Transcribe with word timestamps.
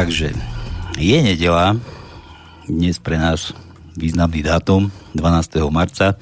Takže 0.00 0.32
je 0.96 1.18
nedela, 1.20 1.76
dnes 2.64 2.96
pre 2.96 3.20
nás 3.20 3.52
významný 4.00 4.40
dátum, 4.40 4.88
12. 5.12 5.60
marca, 5.68 6.16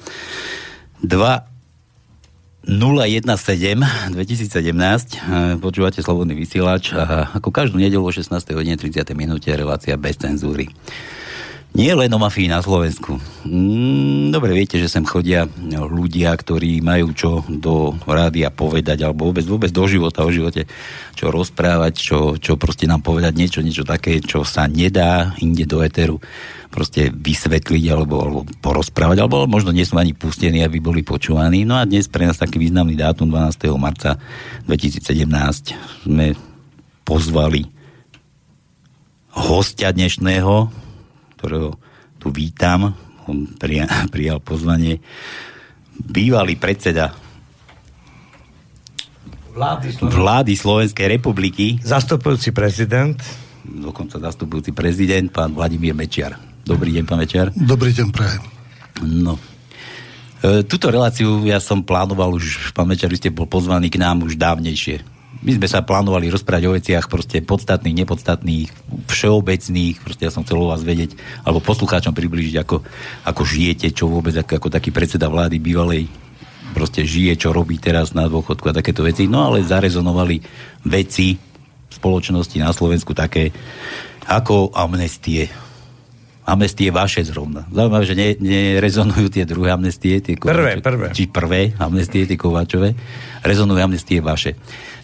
2 0.99 1.15
017 2.67 3.23
2017 4.11 5.63
počúvate 5.63 6.03
Slobodný 6.03 6.35
vysielač 6.35 6.91
a 6.91 7.31
ako 7.31 7.55
každú 7.55 7.79
nedelu 7.79 8.03
o 8.03 8.11
16. 8.11 8.35
hodine 8.51 8.75
30. 8.75 9.15
minúte 9.15 9.47
relácia 9.55 9.95
bez 9.95 10.19
cenzúry. 10.19 10.67
Nie 11.69 11.93
len 11.93 12.09
o 12.09 12.17
mafii 12.17 12.49
na 12.49 12.65
Slovensku. 12.65 13.21
Mm, 13.45 14.33
dobre 14.33 14.57
viete, 14.57 14.81
že 14.81 14.89
sem 14.89 15.05
chodia 15.05 15.45
ľudia, 15.69 16.33
ktorí 16.33 16.81
majú 16.81 17.13
čo 17.13 17.45
do 17.45 17.93
rádia 18.09 18.49
povedať, 18.49 19.05
alebo 19.05 19.29
vôbec, 19.29 19.45
vôbec 19.45 19.69
do 19.69 19.85
života, 19.85 20.25
o 20.25 20.33
živote, 20.33 20.65
čo 21.13 21.29
rozprávať, 21.29 21.93
čo, 21.93 22.19
čo 22.41 22.57
proste 22.57 22.89
nám 22.89 23.05
povedať 23.05 23.37
niečo, 23.37 23.61
niečo 23.61 23.85
také, 23.85 24.17
čo 24.17 24.41
sa 24.41 24.65
nedá 24.65 25.37
inde 25.45 25.69
do 25.69 25.85
eteru 25.85 26.17
proste 26.69 27.09
vysvetliť 27.13 27.83
alebo, 27.89 28.15
alebo 28.21 28.39
porozprávať, 28.61 29.17
alebo 29.21 29.45
možno 29.49 29.69
nie 29.69 29.85
sú 29.85 29.97
ani 29.97 30.17
pustení, 30.17 30.65
aby 30.65 30.81
boli 30.81 31.01
počúvaní. 31.01 31.65
No 31.69 31.77
a 31.77 31.85
dnes 31.85 32.09
pre 32.09 32.25
nás 32.25 32.37
taký 32.37 32.61
významný 32.61 32.97
dátum 32.97 33.29
12. 33.29 33.73
marca 33.77 34.17
2017 34.65 35.05
sme 36.05 36.33
pozvali 37.05 37.65
hostia 39.33 39.89
dnešného, 39.89 40.88
ktorého 41.39 41.79
tu 42.19 42.35
vítam, 42.35 42.91
on 43.31 43.47
prijal, 44.13 44.43
pozvanie, 44.43 44.99
bývalý 45.95 46.59
predseda 46.59 47.15
vlády, 49.55 49.87
vlády 50.03 50.53
Slovenskej 50.55 51.07
republiky. 51.19 51.79
Zastupujúci 51.79 52.51
prezident. 52.51 53.15
Dokonca 53.63 54.19
zastupujúci 54.19 54.71
prezident, 54.71 55.27
pán 55.31 55.55
Vladimír 55.55 55.95
Mečiar. 55.95 56.35
Dobrý 56.63 56.95
deň, 56.95 57.03
pán 57.07 57.19
Mečiar. 57.19 57.51
Dobrý 57.55 57.91
deň, 57.91 58.07
prajem. 58.11 58.43
No. 59.03 59.35
E, 60.39 60.63
túto 60.63 60.87
reláciu 60.87 61.43
ja 61.43 61.59
som 61.59 61.83
plánoval 61.83 62.35
už, 62.35 62.71
pán 62.71 62.87
Mečiar, 62.87 63.11
vy 63.11 63.19
ste 63.19 63.35
bol 63.35 63.47
pozvaný 63.47 63.91
k 63.91 63.99
nám 63.99 64.23
už 64.23 64.39
dávnejšie 64.39 65.18
my 65.39 65.51
sme 65.55 65.67
sa 65.71 65.79
plánovali 65.87 66.27
rozprávať 66.27 66.63
o 66.67 66.75
veciach 66.75 67.05
proste 67.07 67.39
podstatných, 67.39 68.03
nepodstatných, 68.03 68.67
všeobecných, 69.07 70.03
proste 70.03 70.27
ja 70.27 70.31
som 70.35 70.43
chcel 70.43 70.59
vás 70.59 70.83
vedieť, 70.83 71.15
alebo 71.47 71.63
poslucháčom 71.63 72.11
približiť, 72.11 72.55
ako, 72.59 72.83
ako 73.23 73.41
žijete, 73.47 73.87
čo 73.95 74.11
vôbec 74.11 74.35
ako, 74.35 74.59
ako 74.59 74.67
taký 74.67 74.91
predseda 74.91 75.31
vlády 75.31 75.63
bývalej 75.63 76.11
proste 76.75 77.07
žije, 77.07 77.39
čo 77.39 77.55
robí 77.55 77.81
teraz 77.81 78.13
na 78.13 78.29
dôchodku 78.29 78.69
a 78.69 78.77
takéto 78.77 79.01
veci. 79.01 79.25
No 79.25 79.47
ale 79.47 79.65
zarezonovali 79.65 80.43
veci 80.85 81.33
v 81.89 81.93
spoločnosti 81.93 82.57
na 82.61 82.69
Slovensku 82.69 83.17
také 83.17 83.49
ako 84.29 84.75
amnestie. 84.77 85.49
Amnestie 86.49 86.89
vaše 86.89 87.21
zrovna. 87.21 87.69
Zaujímavé, 87.69 88.03
že 88.09 88.15
ne, 88.17 88.29
nerezonujú 88.41 89.29
tie 89.29 89.45
druhé 89.45 89.69
amnestie, 89.69 90.17
tie 90.17 90.33
Kováčové, 90.33 90.81
prvé, 90.81 90.81
prvé. 90.81 91.07
Či 91.13 91.23
prvé 91.29 91.61
amnestie, 91.77 92.25
tie 92.25 92.37
Kováčové. 92.37 92.97
Rezonujú 93.45 93.77
amnestie 93.77 94.17
vaše 94.19 94.57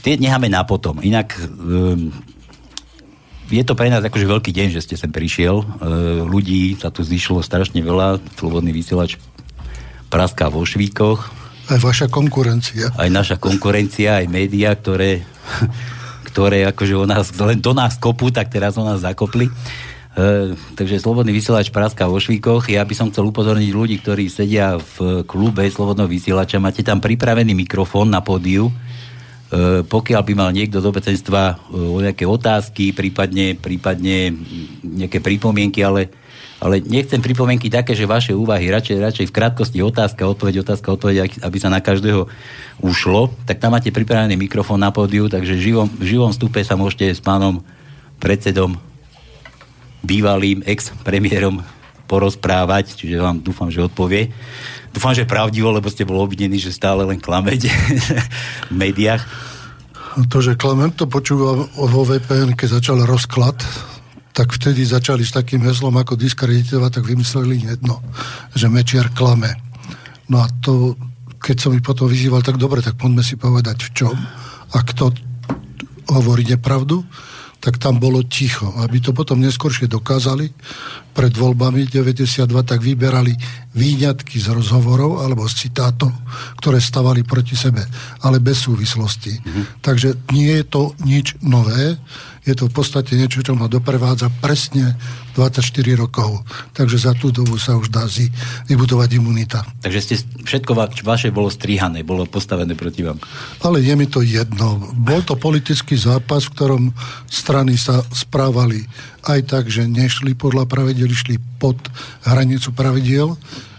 tie 0.06 0.22
necháme 0.22 0.46
na 0.54 0.62
potom. 0.62 1.02
Inak 1.02 1.34
um, 1.58 2.14
je 3.50 3.64
to 3.66 3.74
pre 3.74 3.90
nás 3.90 4.06
akože 4.06 4.30
veľký 4.30 4.54
deň, 4.54 4.78
že 4.78 4.86
ste 4.86 4.96
sem 5.02 5.10
prišiel. 5.10 5.66
Uh, 5.66 6.22
ľudí 6.30 6.78
sa 6.78 6.94
tu 6.94 7.02
zišlo 7.02 7.42
strašne 7.42 7.82
veľa. 7.82 8.22
Slobodný 8.38 8.70
vysielač 8.70 9.18
praská 10.14 10.54
vo 10.54 10.62
švíkoch. 10.62 11.34
Aj 11.74 11.82
vaša 11.82 12.14
konkurencia. 12.14 12.94
Aj 12.94 13.10
naša 13.10 13.42
konkurencia, 13.42 14.22
aj 14.22 14.30
médiá, 14.30 14.78
ktoré, 14.78 15.26
ktoré 16.30 16.70
akože 16.70 16.94
o 16.94 17.10
nás, 17.10 17.34
len 17.34 17.58
do 17.58 17.74
nás 17.74 17.98
kopú, 17.98 18.30
tak 18.30 18.54
teraz 18.54 18.78
o 18.78 18.86
nás 18.86 19.02
zakopli. 19.02 19.50
Uh, 20.16 20.56
takže 20.80 21.04
Slobodný 21.04 21.36
vysielač 21.36 21.68
Praska 21.76 22.08
vo 22.08 22.16
Švíkoch. 22.24 22.72
Ja 22.72 22.88
by 22.88 22.96
som 22.96 23.12
chcel 23.12 23.28
upozorniť 23.28 23.72
ľudí, 23.76 24.00
ktorí 24.00 24.32
sedia 24.32 24.80
v 24.80 25.28
klube 25.28 25.68
Slobodného 25.68 26.08
vysielača. 26.08 26.64
Máte 26.64 26.88
tam 26.88 27.04
pripravený 27.04 27.52
mikrofón 27.52 28.08
na 28.08 28.24
pódiu 28.24 28.72
E, 29.46 29.86
pokiaľ 29.86 30.22
by 30.26 30.34
mal 30.34 30.50
niekto 30.50 30.82
z 30.82 30.90
obecenstva 30.90 31.42
e, 31.54 31.56
o 31.78 32.02
nejaké 32.02 32.26
otázky, 32.26 32.98
prípadne, 32.98 33.54
prípadne 33.54 34.34
nejaké 34.82 35.22
pripomienky, 35.22 35.86
ale, 35.86 36.10
ale 36.58 36.82
nechcem 36.82 37.22
pripomienky 37.22 37.70
také, 37.70 37.94
že 37.94 38.10
vaše 38.10 38.34
úvahy, 38.34 38.74
radšej, 38.74 38.98
radšej 38.98 39.26
v 39.30 39.36
krátkosti 39.38 39.80
otázka, 39.86 40.26
odpoveď, 40.26 40.66
otázka, 40.66 40.98
odpoveď, 40.98 41.46
aby 41.46 41.58
sa 41.62 41.70
na 41.70 41.78
každého 41.78 42.26
ušlo, 42.82 43.30
tak 43.46 43.62
tam 43.62 43.78
máte 43.78 43.94
pripravený 43.94 44.34
mikrofón 44.34 44.82
na 44.82 44.90
pódiu, 44.90 45.30
takže 45.30 45.54
v 45.54 45.62
živom, 45.62 45.88
v 45.94 46.04
živom 46.04 46.32
stupe 46.34 46.66
sa 46.66 46.74
môžete 46.74 47.14
s 47.14 47.22
pánom 47.22 47.62
predsedom 48.18 48.82
bývalým 50.06 50.62
ex-premiérom 50.64 51.66
porozprávať, 52.06 52.94
čiže 52.96 53.18
vám 53.18 53.42
dúfam, 53.42 53.68
že 53.74 53.82
odpovie. 53.82 54.30
Dúfam, 54.94 55.12
že 55.12 55.28
pravdivo, 55.28 55.74
lebo 55.74 55.90
ste 55.92 56.08
bol 56.08 56.22
obvinený, 56.24 56.62
že 56.62 56.72
stále 56.72 57.04
len 57.04 57.20
klamete 57.20 57.68
v 58.72 58.74
médiách. 58.74 59.26
To, 60.32 60.40
že 60.40 60.56
klamem, 60.56 60.96
to 60.96 61.12
počúval 61.12 61.68
vo 61.76 62.02
VPN, 62.08 62.56
keď 62.56 62.80
začal 62.80 63.04
rozklad, 63.04 63.60
tak 64.32 64.56
vtedy 64.56 64.88
začali 64.88 65.28
s 65.28 65.36
takým 65.36 65.60
heslom 65.68 65.92
ako 66.00 66.16
diskreditovať, 66.16 66.92
tak 67.00 67.04
vymysleli 67.04 67.68
jedno, 67.68 68.00
že 68.56 68.72
Mečiar 68.72 69.12
klame. 69.12 69.52
No 70.32 70.40
a 70.40 70.48
to, 70.64 70.96
keď 71.40 71.56
som 71.60 71.76
ich 71.76 71.84
potom 71.84 72.08
vyzýval, 72.08 72.44
tak 72.44 72.56
dobre, 72.56 72.80
tak 72.80 72.96
poďme 72.96 73.24
si 73.24 73.36
povedať 73.36 73.92
v 73.92 73.94
čom 73.96 74.16
a 74.72 74.78
kto 74.84 75.12
hovorí 76.12 76.48
nepravdu 76.48 77.04
tak 77.66 77.82
tam 77.82 77.98
bolo 77.98 78.22
ticho. 78.22 78.70
Aby 78.78 79.02
to 79.02 79.10
potom 79.10 79.42
neskôršie 79.42 79.90
dokázali, 79.90 80.54
pred 81.18 81.34
voľbami 81.34 81.90
92, 81.90 82.46
tak 82.62 82.84
vyberali 82.84 83.34
výňatky 83.74 84.38
z 84.38 84.54
rozhovorov 84.54 85.26
alebo 85.26 85.50
z 85.50 85.66
citátov, 85.66 86.14
ktoré 86.62 86.78
stavali 86.78 87.26
proti 87.26 87.58
sebe, 87.58 87.82
ale 88.22 88.38
bez 88.38 88.70
súvislosti. 88.70 89.34
Mm-hmm. 89.34 89.64
Takže 89.82 90.10
nie 90.38 90.62
je 90.62 90.66
to 90.70 90.94
nič 91.02 91.42
nové, 91.42 91.98
je 92.46 92.54
to 92.54 92.70
v 92.70 92.74
podstate 92.78 93.18
niečo, 93.18 93.42
čo 93.42 93.58
ma 93.58 93.66
doprevádza 93.66 94.30
presne 94.38 94.94
24 95.34 95.66
rokov. 95.98 96.46
Takže 96.78 97.10
za 97.10 97.18
tú 97.18 97.34
dobu 97.34 97.58
sa 97.58 97.74
už 97.74 97.90
dá 97.90 98.06
zi, 98.06 98.30
vybudovať 98.70 99.10
imunita. 99.18 99.66
Takže 99.82 100.00
ste, 100.00 100.16
všetko 100.46 100.78
va, 100.78 100.86
vaše 100.88 101.34
bolo 101.34 101.50
strihané, 101.50 102.06
bolo 102.06 102.30
postavené 102.30 102.78
proti 102.78 103.02
vám. 103.02 103.18
Ale 103.66 103.82
je 103.82 103.94
mi 103.98 104.06
to 104.06 104.22
jedno. 104.22 104.78
Bol 104.94 105.26
to 105.26 105.34
politický 105.34 105.98
zápas, 105.98 106.46
v 106.46 106.54
ktorom 106.54 106.84
strany 107.26 107.76
sa 107.82 108.06
správali 108.14 108.86
aj 109.26 109.40
tak, 109.50 109.64
že 109.74 109.90
nešli 109.90 110.38
podľa 110.38 110.70
pravidel, 110.70 111.10
išli 111.10 111.42
pod 111.58 111.82
hranicu 112.30 112.70
pravidiel. 112.78 113.34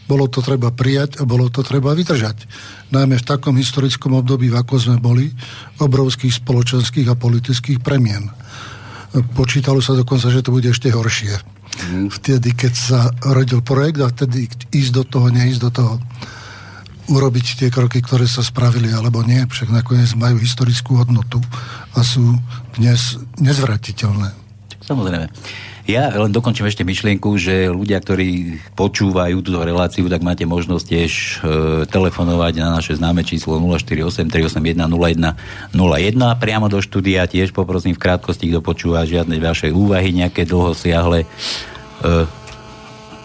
Bolo 0.06 0.26
to 0.26 0.42
treba 0.42 0.70
prijať 0.74 1.18
a 1.18 1.26
bolo 1.26 1.50
to 1.50 1.62
treba 1.62 1.94
vydržať. 1.94 2.46
Najmä 2.86 3.18
v 3.18 3.28
takom 3.28 3.58
historickom 3.58 4.14
období, 4.14 4.46
ako 4.54 4.74
sme 4.78 4.96
boli, 5.02 5.34
obrovských 5.82 6.38
spoločenských 6.38 7.10
a 7.10 7.18
politických 7.18 7.82
premien. 7.82 8.30
Počítalo 9.34 9.82
sa 9.82 9.98
dokonca, 9.98 10.30
že 10.30 10.44
to 10.44 10.54
bude 10.54 10.70
ešte 10.70 10.92
horšie. 10.92 11.34
Mm. 11.76 12.08
Vtedy, 12.08 12.54
keď 12.54 12.72
sa 12.72 13.00
rodil 13.26 13.60
projekt 13.60 14.00
a 14.00 14.08
vtedy 14.08 14.48
ísť 14.70 14.92
do 14.92 15.04
toho, 15.04 15.26
neísť 15.28 15.60
do 15.66 15.70
toho 15.72 15.92
urobiť 17.06 17.46
tie 17.62 17.68
kroky, 17.70 18.02
ktoré 18.02 18.26
sa 18.26 18.42
spravili, 18.42 18.90
alebo 18.90 19.22
nie, 19.22 19.38
však 19.38 19.70
nakoniec 19.70 20.10
majú 20.18 20.42
historickú 20.42 20.98
hodnotu 20.98 21.38
a 21.94 22.02
sú 22.02 22.34
dnes 22.74 23.18
nezvratiteľné. 23.38 24.34
Samozrejme. 24.82 25.26
Ja 25.86 26.10
len 26.10 26.34
dokončím 26.34 26.66
ešte 26.66 26.82
myšlienku, 26.82 27.38
že 27.38 27.70
ľudia, 27.70 28.02
ktorí 28.02 28.58
počúvajú 28.74 29.38
túto 29.38 29.62
reláciu, 29.62 30.10
tak 30.10 30.18
máte 30.18 30.42
možnosť 30.42 30.82
tiež 30.82 31.12
e, 31.14 31.34
telefonovať 31.86 32.52
na 32.58 32.74
naše 32.74 32.98
známe 32.98 33.22
číslo 33.22 33.62
048 33.62 34.26
381 34.26 34.82
01 34.82 35.78
01 35.78 36.42
priamo 36.42 36.66
do 36.66 36.82
štúdia. 36.82 37.30
Tiež 37.30 37.54
poprosím 37.54 37.94
v 37.94 38.02
krátkosti, 38.02 38.50
kto 38.50 38.66
počúva 38.66 39.06
žiadne 39.06 39.38
vaše 39.38 39.70
úvahy, 39.70 40.10
nejaké 40.10 40.42
dlho 40.42 40.74
siahle. 40.74 41.22
E, 41.22 41.26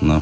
no, 0.06 0.22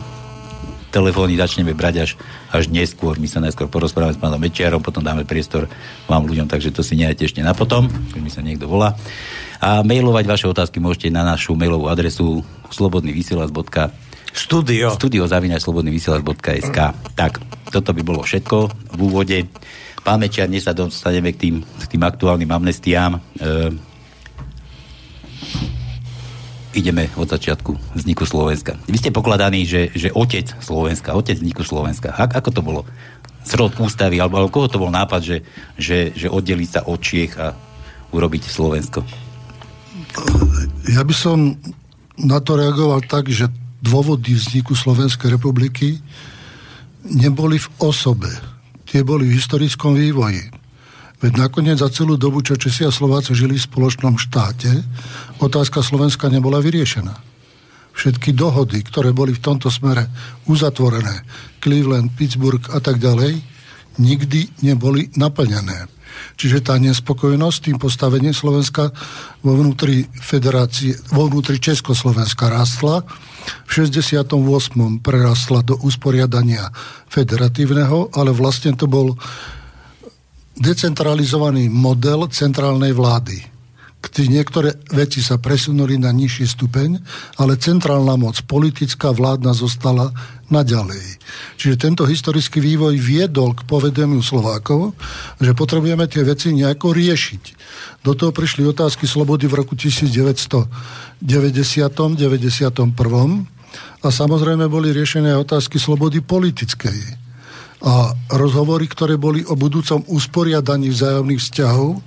telefóny 0.95 1.35
začneme 1.35 1.75
brať 1.75 1.95
až, 2.07 2.12
až 2.56 2.71
neskôr. 2.71 3.19
My 3.19 3.27
sa 3.27 3.44
najskôr 3.44 3.68
porozprávame 3.68 4.15
s 4.15 4.21
pánom 4.21 4.39
Mečiarom, 4.39 4.80
potom 4.80 5.03
dáme 5.03 5.27
priestor 5.27 5.68
vám 6.07 6.24
ľuďom, 6.24 6.47
takže 6.47 6.71
to 6.71 6.88
si 6.88 6.95
nehajte 6.95 7.27
ešte 7.27 7.44
na 7.44 7.51
potom, 7.51 7.92
keď 8.15 8.21
mi 8.24 8.31
sa 8.31 8.39
niekto 8.39 8.63
volá. 8.63 8.95
A 9.59 9.83
mailovať 9.83 10.23
vaše 10.23 10.47
otázky 10.47 10.79
môžete 10.79 11.11
na 11.11 11.27
našu 11.27 11.51
mailovú 11.51 11.91
adresu 11.91 12.47
slobodnyvysielac.sk 12.71 13.91
studio. 14.31 14.88
studio 14.95 15.27
slobodnyvysielac.sk 15.27 16.79
Tak, 17.19 17.44
toto 17.67 17.91
by 17.91 18.01
bolo 18.01 18.23
všetko 18.23 18.57
v 18.95 19.00
úvode. 19.03 19.38
Mečiar, 20.09 20.50
dnes 20.50 20.65
sa 20.65 20.73
dostaneme 20.73 21.35
k 21.35 21.38
tým, 21.38 21.56
k 21.61 21.85
tým 21.85 22.01
aktuálnym 22.01 22.50
amnestiám. 22.50 23.13
E, 23.13 23.19
ideme 26.73 27.13
od 27.13 27.29
začiatku 27.29 27.94
vzniku 27.94 28.25
Slovenska. 28.25 28.73
Vy 28.89 28.97
ste 28.97 29.13
pokladaní, 29.13 29.69
že, 29.69 29.94
že 29.94 30.09
otec 30.09 30.50
Slovenska, 30.65 31.13
otec 31.13 31.38
vzniku 31.38 31.61
Slovenska. 31.61 32.09
Ak, 32.15 32.33
ako 32.33 32.50
to 32.50 32.61
bolo? 32.65 32.81
Zrod 33.45 33.77
ústavy, 33.77 34.17
alebo, 34.17 34.41
alebo 34.41 34.50
koho 34.50 34.71
to 34.71 34.81
bol 34.81 34.89
nápad, 34.89 35.21
že, 35.21 35.38
že, 35.77 36.09
že 36.17 36.31
oddeliť 36.31 36.69
sa 36.73 36.81
od 36.89 36.97
Čiech 36.97 37.38
a 37.38 37.53
urobiť 38.09 38.50
Slovensko? 38.50 39.29
Ja 40.89 41.06
by 41.06 41.15
som 41.15 41.56
na 42.19 42.41
to 42.44 42.59
reagoval 42.59 43.06
tak, 43.06 43.31
že 43.31 43.47
dôvody 43.79 44.35
vzniku 44.35 44.75
Slovenskej 44.75 45.39
republiky 45.39 46.01
neboli 47.07 47.56
v 47.61 47.67
osobe. 47.79 48.27
Tie 48.83 49.06
boli 49.06 49.29
v 49.29 49.38
historickom 49.39 49.95
vývoji. 49.95 50.44
Veď 51.19 51.31
nakoniec 51.35 51.77
za 51.79 51.91
celú 51.91 52.15
dobu, 52.15 52.39
čo 52.39 52.56
Česi 52.56 52.88
a 52.88 52.91
Slováci 52.91 53.35
žili 53.35 53.59
v 53.59 53.67
spoločnom 53.67 54.15
štáte, 54.15 54.71
otázka 55.44 55.83
Slovenska 55.83 56.31
nebola 56.31 56.63
vyriešená. 56.63 57.11
Všetky 57.91 58.31
dohody, 58.31 58.79
ktoré 58.79 59.11
boli 59.11 59.35
v 59.35 59.44
tomto 59.44 59.67
smere 59.67 60.07
uzatvorené, 60.47 61.27
Cleveland, 61.59 62.15
Pittsburgh 62.15 62.63
a 62.71 62.79
tak 62.79 63.03
ďalej, 63.03 63.35
nikdy 64.00 64.63
neboli 64.63 65.11
naplnené. 65.19 65.91
Čiže 66.39 66.63
tá 66.63 66.75
nespokojnosť 66.80 67.57
tým 67.69 67.77
postavením 67.77 68.33
Slovenska 68.33 68.89
vo 69.44 69.54
vnútri 69.56 70.07
federácie, 70.18 70.95
vo 71.12 71.27
vnútri 71.27 71.60
Československa 71.60 72.48
rastla, 72.48 73.04
v 73.66 73.69
68. 73.69 74.33
prerastla 75.01 75.60
do 75.66 75.75
usporiadania 75.81 76.69
federatívneho, 77.10 78.13
ale 78.13 78.31
vlastne 78.36 78.75
to 78.75 78.86
bol 78.86 79.18
decentralizovaný 80.60 81.71
model 81.71 82.27
centrálnej 82.27 82.92
vlády. 82.92 83.58
Niektoré 84.19 84.75
veci 84.92 85.24
sa 85.24 85.40
presunuli 85.40 85.96
na 85.96 86.12
nižší 86.12 86.48
stupeň, 86.48 87.00
ale 87.40 87.56
centrálna 87.56 88.19
moc, 88.19 88.36
politická 88.44 89.16
vládna 89.16 89.56
zostala 89.56 90.12
naďalej. 90.51 91.19
Čiže 91.56 91.75
tento 91.80 92.04
historický 92.04 92.60
vývoj 92.60 93.00
viedol 93.00 93.56
k 93.56 93.63
povedemiu 93.63 94.19
Slovákov, 94.19 94.92
že 95.40 95.56
potrebujeme 95.56 96.04
tie 96.07 96.28
veci 96.28 96.51
nejako 96.51 96.92
riešiť. 96.92 97.44
Do 98.04 98.16
toho 98.16 98.36
prišli 98.36 98.68
otázky 98.68 99.07
slobody 99.07 99.48
v 99.48 99.56
roku 99.63 99.75
1990 99.75 100.68
91. 101.19 102.95
a 104.00 104.07
samozrejme 104.07 104.66
boli 104.68 104.95
riešené 104.95 105.36
otázky 105.36 105.80
slobody 105.80 106.24
politickej 106.24 107.19
a 107.80 108.12
rozhovory, 108.36 108.92
ktoré 108.92 109.16
boli 109.16 109.48
o 109.48 109.56
budúcom 109.56 110.04
usporiadaní 110.12 110.92
vzájomných 110.92 111.40
vzťahov, 111.40 112.04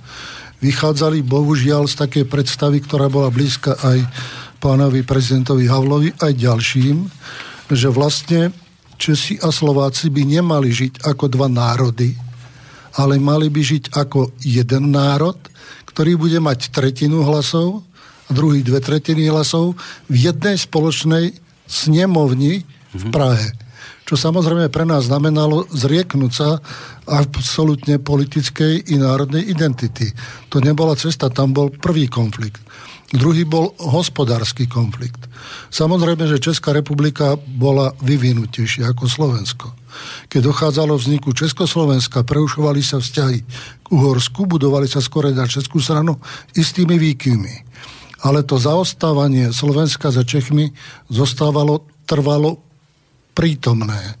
vychádzali 0.63 1.19
bohužiaľ 1.27 1.91
z 1.91 1.95
také 1.99 2.21
predstavy, 2.23 2.79
ktorá 2.79 3.11
bola 3.11 3.27
blízka 3.27 3.75
aj 3.83 3.99
pánovi 4.63 5.03
prezidentovi 5.03 5.67
Havlovi, 5.67 6.15
aj 6.23 6.31
ďalším, 6.39 6.97
že 7.67 7.91
vlastne 7.91 8.55
Česi 8.95 9.35
a 9.43 9.51
Slováci 9.51 10.07
by 10.07 10.23
nemali 10.23 10.71
žiť 10.71 11.03
ako 11.03 11.27
dva 11.27 11.51
národy, 11.51 12.15
ale 12.95 13.19
mali 13.19 13.51
by 13.51 13.59
žiť 13.59 13.83
ako 13.91 14.31
jeden 14.39 14.95
národ, 14.95 15.35
ktorý 15.91 16.15
bude 16.15 16.39
mať 16.39 16.71
tretinu 16.71 17.27
hlasov 17.27 17.83
a 18.25 18.31
druhý 18.31 18.63
dve 18.63 18.79
tretiny 18.79 19.27
hlasov 19.27 19.75
v 20.07 20.31
jednej 20.31 20.55
spoločnej 20.55 21.35
snemovni 21.67 22.63
v 22.95 23.03
Prahe 23.11 23.62
čo 24.03 24.19
samozrejme 24.19 24.67
pre 24.67 24.83
nás 24.83 25.07
znamenalo 25.07 25.67
zrieknúť 25.71 26.31
sa 26.31 26.59
absolútne 27.07 27.99
politickej 27.99 28.91
i 28.91 28.95
národnej 28.99 29.47
identity. 29.47 30.11
To 30.51 30.59
nebola 30.59 30.95
cesta, 30.99 31.31
tam 31.31 31.55
bol 31.55 31.71
prvý 31.71 32.11
konflikt. 32.11 32.59
Druhý 33.13 33.45
bol 33.45 33.77
hospodársky 33.77 34.65
konflikt. 34.65 35.29
Samozrejme, 35.69 36.25
že 36.25 36.41
Česká 36.41 36.73
republika 36.73 37.37
bola 37.37 37.93
vyvinutejšia 38.01 38.89
ako 38.89 39.05
Slovensko. 39.05 39.67
Keď 40.33 40.41
dochádzalo 40.41 40.97
vzniku 40.97 41.29
Československa, 41.37 42.25
preušovali 42.25 42.81
sa 42.81 42.97
vzťahy 42.97 43.39
k 43.85 43.87
Uhorsku, 43.93 44.49
budovali 44.49 44.89
sa 44.89 44.97
skore 44.97 45.29
na 45.29 45.45
Českú 45.45 45.77
stranu 45.77 46.17
istými 46.57 46.97
výkyvmi. 46.97 47.55
Ale 48.25 48.41
to 48.41 48.57
zaostávanie 48.57 49.53
Slovenska 49.53 50.09
za 50.09 50.25
Čechmi 50.25 50.73
zostávalo, 51.05 51.85
trvalo 52.09 52.72
prítomné. 53.33 54.17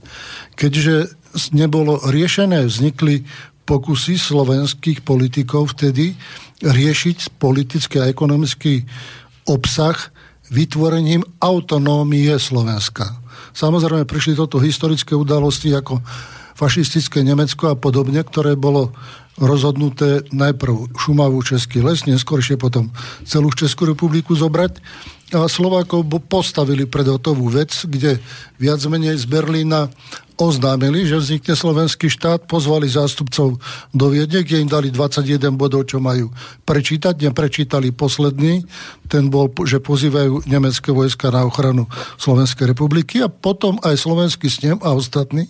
Keďže 0.53 1.13
nebolo 1.53 1.97
riešené, 2.05 2.65
vznikli 2.65 3.25
pokusy 3.63 4.19
slovenských 4.19 5.01
politikov 5.01 5.73
vtedy 5.73 6.13
riešiť 6.61 7.39
politický 7.39 8.03
a 8.03 8.09
ekonomický 8.11 8.83
obsah 9.47 9.95
vytvorením 10.51 11.23
autonómie 11.39 12.35
Slovenska. 12.37 13.23
Samozrejme 13.55 14.03
prišli 14.05 14.37
toto 14.37 14.59
historické 14.59 15.15
udalosti 15.15 15.71
ako 15.73 16.03
fašistické 16.53 17.25
Nemecko 17.25 17.73
a 17.73 17.79
podobne, 17.79 18.21
ktoré 18.21 18.53
bolo 18.53 18.93
rozhodnuté 19.41 20.21
najprv 20.29 20.93
Šumavu 20.93 21.41
Český 21.41 21.81
les, 21.81 22.05
neskôršie 22.05 22.53
potom 22.53 22.93
celú 23.25 23.49
Českú 23.49 23.89
republiku 23.89 24.37
zobrať 24.37 24.77
a 25.41 25.49
Slovákov 25.49 26.05
postavili 26.29 26.85
pred 26.85 27.09
hotovú 27.09 27.49
vec, 27.49 27.89
kde 27.89 28.21
viac 28.61 28.79
menej 28.85 29.17
z 29.17 29.25
Berlína 29.25 29.89
oznámili, 30.37 31.05
že 31.05 31.19
vznikne 31.19 31.53
slovenský 31.53 32.09
štát, 32.09 32.49
pozvali 32.49 32.89
zástupcov 32.89 33.61
do 33.93 34.05
Viedne, 34.09 34.41
kde 34.41 34.65
im 34.65 34.69
dali 34.69 34.89
21 34.89 35.53
bodov, 35.53 35.85
čo 35.85 36.01
majú 36.01 36.33
prečítať. 36.65 37.13
Neprečítali 37.29 37.93
posledný, 37.93 38.65
ten 39.07 39.29
bol, 39.29 39.51
že 39.63 39.77
pozývajú 39.77 40.49
nemecké 40.49 40.89
vojska 40.89 41.29
na 41.29 41.45
ochranu 41.45 41.85
Slovenskej 42.17 42.73
republiky 42.73 43.21
a 43.21 43.29
potom 43.29 43.77
aj 43.85 44.01
slovenský 44.01 44.49
snem 44.49 44.81
a 44.81 44.93
ostatní 44.97 45.45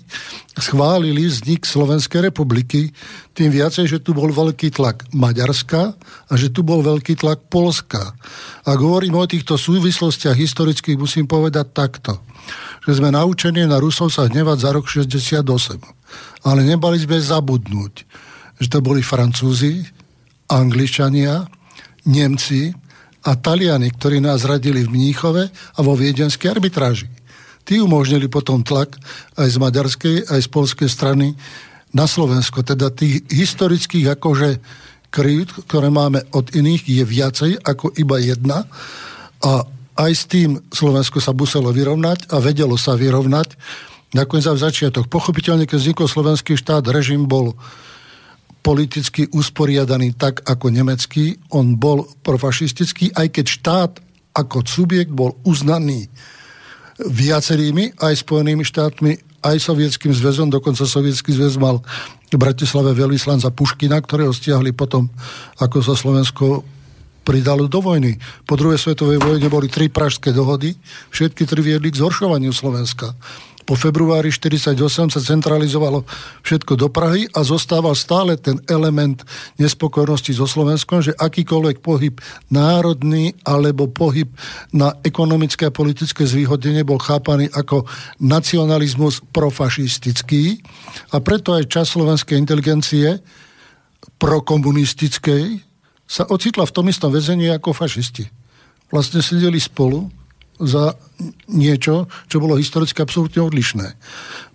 schválili 0.59 1.25
vznik 1.25 1.65
Slovenskej 1.65 2.29
republiky, 2.29 2.93
tým 3.33 3.49
viacej, 3.49 3.89
že 3.89 3.97
tu 4.03 4.13
bol 4.13 4.29
veľký 4.29 4.69
tlak 4.69 5.09
Maďarska 5.09 5.97
a 6.29 6.33
že 6.37 6.53
tu 6.53 6.61
bol 6.61 6.85
veľký 6.85 7.17
tlak 7.17 7.49
Polska. 7.49 8.13
A 8.67 8.77
hovorím 8.77 9.17
o 9.17 9.25
týchto 9.25 9.57
súvislostiach 9.57 10.37
historických, 10.37 10.99
musím 10.99 11.25
povedať 11.25 11.65
takto 11.73 12.21
že 12.83 12.99
sme 12.99 13.09
naučení 13.09 13.63
na 13.63 13.79
Rusov 13.79 14.11
sa 14.11 14.27
hnevať 14.27 14.57
za 14.59 14.69
rok 14.75 14.85
68. 14.87 15.43
Ale 16.43 16.61
nebali 16.67 16.99
sme 16.99 17.17
zabudnúť, 17.19 17.93
že 18.59 18.67
to 18.67 18.83
boli 18.83 18.99
Francúzi, 18.99 19.87
Angličania, 20.51 21.47
Nemci 22.03 22.75
a 23.23 23.31
Taliani, 23.39 23.87
ktorí 23.95 24.19
nás 24.19 24.43
radili 24.43 24.83
v 24.83 24.91
Mníchove 24.91 25.43
a 25.47 25.79
vo 25.79 25.95
viedenskej 25.95 26.51
arbitráži. 26.51 27.07
Tí 27.63 27.79
umožnili 27.79 28.27
potom 28.27 28.59
tlak 28.59 28.99
aj 29.39 29.47
z 29.47 29.57
maďarskej, 29.57 30.15
aj 30.27 30.39
z 30.43 30.49
polskej 30.51 30.89
strany 30.91 31.31
na 31.95 32.03
Slovensko. 32.03 32.59
Teda 32.59 32.91
tých 32.91 33.23
historických 33.31 34.19
akože 34.19 34.59
kryt, 35.07 35.55
ktoré 35.69 35.87
máme 35.87 36.27
od 36.35 36.51
iných, 36.51 36.83
je 36.83 37.03
viacej 37.07 37.51
ako 37.63 37.95
iba 37.95 38.19
jedna. 38.19 38.67
A 39.39 39.63
aj 39.97 40.11
s 40.13 40.23
tým 40.25 40.61
Slovensko 40.73 41.21
sa 41.21 41.33
muselo 41.33 41.69
vyrovnať 41.69 42.33
a 42.33 42.41
vedelo 42.41 42.77
sa 42.77 42.97
vyrovnať. 42.97 43.55
Nakoniec 44.13 44.45
v 44.45 44.61
začiatok. 44.61 45.09
Pochopiteľne, 45.09 45.65
keď 45.65 45.77
vznikol 45.81 46.05
slovenský 46.05 46.53
štát, 46.53 46.85
režim 46.93 47.25
bol 47.25 47.57
politicky 48.63 49.27
usporiadaný 49.33 50.15
tak 50.15 50.45
ako 50.45 50.69
nemecký. 50.69 51.41
On 51.51 51.75
bol 51.75 52.05
profašistický, 52.21 53.11
aj 53.11 53.27
keď 53.33 53.45
štát 53.49 53.91
ako 54.33 54.65
subjekt 54.65 55.13
bol 55.13 55.37
uznaný 55.45 56.09
viacerými, 56.97 57.97
aj 57.99 58.21
Spojenými 58.21 58.61
štátmi, 58.61 59.11
aj 59.43 59.57
Sovietským 59.59 60.13
zväzom, 60.15 60.47
dokonca 60.47 60.87
Sovietský 60.87 61.35
zväz 61.35 61.59
mal 61.59 61.83
v 62.31 62.37
Bratislave 62.37 62.95
veľvyslanca 62.95 63.51
Puškina, 63.53 63.99
ktorého 63.99 64.33
stiahli 64.33 64.73
potom, 64.73 65.11
ako 65.59 65.83
sa 65.83 65.93
Slovensko 65.93 66.65
pridalo 67.23 67.71
do 67.71 67.79
vojny. 67.79 68.19
Po 68.43 68.59
druhej 68.59 68.77
svetovej 68.77 69.23
vojne 69.23 69.47
boli 69.47 69.71
tri 69.71 69.87
pražské 69.87 70.35
dohody, 70.35 70.75
všetky 71.09 71.47
tri 71.47 71.59
viedli 71.63 71.89
k 71.89 71.99
zhoršovaniu 71.99 72.51
Slovenska. 72.51 73.15
Po 73.63 73.79
februári 73.79 74.27
1948 74.27 75.15
sa 75.15 75.21
centralizovalo 75.23 76.03
všetko 76.43 76.75
do 76.75 76.91
Prahy 76.91 77.31
a 77.31 77.47
zostával 77.47 77.95
stále 77.95 78.35
ten 78.35 78.59
element 78.67 79.23
nespokojnosti 79.55 80.35
so 80.35 80.43
Slovenskom, 80.43 80.99
že 80.99 81.15
akýkoľvek 81.15 81.79
pohyb 81.79 82.19
národný 82.51 83.31
alebo 83.47 83.87
pohyb 83.87 84.27
na 84.75 84.91
ekonomické 85.07 85.71
a 85.71 85.75
politické 85.75 86.27
zvýhodnenie 86.27 86.83
bol 86.83 86.99
chápaný 86.99 87.47
ako 87.55 87.87
nacionalizmus 88.19 89.23
profašistický 89.31 90.59
a 91.15 91.23
preto 91.23 91.55
aj 91.55 91.71
čas 91.71 91.95
slovenskej 91.95 92.35
inteligencie 92.35 93.23
prokomunistickej 94.19 95.72
sa 96.07 96.27
ocitla 96.27 96.67
v 96.67 96.75
tom 96.75 96.85
istom 96.91 97.09
väzení 97.09 97.49
ako 97.49 97.73
fašisti. 97.73 98.27
Vlastne 98.93 99.25
sedeli 99.25 99.57
spolu 99.57 100.11
za 100.61 100.93
niečo, 101.49 102.05
čo 102.29 102.37
bolo 102.37 102.59
historicky 102.61 103.01
absolútne 103.01 103.41
odlišné. 103.41 103.87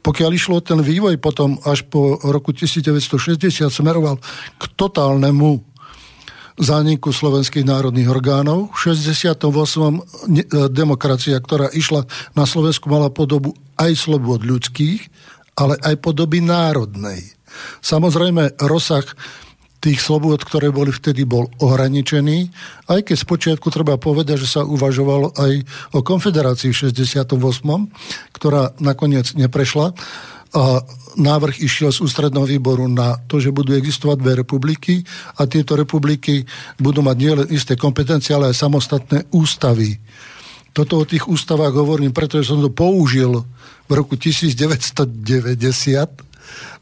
Pokiaľ 0.00 0.30
išlo 0.30 0.62
ten 0.62 0.78
vývoj 0.78 1.18
potom 1.18 1.58
až 1.66 1.82
po 1.90 2.22
roku 2.22 2.54
1960 2.54 3.66
smeroval 3.66 4.22
k 4.56 4.62
totálnemu 4.78 5.68
zániku 6.58 7.14
slovenských 7.14 7.62
národných 7.62 8.10
orgánov. 8.10 8.74
V 8.74 8.94
68. 8.94 9.38
E, 9.38 10.42
demokracia, 10.68 11.38
ktorá 11.38 11.70
išla 11.70 12.04
na 12.34 12.44
Slovensku, 12.44 12.90
mala 12.90 13.14
podobu 13.14 13.54
aj 13.78 13.94
slobod 13.94 14.42
ľudských, 14.42 15.06
ale 15.54 15.78
aj 15.78 16.02
podoby 16.02 16.42
národnej. 16.42 17.22
Samozrejme, 17.82 18.58
rozsah 18.66 19.06
tých 19.78 20.02
slobôd, 20.02 20.42
ktoré 20.42 20.74
boli 20.74 20.90
vtedy, 20.90 21.22
bol 21.22 21.46
ohraničený, 21.62 22.50
aj 22.90 23.00
keď 23.06 23.16
spočiatku 23.16 23.70
treba 23.70 23.94
povedať, 23.94 24.42
že 24.42 24.58
sa 24.58 24.66
uvažovalo 24.66 25.38
aj 25.38 25.52
o 25.94 26.02
konfederácii 26.02 26.74
v 26.74 26.90
68., 26.90 27.30
ktorá 28.34 28.74
nakoniec 28.82 29.30
neprešla. 29.38 29.94
A 30.48 30.80
návrh 31.20 31.60
išiel 31.60 31.92
z 31.92 32.08
ústredného 32.08 32.48
výboru 32.48 32.88
na 32.88 33.20
to, 33.28 33.36
že 33.36 33.52
budú 33.52 33.76
existovať 33.76 34.16
dve 34.16 34.32
republiky 34.40 35.04
a 35.36 35.44
tieto 35.44 35.76
republiky 35.76 36.40
budú 36.80 37.04
mať 37.04 37.16
nielen 37.20 37.48
isté 37.52 37.76
kompetencie, 37.76 38.32
ale 38.32 38.48
aj 38.50 38.56
samostatné 38.56 39.28
ústavy. 39.36 40.00
Toto 40.72 41.02
o 41.02 41.04
tých 41.04 41.28
ústavách 41.28 41.74
hovorím, 41.76 42.16
pretože 42.16 42.48
som 42.48 42.64
to 42.64 42.72
použil 42.72 43.44
v 43.88 43.92
roku 43.92 44.16
1990 44.16 46.27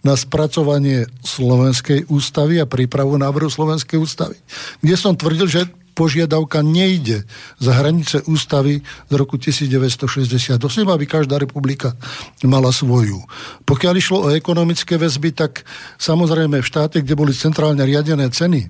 na 0.05 0.15
spracovanie 0.15 1.07
Slovenskej 1.25 2.07
ústavy 2.07 2.63
a 2.63 2.67
prípravu 2.69 3.19
návrhu 3.19 3.51
Slovenskej 3.51 3.99
ústavy, 3.99 4.37
kde 4.85 4.95
som 4.95 5.19
tvrdil, 5.19 5.47
že 5.47 5.63
požiadavka 5.97 6.61
nejde 6.61 7.25
za 7.57 7.73
hranice 7.73 8.21
ústavy 8.29 8.85
z 8.85 9.13
roku 9.17 9.41
1968, 9.41 10.61
aby 10.85 11.05
každá 11.09 11.41
republika 11.41 11.97
mala 12.45 12.69
svoju. 12.69 13.25
Pokiaľ 13.65 13.95
išlo 13.97 14.19
o 14.29 14.33
ekonomické 14.37 15.01
väzby, 15.01 15.33
tak 15.33 15.65
samozrejme 15.97 16.61
v 16.61 16.69
štáte, 16.69 17.01
kde 17.01 17.17
boli 17.17 17.33
centrálne 17.33 17.81
riadené 17.81 18.29
ceny, 18.29 18.69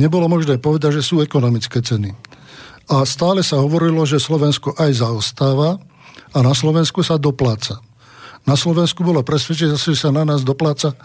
nebolo 0.00 0.32
možné 0.32 0.56
povedať, 0.56 1.04
že 1.04 1.04
sú 1.04 1.20
ekonomické 1.20 1.84
ceny. 1.84 2.16
A 2.88 3.04
stále 3.04 3.44
sa 3.44 3.60
hovorilo, 3.60 4.02
že 4.08 4.16
Slovensko 4.18 4.72
aj 4.80 5.04
zaostáva 5.04 5.76
a 6.32 6.38
na 6.40 6.56
Slovensku 6.56 7.04
sa 7.04 7.20
dopláca. 7.20 7.84
Na 8.42 8.58
Slovensku 8.58 9.06
bolo 9.06 9.22
presvedčenie, 9.22 9.78
že 9.78 9.94
sa 9.94 10.10
na 10.10 10.26
nás 10.26 10.42
dopláca 10.42 10.92
e, 10.92 10.96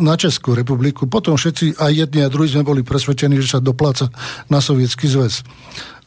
na 0.00 0.16
Českú 0.16 0.56
republiku. 0.56 1.04
Potom 1.04 1.36
všetci, 1.36 1.76
aj 1.76 1.92
jedni 1.92 2.24
a 2.24 2.32
druhí 2.32 2.48
sme 2.48 2.64
boli 2.64 2.80
presvedčení, 2.80 3.36
že 3.36 3.58
sa 3.58 3.60
dopláca 3.60 4.08
na 4.48 4.64
Sovietský 4.64 5.04
zväz. 5.04 5.44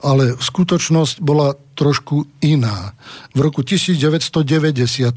Ale 0.02 0.38
skutočnosť 0.38 1.22
bola 1.22 1.54
trošku 1.78 2.26
iná. 2.42 2.98
V 3.38 3.40
roku 3.46 3.62
1990 3.62 4.42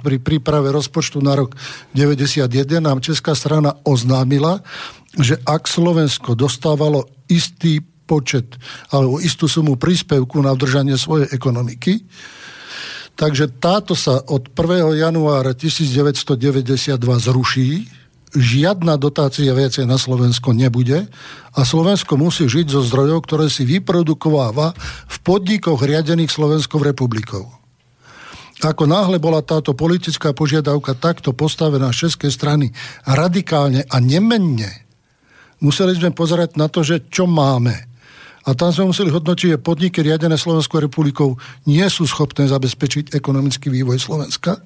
pri 0.00 0.16
príprave 0.20 0.68
rozpočtu 0.72 1.24
na 1.24 1.36
rok 1.36 1.56
91 1.96 2.48
nám 2.84 3.00
Česká 3.00 3.32
strana 3.32 3.80
oznámila, 3.84 4.60
že 5.16 5.40
ak 5.48 5.64
Slovensko 5.64 6.36
dostávalo 6.36 7.08
istý 7.32 7.80
počet 8.04 8.58
alebo 8.90 9.22
istú 9.22 9.46
sumu 9.46 9.78
príspevku 9.78 10.42
na 10.42 10.50
udržanie 10.50 10.98
svojej 10.98 11.30
ekonomiky, 11.30 12.02
Takže 13.20 13.52
táto 13.60 13.92
sa 13.92 14.24
od 14.32 14.48
1. 14.56 14.96
januára 14.96 15.52
1992 15.52 16.96
zruší, 17.20 17.84
žiadna 18.32 18.96
dotácia 18.96 19.52
viacej 19.52 19.84
na 19.84 20.00
Slovensko 20.00 20.56
nebude 20.56 21.04
a 21.52 21.60
Slovensko 21.60 22.16
musí 22.16 22.48
žiť 22.48 22.72
zo 22.72 22.80
zdrojov, 22.80 23.28
ktoré 23.28 23.52
si 23.52 23.68
vyprodukováva 23.68 24.72
v 25.04 25.16
podnikoch 25.20 25.84
riadených 25.84 26.32
Slovenskou 26.32 26.80
republikou. 26.80 27.44
Ako 28.64 28.88
náhle 28.88 29.20
bola 29.20 29.44
táto 29.44 29.76
politická 29.76 30.32
požiadavka 30.32 30.96
takto 30.96 31.36
postavená 31.36 31.92
z 31.92 32.08
českej 32.08 32.32
strany 32.32 32.72
radikálne 33.04 33.84
a 33.84 34.00
nemenne, 34.00 34.88
museli 35.60 35.92
sme 35.92 36.16
pozerať 36.16 36.56
na 36.56 36.72
to, 36.72 36.80
že 36.80 37.04
čo 37.12 37.28
máme. 37.28 37.89
A 38.48 38.56
tam 38.56 38.72
sme 38.72 38.88
museli 38.88 39.12
hodnotiť, 39.12 39.56
že 39.56 39.58
podniky 39.60 40.00
riadené 40.00 40.40
Slovenskou 40.40 40.80
republikou 40.80 41.36
nie 41.68 41.84
sú 41.92 42.08
schopné 42.08 42.48
zabezpečiť 42.48 43.12
ekonomický 43.12 43.68
vývoj 43.68 44.00
Slovenska, 44.00 44.64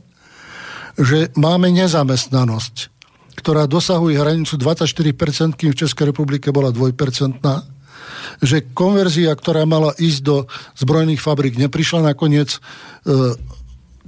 že 0.95 1.35
máme 1.35 1.75
nezamestnanosť, 1.75 2.75
ktorá 3.35 3.67
dosahuje 3.67 4.15
hranicu 4.15 4.55
24%, 4.55 5.59
kým 5.59 5.75
v 5.75 5.81
Českej 5.83 6.15
republike 6.15 6.55
bola 6.55 6.71
2%, 6.71 6.95
že 8.39 8.63
konverzia, 8.71 9.35
ktorá 9.35 9.67
mala 9.67 9.91
ísť 9.99 10.21
do 10.23 10.37
zbrojných 10.79 11.19
fabrik, 11.19 11.59
neprišla 11.59 12.15
nakoniec 12.15 12.55
e, 12.55 12.59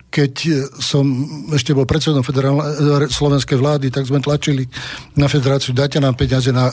keď 0.06 0.32
som 0.80 1.04
ešte 1.52 1.76
bol 1.76 1.84
predsedom 1.84 2.24
federálnej 2.24 3.12
slovenskej 3.12 3.58
vlády, 3.60 3.92
tak 3.92 4.08
sme 4.08 4.24
tlačili 4.24 4.64
na 5.12 5.28
federáciu, 5.28 5.76
dajte 5.76 6.00
nám 6.00 6.16
peniaze 6.16 6.48
na 6.54 6.72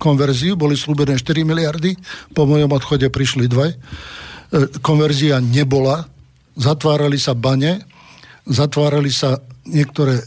konverziu, 0.00 0.56
boli 0.56 0.80
slúbené 0.80 1.20
4 1.20 1.44
miliardy, 1.44 1.92
po 2.32 2.48
mojom 2.48 2.72
odchode 2.72 3.12
prišli 3.12 3.44
dve. 3.44 3.76
E, 3.76 3.76
konverzia 4.80 5.44
nebola, 5.44 6.08
zatvárali 6.56 7.20
sa 7.20 7.36
bane, 7.36 7.84
zatvárali 8.48 9.12
sa 9.12 9.36
niektoré 9.68 10.24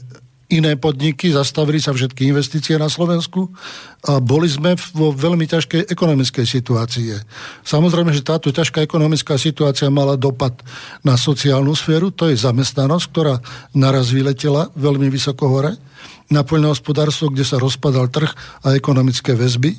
iné 0.53 0.77
podniky, 0.77 1.33
zastavili 1.33 1.81
sa 1.81 1.89
všetky 1.89 2.29
investície 2.29 2.77
na 2.77 2.85
Slovensku 2.85 3.49
a 4.05 4.21
boli 4.21 4.45
sme 4.45 4.77
vo 4.93 5.09
veľmi 5.09 5.49
ťažkej 5.49 5.89
ekonomickej 5.89 6.45
situácii. 6.45 7.17
Samozrejme, 7.65 8.13
že 8.13 8.21
táto 8.21 8.53
ťažká 8.53 8.85
ekonomická 8.85 9.33
situácia 9.41 9.89
mala 9.89 10.13
dopad 10.13 10.53
na 11.01 11.17
sociálnu 11.17 11.73
sféru, 11.73 12.13
to 12.13 12.29
je 12.29 12.37
zamestnanosť, 12.37 13.05
ktorá 13.09 13.35
naraz 13.73 14.13
vyletela 14.13 14.69
veľmi 14.77 15.09
vysoko 15.09 15.49
hore 15.49 15.73
na 16.33 16.41
poľnohospodárstvo, 16.41 17.29
kde 17.29 17.45
sa 17.45 17.61
rozpadal 17.61 18.09
trh 18.09 18.33
a 18.65 18.73
ekonomické 18.73 19.37
väzby, 19.37 19.77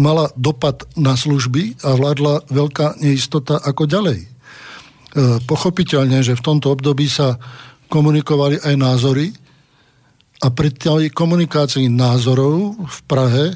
mala 0.00 0.32
dopad 0.36 0.88
na 0.96 1.16
služby 1.16 1.84
a 1.84 1.92
vládla 1.96 2.48
veľká 2.48 3.00
neistota 3.04 3.60
ako 3.60 3.84
ďalej. 3.84 4.18
E, 4.24 4.28
pochopiteľne, 5.44 6.24
že 6.24 6.36
v 6.36 6.44
tomto 6.44 6.72
období 6.72 7.08
sa 7.08 7.36
komunikovali 7.92 8.60
aj 8.60 8.74
názory 8.76 9.32
a 10.44 10.52
pri 10.52 10.68
tej 10.72 11.12
komunikácii 11.12 11.88
názorov 11.88 12.76
v 12.76 12.98
Prahe 13.08 13.46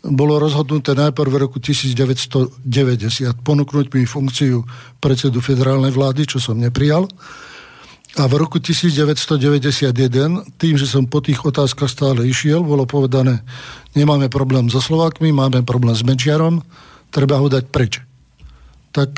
bolo 0.00 0.40
rozhodnuté 0.40 0.96
najprv 0.96 1.28
v 1.28 1.40
roku 1.44 1.60
1990 1.60 2.64
ponúknuť 3.44 3.86
mi 3.92 4.08
funkciu 4.08 4.64
predsedu 4.96 5.44
federálnej 5.44 5.92
vlády, 5.92 6.24
čo 6.24 6.40
som 6.40 6.56
neprijal 6.56 7.04
a 8.18 8.26
v 8.26 8.42
roku 8.42 8.58
1991, 8.58 9.94
tým, 10.58 10.74
že 10.74 10.86
som 10.90 11.06
po 11.06 11.22
tých 11.22 11.46
otázkach 11.46 11.86
stále 11.86 12.26
išiel, 12.26 12.66
bolo 12.66 12.82
povedané, 12.82 13.46
nemáme 13.94 14.26
problém 14.26 14.66
so 14.66 14.82
Slovákmi, 14.82 15.30
máme 15.30 15.62
problém 15.62 15.94
s 15.94 16.02
Mečiarom, 16.02 16.66
treba 17.14 17.38
ho 17.38 17.46
dať 17.46 17.70
preč. 17.70 18.02
Tak 18.90 19.14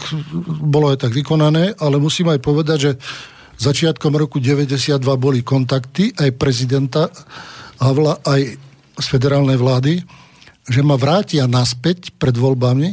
bolo 0.61 0.93
aj 0.93 1.09
tak 1.09 1.13
vykonané, 1.17 1.73
ale 1.81 1.97
musím 1.97 2.37
aj 2.37 2.45
povedať, 2.45 2.79
že 2.79 2.93
začiatkom 3.57 4.13
roku 4.13 4.37
92 4.37 5.01
boli 5.17 5.41
kontakty 5.41 6.13
aj 6.13 6.37
prezidenta 6.37 7.09
Havla, 7.81 8.21
aj 8.29 8.61
z 9.01 9.07
federálnej 9.09 9.57
vlády, 9.57 10.05
že 10.69 10.85
ma 10.85 11.01
vrátia 11.01 11.49
naspäť 11.49 12.13
pred 12.21 12.37
voľbami 12.37 12.93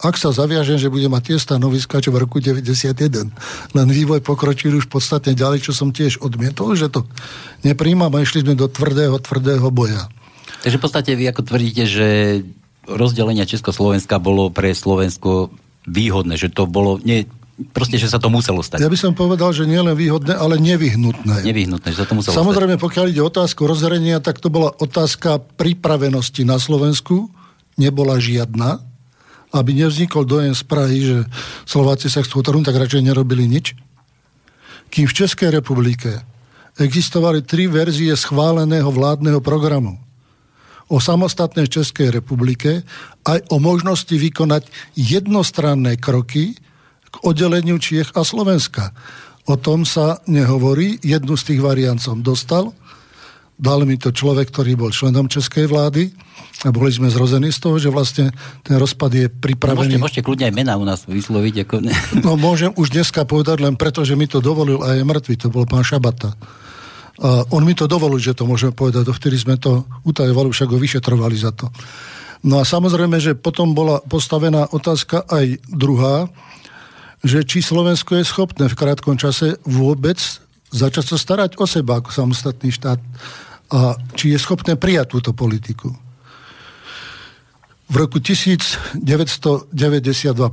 ak 0.00 0.16
sa 0.16 0.32
zaviažem, 0.32 0.80
že 0.80 0.88
bude 0.88 1.06
mať 1.12 1.32
tie 1.32 1.36
stanoviska, 1.36 2.00
čo 2.00 2.08
v 2.08 2.24
roku 2.24 2.40
91. 2.40 3.30
Len 3.76 3.88
vývoj 3.92 4.24
pokročil 4.24 4.72
už 4.80 4.88
podstatne 4.88 5.36
ďalej, 5.36 5.68
čo 5.68 5.72
som 5.76 5.92
tiež 5.92 6.24
odmietol, 6.24 6.72
že 6.72 6.88
to 6.88 7.04
nepríjmam 7.60 8.08
a 8.08 8.24
išli 8.24 8.40
sme 8.40 8.56
do 8.56 8.64
tvrdého, 8.64 9.20
tvrdého 9.20 9.68
boja. 9.68 10.08
Takže 10.64 10.76
v 10.80 10.82
podstate 10.82 11.10
vy 11.12 11.28
ako 11.28 11.42
tvrdíte, 11.44 11.84
že 11.84 12.08
rozdelenie 12.88 13.44
Československa 13.44 14.16
bolo 14.16 14.48
pre 14.48 14.72
Slovensko 14.72 15.52
výhodné, 15.84 16.40
že 16.40 16.48
to 16.48 16.64
bolo, 16.64 16.96
nie, 17.04 17.28
proste, 17.76 18.00
že 18.00 18.08
sa 18.08 18.16
to 18.16 18.32
muselo 18.32 18.64
stať. 18.64 18.80
Ja 18.80 18.88
by 18.88 18.96
som 18.96 19.12
povedal, 19.12 19.52
že 19.52 19.68
nielen 19.68 19.92
výhodné, 19.92 20.32
ale 20.32 20.56
nevyhnutné. 20.60 21.44
Nevyhnutné, 21.44 21.92
že 21.92 22.04
sa 22.04 22.08
to 22.08 22.16
muselo 22.16 22.32
Samozrejme, 22.40 22.80
stať. 22.80 22.84
pokiaľ 22.88 23.04
ide 23.12 23.20
o 23.20 23.28
otázku 23.28 23.68
rozhrania, 23.68 24.20
tak 24.24 24.40
to 24.40 24.48
bola 24.48 24.72
otázka 24.80 25.44
pripravenosti 25.60 26.48
na 26.48 26.56
Slovensku, 26.56 27.28
nebola 27.76 28.16
žiadna 28.16 28.89
aby 29.50 29.70
nevznikol 29.74 30.26
dojem 30.26 30.54
z 30.54 30.62
Prahy, 30.66 30.98
že 31.02 31.16
Slováci 31.66 32.06
sa 32.06 32.22
chcú 32.22 32.42
trhnúť, 32.42 32.70
tak 32.70 32.80
radšej 32.80 33.02
nerobili 33.02 33.50
nič. 33.50 33.74
Kým 34.90 35.06
v 35.06 35.16
Českej 35.16 35.54
republike 35.54 36.22
existovali 36.78 37.42
tri 37.42 37.66
verzie 37.66 38.14
schváleného 38.14 38.90
vládneho 38.90 39.42
programu 39.42 39.98
o 40.90 40.98
samostatnej 40.98 41.70
Českej 41.70 42.10
republike 42.10 42.82
aj 43.22 43.46
o 43.54 43.62
možnosti 43.62 44.10
vykonať 44.10 44.66
jednostranné 44.98 45.96
kroky 46.02 46.58
k 47.10 47.14
oddeleniu 47.22 47.78
Čiech 47.78 48.10
a 48.18 48.26
Slovenska. 48.26 48.90
O 49.46 49.54
tom 49.54 49.86
sa 49.86 50.18
nehovorí. 50.26 50.98
Jednu 51.02 51.38
z 51.38 51.54
tých 51.54 51.60
variant 51.62 52.02
som 52.02 52.22
dostal. 52.22 52.74
Dal 53.60 53.84
mi 53.84 54.00
to 54.00 54.08
človek, 54.08 54.48
ktorý 54.48 54.72
bol 54.72 54.88
členom 54.88 55.28
Českej 55.28 55.68
vlády 55.68 56.08
a 56.64 56.72
boli 56.72 56.88
sme 56.88 57.12
zrození 57.12 57.52
z 57.52 57.60
toho, 57.60 57.76
že 57.76 57.92
vlastne 57.92 58.32
ten 58.64 58.80
rozpad 58.80 59.10
je 59.12 59.26
pripravený. 59.28 60.00
Môžete, 60.00 60.00
môžete 60.00 60.22
kľudne 60.24 60.48
aj 60.48 60.54
mena 60.56 60.80
u 60.80 60.84
nás 60.88 61.04
vysloviť. 61.04 61.68
Ako... 61.68 61.74
no 62.24 62.40
môžem 62.40 62.72
už 62.80 62.88
dneska 62.96 63.28
povedať 63.28 63.60
len 63.60 63.76
preto, 63.76 64.00
že 64.00 64.16
mi 64.16 64.24
to 64.24 64.40
dovolil 64.40 64.80
a 64.80 64.96
je 64.96 65.04
mŕtvy, 65.04 65.36
to 65.36 65.52
bol 65.52 65.68
pán 65.68 65.84
Šabata. 65.84 66.32
A 67.20 67.44
on 67.52 67.68
mi 67.68 67.76
to 67.76 67.84
dovolil, 67.84 68.16
že 68.16 68.32
to 68.32 68.48
môžeme 68.48 68.72
povedať, 68.72 69.04
dovtedy 69.04 69.36
sme 69.36 69.60
to 69.60 69.84
utajovali, 70.08 70.48
však 70.48 70.72
ho 70.72 70.80
vyšetrovali 70.80 71.36
za 71.36 71.52
to. 71.52 71.68
No 72.40 72.56
a 72.56 72.64
samozrejme, 72.64 73.20
že 73.20 73.36
potom 73.36 73.76
bola 73.76 74.00
postavená 74.00 74.72
otázka 74.72 75.28
aj 75.28 75.60
druhá, 75.68 76.32
že 77.20 77.44
či 77.44 77.60
Slovensko 77.60 78.16
je 78.16 78.24
schopné 78.24 78.72
v 78.72 78.78
krátkom 78.80 79.20
čase 79.20 79.60
vôbec 79.68 80.16
začať 80.72 81.04
sa 81.12 81.16
starať 81.20 81.60
o 81.60 81.68
seba 81.68 82.00
ako 82.00 82.08
samostatný 82.08 82.72
štát 82.72 82.96
a 83.70 83.94
či 84.18 84.34
je 84.34 84.38
schopné 84.42 84.74
prijať 84.74 85.14
túto 85.14 85.30
politiku. 85.30 85.94
V 87.90 87.94
roku 87.98 88.22
1992 88.22 88.94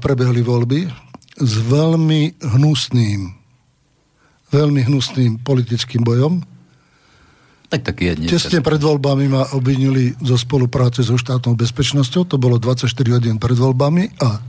prebehli 0.01 0.41
voľby 0.41 0.89
s 1.37 1.53
veľmi 1.69 2.41
hnusným, 2.41 3.29
veľmi 4.49 4.81
hnusným 4.89 5.45
politickým 5.45 6.01
bojom. 6.01 6.41
Tak 7.67 7.83
taký 7.83 8.03
je 8.09 8.13
dnes. 8.15 8.29
Tesne 8.31 8.63
pred 8.63 8.79
voľbami 8.79 9.27
ma 9.27 9.43
obvinili 9.53 10.15
zo 10.23 10.39
spolupráce 10.39 11.03
so 11.03 11.19
štátnou 11.19 11.53
bezpečnosťou, 11.59 12.23
to 12.25 12.39
bolo 12.39 12.57
24 12.57 12.89
hodín 13.11 13.37
pred 13.43 13.59
voľbami 13.59 14.17
a 14.23 14.39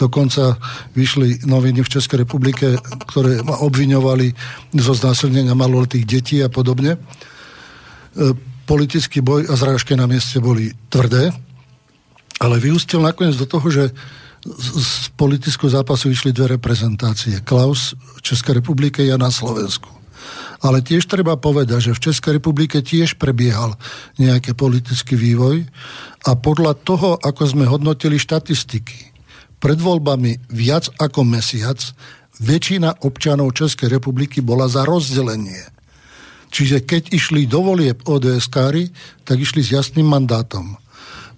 dokonca 0.00 0.56
vyšli 0.96 1.44
noviny 1.44 1.84
v 1.84 1.92
Českej 1.92 2.24
republike, 2.24 2.80
ktoré 3.12 3.44
ma 3.44 3.60
obviňovali 3.60 4.34
zo 4.80 4.96
znásilnenia 4.96 5.52
maloletých 5.52 6.08
detí 6.08 6.40
a 6.40 6.48
podobne. 6.48 6.96
E, 8.12 8.36
politický 8.62 9.24
boj 9.24 9.50
a 9.50 9.54
zrážky 9.58 9.98
na 9.98 10.06
mieste 10.06 10.38
boli 10.38 10.70
tvrdé, 10.86 11.34
ale 12.38 12.56
vyústil 12.62 13.02
nakoniec 13.02 13.34
do 13.34 13.46
toho, 13.48 13.66
že 13.68 13.84
z 14.42 15.10
politického 15.14 15.70
zápasu 15.70 16.10
vyšli 16.10 16.34
dve 16.34 16.58
reprezentácie. 16.58 17.42
Klaus 17.46 17.94
v 18.18 18.20
Českej 18.22 18.58
republike, 18.58 19.02
ja 19.02 19.14
na 19.14 19.30
Slovensku. 19.30 19.86
Ale 20.62 20.78
tiež 20.82 21.10
treba 21.10 21.34
povedať, 21.34 21.90
že 21.90 21.96
v 21.98 22.02
Českej 22.10 22.32
republike 22.38 22.78
tiež 22.82 23.18
prebiehal 23.18 23.74
nejaký 24.18 24.54
politický 24.54 25.18
vývoj 25.18 25.66
a 26.26 26.30
podľa 26.38 26.78
toho, 26.86 27.18
ako 27.18 27.42
sme 27.46 27.66
hodnotili 27.66 28.18
štatistiky, 28.18 29.10
pred 29.58 29.78
voľbami 29.78 30.50
viac 30.50 30.90
ako 30.98 31.22
mesiac 31.26 31.78
väčšina 32.42 33.06
občanov 33.06 33.54
Českej 33.54 33.90
republiky 33.90 34.42
bola 34.42 34.66
za 34.66 34.82
rozdelenie. 34.82 35.81
Čiže 36.52 36.84
keď 36.84 37.16
išli 37.16 37.48
do 37.48 37.64
volieb 37.64 38.04
ods 38.04 38.46
tak 38.52 39.36
išli 39.40 39.64
s 39.64 39.72
jasným 39.72 40.04
mandátom 40.04 40.76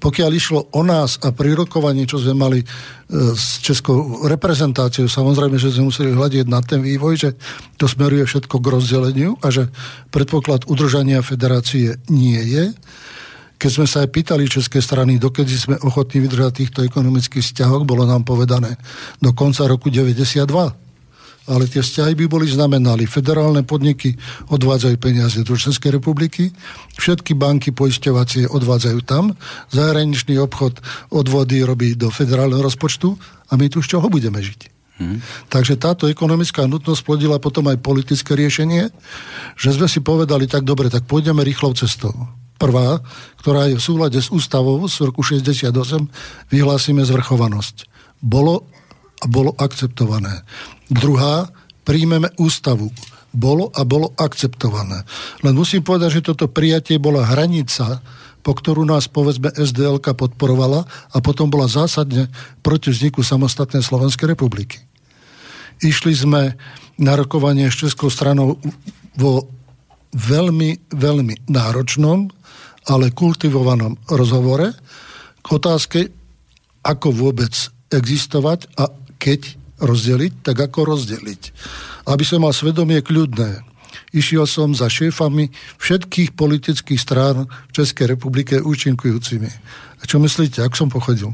pokiaľ 0.04 0.30
išlo 0.37 0.61
o 0.76 0.85
nás 0.85 1.16
a 1.25 1.33
pri 1.33 1.56
rokovaní, 1.56 2.04
čo 2.04 2.21
sme 2.21 2.37
mali 2.37 2.61
e, 2.61 2.66
s 3.33 3.64
českou 3.64 4.28
reprezentáciou, 4.28 5.09
samozrejme, 5.09 5.56
že 5.56 5.73
sme 5.73 5.88
museli 5.88 6.12
hľadiť 6.12 6.44
na 6.44 6.61
ten 6.61 6.85
vývoj, 6.85 7.14
že 7.16 7.30
to 7.80 7.88
smeruje 7.88 8.28
všetko 8.28 8.61
k 8.61 8.66
rozdeleniu 8.68 9.40
a 9.40 9.49
že 9.49 9.73
predpoklad 10.12 10.68
udržania 10.68 11.25
federácie 11.25 11.97
nie 12.12 12.37
je. 12.37 12.76
Keď 13.56 13.71
sme 13.73 13.87
sa 13.88 14.04
aj 14.04 14.12
pýtali 14.12 14.44
české 14.44 14.85
strany, 14.85 15.16
dokedy 15.16 15.56
sme 15.56 15.80
ochotní 15.80 16.21
vydržať 16.21 16.52
týchto 16.52 16.85
ekonomických 16.85 17.40
vzťahoch, 17.40 17.88
bolo 17.88 18.04
nám 18.04 18.28
povedané 18.28 18.76
do 19.25 19.33
konca 19.33 19.64
roku 19.64 19.88
92 19.88 20.84
ale 21.44 21.68
tie 21.68 21.85
vzťahy 21.85 22.16
by 22.16 22.26
boli 22.28 22.48
znamenali. 22.48 23.04
Federálne 23.04 23.64
podniky 23.64 24.16
odvádzajú 24.48 24.96
peniaze 24.96 25.40
do 25.44 25.52
Českej 25.52 26.00
republiky, 26.00 26.48
všetky 26.96 27.37
banky 27.37 27.70
poisťovacie 27.76 28.48
odvádzajú 28.48 28.98
tam, 29.04 29.37
zahraničný 29.68 30.40
obchod 30.40 30.80
odvody 31.12 31.61
robí 31.61 31.92
do 31.94 32.09
federálneho 32.09 32.64
rozpočtu 32.64 33.12
a 33.50 33.52
my 33.61 33.68
tu 33.68 33.85
z 33.85 33.96
čoho 33.96 34.09
budeme 34.09 34.40
žiť. 34.40 34.72
Hmm. 34.94 35.18
Takže 35.50 35.74
táto 35.74 36.07
ekonomická 36.07 36.70
nutnosť 36.70 37.02
plodila 37.02 37.42
potom 37.42 37.66
aj 37.66 37.83
politické 37.83 38.38
riešenie, 38.38 38.94
že 39.59 39.74
sme 39.74 39.90
si 39.90 39.98
povedali 39.98 40.46
tak 40.46 40.62
dobre, 40.62 40.87
tak 40.87 41.04
pôjdeme 41.11 41.42
rýchlou 41.42 41.74
cestou. 41.74 42.14
Prvá, 42.54 43.02
ktorá 43.42 43.66
je 43.66 43.76
v 43.76 43.83
súlade 43.83 44.22
s 44.22 44.30
ústavou 44.30 44.78
z 44.87 45.02
roku 45.02 45.26
68, 45.26 45.74
vyhlásime 46.46 47.02
zvrchovanosť. 47.02 47.90
Bolo 48.22 48.70
a 49.24 49.26
bolo 49.26 49.57
akceptované. 49.57 50.44
Druhá, 50.90 51.49
príjmeme 51.85 52.33
ústavu. 52.40 52.92
Bolo 53.35 53.73
a 53.75 53.83
bolo 53.83 54.14
akceptované. 54.14 55.03
Len 55.42 55.55
musím 55.59 55.83
povedať, 55.83 56.23
že 56.23 56.27
toto 56.31 56.47
prijatie 56.47 57.03
bola 57.03 57.27
hranica, 57.27 57.99
po 58.44 58.53
ktorú 58.55 58.87
nás 58.87 59.11
povedzme 59.11 59.51
SDL 59.57 59.99
podporovala 59.99 60.85
a 60.87 61.16
potom 61.18 61.51
bola 61.51 61.66
zásadne 61.66 62.31
proti 62.62 62.92
vzniku 62.92 63.25
samostatnej 63.25 63.83
Slovenskej 63.83 64.37
republiky. 64.37 64.85
Išli 65.83 66.14
sme 66.14 66.55
na 67.01 67.18
rokovanie 67.18 67.66
s 67.66 67.81
Českou 67.83 68.07
stranou 68.12 68.61
vo 69.18 69.51
veľmi, 70.14 70.94
veľmi 70.94 71.51
náročnom, 71.51 72.31
ale 72.87 73.11
kultivovanom 73.11 73.99
rozhovore 74.12 74.70
k 75.42 75.47
otázke, 75.49 76.01
ako 76.85 77.09
vôbec 77.11 77.51
existovať 77.90 78.68
a 78.77 78.92
keď 79.18 79.63
rozdeliť, 79.81 80.33
tak 80.47 80.57
ako 80.61 80.95
rozdeliť. 80.95 81.43
Aby 82.07 82.25
som 82.27 82.45
mal 82.45 82.53
svedomie 82.55 83.01
kľudné, 83.01 83.65
išiel 84.15 84.47
som 84.47 84.71
za 84.77 84.87
šéfami 84.87 85.51
všetkých 85.81 86.39
politických 86.39 87.01
strán 87.01 87.47
v 87.47 87.73
Českej 87.75 88.15
republike 88.15 88.63
účinkujúcimi. 88.63 89.51
A 89.99 90.03
čo 90.05 90.21
myslíte, 90.23 90.63
ak 90.63 90.77
som 90.79 90.93
pochodil? 90.93 91.33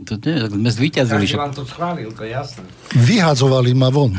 To 0.00 0.16
nie, 0.16 0.36
sme 0.48 0.70
zvýťazili. 0.72 1.28
Každý 1.28 1.36
vám 1.36 1.52
to 1.52 1.64
schválil, 1.68 2.08
to 2.16 2.24
je 2.24 2.32
jasné. 2.32 2.64
Vyhadzovali 2.96 3.76
ma 3.76 3.92
von. 3.92 4.16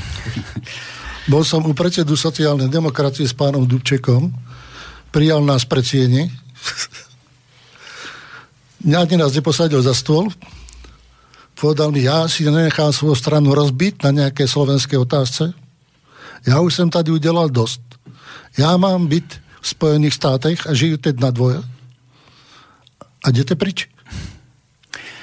Bol 1.25 1.41
som 1.41 1.65
u 1.65 1.73
predsedu 1.73 2.13
sociálnej 2.13 2.69
demokracie 2.69 3.25
s 3.25 3.33
pánom 3.33 3.65
Dubčekom, 3.65 4.29
prijal 5.09 5.41
nás 5.41 5.65
pre 5.65 5.81
cieni, 5.81 6.29
ani 8.85 9.15
nás 9.17 9.33
neposadil 9.33 9.81
za 9.81 9.93
stôl, 9.93 10.29
povedal 11.61 11.93
mi, 11.93 12.01
ja 12.01 12.25
si 12.25 12.41
nenechám 12.41 12.89
svoju 12.89 13.13
stranu 13.13 13.53
rozbiť 13.53 14.01
na 14.01 14.09
nejaké 14.09 14.49
slovenskej 14.49 14.97
otázce. 14.97 15.53
Ja 16.49 16.57
už 16.57 16.73
som 16.73 16.89
tady 16.89 17.13
udelal 17.13 17.53
dosť. 17.53 17.85
Ja 18.57 18.73
mám 18.81 19.05
byť 19.05 19.27
v 19.61 19.65
Spojených 19.69 20.17
státech 20.17 20.65
a 20.65 20.73
žijú 20.73 20.97
teď 20.97 21.21
na 21.21 21.29
dvoje. 21.29 21.61
A 23.21 23.29
idete 23.29 23.53
prič. 23.53 23.85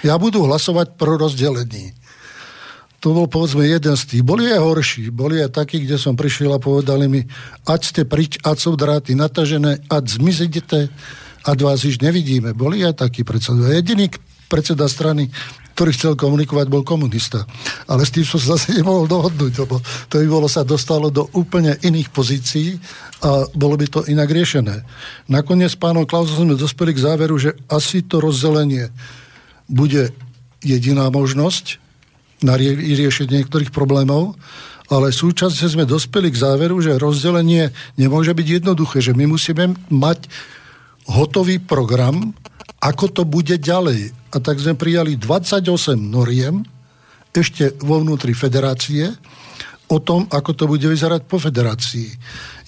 Ja 0.07 0.15
budu 0.15 0.47
hlasovať 0.47 0.95
pro 0.95 1.19
rozdelení. 1.19 1.99
To 3.03 3.15
bol 3.15 3.27
povedzme 3.27 3.67
jeden 3.67 3.99
z 3.99 4.05
tých. 4.07 4.23
Boli 4.23 4.47
aj 4.47 4.63
horší. 4.63 5.11
Boli 5.11 5.43
aj 5.43 5.59
takí, 5.59 5.83
kde 5.83 5.99
som 5.99 6.15
prišiel 6.15 6.55
a 6.55 6.63
povedali 6.63 7.11
mi, 7.11 7.27
ať 7.67 7.81
ste 7.83 8.03
prič, 8.07 8.39
ať 8.47 8.57
sú 8.59 8.79
dráty 8.79 9.19
natažené, 9.19 9.83
ať 9.91 10.23
zmizete, 10.23 10.87
ať 11.43 11.59
vás 11.59 11.83
už 11.83 11.99
nevidíme. 11.99 12.55
Boli 12.55 12.87
aj 12.87 13.03
takí 13.03 13.27
predseda. 13.27 13.75
Jediný 13.75 14.11
predseda 14.47 14.87
strany, 14.87 15.31
ktorý 15.79 15.95
chcel 15.95 16.19
komunikovať, 16.19 16.67
bol 16.67 16.83
komunista. 16.83 17.47
Ale 17.87 18.03
s 18.03 18.11
tým 18.11 18.27
som 18.27 18.43
sa 18.43 18.59
zase 18.59 18.75
nemohol 18.83 19.07
dohodnúť, 19.07 19.63
lebo 19.63 19.79
to 20.11 20.19
by 20.19 20.27
bolo 20.27 20.51
sa 20.51 20.67
dostalo 20.67 21.07
do 21.07 21.31
úplne 21.39 21.79
iných 21.79 22.11
pozícií 22.11 22.83
a 23.23 23.47
bolo 23.55 23.79
by 23.79 23.87
to 23.87 24.03
inak 24.11 24.27
riešené. 24.27 24.83
Nakoniec 25.31 25.71
s 25.71 25.79
pánom 25.79 26.03
Klausom 26.03 26.51
sme 26.51 26.59
dospeli 26.59 26.91
k 26.99 27.07
záveru, 27.07 27.39
že 27.39 27.55
asi 27.71 28.03
to 28.03 28.19
rozdelenie 28.19 28.91
bude 29.71 30.11
jediná 30.67 31.15
možnosť 31.15 31.79
na 32.43 32.59
riešenie 32.59 33.39
niektorých 33.39 33.71
problémov, 33.71 34.35
ale 34.91 35.15
súčasne 35.15 35.71
sme 35.71 35.87
dospeli 35.87 36.35
k 36.35 36.43
záveru, 36.43 36.83
že 36.83 36.99
rozdelenie 36.99 37.71
nemôže 37.95 38.35
byť 38.35 38.47
jednoduché, 38.51 38.99
že 38.99 39.15
my 39.15 39.31
musíme 39.31 39.79
mať 39.95 40.27
hotový 41.07 41.63
program, 41.63 42.35
ako 42.79 43.05
to 43.11 43.23
bude 43.27 43.55
ďalej. 43.59 44.15
A 44.31 44.37
tak 44.39 44.63
sme 44.63 44.79
prijali 44.79 45.19
28 45.19 45.99
noriem, 45.99 46.63
ešte 47.39 47.71
vo 47.87 48.03
vnútri 48.03 48.35
federácie, 48.35 49.15
o 49.89 49.99
tom, 50.05 50.29
ako 50.29 50.51
to 50.53 50.65
bude 50.69 50.85
vyzerať 50.85 51.25
po 51.25 51.41
federácii. 51.41 52.13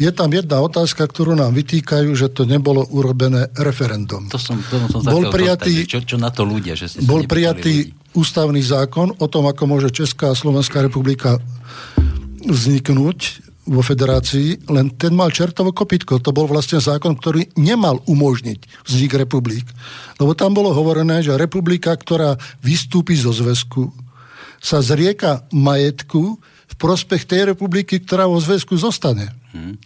Je 0.00 0.08
tam 0.08 0.32
jedna 0.32 0.64
otázka, 0.64 1.04
ktorú 1.04 1.36
nám 1.36 1.52
vytýkajú, 1.52 2.16
že 2.16 2.32
to 2.32 2.48
nebolo 2.48 2.80
urobené 2.96 3.52
referendum. 3.60 4.24
To 4.32 4.40
som, 4.40 4.56
to 4.56 4.80
som 4.88 5.04
bol 5.04 5.28
prijatý, 5.28 5.84
dostať, 5.84 5.90
čo, 5.90 5.98
čo 6.06 6.16
na 6.16 6.32
to 6.32 6.48
ľudia? 6.48 6.72
Že 6.72 7.04
bol 7.04 7.28
prijatý 7.28 7.92
ľudí. 7.92 8.16
ústavný 8.16 8.62
zákon 8.64 9.12
o 9.20 9.26
tom, 9.28 9.44
ako 9.52 9.62
môže 9.68 9.92
Česká 9.92 10.32
a 10.32 10.38
Slovenská 10.38 10.80
republika 10.80 11.36
vzniknúť 12.40 13.49
vo 13.68 13.82
federácii, 13.84 14.72
len 14.72 14.96
ten 14.96 15.12
mal 15.12 15.28
čertovo 15.28 15.70
kopitko. 15.70 16.18
To 16.24 16.32
bol 16.32 16.48
vlastne 16.48 16.80
zákon, 16.80 17.12
ktorý 17.16 17.52
nemal 17.60 18.00
umožniť 18.08 18.88
vznik 18.88 19.12
republik. 19.20 19.68
Lebo 20.16 20.32
tam 20.32 20.56
bolo 20.56 20.72
hovorené, 20.72 21.20
že 21.20 21.36
republika, 21.36 21.92
ktorá 21.92 22.40
vystúpi 22.64 23.12
zo 23.14 23.30
zväzku, 23.30 23.92
sa 24.60 24.80
zrieka 24.80 25.44
majetku 25.52 26.40
v 26.40 26.74
prospech 26.76 27.28
tej 27.28 27.52
republiky, 27.52 28.00
ktorá 28.00 28.28
vo 28.28 28.40
zväzku 28.40 28.76
zostane. 28.76 29.32
Hmm. 29.52 29.76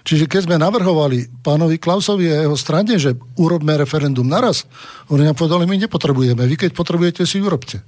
Čiže 0.00 0.24
keď 0.26 0.40
sme 0.48 0.56
navrhovali 0.56 1.28
pánovi 1.44 1.76
Klausovi 1.76 2.32
a 2.32 2.48
jeho 2.48 2.56
strane, 2.56 2.96
že 2.96 3.20
urobme 3.36 3.76
referendum 3.76 4.24
naraz, 4.24 4.64
oni 5.12 5.28
nám 5.28 5.36
povedali, 5.36 5.68
my 5.68 5.76
nepotrebujeme, 5.86 6.40
vy 6.48 6.56
keď 6.56 6.70
potrebujete, 6.72 7.22
si 7.28 7.36
urobte. 7.42 7.84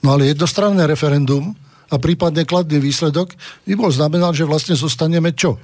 No 0.00 0.16
ale 0.16 0.32
jednostranné 0.32 0.88
referendum 0.88 1.56
a 1.90 1.94
prípadne 2.00 2.48
kladný 2.48 2.80
výsledok 2.80 3.36
by 3.68 3.74
bol 3.76 3.90
znamenal, 3.92 4.32
že 4.32 4.48
vlastne 4.48 4.72
zostaneme 4.76 5.34
čo? 5.36 5.60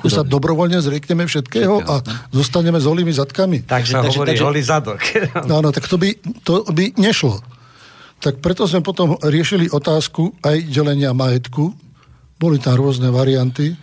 Že 0.00 0.10
sa 0.10 0.22
dobrovoľne 0.24 0.80
zriekneme 0.80 1.28
všetkého 1.28 1.84
a 1.84 2.00
zostaneme 2.32 2.80
s 2.80 2.88
holými 2.88 3.12
zadkami. 3.12 3.68
Takže 3.68 3.92
sa 3.92 4.00
hovorí 4.00 4.32
takže, 4.32 4.44
holý 4.48 4.62
zadok. 4.64 4.98
Áno, 5.36 5.68
tak 5.76 5.84
to 5.84 6.00
by, 6.00 6.16
to 6.42 6.64
by 6.72 6.96
nešlo. 6.96 7.44
Tak 8.22 8.38
preto 8.40 8.64
sme 8.64 8.86
potom 8.86 9.18
riešili 9.20 9.68
otázku 9.68 10.32
aj 10.40 10.70
delenia 10.70 11.12
majetku. 11.12 11.74
Boli 12.38 12.56
tam 12.62 12.78
rôzne 12.78 13.10
varianty. 13.12 13.74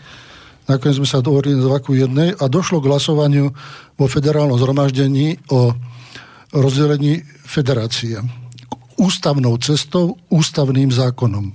Nakoniec 0.66 1.02
sme 1.02 1.10
sa 1.10 1.20
dohodli 1.20 1.58
na 1.58 1.66
dvaku 1.66 1.98
jednej 1.98 2.34
a 2.38 2.46
došlo 2.48 2.80
k 2.80 2.90
hlasovaniu 2.90 3.52
vo 4.00 4.06
federálnom 4.08 4.56
zhromaždení 4.56 5.38
o 5.52 5.76
rozdelení 6.56 7.22
federácie. 7.46 8.22
Ústavnou 8.96 9.58
cestou, 9.62 10.18
ústavným 10.30 10.90
zákonom. 10.90 11.52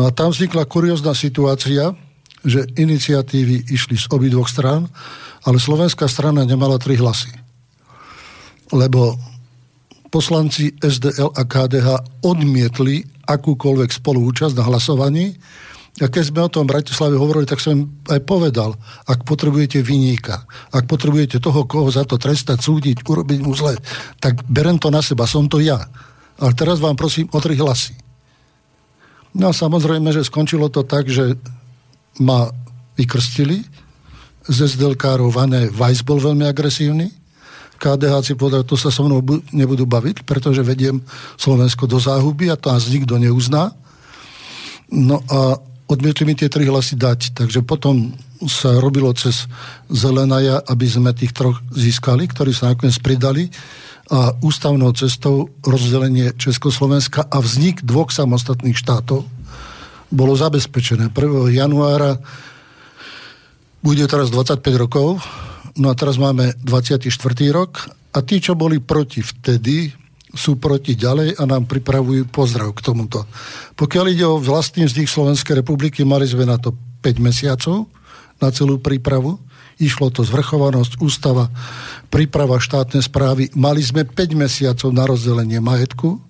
No 0.00 0.08
a 0.08 0.16
tam 0.16 0.32
vznikla 0.32 0.64
kuriózna 0.64 1.12
situácia, 1.12 1.92
že 2.40 2.64
iniciatívy 2.72 3.68
išli 3.68 4.00
z 4.00 4.08
obidvoch 4.08 4.48
strán, 4.48 4.88
ale 5.44 5.60
slovenská 5.60 6.08
strana 6.08 6.48
nemala 6.48 6.80
tri 6.80 6.96
hlasy. 6.96 7.28
Lebo 8.72 9.20
poslanci 10.08 10.72
SDL 10.80 11.36
a 11.36 11.44
KDH 11.44 11.88
odmietli 12.24 13.04
akúkoľvek 13.28 13.90
spoluúčasť 14.00 14.56
na 14.56 14.64
hlasovaní. 14.72 15.36
A 16.00 16.08
keď 16.08 16.32
sme 16.32 16.40
o 16.40 16.48
tom 16.48 16.64
v 16.64 16.80
Bratislave 16.80 17.20
hovorili, 17.20 17.44
tak 17.44 17.60
som 17.60 17.84
aj 18.08 18.24
povedal, 18.24 18.72
ak 19.04 19.28
potrebujete 19.28 19.84
vyníka, 19.84 20.48
ak 20.72 20.88
potrebujete 20.88 21.44
toho, 21.44 21.68
koho 21.68 21.92
za 21.92 22.08
to 22.08 22.16
trestať, 22.16 22.56
súdiť, 22.56 23.04
urobiť 23.04 23.44
mu 23.44 23.52
zle, 23.52 23.76
tak 24.16 24.48
berem 24.48 24.80
to 24.80 24.88
na 24.88 25.04
seba, 25.04 25.28
som 25.28 25.44
to 25.44 25.60
ja. 25.60 25.76
Ale 26.40 26.56
teraz 26.56 26.80
vám 26.80 26.96
prosím 26.96 27.28
o 27.36 27.38
tri 27.44 27.52
hlasy. 27.60 28.09
No 29.34 29.50
a 29.50 29.52
samozrejme, 29.54 30.10
že 30.10 30.26
skončilo 30.26 30.66
to 30.70 30.82
tak, 30.82 31.06
že 31.06 31.38
ma 32.18 32.50
vykrstili. 32.98 33.62
Z 34.50 34.74
SDLkárov 34.74 35.30
Vané 35.30 35.70
Weiss 35.70 36.02
bol 36.02 36.18
veľmi 36.18 36.42
agresívny. 36.48 37.12
KDH 37.80 38.14
si 38.26 38.34
povedal, 38.36 38.66
to 38.66 38.76
sa 38.76 38.92
so 38.92 39.06
mnou 39.06 39.24
nebudú 39.56 39.88
baviť, 39.88 40.28
pretože 40.28 40.60
vediem 40.60 41.00
Slovensko 41.40 41.88
do 41.88 41.96
záhuby 41.96 42.52
a 42.52 42.58
to 42.58 42.68
nás 42.68 42.84
nikto 42.92 43.16
neuzná. 43.16 43.72
No 44.92 45.24
a 45.30 45.56
odmietli 45.88 46.28
mi 46.28 46.34
tie 46.36 46.52
tri 46.52 46.68
hlasy 46.68 46.98
dať. 46.98 47.32
Takže 47.32 47.64
potom 47.64 48.12
sa 48.44 48.76
robilo 48.82 49.08
cez 49.16 49.48
Zelenaja, 49.88 50.60
aby 50.68 50.86
sme 50.90 51.16
tých 51.16 51.32
troch 51.32 51.56
získali, 51.72 52.28
ktorí 52.28 52.52
sa 52.52 52.74
nakoniec 52.74 53.00
pridali 53.00 53.48
a 54.10 54.34
ústavnou 54.42 54.90
cestou 54.90 55.54
rozdelenie 55.62 56.34
Československa 56.34 57.30
a 57.30 57.38
vznik 57.38 57.86
dvoch 57.86 58.10
samostatných 58.10 58.74
štátov 58.74 59.22
bolo 60.10 60.32
zabezpečené. 60.34 61.14
1. 61.14 61.54
januára 61.54 62.18
bude 63.80 64.04
teraz 64.10 64.28
25 64.34 64.60
rokov, 64.74 65.22
no 65.78 65.86
a 65.88 65.94
teraz 65.94 66.18
máme 66.18 66.58
24. 66.66 67.06
rok 67.54 67.86
a 68.10 68.18
tí, 68.20 68.42
čo 68.42 68.58
boli 68.58 68.82
proti 68.82 69.22
vtedy, 69.22 69.94
sú 70.30 70.58
proti 70.58 70.94
ďalej 70.94 71.38
a 71.38 71.42
nám 71.46 71.66
pripravujú 71.66 72.30
pozdrav 72.30 72.70
k 72.74 72.84
tomuto. 72.86 73.26
Pokiaľ 73.74 74.04
ide 74.10 74.26
o 74.26 74.38
vlastný 74.38 74.86
vznik 74.86 75.10
Slovenskej 75.10 75.58
republiky, 75.58 76.06
mali 76.06 76.26
sme 76.26 76.46
na 76.46 76.58
to 76.58 76.74
5 77.02 77.18
mesiacov 77.18 77.90
na 78.38 78.48
celú 78.54 78.78
prípravu. 78.78 79.42
Išlo 79.80 80.12
to 80.12 80.28
zvrchovanosť, 80.28 81.00
ústava, 81.00 81.48
príprava 82.12 82.60
štátnej 82.60 83.00
správy. 83.00 83.48
Mali 83.56 83.80
sme 83.80 84.04
5 84.04 84.36
mesiacov 84.36 84.92
na 84.92 85.08
rozdelenie 85.08 85.56
majetku. 85.56 86.20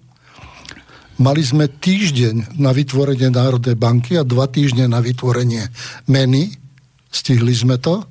Mali 1.18 1.42
sme 1.42 1.66
týždeň 1.66 2.56
na 2.62 2.70
vytvorenie 2.70 3.26
Národnej 3.26 3.74
banky 3.74 4.14
a 4.14 4.22
dva 4.22 4.46
týždne 4.46 4.86
na 4.86 5.02
vytvorenie 5.02 5.66
meny. 6.06 6.54
Stihli 7.10 7.50
sme 7.50 7.82
to. 7.82 8.06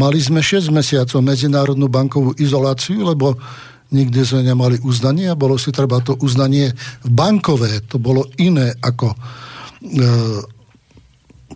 Mali 0.00 0.16
sme 0.16 0.40
6 0.40 0.72
mesiacov 0.72 1.20
medzinárodnú 1.20 1.92
bankovú 1.92 2.32
izoláciu, 2.40 3.04
lebo 3.04 3.36
nikdy 3.92 4.24
sme 4.24 4.40
nemali 4.40 4.80
uznanie 4.80 5.28
a 5.28 5.36
bolo 5.36 5.60
si 5.60 5.68
treba 5.68 6.00
to 6.00 6.16
uznanie 6.24 6.72
bankové. 7.04 7.84
To 7.92 8.00
bolo 8.00 8.24
iné 8.40 8.72
ako 8.80 9.12
e, 9.12 9.16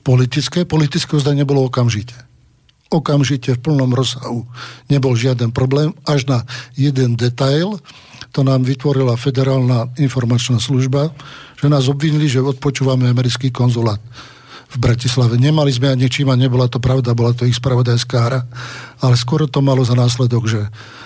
politické. 0.04 0.68
Politické 0.68 1.16
uznanie 1.16 1.48
bolo 1.48 1.64
okamžite 1.64 2.25
okamžite 2.90 3.56
v 3.56 3.62
plnom 3.62 3.90
rozsahu. 3.90 4.46
Nebol 4.86 5.18
žiaden 5.18 5.50
problém, 5.50 5.90
až 6.06 6.26
na 6.30 6.38
jeden 6.78 7.18
detail, 7.18 7.78
to 8.30 8.44
nám 8.44 8.68
vytvorila 8.68 9.16
federálna 9.16 9.88
informačná 9.96 10.60
služba, 10.60 11.08
že 11.56 11.72
nás 11.72 11.88
obvinili, 11.88 12.28
že 12.28 12.44
odpočúvame 12.44 13.08
americký 13.08 13.48
konzulát 13.48 13.96
v 14.66 14.76
Bratislave. 14.76 15.40
Nemali 15.40 15.72
sme 15.72 15.94
ani 15.94 16.10
čím 16.10 16.28
a 16.28 16.36
nebola 16.36 16.68
to 16.68 16.76
pravda, 16.76 17.16
bola 17.16 17.32
to 17.32 17.48
ich 17.48 17.56
spravodajská 17.56 18.18
hra, 18.18 18.40
ale 19.00 19.14
skoro 19.16 19.48
to 19.48 19.64
malo 19.64 19.80
za 19.86 19.96
následok, 19.96 20.44
že... 20.50 20.60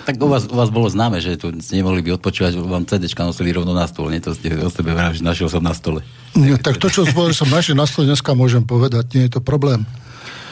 Tak 0.09 0.17
u 0.17 0.27
vás, 0.27 0.49
u 0.49 0.57
vás 0.57 0.73
bolo 0.73 0.89
známe, 0.89 1.21
že 1.21 1.37
tu 1.37 1.53
ste 1.61 1.79
nemohli 1.79 2.03
by 2.03 2.19
odpočúvať, 2.19 2.57
vám 2.57 2.89
CDčka 2.89 3.23
nosili 3.23 3.53
rovno 3.53 3.71
na 3.71 3.85
stôl, 3.85 4.09
nie? 4.09 4.19
To 4.19 4.33
ste 4.33 4.51
o 4.59 4.67
sebe 4.67 4.91
vrali, 4.91 5.15
že 5.15 5.23
našiel 5.23 5.47
som 5.47 5.61
na 5.61 5.77
stole. 5.77 6.01
Nie, 6.33 6.57
tak 6.57 6.81
to, 6.81 6.89
čo 6.89 7.05
som 7.07 7.47
našiel 7.53 7.77
na 7.77 7.85
stole, 7.85 8.09
dneska 8.09 8.33
môžem 8.33 8.65
povedať, 8.65 9.13
nie 9.13 9.29
je 9.29 9.37
to 9.37 9.41
problém. 9.45 9.85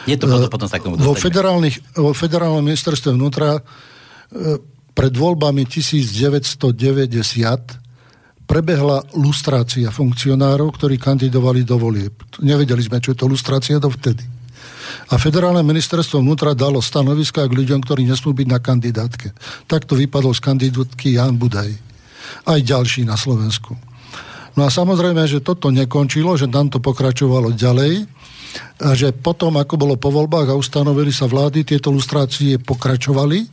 Je 0.08 0.16
to 0.16 0.26
potom, 0.28 0.48
potom 0.48 0.68
sa 0.68 0.80
k 0.80 0.84
tomu 0.88 0.96
vo, 0.96 1.12
federálnych, 1.12 1.76
vo 1.96 2.12
federálnom 2.16 2.64
ministerstve 2.64 3.12
vnútra 3.12 3.58
e, 3.58 3.60
pred 4.94 5.12
voľbami 5.12 5.68
1990 5.68 7.80
prebehla 8.50 9.06
lustrácia 9.14 9.94
funkcionárov, 9.94 10.74
ktorí 10.74 10.98
kandidovali 10.98 11.62
do 11.62 11.78
volieb. 11.78 12.18
Nevedeli 12.42 12.82
sme, 12.82 12.98
čo 12.98 13.14
je 13.14 13.22
to 13.22 13.30
lustrácia 13.30 13.78
dovtedy. 13.78 14.26
A 15.10 15.18
federálne 15.22 15.62
ministerstvo 15.62 16.18
vnútra 16.18 16.58
dalo 16.58 16.82
stanoviska 16.82 17.46
k 17.46 17.52
ľuďom, 17.54 17.86
ktorí 17.86 18.10
nesmú 18.10 18.34
byť 18.34 18.48
na 18.50 18.58
kandidátke. 18.58 19.30
Takto 19.70 19.94
vypadol 19.94 20.34
z 20.34 20.42
kandidátky 20.42 21.14
Jan 21.14 21.38
Budaj. 21.38 21.70
Aj 22.46 22.58
ďalší 22.58 23.06
na 23.06 23.14
Slovensku. 23.14 23.78
No 24.58 24.66
a 24.66 24.70
samozrejme, 24.70 25.22
že 25.30 25.44
toto 25.44 25.70
nekončilo, 25.70 26.34
že 26.34 26.50
nám 26.50 26.74
to 26.74 26.82
pokračovalo 26.82 27.54
ďalej 27.54 28.06
a 28.82 28.98
že 28.98 29.14
potom, 29.14 29.54
ako 29.54 29.74
bolo 29.78 29.94
po 29.94 30.10
voľbách 30.10 30.50
a 30.50 30.58
ustanovili 30.58 31.14
sa 31.14 31.30
vlády, 31.30 31.62
tieto 31.62 31.94
lustrácie 31.94 32.58
pokračovali. 32.58 33.46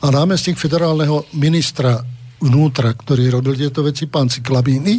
A 0.00 0.06
námestník 0.08 0.56
federálneho 0.56 1.28
ministra 1.36 2.00
vnútra, 2.40 2.96
ktorý 2.96 3.28
robil 3.28 3.60
tieto 3.60 3.84
veci, 3.84 4.08
pán 4.08 4.32
Ciklamíny, 4.32 4.94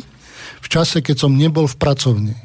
v 0.62 0.68
čase, 0.70 1.02
keď 1.02 1.26
som 1.26 1.34
nebol 1.34 1.66
v 1.66 1.80
pracovni, 1.82 2.38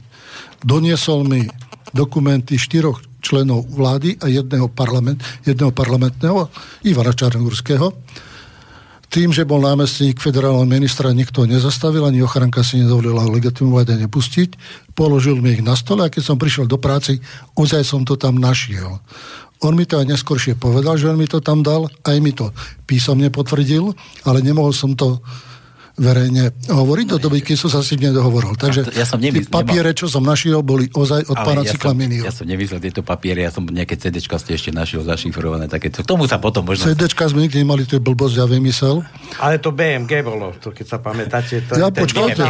doniesol 0.64 1.28
mi 1.28 1.44
dokumenty 1.92 2.56
štyroch 2.56 3.04
členov 3.20 3.68
vlády 3.68 4.16
a 4.24 4.30
jedného, 4.30 4.72
parlament, 4.72 5.20
jedného 5.44 5.74
parlamentného, 5.74 6.48
Ivana 6.88 7.12
Čarnogurského, 7.12 7.92
tým, 9.16 9.32
že 9.32 9.48
bol 9.48 9.64
námestník 9.64 10.20
federálneho 10.20 10.68
ministra, 10.68 11.08
nikto 11.08 11.48
nezastavil, 11.48 12.04
ani 12.04 12.20
ochranka 12.20 12.60
si 12.60 12.84
nedovolila 12.84 13.24
legitimovať 13.24 13.96
a 13.96 14.00
nepustiť. 14.04 14.50
Položil 14.92 15.40
mi 15.40 15.56
ich 15.56 15.64
na 15.64 15.72
stole 15.72 16.04
a 16.04 16.12
keď 16.12 16.20
som 16.20 16.36
prišiel 16.36 16.68
do 16.68 16.76
práci, 16.76 17.24
ozaj 17.56 17.80
som 17.80 18.04
to 18.04 18.20
tam 18.20 18.36
našiel. 18.36 19.00
On 19.64 19.72
mi 19.72 19.88
to 19.88 19.96
aj 19.96 20.04
neskôršie 20.04 20.60
povedal, 20.60 21.00
že 21.00 21.08
on 21.08 21.16
mi 21.16 21.24
to 21.24 21.40
tam 21.40 21.64
dal, 21.64 21.88
aj 22.04 22.16
mi 22.20 22.36
to 22.36 22.52
písomne 22.84 23.32
potvrdil, 23.32 23.96
ale 24.28 24.44
nemohol 24.44 24.76
som 24.76 24.92
to 24.92 25.24
verejne 25.96 26.52
hovoriť 26.68 27.06
do 27.08 27.18
doby, 27.18 27.40
keď 27.40 27.56
som 27.56 27.70
sa 27.72 27.80
si 27.80 27.96
nedohovoril. 27.96 28.52
Takže 28.60 28.92
ja 28.92 29.08
som 29.08 29.16
nemysl, 29.16 29.48
papiere, 29.48 29.96
čo 29.96 30.12
som 30.12 30.20
našiel, 30.20 30.60
boli 30.60 30.92
ozaj 30.92 31.24
od 31.32 31.36
pána 31.40 31.64
ja 31.64 31.72
Ciklaminiho. 31.72 32.28
Ja 32.28 32.32
som 32.32 32.44
nevymyslel 32.44 32.84
tieto 32.84 33.00
papiere, 33.00 33.40
ja 33.40 33.48
som 33.48 33.64
nejaké 33.64 33.96
CDčka 33.96 34.36
ste 34.36 34.60
ešte 34.60 34.70
našiel 34.76 35.08
zašifrované. 35.08 35.72
Také, 35.72 35.88
k 35.88 36.04
tomu 36.04 36.28
sa 36.28 36.36
potom 36.36 36.68
možno... 36.68 36.92
CDčka 36.92 37.32
sme 37.32 37.48
nikdy 37.48 37.64
nemali, 37.64 37.88
to 37.88 37.96
je 37.96 38.02
blbosť, 38.04 38.34
ja 38.36 38.44
vymysel. 38.44 39.00
Ale 39.40 39.56
to 39.56 39.72
BMG 39.72 40.20
bolo, 40.20 40.52
to 40.60 40.68
keď 40.76 40.86
sa 40.86 40.98
pamätáte. 41.00 41.64
To 41.64 41.80
ja 41.80 41.88
počkajte, 41.88 42.44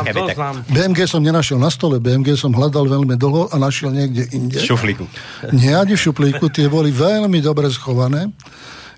BMG 0.66 1.06
som 1.06 1.22
nenašiel 1.22 1.62
na 1.62 1.70
stole, 1.70 2.02
BMG 2.02 2.34
som 2.34 2.50
hľadal 2.50 2.90
veľmi 2.90 3.14
dlho 3.14 3.54
a 3.54 3.56
našiel 3.62 3.94
niekde 3.94 4.26
inde. 4.34 4.58
V 4.58 4.74
šuflíku. 4.74 5.06
Nie, 5.54 5.78
ani 5.78 5.94
v 5.94 6.00
šuflíku, 6.02 6.50
tie 6.50 6.66
boli 6.66 6.90
veľmi 6.90 7.38
dobre 7.38 7.70
schované 7.70 8.26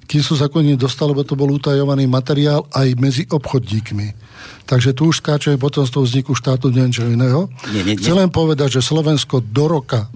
kým 0.09 0.25
som 0.25 0.41
sa 0.41 0.49
koniec 0.49 0.81
dostal, 0.81 1.13
lebo 1.13 1.21
to 1.21 1.37
bol 1.37 1.53
utajovaný 1.53 2.09
materiál 2.09 2.65
aj 2.73 2.97
medzi 2.97 3.23
obchodníkmi. 3.29 4.17
Takže 4.65 4.97
tu 4.97 5.13
už 5.13 5.21
skáčeme 5.21 5.61
potom 5.61 5.85
z 5.85 5.93
toho 5.93 6.05
vzniku 6.09 6.33
štátu 6.33 6.73
niečo 6.73 7.05
iného. 7.05 7.53
Nie, 7.69 7.85
nie, 7.85 7.93
nie. 7.93 8.01
Chcem 8.01 8.17
len 8.17 8.33
povedať, 8.33 8.81
že 8.81 8.89
Slovensko 8.89 9.45
do 9.45 9.69
roka 9.69 10.09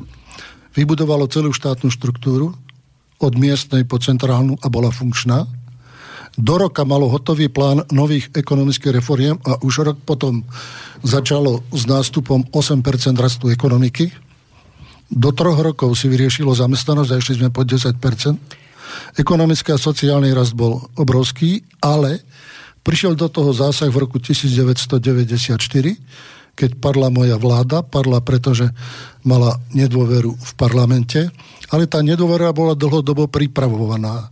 vybudovalo 0.72 1.28
celú 1.28 1.52
štátnu 1.52 1.92
štruktúru 1.92 2.56
od 3.20 3.32
miestnej 3.36 3.84
po 3.84 4.00
centrálnu 4.00 4.56
a 4.64 4.66
bola 4.72 4.88
funkčná. 4.88 5.44
Do 6.40 6.56
roka 6.56 6.88
malo 6.88 7.12
hotový 7.12 7.52
plán 7.52 7.84
nových 7.92 8.32
ekonomických 8.32 8.96
reforiem 8.96 9.36
a 9.44 9.60
už 9.60 9.92
rok 9.92 9.98
potom 10.00 10.40
začalo 11.04 11.60
s 11.68 11.84
nástupom 11.84 12.48
8% 12.48 12.80
rastu 13.20 13.52
ekonomiky. 13.52 14.08
Do 15.12 15.28
troch 15.36 15.60
rokov 15.60 15.92
si 16.00 16.08
vyriešilo 16.08 16.56
zamestnanosť 16.56 17.10
a 17.12 17.20
išli 17.20 17.34
sme 17.44 17.52
pod 17.52 17.68
10%. 17.68 18.61
Ekonomický 19.16 19.74
a 19.74 19.80
sociálny 19.80 20.32
rast 20.32 20.56
bol 20.56 20.80
obrovský, 20.96 21.62
ale 21.82 22.22
prišiel 22.82 23.14
do 23.14 23.30
toho 23.30 23.54
zásah 23.54 23.88
v 23.88 24.02
roku 24.06 24.18
1994, 24.18 25.58
keď 26.52 26.70
padla 26.76 27.08
moja 27.08 27.40
vláda, 27.40 27.80
padla 27.80 28.20
pretože 28.20 28.68
mala 29.24 29.56
nedôveru 29.72 30.36
v 30.36 30.52
parlamente, 30.58 31.30
ale 31.72 31.88
tá 31.88 32.04
nedôvera 32.04 32.52
bola 32.52 32.76
dlhodobo 32.76 33.30
pripravovaná. 33.30 34.28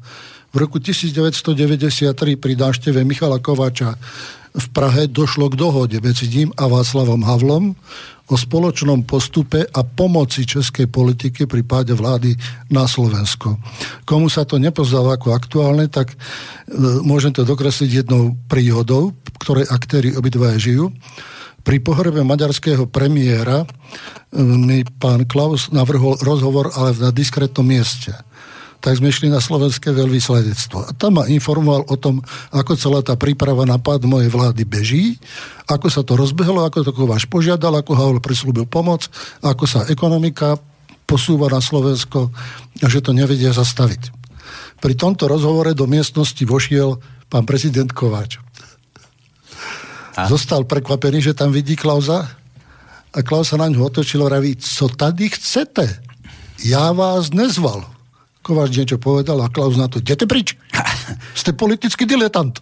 V 0.50 0.56
roku 0.58 0.82
1993 0.82 2.10
pri 2.34 2.52
dášteve 2.58 3.06
Michala 3.06 3.38
Kovača 3.38 3.94
v 4.50 4.66
Prahe 4.74 5.06
došlo 5.06 5.46
k 5.46 5.54
dohode 5.54 5.94
medzi 6.02 6.26
ním 6.26 6.50
a 6.58 6.66
Václavom 6.66 7.22
Havlom 7.22 7.78
o 8.26 8.34
spoločnom 8.34 9.06
postupe 9.06 9.62
a 9.62 9.80
pomoci 9.86 10.42
českej 10.42 10.90
politiky 10.90 11.46
pri 11.46 11.62
páde 11.62 11.94
vlády 11.94 12.34
na 12.66 12.90
Slovensko. 12.90 13.62
Komu 14.02 14.26
sa 14.26 14.42
to 14.42 14.58
nepozdáva 14.58 15.14
ako 15.14 15.38
aktuálne, 15.38 15.86
tak 15.86 16.14
e, 16.14 16.16
môžem 17.06 17.30
to 17.30 17.46
dokresliť 17.46 18.02
jednou 18.02 18.34
príhodou, 18.50 19.14
ktorej 19.38 19.70
aktéry 19.70 20.18
obidvaja 20.18 20.58
žijú. 20.58 20.90
Pri 21.62 21.78
pohrebe 21.78 22.26
maďarského 22.26 22.90
premiéra 22.90 23.62
e, 23.62 23.66
mi 24.42 24.82
pán 24.82 25.30
Klaus 25.30 25.70
navrhol 25.70 26.18
rozhovor, 26.26 26.74
ale 26.74 26.98
na 26.98 27.14
diskrétnom 27.14 27.62
mieste 27.62 28.18
tak 28.80 28.96
sme 28.96 29.12
išli 29.12 29.28
na 29.28 29.44
slovenské 29.44 29.92
veľvysledectvo. 29.92 30.88
A 30.88 30.90
tam 30.96 31.20
ma 31.20 31.28
informoval 31.28 31.84
o 31.86 31.96
tom, 32.00 32.24
ako 32.48 32.72
celá 32.80 33.00
tá 33.04 33.14
príprava 33.14 33.68
na 33.68 33.76
pád 33.76 34.08
mojej 34.08 34.32
vlády 34.32 34.64
beží, 34.64 35.04
ako 35.68 35.86
sa 35.92 36.00
to 36.00 36.16
rozbehlo, 36.16 36.64
ako 36.64 36.82
to 36.82 36.92
Kováš 36.96 37.28
požiadal, 37.28 37.76
ako 37.76 37.92
Havl 37.92 38.18
prislúbil 38.24 38.64
pomoc, 38.64 39.06
ako 39.44 39.64
sa 39.68 39.84
ekonomika 39.92 40.56
posúva 41.04 41.52
na 41.52 41.60
Slovensko 41.60 42.32
a 42.80 42.86
že 42.88 43.04
to 43.04 43.12
nevedia 43.12 43.52
zastaviť. 43.52 44.16
Pri 44.80 44.96
tomto 44.96 45.28
rozhovore 45.28 45.76
do 45.76 45.84
miestnosti 45.84 46.40
vošiel 46.40 46.96
pán 47.28 47.44
prezident 47.44 47.92
Kováč. 47.92 48.40
A? 50.16 50.26
Zostal 50.26 50.64
prekvapený, 50.64 51.20
že 51.20 51.36
tam 51.36 51.52
vidí 51.52 51.76
Klauza 51.76 52.26
a 53.12 53.18
Klaus 53.20 53.52
sa 53.52 53.60
na 53.60 53.68
ňu 53.68 53.92
otočil 53.92 54.24
a 54.24 54.30
vraví, 54.30 54.56
co 54.56 54.88
tady 54.88 55.28
chcete? 55.36 55.84
Ja 56.64 56.92
vás 56.92 57.32
nezval. 57.32 57.99
Kováč 58.40 58.72
niečo 58.72 58.96
povedal 58.96 59.37
a 59.44 59.53
Klaus 59.53 59.76
na 59.76 59.87
to, 59.87 60.00
idete 60.00 60.24
prič? 60.24 60.57
Ste 61.40 61.53
politický 61.53 62.09
diletant. 62.09 62.57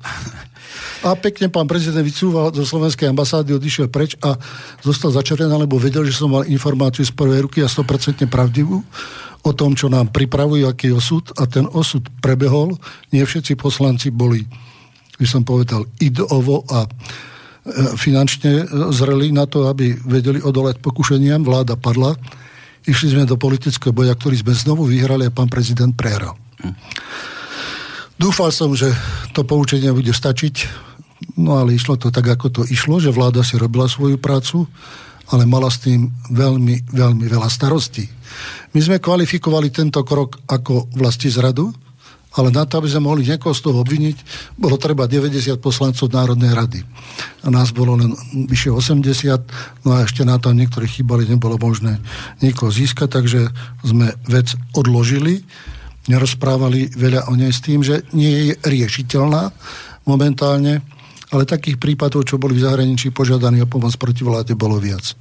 A 1.07 1.15
pekne 1.15 1.47
pán 1.47 1.71
prezident 1.71 2.03
vycúval 2.03 2.51
zo 2.51 2.67
slovenskej 2.67 3.15
ambasády, 3.15 3.55
odišiel 3.55 3.87
preč 3.87 4.19
a 4.19 4.35
zostal 4.83 5.15
začarený, 5.15 5.55
lebo 5.55 5.79
vedel, 5.79 6.03
že 6.03 6.19
som 6.19 6.35
mal 6.35 6.43
informáciu 6.51 7.07
z 7.07 7.15
prvej 7.15 7.47
ruky 7.47 7.63
a 7.63 7.71
100% 7.71 8.27
pravdivú 8.27 8.83
o 9.47 9.53
tom, 9.55 9.79
čo 9.79 9.87
nám 9.87 10.11
pripravujú, 10.11 10.67
aký 10.67 10.91
osud 10.91 11.31
a 11.39 11.47
ten 11.47 11.71
osud 11.71 12.03
prebehol. 12.19 12.75
Nie 13.15 13.23
všetci 13.23 13.55
poslanci 13.55 14.11
boli, 14.11 14.43
by 15.23 15.27
som 15.31 15.47
povedal, 15.47 15.87
ideovo 16.03 16.67
a 16.67 16.83
e, 16.83 16.89
finančne 17.95 18.67
zreli 18.91 19.31
na 19.31 19.47
to, 19.47 19.71
aby 19.71 19.95
vedeli 20.03 20.43
odolať 20.43 20.83
pokušeniam. 20.83 21.47
Vláda 21.47 21.79
padla 21.79 22.19
Išli 22.89 23.13
sme 23.13 23.29
do 23.29 23.37
politického 23.37 23.93
boja, 23.93 24.17
ktorý 24.17 24.41
sme 24.41 24.57
znovu 24.57 24.89
vyhrali 24.89 25.29
a 25.29 25.35
pán 25.35 25.53
prezident 25.53 25.93
prehral. 25.93 26.41
Dúfal 28.17 28.51
som, 28.51 28.73
že 28.73 28.89
to 29.37 29.45
poučenie 29.45 29.93
bude 29.93 30.11
stačiť, 30.11 30.67
no 31.37 31.61
ale 31.61 31.77
išlo 31.77 32.01
to 32.01 32.09
tak, 32.09 32.27
ako 32.27 32.49
to 32.51 32.63
išlo, 32.67 32.99
že 32.99 33.13
vláda 33.13 33.45
si 33.45 33.61
robila 33.61 33.87
svoju 33.87 34.17
prácu, 34.17 34.65
ale 35.29 35.45
mala 35.45 35.69
s 35.69 35.85
tým 35.85 36.09
veľmi, 36.33 36.89
veľmi 36.89 37.25
veľa 37.29 37.47
starostí. 37.53 38.09
My 38.73 38.81
sme 38.81 38.97
kvalifikovali 38.99 39.69
tento 39.69 40.01
krok 40.03 40.41
ako 40.49 40.89
vlasti 40.97 41.29
zradu, 41.29 41.71
ale 42.39 42.55
na 42.55 42.63
to, 42.63 42.79
aby 42.79 42.87
sme 42.87 43.11
mohli 43.11 43.27
niekoho 43.27 43.51
z 43.51 43.67
toho 43.67 43.83
obviniť, 43.83 44.17
bolo 44.55 44.79
treba 44.79 45.11
90 45.11 45.59
poslancov 45.59 46.07
Národnej 46.07 46.55
rady. 46.55 46.81
A 47.43 47.51
nás 47.51 47.75
bolo 47.75 47.99
len 47.99 48.15
vyše 48.47 48.71
80, 48.71 49.83
no 49.83 49.99
a 49.99 50.07
ešte 50.07 50.23
na 50.23 50.39
to 50.39 50.55
niektorí 50.55 50.87
chýbali, 50.87 51.27
nebolo 51.27 51.59
možné 51.59 51.99
niekoho 52.39 52.71
získať, 52.71 53.11
takže 53.11 53.51
sme 53.83 54.15
vec 54.31 54.55
odložili, 54.79 55.43
nerozprávali 56.07 56.95
veľa 56.95 57.27
o 57.27 57.35
nej 57.35 57.51
s 57.51 57.61
tým, 57.61 57.83
že 57.83 58.07
nie 58.15 58.31
je 58.31 58.53
riešiteľná 58.63 59.51
momentálne, 60.07 60.81
ale 61.35 61.45
takých 61.45 61.77
prípadov, 61.77 62.25
čo 62.25 62.41
boli 62.41 62.57
v 62.57 62.65
zahraničí 62.65 63.13
požiadaní 63.13 63.67
o 63.67 63.69
pomoc 63.69 63.93
proti 64.01 64.23
vláde, 64.25 64.55
bolo 64.57 64.81
viac. 64.81 65.13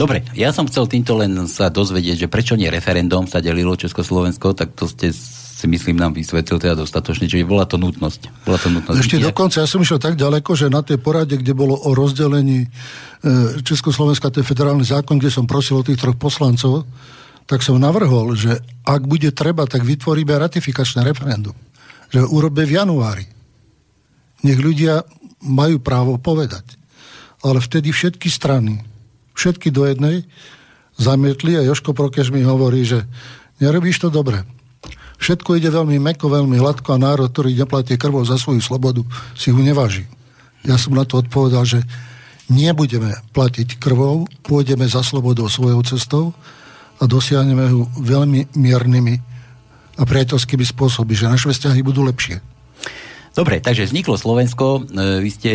Dobre, 0.00 0.24
ja 0.32 0.48
som 0.48 0.64
chcel 0.64 0.88
týmto 0.88 1.12
len 1.12 1.36
sa 1.44 1.68
dozvedieť, 1.68 2.24
že 2.24 2.32
prečo 2.32 2.56
nie 2.56 2.72
referendum 2.72 3.28
sa 3.28 3.44
delilo 3.44 3.76
Československo, 3.76 4.56
tak 4.56 4.72
to 4.72 4.88
ste 4.88 5.12
si 5.60 5.68
myslím 5.68 6.00
nám 6.00 6.16
vysvetlil 6.16 6.56
teda 6.56 6.72
dostatočne, 6.72 7.28
čiže 7.28 7.44
bola 7.44 7.68
to 7.68 7.76
nutnosť. 7.76 8.48
Bola 8.48 8.56
to 8.56 8.72
nutnosť. 8.72 8.96
Ešte 8.96 9.20
dokonca, 9.20 9.60
ja 9.60 9.68
som 9.68 9.84
išiel 9.84 10.00
tak 10.00 10.16
ďaleko, 10.16 10.56
že 10.56 10.72
na 10.72 10.80
tej 10.80 10.96
porade, 10.96 11.36
kde 11.36 11.52
bolo 11.52 11.76
o 11.76 11.92
rozdelení 11.92 12.64
e, 12.64 12.68
Československa, 13.60 14.32
ten 14.32 14.40
federálny 14.40 14.88
zákon, 14.88 15.20
kde 15.20 15.28
som 15.28 15.44
prosil 15.44 15.76
o 15.76 15.84
tých 15.84 16.00
troch 16.00 16.16
poslancov, 16.16 16.88
tak 17.44 17.60
som 17.60 17.76
navrhol, 17.76 18.32
že 18.32 18.56
ak 18.88 19.04
bude 19.04 19.28
treba, 19.36 19.68
tak 19.68 19.84
vytvoríme 19.84 20.32
ratifikačné 20.32 21.04
referendum. 21.04 21.56
Že 22.08 22.24
urobíme 22.32 22.64
v 22.64 22.76
januári. 22.80 23.26
Nech 24.40 24.56
ľudia 24.56 25.04
majú 25.44 25.76
právo 25.84 26.16
povedať. 26.16 26.64
Ale 27.44 27.60
vtedy 27.60 27.92
všetky 27.92 28.32
strany, 28.32 28.80
všetky 29.36 29.68
do 29.68 29.84
jednej, 29.84 30.24
zamietli 30.96 31.60
a 31.60 31.66
Joško 31.68 31.92
Prokeš 31.92 32.32
mi 32.32 32.40
hovorí, 32.40 32.88
že 32.88 33.04
nerobíš 33.60 34.00
to 34.00 34.08
dobre 34.08 34.40
Všetko 35.20 35.60
ide 35.60 35.68
veľmi 35.68 36.00
meko, 36.00 36.32
veľmi 36.32 36.56
hladko 36.56 36.96
a 36.96 37.02
národ, 37.02 37.28
ktorý 37.28 37.52
neplatí 37.52 38.00
krvou 38.00 38.24
za 38.24 38.40
svoju 38.40 38.64
slobodu, 38.64 39.04
si 39.36 39.52
ju 39.52 39.60
neváži. 39.60 40.08
Ja 40.64 40.80
som 40.80 40.96
na 40.96 41.04
to 41.04 41.20
odpovedal, 41.20 41.68
že 41.68 41.84
nebudeme 42.48 43.12
platiť 43.36 43.76
krvou, 43.76 44.24
pôjdeme 44.40 44.88
za 44.88 45.04
slobodou 45.04 45.46
svojou 45.52 45.84
cestou 45.84 46.32
a 46.98 47.04
dosiahneme 47.04 47.68
ju 47.68 47.84
veľmi 48.00 48.56
miernymi 48.56 49.14
a 50.00 50.02
priateľskými 50.08 50.64
spôsoby, 50.64 51.12
že 51.12 51.28
naše 51.28 51.52
vzťahy 51.52 51.84
budú 51.84 52.00
lepšie. 52.08 52.40
Dobre, 53.36 53.62
takže 53.62 53.86
vzniklo 53.86 54.18
Slovensko, 54.18 54.82
e, 54.88 55.20
vy 55.22 55.30
ste 55.30 55.52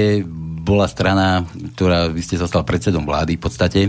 bola 0.65 0.87
strana, 0.87 1.43
ktorá, 1.75 2.07
vy 2.07 2.21
ste 2.23 2.39
zostal 2.39 2.63
predsedom 2.63 3.03
vlády 3.03 3.35
v 3.37 3.41
podstate. 3.41 3.81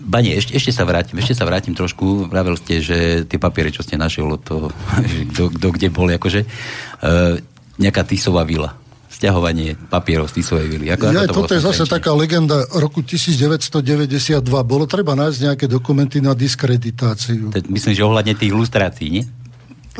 Bani, 0.00 0.32
ešte, 0.32 0.56
ešte 0.56 0.72
sa 0.72 0.88
vrátim, 0.88 1.20
ešte 1.20 1.36
sa 1.36 1.44
vrátim 1.44 1.76
trošku. 1.76 2.26
Vravel 2.26 2.56
ste, 2.56 2.80
že 2.80 3.28
tie 3.28 3.36
papiere, 3.36 3.68
čo 3.68 3.84
ste 3.84 4.00
našiel 4.00 4.32
od 4.32 4.42
toho, 4.42 4.66
kto 5.36 5.68
kde 5.70 5.92
bol, 5.92 6.08
akože, 6.08 6.40
uh, 6.44 7.36
nejaká 7.76 8.02
Tisová 8.08 8.48
vila 8.48 8.80
stiahovanie 9.10 9.76
papierov 9.76 10.32
z 10.32 10.40
Tisovej 10.40 10.68
vily. 10.70 10.86
Ako, 10.96 11.12
ja, 11.12 11.28
ako 11.28 11.34
to 11.34 11.38
toto 11.44 11.52
je 11.52 11.60
zase 11.60 11.84
taká 11.84 12.16
legenda 12.16 12.64
roku 12.72 13.04
1992. 13.04 14.40
Bolo 14.64 14.88
treba 14.88 15.12
nájsť 15.12 15.38
nejaké 15.44 15.66
dokumenty 15.68 16.24
na 16.24 16.32
diskreditáciu. 16.32 17.52
Myslím, 17.68 17.92
že 17.92 18.00
ohľadne 18.00 18.32
tých 18.32 18.48
ilustrácií, 18.56 19.20
nie? 19.20 19.24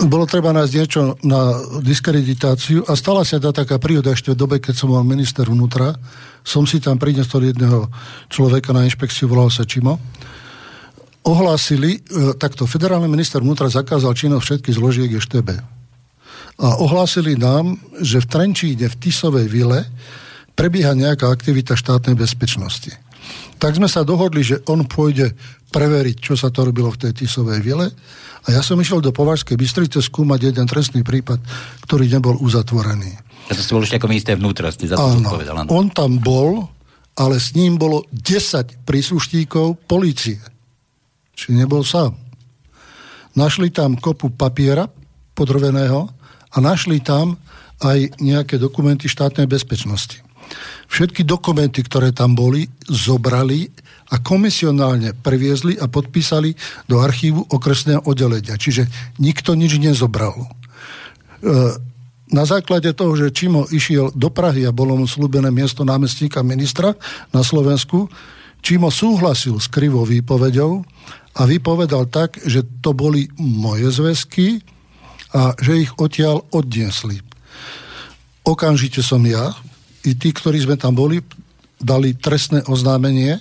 Bolo 0.00 0.24
treba 0.24 0.56
nájsť 0.56 0.72
niečo 0.72 1.00
na 1.20 1.60
diskreditáciu 1.84 2.88
a 2.88 2.96
stala 2.96 3.20
sa 3.20 3.36
tá 3.36 3.52
taká 3.52 3.76
príhoda 3.76 4.16
ešte 4.16 4.32
v 4.32 4.40
dobe, 4.40 4.56
keď 4.56 4.72
som 4.72 4.88
mal 4.96 5.04
minister 5.04 5.44
vnútra, 5.44 5.92
som 6.40 6.64
si 6.64 6.80
tam 6.80 6.96
priniesol 6.96 7.52
jedného 7.52 7.84
človeka 8.32 8.72
na 8.72 8.88
inšpekciu, 8.88 9.28
volal 9.28 9.52
sa 9.52 9.68
Čimo. 9.68 10.00
Ohlásili, 11.20 12.00
e, 12.00 12.32
takto 12.40 12.64
federálny 12.64 13.12
minister 13.12 13.44
vnútra 13.44 13.68
zakázal 13.68 14.16
činnosť 14.16 14.44
všetkých 14.44 14.78
zložiek 14.80 15.10
EŠTB. 15.20 15.48
A 16.60 16.68
ohlásili 16.80 17.36
nám, 17.36 17.76
že 18.00 18.24
v 18.24 18.30
Trenčíne, 18.32 18.88
v 18.88 18.98
Tisovej 19.04 19.52
vile, 19.52 19.84
prebieha 20.56 20.96
nejaká 20.96 21.28
aktivita 21.28 21.76
štátnej 21.76 22.16
bezpečnosti. 22.16 22.96
Tak 23.60 23.76
sme 23.76 23.88
sa 23.88 24.00
dohodli, 24.00 24.40
že 24.40 24.64
on 24.64 24.88
pôjde 24.88 25.36
preveriť, 25.70 26.16
čo 26.18 26.35
sa 26.35 26.50
to 26.50 26.66
robilo 26.66 26.90
v 26.90 27.09
tej 27.09 27.24
Tisovej 27.24 27.62
vile. 27.62 27.88
A 28.44 28.52
ja 28.52 28.61
som 28.61 28.76
išiel 28.76 29.00
do 29.00 29.14
Považskej 29.14 29.54
Bystrice 29.54 30.02
skúmať 30.02 30.52
jeden 30.52 30.66
trestný 30.66 31.06
prípad, 31.06 31.38
ktorý 31.87 32.11
nebol 32.11 32.37
uzatvorený. 32.42 33.12
Ja 33.50 33.59
to 33.59 33.62
ste 33.62 33.74
bol 33.74 33.83
ešte 33.83 33.98
ako 33.98 34.11
minister 34.11 34.35
vnútra, 34.38 34.70
ste 34.70 34.90
za 34.90 34.98
to 34.98 35.06
áno, 35.06 35.26
zodpovedal. 35.26 35.56
Áno. 35.64 35.68
On 35.74 35.87
tam 35.90 36.18
bol, 36.22 36.70
ale 37.18 37.42
s 37.42 37.52
ním 37.59 37.76
bolo 37.76 38.06
10 38.14 38.87
príslušníkov 38.87 39.87
policie. 39.90 40.38
Čiže 41.35 41.56
nebol 41.56 41.83
sám. 41.83 42.14
Našli 43.35 43.70
tam 43.70 43.98
kopu 43.98 44.30
papiera 44.35 44.87
podroveného 45.35 46.11
a 46.50 46.56
našli 46.59 46.98
tam 47.00 47.38
aj 47.80 48.20
nejaké 48.20 48.61
dokumenty 48.61 49.09
štátnej 49.09 49.48
bezpečnosti. 49.48 50.20
Všetky 50.90 51.22
dokumenty, 51.22 51.86
ktoré 51.86 52.10
tam 52.10 52.34
boli, 52.34 52.66
zobrali 52.86 53.70
a 54.10 54.18
komisionálne 54.18 55.14
previezli 55.14 55.78
a 55.78 55.86
podpísali 55.86 56.54
do 56.90 56.98
archívu 56.98 57.46
okresného 57.46 58.02
oddelenia. 58.04 58.58
Čiže 58.58 58.90
nikto 59.22 59.54
nič 59.54 59.78
nezobral. 59.78 60.34
E, 60.42 60.46
na 62.30 62.44
základe 62.46 62.90
toho, 62.94 63.14
že 63.14 63.34
Čimo 63.34 63.66
išiel 63.70 64.14
do 64.14 64.30
Prahy 64.30 64.66
a 64.66 64.74
bolo 64.74 64.98
mu 64.98 65.06
slúbené 65.06 65.50
miesto 65.54 65.86
námestníka 65.86 66.42
ministra 66.42 66.94
na 67.30 67.42
Slovensku, 67.42 68.10
Čimo 68.60 68.92
súhlasil 68.92 69.56
s 69.56 69.72
krivou 69.72 70.04
výpovedou 70.04 70.84
a 71.32 71.42
vypovedal 71.48 72.12
tak, 72.12 72.36
že 72.44 72.60
to 72.84 72.92
boli 72.92 73.30
moje 73.40 73.88
zväzky 73.88 74.60
a 75.32 75.56
že 75.56 75.88
ich 75.88 75.92
odtiaľ 75.96 76.44
odniesli. 76.52 77.24
Okamžite 78.44 79.00
som 79.00 79.24
ja, 79.24 79.56
i 80.04 80.16
tí, 80.16 80.32
ktorí 80.32 80.64
sme 80.64 80.76
tam 80.80 80.96
boli, 80.96 81.20
dali 81.80 82.16
trestné 82.16 82.64
oznámenie 82.68 83.36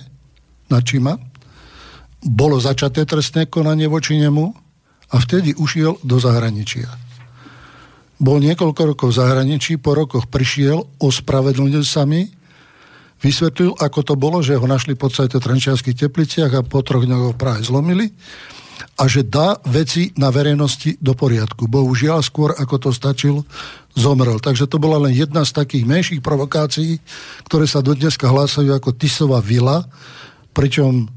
na 0.68 0.78
Čima. 0.80 1.16
Bolo 2.20 2.60
začaté 2.60 3.08
trestné 3.08 3.48
konanie 3.48 3.88
voči 3.88 4.20
nemu 4.20 4.44
a 5.10 5.16
vtedy 5.16 5.56
ušiel 5.56 6.00
do 6.04 6.20
zahraničia. 6.20 6.88
Bol 8.20 8.44
niekoľko 8.44 8.82
rokov 8.92 9.16
v 9.16 9.18
zahraničí, 9.24 9.80
po 9.80 9.96
rokoch 9.96 10.28
prišiel, 10.28 10.84
ospravedlnil 11.00 11.80
sa 11.88 12.04
mi, 12.04 12.28
vysvetlil, 13.24 13.72
ako 13.80 14.00
to 14.04 14.14
bolo, 14.20 14.44
že 14.44 14.60
ho 14.60 14.66
našli 14.68 14.92
pod 14.92 15.16
sajte 15.16 15.40
Trenčianských 15.40 15.96
tepliciach 15.96 16.52
a 16.52 16.60
po 16.60 16.84
troch 16.84 17.08
dňoch 17.08 17.32
ho 17.32 17.34
práve 17.36 17.64
zlomili 17.64 18.12
a 19.00 19.08
že 19.08 19.24
dá 19.24 19.56
veci 19.64 20.12
na 20.20 20.28
verejnosti 20.28 21.00
do 21.00 21.16
poriadku. 21.16 21.68
Bohužiaľ, 21.68 22.20
skôr 22.20 22.52
ako 22.52 22.76
to 22.76 22.90
stačil, 22.92 23.48
zomrel. 23.94 24.38
Takže 24.38 24.70
to 24.70 24.78
bola 24.78 25.08
len 25.08 25.14
jedna 25.14 25.42
z 25.42 25.54
takých 25.56 25.84
menších 25.86 26.20
provokácií, 26.22 27.02
ktoré 27.46 27.66
sa 27.66 27.82
dodneska 27.82 28.30
hlásajú 28.30 28.70
ako 28.74 28.94
Tisová 28.94 29.42
vila, 29.42 29.86
pričom 30.54 31.10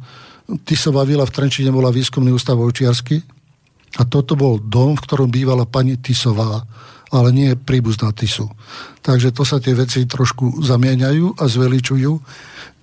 Tisová 0.68 1.08
vila 1.08 1.24
v 1.24 1.34
Trenčine 1.34 1.72
bola 1.72 1.94
výskumný 1.94 2.34
ústav 2.34 2.60
Ovčiarsky 2.60 3.22
a 3.98 4.04
toto 4.04 4.34
bol 4.34 4.58
dom, 4.60 4.98
v 4.98 5.04
ktorom 5.06 5.30
bývala 5.30 5.70
pani 5.70 5.98
Tisová 6.02 6.66
ale 7.14 7.30
nie 7.30 7.54
príbuzná 7.54 8.10
Tisu. 8.10 8.50
Takže 9.06 9.30
to 9.30 9.46
sa 9.46 9.62
tie 9.62 9.78
veci 9.78 10.10
trošku 10.10 10.66
zamieňajú 10.66 11.38
a 11.38 11.44
zveličujú. 11.46 12.12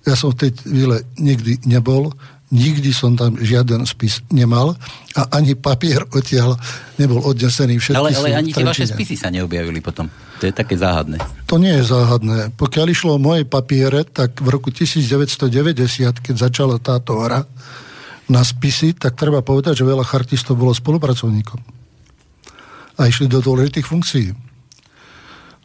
Ja 0.07 0.15
som 0.15 0.31
v 0.31 0.47
tej 0.47 0.51
chvíle 0.63 1.03
nikdy 1.19 1.67
nebol, 1.67 2.15
nikdy 2.51 2.91
som 2.91 3.15
tam 3.15 3.39
žiaden 3.39 3.87
spis 3.87 4.19
nemal 4.27 4.75
a 5.15 5.21
ani 5.39 5.55
papier 5.55 6.03
odtiaľ 6.11 6.59
nebol 6.99 7.23
odnesený. 7.23 7.79
Všetky 7.79 7.97
ale, 7.97 8.11
ale 8.11 8.29
ani 8.35 8.51
tie 8.51 8.67
vaše 8.67 8.85
spisy 8.85 9.15
sa 9.15 9.31
neobjavili 9.31 9.79
potom. 9.79 10.11
To 10.43 10.43
je 10.45 10.53
také 10.53 10.75
záhadné. 10.75 11.17
To 11.47 11.55
nie 11.55 11.71
je 11.79 11.87
záhadné. 11.87 12.51
Pokiaľ 12.59 12.85
išlo 12.91 13.15
o 13.15 13.23
moje 13.23 13.47
papiere, 13.47 14.03
tak 14.03 14.43
v 14.43 14.51
roku 14.51 14.69
1990, 14.69 15.47
keď 16.19 16.35
začala 16.35 16.75
táto 16.77 17.23
hra 17.23 17.47
na 18.27 18.41
spisy, 18.43 18.93
tak 18.93 19.15
treba 19.15 19.39
povedať, 19.39 19.79
že 19.81 19.87
veľa 19.87 20.03
chartistov 20.03 20.59
bolo 20.59 20.75
spolupracovníkom 20.75 21.81
a 22.99 23.07
išli 23.07 23.25
do 23.31 23.39
dôležitých 23.39 23.87
funkcií. 23.87 24.27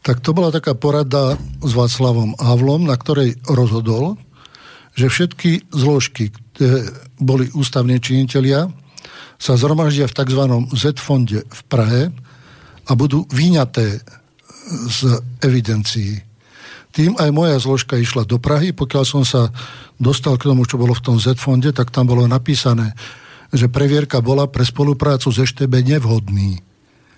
Tak 0.07 0.23
to 0.23 0.31
bola 0.31 0.55
taká 0.55 0.79
porada 0.79 1.35
s 1.61 1.73
Václavom 1.75 2.39
Havlom, 2.39 2.87
na 2.87 2.95
ktorej 2.95 3.37
rozhodol, 3.51 4.15
že 4.97 5.11
všetky 5.11 5.69
zložky, 5.75 6.33
boli 7.21 7.49
ústavní 7.53 8.01
činitelia, 8.01 8.69
sa 9.37 9.57
zhromaždia 9.57 10.09
v 10.09 10.17
tzv. 10.17 10.43
Z-fonde 10.73 11.45
v 11.45 11.61
Prahe 11.69 12.03
a 12.89 12.93
budú 12.97 13.29
vyňaté 13.29 14.01
z 14.89 14.99
evidencií. 15.45 16.25
Tým 16.97 17.13
aj 17.21 17.29
moja 17.29 17.61
zložka 17.61 18.01
išla 18.01 18.25
do 18.25 18.41
Prahy. 18.41 18.73
Pokiaľ 18.73 19.05
som 19.05 19.21
sa 19.21 19.53
dostal 20.01 20.41
k 20.41 20.49
tomu, 20.49 20.65
čo 20.65 20.81
bolo 20.81 20.97
v 20.97 21.05
tom 21.05 21.21
Z-fonde, 21.21 21.77
tak 21.77 21.93
tam 21.93 22.09
bolo 22.09 22.25
napísané, 22.25 22.97
že 23.53 23.69
previerka 23.69 24.25
bola 24.25 24.49
pre 24.49 24.65
spoluprácu 24.65 25.29
s 25.29 25.37
EŠTB 25.37 25.85
nevhodný. 25.85 26.65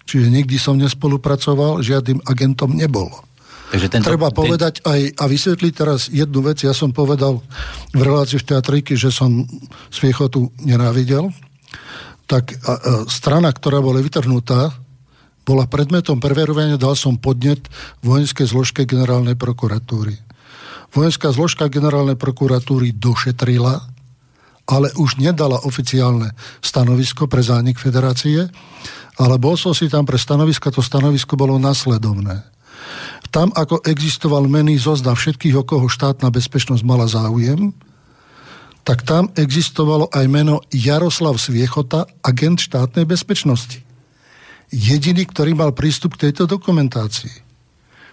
Čiže 0.08 0.34
nikdy 0.34 0.56
som 0.58 0.80
nespolupracoval, 0.80 1.84
žiadnym 1.84 2.24
agentom 2.26 2.74
nebol. 2.74 3.12
Takže 3.68 3.86
tento, 3.92 4.08
Treba 4.08 4.32
povedať 4.32 4.80
ten... 4.80 4.86
aj 4.88 5.00
a 5.20 5.24
vysvetliť 5.28 5.72
teraz 5.76 6.08
jednu 6.08 6.40
vec. 6.40 6.64
Ja 6.64 6.72
som 6.72 6.92
povedal 6.92 7.44
v 7.92 8.00
relácii 8.00 8.40
v 8.40 8.48
teatriky, 8.54 8.96
že 8.96 9.12
som 9.12 9.44
Sviechotu 9.92 10.48
nenávidel. 10.64 11.28
Tak 12.24 12.44
a, 12.48 12.56
a, 12.56 12.76
strana, 13.08 13.52
ktorá 13.52 13.84
bola 13.84 14.00
vytrhnutá, 14.00 14.72
bola 15.44 15.64
predmetom 15.64 16.20
preverovania, 16.20 16.80
dal 16.80 16.96
som 16.96 17.16
podnet 17.16 17.60
vojenskej 18.04 18.48
zložke 18.48 18.84
generálnej 18.84 19.36
prokuratúry. 19.36 20.16
Vojenská 20.92 21.32
zložka 21.32 21.68
generálnej 21.68 22.16
prokuratúry 22.16 22.96
došetrila, 22.96 23.80
ale 24.68 24.92
už 24.96 25.20
nedala 25.20 25.60
oficiálne 25.64 26.36
stanovisko 26.60 27.28
pre 27.28 27.40
zánik 27.40 27.80
federácie 27.80 28.48
ale 29.18 29.34
bol 29.36 29.58
som 29.58 29.74
si 29.74 29.90
tam 29.90 30.06
pre 30.06 30.14
stanovisko, 30.14 30.70
to 30.70 30.78
stanovisko 30.78 31.34
bolo 31.34 31.58
nasledovné. 31.58 32.46
Tam, 33.28 33.52
ako 33.52 33.84
existoval 33.84 34.48
mený 34.48 34.80
zoznam 34.80 35.14
všetkých, 35.14 35.56
o 35.60 35.64
koho 35.64 35.86
štátna 35.86 36.32
bezpečnosť 36.32 36.82
mala 36.84 37.04
záujem, 37.04 37.76
tak 38.88 39.04
tam 39.04 39.28
existovalo 39.36 40.08
aj 40.08 40.24
meno 40.32 40.64
Jaroslav 40.72 41.36
Sviechota, 41.36 42.08
agent 42.24 42.64
štátnej 42.64 43.04
bezpečnosti. 43.04 43.84
Jediný, 44.72 45.28
ktorý 45.28 45.52
mal 45.52 45.76
prístup 45.76 46.16
k 46.16 46.28
tejto 46.28 46.48
dokumentácii. 46.48 47.44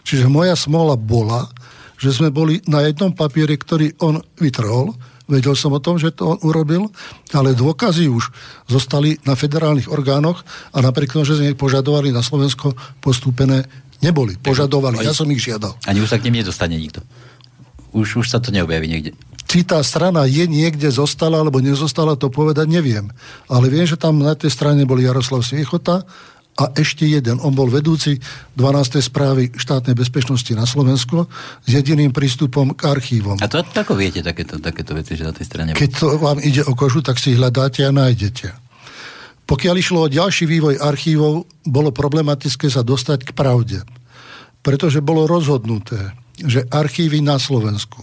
Čiže 0.04 0.28
moja 0.28 0.54
smola 0.60 1.00
bola, 1.00 1.48
že 1.96 2.12
sme 2.12 2.28
boli 2.28 2.60
na 2.68 2.84
jednom 2.84 3.16
papieri, 3.16 3.56
ktorý 3.56 3.96
on 4.04 4.20
vytrhol, 4.36 4.92
vedel 5.32 5.58
som 5.58 5.74
o 5.74 5.82
tom, 5.82 5.98
že 5.98 6.14
to 6.14 6.36
on 6.36 6.40
urobil, 6.46 6.92
ale 7.34 7.58
dôkazy 7.58 8.12
už 8.12 8.30
zostali 8.70 9.18
na 9.26 9.34
federálnych 9.34 9.90
orgánoch 9.90 10.46
a 10.76 10.84
napriek 10.84 11.16
tomu, 11.18 11.26
že 11.26 11.40
sme 11.40 11.56
ich 11.56 11.60
požadovali 11.60 12.14
na 12.14 12.22
Slovensko 12.22 12.78
postúpené, 13.02 13.66
neboli. 14.06 14.38
Požadovali, 14.38 15.02
ja 15.02 15.18
som 15.18 15.26
ich 15.34 15.42
žiadal. 15.42 15.74
Ani 15.90 16.06
už 16.06 16.14
sa 16.14 16.22
k 16.22 16.30
nim 16.30 16.46
nedostane 16.46 16.78
nikto. 16.78 17.02
Už, 17.96 18.22
už 18.22 18.28
sa 18.30 18.38
to 18.38 18.54
neobjaví 18.54 18.86
niekde. 18.86 19.12
Či 19.46 19.66
tá 19.66 19.82
strana 19.86 20.26
je 20.26 20.46
niekde 20.50 20.90
zostala 20.90 21.42
alebo 21.42 21.62
nezostala, 21.62 22.18
to 22.18 22.34
povedať 22.34 22.66
neviem. 22.70 23.14
Ale 23.46 23.70
viem, 23.70 23.86
že 23.86 23.98
tam 23.98 24.22
na 24.22 24.34
tej 24.34 24.52
strane 24.52 24.84
bol 24.84 24.98
Jaroslav 24.98 25.46
Sviechota 25.46 26.06
a 26.56 26.72
ešte 26.76 27.04
jeden. 27.04 27.38
On 27.44 27.52
bol 27.52 27.68
vedúci 27.68 28.18
12. 28.56 29.04
správy 29.04 29.52
štátnej 29.54 29.94
bezpečnosti 29.94 30.50
na 30.56 30.64
Slovensku 30.64 31.28
s 31.62 31.70
jediným 31.70 32.16
prístupom 32.16 32.72
k 32.74 32.90
archívom. 32.90 33.38
A 33.44 33.48
to 33.52 33.62
ako 33.62 33.94
viete 33.94 34.24
takéto, 34.24 34.58
takéto 34.64 34.96
veci, 34.96 35.20
že 35.20 35.28
na 35.28 35.36
tej 35.36 35.46
strane... 35.46 35.70
Keď 35.76 35.92
to 35.94 36.16
vám 36.16 36.40
ide 36.40 36.64
o 36.64 36.74
kožu, 36.74 37.04
tak 37.04 37.20
si 37.20 37.36
hľadáte 37.36 37.84
a 37.86 37.92
nájdete. 37.92 38.65
Pokiaľ 39.46 39.76
išlo 39.78 40.00
o 40.06 40.12
ďalší 40.12 40.50
vývoj 40.50 40.82
archívov, 40.82 41.46
bolo 41.66 41.94
problematické 41.94 42.70
sa 42.70 42.82
dostať 42.82 43.30
k 43.30 43.32
pravde. 43.38 43.80
Pretože 44.66 45.06
bolo 45.06 45.30
rozhodnuté, 45.30 46.18
že 46.42 46.66
archívy 46.68 47.22
na 47.22 47.38
Slovensku 47.38 48.02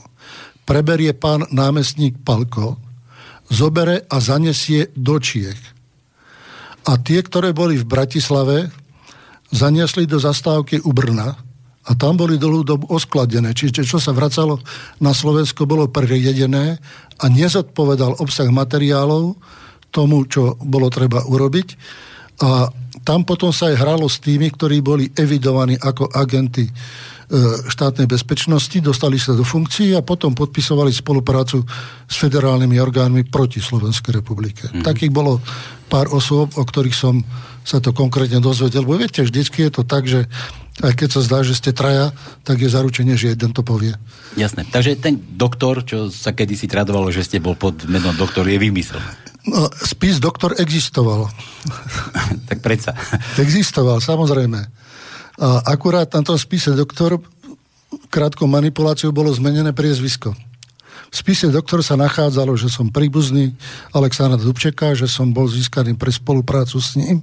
preberie 0.62 1.10
pán 1.10 1.50
námestník 1.50 2.22
Palko, 2.22 2.78
zobere 3.50 4.06
a 4.06 4.22
zanesie 4.22 4.94
do 4.94 5.18
Čiech 5.18 5.58
a 6.86 6.98
tie, 6.98 7.22
ktoré 7.22 7.54
boli 7.54 7.78
v 7.78 7.86
Bratislave, 7.86 8.70
zaniesli 9.54 10.08
do 10.08 10.18
zastávky 10.18 10.82
u 10.82 10.90
Brna 10.90 11.38
a 11.82 11.90
tam 11.98 12.18
boli 12.18 12.38
dlhú 12.38 12.62
dobu 12.62 12.86
oskladené. 12.90 13.54
Čiže 13.54 13.86
čo 13.86 13.98
sa 13.98 14.14
vracalo 14.14 14.58
na 14.98 15.14
Slovensko, 15.14 15.66
bolo 15.66 15.90
prejedené 15.90 16.78
a 17.18 17.24
nezodpovedal 17.26 18.18
obsah 18.18 18.48
materiálov 18.50 19.38
tomu, 19.92 20.24
čo 20.24 20.56
bolo 20.58 20.88
treba 20.88 21.20
urobiť. 21.22 21.68
A 22.42 22.72
tam 23.04 23.22
potom 23.28 23.52
sa 23.52 23.70
aj 23.70 23.76
hralo 23.78 24.08
s 24.08 24.18
tými, 24.18 24.48
ktorí 24.50 24.80
boli 24.80 25.10
evidovaní 25.14 25.76
ako 25.76 26.10
agenti 26.10 26.64
e, 26.64 26.72
štátnej 27.66 28.06
bezpečnosti, 28.06 28.78
dostali 28.78 29.18
sa 29.18 29.36
do 29.36 29.44
funkcií 29.44 29.94
a 29.94 30.06
potom 30.06 30.32
podpisovali 30.32 30.90
spoluprácu 30.90 31.62
s 32.08 32.14
federálnymi 32.18 32.76
orgánmi 32.78 33.22
proti 33.28 33.58
Slovenskej 33.58 34.22
republike. 34.22 34.70
Mm. 34.70 34.82
Takých 34.86 35.12
bolo 35.12 35.42
pár 35.92 36.08
osôb, 36.14 36.56
o 36.56 36.64
ktorých 36.64 36.96
som 36.96 37.20
sa 37.62 37.78
to 37.78 37.94
konkrétne 37.94 38.42
dozvedel. 38.42 38.82
Bo 38.82 38.98
viete, 38.98 39.22
vždycky 39.22 39.68
je 39.68 39.70
to 39.70 39.82
tak, 39.86 40.08
že 40.08 40.26
aj 40.80 40.96
keď 40.96 41.08
sa 41.12 41.20
zdá, 41.20 41.38
že 41.44 41.52
ste 41.52 41.70
traja, 41.76 42.16
tak 42.48 42.58
je 42.58 42.70
zaručenie, 42.70 43.14
že 43.14 43.36
jeden 43.36 43.52
to 43.52 43.60
povie. 43.60 43.92
Jasné. 44.40 44.64
Takže 44.72 44.96
ten 44.96 45.20
doktor, 45.20 45.84
čo 45.84 46.08
sa 46.08 46.32
kedysi 46.32 46.64
tradovalo, 46.64 47.12
že 47.12 47.28
ste 47.28 47.44
bol 47.44 47.54
pod 47.54 47.84
menom 47.84 48.16
doktor, 48.16 48.48
je 48.48 48.56
vymysel. 48.56 48.98
No, 49.42 49.66
spis 49.74 50.22
doktor 50.22 50.54
existoval. 50.58 51.26
tak 52.48 52.62
predsa. 52.62 52.94
existoval, 53.42 53.98
samozrejme. 53.98 54.60
A 55.42 55.48
akurát 55.66 56.06
na 56.14 56.22
tom 56.22 56.38
spise 56.38 56.70
doktor 56.78 57.18
krátkou 58.12 58.46
manipuláciou 58.46 59.10
bolo 59.10 59.34
zmenené 59.34 59.74
priezvisko. 59.74 60.36
V 61.12 61.14
spise 61.16 61.52
doktor 61.52 61.84
sa 61.84 61.98
nachádzalo, 61.98 62.56
že 62.56 62.72
som 62.72 62.88
príbuzný 62.88 63.52
Alexandra 63.92 64.40
Dubčeka, 64.40 64.96
že 64.96 65.04
som 65.04 65.28
bol 65.28 65.44
získaný 65.44 65.92
pre 65.98 66.08
spoluprácu 66.08 66.80
s 66.80 66.96
ním, 66.96 67.20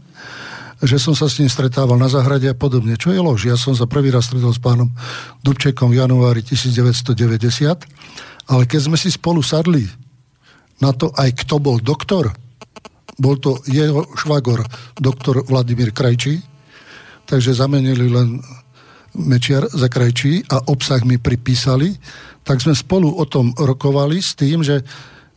že 0.83 1.01
som 1.01 1.17
sa 1.17 1.25
s 1.25 1.41
ním 1.41 1.49
stretával 1.49 1.97
na 1.97 2.05
zahrade 2.05 2.45
a 2.45 2.55
podobne. 2.55 2.95
Čo 2.95 3.11
je 3.11 3.19
lož? 3.19 3.49
Ja 3.49 3.57
som 3.57 3.73
sa 3.73 3.89
prvý 3.89 4.13
raz 4.13 4.29
stretol 4.29 4.53
s 4.53 4.61
pánom 4.61 4.93
Dubčekom 5.41 5.89
v 5.89 6.05
januári 6.05 6.45
1990, 6.45 7.89
ale 8.49 8.63
keď 8.69 8.79
sme 8.79 8.97
si 8.99 9.09
spolu 9.09 9.41
sadli 9.41 9.89
na 10.79 10.91
to 10.95 11.11
aj 11.15 11.45
kto 11.45 11.59
bol 11.59 11.77
doktor, 11.79 12.31
bol 13.19 13.35
to 13.35 13.59
jeho 13.67 14.07
švagor, 14.15 14.63
doktor 14.95 15.43
Vladimír 15.43 15.91
Krajčí, 15.91 16.39
takže 17.27 17.51
zamenili 17.53 18.07
len 18.07 18.39
Mečiar 19.19 19.67
za 19.67 19.91
Krajčí 19.91 20.47
a 20.47 20.71
obsah 20.71 21.03
mi 21.03 21.19
pripísali, 21.19 21.91
tak 22.47 22.63
sme 22.63 22.71
spolu 22.71 23.11
o 23.19 23.25
tom 23.27 23.51
rokovali 23.57 24.23
s 24.23 24.33
tým, 24.39 24.63
že 24.63 24.81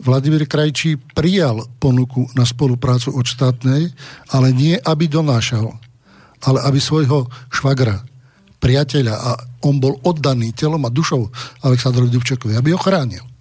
Vladimír 0.03 0.47
Krajčí 0.47 0.99
prijal 1.15 1.63
ponuku 1.79 2.27
na 2.35 2.47
spoluprácu 2.47 3.15
od 3.15 3.27
štátnej, 3.27 3.91
ale 4.35 4.49
nie, 4.55 4.75
aby 4.79 5.07
donášal, 5.07 5.71
ale 6.43 6.59
aby 6.67 6.79
svojho 6.79 7.27
švagra, 7.51 8.03
priateľa, 8.63 9.15
a 9.15 9.31
on 9.67 9.83
bol 9.83 9.99
oddaný 10.07 10.55
telom 10.55 10.87
a 10.87 10.91
dušou 10.91 11.27
Aleksandrovi 11.67 12.11
Dubčekovi, 12.15 12.55
aby 12.55 12.75
ho 12.75 12.79
chránil. 12.79 13.32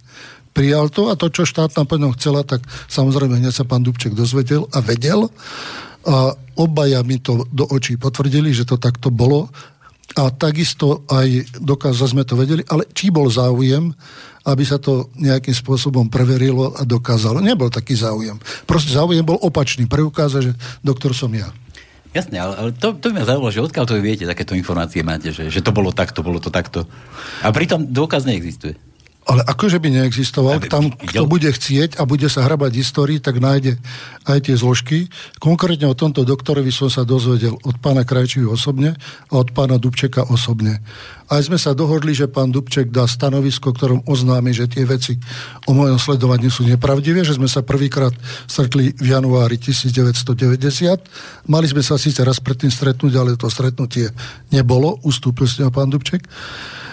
Prijal 0.52 0.92
to 0.92 1.08
a 1.08 1.16
to, 1.16 1.32
čo 1.32 1.48
štátna 1.48 1.88
poňom 1.88 2.12
chcela, 2.16 2.44
tak 2.44 2.60
samozrejme 2.92 3.40
hneď 3.40 3.52
sa 3.56 3.64
pán 3.64 3.80
Dubček 3.80 4.12
dozvedel 4.12 4.68
a 4.72 4.84
vedel. 4.84 5.32
A 6.04 6.36
obaja 6.60 7.00
mi 7.00 7.16
to 7.18 7.48
do 7.48 7.64
očí 7.64 7.96
potvrdili, 7.96 8.52
že 8.52 8.68
to 8.68 8.76
takto 8.76 9.08
bolo. 9.08 9.48
A 10.12 10.28
takisto 10.28 11.08
aj 11.08 11.56
dokázali 11.56 12.12
sme 12.12 12.24
to 12.28 12.36
vedeli, 12.36 12.60
ale 12.68 12.84
či 12.92 13.08
bol 13.08 13.32
záujem, 13.32 13.96
aby 14.44 14.64
sa 14.66 14.76
to 14.76 15.08
nejakým 15.16 15.54
spôsobom 15.56 16.12
preverilo 16.12 16.76
a 16.76 16.84
dokázalo. 16.84 17.40
Nebol 17.40 17.72
taký 17.72 17.96
záujem. 17.96 18.36
Proste 18.68 18.92
záujem 18.92 19.24
bol 19.24 19.40
opačný. 19.40 19.88
Preukázať, 19.88 20.42
že 20.42 20.52
doktor 20.84 21.16
som 21.16 21.32
ja. 21.32 21.48
Jasne, 22.12 22.36
ale, 22.36 22.54
ale 22.60 22.70
to, 22.76 22.92
to 22.92 23.08
by 23.08 23.22
ma 23.22 23.24
zaujímalo, 23.24 23.48
že 23.48 23.64
odkiaľ 23.64 23.84
to 23.88 23.96
viete, 24.04 24.28
takéto 24.28 24.52
informácie 24.52 25.00
máte, 25.00 25.32
že, 25.32 25.48
že 25.48 25.64
to 25.64 25.72
bolo 25.72 25.96
takto, 25.96 26.20
bolo 26.20 26.36
to 26.44 26.52
takto. 26.52 26.84
A 27.40 27.48
pritom 27.48 27.88
dôkaz 27.88 28.28
neexistuje. 28.28 28.76
Ale 29.22 29.46
akože 29.46 29.78
by 29.78 29.88
neexistoval, 30.02 30.58
tam, 30.66 30.90
kto 30.90 31.30
bude 31.30 31.46
chcieť 31.46 31.94
a 31.94 32.02
bude 32.02 32.26
sa 32.26 32.42
hrabať 32.42 32.74
histórii, 32.74 33.22
tak 33.22 33.38
nájde 33.38 33.78
aj 34.26 34.50
tie 34.50 34.58
zložky. 34.58 35.06
Konkrétne 35.38 35.86
o 35.86 35.94
tomto 35.94 36.26
doktorovi 36.26 36.74
som 36.74 36.90
sa 36.90 37.06
dozvedel 37.06 37.54
od 37.62 37.78
pána 37.78 38.02
Krajčího 38.02 38.50
osobne 38.50 38.98
a 39.30 39.34
od 39.38 39.54
pána 39.54 39.78
Dubčeka 39.78 40.26
osobne. 40.26 40.82
Aj 41.30 41.38
sme 41.38 41.54
sa 41.54 41.70
dohodli, 41.70 42.18
že 42.18 42.26
pán 42.26 42.50
Dubček 42.50 42.90
dá 42.90 43.06
stanovisko, 43.06 43.70
ktorom 43.70 44.02
oznámi, 44.10 44.50
že 44.50 44.66
tie 44.66 44.82
veci 44.82 45.14
o 45.64 45.72
mojom 45.72 46.02
sledovaní 46.02 46.50
sú 46.50 46.66
nepravdivé, 46.66 47.22
že 47.22 47.38
sme 47.38 47.46
sa 47.46 47.62
prvýkrát 47.62 48.10
stretli 48.50 48.90
v 48.98 49.06
januári 49.06 49.54
1990. 49.54 51.46
Mali 51.46 51.66
sme 51.70 51.80
sa 51.86 51.94
síce 51.94 52.26
raz 52.26 52.42
predtým 52.42 52.74
stretnúť, 52.74 53.14
ale 53.14 53.38
to 53.38 53.46
stretnutie 53.46 54.10
nebolo, 54.50 54.98
ustúpil 55.06 55.46
s 55.46 55.62
ňou 55.62 55.70
pán 55.70 55.94
Dubček 55.94 56.26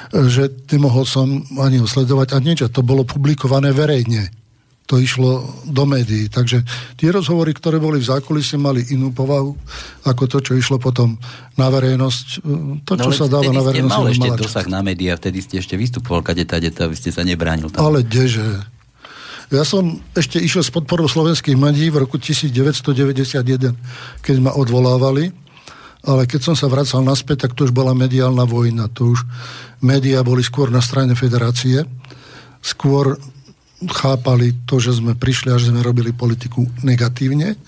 že 0.09 0.49
nemohol 0.73 1.05
som 1.05 1.45
ani 1.61 1.77
ho 1.77 1.87
sledovať 1.87 2.33
a 2.33 2.37
niečo. 2.41 2.65
To 2.73 2.81
bolo 2.81 3.05
publikované 3.05 3.69
verejne. 3.69 4.33
To 4.89 4.97
išlo 4.97 5.45
do 5.69 5.85
médií. 5.85 6.33
Takže 6.33 6.65
tie 6.97 7.13
rozhovory, 7.13 7.53
ktoré 7.53 7.77
boli 7.77 8.01
v 8.01 8.09
zákulisí, 8.09 8.57
mali 8.57 8.81
inú 8.89 9.13
povahu 9.13 9.53
ako 10.01 10.23
to, 10.25 10.37
čo 10.41 10.57
išlo 10.57 10.81
potom 10.81 11.13
na 11.53 11.69
verejnosť. 11.69 12.41
To, 12.89 12.93
čo 12.97 13.09
no, 13.09 13.13
sa 13.13 13.29
dáva 13.29 13.53
na 13.53 13.61
verejnosť. 13.61 13.93
Ste 13.93 14.01
mal 14.01 14.09
ešte 14.09 14.29
dosah 14.49 14.65
na 14.65 14.81
médiá, 14.81 15.13
vtedy 15.13 15.45
ste 15.45 15.61
ešte 15.61 15.77
vystupoval 15.77 16.25
kade 16.25 16.41
tade, 16.49 16.73
aby 16.73 16.97
ste 16.97 17.13
sa 17.13 17.21
nebránil 17.21 17.69
tam. 17.69 17.85
Ale 17.85 18.01
kdeže? 18.01 18.65
Ja 19.53 19.61
som 19.65 20.01
ešte 20.17 20.41
išiel 20.41 20.61
s 20.65 20.73
podporou 20.73 21.05
slovenských 21.05 21.57
médií 21.57 21.93
v 21.93 22.05
roku 22.05 22.17
1991, 22.21 23.77
keď 24.25 24.35
ma 24.41 24.53
odvolávali 24.57 25.33
ale 25.99 26.23
keď 26.23 26.41
som 26.51 26.55
sa 26.55 26.71
vracal 26.71 27.03
naspäť, 27.03 27.47
tak 27.47 27.59
to 27.59 27.67
už 27.67 27.75
bola 27.75 27.91
mediálna 27.91 28.47
vojna. 28.47 28.87
To 28.95 29.11
už 29.11 29.27
médiá 29.83 30.23
boli 30.23 30.39
skôr 30.39 30.71
na 30.71 30.79
strane 30.79 31.11
federácie. 31.11 31.83
Skôr 32.63 33.19
chápali 33.83 34.55
to, 34.63 34.79
že 34.79 34.99
sme 34.99 35.15
prišli 35.15 35.51
a 35.51 35.59
že 35.59 35.75
sme 35.75 35.83
robili 35.83 36.15
politiku 36.15 36.63
negatívne. 36.87 37.59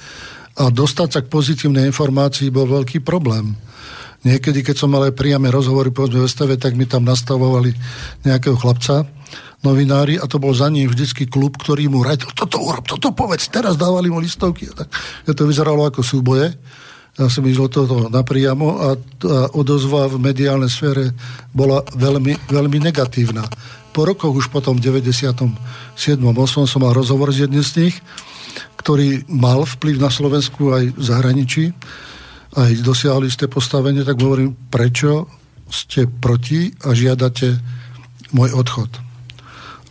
A 0.56 0.72
dostať 0.72 1.10
sa 1.12 1.20
k 1.24 1.32
pozitívnej 1.32 1.88
informácii 1.92 2.52
bol 2.52 2.68
veľký 2.68 3.04
problém. 3.04 3.56
Niekedy, 4.22 4.62
keď 4.62 4.76
som 4.80 4.94
mal 4.94 5.08
aj 5.10 5.18
priame 5.18 5.50
rozhovory 5.50 5.90
povedzme 5.90 6.24
v 6.24 6.30
stave, 6.30 6.56
tak 6.56 6.78
mi 6.78 6.86
tam 6.86 7.04
nastavovali 7.04 7.74
nejakého 8.22 8.54
chlapca, 8.54 9.08
novinári 9.66 10.18
a 10.18 10.26
to 10.30 10.38
bol 10.38 10.54
za 10.54 10.70
ním 10.70 10.90
vždycky 10.90 11.26
klub, 11.26 11.58
ktorý 11.58 11.90
mu 11.90 12.06
radil, 12.06 12.30
toto 12.34 12.62
urob, 12.62 12.86
toto 12.86 13.14
povedz, 13.14 13.50
teraz 13.50 13.78
dávali 13.78 14.10
mu 14.10 14.22
listovky. 14.22 14.70
Tak, 14.70 14.90
to 15.26 15.44
vyzeralo 15.46 15.86
ako 15.90 16.02
súboje 16.06 16.54
ja 17.20 17.28
som 17.28 17.44
išlo 17.44 17.68
toto 17.68 18.08
napriamo 18.08 18.68
a 18.80 18.88
tá 19.20 19.52
odozva 19.52 20.08
v 20.08 20.32
mediálnej 20.32 20.72
sfére 20.72 21.12
bola 21.52 21.84
veľmi, 21.92 22.48
veľmi 22.48 22.78
negatívna. 22.80 23.44
Po 23.92 24.08
rokoch 24.08 24.32
už 24.32 24.48
potom 24.48 24.80
v 24.80 24.88
97. 24.88 25.52
8. 25.52 26.72
som 26.72 26.80
mal 26.80 26.96
rozhovor 26.96 27.36
s 27.36 27.44
jedným 27.44 27.60
z 27.60 27.72
nich, 27.84 27.96
ktorý 28.80 29.28
mal 29.28 29.68
vplyv 29.68 30.00
na 30.00 30.08
Slovensku 30.08 30.72
aj 30.72 30.96
v 30.96 31.04
zahraničí, 31.04 31.64
aj 32.56 32.72
dosiahli 32.84 33.28
ste 33.28 33.52
postavenie, 33.52 34.08
tak 34.08 34.20
hovorím, 34.20 34.56
prečo 34.72 35.28
ste 35.68 36.08
proti 36.08 36.72
a 36.84 36.96
žiadate 36.96 37.60
môj 38.32 38.56
odchod. 38.56 38.92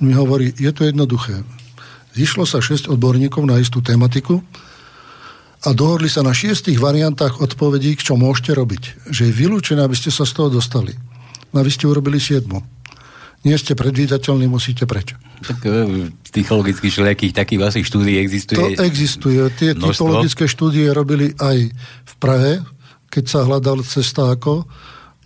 On 0.00 0.08
mi 0.08 0.16
hovorí, 0.16 0.52
je 0.56 0.72
to 0.72 0.88
jednoduché. 0.88 1.44
Zišlo 2.16 2.48
sa 2.48 2.64
6 2.64 2.88
odborníkov 2.88 3.44
na 3.44 3.60
istú 3.60 3.84
tematiku, 3.84 4.40
a 5.60 5.76
dohodli 5.76 6.08
sa 6.08 6.24
na 6.24 6.32
šiestich 6.32 6.80
variantách 6.80 7.44
odpovedí, 7.44 7.92
čo 8.00 8.16
môžete 8.16 8.56
robiť. 8.56 9.12
Že 9.12 9.22
je 9.28 9.32
vylúčené, 9.36 9.84
aby 9.84 9.92
ste 9.92 10.08
sa 10.08 10.24
z 10.24 10.32
toho 10.32 10.48
dostali. 10.48 10.96
No 11.52 11.60
vy 11.60 11.68
ste 11.68 11.84
urobili 11.84 12.16
siedmu. 12.16 12.64
Nie 13.44 13.56
ste 13.56 13.76
predvídateľní, 13.76 14.48
musíte 14.48 14.84
prečo. 14.84 15.16
Tak 15.40 15.64
e, 15.64 16.12
psychologických 16.28 16.92
všelijakých 16.92 17.32
takých 17.32 17.60
vašich 17.60 17.86
štúdií 17.88 18.20
existuje. 18.20 18.76
To 18.76 18.84
existuje. 18.84 19.40
Tie 19.56 19.72
množstvo. 19.72 19.92
typologické 19.92 20.44
štúdie 20.44 20.88
robili 20.92 21.32
aj 21.40 21.72
v 22.04 22.14
Prahe, 22.20 22.60
keď 23.08 23.24
sa 23.28 23.44
hľadal 23.44 23.80
cesta 23.84 24.32
ako. 24.32 24.68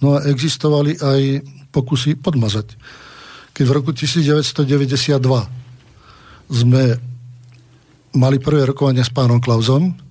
No 0.03 0.19
a 0.19 0.27
existovali 0.31 0.99
aj 0.99 1.43
pokusy 1.75 2.19
podmazať. 2.19 2.75
Keď 3.55 3.65
v 3.67 3.73
roku 3.75 3.91
1992 3.91 5.19
sme 6.51 6.85
mali 8.15 8.37
prvé 8.39 8.63
rokovanie 8.67 9.03
s 9.03 9.11
pánom 9.11 9.43
Klauzom, 9.43 10.04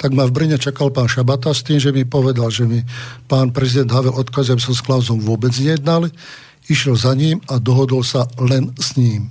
tak 0.00 0.16
ma 0.16 0.24
v 0.24 0.32
Brne 0.32 0.56
čakal 0.56 0.88
pán 0.88 1.12
Šabata 1.12 1.52
s 1.52 1.60
tým, 1.60 1.76
že 1.76 1.92
mi 1.92 2.08
povedal, 2.08 2.48
že 2.48 2.64
mi 2.64 2.80
pán 3.28 3.52
prezident 3.52 3.92
Havel 3.92 4.16
odkazuje, 4.16 4.56
aby 4.56 4.64
som 4.64 4.72
s 4.72 4.80
Klauzom 4.80 5.20
vôbec 5.20 5.52
nejednal. 5.60 6.08
Išiel 6.72 6.96
za 6.96 7.12
ním 7.12 7.44
a 7.52 7.60
dohodol 7.60 8.00
sa 8.00 8.24
len 8.40 8.72
s 8.80 8.96
ním. 8.96 9.28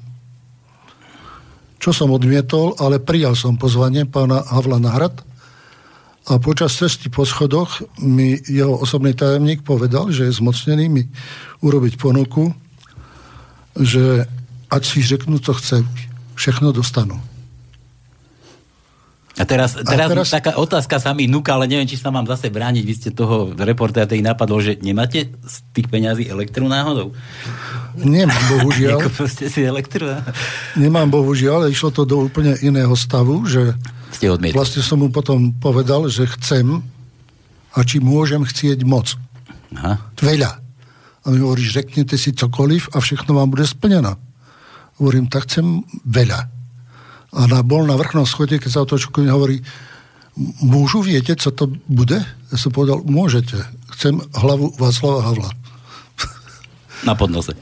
Čo 1.81 1.89
som 1.89 2.13
odmietol, 2.13 2.77
ale 2.77 3.01
prijal 3.01 3.33
som 3.33 3.57
pozvanie 3.57 4.05
pána 4.05 4.45
Havla 4.45 4.77
na 4.77 4.93
hrad 4.93 5.25
a 6.29 6.37
počas 6.37 6.77
cesty 6.77 7.09
po 7.09 7.25
schodoch 7.25 7.81
mi 7.97 8.37
jeho 8.45 8.77
osobný 8.77 9.17
tajemník 9.17 9.65
povedal, 9.65 10.13
že 10.13 10.29
je 10.29 10.37
zmocnený 10.37 10.85
mi 10.85 11.03
urobiť 11.65 11.97
ponuku, 11.97 12.53
že 13.73 14.29
ať 14.69 14.83
si 14.85 15.01
řeknú, 15.01 15.41
co 15.41 15.49
chce, 15.57 15.81
všechno 16.37 16.69
dostanú. 16.69 17.17
A 19.39 19.47
teraz, 19.47 19.71
teraz, 19.71 20.11
a 20.11 20.11
teraz 20.11 20.27
taká 20.35 20.51
otázka 20.59 20.99
sa 20.99 21.15
mi 21.15 21.23
núka, 21.23 21.55
ale 21.55 21.71
neviem, 21.71 21.87
či 21.87 21.95
sa 21.95 22.11
mám 22.11 22.27
zase 22.27 22.51
brániť. 22.51 22.83
Vy 22.83 22.93
ste 22.99 23.09
toho 23.15 23.55
reportéra 23.55 24.03
tej 24.03 24.19
napadlo, 24.19 24.59
že 24.59 24.75
nemáte 24.83 25.31
z 25.31 25.55
tých 25.71 25.87
peňazí 25.87 26.27
elektru 26.27 26.67
náhodou? 26.67 27.15
Nemám, 27.95 28.35
bohužiaľ. 28.59 29.07
proste 29.15 29.47
si 29.47 29.63
elektru? 29.63 30.11
Nemám, 30.75 31.07
bohužiaľ, 31.07 31.63
ale 31.63 31.71
išlo 31.71 31.87
to 31.95 32.03
do 32.03 32.27
úplne 32.27 32.59
iného 32.59 32.91
stavu, 32.99 33.47
že 33.47 33.79
ste 34.11 34.27
odmietli. 34.27 34.59
vlastne 34.59 34.83
som 34.83 34.99
mu 34.99 35.07
potom 35.07 35.55
povedal, 35.55 36.11
že 36.11 36.27
chcem 36.35 36.83
a 37.71 37.79
či 37.87 38.03
môžem 38.03 38.43
chcieť 38.43 38.83
moc. 38.83 39.15
Aha. 39.79 40.03
Veľa. 40.19 40.51
A 41.23 41.25
mi 41.31 41.39
hovoríš, 41.39 41.79
řeknete 41.79 42.19
si 42.19 42.35
cokoliv 42.35 42.91
a 42.91 42.99
všechno 42.99 43.39
vám 43.39 43.55
bude 43.55 43.63
splnené. 43.63 44.19
Hovorím, 44.99 45.31
tak 45.31 45.47
chcem 45.47 45.87
veľa 46.03 46.58
a 47.29 47.41
na, 47.45 47.61
bol 47.61 47.85
na 47.85 47.93
vrchnom 47.93 48.25
schode, 48.25 48.57
keď 48.57 48.69
sa 48.69 48.81
o 48.81 48.89
to 48.89 48.97
hovorí, 49.29 49.61
môžu 50.63 51.05
viete, 51.05 51.35
co 51.35 51.49
to 51.53 51.69
bude? 51.85 52.17
Ja 52.49 52.57
som 52.57 52.73
povedal, 52.73 53.05
môžete. 53.05 53.59
Chcem 53.97 54.17
hlavu 54.33 54.73
Václava 54.79 55.21
Havla. 55.29 55.51
Na 57.07 57.13
podnose. 57.13 57.53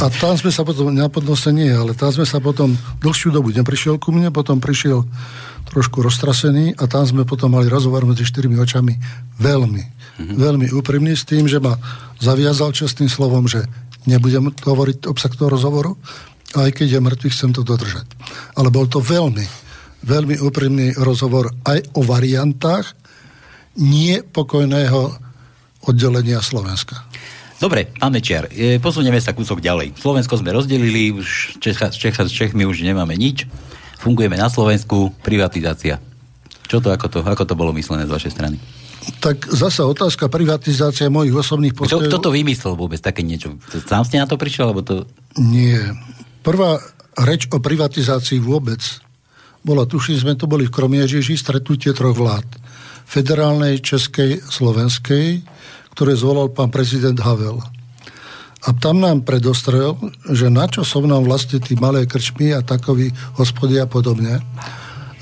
A 0.00 0.08
tam 0.08 0.34
sme 0.34 0.50
sa 0.50 0.64
potom, 0.66 0.90
na 0.90 1.06
podnose 1.06 1.52
nie, 1.54 1.68
ale 1.68 1.92
tam 1.94 2.10
sme 2.10 2.26
sa 2.26 2.40
potom 2.40 2.74
dlhšiu 3.04 3.30
dobu 3.30 3.52
neprišiel 3.52 4.00
ku 4.00 4.10
mne, 4.10 4.32
potom 4.32 4.58
prišiel 4.58 5.04
trošku 5.68 6.00
roztrasený 6.00 6.74
a 6.80 6.84
tam 6.88 7.04
sme 7.04 7.22
potom 7.28 7.52
mali 7.52 7.68
rozhovor 7.68 8.02
medzi 8.08 8.24
štyrmi 8.26 8.56
očami 8.58 8.96
veľmi, 9.38 9.84
mm-hmm. 9.84 10.36
veľmi 10.40 10.66
úprimný 10.74 11.14
s 11.14 11.28
tým, 11.28 11.46
že 11.46 11.60
ma 11.60 11.76
zaviazal 12.18 12.72
čestným 12.72 13.12
slovom, 13.12 13.46
že 13.46 13.68
nebudem 14.08 14.52
hovoriť 14.52 15.06
obsah 15.06 15.32
toho 15.32 15.52
rozhovoru, 15.52 15.94
aj 16.54 16.70
keď 16.72 16.98
je 16.98 17.04
mŕtvy, 17.04 17.28
chcem 17.30 17.50
to 17.50 17.66
dodržať. 17.66 18.06
Ale 18.54 18.70
bol 18.70 18.86
to 18.86 19.02
veľmi, 19.02 19.44
veľmi 20.06 20.38
úprimný 20.40 20.94
rozhovor 20.98 21.50
aj 21.66 21.82
o 21.98 22.06
variantách 22.06 22.94
nie 23.74 24.22
pokojného 24.22 25.18
oddelenia 25.84 26.38
Slovenska. 26.38 27.02
Dobre, 27.58 27.90
pán 27.96 28.12
Mečiar, 28.12 28.50
e, 28.50 28.76
posunieme 28.82 29.18
sa 29.22 29.32
kúsok 29.32 29.62
ďalej. 29.62 29.94
Slovensko 29.96 30.36
sme 30.36 30.52
rozdelili, 30.52 31.14
už 31.14 31.58
Čecha, 31.62 31.90
Čecha, 31.90 32.26
Čechmi 32.26 32.66
už 32.66 32.82
nemáme 32.82 33.14
nič. 33.14 33.46
Fungujeme 34.02 34.36
na 34.36 34.50
Slovensku, 34.52 35.14
privatizácia. 35.22 36.02
Čo 36.68 36.82
to, 36.82 36.92
ako 36.92 37.06
to, 37.08 37.18
ako 37.24 37.44
to 37.46 37.54
bolo 37.56 37.72
myslené 37.72 38.04
z 38.04 38.12
vašej 38.12 38.32
strany? 38.34 38.56
Tak 39.20 39.52
zasa 39.52 39.84
otázka 39.84 40.32
privatizácie 40.32 41.12
mojich 41.12 41.36
osobných 41.36 41.76
postojov... 41.76 42.08
Kto, 42.08 42.10
kto 42.10 42.18
to 42.28 42.30
vymyslel 42.32 42.74
vôbec 42.76 43.00
také 43.00 43.20
niečo? 43.20 43.56
Sám 43.84 44.08
ste 44.08 44.16
na 44.16 44.28
to 44.28 44.40
prišiel, 44.40 44.72
alebo 44.72 44.80
to... 44.80 45.04
Nie. 45.36 45.92
Prvá 46.44 46.76
reč 47.24 47.48
o 47.48 47.58
privatizácii 47.58 48.38
vôbec 48.38 48.80
bola, 49.64 49.88
tuším, 49.88 50.20
sme 50.20 50.34
to 50.36 50.44
boli 50.44 50.68
v 50.68 50.74
Kromiežiži, 50.76 51.40
stretnutie 51.40 51.96
troch 51.96 52.12
vlád. 52.12 52.44
Federálnej, 53.08 53.80
Českej, 53.80 54.44
Slovenskej, 54.44 55.40
ktoré 55.96 56.12
zvolal 56.12 56.52
pán 56.52 56.68
prezident 56.68 57.16
Havel. 57.16 57.64
A 58.64 58.68
tam 58.76 59.00
nám 59.00 59.24
predostrel, 59.24 59.96
že 60.28 60.52
na 60.52 60.68
čo 60.68 60.84
som 60.84 61.08
nám 61.08 61.24
vlastne 61.24 61.64
tí 61.64 61.80
malé 61.80 62.04
krčmy 62.04 62.52
a 62.52 62.60
takový 62.60 63.08
hospody 63.40 63.80
a 63.80 63.88
podobne, 63.88 64.44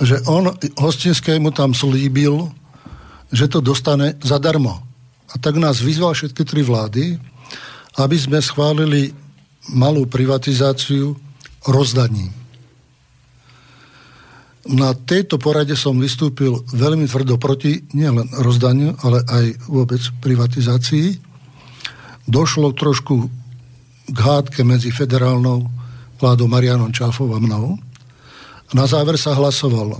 že 0.02 0.18
on 0.26 0.50
hostinskému 0.74 1.54
tam 1.54 1.70
slíbil 1.70 2.50
že 3.32 3.48
to 3.48 3.64
dostane 3.64 4.14
zadarmo. 4.20 4.84
A 5.32 5.40
tak 5.40 5.56
nás 5.56 5.80
vyzval 5.80 6.12
všetky 6.12 6.44
tri 6.44 6.60
vlády, 6.60 7.16
aby 7.96 8.16
sme 8.20 8.44
schválili 8.44 9.16
malú 9.70 10.10
privatizáciu 10.10 11.14
rozdaní. 11.62 12.34
Na 14.62 14.94
tejto 14.94 15.42
porade 15.42 15.74
som 15.74 15.98
vystúpil 15.98 16.62
veľmi 16.70 17.10
tvrdo 17.10 17.34
proti 17.34 17.82
nielen 17.94 18.30
rozdaniu, 18.30 18.94
ale 19.02 19.22
aj 19.26 19.46
vôbec 19.66 20.02
privatizácii. 20.22 21.18
Došlo 22.30 22.70
trošku 22.70 23.26
k 24.06 24.18
hádke 24.18 24.62
medzi 24.62 24.94
federálnou 24.94 25.66
vládou 26.22 26.46
Marianom 26.46 26.94
Čáfov 26.94 27.34
a 27.34 27.42
mnou. 27.42 27.74
Na 28.70 28.86
záver 28.86 29.18
sa 29.18 29.34
hlasovalo. 29.34 29.98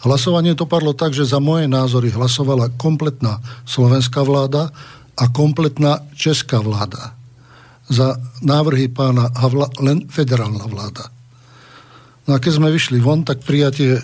Hlasovanie 0.00 0.56
to 0.56 0.64
padlo 0.64 0.96
tak, 0.96 1.12
že 1.12 1.28
za 1.28 1.40
moje 1.40 1.68
názory 1.68 2.08
hlasovala 2.12 2.72
kompletná 2.80 3.40
slovenská 3.68 4.24
vláda 4.24 4.72
a 5.16 5.24
kompletná 5.28 6.00
česká 6.16 6.60
vláda. 6.60 7.16
Za 7.88 8.16
návrhy 8.40 8.88
pána 8.88 9.28
Havla 9.36 9.68
len 9.84 10.08
federálna 10.08 10.64
vláda. 10.64 11.12
No 12.24 12.36
a 12.36 12.40
keď 12.40 12.52
sme 12.56 12.72
vyšli 12.72 13.04
von, 13.04 13.20
tak 13.20 13.44
prijatie 13.44 14.00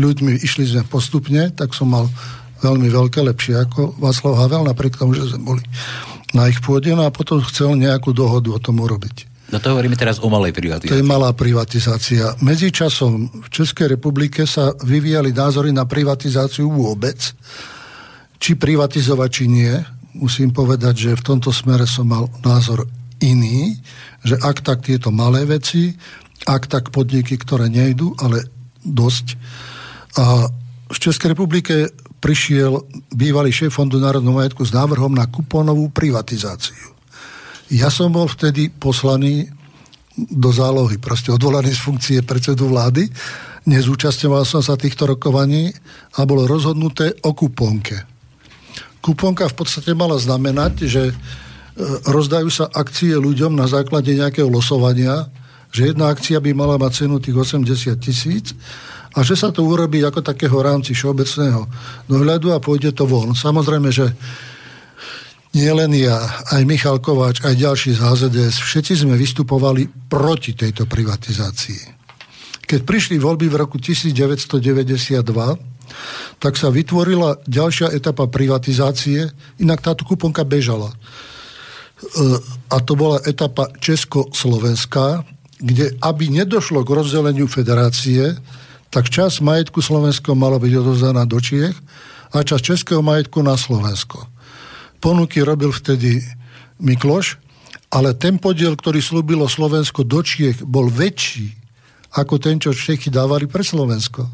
ľuďmi 0.00 0.40
išli 0.40 0.64
sme 0.64 0.82
postupne, 0.88 1.52
tak 1.52 1.76
som 1.76 1.92
mal 1.92 2.08
veľmi 2.64 2.88
veľké, 2.88 3.20
lepšie 3.24 3.56
ako 3.60 4.00
Václav 4.00 4.34
Havel, 4.40 4.64
napriek 4.68 4.96
tomu, 4.96 5.16
že 5.16 5.32
sme 5.32 5.56
boli 5.56 5.64
na 6.32 6.46
ich 6.46 6.62
pôde, 6.62 6.92
no 6.94 7.04
a 7.04 7.12
potom 7.12 7.42
chcel 7.42 7.74
nejakú 7.74 8.14
dohodu 8.14 8.48
o 8.54 8.60
tom 8.62 8.80
urobiť. 8.80 9.28
No 9.50 9.58
to 9.58 9.74
hovoríme 9.74 9.98
teraz 9.98 10.22
o 10.22 10.30
malej 10.30 10.54
privatizácii. 10.54 10.94
To 10.94 11.00
je 11.02 11.10
malá 11.10 11.34
privatizácia. 11.34 12.38
Medzičasom 12.38 13.42
v 13.44 13.48
Českej 13.50 13.98
republike 13.98 14.46
sa 14.46 14.70
vyvíjali 14.86 15.34
názory 15.34 15.74
na 15.74 15.82
privatizáciu 15.90 16.70
vôbec. 16.70 17.18
Či 18.38 18.54
privatizovať, 18.54 19.28
či 19.28 19.44
nie. 19.50 19.74
Musím 20.14 20.54
povedať, 20.54 21.10
že 21.10 21.18
v 21.18 21.26
tomto 21.34 21.50
smere 21.50 21.82
som 21.82 22.06
mal 22.06 22.30
názor 22.46 22.86
iný, 23.20 23.76
že 24.24 24.36
ak 24.40 24.64
tak 24.64 24.84
tieto 24.84 25.12
malé 25.12 25.44
veci, 25.44 25.94
ak 26.48 26.66
tak 26.66 26.84
podniky, 26.92 27.36
ktoré 27.36 27.68
nejdu, 27.68 28.16
ale 28.20 28.44
dosť. 28.80 29.36
A 30.16 30.48
v 30.90 30.98
Českej 30.98 31.36
republike 31.36 31.92
prišiel 32.20 32.84
bývalý 33.12 33.52
šéf 33.52 33.76
Fondu 33.76 34.00
národného 34.00 34.36
majetku 34.36 34.64
s 34.64 34.76
návrhom 34.76 35.16
na 35.16 35.28
kupónovú 35.28 35.88
privatizáciu. 35.92 36.96
Ja 37.70 37.88
som 37.88 38.10
bol 38.10 38.26
vtedy 38.26 38.68
poslaný 38.68 39.46
do 40.16 40.50
zálohy, 40.50 40.98
proste 40.98 41.30
odvolaný 41.30 41.72
z 41.72 41.80
funkcie 41.80 42.18
predsedu 42.26 42.68
vlády. 42.68 43.08
Nezúčastňoval 43.64 44.42
som 44.44 44.60
sa 44.60 44.74
týchto 44.74 45.06
rokovaní 45.06 45.70
a 46.18 46.26
bolo 46.26 46.50
rozhodnuté 46.50 47.14
o 47.24 47.30
kupónke. 47.32 48.04
Kupónka 49.00 49.48
v 49.48 49.56
podstate 49.56 49.96
mala 49.96 50.20
znamenať, 50.20 50.72
že 50.84 51.02
rozdajú 52.06 52.48
sa 52.50 52.66
akcie 52.70 53.14
ľuďom 53.14 53.54
na 53.54 53.70
základe 53.70 54.12
nejakého 54.14 54.50
losovania, 54.50 55.30
že 55.70 55.94
jedna 55.94 56.10
akcia 56.10 56.42
by 56.42 56.50
mala 56.50 56.76
mať 56.76 57.06
cenu 57.06 57.22
tých 57.22 57.36
80 57.36 57.94
tisíc 58.02 58.52
a 59.14 59.22
že 59.22 59.34
sa 59.38 59.50
to 59.54 59.66
urobí 59.66 60.02
ako 60.02 60.22
takého 60.22 60.54
rámci 60.62 60.94
všeobecného 60.94 61.66
dohľadu 62.10 62.54
a 62.54 62.62
pôjde 62.62 62.94
to 62.94 63.06
von. 63.06 63.34
Samozrejme, 63.34 63.90
že 63.90 64.10
nie 65.50 65.70
len 65.74 65.90
ja, 65.98 66.14
aj 66.54 66.62
Michal 66.62 67.02
Kováč, 67.02 67.42
aj 67.42 67.58
ďalší 67.58 67.98
z 67.98 68.00
HZDS, 68.06 68.62
všetci 68.62 69.02
sme 69.02 69.18
vystupovali 69.18 69.90
proti 70.06 70.54
tejto 70.54 70.86
privatizácii. 70.86 71.98
Keď 72.70 72.86
prišli 72.86 73.18
voľby 73.18 73.50
v 73.50 73.58
roku 73.58 73.82
1992, 73.82 75.26
tak 76.38 76.54
sa 76.54 76.70
vytvorila 76.70 77.42
ďalšia 77.50 77.90
etapa 77.90 78.30
privatizácie, 78.30 79.26
inak 79.58 79.82
táto 79.82 80.06
kuponka 80.06 80.46
bežala. 80.46 80.94
A 82.72 82.76
to 82.80 82.92
bola 82.96 83.20
etapa 83.28 83.68
Česko-Slovenská, 83.76 85.22
kde 85.60 85.92
aby 86.00 86.32
nedošlo 86.32 86.80
k 86.80 86.94
rozdeleniu 86.96 87.44
federácie, 87.44 88.34
tak 88.88 89.12
čas 89.12 89.44
majetku 89.44 89.84
Slovensko 89.84 90.32
malo 90.32 90.56
byť 90.56 90.72
odovzdaná 90.80 91.28
do 91.28 91.38
Čiech 91.38 91.76
a 92.32 92.42
čas 92.42 92.64
českého 92.64 93.04
majetku 93.04 93.44
na 93.44 93.54
Slovensko. 93.54 94.24
Ponuky 94.98 95.44
robil 95.44 95.70
vtedy 95.70 96.24
Mikloš, 96.80 97.36
ale 97.92 98.16
ten 98.16 98.40
podiel, 98.40 98.74
ktorý 98.74 98.98
slúbilo 99.04 99.46
Slovensko 99.46 100.02
do 100.02 100.24
Čiech, 100.24 100.64
bol 100.64 100.88
väčší 100.88 101.52
ako 102.16 102.42
ten, 102.42 102.58
čo 102.58 102.74
Čechy 102.74 103.12
dávali 103.12 103.46
pre 103.46 103.62
Slovensko. 103.62 104.26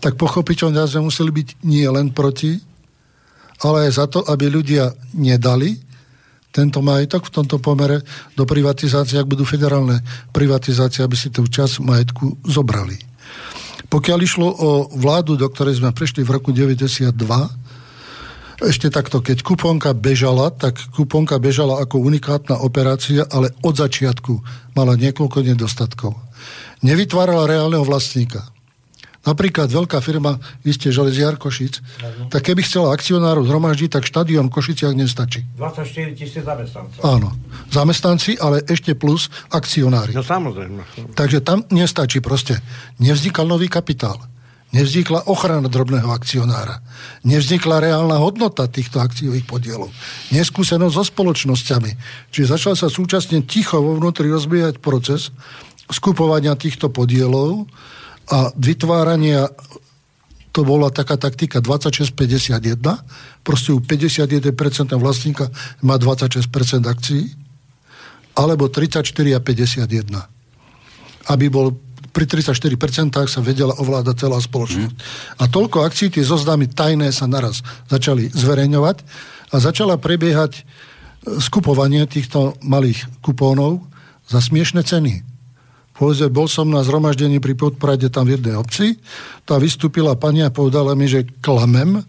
Tak 0.00 0.16
pochopiteľne 0.16 0.80
sme 0.88 1.12
museli 1.12 1.28
byť 1.28 1.48
nie 1.68 1.84
len 1.84 2.08
proti, 2.14 2.56
ale 3.60 3.88
aj 3.88 3.92
za 3.92 4.06
to, 4.08 4.24
aby 4.24 4.48
ľudia 4.48 4.88
nedali 5.12 5.89
tento 6.50 6.82
majetok 6.82 7.30
v 7.30 7.34
tomto 7.40 7.56
pomere 7.62 8.02
do 8.34 8.42
privatizácie, 8.46 9.18
ak 9.18 9.30
budú 9.30 9.46
federálne 9.46 10.02
privatizácie, 10.34 11.06
aby 11.06 11.14
si 11.14 11.30
tú 11.30 11.46
časť 11.46 11.82
majetku 11.82 12.42
zobrali. 12.46 12.98
Pokiaľ 13.90 14.18
išlo 14.22 14.46
o 14.46 14.70
vládu, 14.94 15.34
do 15.34 15.46
ktorej 15.50 15.82
sme 15.82 15.90
prešli 15.90 16.22
v 16.22 16.30
roku 16.38 16.54
92, 16.54 17.10
ešte 18.60 18.92
takto, 18.92 19.24
keď 19.24 19.40
kuponka 19.40 19.96
bežala, 19.96 20.52
tak 20.52 20.76
kuponka 20.92 21.40
bežala 21.40 21.80
ako 21.80 21.96
unikátna 22.04 22.60
operácia, 22.60 23.24
ale 23.32 23.56
od 23.64 23.72
začiatku 23.72 24.36
mala 24.76 25.00
niekoľko 25.00 25.40
nedostatkov. 25.40 26.12
Nevytvárala 26.84 27.48
reálneho 27.48 27.82
vlastníka. 27.88 28.44
Napríklad 29.20 29.68
veľká 29.68 30.00
firma, 30.00 30.40
iste 30.64 30.88
železiar 30.88 31.36
Košic, 31.36 31.76
uh-huh. 31.76 32.32
tak 32.32 32.40
keby 32.40 32.64
chcela 32.64 32.96
akcionárov 32.96 33.44
zhromaždiť, 33.44 33.92
tak 33.92 34.08
štadión 34.08 34.48
v 34.48 34.54
Košiciach 34.56 34.96
nestačí. 34.96 35.44
24 35.60 36.16
tisíc 36.16 36.40
zamestnancov. 36.40 37.00
Áno. 37.04 37.28
Zamestnanci, 37.68 38.40
ale 38.40 38.64
ešte 38.64 38.96
plus 38.96 39.28
akcionári. 39.52 40.16
No 40.16 40.24
samozrejme. 40.24 41.12
Takže 41.12 41.44
tam 41.44 41.68
nestačí 41.68 42.24
proste. 42.24 42.64
Nevznikal 42.96 43.44
nový 43.44 43.68
kapitál. 43.68 44.16
Nevznikla 44.70 45.26
ochrana 45.26 45.66
drobného 45.66 46.14
akcionára. 46.14 46.78
Nevznikla 47.26 47.82
reálna 47.82 48.22
hodnota 48.22 48.70
týchto 48.70 49.02
akciových 49.02 49.42
podielov. 49.42 49.90
Neskúsenosť 50.30 50.94
so 50.94 51.04
spoločnosťami. 51.04 51.90
Čiže 52.30 52.56
začal 52.56 52.74
sa 52.78 52.86
súčasne 52.86 53.42
ticho 53.44 53.82
vo 53.82 53.98
vnútri 53.98 54.30
rozbiehať 54.30 54.78
proces 54.78 55.34
skupovania 55.90 56.54
týchto 56.54 56.86
podielov, 56.88 57.66
a 58.30 58.54
vytvárania 58.54 59.50
to 60.50 60.66
bola 60.66 60.90
taká 60.90 61.14
taktika 61.14 61.62
26-51, 61.62 62.82
proste 63.46 63.70
u 63.70 63.78
51% 63.78 64.50
vlastníka 64.98 65.50
má 65.82 65.94
26% 65.94 66.46
akcií, 66.90 67.30
alebo 68.34 68.66
34 68.66 69.06
a 69.34 69.40
51. 69.42 71.30
Aby 71.30 71.46
bol 71.50 71.78
pri 72.10 72.26
34% 72.26 73.30
sa 73.30 73.38
vedela 73.38 73.70
ovládať 73.78 74.26
celá 74.26 74.42
spoločnosť. 74.42 74.94
Mm. 74.98 75.38
A 75.38 75.42
toľko 75.46 75.86
akcií, 75.86 76.10
tie 76.10 76.26
zoznamy 76.26 76.66
tajné 76.66 77.14
sa 77.14 77.30
naraz 77.30 77.62
začali 77.86 78.26
zverejňovať 78.34 78.96
a 79.54 79.56
začala 79.62 79.94
prebiehať 79.94 80.58
e, 80.58 80.62
skupovanie 81.38 82.10
týchto 82.10 82.58
malých 82.66 83.06
kupónov 83.22 83.86
za 84.26 84.42
smiešne 84.42 84.82
ceny. 84.82 85.29
Povedzme, 86.00 86.32
bol 86.32 86.48
som 86.48 86.64
na 86.72 86.80
zhromaždení 86.80 87.44
pri 87.44 87.52
podprade 87.52 88.08
tam 88.08 88.24
v 88.24 88.40
jednej 88.40 88.56
obci, 88.56 88.96
tá 89.44 89.60
vystúpila 89.60 90.16
pani 90.16 90.40
a 90.40 90.48
povedala 90.48 90.96
mi, 90.96 91.04
že 91.04 91.28
klamem, 91.44 92.00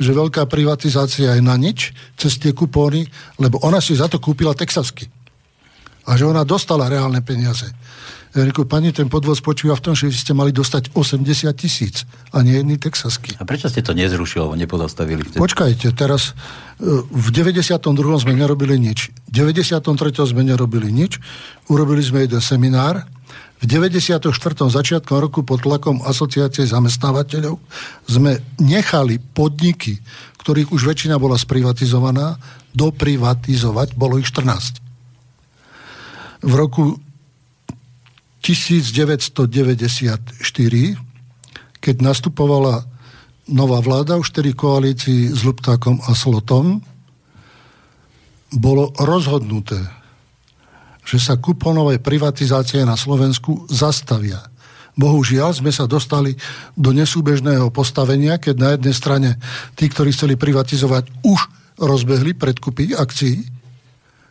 že 0.00 0.16
veľká 0.16 0.48
privatizácia 0.48 1.36
je 1.36 1.42
na 1.44 1.52
nič 1.60 1.92
cez 2.16 2.40
tie 2.40 2.56
kupóny, 2.56 3.04
lebo 3.36 3.60
ona 3.60 3.84
si 3.84 3.92
za 3.92 4.08
to 4.08 4.16
kúpila 4.16 4.56
Texasky. 4.56 5.12
A 6.08 6.16
že 6.16 6.24
ona 6.24 6.48
dostala 6.48 6.88
reálne 6.88 7.20
peniaze. 7.20 7.68
Ja 8.36 8.44
reku, 8.44 8.68
pani, 8.68 8.92
ten 8.92 9.08
podvod 9.08 9.32
spočíva 9.40 9.72
v 9.80 9.84
tom, 9.84 9.94
že 9.96 10.12
ste 10.12 10.36
mali 10.36 10.52
dostať 10.52 10.92
80 10.92 11.48
tisíc 11.56 12.04
a 12.36 12.44
nie 12.44 12.60
jedný 12.60 12.76
texasky. 12.76 13.32
A 13.40 13.48
prečo 13.48 13.72
ste 13.72 13.80
to 13.80 13.96
nezrušili 13.96 14.44
alebo 14.44 14.60
nepozastavili? 14.60 15.24
Vtedy? 15.24 15.40
Počkajte, 15.40 15.96
teraz 15.96 16.36
e, 16.76 17.00
v 17.00 17.28
92. 17.32 17.80
sme 17.96 18.36
nerobili 18.36 18.76
nič. 18.76 19.08
V 19.24 19.30
93. 19.32 19.80
sme 20.28 20.44
nerobili 20.44 20.92
nič. 20.92 21.16
Urobili 21.72 22.04
sme 22.04 22.28
jeden 22.28 22.44
seminár, 22.44 23.08
v 23.56 23.64
94. 23.64 24.20
začiatkom 24.68 25.16
roku 25.16 25.40
pod 25.40 25.64
tlakom 25.64 26.04
asociácie 26.04 26.68
zamestnávateľov 26.68 27.56
sme 28.04 28.36
nechali 28.60 29.16
podniky, 29.16 29.96
ktorých 30.44 30.76
už 30.76 30.82
väčšina 30.84 31.16
bola 31.16 31.40
sprivatizovaná, 31.40 32.36
doprivatizovať, 32.76 33.96
bolo 33.96 34.20
ich 34.20 34.28
14. 34.28 34.84
V 36.44 36.52
roku 36.52 37.00
1994, 38.44 39.50
keď 41.80 41.96
nastupovala 41.98 42.84
nová 43.48 43.80
vláda, 43.80 44.20
už 44.20 44.36
tedy 44.36 44.52
koalícii 44.52 45.32
s 45.32 45.40
Luptákom 45.42 45.98
a 46.04 46.12
Slotom, 46.12 46.84
bolo 48.54 48.94
rozhodnuté, 49.00 49.80
že 51.06 51.22
sa 51.22 51.38
kuponové 51.38 52.02
privatizácie 52.02 52.82
na 52.82 52.98
Slovensku 52.98 53.70
zastavia. 53.70 54.42
Bohužiaľ 54.98 55.54
sme 55.54 55.70
sa 55.70 55.86
dostali 55.86 56.34
do 56.74 56.90
nesúbežného 56.90 57.70
postavenia, 57.70 58.42
keď 58.42 58.54
na 58.58 58.68
jednej 58.74 58.94
strane 58.96 59.30
tí, 59.78 59.86
ktorí 59.86 60.10
chceli 60.10 60.34
privatizovať, 60.34 61.22
už 61.22 61.40
rozbehli 61.78 62.34
predkupy 62.34 62.96
akcií, 62.96 63.44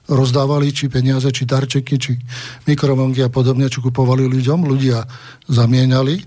rozdávali 0.09 0.73
či 0.73 0.89
peniaze, 0.89 1.29
či 1.29 1.45
darčeky, 1.45 1.95
či 1.97 2.17
mikrovlnky 2.65 3.25
a 3.25 3.29
podobne, 3.29 3.69
čo 3.69 3.81
kupovali 3.81 4.25
ľuďom. 4.25 4.65
Ľudia 4.65 5.05
zamienali, 5.49 6.21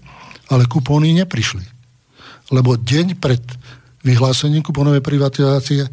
ale 0.51 0.65
kupóny 0.71 1.15
neprišli. 1.19 1.63
Lebo 2.55 2.79
deň 2.79 3.19
pred 3.19 3.43
vyhlásením 4.07 4.63
kuponovej 4.63 5.03
privatizácie 5.03 5.85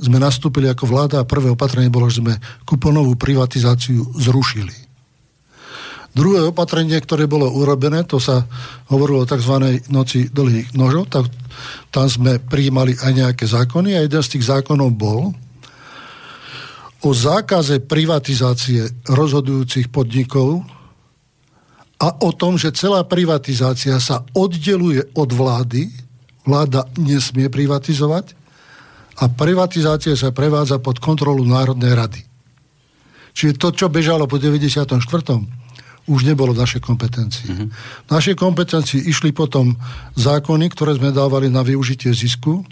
sme 0.00 0.16
nastúpili 0.16 0.66
ako 0.66 0.88
vláda 0.88 1.16
a 1.20 1.28
prvé 1.28 1.52
opatrenie 1.52 1.92
bolo, 1.92 2.08
že 2.08 2.24
sme 2.24 2.40
kuponovú 2.64 3.14
privatizáciu 3.20 4.16
zrušili. 4.16 4.72
Druhé 6.10 6.42
opatrenie, 6.42 6.98
ktoré 6.98 7.30
bolo 7.30 7.46
urobené, 7.46 8.02
to 8.02 8.18
sa 8.18 8.42
hovorilo 8.90 9.22
o 9.22 9.30
tzv. 9.30 9.86
noci 9.94 10.26
dlhých 10.26 10.74
nožov, 10.74 11.06
tak 11.06 11.30
tam 11.94 12.10
sme 12.10 12.42
prijímali 12.42 12.98
aj 12.98 13.12
nejaké 13.14 13.44
zákony 13.46 13.94
a 13.94 14.02
jeden 14.02 14.22
z 14.24 14.32
tých 14.34 14.50
zákonov 14.50 14.90
bol 14.90 15.30
o 17.00 17.10
zákaze 17.14 17.80
privatizácie 17.86 19.06
rozhodujúcich 19.06 19.88
podnikov 19.88 20.66
a 22.00 22.08
o 22.24 22.30
tom, 22.32 22.56
že 22.56 22.74
celá 22.74 23.04
privatizácia 23.06 24.00
sa 24.02 24.24
oddeluje 24.34 25.14
od 25.14 25.30
vlády, 25.30 25.88
vláda 26.42 26.88
nesmie 26.96 27.46
privatizovať 27.52 28.39
a 29.20 29.24
privatizácia 29.28 30.16
sa 30.16 30.32
prevádza 30.32 30.80
pod 30.80 30.96
kontrolu 30.96 31.44
Národnej 31.44 31.92
rady. 31.92 32.20
Čiže 33.36 33.60
to, 33.60 33.68
čo 33.76 33.86
bežalo 33.92 34.24
po 34.24 34.40
94 34.40 34.96
už 36.10 36.20
nebolo 36.26 36.56
v 36.56 36.60
našej 36.64 36.82
kompetencii. 36.82 37.46
Mm-hmm. 37.46 37.68
V 38.08 38.10
našej 38.10 38.34
kompetencii 38.34 39.06
išli 39.06 39.30
potom 39.30 39.76
zákony, 40.18 40.66
ktoré 40.72 40.98
sme 40.98 41.14
dávali 41.14 41.46
na 41.52 41.62
využitie 41.62 42.10
zisku 42.10 42.64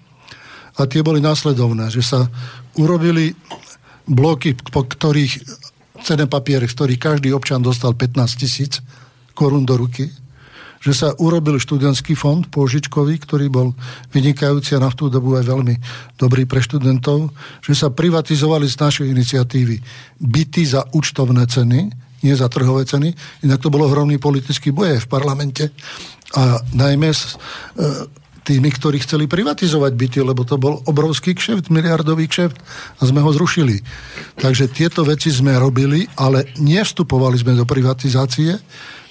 a 0.75 0.89
tie 0.89 1.05
boli 1.05 1.23
následovné, 1.23 1.93
že 1.93 2.03
sa 2.03 2.27
urobili 2.75 3.37
bloky, 4.09 4.57
po 4.73 4.89
ktorých 4.89 5.45
cené 6.03 6.27
papiere, 6.27 6.67
z 6.67 6.75
ktorých 6.75 6.99
každý 6.99 7.29
občan 7.31 7.63
dostal 7.63 7.95
15 7.95 8.41
tisíc 8.41 8.83
korún 9.37 9.63
do 9.63 9.79
ruky, 9.79 10.11
že 10.79 10.93
sa 10.95 11.09
urobil 11.19 11.59
študentský 11.59 12.15
fond 12.15 12.47
pôžičkový, 12.47 13.19
ktorý 13.23 13.47
bol 13.51 13.75
vynikajúci 14.15 14.79
a 14.79 14.83
na 14.83 14.91
tú 14.95 15.11
dobu 15.11 15.35
aj 15.35 15.45
veľmi 15.47 15.75
dobrý 16.15 16.47
pre 16.47 16.63
študentov, 16.63 17.35
že 17.63 17.75
sa 17.75 17.91
privatizovali 17.91 18.67
z 18.71 18.77
našej 18.79 19.07
iniciatívy 19.11 19.77
byty 20.23 20.63
za 20.67 20.87
účtovné 20.95 21.47
ceny, 21.51 21.91
nie 22.23 22.35
za 22.35 22.51
trhové 22.51 22.87
ceny. 22.87 23.15
Inak 23.47 23.63
to 23.63 23.71
bolo 23.71 23.87
ohromný 23.87 24.19
politický 24.19 24.75
boje 24.75 24.99
v 24.99 25.11
parlamente. 25.11 25.71
A 26.35 26.59
najmä 26.75 27.15
s 27.15 27.39
e, 27.79 28.11
tými, 28.49 28.73
ktorí 28.73 29.05
chceli 29.05 29.29
privatizovať 29.29 29.93
byty, 29.93 30.19
lebo 30.25 30.43
to 30.43 30.57
bol 30.57 30.81
obrovský 30.89 31.37
kšeft, 31.37 31.69
miliardový 31.69 32.25
kšeft 32.27 32.59
a 32.99 33.03
sme 33.05 33.21
ho 33.21 33.31
zrušili. 33.31 33.85
Takže 34.41 34.73
tieto 34.73 35.05
veci 35.05 35.29
sme 35.29 35.61
robili, 35.61 36.09
ale 36.17 36.49
nevstupovali 36.57 37.37
sme 37.37 37.53
do 37.55 37.69
privatizácie, 37.69 38.57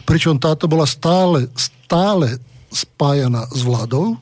pričom 0.07 0.39
táto 0.39 0.71
bola 0.71 0.87
stále, 0.87 1.51
stále 1.59 2.39
spájana 2.71 3.43
s 3.51 3.59
vládou. 3.59 4.15
E, 4.15 4.17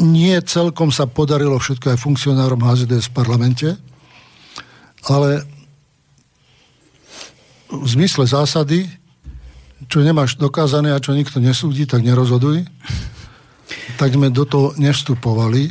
nie 0.00 0.32
celkom 0.48 0.88
sa 0.88 1.04
podarilo 1.04 1.60
všetko 1.60 1.92
aj 1.92 2.00
funkcionárom 2.00 2.64
HZDS 2.64 3.12
v 3.12 3.16
parlamente, 3.16 3.68
ale 5.04 5.44
v 7.68 7.86
zmysle 7.86 8.24
zásady, 8.24 8.88
čo 9.86 10.00
nemáš 10.00 10.40
dokázané 10.40 10.96
a 10.96 11.02
čo 11.02 11.12
nikto 11.12 11.38
nesúdi, 11.38 11.84
tak 11.84 12.00
nerozhoduj. 12.00 12.64
Tak 14.00 14.16
sme 14.16 14.32
do 14.32 14.48
toho 14.48 14.72
nevstupovali, 14.80 15.70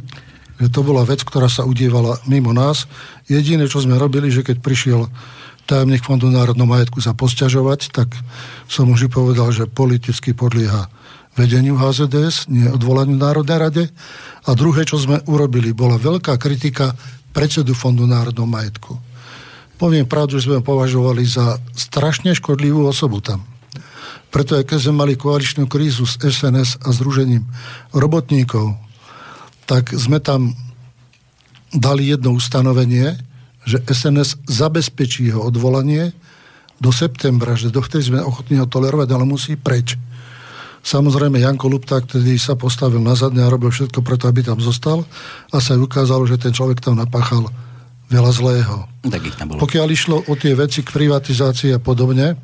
že 0.59 0.67
to 0.71 0.86
bola 0.86 1.03
vec, 1.03 1.25
ktorá 1.25 1.49
sa 1.51 1.65
udievala 1.65 2.21
mimo 2.30 2.53
nás. 2.55 2.86
Jediné, 3.25 3.65
čo 3.67 3.84
sme 3.84 3.99
robili, 3.99 4.32
že 4.32 4.45
keď 4.45 4.61
prišiel 4.61 5.09
tajomník 5.70 6.01
Fondu 6.01 6.34
národnom 6.34 6.65
majetku 6.65 6.97
sa 6.97 7.13
posťažovať, 7.13 7.93
tak 7.93 8.09
som 8.65 8.89
už 8.89 9.13
povedal, 9.13 9.53
že 9.53 9.70
politicky 9.70 10.34
podlieha 10.34 10.89
vedeniu 11.38 11.78
HZDS, 11.78 12.49
nie 12.49 12.65
odvolaniu 12.65 13.15
Národnej 13.15 13.57
rade. 13.61 13.84
A 14.49 14.57
druhé, 14.57 14.84
čo 14.84 14.97
sme 14.97 15.22
urobili, 15.30 15.72
bola 15.72 16.01
veľká 16.01 16.36
kritika 16.41 16.97
predsedu 17.32 17.78
Fondu 17.78 18.09
národnom 18.09 18.49
majetku 18.49 18.97
poviem 19.80 20.03
pravdu, 20.03 20.38
že 20.38 20.51
sme 20.51 20.59
považovali 20.59 21.24
za 21.24 21.55
strašne 21.72 22.36
škodlivú 22.36 22.84
osobu 22.84 23.24
tam. 23.24 23.47
Preto 24.30 24.59
aj 24.59 24.67
keď 24.67 24.78
sme 24.84 25.07
mali 25.07 25.13
koaličnú 25.15 25.65
krízu 25.72 26.03
s 26.03 26.20
SNS 26.20 26.84
a 26.84 26.91
Združením 26.91 27.47
robotníkov, 27.95 28.76
tak 29.65 29.95
sme 29.95 30.20
tam 30.20 30.53
dali 31.72 32.11
jedno 32.11 32.36
ustanovenie, 32.36 33.15
že 33.70 33.86
SNS 33.86 34.49
zabezpečí 34.49 35.30
jeho 35.30 35.45
odvolanie 35.45 36.09
do 36.82 36.89
septembra, 36.89 37.53
že 37.53 37.70
dovtedy 37.70 38.09
sme 38.09 38.26
ochotní 38.26 38.57
ho 38.57 38.65
tolerovať, 38.65 39.09
ale 39.13 39.30
musí 39.30 39.53
preč. 39.53 39.99
Samozrejme, 40.80 41.38
Janko 41.38 41.67
Lupták 41.67 42.07
tedy 42.07 42.39
sa 42.39 42.55
postavil 42.55 43.03
na 43.03 43.13
zadne 43.13 43.43
a 43.43 43.51
robil 43.51 43.70
všetko 43.70 43.99
preto, 43.99 44.32
aby 44.32 44.41
tam 44.47 44.63
zostal 44.63 45.03
a 45.51 45.57
sa 45.59 45.76
ukázalo, 45.76 46.24
že 46.24 46.39
ten 46.39 46.55
človek 46.55 46.80
tam 46.80 46.95
napáchal 46.95 47.51
veľa 48.09 48.32
zlého. 48.34 48.76
Tak 49.05 49.22
ich 49.22 49.36
tam 49.38 49.53
bolo. 49.53 49.61
Pokiaľ 49.61 49.88
išlo 49.91 50.17
o 50.26 50.34
tie 50.34 50.57
veci 50.57 50.82
k 50.82 50.89
privatizácii 50.89 51.78
a 51.78 51.80
podobne, 51.84 52.39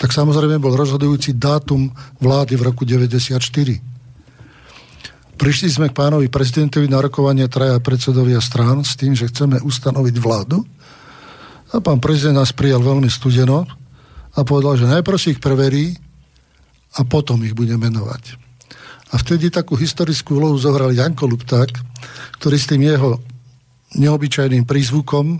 tak 0.00 0.10
samozrejme 0.10 0.58
bol 0.58 0.74
rozhodujúci 0.74 1.38
dátum 1.38 1.92
vlády 2.18 2.58
v 2.58 2.62
roku 2.66 2.82
94. 2.82 3.93
Prišli 5.34 5.68
sme 5.68 5.86
k 5.90 5.98
pánovi 5.98 6.30
prezidentovi 6.30 6.86
na 6.86 7.02
rokovanie 7.02 7.50
traja 7.50 7.82
predsedovia 7.82 8.38
strán 8.38 8.86
s 8.86 8.94
tým, 8.94 9.18
že 9.18 9.26
chceme 9.26 9.58
ustanoviť 9.58 10.16
vládu. 10.22 10.62
A 11.74 11.82
pán 11.82 11.98
prezident 11.98 12.38
nás 12.38 12.54
prijal 12.54 12.78
veľmi 12.78 13.10
studeno 13.10 13.66
a 14.34 14.40
povedal, 14.46 14.78
že 14.78 14.86
najprv 14.86 15.18
si 15.18 15.34
ich 15.34 15.42
preverí 15.42 15.98
a 16.94 17.02
potom 17.02 17.42
ich 17.42 17.50
bude 17.50 17.74
menovať. 17.74 18.38
A 19.10 19.18
vtedy 19.18 19.50
takú 19.50 19.74
historickú 19.74 20.38
úlohu 20.38 20.54
zohral 20.54 20.94
Janko 20.94 21.26
Lupták, 21.26 21.70
ktorý 22.38 22.56
s 22.58 22.70
tým 22.70 22.86
jeho 22.86 23.18
neobyčajným 23.98 24.66
prízvukom 24.66 25.38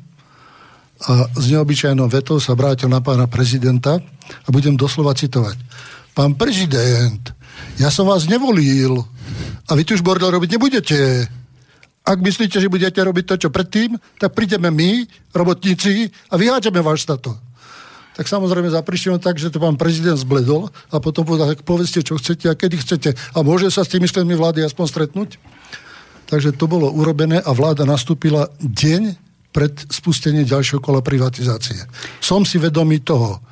a 1.11 1.13
s 1.35 1.45
neobyčajnou 1.51 2.07
vetou 2.07 2.39
sa 2.39 2.55
vrátil 2.55 2.91
na 2.91 3.03
pána 3.03 3.27
prezidenta 3.27 3.99
a 4.43 4.49
budem 4.51 4.79
doslova 4.79 5.15
citovať. 5.15 5.59
Pán 6.15 6.39
prezident, 6.39 7.35
ja 7.79 7.91
som 7.91 8.07
vás 8.07 8.31
nevolil 8.31 9.03
a 9.67 9.71
vy 9.75 9.83
tu 9.83 9.97
už 9.97 10.05
bordel 10.05 10.31
robiť 10.31 10.59
nebudete. 10.59 11.29
Ak 12.05 12.21
myslíte, 12.21 12.61
že 12.61 12.69
budete 12.69 13.01
robiť 13.01 13.25
to, 13.25 13.35
čo 13.47 13.49
predtým, 13.49 13.97
tak 14.21 14.37
prídeme 14.37 14.69
my, 14.69 15.09
robotníci, 15.33 16.13
a 16.29 16.35
vyhádžeme 16.37 16.85
váš 16.85 17.09
stato. 17.09 17.33
Tak 18.15 18.31
samozrejme 18.31 18.71
zaprišiel 18.71 19.19
tak, 19.19 19.41
že 19.43 19.51
to 19.51 19.59
pán 19.59 19.75
prezident 19.75 20.15
zbledol 20.15 20.71
a 20.93 21.03
potom 21.03 21.27
povedal, 21.27 21.51
tak 21.51 21.67
povedzte, 21.67 22.05
čo 22.05 22.21
chcete 22.21 22.47
a 22.47 22.55
kedy 22.55 22.77
chcete. 22.79 23.11
A 23.35 23.39
môže 23.43 23.73
sa 23.75 23.83
s 23.83 23.91
tými 23.91 24.07
členmi 24.07 24.39
vlády 24.39 24.63
aspoň 24.63 24.87
stretnúť? 24.87 25.31
Takže 26.31 26.55
to 26.55 26.71
bolo 26.71 26.95
urobené 26.95 27.43
a 27.43 27.51
vláda 27.51 27.83
nastúpila 27.83 28.53
deň 28.63 29.19
pred 29.51 29.75
spustenie 29.91 30.47
ďalšieho 30.47 30.79
kola 30.79 31.03
privatizácie. 31.03 31.79
Som 32.23 32.47
si 32.47 32.59
vedomý 32.59 33.03
toho, 33.03 33.43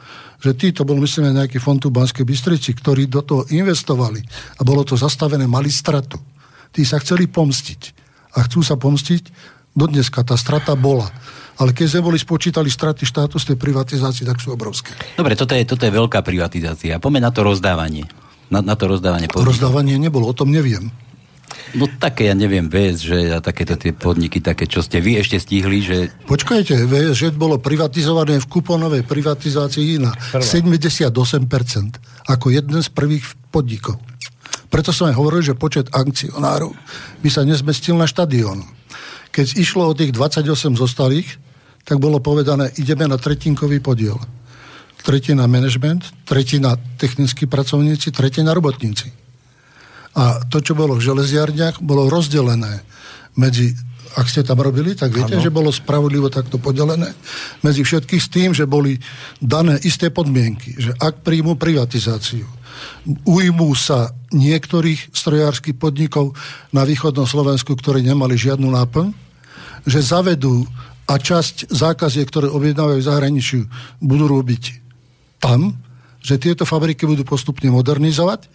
že 0.43 0.59
títo 0.59 0.83
bol, 0.83 0.99
myslím, 0.99 1.31
nejaký 1.31 1.63
fond 1.63 1.79
tu 1.79 1.95
Banskej 1.95 2.27
Bystrici, 2.27 2.75
ktorí 2.75 3.07
do 3.07 3.23
toho 3.23 3.43
investovali 3.55 4.19
a 4.59 4.67
bolo 4.67 4.83
to 4.83 4.99
zastavené, 4.99 5.47
mali 5.47 5.71
stratu. 5.71 6.19
Tí 6.75 6.83
sa 6.83 6.99
chceli 6.99 7.31
pomstiť 7.31 7.81
a 8.35 8.43
chcú 8.51 8.67
sa 8.67 8.75
pomstiť, 8.75 9.23
do 9.73 9.87
dneska 9.89 10.21
tá 10.21 10.37
strata 10.37 10.77
bola. 10.77 11.09
Ale 11.61 11.71
keď 11.77 11.97
sme 11.97 12.13
boli 12.13 12.19
spočítali 12.19 12.69
straty 12.69 13.05
štátu 13.05 13.39
z 13.39 13.53
tej 13.53 13.57
privatizácie, 13.61 14.25
tak 14.25 14.41
sú 14.41 14.53
obrovské. 14.53 14.93
Dobre, 15.15 15.37
toto 15.37 15.53
je, 15.55 15.63
toto 15.65 15.85
je 15.85 15.93
veľká 15.93 16.25
privatizácia. 16.25 16.99
Poďme 16.99 17.23
na 17.23 17.31
to 17.31 17.45
rozdávanie. 17.45 18.09
Na, 18.53 18.61
na 18.61 18.77
to 18.77 18.89
rozdávanie 18.89 19.33
podnikov. 19.33 19.53
Rozdávanie 19.57 19.97
nebolo, 19.97 20.29
o 20.29 20.35
tom 20.37 20.53
neviem. 20.53 20.93
No 21.73 21.89
také, 21.89 22.29
ja 22.29 22.37
neviem, 22.37 22.69
VS, 22.69 22.99
že 23.01 23.19
a 23.33 23.41
takéto 23.41 23.77
tie 23.81 23.97
podniky, 23.97 24.45
také, 24.45 24.69
čo 24.69 24.85
ste 24.85 25.01
vy 25.01 25.21
ešte 25.21 25.41
stihli, 25.41 25.81
že... 25.81 25.97
Počkajte, 26.29 26.85
VS, 26.85 27.17
že 27.17 27.29
bolo 27.33 27.57
privatizované 27.57 28.37
v 28.41 28.47
kuponovej 28.49 29.09
privatizácii 29.09 30.01
na 30.01 30.13
78%, 30.37 31.13
ako 32.29 32.47
jeden 32.53 32.79
z 32.81 32.89
prvých 32.93 33.25
podnikov. 33.49 34.01
Preto 34.73 34.93
som 34.93 35.09
aj 35.13 35.17
hovoril, 35.17 35.45
že 35.45 35.57
počet 35.57 35.93
akcionárov 35.93 36.73
by 37.21 37.29
sa 37.29 37.45
nezmestil 37.45 37.97
na 37.97 38.09
štadión. 38.09 38.65
Keď 39.33 39.57
išlo 39.61 39.89
o 39.89 39.97
tých 39.97 40.13
28 40.13 40.77
zostalých, 40.77 41.29
tak 41.85 42.01
bolo 42.01 42.21
povedané, 42.21 42.73
ideme 42.77 43.09
na 43.09 43.17
tretinkový 43.17 43.81
podiel. 43.81 44.21
Tretina 45.03 45.51
management, 45.51 46.25
tretina 46.29 46.79
technickí 47.01 47.49
pracovníci, 47.49 48.15
tretina 48.15 48.55
robotníci. 48.55 49.22
A 50.13 50.45
to, 50.49 50.61
čo 50.61 50.77
bolo 50.77 50.99
v 50.99 51.07
železiarniach, 51.09 51.81
bolo 51.81 52.13
rozdelené 52.13 52.85
medzi 53.37 53.73
ak 54.13 54.29
ste 54.29 54.45
tam 54.45 54.61
robili, 54.61 54.93
tak 54.93 55.09
viete, 55.09 55.41
ano. 55.41 55.45
že 55.45 55.49
bolo 55.49 55.73
spravodlivo 55.73 56.29
takto 56.29 56.61
podelené 56.61 57.17
medzi 57.65 57.81
všetkých 57.81 58.21
s 58.21 58.29
tým, 58.29 58.51
že 58.53 58.69
boli 58.69 59.01
dané 59.41 59.81
isté 59.89 60.13
podmienky, 60.13 60.77
že 60.77 60.93
ak 61.01 61.25
príjmu 61.25 61.57
privatizáciu, 61.57 62.45
ujmú 63.25 63.73
sa 63.73 64.13
niektorých 64.37 65.17
strojárskych 65.17 65.77
podnikov 65.81 66.37
na 66.77 66.85
východnom 66.85 67.25
Slovensku, 67.25 67.73
ktorí 67.73 68.05
nemali 68.05 68.37
žiadnu 68.37 68.69
náplň, 68.69 69.17
že 69.89 70.05
zavedú 70.05 70.69
a 71.09 71.19
časť 71.19 71.73
zákazie, 71.73 72.23
ktoré 72.29 72.47
objednávajú 72.53 73.01
v 73.01 73.09
zahraničiu, 73.09 73.63
budú 73.99 74.29
robiť 74.31 74.85
tam, 75.43 75.75
že 76.23 76.39
tieto 76.39 76.63
fabriky 76.63 77.09
budú 77.09 77.27
postupne 77.27 77.67
modernizovať 77.73 78.47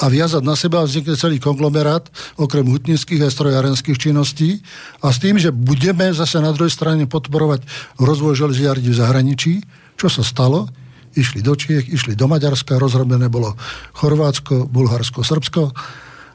a 0.00 0.08
viazať 0.08 0.40
na 0.40 0.56
seba 0.56 0.80
vznikne 0.80 1.12
celý 1.12 1.36
konglomerát, 1.36 2.08
okrem 2.40 2.64
hutnických 2.64 3.20
a 3.20 3.28
strojárenských 3.28 4.00
činností 4.00 4.64
a 5.04 5.12
s 5.12 5.20
tým, 5.20 5.36
že 5.36 5.52
budeme 5.52 6.08
zase 6.16 6.40
na 6.40 6.56
druhej 6.56 6.72
strane 6.72 7.04
podporovať 7.04 7.68
rozvoj 8.00 8.32
železiarní 8.32 8.88
v 8.88 8.96
zahraničí, 8.96 9.52
čo 10.00 10.08
sa 10.08 10.24
stalo, 10.24 10.72
išli 11.12 11.44
do 11.44 11.52
Čiech, 11.52 11.92
išli 11.92 12.16
do 12.16 12.24
Maďarska, 12.24 12.80
rozrobené 12.80 13.28
bolo 13.28 13.52
Chorvátsko, 13.92 14.64
Bulharsko, 14.72 15.20
Srbsko, 15.20 15.76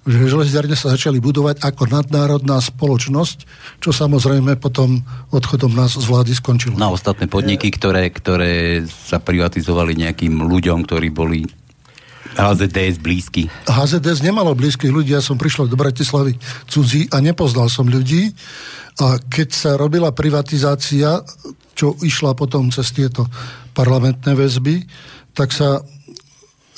že 0.05 0.29
železiarne 0.29 0.77
sa 0.77 0.93
začali 0.93 1.17
budovať 1.17 1.65
ako 1.65 1.89
nadnárodná 1.89 2.61
spoločnosť, 2.61 3.37
čo 3.81 3.89
samozrejme 3.89 4.53
potom 4.61 5.01
odchodom 5.33 5.73
nás 5.73 5.97
z 5.97 6.05
vlády 6.05 6.37
skončilo. 6.37 6.77
Na 6.77 6.93
ostatné 6.93 7.25
podniky, 7.25 7.73
ktoré, 7.73 8.13
ktoré 8.13 8.85
sa 8.85 9.17
privatizovali 9.17 9.97
nejakým 9.97 10.45
ľuďom, 10.45 10.85
ktorí 10.85 11.09
boli 11.09 11.49
HZDS 12.35 12.99
blízky. 12.99 13.47
HZDS 13.65 14.19
nemalo 14.21 14.51
blízkych 14.51 14.91
ľudí, 14.91 15.15
ja 15.15 15.23
som 15.23 15.39
prišiel 15.39 15.71
do 15.71 15.79
Bratislavy 15.79 16.35
cudzí 16.67 17.07
a 17.09 17.23
nepoznal 17.23 17.71
som 17.71 17.87
ľudí. 17.87 18.35
A 18.99 19.19
keď 19.19 19.49
sa 19.51 19.71
robila 19.75 20.11
privatizácia, 20.15 21.23
čo 21.75 21.95
išla 21.99 22.35
potom 22.35 22.71
cez 22.71 22.91
tieto 22.95 23.27
parlamentné 23.75 24.35
väzby, 24.35 24.87
tak 25.35 25.51
sa 25.51 25.83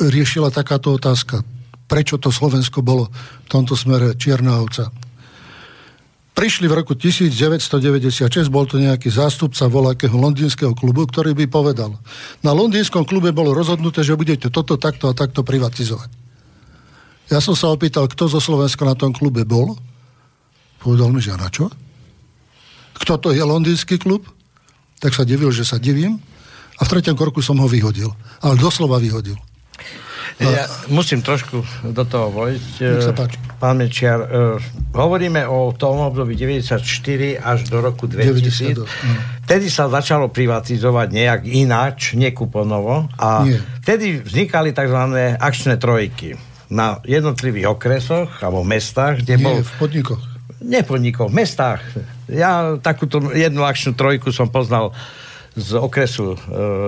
riešila 0.01 0.49
takáto 0.49 0.93
otázka. 0.93 1.45
Prečo 1.85 2.17
to 2.17 2.33
Slovensko 2.33 2.81
bolo 2.81 3.09
v 3.45 3.47
tomto 3.49 3.77
smere 3.77 4.17
čierna 4.17 4.61
ovca? 4.61 4.89
Prišli 6.37 6.69
v 6.69 6.77
roku 6.77 6.93
1996, 6.93 8.13
bol 8.53 8.69
to 8.69 8.77
nejaký 8.77 9.09
zástupca 9.09 9.65
voľakého 9.65 10.13
londýnskeho 10.13 10.77
klubu, 10.77 11.09
ktorý 11.09 11.33
by 11.33 11.49
povedal, 11.49 11.97
na 12.45 12.53
londýnskom 12.53 13.09
klube 13.09 13.33
bolo 13.33 13.57
rozhodnuté, 13.57 14.05
že 14.05 14.13
budete 14.13 14.53
toto, 14.53 14.77
takto 14.77 15.09
a 15.09 15.17
takto 15.17 15.41
privatizovať. 15.41 16.13
Ja 17.33 17.41
som 17.41 17.57
sa 17.57 17.73
opýtal, 17.73 18.05
kto 18.05 18.29
zo 18.29 18.37
Slovenska 18.37 18.85
na 18.85 18.93
tom 18.93 19.17
klube 19.17 19.49
bol. 19.49 19.81
Povedal 20.77 21.09
mi, 21.09 21.25
že 21.25 21.33
na 21.33 21.49
čo? 21.49 21.73
Kto 23.01 23.17
to 23.17 23.29
je 23.33 23.41
londýnsky 23.41 23.97
klub? 23.97 24.29
Tak 25.01 25.17
sa 25.17 25.25
divil, 25.25 25.49
že 25.49 25.65
sa 25.65 25.81
divím. 25.81 26.21
A 26.77 26.85
v 26.85 26.91
treťom 26.93 27.17
korku 27.17 27.41
som 27.41 27.57
ho 27.57 27.65
vyhodil. 27.65 28.13
Ale 28.45 28.61
doslova 28.61 29.01
vyhodil. 29.01 29.41
Ja 30.37 30.65
musím 30.91 31.23
trošku 31.25 31.63
do 31.83 32.03
toho 32.05 32.29
vojsť. 32.31 32.71
Nech 32.83 33.05
sa 33.05 33.13
páči. 33.15 33.37
Pán 33.57 33.81
Mečiar, 33.81 34.21
uh, 34.21 34.61
hovoríme 34.93 35.49
o 35.49 35.73
tom 35.73 35.97
období 36.05 36.37
94 36.37 36.77
až 37.41 37.59
do 37.65 37.81
roku 37.81 38.05
2000. 38.05 38.85
90, 38.85 39.47
Vtedy 39.47 39.67
sa 39.71 39.89
začalo 39.89 40.29
privatizovať 40.29 41.07
nejak 41.09 41.41
ináč, 41.47 42.13
nekuponovo. 42.13 43.09
A 43.17 43.47
Nie. 43.47 43.57
vtedy 43.81 44.21
vznikali 44.21 44.75
tzv. 44.75 44.99
akčné 45.39 45.79
trojky 45.81 46.35
na 46.67 46.99
jednotlivých 47.07 47.79
okresoch 47.79 48.29
alebo 48.43 48.61
mestách, 48.67 49.23
kde 49.23 49.39
Nie, 49.39 49.43
bol... 49.43 49.55
v 49.63 49.73
podnikoch. 49.79 50.23
Nie 50.57 50.81
podnikov, 50.83 51.31
v 51.31 51.41
mestách. 51.45 51.81
Ja 52.27 52.75
takúto 52.81 53.23
jednu 53.31 53.63
akčnú 53.63 53.95
trojku 53.95 54.35
som 54.35 54.51
poznal 54.51 54.91
z 55.57 55.73
okresu 55.73 56.37
e, 56.37 56.37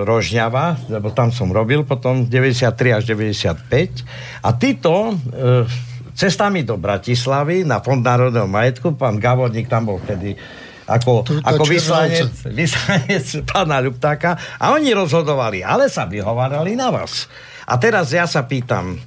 Rožňava, 0.06 0.94
lebo 0.94 1.10
tam 1.10 1.34
som 1.34 1.50
robil 1.50 1.82
potom 1.82 2.30
93 2.30 3.02
až 3.02 3.04
95 3.10 4.06
a 4.46 4.50
títo 4.54 4.94
e, 5.10 5.66
cestami 6.14 6.62
do 6.62 6.78
Bratislavy 6.78 7.66
na 7.66 7.82
Fond 7.82 8.06
národného 8.06 8.46
majetku, 8.46 8.94
pán 8.94 9.18
Gavodník 9.18 9.66
tam 9.66 9.90
bol 9.90 9.98
vtedy 9.98 10.38
ako, 10.86 11.26
ako 11.46 11.64
vyslanec, 11.66 12.30
vyslanec 12.62 13.26
pána 13.46 13.82
Ľuptáka. 13.82 14.62
A 14.62 14.74
oni 14.74 14.94
rozhodovali, 14.94 15.62
ale 15.62 15.90
sa 15.90 16.10
vyhovárali 16.10 16.74
na 16.74 16.90
vás. 16.90 17.30
A 17.70 17.78
teraz 17.78 18.10
ja 18.10 18.26
sa 18.26 18.46
pýtam, 18.46 18.98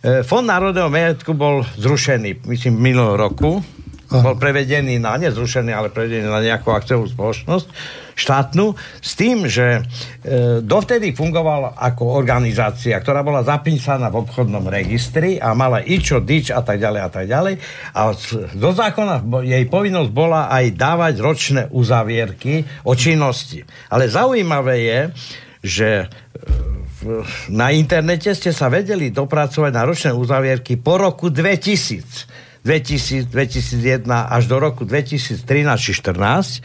e, 0.00 0.20
Fond 0.24 0.48
národného 0.48 0.88
majetku 0.88 1.36
bol 1.36 1.64
zrušený, 1.76 2.44
myslím, 2.48 2.76
minulého 2.76 3.20
roku, 3.20 3.60
Aha. 4.12 4.20
bol 4.20 4.36
prevedený 4.36 4.96
na, 4.96 5.16
nezrušený, 5.16 5.72
ale 5.76 5.88
prevedený 5.92 6.28
na 6.28 6.40
nejakú 6.40 6.72
akciovú 6.72 7.08
spoločnosť 7.08 7.68
štátnu, 8.20 8.76
s 9.00 9.12
tým, 9.16 9.48
že 9.48 9.80
e, 9.80 10.60
dovtedy 10.60 11.16
fungovala 11.16 11.74
ako 11.74 12.12
organizácia, 12.12 13.00
ktorá 13.00 13.24
bola 13.24 13.40
zapísaná 13.40 14.12
v 14.12 14.20
obchodnom 14.22 14.68
registri 14.68 15.40
a 15.40 15.56
mala 15.56 15.80
ičo, 15.80 16.20
dič 16.20 16.52
a 16.52 16.60
tak 16.60 16.76
ďalej 16.76 17.00
a 17.00 17.10
tak 17.10 17.24
ďalej. 17.24 17.54
A 17.96 18.00
do 18.52 18.70
zákona 18.76 19.24
jej 19.42 19.64
povinnosť 19.66 20.10
bola 20.12 20.52
aj 20.52 20.64
dávať 20.76 21.14
ročné 21.18 21.62
uzavierky 21.72 22.84
o 22.84 22.92
činnosti. 22.92 23.64
Ale 23.88 24.12
zaujímavé 24.12 24.76
je, 24.84 25.00
že 25.64 25.88
e, 26.04 26.06
na 27.48 27.72
internete 27.72 28.36
ste 28.36 28.52
sa 28.52 28.68
vedeli 28.68 29.08
dopracovať 29.08 29.72
na 29.72 29.82
ročné 29.88 30.10
uzavierky 30.12 30.76
po 30.76 31.00
roku 31.00 31.32
2000 31.32 32.40
2000, 32.60 33.32
2001 33.32 34.04
až 34.04 34.44
do 34.44 34.60
roku 34.60 34.84
2013 34.84 35.48
či 35.80 35.92
14 35.96 36.60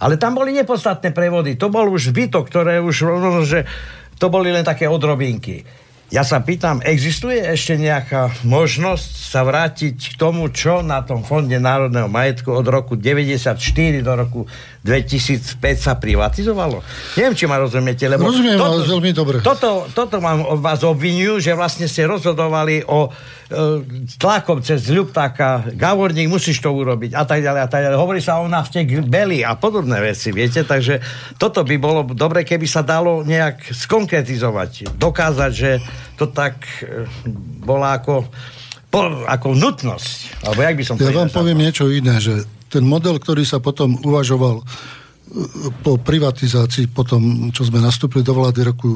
ale 0.00 0.16
tam 0.16 0.34
boli 0.34 0.56
nepodstatné 0.56 1.12
prevody. 1.12 1.60
To 1.60 1.68
bol 1.68 1.86
už 1.92 2.10
zbytok, 2.10 2.48
ktoré 2.48 2.80
už, 2.80 2.96
že 3.44 3.68
to 4.16 4.32
boli 4.32 4.48
len 4.48 4.64
také 4.64 4.88
odrobinky. 4.88 5.62
Ja 6.10 6.26
sa 6.26 6.42
pýtam, 6.42 6.82
existuje 6.82 7.38
ešte 7.38 7.78
nejaká 7.78 8.42
možnosť 8.42 9.30
sa 9.30 9.46
vrátiť 9.46 9.94
k 9.94 10.14
tomu, 10.18 10.50
čo 10.50 10.82
na 10.82 11.06
tom 11.06 11.22
Fonde 11.22 11.54
národného 11.62 12.10
majetku 12.10 12.50
od 12.50 12.66
roku 12.66 12.98
94 12.98 13.54
do 14.02 14.12
roku 14.18 14.40
2005 14.82 15.62
sa 15.78 15.94
privatizovalo? 16.02 16.82
Neviem, 17.14 17.38
či 17.38 17.46
ma 17.46 17.62
rozumiete, 17.62 18.10
lebo... 18.10 18.26
Rozumiem 18.26 18.58
toto, 18.58 18.74
vás 18.74 18.90
veľmi 18.90 19.10
dobre. 19.14 19.36
Toto, 19.38 19.86
toto 19.94 20.18
mám 20.18 20.42
od 20.42 20.58
vás 20.58 20.82
obvinujú, 20.82 21.38
že 21.38 21.54
vlastne 21.54 21.86
ste 21.86 22.10
rozhodovali 22.10 22.82
o 22.90 23.14
tlakom 24.14 24.62
cez 24.62 24.86
Ľuptáka, 24.86 25.74
Gavorník, 25.74 26.30
musíš 26.30 26.62
to 26.62 26.70
urobiť 26.70 27.18
a 27.18 27.26
tak 27.26 27.42
ďalej 27.42 27.60
a 27.66 27.68
tak 27.68 27.80
ďalej. 27.82 27.98
Hovorí 27.98 28.22
sa 28.22 28.38
o 28.38 28.46
nafte 28.46 28.86
Beli 28.86 29.42
a 29.42 29.58
podobné 29.58 29.98
veci, 29.98 30.30
viete, 30.30 30.62
takže 30.62 31.02
toto 31.34 31.66
by 31.66 31.76
bolo 31.82 32.06
dobre, 32.14 32.46
keby 32.46 32.70
sa 32.70 32.86
dalo 32.86 33.26
nejak 33.26 33.74
skonkretizovať, 33.74 34.94
dokázať, 34.94 35.50
že 35.50 35.82
to 36.14 36.30
tak 36.30 36.62
e, 36.86 37.10
bola 37.66 37.98
ako, 37.98 38.30
po, 38.86 39.26
ako 39.26 39.58
nutnosť. 39.58 40.46
Alebo 40.46 40.60
jak 40.62 40.76
by 40.78 40.84
som 40.86 40.94
ja 41.02 41.10
vám 41.10 41.34
poviem 41.34 41.58
niečo 41.58 41.90
iné, 41.90 42.22
že 42.22 42.46
ten 42.70 42.86
model, 42.86 43.18
ktorý 43.18 43.42
sa 43.42 43.58
potom 43.58 43.98
uvažoval 43.98 44.62
e, 44.62 44.64
po 45.82 45.98
privatizácii, 45.98 46.86
potom, 46.94 47.50
čo 47.50 47.66
sme 47.66 47.82
nastúpili 47.82 48.22
do 48.22 48.30
vlády 48.30 48.62
roku 48.62 48.94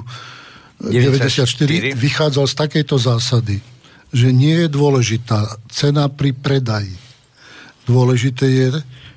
94, 0.79 1.91
94, 1.91 1.99
vychádzal 1.99 2.45
z 2.47 2.55
takejto 2.55 2.97
zásady, 3.03 3.74
že 4.15 4.31
nie 4.31 4.65
je 4.65 4.69
dôležitá 4.71 5.59
cena 5.67 6.07
pri 6.07 6.31
predaji. 6.31 6.95
Dôležité 7.91 8.47
je, 8.47 8.69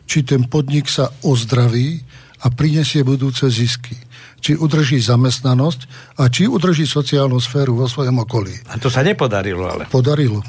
či 0.09 0.25
ten 0.25 0.49
podnik 0.49 0.89
sa 0.89 1.13
ozdraví 1.21 2.01
a 2.41 2.49
prinesie 2.49 3.05
budúce 3.05 3.45
zisky 3.47 4.07
či 4.37 4.53
udrží 4.53 5.01
zamestnanosť 5.01 5.79
a 6.21 6.29
či 6.29 6.45
udrží 6.45 6.85
sociálnu 6.85 7.41
sféru 7.41 7.77
vo 7.77 7.89
svojom 7.89 8.21
okolí. 8.21 8.53
A 8.69 8.77
to 8.77 8.87
sa 8.87 9.01
nepodarilo 9.01 9.65
ale. 9.65 9.89
Podarilo. 9.89 10.45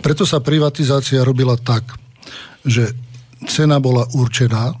Preto 0.00 0.28
sa 0.28 0.38
privatizácia 0.44 1.24
robila 1.24 1.56
tak, 1.56 1.96
že 2.64 2.92
cena 3.48 3.80
bola 3.80 4.04
určená 4.12 4.76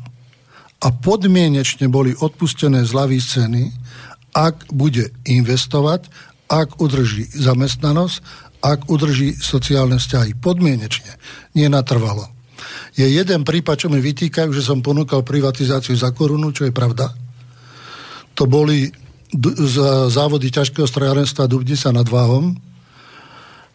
a 0.80 0.88
podmienečne 0.92 1.88
boli 1.88 2.12
odpustené 2.16 2.84
zľavy 2.84 3.18
ceny, 3.20 3.64
ak 4.36 4.70
bude 4.72 5.12
investovať, 5.26 6.08
ak 6.46 6.80
udrží 6.80 7.26
zamestnanosť, 7.32 8.16
ak 8.60 8.92
udrží 8.92 9.36
sociálne 9.36 9.96
vzťahy. 9.96 10.36
Podmienečne, 10.36 11.16
nie 11.56 11.66
natrvalo. 11.66 12.28
Je 12.94 13.08
jeden 13.08 13.42
prípad, 13.42 13.86
čo 13.86 13.88
mi 13.88 14.00
vytýkajú, 14.04 14.52
že 14.52 14.64
som 14.64 14.84
ponúkal 14.84 15.24
privatizáciu 15.24 15.96
za 15.96 16.12
korunu, 16.12 16.52
čo 16.52 16.68
je 16.68 16.72
pravda 16.72 17.12
to 18.40 18.48
boli 18.48 18.88
závody 20.08 20.48
ťažkého 20.48 20.88
strojárenstva 20.88 21.44
Dubnica 21.44 21.92
nad 21.92 22.08
Váhom, 22.08 22.56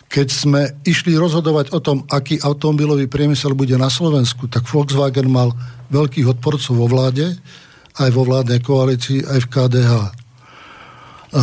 keď 0.09 0.27
sme 0.33 0.61
išli 0.81 1.13
rozhodovať 1.13 1.69
o 1.69 1.79
tom, 1.79 2.01
aký 2.09 2.41
automobilový 2.41 3.05
priemysel 3.05 3.53
bude 3.53 3.77
na 3.77 3.93
Slovensku, 3.93 4.49
tak 4.49 4.65
Volkswagen 4.65 5.29
mal 5.29 5.53
veľkých 5.93 6.25
odporcov 6.33 6.73
vo 6.73 6.89
vláde, 6.89 7.38
aj 8.01 8.09
vo 8.09 8.25
vládnej 8.25 8.59
koalícii, 8.65 9.21
aj 9.21 9.39
v 9.45 9.51
KDH. 9.53 9.93
A 11.36 11.41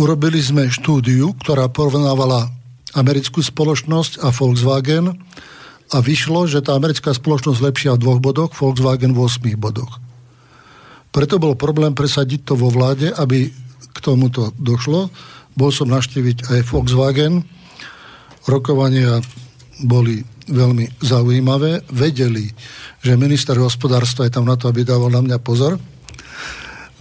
urobili 0.00 0.40
sme 0.40 0.72
štúdiu, 0.72 1.36
ktorá 1.36 1.68
porovnávala 1.68 2.48
americkú 2.94 3.42
spoločnosť 3.42 4.22
a 4.22 4.30
Volkswagen 4.30 5.14
a 5.92 5.96
vyšlo, 6.00 6.46
že 6.48 6.64
tá 6.64 6.78
americká 6.78 7.12
spoločnosť 7.12 7.60
lepšia 7.60 7.90
v 7.94 8.02
dvoch 8.02 8.20
bodoch, 8.22 8.50
Volkswagen 8.54 9.12
v 9.12 9.20
8 9.26 9.54
bodoch. 9.58 10.00
Preto 11.14 11.38
bol 11.38 11.54
problém 11.54 11.94
presadiť 11.94 12.42
to 12.42 12.54
vo 12.58 12.70
vláde, 12.74 13.10
aby 13.14 13.46
k 13.94 13.98
tomuto 14.02 14.50
došlo. 14.58 15.10
Bol 15.54 15.70
som 15.70 15.86
naštíviť 15.86 16.50
aj 16.50 16.60
Volkswagen. 16.66 17.46
Rokovania 18.50 19.22
boli 19.86 20.26
veľmi 20.50 20.98
zaujímavé. 20.98 21.86
Vedeli, 21.94 22.50
že 22.98 23.14
minister 23.14 23.54
hospodárstva 23.54 24.26
je 24.26 24.34
tam 24.34 24.46
na 24.50 24.58
to, 24.58 24.66
aby 24.66 24.82
dával 24.82 25.14
na 25.14 25.22
mňa 25.22 25.38
pozor. 25.38 25.78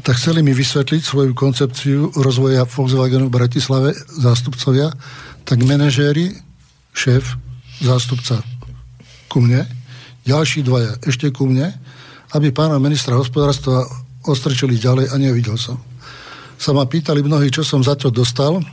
Tak 0.03 0.19
chceli 0.19 0.43
mi 0.43 0.53
vysvetliť 0.53 1.01
svoju 1.01 1.31
koncepciu 1.33 2.13
rozvoja 2.19 2.67
Volkswagenu 2.69 3.31
v 3.31 3.35
Bratislave, 3.39 3.95
zástupcovia, 4.19 4.91
tak 5.43 5.59
manažéri, 5.63 6.31
šéf, 6.95 7.35
zástupca 7.83 8.39
ku 9.27 9.43
mne, 9.43 9.67
ďalší 10.23 10.63
dvaja 10.63 10.99
ešte 11.03 11.31
ku 11.35 11.47
mne, 11.47 11.73
aby 12.33 12.49
pána 12.49 12.79
ministra 12.79 13.19
hospodárstva 13.19 13.85
ostrčili 14.23 14.79
ďalej 14.79 15.11
a 15.11 15.15
nevidel 15.19 15.59
som. 15.59 15.77
Sa 16.55 16.71
ma 16.71 16.87
pýtali 16.87 17.19
mnohí, 17.19 17.51
čo 17.51 17.61
som 17.61 17.83
za 17.83 17.99
to 17.99 18.07
dostal, 18.07 18.63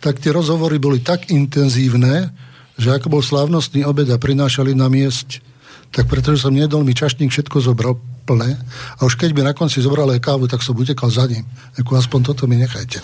tak 0.00 0.22
tie 0.22 0.32
rozhovory 0.32 0.80
boli 0.80 1.02
tak 1.02 1.28
intenzívne, 1.28 2.32
že 2.78 2.94
ako 2.94 3.18
bol 3.18 3.22
slávnostný 3.22 3.82
obed 3.82 4.06
a 4.08 4.16
prinášali 4.16 4.72
na 4.72 4.86
miesť, 4.86 5.42
tak 5.90 6.06
pretože 6.06 6.46
som 6.46 6.54
nedol, 6.54 6.86
mi 6.86 6.94
čašník 6.94 7.28
všetko 7.28 7.58
zobral 7.58 7.98
plné 8.28 8.60
a 8.96 9.00
už 9.02 9.16
keď 9.16 9.32
mi 9.34 9.42
na 9.42 9.56
konci 9.56 9.80
zobral 9.80 10.06
aj 10.12 10.20
kávu, 10.20 10.46
tak 10.46 10.60
som 10.60 10.76
utekal 10.76 11.08
za 11.10 11.26
ním. 11.26 11.48
Ako 11.80 11.96
aspoň 11.96 12.20
toto 12.32 12.44
mi 12.46 12.60
nechajte. 12.60 13.00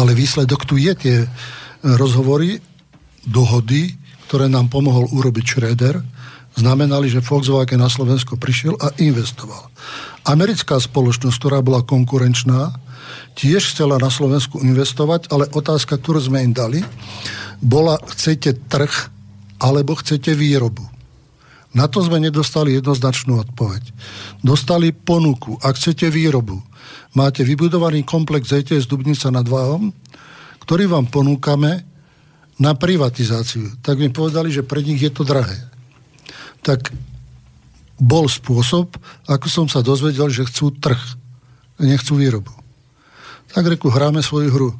Ale 0.00 0.16
výsledok 0.16 0.64
tu 0.64 0.80
je 0.80 0.92
tie 0.96 1.16
rozhovory, 1.82 2.62
dohody, 3.26 3.94
ktoré 4.26 4.48
nám 4.48 4.72
pomohol 4.72 5.10
urobiť 5.12 5.44
Schroeder, 5.44 6.00
znamenali, 6.56 7.08
že 7.08 7.24
Volkswagen 7.24 7.80
na 7.80 7.90
Slovensko 7.90 8.40
prišiel 8.40 8.78
a 8.80 8.94
investoval. 9.02 9.68
Americká 10.28 10.78
spoločnosť, 10.78 11.36
ktorá 11.36 11.58
bola 11.60 11.82
konkurenčná, 11.82 12.72
tiež 13.34 13.74
chcela 13.74 13.98
na 13.98 14.08
Slovensku 14.08 14.60
investovať, 14.60 15.28
ale 15.32 15.48
otázka, 15.50 15.98
ktorú 15.98 16.20
sme 16.20 16.44
im 16.44 16.52
dali, 16.54 16.80
bola, 17.58 17.98
chcete 18.12 18.56
trh 18.68 18.92
alebo 19.62 19.96
chcete 19.98 20.34
výrobu. 20.34 20.82
Na 21.72 21.88
to 21.88 22.04
sme 22.04 22.20
nedostali 22.20 22.76
jednoznačnú 22.76 23.40
odpoveď. 23.48 23.80
Dostali 24.44 24.92
ponuku, 24.92 25.56
ak 25.64 25.80
chcete 25.80 26.12
výrobu. 26.12 26.60
Máte 27.16 27.40
vybudovaný 27.48 28.04
komplex 28.04 28.52
ETS 28.52 28.84
Dubnica 28.84 29.32
nad 29.32 29.48
Váhom, 29.48 29.88
ktorý 30.62 30.86
vám 30.86 31.10
ponúkame 31.10 31.82
na 32.56 32.78
privatizáciu. 32.78 33.74
Tak 33.82 33.98
mi 33.98 34.08
povedali, 34.08 34.54
že 34.54 34.62
pre 34.62 34.80
nich 34.80 35.02
je 35.02 35.10
to 35.10 35.26
drahé 35.26 35.72
tak 36.62 36.94
bol 37.98 38.30
spôsob, 38.30 38.94
ako 39.26 39.46
som 39.50 39.66
sa 39.66 39.82
dozvedel, 39.82 40.30
že 40.30 40.46
chcú 40.46 40.70
trh, 40.74 40.98
nechcú 41.82 42.18
výrobu. 42.18 42.50
Tak 43.52 43.66
reku, 43.68 43.90
hráme 43.90 44.22
svoju 44.24 44.48
hru. 44.48 44.70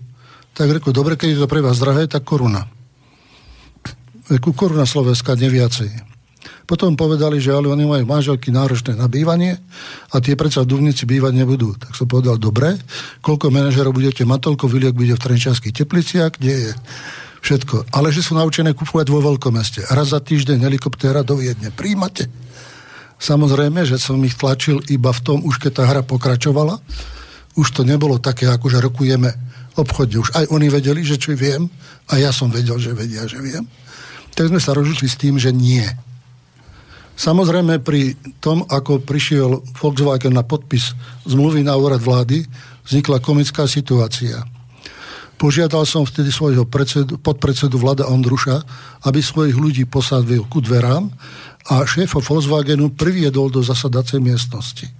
Tak 0.56 0.70
reku, 0.70 0.94
dobre, 0.94 1.18
keď 1.18 1.28
je 1.36 1.40
to 1.44 1.50
pre 1.50 1.60
vás 1.60 1.76
drahé, 1.82 2.08
tak 2.08 2.24
koruna. 2.24 2.70
Reku, 4.30 4.54
koruna 4.54 4.86
Slovenska, 4.88 5.36
neviacej. 5.36 6.11
Potom 6.72 6.96
povedali, 6.96 7.36
že 7.36 7.52
ale 7.52 7.68
oni 7.68 7.84
majú 7.84 8.08
manželky 8.08 8.48
náročné 8.48 8.96
na 8.96 9.04
bývanie 9.04 9.60
a 10.08 10.24
tie 10.24 10.32
predsa 10.32 10.64
v 10.64 10.72
Duvnici 10.72 11.04
bývať 11.04 11.36
nebudú. 11.36 11.76
Tak 11.76 11.92
som 11.92 12.08
povedal, 12.08 12.40
dobre, 12.40 12.80
koľko 13.20 13.52
manažerov 13.52 13.92
budete 13.92 14.24
mať, 14.24 14.40
toľko 14.40 14.72
vyliek 14.72 14.96
bude 14.96 15.12
v 15.12 15.20
Trenčianských 15.20 15.84
tepliciach, 15.84 16.32
kde 16.40 16.52
je 16.56 16.72
všetko. 17.44 17.92
Ale 17.92 18.08
že 18.08 18.24
sú 18.24 18.40
naučené 18.40 18.72
kupovať 18.72 19.04
vo 19.12 19.20
veľkom 19.20 19.52
meste. 19.52 19.84
Raz 19.92 20.16
za 20.16 20.24
týždeň 20.24 20.64
helikoptéra 20.64 21.20
do 21.20 21.36
Viedne. 21.36 21.68
Príjmate? 21.76 22.32
Samozrejme, 23.20 23.84
že 23.84 24.00
som 24.00 24.16
ich 24.24 24.40
tlačil 24.40 24.80
iba 24.88 25.12
v 25.12 25.20
tom, 25.20 25.44
už 25.44 25.60
keď 25.60 25.72
tá 25.76 25.84
hra 25.84 26.00
pokračovala. 26.00 26.80
Už 27.52 27.68
to 27.68 27.84
nebolo 27.84 28.16
také, 28.16 28.48
ako 28.48 28.72
že 28.72 28.80
rokujeme 28.80 29.28
obchodne. 29.76 30.24
Už 30.24 30.32
aj 30.40 30.48
oni 30.48 30.72
vedeli, 30.72 31.04
že 31.04 31.20
čo 31.20 31.36
viem, 31.36 31.68
a 32.08 32.16
ja 32.16 32.32
som 32.32 32.48
vedel, 32.48 32.80
že 32.80 32.96
vedia, 32.96 33.28
že 33.28 33.44
viem. 33.44 33.68
Tak 34.32 34.48
sme 34.48 34.56
sa 34.56 34.72
rozlišili 34.72 35.08
s 35.12 35.20
tým, 35.20 35.36
že 35.36 35.52
nie. 35.52 35.84
Samozrejme, 37.22 37.78
pri 37.78 38.18
tom, 38.42 38.66
ako 38.66 38.98
prišiel 38.98 39.62
Volkswagen 39.78 40.34
na 40.34 40.42
podpis 40.42 40.90
zmluvy 41.22 41.62
na 41.62 41.78
úrad 41.78 42.02
vlády, 42.02 42.42
vznikla 42.82 43.22
komická 43.22 43.70
situácia. 43.70 44.42
Požiadal 45.38 45.86
som 45.86 46.02
vtedy 46.02 46.34
svojho 46.34 46.66
predsedu, 46.66 47.22
podpredsedu 47.22 47.78
Vlada 47.78 48.10
Ondruša, 48.10 48.66
aby 49.06 49.22
svojich 49.22 49.54
ľudí 49.54 49.86
posadil 49.86 50.42
ku 50.50 50.58
dverám 50.58 51.14
a 51.70 51.86
šéfa 51.86 52.18
Volkswagenu 52.18 52.90
priviedol 52.90 53.54
do 53.54 53.62
zasadacej 53.62 54.18
miestnosti. 54.18 54.90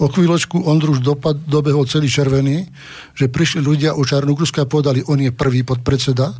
O 0.00 0.08
chvíľočku 0.08 0.64
Ondruš 0.64 1.04
dopad, 1.04 1.36
dobehol 1.44 1.84
celý 1.84 2.08
červený, 2.08 2.72
že 3.12 3.28
prišli 3.28 3.60
ľudia 3.60 3.92
o 3.92 4.00
Čarnogórsku 4.00 4.64
a 4.64 4.70
povedali, 4.70 5.04
on 5.04 5.20
je 5.20 5.28
prvý 5.28 5.60
podpredseda, 5.60 6.32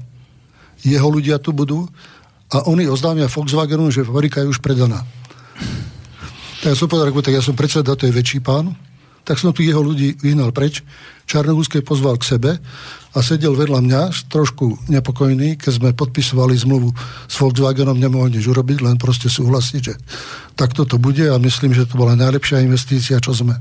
jeho 0.80 1.08
ľudia 1.12 1.36
tu 1.36 1.52
budú 1.52 1.84
a 2.50 2.66
oni 2.66 2.90
oznámia 2.90 3.30
Volkswagenu, 3.30 3.94
že 3.94 4.02
fabrika 4.02 4.42
je 4.42 4.50
už 4.50 4.58
predaná. 4.58 5.06
Tak 6.60 6.74
ja 6.74 6.76
som 6.76 6.90
povedal, 6.90 7.14
tak 7.22 7.34
ja 7.34 7.42
som 7.42 7.56
predseda, 7.56 7.96
to 7.96 8.04
je 8.04 8.12
väčší 8.12 8.42
pán, 8.42 8.74
tak 9.24 9.38
som 9.38 9.54
tu 9.54 9.62
jeho 9.62 9.80
ľudí 9.80 10.18
vyhnal 10.18 10.50
preč. 10.50 10.82
Čarnogórske 11.30 11.86
pozval 11.86 12.18
k 12.18 12.26
sebe 12.26 12.50
a 13.14 13.18
sedel 13.22 13.54
vedľa 13.54 13.86
mňa, 13.86 14.02
trošku 14.26 14.90
nepokojný, 14.90 15.54
keď 15.62 15.72
sme 15.78 15.90
podpisovali 15.94 16.58
zmluvu 16.58 16.90
s 17.30 17.34
Volkswagenom, 17.38 17.94
nemohol 17.94 18.34
nič 18.34 18.50
urobiť, 18.50 18.82
len 18.82 18.98
proste 18.98 19.30
súhlasiť, 19.30 19.82
že 19.82 19.94
takto 20.58 20.82
to 20.82 20.98
bude 20.98 21.22
a 21.22 21.38
myslím, 21.38 21.70
že 21.70 21.86
to 21.86 21.94
bola 21.94 22.18
najlepšia 22.18 22.66
investícia, 22.66 23.22
čo 23.22 23.30
sme 23.30 23.54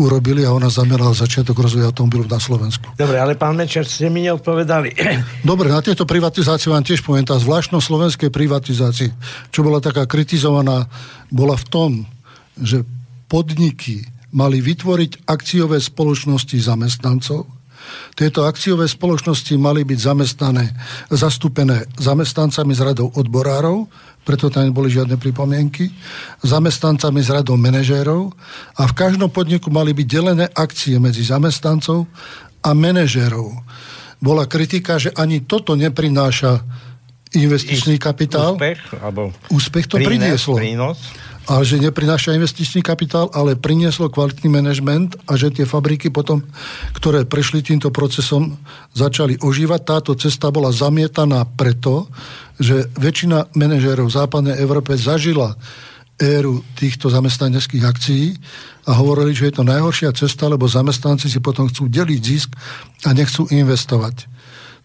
urobili 0.00 0.44
a 0.48 0.56
ona 0.56 0.72
zamerala 0.72 1.12
začiatok 1.12 1.60
rozvoja 1.60 1.92
automobilov 1.92 2.32
na 2.32 2.40
Slovensku. 2.40 2.96
Dobre, 2.96 3.20
ale 3.20 3.36
pán 3.36 3.60
Mečer, 3.60 3.84
ste 3.84 4.08
mi 4.08 4.24
neodpovedali. 4.24 4.96
Dobre, 5.44 5.68
na 5.68 5.84
tieto 5.84 6.08
privatizácie 6.08 6.72
vám 6.72 6.84
tiež 6.84 7.04
poviem, 7.04 7.28
tá 7.28 7.36
zvláštnosť 7.36 7.84
slovenskej 7.84 8.30
privatizácie, 8.32 9.12
čo 9.52 9.60
bola 9.60 9.84
taká 9.84 10.08
kritizovaná, 10.08 10.88
bola 11.28 11.60
v 11.60 11.66
tom, 11.68 11.90
že 12.56 12.88
podniky 13.28 14.11
mali 14.32 14.64
vytvoriť 14.64 15.28
akciové 15.28 15.78
spoločnosti 15.80 16.56
zamestnancov, 16.56 17.44
tieto 18.14 18.46
akciové 18.46 18.86
spoločnosti 18.86 19.54
mali 19.58 19.82
byť 19.82 19.98
zamestnané, 19.98 20.64
zastúpené 21.10 21.88
zamestnancami 21.98 22.72
z 22.76 22.80
radou 22.92 23.08
odborárov, 23.10 23.90
preto 24.22 24.52
tam 24.54 24.70
neboli 24.70 24.86
žiadne 24.86 25.18
pripomienky, 25.18 25.90
zamestnancami 26.46 27.20
z 27.26 27.42
radou 27.42 27.58
manažérov 27.58 28.30
a 28.78 28.82
v 28.86 28.92
každom 28.94 29.34
podniku 29.34 29.72
mali 29.74 29.90
byť 29.90 30.06
delené 30.06 30.46
akcie 30.54 30.94
medzi 31.02 31.26
zamestnancov 31.26 32.06
a 32.62 32.70
manažérov. 32.70 33.50
Bola 34.22 34.46
kritika, 34.46 35.02
že 35.02 35.10
ani 35.18 35.42
toto 35.42 35.74
neprináša 35.74 36.62
investičný 37.34 37.98
kapitál. 37.98 38.54
Úspech? 38.54 38.80
Alebo 39.02 39.34
Úspech 39.50 39.90
to 39.90 39.96
prínes, 39.98 40.06
prinieslo. 40.06 40.54
Prínos? 40.54 40.98
Ale 41.50 41.62
že 41.66 41.82
neprináša 41.82 42.38
investičný 42.38 42.86
kapitál, 42.86 43.26
ale 43.34 43.58
prinieslo 43.58 44.06
kvalitný 44.06 44.46
manažment 44.46 45.18
a 45.26 45.34
že 45.34 45.50
tie 45.50 45.66
fabriky 45.66 46.12
potom, 46.14 46.46
ktoré 46.94 47.26
prešli 47.26 47.66
týmto 47.66 47.90
procesom, 47.90 48.54
začali 48.94 49.42
ožívať. 49.42 49.80
Táto 49.82 50.12
cesta 50.14 50.54
bola 50.54 50.70
zamietaná 50.70 51.42
preto, 51.44 52.06
že 52.62 52.86
väčšina 52.94 53.54
manažérov 53.58 54.06
v 54.06 54.16
západnej 54.16 54.56
Európe 54.62 54.94
zažila 54.94 55.58
éru 56.22 56.62
týchto 56.78 57.10
zamestnaneckých 57.10 57.82
akcií 57.82 58.24
a 58.86 58.94
hovorili, 58.94 59.34
že 59.34 59.50
je 59.50 59.54
to 59.58 59.66
najhoršia 59.66 60.14
cesta, 60.14 60.46
lebo 60.46 60.70
zamestnanci 60.70 61.26
si 61.26 61.42
potom 61.42 61.66
chcú 61.66 61.90
deliť 61.90 62.20
zisk 62.22 62.54
a 63.02 63.10
nechcú 63.10 63.50
investovať. 63.50 64.30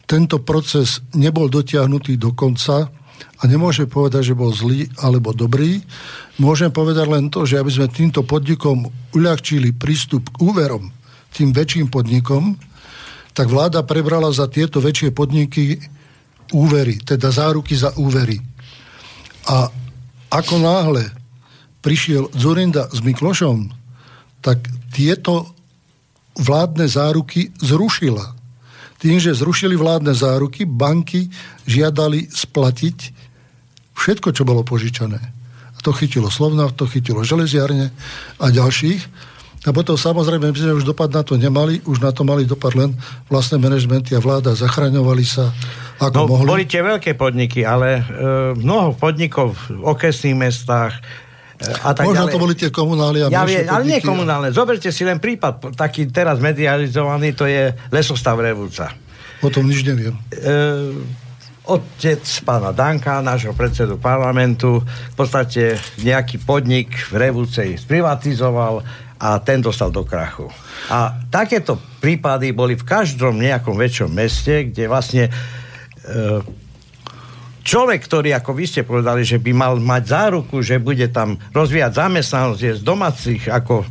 Tento 0.10 0.42
proces 0.42 1.04
nebol 1.14 1.52
dotiahnutý 1.52 2.18
do 2.18 2.34
konca, 2.34 2.90
a 3.38 3.46
nemôže 3.46 3.86
povedať, 3.86 4.34
že 4.34 4.40
bol 4.40 4.50
zlý 4.50 4.90
alebo 4.98 5.34
dobrý. 5.34 5.82
Môžem 6.42 6.74
povedať 6.74 7.06
len 7.06 7.30
to, 7.30 7.46
že 7.46 7.62
aby 7.62 7.70
sme 7.70 7.88
týmto 7.90 8.26
podnikom 8.26 8.90
uľahčili 9.14 9.74
prístup 9.78 10.34
k 10.34 10.42
úverom, 10.42 10.90
tým 11.34 11.54
väčším 11.54 11.94
podnikom, 11.94 12.58
tak 13.38 13.54
vláda 13.54 13.86
prebrala 13.86 14.34
za 14.34 14.50
tieto 14.50 14.82
väčšie 14.82 15.14
podniky 15.14 15.78
úvery, 16.54 16.98
teda 17.06 17.30
záruky 17.30 17.78
za 17.78 17.94
úvery. 18.02 18.42
A 19.46 19.70
ako 20.34 20.56
náhle 20.58 21.06
prišiel 21.86 22.34
Zurinda 22.34 22.90
s 22.90 23.00
Miklošom, 23.06 23.70
tak 24.42 24.66
tieto 24.90 25.54
vládne 26.38 26.90
záruky 26.90 27.54
zrušila. 27.62 28.34
Tým, 28.98 29.22
že 29.22 29.38
zrušili 29.38 29.78
vládne 29.78 30.18
záruky, 30.18 30.66
banky 30.66 31.30
žiadali 31.68 32.32
splatiť 32.32 33.28
Všetko, 33.98 34.30
čo 34.30 34.46
bolo 34.46 34.62
požičané. 34.62 35.18
A 35.74 35.80
to 35.82 35.90
chytilo 35.90 36.30
Slovna, 36.30 36.70
to 36.70 36.86
chytilo 36.86 37.26
železiarne 37.26 37.90
a 38.38 38.46
ďalších. 38.54 39.02
A 39.66 39.74
potom 39.74 39.98
samozrejme, 39.98 40.54
my 40.54 40.56
sme 40.56 40.78
už 40.78 40.86
dopad 40.86 41.10
na 41.10 41.26
to 41.26 41.34
nemali, 41.36 41.82
už 41.84 42.00
na 42.00 42.14
to 42.14 42.22
mali 42.22 42.46
dopad 42.46 42.78
len 42.78 42.94
vlastné 43.28 43.58
manažmenty 43.58 44.14
a 44.14 44.22
vláda, 44.22 44.54
zachraňovali 44.54 45.26
sa 45.26 45.50
ako 45.98 46.24
no, 46.24 46.30
mohli. 46.30 46.48
Boli 46.48 46.66
tie 46.70 46.86
veľké 46.86 47.18
podniky, 47.18 47.66
ale 47.66 48.00
e, 48.00 48.04
mnoho 48.54 48.96
podnikov 48.96 49.58
v 49.68 49.82
okresných 49.82 50.38
mestách 50.38 50.94
e, 51.58 51.68
a 51.84 51.92
tak 51.92 52.06
Možno 52.06 52.30
ďalej. 52.30 52.34
to 52.38 52.40
boli 52.40 52.56
tie 52.56 52.70
komunálne 52.70 53.28
a 53.28 53.34
Ja 53.34 53.44
vie, 53.44 53.66
ale 53.66 53.84
nie 53.84 54.00
komunálne. 54.00 54.54
Zoberte 54.54 54.94
si 54.94 55.04
len 55.04 55.18
prípad, 55.18 55.74
taký 55.74 56.06
teraz 56.14 56.38
medializovaný, 56.38 57.34
to 57.34 57.50
je 57.50 57.74
lesostav 57.90 58.38
Revúca. 58.40 58.94
O 59.42 59.50
tom 59.52 59.68
nič 59.68 59.84
neviem. 59.84 60.16
E, 60.32 61.27
otec 61.68 62.24
pána 62.48 62.72
Danka, 62.72 63.20
nášho 63.20 63.52
predsedu 63.52 64.00
parlamentu, 64.00 64.80
v 64.82 65.16
podstate 65.20 65.76
nejaký 66.00 66.40
podnik 66.42 66.96
v 67.12 67.28
Revúcej 67.28 67.76
sprivatizoval 67.76 68.82
a 69.20 69.30
ten 69.44 69.60
dostal 69.60 69.92
do 69.92 70.08
krachu. 70.08 70.48
A 70.88 71.20
takéto 71.28 71.76
prípady 72.00 72.56
boli 72.56 72.80
v 72.80 72.88
každom 72.88 73.36
nejakom 73.36 73.76
väčšom 73.76 74.10
meste, 74.14 74.72
kde 74.72 74.88
vlastne 74.88 75.28
e, 75.28 75.32
človek, 77.68 78.00
ktorý, 78.00 78.32
ako 78.38 78.52
vy 78.56 78.66
ste 78.70 78.88
povedali, 78.88 79.28
že 79.28 79.42
by 79.42 79.52
mal 79.52 79.76
mať 79.76 80.04
záruku, 80.08 80.64
že 80.64 80.80
bude 80.80 81.12
tam 81.12 81.36
rozvíjať 81.52 81.92
zamestnanosť, 82.00 82.62
je 82.64 82.74
z 82.80 82.84
domácich 82.86 83.44
ako 83.52 83.84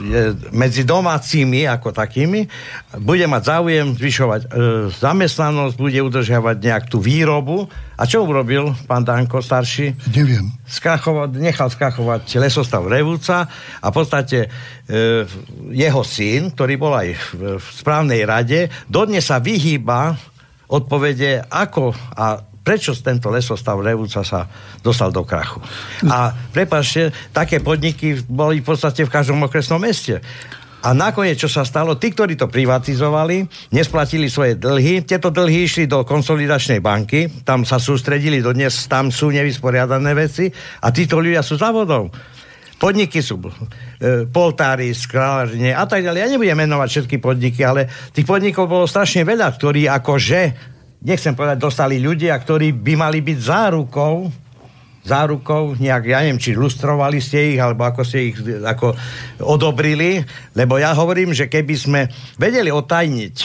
je 0.00 0.22
medzi 0.54 0.82
domácimi 0.86 1.66
ako 1.66 1.90
takými, 1.90 2.46
bude 3.02 3.24
mať 3.26 3.42
záujem 3.46 3.86
zvyšovať 3.94 4.40
e, 4.44 4.48
zamestnanosť, 4.94 5.74
bude 5.76 6.00
udržiavať 6.00 6.56
nejak 6.58 6.84
tú 6.88 7.02
výrobu. 7.02 7.66
A 8.00 8.08
čo 8.08 8.24
urobil 8.24 8.72
pán 8.88 9.04
Danko 9.04 9.44
starší? 9.44 9.92
Neviem. 10.14 10.48
skrachovať, 10.64 11.36
nechal 11.36 11.68
skrachovať 11.68 12.40
lesostav 12.40 12.86
Revúca 12.88 13.44
a 13.82 13.86
v 13.90 13.94
podstate 13.94 14.38
e, 14.46 14.48
jeho 15.76 16.02
syn, 16.02 16.54
ktorý 16.56 16.74
bol 16.80 16.94
aj 16.96 17.08
v, 17.12 17.24
v 17.60 17.66
správnej 17.76 18.24
rade, 18.24 18.72
dodnes 18.88 19.28
sa 19.28 19.36
vyhýba 19.38 20.16
odpovede, 20.70 21.50
ako 21.50 21.90
a 22.14 22.49
prečo 22.70 22.94
tento 22.94 23.34
lesostav 23.34 23.82
Revúca 23.82 24.22
sa 24.22 24.46
dostal 24.78 25.10
do 25.10 25.26
krachu. 25.26 25.58
A 26.06 26.30
prepáčte, 26.54 27.10
také 27.34 27.58
podniky 27.58 28.22
boli 28.30 28.62
v 28.62 28.66
podstate 28.70 29.02
v 29.02 29.10
každom 29.10 29.42
okresnom 29.42 29.82
meste. 29.82 30.22
A 30.86 30.94
nakoniec, 30.94 31.34
čo 31.34 31.50
sa 31.50 31.66
stalo, 31.66 31.98
tí, 31.98 32.14
ktorí 32.14 32.38
to 32.38 32.46
privatizovali, 32.46 33.42
nesplatili 33.74 34.30
svoje 34.30 34.54
dlhy, 34.54 35.02
tieto 35.02 35.34
dlhy 35.34 35.66
išli 35.66 35.84
do 35.90 36.06
konsolidačnej 36.06 36.78
banky, 36.78 37.42
tam 37.42 37.66
sa 37.66 37.82
sústredili, 37.82 38.38
dodnes 38.38 38.86
tam 38.86 39.10
sú 39.10 39.34
nevysporiadané 39.34 40.14
veci 40.14 40.46
a 40.80 40.94
títo 40.94 41.18
ľudia 41.18 41.42
sú 41.42 41.58
závodov. 41.58 42.14
Podniky 42.80 43.20
sú 43.20 43.36
e, 43.44 43.50
poltári, 44.30 44.94
skrážne 44.96 45.74
a 45.74 45.84
tak 45.84 46.06
ďalej. 46.06 46.18
Ja 46.22 46.32
nebudem 46.32 46.56
menovať 46.64 46.88
všetky 46.88 47.16
podniky, 47.20 47.60
ale 47.60 47.90
tých 48.16 48.24
podnikov 48.24 48.70
bolo 48.70 48.88
strašne 48.88 49.26
veľa, 49.26 49.52
ktorí 49.52 49.84
akože, 49.84 50.40
nechcem 51.04 51.32
povedať, 51.32 51.58
dostali 51.60 51.96
ľudia, 52.00 52.36
ktorí 52.36 52.76
by 52.76 52.94
mali 52.96 53.18
byť 53.24 53.38
zárukou 53.38 54.28
zárukou, 55.00 55.80
nejak, 55.80 56.12
ja 56.12 56.20
neviem, 56.20 56.36
či 56.36 56.52
lustrovali 56.52 57.24
ste 57.24 57.56
ich, 57.56 57.58
alebo 57.60 57.88
ako 57.88 58.04
ste 58.04 58.30
ich 58.32 58.36
ako 58.60 58.92
odobrili, 59.40 60.20
lebo 60.52 60.76
ja 60.76 60.92
hovorím, 60.92 61.32
že 61.32 61.48
keby 61.48 61.74
sme 61.74 62.00
vedeli 62.36 62.68
otajniť 62.68 63.36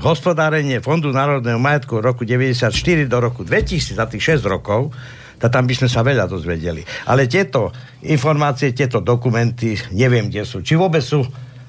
hospodárenie 0.00 0.80
Fondu 0.80 1.12
národného 1.12 1.60
majetku 1.60 2.00
od 2.00 2.04
roku 2.08 2.24
94 2.24 2.72
do 3.04 3.18
roku 3.20 3.44
2000, 3.44 3.92
za 3.92 4.08
tých 4.08 4.40
6 4.40 4.48
rokov, 4.48 4.88
tak 5.36 5.52
tam 5.52 5.68
by 5.68 5.74
sme 5.76 5.88
sa 5.90 6.00
veľa 6.00 6.24
dozvedeli. 6.30 6.80
Ale 7.04 7.28
tieto 7.28 7.74
informácie, 8.08 8.72
tieto 8.72 9.04
dokumenty, 9.04 9.76
neviem, 9.92 10.32
kde 10.32 10.48
sú. 10.48 10.64
Či 10.64 10.80
vôbec 10.80 11.04
sú 11.04 11.20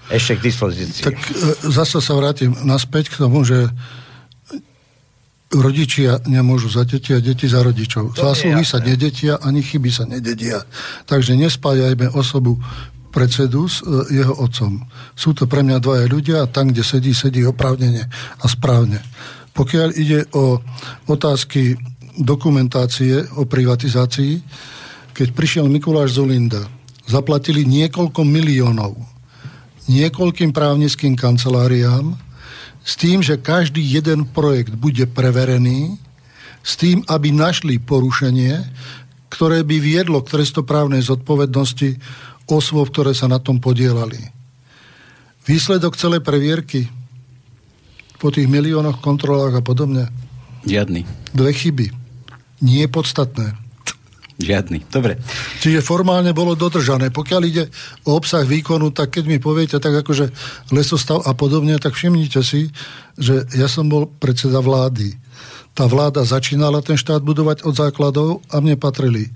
ešte 0.08 0.39
k 0.39 0.46
dispozícii. 0.46 1.04
Tak 1.04 1.18
e, 1.20 1.32
zase 1.74 2.00
sa 2.00 2.14
vrátim 2.16 2.54
naspäť 2.64 3.12
k 3.12 3.26
tomu, 3.28 3.44
že 3.44 3.68
rodičia 5.54 6.20
nemôžu 6.26 6.74
za 6.74 6.84
deti 6.84 7.14
a 7.14 7.22
deti 7.22 7.45
za 7.45 7.62
rodičov. 7.62 8.18
Zásluhy 8.18 8.66
sa 8.66 8.82
nedetia, 8.82 9.38
ani 9.38 9.62
chyby 9.62 9.89
sa 9.93 10.04
nededia. 10.10 10.66
Takže 11.06 11.38
nespájajme 11.38 12.10
osobu 12.12 12.58
predsedu 13.14 13.70
s 13.70 13.86
e, 13.86 14.18
jeho 14.22 14.34
otcom. 14.34 14.82
Sú 15.14 15.38
to 15.38 15.45
pre 15.45 15.62
mňa 15.62 15.78
dvaja 15.78 16.06
ľudia 16.10 16.38
a 16.41 16.49
tam, 16.49 16.74
kde 16.74 16.82
sedí, 16.82 17.14
sedí 17.14 17.45
oprávnene 17.45 18.10
a 18.41 18.45
správne. 18.49 18.99
Pokiaľ 19.54 19.89
ide 19.93 20.26
o 20.34 20.58
otázky 21.06 21.78
dokumentácie 22.18 23.22
o 23.38 23.45
privatizácii, 23.45 24.41
keď 25.14 25.28
prišiel 25.38 25.70
Mikuláš 25.70 26.18
Zulinda, 26.18 26.66
zaplatili 27.06 27.62
niekoľko 27.62 28.26
miliónov 28.26 29.14
niekoľkým 29.88 30.56
právnickým 30.56 31.20
kanceláriám 31.20 32.16
s 32.84 33.00
tým, 33.00 33.24
že 33.24 33.40
každý 33.40 33.80
jeden 33.80 34.28
projekt 34.28 34.76
bude 34.76 35.08
preverený, 35.08 35.96
s 36.64 36.76
tým, 36.80 37.04
aby 37.08 37.32
našli 37.32 37.80
porušenie, 37.80 38.60
ktoré 39.32 39.64
by 39.64 39.78
viedlo 39.80 40.20
k 40.24 40.40
trestoprávnej 40.40 41.04
zodpovednosti 41.04 42.00
osôb, 42.48 42.92
ktoré 42.92 43.16
sa 43.16 43.32
na 43.32 43.40
tom 43.40 43.58
podielali. 43.60 44.20
Výsledok 45.44 46.00
celej 46.00 46.24
previerky 46.24 46.88
po 48.20 48.32
tých 48.32 48.48
miliónoch 48.48 49.04
kontrolách 49.04 49.60
a 49.60 49.64
podobne, 49.64 50.08
Žiadny. 50.64 51.04
dve 51.36 51.52
chyby. 51.52 51.88
Nie 52.64 52.88
podstatné. 52.88 53.62
Žiadny. 54.44 54.91
Dobre. 54.91 55.16
Čiže 55.64 55.80
formálne 55.80 56.36
bolo 56.36 56.54
dodržané. 56.60 57.10
Pokiaľ 57.16 57.41
ide 57.48 57.72
o 58.04 58.20
obsah 58.20 58.44
výkonu, 58.44 58.91
tak 58.91 59.16
keď 59.16 59.24
mi 59.32 59.39
poviete 59.39 59.80
tak 59.80 60.04
akože 60.04 60.30
lesostav 60.76 61.24
a 61.24 61.32
podobne, 61.32 61.80
tak 61.80 61.96
všimnite 61.96 62.44
si, 62.44 62.68
že 63.16 63.48
ja 63.56 63.72
som 63.72 63.88
bol 63.88 64.12
predseda 64.20 64.60
vlády. 64.60 65.16
Tá 65.74 65.88
vláda 65.88 66.22
začínala 66.22 66.84
ten 66.86 67.00
štát 67.00 67.24
budovať 67.24 67.66
od 67.66 67.74
základov 67.74 68.30
a 68.52 68.60
mne 68.60 68.78
patrili 68.78 69.32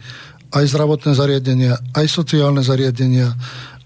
aj 0.54 0.64
zdravotné 0.70 1.12
zariadenia, 1.18 1.76
aj 1.96 2.08
sociálne 2.08 2.64
zariadenia, 2.64 3.36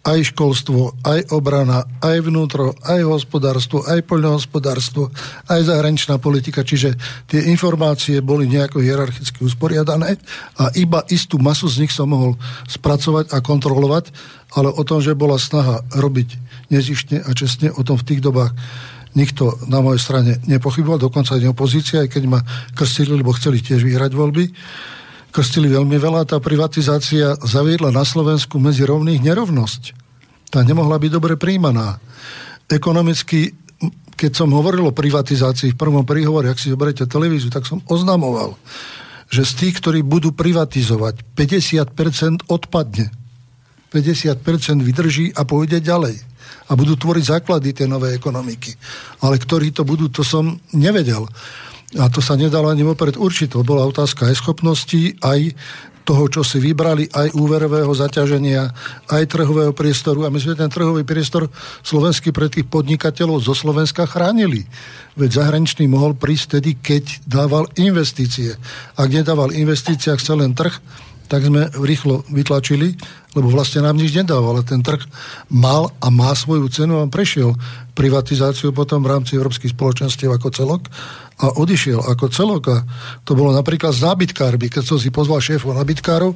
aj 0.01 0.33
školstvo, 0.33 0.97
aj 1.05 1.29
obrana, 1.29 1.85
aj 2.01 2.25
vnútro, 2.25 2.73
aj 2.81 3.05
hospodárstvo, 3.05 3.85
aj 3.85 4.01
poľnohospodárstvo, 4.09 5.13
aj 5.45 5.61
zahraničná 5.61 6.17
politika. 6.17 6.65
Čiže 6.65 6.97
tie 7.29 7.45
informácie 7.53 8.17
boli 8.25 8.49
nejako 8.49 8.81
hierarchicky 8.81 9.45
usporiadané 9.45 10.17
a 10.57 10.73
iba 10.73 11.05
istú 11.13 11.37
masu 11.37 11.69
z 11.69 11.85
nich 11.85 11.93
som 11.93 12.09
mohol 12.09 12.33
spracovať 12.65 13.29
a 13.29 13.45
kontrolovať, 13.45 14.09
ale 14.57 14.73
o 14.73 14.81
tom, 14.81 15.05
že 15.05 15.13
bola 15.13 15.37
snaha 15.37 15.85
robiť 15.93 16.29
nezištne 16.73 17.21
a 17.21 17.29
čestne, 17.37 17.69
o 17.69 17.85
tom 17.85 18.01
v 18.01 18.07
tých 18.09 18.25
dobách 18.25 18.57
nikto 19.13 19.59
na 19.67 19.83
mojej 19.83 20.01
strane 20.01 20.39
nepochyboval, 20.47 20.97
dokonca 20.97 21.35
aj 21.35 21.51
opozícia, 21.51 22.01
aj 22.01 22.09
keď 22.15 22.23
ma 22.31 22.39
krstili, 22.73 23.19
lebo 23.19 23.35
chceli 23.35 23.59
tiež 23.59 23.83
vyhrať 23.83 24.11
voľby 24.15 24.45
krstili 25.31 25.71
veľmi 25.71 25.95
veľa. 25.95 26.27
Tá 26.27 26.37
privatizácia 26.43 27.39
zaviedla 27.39 27.89
na 27.89 28.03
Slovensku 28.03 28.59
medzi 28.59 28.83
rovných 28.83 29.23
nerovnosť. 29.23 29.95
Tá 30.51 30.61
nemohla 30.61 30.99
byť 30.99 31.11
dobre 31.15 31.39
príjmaná. 31.39 31.97
Ekonomicky, 32.67 33.55
keď 34.19 34.31
som 34.35 34.51
hovoril 34.51 34.91
o 34.91 34.93
privatizácii 34.93 35.73
v 35.73 35.79
prvom 35.79 36.03
príhovore, 36.03 36.51
ak 36.51 36.59
si 36.59 36.69
zoberete 36.69 37.07
televíziu, 37.07 37.47
tak 37.47 37.63
som 37.63 37.79
oznamoval, 37.87 38.59
že 39.31 39.47
z 39.47 39.51
tých, 39.55 39.79
ktorí 39.79 40.03
budú 40.03 40.35
privatizovať, 40.35 41.23
50% 41.39 42.51
odpadne. 42.51 43.07
50% 43.91 44.83
vydrží 44.83 45.31
a 45.35 45.43
pôjde 45.43 45.83
ďalej. 45.83 46.15
A 46.71 46.79
budú 46.79 46.95
tvoriť 46.95 47.39
základy 47.39 47.75
tej 47.75 47.87
novej 47.91 48.15
ekonomiky. 48.15 48.75
Ale 49.23 49.35
ktorí 49.35 49.75
to 49.75 49.83
budú, 49.83 50.07
to 50.07 50.23
som 50.23 50.59
nevedel. 50.71 51.27
A 51.99 52.07
to 52.07 52.23
sa 52.23 52.39
nedalo 52.39 52.71
ani 52.71 52.87
vopred 52.87 53.19
určiť. 53.19 53.51
To 53.51 53.67
bola 53.67 53.83
otázka 53.83 54.31
aj 54.31 54.39
schopností, 54.39 55.19
aj 55.19 55.51
toho, 56.01 56.27
čo 56.27 56.41
si 56.41 56.57
vybrali, 56.57 57.07
aj 57.13 57.37
úverového 57.37 57.91
zaťaženia, 57.93 58.73
aj 59.11 59.23
trhového 59.29 59.71
priestoru. 59.71 60.25
A 60.25 60.33
my 60.33 60.39
sme 60.41 60.57
ten 60.57 60.71
trhový 60.71 61.05
priestor 61.05 61.47
slovenský 61.85 62.33
pre 62.33 62.49
tých 62.49 62.65
podnikateľov 62.67 63.43
zo 63.45 63.53
Slovenska 63.53 64.09
chránili. 64.09 64.65
Veď 65.13 65.43
zahraničný 65.43 65.85
mohol 65.85 66.17
prísť 66.17 66.59
tedy, 66.59 66.79
keď 66.79 67.27
dával 67.29 67.69
investície. 67.77 68.57
Ak 68.97 69.07
nedával 69.11 69.53
investície, 69.53 70.09
ak 70.09 70.19
chcel 70.19 70.41
len 70.41 70.57
trh, 70.57 70.73
tak 71.31 71.47
sme 71.47 71.71
rýchlo 71.71 72.27
vytlačili, 72.27 72.99
lebo 73.39 73.47
vlastne 73.47 73.87
nám 73.87 73.95
nič 73.95 74.11
nedával, 74.11 74.59
ale 74.59 74.67
ten 74.67 74.83
trh 74.83 74.99
mal 75.47 75.87
a 76.03 76.11
má 76.11 76.35
svoju 76.35 76.67
cenu 76.67 76.99
a 76.99 77.07
prešiel 77.07 77.55
privatizáciu 77.95 78.75
potom 78.75 78.99
v 78.99 79.15
rámci 79.15 79.39
európskych 79.39 79.71
spoločenstiev 79.71 80.27
ako 80.27 80.51
celok 80.51 80.91
a 81.39 81.55
odišiel 81.55 82.03
ako 82.03 82.27
celok 82.27 82.63
a 82.67 82.77
to 83.23 83.31
bolo 83.31 83.55
napríklad 83.55 83.95
s 83.95 84.03
nábytkármi, 84.03 84.67
keď 84.67 84.83
som 84.83 84.99
si 84.99 85.07
pozval 85.07 85.39
šéfov 85.39 85.71
nábytkárov, 85.71 86.35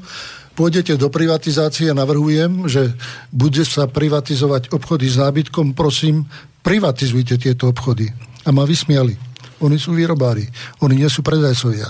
pôjdete 0.56 0.96
do 0.96 1.12
privatizácie, 1.12 1.92
navrhujem, 1.92 2.72
že 2.72 2.96
bude 3.36 3.68
sa 3.68 3.92
privatizovať 3.92 4.72
obchody 4.72 5.12
s 5.12 5.20
nábytkom, 5.20 5.76
prosím, 5.76 6.24
privatizujte 6.64 7.36
tieto 7.36 7.68
obchody. 7.68 8.08
A 8.48 8.56
ma 8.56 8.64
vysmiali. 8.64 9.35
Oni 9.64 9.80
sú 9.80 9.96
výrobári. 9.96 10.44
Oni 10.84 11.00
nie 11.00 11.08
sú 11.08 11.24
predajcovia. 11.24 11.88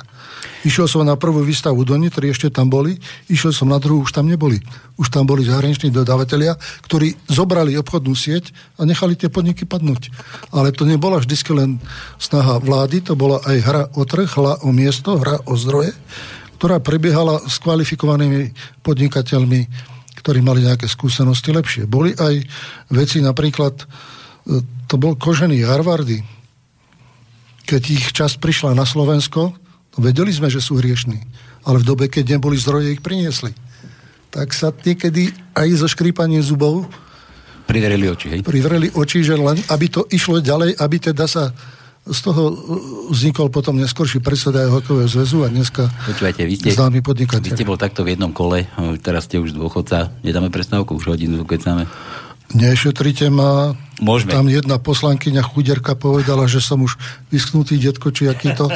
Išiel 0.66 0.90
som 0.90 1.06
na 1.06 1.14
prvú 1.14 1.46
výstavu 1.46 1.86
do 1.86 1.94
Nitry, 1.94 2.34
ešte 2.34 2.50
tam 2.50 2.74
boli. 2.74 2.98
Išiel 3.30 3.54
som 3.54 3.70
na 3.70 3.78
druhú, 3.78 4.02
už 4.02 4.18
tam 4.18 4.26
neboli. 4.26 4.58
Už 4.98 5.14
tam 5.14 5.30
boli 5.30 5.46
zahraniční 5.46 5.94
dodávateľia, 5.94 6.58
ktorí 6.90 7.14
zobrali 7.30 7.78
obchodnú 7.78 8.18
sieť 8.18 8.50
a 8.82 8.86
nechali 8.86 9.14
tie 9.14 9.30
podniky 9.30 9.70
padnúť. 9.70 10.10
Ale 10.50 10.74
to 10.74 10.90
nebola 10.90 11.22
vždy 11.22 11.38
len 11.54 11.78
snaha 12.18 12.58
vlády, 12.58 13.06
to 13.06 13.14
bola 13.14 13.42
aj 13.46 13.58
hra 13.62 13.84
o 13.94 14.02
trh, 14.10 14.26
hra 14.26 14.66
o 14.66 14.70
miesto, 14.74 15.22
hra 15.22 15.38
o 15.46 15.54
zdroje, 15.54 15.94
ktorá 16.58 16.82
prebiehala 16.82 17.46
s 17.46 17.62
kvalifikovanými 17.62 18.50
podnikateľmi, 18.82 19.70
ktorí 20.18 20.42
mali 20.42 20.66
nejaké 20.66 20.90
skúsenosti 20.90 21.54
lepšie. 21.54 21.86
Boli 21.86 22.18
aj 22.18 22.42
veci 22.90 23.22
napríklad, 23.22 23.86
e, 23.86 23.86
to 24.90 24.98
bol 24.98 25.14
kožený 25.14 25.62
Harvardy, 25.62 26.35
keď 27.66 27.84
ich 27.90 28.06
čas 28.14 28.38
prišla 28.38 28.78
na 28.78 28.86
Slovensko, 28.86 29.58
Vedeli 29.96 30.32
sme, 30.36 30.52
že 30.52 30.60
sú 30.60 30.76
hriešní, 30.76 31.24
ale 31.64 31.80
v 31.80 31.88
dobe, 31.88 32.06
keď 32.12 32.36
neboli 32.36 32.60
zdroje, 32.60 33.00
ich 33.00 33.04
priniesli. 33.04 33.56
Tak 34.28 34.52
sa 34.52 34.76
niekedy 34.76 35.32
aj 35.56 35.68
so 35.80 35.88
škrípaním 35.88 36.44
zubov 36.44 36.84
privreli 37.66 38.06
oči, 38.06 38.28
hej? 38.30 38.40
Privreli 38.46 38.94
oči, 38.94 39.26
že 39.26 39.34
len 39.34 39.58
aby 39.72 39.86
to 39.90 40.06
išlo 40.12 40.38
ďalej, 40.38 40.78
aby 40.78 40.98
teda 41.02 41.26
sa 41.26 41.50
z 42.06 42.20
toho 42.22 42.54
uh, 42.54 42.56
vznikol 43.10 43.50
potom 43.50 43.82
neskorší 43.82 44.22
predseda 44.22 44.70
hokejového 44.70 45.10
zväzu 45.10 45.42
a 45.42 45.50
dneska 45.50 45.90
Počúvajte, 46.06 46.46
vy 46.46 46.56
ste, 46.62 46.78
známy 46.78 47.02
podnikateľ. 47.02 47.42
Vy 47.42 47.58
ste 47.58 47.66
bol 47.66 47.82
takto 47.82 48.06
v 48.06 48.14
jednom 48.14 48.30
kole, 48.30 48.70
teraz 49.02 49.26
ste 49.26 49.42
už 49.42 49.58
dôchodca, 49.58 50.14
nedáme 50.22 50.54
prestávku, 50.54 50.94
už 50.94 51.18
hodinu 51.18 51.42
keď 51.42 51.74
máme. 51.74 51.84
Nešetrite 52.56 53.28
ma. 53.28 53.76
Môžeme. 54.00 54.32
Tam 54.32 54.48
jedna 54.52 54.76
poslankyňa 54.76 55.40
chuderka 55.44 55.96
povedala, 55.96 56.52
že 56.52 56.60
som 56.60 56.84
už 56.84 57.00
vysknutý 57.32 57.80
detko, 57.80 58.12
či 58.12 58.28
aký 58.28 58.52
to. 58.52 58.68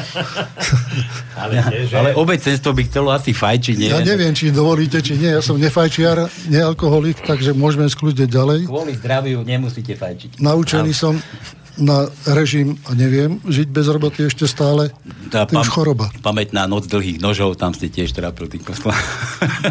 ale, 1.39 1.59
ale 1.91 2.09
obecenstvo 2.15 2.71
by 2.71 2.83
chcelo 2.87 3.11
asi 3.11 3.35
fajčiť, 3.35 3.75
neviem. 3.75 3.99
Ja 3.99 4.03
neviem, 4.03 4.31
či 4.31 4.51
dovolíte, 4.51 5.03
či 5.03 5.19
nie. 5.19 5.31
Ja 5.31 5.43
som 5.43 5.59
nefajčiar, 5.59 6.27
nealkoholik, 6.47 7.19
takže 7.23 7.51
môžeme 7.51 7.91
skľudiť 7.91 8.27
ďalej. 8.31 8.59
Kvôli 8.67 8.95
zdraviu 8.95 9.43
nemusíte 9.43 9.95
fajčiť. 9.95 10.39
Naučený 10.39 10.91
ale... 10.91 10.99
som 10.99 11.13
na 11.79 12.11
režim 12.27 12.75
a 12.87 12.95
neviem, 12.95 13.39
žiť 13.47 13.67
bez 13.71 13.87
roboty 13.87 14.27
ešte 14.27 14.45
stále, 14.45 14.91
tá 15.31 15.47
to 15.47 15.55
už 15.55 15.71
choroba. 15.71 16.11
Pamätná 16.19 16.67
noc 16.67 16.85
dlhých 16.91 17.23
nožov, 17.23 17.55
tam 17.55 17.71
ste 17.71 17.87
tiež 17.87 18.11
terapeutik 18.11 18.67
poslal. 18.67 18.99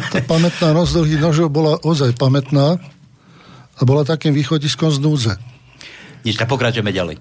Tá 0.09 0.25
pamätná 0.25 0.73
noc 0.73 0.89
dlhých 0.89 1.21
nožov 1.21 1.53
bola 1.53 1.77
ozaj 1.85 2.17
pamätná, 2.17 2.81
a 3.79 3.83
bola 3.87 4.03
takým 4.03 4.35
východiskom 4.35 4.91
z 4.91 4.99
núdze. 4.99 5.33
Nič, 6.27 6.35
pokračujeme 6.35 6.91
ďalej. 6.91 7.17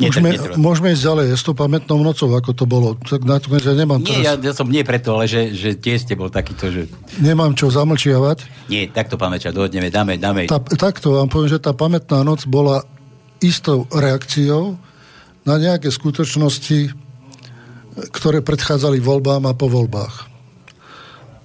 Môžeme, 0.00 0.30
môžeme 0.54 0.88
ísť 0.94 1.02
ďalej, 1.02 1.26
s 1.34 1.42
tou 1.42 1.52
pamätnou 1.52 1.98
nocou, 1.98 2.30
ako 2.30 2.54
to 2.54 2.64
bolo. 2.64 2.94
Tak 3.02 3.26
na 3.26 3.42
to 3.42 3.50
ja 3.58 3.74
nemám 3.74 3.98
nie, 3.98 4.22
teraz... 4.22 4.22
ja, 4.22 4.32
ja, 4.38 4.52
som 4.54 4.70
nie 4.70 4.86
preto, 4.86 5.18
ale 5.18 5.26
že, 5.26 5.50
že 5.50 5.74
tiež 5.74 6.06
ste 6.06 6.14
bol 6.14 6.30
takýto, 6.30 6.70
že... 6.70 6.86
Nemám 7.18 7.58
čo 7.58 7.74
zamlčiavať. 7.74 8.70
Nie, 8.70 8.86
takto 8.86 9.18
pamäťa, 9.18 9.50
dohodneme, 9.50 9.90
dáme, 9.90 10.14
dáme. 10.16 10.46
Tá, 10.46 10.62
takto 10.62 11.18
vám 11.18 11.26
poviem, 11.26 11.50
že 11.52 11.60
tá 11.60 11.74
pamätná 11.74 12.22
noc 12.22 12.46
bola 12.46 12.86
istou 13.42 13.90
reakciou 13.90 14.78
na 15.42 15.58
nejaké 15.58 15.90
skutočnosti, 15.90 16.94
ktoré 18.14 18.46
predchádzali 18.46 19.02
voľbám 19.02 19.42
a 19.50 19.58
po 19.58 19.66
voľbách. 19.66 20.30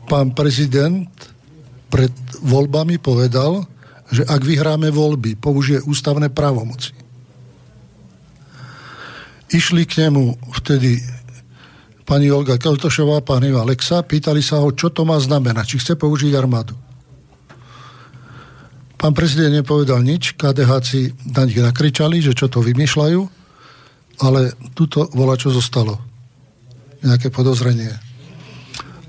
Pán 0.06 0.38
prezident 0.38 1.10
pred 1.90 2.14
voľbami 2.46 3.02
povedal, 3.02 3.66
že 4.12 4.22
ak 4.26 4.42
vyhráme 4.46 4.94
voľby, 4.94 5.38
použije 5.38 5.82
ústavné 5.82 6.30
právomoci. 6.30 6.94
Išli 9.50 9.86
k 9.86 10.06
nemu 10.06 10.38
vtedy 10.62 11.02
pani 12.06 12.30
Olga 12.30 12.62
Keltošová, 12.62 13.26
pán 13.26 13.46
Iva 13.46 13.66
Alexa, 13.66 14.06
pýtali 14.06 14.42
sa 14.46 14.62
ho, 14.62 14.70
čo 14.74 14.94
to 14.94 15.06
má 15.06 15.18
znamenať, 15.18 15.66
či 15.74 15.82
chce 15.82 15.94
použiť 15.98 16.34
armádu. 16.38 16.78
Pán 18.96 19.14
prezident 19.14 19.54
nepovedal 19.54 20.02
nič, 20.02 20.38
KDHci 20.38 21.34
na 21.34 21.46
nich 21.46 21.60
nakričali, 21.62 22.22
že 22.22 22.34
čo 22.34 22.50
to 22.50 22.62
vymýšľajú, 22.62 23.22
ale 24.22 24.56
tuto 24.74 25.10
volá, 25.14 25.36
čo 25.36 25.54
zostalo. 25.54 26.00
Nejaké 27.06 27.30
podozrenie. 27.30 27.92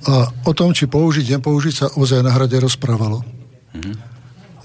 A 0.07 0.29
o 0.45 0.53
tom, 0.53 0.77
či 0.77 0.91
použiť, 0.91 1.39
nepoužiť, 1.39 1.75
sa 1.75 1.87
ozaj 1.97 2.21
na 2.21 2.35
hrade 2.35 2.59
rozprávalo. 2.61 3.25
Mm-hmm 3.73 4.16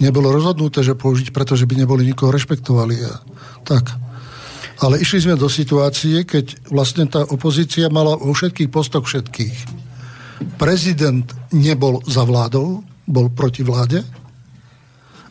nebolo 0.02 0.34
rozhodnuté, 0.34 0.82
že 0.82 0.98
použiť, 0.98 1.30
pretože 1.30 1.70
by 1.70 1.86
neboli 1.86 2.04
nikoho 2.04 2.34
rešpektovali. 2.34 2.98
Tak. 3.64 3.86
Ale 4.82 4.98
išli 4.98 5.30
sme 5.30 5.38
do 5.38 5.46
situácie, 5.46 6.26
keď 6.26 6.74
vlastne 6.74 7.06
tá 7.06 7.22
opozícia 7.30 7.86
mala 7.94 8.18
vo 8.18 8.34
všetkých 8.34 8.74
postoch 8.74 9.06
všetkých. 9.06 9.56
Prezident 10.58 11.30
nebol 11.54 12.02
za 12.10 12.26
vládou, 12.26 12.82
bol 13.06 13.30
proti 13.30 13.62
vláde. 13.62 14.02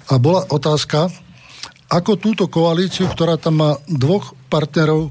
A 0.07 0.15
bola 0.23 0.47
otázka, 0.47 1.11
ako 1.91 2.13
túto 2.23 2.47
koalíciu, 2.47 3.11
ktorá 3.11 3.35
tam 3.35 3.59
má 3.59 3.71
dvoch 3.91 4.39
partnerov, 4.47 5.11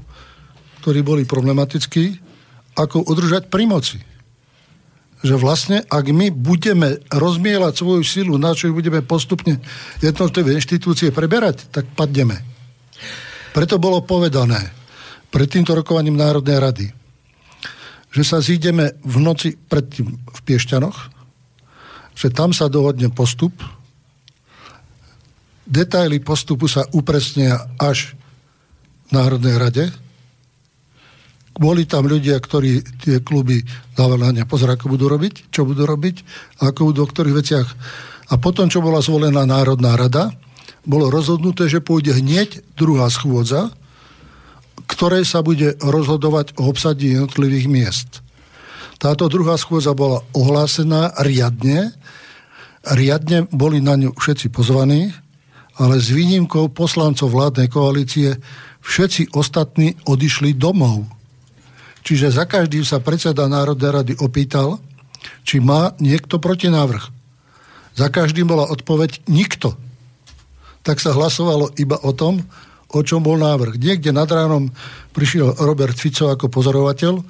ktorí 0.80 1.04
boli 1.04 1.28
problematickí, 1.28 2.16
ako 2.80 3.04
udržať 3.04 3.52
pri 3.52 3.68
moci 3.68 4.09
že 5.20 5.36
vlastne, 5.36 5.84
ak 5.84 6.04
my 6.08 6.32
budeme 6.32 6.96
rozmielať 7.12 7.72
svoju 7.76 8.02
silu, 8.04 8.40
na 8.40 8.56
čo 8.56 8.72
budeme 8.72 9.04
postupne 9.04 9.60
jednotlivé 10.00 10.56
inštitúcie 10.56 11.12
preberať, 11.12 11.68
tak 11.68 11.84
padneme. 11.92 12.40
Preto 13.52 13.76
bolo 13.76 14.00
povedané 14.00 14.72
pred 15.28 15.46
týmto 15.50 15.76
rokovaním 15.76 16.16
Národnej 16.16 16.58
rady, 16.58 16.86
že 18.10 18.22
sa 18.24 18.40
zídeme 18.40 18.96
v 19.04 19.16
noci 19.20 19.54
predtým 19.54 20.08
v 20.08 20.40
Piešťanoch, 20.42 20.98
že 22.16 22.32
tam 22.32 22.56
sa 22.56 22.72
dohodne 22.72 23.12
postup, 23.12 23.52
detaily 25.68 26.18
postupu 26.18 26.66
sa 26.66 26.88
upresnia 26.96 27.60
až 27.78 28.16
v 29.08 29.20
Národnej 29.20 29.56
rade, 29.60 29.84
boli 31.60 31.84
tam 31.84 32.08
ľudia, 32.08 32.40
ktorí 32.40 32.80
tie 33.04 33.20
kluby 33.20 33.60
dávali 33.92 34.32
na 34.32 34.48
ako 34.48 34.96
budú 34.96 35.12
robiť, 35.12 35.52
čo 35.52 35.68
budú 35.68 35.84
robiť, 35.84 36.24
ako 36.64 36.88
budú 36.88 37.04
o 37.04 37.10
ktorých 37.12 37.36
veciach. 37.36 37.68
A 38.32 38.40
potom, 38.40 38.72
čo 38.72 38.80
bola 38.80 39.04
zvolená 39.04 39.44
Národná 39.44 39.92
rada, 39.92 40.32
bolo 40.88 41.12
rozhodnuté, 41.12 41.68
že 41.68 41.84
pôjde 41.84 42.16
hneď 42.16 42.64
druhá 42.80 43.12
schôdza, 43.12 43.68
ktorej 44.88 45.28
sa 45.28 45.44
bude 45.44 45.76
rozhodovať 45.84 46.56
o 46.56 46.72
obsadí 46.72 47.12
jednotlivých 47.12 47.68
miest. 47.68 48.10
Táto 48.96 49.28
druhá 49.28 49.60
schôdza 49.60 49.92
bola 49.92 50.24
ohlásená 50.32 51.12
riadne. 51.20 51.92
Riadne 52.88 53.44
boli 53.52 53.84
na 53.84 54.00
ňu 54.00 54.16
všetci 54.16 54.48
pozvaní, 54.48 55.12
ale 55.76 56.00
s 56.00 56.08
výnimkou 56.08 56.72
poslancov 56.72 57.36
vládnej 57.36 57.68
koalície 57.68 58.40
všetci 58.80 59.36
ostatní 59.36 59.92
odišli 60.08 60.56
domov 60.56 61.19
Čiže 62.00 62.32
za 62.32 62.48
každým 62.48 62.82
sa 62.82 63.02
predseda 63.02 63.50
Národnej 63.50 63.90
rady 63.92 64.14
opýtal, 64.20 64.80
či 65.44 65.60
má 65.60 65.92
niekto 66.00 66.40
protinávrh. 66.40 67.02
Za 67.96 68.08
každým 68.08 68.48
bola 68.48 68.68
odpoveď 68.72 69.28
nikto. 69.28 69.76
Tak 70.80 71.02
sa 71.02 71.12
hlasovalo 71.12 71.76
iba 71.76 72.00
o 72.00 72.16
tom, 72.16 72.40
o 72.90 73.00
čom 73.04 73.20
bol 73.22 73.36
návrh. 73.36 73.76
Niekde 73.76 74.10
nad 74.10 74.26
ránom 74.26 74.72
prišiel 75.12 75.60
Robert 75.60 75.94
Fico 75.94 76.32
ako 76.32 76.48
pozorovateľ, 76.48 77.20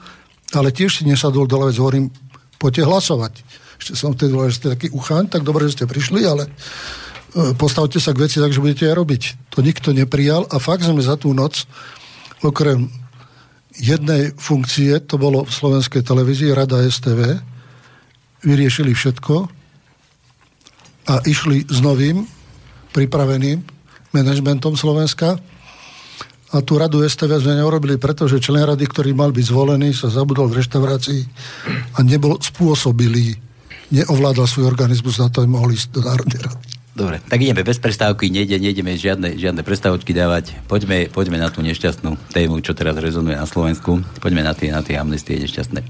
ale 0.54 0.68
tiež 0.70 1.00
si 1.00 1.02
nesadol 1.06 1.50
dole, 1.50 1.74
hovorím, 1.74 2.08
poďte 2.56 2.86
hlasovať. 2.86 3.32
Ešte 3.80 3.92
som 3.96 4.12
vtedy 4.12 4.36
že 4.52 4.56
ste 4.56 4.68
taký 4.76 4.88
uchán, 4.92 5.26
tak 5.26 5.42
dobre, 5.42 5.66
že 5.66 5.80
ste 5.80 5.84
prišli, 5.88 6.20
ale 6.28 6.46
e, 6.46 6.50
postavte 7.56 7.96
sa 7.96 8.12
k 8.12 8.28
veci 8.28 8.36
tak, 8.36 8.52
že 8.52 8.60
budete 8.60 8.84
aj 8.88 8.94
robiť. 8.94 9.22
To 9.56 9.64
nikto 9.64 9.96
neprijal 9.96 10.44
a 10.52 10.60
fakt 10.60 10.84
sme 10.84 11.00
za 11.00 11.16
tú 11.16 11.32
noc, 11.32 11.64
okrem 12.44 12.92
jednej 13.80 14.36
funkcie, 14.36 15.00
to 15.08 15.16
bolo 15.16 15.48
v 15.48 15.52
slovenskej 15.52 16.04
televízii, 16.04 16.52
Rada 16.52 16.84
STV, 16.84 17.40
vyriešili 18.44 18.92
všetko 18.92 19.34
a 21.08 21.14
išli 21.24 21.64
s 21.64 21.80
novým, 21.80 22.28
pripraveným 22.92 23.64
manažmentom 24.12 24.76
Slovenska. 24.76 25.38
A 26.50 26.56
tú 26.66 26.82
radu 26.82 26.98
STV 27.06 27.38
sme 27.38 27.62
neurobili, 27.62 27.94
pretože 27.94 28.42
člen 28.42 28.66
rady, 28.66 28.82
ktorý 28.90 29.14
mal 29.14 29.30
byť 29.30 29.44
zvolený, 29.54 29.94
sa 29.94 30.10
zabudol 30.10 30.50
v 30.50 30.58
reštaurácii 30.58 31.22
a 31.94 32.02
nebol 32.02 32.42
spôsobilý, 32.42 33.38
neovládal 33.94 34.50
svoj 34.50 34.66
organizmus 34.66 35.22
na 35.22 35.30
to, 35.30 35.46
aby 35.46 35.50
mohol 35.50 35.70
ísť 35.70 35.94
do 35.94 36.02
Národnej 36.02 36.42
rady. 36.42 36.69
Dobre, 37.00 37.16
tak 37.24 37.40
ideme 37.40 37.64
bez 37.64 37.80
prestávky, 37.80 38.28
nejde, 38.28 38.60
nejdeme 38.60 38.92
žiadne, 38.92 39.40
žiadne 39.40 39.64
prestávočky 39.64 40.12
dávať. 40.12 40.52
Poďme, 40.68 41.08
poďme 41.08 41.40
na 41.40 41.48
tú 41.48 41.64
nešťastnú 41.64 42.12
tému, 42.28 42.60
čo 42.60 42.76
teraz 42.76 42.92
rezonuje 43.00 43.40
na 43.40 43.48
Slovensku. 43.48 44.04
Poďme 44.20 44.44
na 44.44 44.52
tie, 44.52 44.68
na 44.68 44.84
tie 44.84 45.00
amnestie 45.00 45.40
nešťastné. 45.40 45.80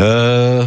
Uh, 0.00 0.64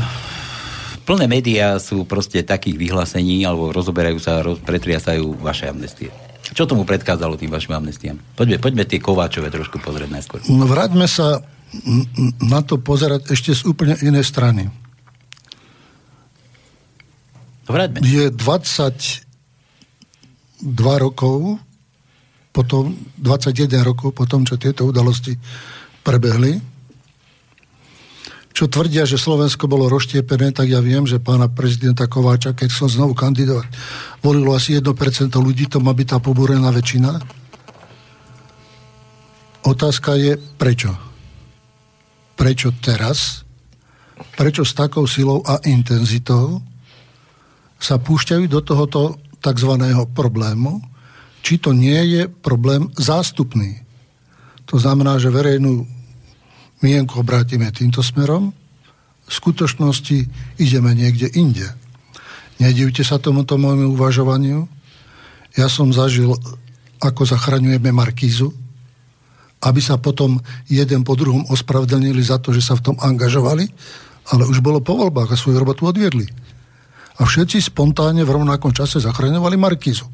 plné 1.10 1.26
médiá 1.26 1.82
sú 1.82 2.06
proste 2.06 2.46
takých 2.46 2.78
vyhlásení, 2.78 3.42
alebo 3.42 3.74
rozoberajú 3.74 4.22
sa, 4.22 4.46
roz, 4.46 4.62
pretriasajú 4.62 5.42
vaše 5.42 5.66
amnestie. 5.66 6.14
Čo 6.54 6.70
tomu 6.70 6.86
predkázalo 6.86 7.34
tým 7.34 7.50
vašim 7.50 7.74
amnestiám? 7.74 8.38
Poďme, 8.38 8.62
poďme 8.62 8.86
tie 8.86 9.02
Kováčové 9.02 9.50
trošku 9.50 9.82
pozrieť 9.82 10.14
najskôr. 10.14 10.46
No 10.54 10.70
vráťme 10.70 11.10
sa 11.10 11.42
na 12.38 12.62
to 12.62 12.78
pozerať 12.78 13.34
ešte 13.34 13.58
z 13.58 13.66
úplne 13.66 13.98
inej 14.06 14.30
strany. 14.30 14.70
Vráťme. 17.66 18.04
Je 18.04 18.30
22 20.64 21.04
rokov 21.04 21.60
potom, 22.56 22.96
21 23.20 23.84
rokov 23.84 24.16
potom, 24.16 24.48
čo 24.48 24.56
tieto 24.56 24.88
udalosti 24.88 25.36
prebehli, 26.06 26.62
čo 28.54 28.70
tvrdia, 28.70 29.10
že 29.10 29.18
Slovensko 29.18 29.66
bolo 29.66 29.90
roštiepené, 29.90 30.54
tak 30.54 30.70
ja 30.70 30.78
viem, 30.78 31.10
že 31.10 31.18
pána 31.18 31.50
prezidenta 31.50 32.06
Kováča, 32.06 32.54
keď 32.54 32.70
som 32.70 32.86
znovu 32.86 33.18
kandidovať, 33.18 33.66
volilo 34.22 34.54
asi 34.54 34.78
1% 34.78 34.86
ľudí, 35.34 35.66
to 35.66 35.82
má 35.82 35.90
byť 35.90 36.08
tá 36.14 36.18
pobúrená 36.22 36.70
väčšina. 36.70 37.18
Otázka 39.66 40.14
je, 40.22 40.38
prečo? 40.38 40.94
Prečo 42.38 42.70
teraz? 42.78 43.42
Prečo 44.38 44.62
s 44.62 44.78
takou 44.78 45.10
silou 45.10 45.42
a 45.42 45.58
intenzitou 45.66 46.62
sa 47.82 47.98
púšťajú 47.98 48.46
do 48.46 48.62
tohoto 48.62 49.18
tzv. 49.44 49.72
problému, 50.16 50.80
či 51.44 51.60
to 51.60 51.76
nie 51.76 52.00
je 52.16 52.22
problém 52.32 52.88
zástupný. 52.96 53.84
To 54.72 54.80
znamená, 54.80 55.20
že 55.20 55.28
verejnú 55.28 55.84
mienku 56.80 57.20
obrátime 57.20 57.68
týmto 57.76 58.00
smerom, 58.00 58.56
v 59.24 59.32
skutočnosti 59.32 60.18
ideme 60.60 60.92
niekde 60.96 61.32
inde. 61.36 61.68
Nedivte 62.60 63.04
sa 63.04 63.20
tomuto 63.20 63.56
môjmu 63.56 63.96
uvažovaniu. 63.96 64.68
Ja 65.56 65.72
som 65.72 65.96
zažil, 65.96 66.32
ako 67.00 67.24
zachraňujeme 67.28 67.92
Markízu, 67.92 68.52
aby 69.64 69.80
sa 69.80 69.96
potom 69.96 70.44
jeden 70.68 71.08
po 71.08 71.16
druhom 71.16 71.48
ospravedlnili 71.48 72.20
za 72.20 72.40
to, 72.40 72.52
že 72.52 72.64
sa 72.64 72.76
v 72.76 72.92
tom 72.92 72.96
angažovali, 73.00 73.64
ale 74.32 74.44
už 74.48 74.60
bolo 74.60 74.84
po 74.84 74.96
voľbách 74.96 75.36
a 75.36 75.40
svoju 75.40 75.56
robotu 75.60 75.88
odviedli. 75.88 76.28
A 77.18 77.30
všetci 77.30 77.62
spontánne 77.62 78.26
v 78.26 78.34
rovnakom 78.42 78.74
čase 78.74 78.98
zachraňovali 78.98 79.56
Markízu. 79.58 80.10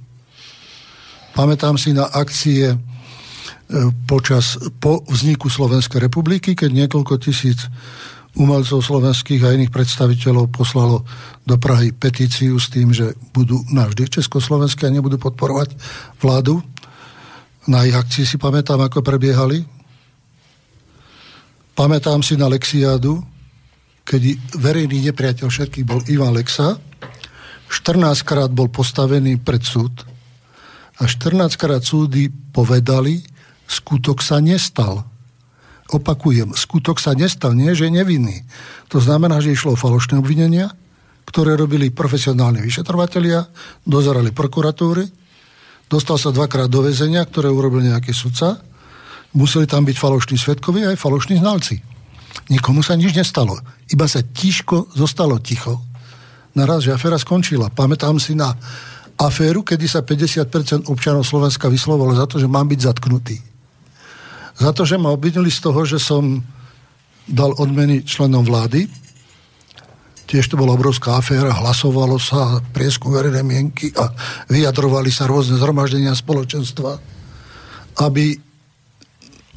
Pamätám 1.32 1.80
si 1.80 1.96
na 1.96 2.10
akcie 2.10 2.76
E, 3.70 3.94
počas, 4.10 4.58
po 4.82 5.06
vzniku 5.06 5.46
Slovenskej 5.46 6.02
republiky, 6.10 6.58
keď 6.58 6.74
niekoľko 6.74 7.22
tisíc 7.22 7.70
umelcov 8.34 8.82
slovenských 8.82 9.46
a 9.46 9.54
iných 9.54 9.70
predstaviteľov 9.70 10.50
poslalo 10.50 11.06
do 11.46 11.54
Prahy 11.62 11.94
petíciu 11.94 12.58
s 12.58 12.74
tým, 12.74 12.90
že 12.90 13.14
budú 13.30 13.62
navždy 13.70 14.10
československé 14.10 14.90
a 14.90 14.94
nebudú 14.94 15.22
podporovať 15.22 15.78
vládu. 16.18 16.66
Na 17.70 17.86
ich 17.86 17.94
akcii 17.94 18.26
si 18.26 18.42
pamätám, 18.42 18.82
ako 18.82 19.06
prebiehali. 19.06 19.62
Pamätám 21.78 22.26
si 22.26 22.42
na 22.42 22.50
Lexiádu, 22.50 23.22
keď 24.10 24.22
verejný 24.58 25.06
nepriateľ 25.14 25.54
všetkých 25.54 25.86
bol 25.86 26.02
Ivan 26.10 26.34
Lexa. 26.34 26.82
14 27.70 28.26
krát 28.26 28.50
bol 28.50 28.66
postavený 28.66 29.38
pred 29.38 29.62
súd 29.62 30.10
a 31.00 31.08
14 31.08 31.56
krát 31.56 31.86
súdy 31.86 32.28
povedali, 32.28 33.24
skutok 33.70 34.20
sa 34.20 34.44
nestal. 34.44 35.08
Opakujem, 35.94 36.58
skutok 36.58 36.98
sa 36.98 37.14
nestal, 37.14 37.56
nie 37.56 37.72
že 37.72 37.88
nevinný. 37.94 38.44
To 38.92 39.00
znamená, 39.00 39.40
že 39.40 39.56
išlo 39.56 39.74
o 39.74 39.80
falošné 39.80 40.20
obvinenia, 40.20 40.74
ktoré 41.30 41.54
robili 41.54 41.94
profesionálni 41.94 42.66
vyšetrovatelia, 42.66 43.48
dozerali 43.88 44.34
prokuratúry, 44.34 45.06
dostal 45.86 46.18
sa 46.18 46.34
dvakrát 46.34 46.68
do 46.68 46.84
väzenia, 46.84 47.22
ktoré 47.24 47.48
urobil 47.48 47.86
nejaký 47.86 48.12
sudca, 48.12 48.60
museli 49.38 49.70
tam 49.70 49.86
byť 49.86 49.98
falošní 49.98 50.36
svetkovia 50.42 50.90
aj 50.94 50.98
falošní 50.98 51.38
znalci. 51.38 51.99
Nikomu 52.48 52.80
sa 52.80 52.96
nič 52.96 53.12
nestalo. 53.12 53.60
Iba 53.92 54.08
sa 54.08 54.24
tiško 54.24 54.96
zostalo 54.96 55.36
ticho. 55.44 55.84
Naraz, 56.56 56.88
že 56.88 56.96
aféra 56.96 57.20
skončila. 57.20 57.68
Pamätám 57.68 58.16
si 58.18 58.34
na 58.34 58.56
aféru, 59.20 59.68
kedy 59.68 59.86
sa 59.86 60.00
50% 60.00 60.88
občanov 60.88 61.28
Slovenska 61.28 61.68
vyslovalo 61.68 62.16
za 62.16 62.26
to, 62.26 62.40
že 62.40 62.48
mám 62.48 62.72
byť 62.72 62.80
zatknutý 62.80 63.50
za 64.60 64.76
to, 64.76 64.84
že 64.84 65.00
ma 65.00 65.16
obvinili 65.16 65.48
z 65.48 65.60
toho, 65.64 65.88
že 65.88 65.98
som 65.98 66.44
dal 67.24 67.56
odmeny 67.56 68.04
členom 68.04 68.44
vlády. 68.44 68.92
Tiež 70.30 70.46
to 70.52 70.60
bola 70.60 70.76
obrovská 70.76 71.18
aféra, 71.18 71.50
hlasovalo 71.50 72.22
sa, 72.22 72.62
prieskum 72.76 73.16
verejné 73.16 73.42
mienky 73.42 73.90
a 73.98 74.14
vyjadrovali 74.52 75.10
sa 75.10 75.26
rôzne 75.26 75.58
zhromaždenia 75.58 76.14
spoločenstva, 76.14 77.02
aby 78.04 78.38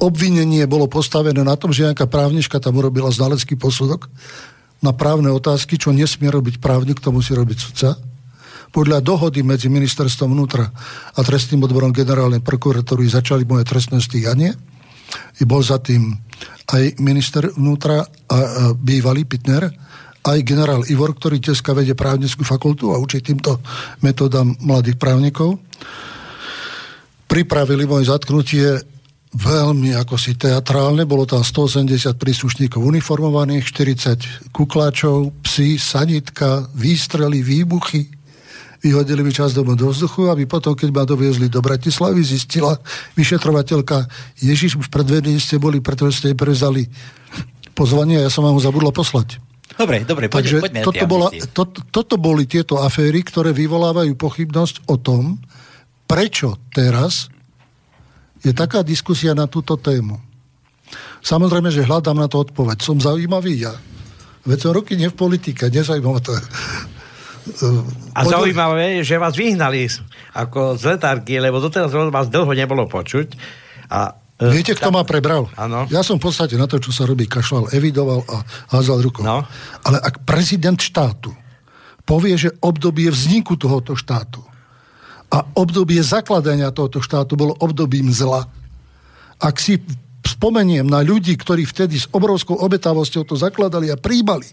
obvinenie 0.03 0.67
bolo 0.67 0.91
postavené 0.91 1.39
na 1.39 1.55
tom, 1.55 1.71
že 1.71 1.87
nejaká 1.87 2.11
právnička 2.11 2.59
tam 2.59 2.75
urobila 2.75 3.07
znalecký 3.07 3.55
posudok 3.55 4.11
na 4.83 4.91
právne 4.91 5.31
otázky, 5.31 5.79
čo 5.79 5.95
nesmie 5.95 6.27
robiť 6.27 6.59
právnik, 6.59 6.99
to 6.99 7.15
musí 7.15 7.31
robiť 7.31 7.57
sudca. 7.57 7.95
Podľa 8.75 8.99
dohody 8.99 9.45
medzi 9.45 9.71
ministerstvom 9.71 10.35
vnútra 10.35 10.67
a 11.15 11.19
trestným 11.23 11.63
odborom 11.63 11.95
generálnej 11.95 12.43
prokuratúry 12.43 13.07
začali 13.07 13.47
moje 13.47 13.63
trestné 13.63 14.03
stíhanie 14.03 14.59
bol 15.45 15.61
za 15.61 15.77
tým 15.81 16.15
aj 16.73 16.97
minister 17.03 17.51
vnútra 17.53 18.01
a 18.29 18.37
bývalý 18.73 19.27
Pitner, 19.27 19.67
aj 20.23 20.39
generál 20.47 20.87
Ivor, 20.87 21.11
ktorý 21.11 21.43
dneska 21.43 21.75
vedie 21.75 21.93
právnickú 21.93 22.47
fakultu 22.47 22.95
a 22.95 23.01
učí 23.01 23.19
týmto 23.19 23.59
metodám 23.99 24.55
mladých 24.63 24.95
právnikov. 24.95 25.59
Pripravili 27.27 27.83
moje 27.83 28.07
zatknutie 28.07 28.79
veľmi 29.33 29.97
ako 29.97 30.15
si 30.15 30.37
teatrálne, 30.37 31.09
bolo 31.09 31.25
tam 31.25 31.41
180 31.41 31.89
príslušníkov 32.21 32.77
uniformovaných, 32.77 33.65
40 33.65 34.53
kukláčov, 34.53 35.33
psi, 35.41 35.81
sanitka, 35.81 36.69
výstrely, 36.77 37.41
výbuchy, 37.41 38.13
vyhodili 38.85 39.25
mi 39.25 39.33
čas 39.33 39.57
domov 39.57 39.81
do 39.81 39.89
vzduchu, 39.89 40.29
aby 40.29 40.45
potom, 40.45 40.77
keď 40.77 40.89
ma 40.93 41.03
doviezli 41.07 41.49
do 41.49 41.63
Bratislavy, 41.65 42.21
zistila 42.21 42.77
vyšetrovateľka, 43.17 44.05
Ježiš, 44.43 44.77
v 44.77 44.89
predvedení 44.91 45.41
ste 45.41 45.57
boli, 45.57 45.81
pretože 45.81 46.21
ste 46.21 46.37
prevzali 46.37 46.85
pozvanie 47.73 48.21
a 48.21 48.29
ja 48.29 48.31
som 48.31 48.45
vám 48.45 48.59
ho 48.59 48.61
zabudla 48.61 48.93
poslať. 48.93 49.41
Dobre, 49.73 50.05
dobre, 50.05 50.29
poďme, 50.29 50.37
Takže 50.37 50.57
poďme 50.61 50.81
toto, 50.85 51.05
bola, 51.09 51.27
to, 51.33 51.63
toto 51.89 52.15
boli 52.21 52.45
tieto 52.45 52.77
aféry, 52.77 53.25
ktoré 53.25 53.49
vyvolávajú 53.57 54.13
pochybnosť 54.13 54.85
o 54.85 55.01
tom, 55.01 55.41
prečo 56.05 56.61
teraz 56.69 57.32
je 58.43 58.51
taká 58.51 58.83
diskusia 58.83 59.31
na 59.31 59.47
túto 59.47 59.79
tému. 59.79 60.19
Samozrejme, 61.23 61.71
že 61.71 61.87
hľadám 61.87 62.19
na 62.19 62.27
to 62.27 62.43
odpoveď. 62.43 62.83
Som 62.83 62.99
zaujímavý 62.99 63.63
ja. 63.63 63.73
Veď 64.43 64.69
som 64.69 64.75
roky 64.75 64.99
nie 64.99 65.07
v 65.07 65.15
politike, 65.15 65.71
nezaujímavé 65.71 66.19
to 66.19 66.35
a 68.15 68.19
zaujímavé 68.23 69.03
je, 69.03 69.15
že 69.15 69.19
vás 69.19 69.35
vyhnali 69.35 69.91
ako 70.31 70.79
z 70.79 70.95
letárky, 70.95 71.43
lebo 71.43 71.59
doteraz 71.59 71.91
vás 71.91 72.31
dlho 72.31 72.51
nebolo 72.55 72.87
počuť. 72.87 73.35
A 73.91 74.15
e, 74.39 74.47
Viete, 74.47 74.71
kto 74.71 74.95
ma 74.95 75.03
prebral? 75.03 75.51
Ano. 75.59 75.83
Ja 75.91 76.07
som 76.07 76.23
v 76.23 76.31
podstate 76.31 76.55
na 76.55 76.71
to, 76.71 76.79
čo 76.79 76.95
sa 76.95 77.03
robí, 77.03 77.27
kašľal, 77.27 77.75
evidoval 77.75 78.23
a 78.31 78.47
házal 78.71 79.03
rukou. 79.03 79.27
No. 79.27 79.43
Ale 79.83 79.97
ak 79.99 80.23
prezident 80.23 80.79
štátu 80.79 81.35
povie, 82.07 82.35
že 82.39 82.55
obdobie 82.63 83.11
vzniku 83.11 83.59
tohoto 83.59 83.95
štátu 83.95 84.39
a 85.33 85.37
obdobie 85.57 85.97
zakladania 86.05 86.69
tohoto 86.69 87.01
štátu 87.01 87.33
bolo 87.33 87.57
obdobím 87.57 88.13
zla, 88.13 88.45
ak 89.41 89.57
si 89.57 89.81
spomeniem 90.23 90.87
na 90.87 91.03
ľudí, 91.03 91.35
ktorí 91.35 91.67
vtedy 91.67 91.99
s 91.99 92.07
obrovskou 92.13 92.55
obetavosťou 92.55 93.27
to 93.27 93.35
zakladali 93.35 93.91
a 93.91 93.99
príjmali 93.99 94.47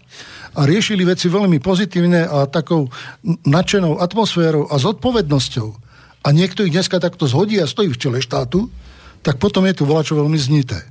a 0.57 0.67
riešili 0.67 1.07
veci 1.07 1.31
veľmi 1.31 1.63
pozitívne 1.63 2.27
a 2.27 2.49
takou 2.49 2.91
nadšenou 3.23 4.01
atmosférou 4.01 4.67
a 4.67 4.75
zodpovednosťou 4.75 5.69
a 6.21 6.27
niekto 6.35 6.67
ich 6.67 6.75
dneska 6.75 6.99
takto 6.99 7.29
zhodí 7.29 7.61
a 7.61 7.69
stojí 7.69 7.87
v 7.87 8.01
čele 8.01 8.19
štátu, 8.19 8.67
tak 9.23 9.39
potom 9.39 9.63
je 9.69 9.79
tu 9.79 9.87
volačo 9.87 10.17
veľmi 10.17 10.35
znité. 10.35 10.81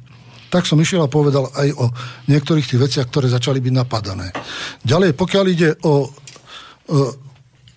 Tak 0.51 0.67
som 0.67 0.81
išiel 0.81 1.07
a 1.07 1.13
povedal 1.13 1.47
aj 1.55 1.69
o 1.77 1.87
niektorých 2.27 2.67
tých 2.67 2.83
veciach, 2.83 3.07
ktoré 3.07 3.31
začali 3.31 3.63
byť 3.63 3.75
napadané. 3.75 4.35
Ďalej, 4.83 5.15
pokiaľ 5.15 5.45
ide 5.47 5.77
o, 5.87 6.11
o 6.91 7.30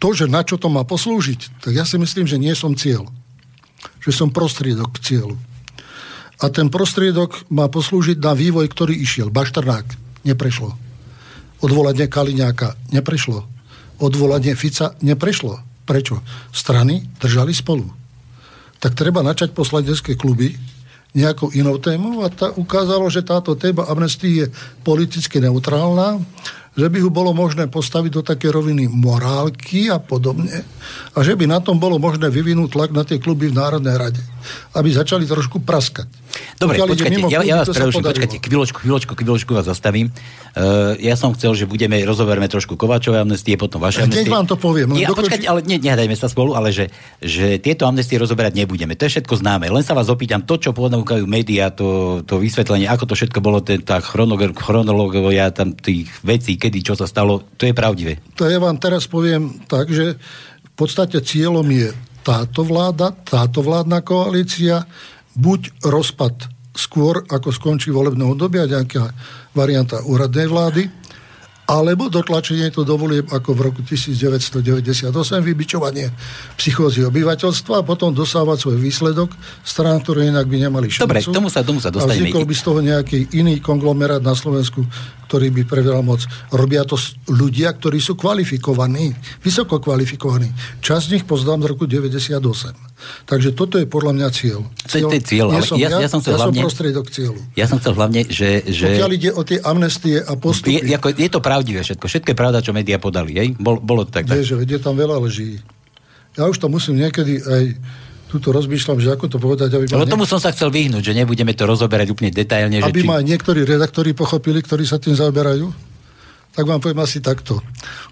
to, 0.03 0.11
že 0.11 0.27
na 0.27 0.43
čo 0.43 0.59
to 0.59 0.67
má 0.67 0.84
poslúžiť, 0.84 1.63
tak 1.63 1.71
ja 1.71 1.88
si 1.88 1.95
myslím, 1.95 2.27
že 2.27 2.35
nie 2.35 2.51
som 2.51 2.75
cieľ. 2.75 3.07
Že 4.03 4.11
som 4.11 4.30
prostriedok 4.35 4.99
k 4.99 5.03
cieľu 5.07 5.39
a 6.43 6.51
ten 6.51 6.67
prostriedok 6.67 7.47
má 7.47 7.71
poslúžiť 7.71 8.19
na 8.19 8.35
vývoj, 8.35 8.67
ktorý 8.67 8.91
išiel. 8.99 9.31
Bašternák 9.31 9.88
neprešlo. 10.27 10.75
Odvolanie 11.63 12.11
Kaliňáka 12.11 12.75
neprešlo. 12.91 13.47
Odvolanie 14.03 14.51
Fica 14.59 14.91
neprešlo. 14.99 15.63
Prečo? 15.88 16.19
Strany 16.51 17.07
držali 17.23 17.55
spolu. 17.55 17.88
Tak 18.84 18.99
treba 18.99 19.23
načať 19.23 19.55
poslanecké 19.55 20.19
kluby 20.19 20.51
nejakou 21.15 21.53
inou 21.55 21.80
témou 21.80 22.25
a 22.25 22.27
tá, 22.27 22.51
ukázalo, 22.51 23.07
že 23.07 23.23
táto 23.23 23.55
téma 23.55 23.88
amnestii 23.88 24.34
je 24.43 24.45
politicky 24.84 25.39
neutrálna 25.39 26.19
že 26.73 26.89
by 26.89 26.99
ho 27.05 27.09
bolo 27.13 27.37
možné 27.37 27.69
postaviť 27.69 28.11
do 28.11 28.21
také 28.25 28.49
roviny 28.49 28.89
morálky 28.89 29.93
a 29.93 30.01
podobne 30.01 30.65
a 31.13 31.17
že 31.21 31.37
by 31.37 31.45
na 31.45 31.61
tom 31.61 31.77
bolo 31.77 32.01
možné 32.01 32.33
vyvinúť 32.33 32.73
tlak 32.73 32.89
na 32.89 33.05
tie 33.05 33.21
kluby 33.21 33.53
v 33.53 33.57
Národnej 33.57 33.93
rade, 33.93 34.21
aby 34.73 34.89
začali 34.89 35.29
trošku 35.29 35.61
praskať. 35.61 36.09
Dobre, 36.57 36.81
Pokiaľ 36.81 36.87
počkajte, 36.89 37.21
ja, 37.29 37.39
ja 37.45 37.55
vás 37.61 37.69
preruším, 37.69 38.05
počkajte, 38.09 38.37
chvíľočku, 38.41 38.77
chvíľočku, 38.81 39.11
chvíľočku 39.13 39.51
vás 39.53 39.69
zastavím. 39.69 40.09
Uh, 40.53 40.97
ja 40.97 41.13
som 41.13 41.29
chcel, 41.37 41.53
že 41.53 41.69
budeme, 41.69 42.01
rozoberme 42.01 42.49
trošku 42.49 42.73
Kovačové 42.73 43.21
amnestie, 43.21 43.53
potom 43.53 43.77
vaše 43.77 44.01
amnestie. 44.01 44.25
Nech 44.25 44.33
vám 44.33 44.49
to 44.49 44.57
poviem. 44.57 44.97
Ja, 44.97 45.13
dokonči... 45.13 45.29
počkajte, 45.29 45.45
ale 45.45 45.59
ne, 45.61 45.77
nehľadajme 45.77 46.15
sa 46.17 46.25
spolu, 46.25 46.57
ale 46.57 46.73
že, 46.73 46.89
že 47.21 47.61
tieto 47.61 47.85
amnestie 47.85 48.17
rozoberať 48.17 48.57
nebudeme. 48.57 48.97
To 48.97 49.05
je 49.05 49.13
všetko 49.17 49.45
známe. 49.45 49.69
Len 49.69 49.85
sa 49.85 49.93
vás 49.93 50.09
opýtam, 50.09 50.41
to, 50.41 50.57
čo 50.57 50.73
ponúkajú 50.73 51.29
médiá, 51.29 51.69
to, 51.69 52.21
to 52.25 52.41
vysvetlenie, 52.41 52.89
ako 52.89 53.13
to 53.13 53.17
všetko 53.17 53.39
bolo, 53.41 53.61
ten, 53.61 53.85
tá 53.85 54.01
chronológia 54.01 55.53
tam 55.53 55.77
tých 55.77 56.09
vecí, 56.25 56.57
kedy 56.64 56.80
čo 56.80 56.95
sa 56.95 57.03
stalo, 57.03 57.44
to 57.60 57.68
je 57.68 57.76
pravdivé. 57.76 58.23
To 58.40 58.48
ja 58.48 58.56
vám 58.56 58.80
teraz 58.80 59.11
poviem 59.11 59.68
tak, 59.68 59.91
že 59.91 60.15
v 60.64 60.72
podstate 60.80 61.19
cieľom 61.19 61.68
je 61.68 61.91
táto 62.23 62.64
vláda, 62.64 63.11
táto 63.11 63.60
vládna 63.60 63.99
koalícia, 63.99 64.88
buď 65.35 65.84
rozpad 65.84 66.48
skôr, 66.72 67.27
ako 67.27 67.52
skončí 67.52 67.91
volebné 67.91 68.23
obdobie 68.23 68.64
nejaká 68.64 69.11
varianta 69.52 69.99
úradnej 70.07 70.48
vlády, 70.48 70.84
alebo 71.64 72.11
dotlačenie 72.11 72.68
to 72.76 72.84
dovolie 72.84 73.23
ako 73.23 73.56
v 73.56 73.60
roku 73.72 73.80
1998, 73.88 74.60
vybičovanie 75.40 76.11
psychózy 76.60 77.07
obyvateľstva 77.07 77.80
a 77.80 77.84
potom 77.88 78.11
dosávať 78.11 78.68
svoj 78.68 78.77
výsledok 78.84 79.31
strán, 79.64 80.03
ktoré 80.03 80.27
inak 80.27 80.44
by 80.52 80.68
nemali 80.68 80.91
šancu. 80.91 81.07
Dobre, 81.07 81.23
k 81.23 81.31
tomu 81.31 81.48
sa, 81.48 81.64
tomu 81.64 81.80
sa 81.80 81.88
dostaneme. 81.88 82.19
A 82.19 82.19
vznikol 82.19 82.44
by 82.44 82.56
z 82.56 82.64
toho 82.64 82.80
nejaký 82.84 83.19
iný 83.40 83.64
konglomerát 83.64 84.19
na 84.19 84.35
Slovensku, 84.35 84.84
ktorý 85.31 85.56
by 85.56 85.64
prevedal 85.64 86.03
moc. 86.03 86.22
Robia 86.52 86.84
to 86.84 86.99
ľudia, 87.31 87.72
ktorí 87.72 88.03
sú 88.03 88.19
kvalifikovaní, 88.19 89.15
vysoko 89.40 89.80
kvalifikovaní. 89.80 90.52
Časť 90.84 91.03
z 91.07 91.11
nich 91.15 91.23
poznám 91.23 91.64
z 91.64 91.68
roku 91.72 91.88
98. 91.88 92.92
Takže 93.23 93.55
toto 93.55 93.80
je 93.80 93.88
podľa 93.88 94.11
mňa 94.19 94.27
cieľ. 94.35 94.67
cieľ 94.84 95.07
to 95.09 95.15
je 95.15 95.23
cieľ, 95.23 95.47
ale 95.51 95.63
ja, 95.80 95.88
ja, 95.88 96.03
ja, 96.03 96.09
som 96.11 96.19
chcel 96.19 96.35
ja 96.35 96.39
hlavne... 96.43 96.59
som 96.59 96.65
prostriedok 96.67 97.05
cieľu. 97.07 97.39
Ja 97.55 97.65
som 97.71 97.77
chcel 97.80 97.93
hlavne, 97.95 98.21
že... 98.27 98.67
že... 98.67 98.99
Pokiaľ 98.99 99.11
ide 99.15 99.30
o 99.31 99.41
tie 99.47 99.59
amnestie 99.63 100.17
a 100.19 100.34
postupy... 100.35 100.84
Je, 100.84 100.95
ako, 100.95 101.07
je 101.15 101.30
to 101.31 101.39
pravdivé 101.39 101.80
všetko. 101.81 102.05
Všetko 102.05 102.30
je 102.31 102.38
pravda, 102.38 102.59
čo 102.59 102.75
médiá 102.75 102.99
podali. 102.99 103.31
Hej? 103.35 103.47
Bol, 103.55 103.80
bolo 103.80 104.03
to 104.03 104.11
tak. 104.19 104.27
Je, 104.27 104.43
že 104.43 104.55
je 104.59 104.80
tam 104.81 104.99
veľa 104.99 105.23
leží. 105.23 105.63
Ja 106.35 106.49
už 106.49 106.57
to 106.57 106.67
musím 106.67 106.99
niekedy 106.99 107.39
aj 107.45 107.63
tuto 108.34 108.49
rozmýšľam, 108.49 108.97
že 108.97 109.13
ako 109.13 109.25
to 109.30 109.38
povedať, 109.38 109.69
aby 109.77 109.85
ma... 109.93 110.09
tomu 110.09 110.25
som 110.25 110.41
sa 110.41 110.49
chcel 110.49 110.73
vyhnúť, 110.73 111.05
že 111.05 111.13
nebudeme 111.13 111.53
to 111.53 111.69
rozoberať 111.69 112.09
úplne 112.09 112.34
detailne. 112.34 112.81
Aby 112.81 113.05
že 113.05 113.05
či... 113.05 113.09
ma 113.13 113.21
niektorí 113.21 113.61
redaktori 113.61 114.17
pochopili, 114.17 114.65
ktorí 114.65 114.89
sa 114.89 114.97
tým 114.97 115.13
zaoberajú. 115.13 115.69
Tak 116.57 116.65
vám 116.65 116.81
poviem 116.81 117.05
asi 117.05 117.21
takto. 117.21 117.61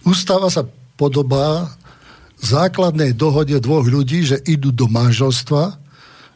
Ústava 0.05 0.53
sa 0.53 0.61
podobá 0.93 1.73
základnej 2.41 3.13
dohode 3.13 3.55
dvoch 3.61 3.85
ľudí, 3.85 4.25
že 4.25 4.41
idú 4.49 4.73
do 4.73 4.89
manželstva, 4.89 5.77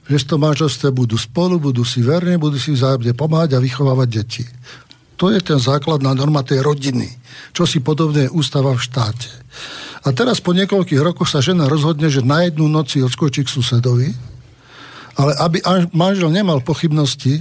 že 0.06 0.18
v 0.22 0.27
tom 0.30 0.45
manželstve 0.45 0.94
budú 0.94 1.18
spolu, 1.18 1.57
budú 1.57 1.82
si 1.82 2.06
verní, 2.06 2.38
budú 2.38 2.61
si 2.61 2.77
vzájomne 2.77 3.18
pomáhať 3.18 3.57
a 3.57 3.64
vychovávať 3.64 4.07
deti. 4.10 4.45
To 5.18 5.32
je 5.34 5.40
ten 5.41 5.57
základná 5.57 6.14
norma 6.14 6.45
tej 6.45 6.61
rodiny, 6.61 7.07
čo 7.56 7.65
si 7.65 7.82
podobné 7.82 8.30
je 8.30 8.34
ústava 8.36 8.76
v 8.76 8.84
štáte. 8.84 9.32
A 10.06 10.14
teraz 10.14 10.44
po 10.44 10.53
niekoľkých 10.53 11.02
rokoch 11.02 11.32
sa 11.32 11.41
žena 11.41 11.65
rozhodne, 11.65 12.11
že 12.11 12.22
na 12.22 12.45
jednu 12.45 12.69
noc 12.69 12.94
si 12.94 13.02
odskočí 13.02 13.41
k 13.48 13.49
susedovi, 13.49 14.14
ale 15.15 15.32
aby 15.40 15.64
manžel 15.95 16.27
nemal 16.27 16.60
pochybnosti, 16.60 17.40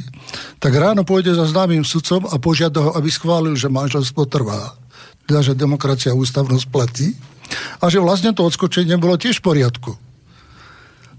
tak 0.63 0.79
ráno 0.79 1.03
pôjde 1.03 1.35
za 1.35 1.51
známym 1.51 1.83
sudcom 1.83 2.23
a 2.31 2.39
požiada 2.39 2.81
ho, 2.81 2.91
aby 2.95 3.11
schválil, 3.11 3.59
že 3.59 3.67
manželstvo 3.67 4.31
trvá. 4.31 4.79
Teda, 5.27 5.43
že 5.43 5.59
demokracia 5.59 6.15
a 6.15 6.19
ústavnosť 6.19 6.67
platí. 6.71 7.19
A 7.81 7.85
že 7.93 8.03
vlastne 8.03 8.33
to 8.33 8.47
odskočenie 8.47 8.97
bolo 8.97 9.19
tiež 9.19 9.41
v 9.41 9.47
poriadku. 9.51 9.93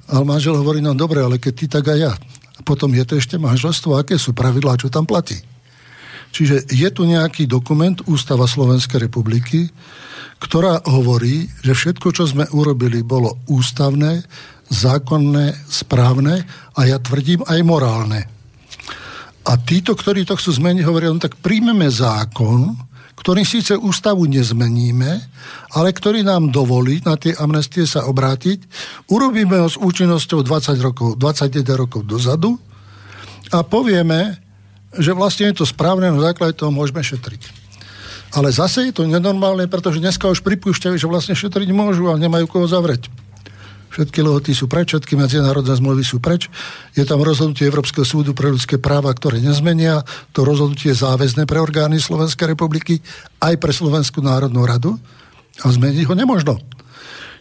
Ale 0.05 0.23
manžel 0.23 0.57
hovorí, 0.57 0.81
no 0.81 0.93
dobre, 0.93 1.21
ale 1.21 1.41
keď 1.41 1.53
ty, 1.53 1.65
tak 1.65 1.89
aj 1.89 1.99
ja. 1.99 2.13
A 2.55 2.61
potom 2.61 2.93
je 2.93 3.03
to 3.03 3.17
ešte 3.17 3.35
manželstvo, 3.41 3.97
aké 3.97 4.15
sú 4.15 4.31
pravidlá, 4.31 4.77
čo 4.77 4.93
tam 4.93 5.03
platí. 5.03 5.41
Čiže 6.35 6.67
je 6.67 6.89
tu 6.91 7.07
nejaký 7.07 7.47
dokument 7.47 7.95
Ústava 8.11 8.43
Slovenskej 8.43 9.07
republiky, 9.07 9.71
ktorá 10.43 10.83
hovorí, 10.83 11.47
že 11.63 11.71
všetko, 11.71 12.07
čo 12.11 12.27
sme 12.27 12.45
urobili, 12.51 13.01
bolo 13.07 13.39
ústavné, 13.47 14.19
zákonné, 14.67 15.55
správne 15.71 16.43
a 16.75 16.79
ja 16.83 16.99
tvrdím 16.99 17.47
aj 17.47 17.59
morálne. 17.63 18.21
A 19.45 19.61
títo, 19.61 19.93
ktorí 19.93 20.25
to 20.25 20.35
chcú 20.35 20.57
zmeniť, 20.57 20.83
hovoria, 20.83 21.13
no 21.13 21.21
tak 21.21 21.37
príjmeme 21.39 21.87
zákon, 21.87 22.73
ktorý 23.26 23.41
síce 23.41 23.73
ústavu 23.73 24.30
nezmeníme, 24.30 25.18
ale 25.73 25.89
ktorý 25.89 26.22
nám 26.22 26.53
dovolí 26.53 27.02
na 27.02 27.18
tie 27.18 27.34
amnestie 27.34 27.89
sa 27.89 28.06
obrátiť. 28.06 28.61
Urobíme 29.10 29.65
ho 29.65 29.65
s 29.65 29.81
účinnosťou 29.81 30.45
20 30.45 30.77
rokov, 30.77 31.18
21 31.18 31.65
rokov 31.73 32.06
dozadu 32.06 32.53
a 33.49 33.65
povieme, 33.65 34.38
že 34.93 35.18
vlastne 35.18 35.49
je 35.49 35.57
to 35.57 35.65
správne, 35.65 36.14
na 36.14 36.22
základe 36.22 36.53
toho 36.53 36.69
môžeme 36.69 37.02
šetriť. 37.02 37.49
Ale 38.38 38.53
zase 38.53 38.93
je 38.93 38.93
to 38.93 39.10
nenormálne, 39.10 39.65
pretože 39.73 39.97
dneska 39.97 40.30
už 40.30 40.45
pripúšťajú, 40.45 40.93
že 40.93 41.10
vlastne 41.10 41.34
šetriť 41.34 41.73
môžu 41.73 42.14
a 42.14 42.22
nemajú 42.22 42.45
koho 42.45 42.69
zavrieť. 42.69 43.10
Všetky 43.95 44.19
lehoty 44.27 44.51
sú 44.51 44.67
preč, 44.67 44.91
všetky 44.91 45.15
medzinárodné 45.15 45.72
zmluvy 45.72 46.03
sú 46.03 46.19
preč. 46.19 46.51
Je 46.99 47.07
tam 47.07 47.23
rozhodnutie 47.23 47.63
Európskeho 47.63 48.03
súdu 48.03 48.35
pre 48.35 48.51
ľudské 48.51 48.76
práva, 48.76 49.07
ktoré 49.15 49.39
nezmenia. 49.39 50.03
To 50.35 50.43
rozhodnutie 50.43 50.91
je 50.91 50.99
záväzné 50.99 51.47
pre 51.47 51.63
orgány 51.63 51.95
Slovenskej 52.03 52.51
republiky, 52.51 52.99
aj 53.39 53.55
pre 53.55 53.72
Slovenskú 53.72 54.19
národnú 54.19 54.67
radu. 54.67 54.99
A 55.63 55.72
zmeniť 55.72 56.11
ho 56.11 56.15
nemožno. 56.19 56.59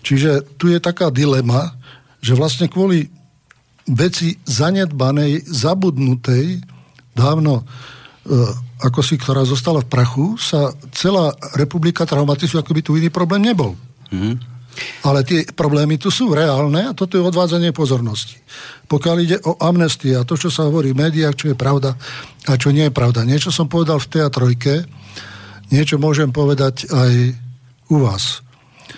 Čiže 0.06 0.46
tu 0.54 0.70
je 0.70 0.78
taká 0.78 1.10
dilema, 1.10 1.74
že 2.22 2.38
vlastne 2.38 2.70
kvôli 2.70 3.10
veci 3.90 4.38
zanedbanej, 4.46 5.50
zabudnutej, 5.50 6.62
dávno 7.18 7.66
e, 7.66 8.32
ako 8.78 9.00
si, 9.02 9.18
ktorá 9.18 9.42
zostala 9.42 9.82
v 9.82 9.90
prachu, 9.90 10.38
sa 10.38 10.70
celá 10.94 11.34
republika 11.58 12.06
traumatizuje, 12.06 12.62
ako 12.62 12.78
by 12.78 12.82
tu 12.86 12.94
iný 12.94 13.10
problém 13.10 13.42
nebol. 13.42 13.74
Mm-hmm. 14.14 14.53
Ale 15.06 15.22
tie 15.22 15.46
problémy 15.54 15.96
tu 15.96 16.10
sú 16.10 16.34
reálne 16.34 16.90
a 16.90 16.96
toto 16.96 17.14
je 17.14 17.22
odvádzanie 17.22 17.70
pozornosti. 17.70 18.38
Pokiaľ 18.90 19.16
ide 19.22 19.38
o 19.46 19.56
amnestie 19.62 20.14
a 20.18 20.26
to, 20.26 20.34
čo 20.34 20.50
sa 20.50 20.66
hovorí 20.66 20.92
v 20.92 21.08
médiách, 21.08 21.34
čo 21.38 21.46
je 21.52 21.56
pravda 21.56 21.94
a 22.46 22.52
čo 22.58 22.74
nie 22.74 22.90
je 22.90 22.94
pravda. 22.94 23.22
Niečo 23.22 23.54
som 23.54 23.70
povedal 23.70 24.02
v 24.02 24.10
teatrojke, 24.10 24.84
niečo 25.70 25.96
môžem 25.96 26.34
povedať 26.34 26.90
aj 26.90 27.12
u 27.90 27.96
vás. 28.02 28.44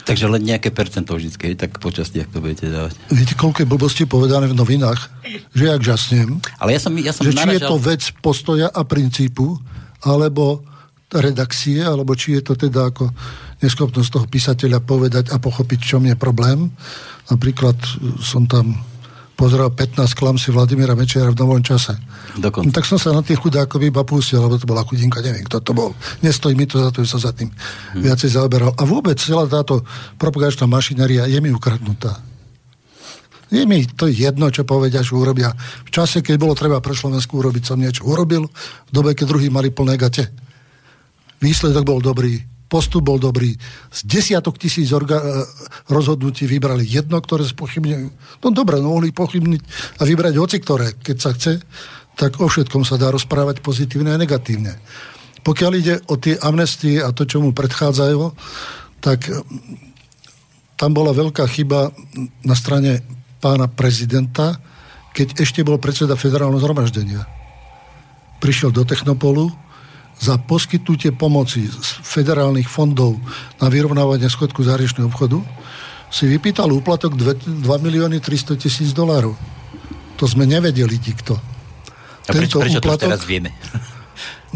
Takže 0.07 0.31
len 0.31 0.43
nejaké 0.47 0.70
percento 0.70 1.19
vždy, 1.19 1.59
tak 1.59 1.82
po 1.82 1.90
častiach 1.90 2.31
to 2.31 2.39
budete 2.39 2.70
dávať. 2.70 2.94
Viete, 3.11 3.35
koľko 3.35 3.66
je 3.66 3.70
blbosti 3.70 4.05
povedané 4.07 4.47
v 4.47 4.55
novinách, 4.55 5.11
že 5.51 5.65
jak 5.66 5.82
žasnem. 5.82 6.39
Ale 6.62 6.78
ja 6.78 6.81
som, 6.82 6.94
ja 6.94 7.11
som 7.11 7.27
že 7.27 7.35
naražal... 7.35 7.51
či 7.51 7.55
je 7.59 7.61
to 7.66 7.77
vec 7.82 8.03
postoja 8.23 8.69
a 8.70 8.86
princípu, 8.86 9.59
alebo 10.07 10.62
redakcie, 11.11 11.82
alebo 11.82 12.15
či 12.15 12.39
je 12.39 12.43
to 12.43 12.55
teda 12.55 12.94
ako 12.94 13.11
neschopnosť 13.62 14.11
toho 14.12 14.27
písateľa 14.28 14.85
povedať 14.85 15.24
a 15.33 15.41
pochopiť, 15.41 15.81
čom 15.97 16.03
je 16.05 16.16
problém. 16.19 16.69
Napríklad 17.33 17.77
som 18.20 18.45
tam 18.45 18.77
pozeral 19.37 19.69
15 19.69 20.16
klamsí 20.16 20.49
Vladimíra 20.49 20.97
Mečera 20.97 21.28
v 21.28 21.37
novom 21.37 21.61
čase. 21.61 21.93
Dokonca. 22.41 22.65
No, 22.65 22.73
tak 22.73 22.89
som 22.89 22.97
sa 22.97 23.12
na 23.12 23.20
tých 23.20 23.37
chudákov 23.37 23.85
iba 23.85 24.01
pustil, 24.03 24.41
lebo 24.41 24.57
to 24.57 24.65
bola 24.65 24.81
chudinka, 24.83 25.20
neviem, 25.20 25.45
kto 25.45 25.61
to 25.61 25.77
bol. 25.77 25.93
Nestojí 26.24 26.57
mi 26.57 26.65
to 26.65 26.81
za 26.81 26.89
to, 26.89 27.05
že 27.05 27.16
sa 27.16 27.31
za 27.31 27.33
tým 27.37 27.53
hmm. 27.53 28.01
viacej 28.01 28.33
zaoberal. 28.33 28.73
A 28.81 28.83
vôbec 28.89 29.20
celá 29.20 29.45
táto 29.45 29.85
propagačná 30.16 30.65
mašinéria 30.65 31.28
je 31.28 31.39
mi 31.45 31.53
ukradnutá. 31.53 32.16
Je 33.47 33.62
mi 33.62 33.87
to 33.87 34.11
jedno, 34.11 34.51
čo 34.51 34.66
povedia, 34.66 35.07
čo 35.07 35.23
urobia. 35.23 35.55
V 35.87 35.91
čase, 35.95 36.19
keď 36.19 36.35
bolo 36.41 36.59
treba 36.59 36.83
pre 36.83 36.97
Slovensku 36.97 37.39
urobiť, 37.39 37.62
som 37.62 37.78
niečo 37.78 38.03
urobil. 38.03 38.49
V 38.51 38.91
dobe, 38.91 39.15
keď 39.15 39.27
druhý 39.31 39.49
mali 39.53 39.70
plné 39.70 39.95
gate. 39.95 40.27
Výsledok 41.39 41.85
bol 41.87 42.01
dobrý. 42.03 42.56
Postup 42.67 43.07
bol 43.07 43.23
dobrý. 43.23 43.55
Z 43.95 44.01
desiatok 44.07 44.59
tisíc 44.59 44.91
orga- 44.91 45.23
e, 45.23 45.47
rozhodnutí 45.87 46.51
vybrali 46.51 46.83
jedno, 46.83 47.23
ktoré 47.23 47.47
spochybňujú. 47.47 48.09
No 48.43 48.49
dobre, 48.51 48.83
no 48.83 48.91
mohli 48.91 49.15
pochybniť 49.15 49.63
a 49.99 50.03
vybrať 50.03 50.35
hoci 50.35 50.59
ktoré, 50.59 50.99
keď 50.99 51.17
sa 51.17 51.31
chce, 51.31 51.63
tak 52.19 52.43
o 52.43 52.51
všetkom 52.51 52.83
sa 52.83 52.99
dá 52.99 53.15
rozprávať 53.15 53.63
pozitívne 53.63 54.11
a 54.11 54.19
negatívne. 54.19 54.83
Pokiaľ 55.47 55.73
ide 55.79 55.95
o 56.11 56.19
tie 56.19 56.35
amnestie 56.43 56.99
a 56.99 57.15
to, 57.15 57.23
čo 57.23 57.39
mu 57.39 57.55
predchádzajú, 57.55 58.35
tak 58.99 59.31
tam 60.75 60.91
bola 60.91 61.15
veľká 61.15 61.47
chyba 61.47 61.95
na 62.43 62.55
strane 62.59 63.07
pána 63.39 63.71
prezidenta, 63.71 64.59
keď 65.15 65.41
ešte 65.41 65.63
bol 65.63 65.79
predseda 65.79 66.19
federálneho 66.19 66.61
zhromaždenia. 66.61 67.25
Prišiel 68.43 68.75
do 68.75 68.85
Technopolu 68.85 69.49
za 70.17 70.41
poskytnutie 70.41 71.13
pomoci 71.13 71.69
z 71.69 71.89
federálnych 72.03 72.67
fondov 72.67 73.21
na 73.61 73.69
vyrovnávanie 73.69 74.27
schodku 74.33 74.65
zahraničného 74.65 75.13
obchodu 75.13 75.45
si 76.09 76.25
vypýtal 76.25 76.73
úplatok 76.73 77.19
2, 77.19 77.67
2 77.67 77.85
milióny 77.85 78.23
300 78.23 78.57
tisíc 78.57 78.97
dolárov. 78.97 79.37
To 80.17 80.25
sme 80.25 80.49
nevedeli 80.49 80.97
nikto. 80.97 81.37
A 82.27 82.31
prečo, 82.33 82.57
prečo 82.59 82.81
to 82.81 82.97
teraz 82.97 83.23
vieme? 83.29 83.53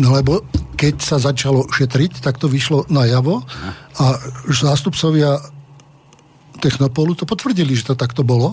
No 0.00 0.16
lebo 0.16 0.48
keď 0.80 0.94
sa 1.02 1.20
začalo 1.20 1.68
šetriť, 1.68 2.24
tak 2.24 2.40
to 2.40 2.48
vyšlo 2.48 2.88
na 2.88 3.04
javo 3.04 3.44
a 4.00 4.16
zástupcovia 4.48 5.36
Technopolu 6.60 7.16
to 7.16 7.24
potvrdili, 7.24 7.72
že 7.72 7.88
to 7.88 7.94
takto 7.96 8.20
bolo. 8.20 8.52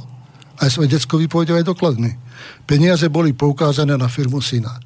Aj 0.57 0.71
svedecko 0.71 1.19
vypovedal 1.19 1.59
aj 1.61 1.67
dokladný. 1.67 2.15
Peniaze 2.63 3.11
boli 3.11 3.35
poukázané 3.35 3.99
na 3.99 4.07
firmu 4.07 4.39
Syna. 4.39 4.79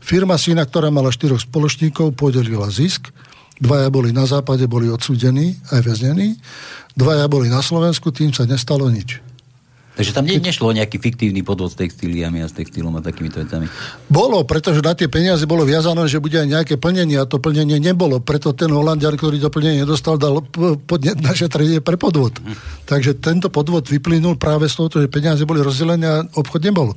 Firma 0.00 0.40
Syna, 0.40 0.64
ktorá 0.66 0.88
mala 0.88 1.12
štyroch 1.12 1.44
spoločníkov, 1.44 2.16
podelila 2.16 2.72
zisk. 2.72 3.12
Dvaja 3.60 3.92
boli 3.92 4.10
na 4.10 4.24
západe, 4.24 4.64
boli 4.64 4.88
odsúdení, 4.88 5.60
aj 5.68 5.84
väznení. 5.84 6.40
Dvaja 6.96 7.28
boli 7.28 7.52
na 7.52 7.60
Slovensku, 7.60 8.08
tým 8.08 8.32
sa 8.32 8.48
nestalo 8.48 8.88
nič. 8.88 9.20
Takže 10.00 10.16
tam 10.16 10.24
ne, 10.24 10.40
nešlo 10.40 10.72
o 10.72 10.72
nejaký 10.72 10.96
fiktívny 10.96 11.44
podvod 11.44 11.74
s 11.74 11.76
textíliami 11.76 12.40
a 12.40 12.48
s 12.48 12.56
textílom 12.56 12.96
a 12.96 13.04
takýmito 13.04 13.42
vecami? 13.44 13.68
Bolo, 14.08 14.40
pretože 14.48 14.80
na 14.80 14.96
tie 14.96 15.12
peniaze 15.12 15.44
bolo 15.44 15.68
viazané, 15.68 16.08
že 16.08 16.22
bude 16.22 16.40
aj 16.40 16.48
nejaké 16.48 16.74
plnenie 16.80 17.20
a 17.20 17.28
to 17.28 17.36
plnenie 17.36 17.76
nebolo. 17.76 18.16
Preto 18.16 18.56
ten 18.56 18.72
Holandian, 18.72 19.20
ktorý 19.20 19.36
to 19.36 19.52
plnenie 19.52 19.84
nedostal, 19.84 20.16
dal 20.16 20.40
podnet 20.88 21.20
na 21.20 21.36
šetrenie 21.36 21.84
pre 21.84 22.00
podvod. 22.00 22.40
Hm. 22.40 22.56
Takže 22.88 23.20
tento 23.20 23.52
podvod 23.52 23.92
vyplynul 23.92 24.40
práve 24.40 24.72
z 24.72 24.80
toho, 24.80 25.04
že 25.04 25.12
peniaze 25.12 25.44
boli 25.44 25.60
rozdelené 25.60 26.06
a 26.08 26.24
obchod 26.32 26.64
nebol. 26.64 26.96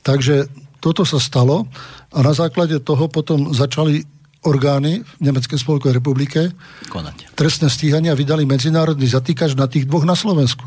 Takže 0.00 0.48
toto 0.78 1.02
sa 1.02 1.18
stalo 1.18 1.66
a 2.14 2.18
na 2.22 2.32
základe 2.32 2.78
toho 2.82 3.10
potom 3.10 3.50
začali 3.50 4.06
orgány 4.46 5.02
v 5.02 5.10
Nemeckej 5.18 5.58
spolkovej 5.58 5.98
republike 5.98 6.54
konať. 6.88 7.34
Trestné 7.34 7.66
stíhania 7.66 8.14
vydali 8.14 8.46
medzinárodný 8.46 9.10
zatýkač 9.10 9.58
na 9.58 9.66
tých 9.66 9.90
dvoch 9.90 10.06
na 10.06 10.14
Slovensku. 10.14 10.62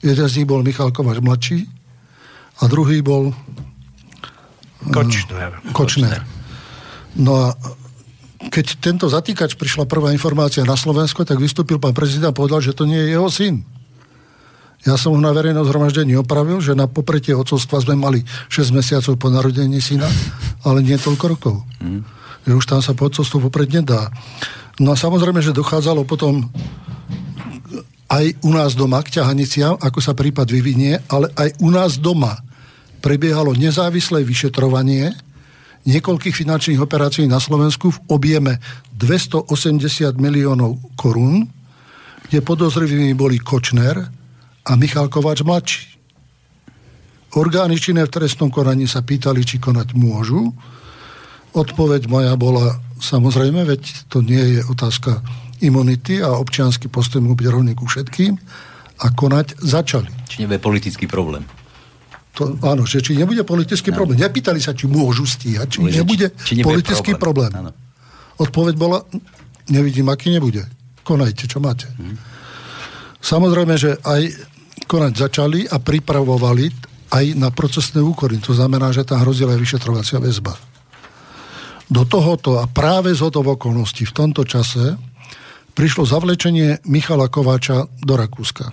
Jeden 0.00 0.24
z 0.24 0.40
nich 0.40 0.48
bol 0.48 0.64
Michal 0.64 0.88
Kováč 0.92 1.20
mladší 1.20 1.68
a 2.60 2.68
druhý 2.68 3.04
bol 3.04 3.36
Kočner. 4.84 5.52
Kočner. 5.72 6.20
No 7.16 7.32
a 7.40 7.46
keď 8.52 8.76
tento 8.80 9.08
zatýkač 9.08 9.56
prišla 9.56 9.88
prvá 9.88 10.12
informácia 10.12 10.60
na 10.68 10.76
Slovensko, 10.76 11.24
tak 11.24 11.40
vystúpil 11.40 11.80
pán 11.80 11.96
prezident 11.96 12.32
a 12.32 12.36
povedal, 12.36 12.60
že 12.60 12.76
to 12.76 12.84
nie 12.84 13.00
je 13.00 13.16
jeho 13.16 13.28
syn. 13.32 13.64
Ja 14.84 15.00
som 15.00 15.16
ho 15.16 15.20
na 15.20 15.32
verejnom 15.32 15.64
zhromaždení 15.64 16.12
opravil, 16.20 16.60
že 16.60 16.76
na 16.76 16.84
popretie 16.84 17.32
ocovstva 17.32 17.80
sme 17.80 17.96
mali 17.96 18.20
6 18.52 18.76
mesiacov 18.76 19.16
po 19.16 19.32
narodení 19.32 19.80
syna, 19.80 20.08
ale 20.60 20.84
nie 20.84 21.00
toľko 21.00 21.24
rokov. 21.24 21.56
Mm. 21.80 22.04
Že 22.44 22.52
už 22.52 22.64
tam 22.68 22.80
sa 22.84 22.92
po 22.92 23.08
ocovstvu 23.08 23.48
popred 23.48 23.72
nedá. 23.72 24.12
No 24.76 24.92
a 24.92 24.96
samozrejme, 25.00 25.40
že 25.40 25.56
dochádzalo 25.56 26.04
potom 26.04 26.52
aj 28.12 28.36
u 28.44 28.50
nás 28.52 28.76
doma 28.76 29.00
k 29.00 29.20
ťahaniciam, 29.20 29.80
ako 29.80 29.98
sa 30.04 30.12
prípad 30.12 30.52
vyvinie, 30.52 31.00
ale 31.08 31.32
aj 31.32 31.64
u 31.64 31.72
nás 31.72 31.96
doma 31.96 32.36
prebiehalo 33.00 33.56
nezávislé 33.56 34.20
vyšetrovanie 34.20 35.16
niekoľkých 35.84 36.36
finančných 36.36 36.80
operácií 36.80 37.28
na 37.28 37.40
Slovensku 37.40 37.92
v 37.92 38.02
objeme 38.08 38.60
280 38.96 40.16
miliónov 40.16 40.80
korún, 40.96 41.44
kde 42.28 42.40
podozrivými 42.40 43.12
boli 43.12 43.36
Kočner 43.36 44.23
a 44.64 44.70
Michal 44.76 45.12
Kováč 45.12 45.44
mladší. 45.44 45.94
Orgány 47.34 47.76
činné 47.82 48.06
v 48.06 48.14
trestnom 48.14 48.48
konaní 48.48 48.86
sa 48.86 49.02
pýtali, 49.02 49.42
či 49.42 49.58
konať 49.58 49.98
môžu. 49.98 50.54
Odpoveď 51.54 52.06
moja 52.06 52.34
bola, 52.38 52.78
samozrejme, 53.02 53.66
veď 53.66 54.06
to 54.06 54.22
nie 54.22 54.58
je 54.58 54.60
otázka 54.70 55.18
imunity 55.58 56.22
a 56.22 56.34
občiansky 56.38 56.86
postoj 56.86 57.22
mu 57.22 57.34
byť 57.34 57.46
rovný 57.50 57.74
ku 57.74 57.90
všetkým 57.90 58.38
a 59.02 59.06
konať 59.10 59.58
začali. 59.58 60.10
Či 60.30 60.46
nebude 60.46 60.62
politický 60.62 61.10
problém. 61.10 61.42
To, 62.34 62.58
áno, 62.66 62.82
že 62.82 62.98
či 63.02 63.14
nebude 63.14 63.42
politický 63.46 63.94
no. 63.94 63.98
problém. 64.02 64.18
Nepýtali 64.18 64.58
sa, 64.58 64.74
či 64.74 64.90
môžu 64.90 65.26
stíhať, 65.26 65.66
či, 65.70 65.78
Uže, 65.82 66.02
nebude, 66.02 66.26
či 66.42 66.58
nebude 66.58 66.82
politický 66.82 67.14
problém. 67.14 67.50
problém. 67.50 67.74
Odpoveď 68.38 68.74
bola, 68.74 69.06
nevidím, 69.70 70.10
aký 70.10 70.34
nebude. 70.34 70.66
Konajte, 71.06 71.46
čo 71.46 71.62
máte. 71.62 71.86
Hmm. 71.94 72.18
Samozrejme, 73.22 73.74
že 73.78 73.98
aj 74.02 74.53
konať 74.84 75.12
začali 75.14 75.60
a 75.70 75.78
pripravovali 75.78 76.66
aj 77.14 77.24
na 77.38 77.48
procesné 77.54 78.02
úkory. 78.02 78.42
To 78.42 78.52
znamená, 78.52 78.90
že 78.90 79.06
tam 79.06 79.22
hrozila 79.22 79.54
aj 79.54 79.60
vyšetrovacia 79.62 80.18
väzba. 80.18 80.58
Do 81.86 82.02
tohoto 82.08 82.58
a 82.58 82.66
práve 82.66 83.12
z 83.12 83.22
okolností 83.22 84.08
v 84.08 84.16
tomto 84.16 84.42
čase 84.42 84.96
prišlo 85.76 86.08
zavlečenie 86.08 86.82
Michala 86.88 87.28
Kováča 87.28 87.86
do 88.02 88.14
Rakúska. 88.16 88.72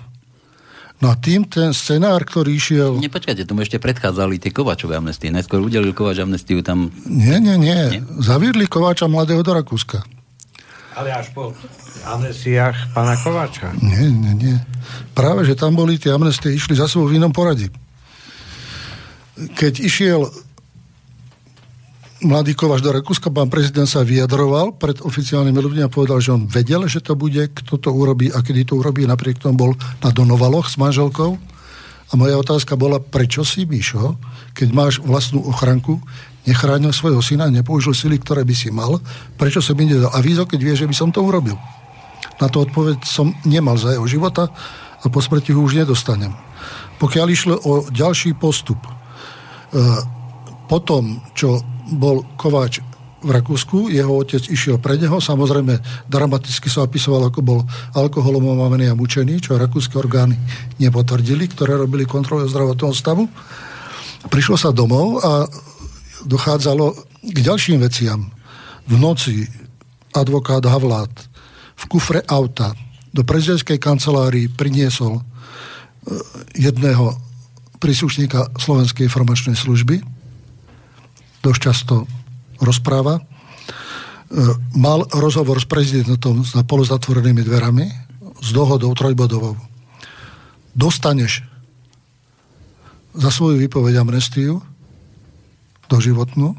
No 1.01 1.09
a 1.09 1.17
tým 1.17 1.49
ten 1.49 1.73
scenár, 1.73 2.21
ktorý 2.21 2.53
išiel... 2.53 3.01
Nepočkajte, 3.01 3.49
tomu 3.49 3.65
ešte 3.65 3.81
predchádzali 3.81 4.37
tie 4.37 4.53
Kováčové 4.53 5.01
amnestie. 5.01 5.33
Najskôr 5.33 5.57
udelil 5.57 5.97
Kováč 5.97 6.21
amnestiu 6.21 6.61
tam... 6.61 6.93
Nie, 7.09 7.41
nie, 7.41 7.57
nie. 7.57 7.73
nie? 7.89 8.05
Zaviedli 8.21 8.69
Kováča 8.69 9.09
mladého 9.09 9.41
do 9.41 9.49
Rakúska. 9.49 10.05
Ale 10.91 11.09
až 11.15 11.31
po 11.31 11.55
amnestiách 12.03 12.91
pána 12.91 13.15
Kováča. 13.23 13.71
Nie, 13.79 14.11
nie, 14.11 14.33
nie. 14.35 14.57
Práve, 15.15 15.47
že 15.47 15.55
tam 15.55 15.79
boli 15.79 15.95
tie 15.95 16.11
amnestie, 16.11 16.51
išli 16.51 16.75
za 16.75 16.91
sebou 16.91 17.07
v 17.07 17.15
inom 17.15 17.31
poradí. 17.31 17.71
Keď 19.55 19.73
išiel 19.79 20.27
mladý 22.21 22.53
Kovač 22.53 22.83
do 22.85 22.93
Rakúska, 22.93 23.33
pán 23.33 23.49
prezident 23.49 23.89
sa 23.89 24.05
vyjadroval 24.05 24.77
pred 24.77 25.01
oficiálnymi 25.01 25.57
ľuďmi 25.57 25.81
a 25.87 25.93
povedal, 25.93 26.21
že 26.21 26.35
on 26.35 26.45
vedel, 26.45 26.85
že 26.85 27.01
to 27.01 27.17
bude, 27.17 27.49
kto 27.55 27.81
to 27.81 27.89
urobí 27.89 28.29
a 28.29 28.43
kedy 28.43 28.67
to 28.67 28.77
urobí. 28.77 29.07
Napriek 29.07 29.41
tomu 29.41 29.57
bol 29.57 29.71
na 30.03 30.13
Donovaloch 30.13 30.69
s 30.69 30.77
manželkou. 30.77 31.39
A 32.11 32.19
moja 32.19 32.35
otázka 32.35 32.75
bola, 32.75 32.99
prečo 32.99 33.47
si, 33.47 33.63
Mišo, 33.63 34.19
keď 34.51 34.67
máš 34.75 34.93
vlastnú 34.99 35.47
ochranku, 35.47 36.03
nechránil 36.45 36.89
svojho 36.89 37.21
syna, 37.21 37.49
nepoužil 37.53 37.93
sily, 37.93 38.17
ktoré 38.17 38.41
by 38.41 38.55
si 38.55 38.73
mal, 38.73 38.97
prečo 39.37 39.61
som 39.61 39.77
mi 39.77 39.85
nedal 39.85 40.09
avízo, 40.13 40.49
keď 40.49 40.59
vie, 40.59 40.75
že 40.77 40.89
by 40.89 40.95
som 40.95 41.09
to 41.13 41.21
urobil. 41.21 41.57
Na 42.41 42.49
to 42.49 42.65
odpoveď 42.65 43.05
som 43.05 43.37
nemal 43.45 43.77
za 43.77 43.93
jeho 43.93 44.07
života 44.09 44.49
a 45.01 45.05
po 45.09 45.21
smrti 45.21 45.53
ho 45.53 45.61
už 45.61 45.85
nedostanem. 45.85 46.33
Pokiaľ 46.97 47.27
išlo 47.29 47.55
o 47.65 47.73
ďalší 47.89 48.37
postup, 48.37 48.77
e, 48.81 48.89
potom, 50.65 51.21
čo 51.37 51.61
bol 51.93 52.25
Kováč 52.37 52.81
v 53.21 53.29
Rakúsku, 53.29 53.93
jeho 53.93 54.09
otec 54.17 54.41
išiel 54.49 54.81
pre 54.81 54.97
neho, 54.97 55.21
samozrejme 55.21 55.77
dramaticky 56.09 56.65
sa 56.73 56.81
opisoval, 56.81 57.29
ako 57.29 57.39
bol 57.45 57.59
alkoholom 57.93 58.57
omavený 58.57 58.89
a 58.89 58.97
mučený, 58.97 59.45
čo 59.45 59.61
rakúske 59.61 59.93
orgány 59.93 60.33
nepotvrdili, 60.81 61.45
ktoré 61.53 61.77
robili 61.77 62.09
kontrolu 62.09 62.49
zdravotného 62.49 62.93
stavu. 62.97 63.29
Prišlo 64.25 64.57
sa 64.57 64.73
domov 64.73 65.21
a 65.21 65.45
dochádzalo 66.25 66.93
k 67.21 67.37
ďalším 67.41 67.81
veciam. 67.81 68.33
V 68.89 68.93
noci 68.97 69.45
advokát 70.11 70.65
Havlát 70.65 71.11
v 71.77 71.83
kufre 71.89 72.21
auta 72.27 72.73
do 73.11 73.23
prezidentskej 73.23 73.77
kancelárii 73.77 74.47
priniesol 74.47 75.19
e, 75.19 75.23
jedného 76.55 77.17
príslušníka 77.81 78.55
Slovenskej 78.55 79.09
informačnej 79.09 79.57
služby, 79.57 79.99
dosť 81.41 81.59
často 81.59 81.95
rozpráva. 82.61 83.19
E, 83.19 83.21
mal 84.77 85.03
rozhovor 85.11 85.59
s 85.59 85.67
prezidentom 85.67 86.45
za 86.45 86.63
polozatvorenými 86.63 87.41
dverami 87.43 87.85
s 88.41 88.49
dohodou 88.53 88.93
trojbodovou. 88.95 89.57
Dostaneš 90.71 91.43
za 93.11 93.27
svoju 93.27 93.59
výpoveď 93.59 93.99
amnestiu 94.01 94.63
doživotnú, 95.91 96.55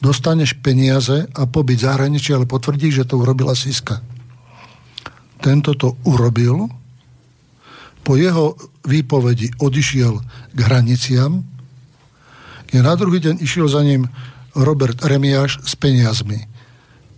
dostaneš 0.00 0.56
peniaze 0.64 1.28
a 1.36 1.44
pobyt 1.44 1.84
zahraničí, 1.84 2.32
ale 2.32 2.48
potvrdí, 2.48 2.88
že 2.88 3.04
to 3.04 3.20
urobila 3.20 3.52
Siska. 3.52 4.00
Tento 5.44 5.76
to 5.76 6.00
urobil, 6.08 6.72
po 8.00 8.16
jeho 8.16 8.56
výpovedi 8.88 9.60
odišiel 9.60 10.16
k 10.56 10.58
hraniciam, 10.64 11.44
kde 12.72 12.80
na 12.80 12.96
druhý 12.96 13.20
deň 13.20 13.44
išiel 13.44 13.68
za 13.68 13.84
ním 13.84 14.08
Robert 14.56 15.04
Remiáš 15.04 15.60
s 15.60 15.76
peniazmi. 15.76 16.48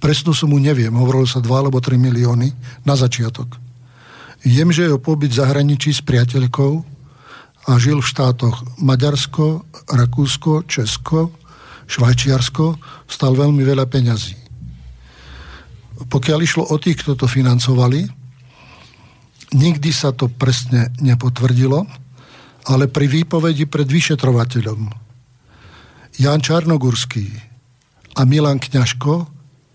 Presnú 0.02 0.34
sumu 0.34 0.58
neviem, 0.58 0.90
hovorilo 0.90 1.28
sa 1.30 1.38
2 1.38 1.46
alebo 1.48 1.78
3 1.78 1.94
milióny 1.94 2.50
na 2.82 2.98
začiatok. 2.98 3.62
Viem, 4.42 4.74
že 4.74 4.90
jeho 4.90 4.98
pobyt 4.98 5.30
v 5.30 5.38
zahraničí 5.38 5.94
s 5.94 6.02
priateľkou 6.02 6.91
a 7.62 7.78
žil 7.78 8.02
v 8.02 8.10
štátoch 8.10 8.66
Maďarsko, 8.82 9.62
Rakúsko, 9.86 10.66
Česko, 10.66 11.30
Švajčiarsko, 11.86 12.78
stal 13.06 13.38
veľmi 13.38 13.62
veľa 13.62 13.86
peňazí. 13.86 14.34
Pokiaľ 16.10 16.38
išlo 16.42 16.64
o 16.66 16.76
tých, 16.82 17.04
kto 17.06 17.14
to 17.14 17.26
financovali, 17.30 18.08
nikdy 19.54 19.90
sa 19.94 20.10
to 20.10 20.26
presne 20.26 20.90
nepotvrdilo, 20.98 21.86
ale 22.66 22.84
pri 22.90 23.06
výpovedi 23.10 23.66
pred 23.66 23.86
vyšetrovateľom 23.86 25.02
Jan 26.18 26.40
Čarnogurský 26.44 27.26
a 28.18 28.20
Milan 28.28 28.60
Kňažko 28.60 29.26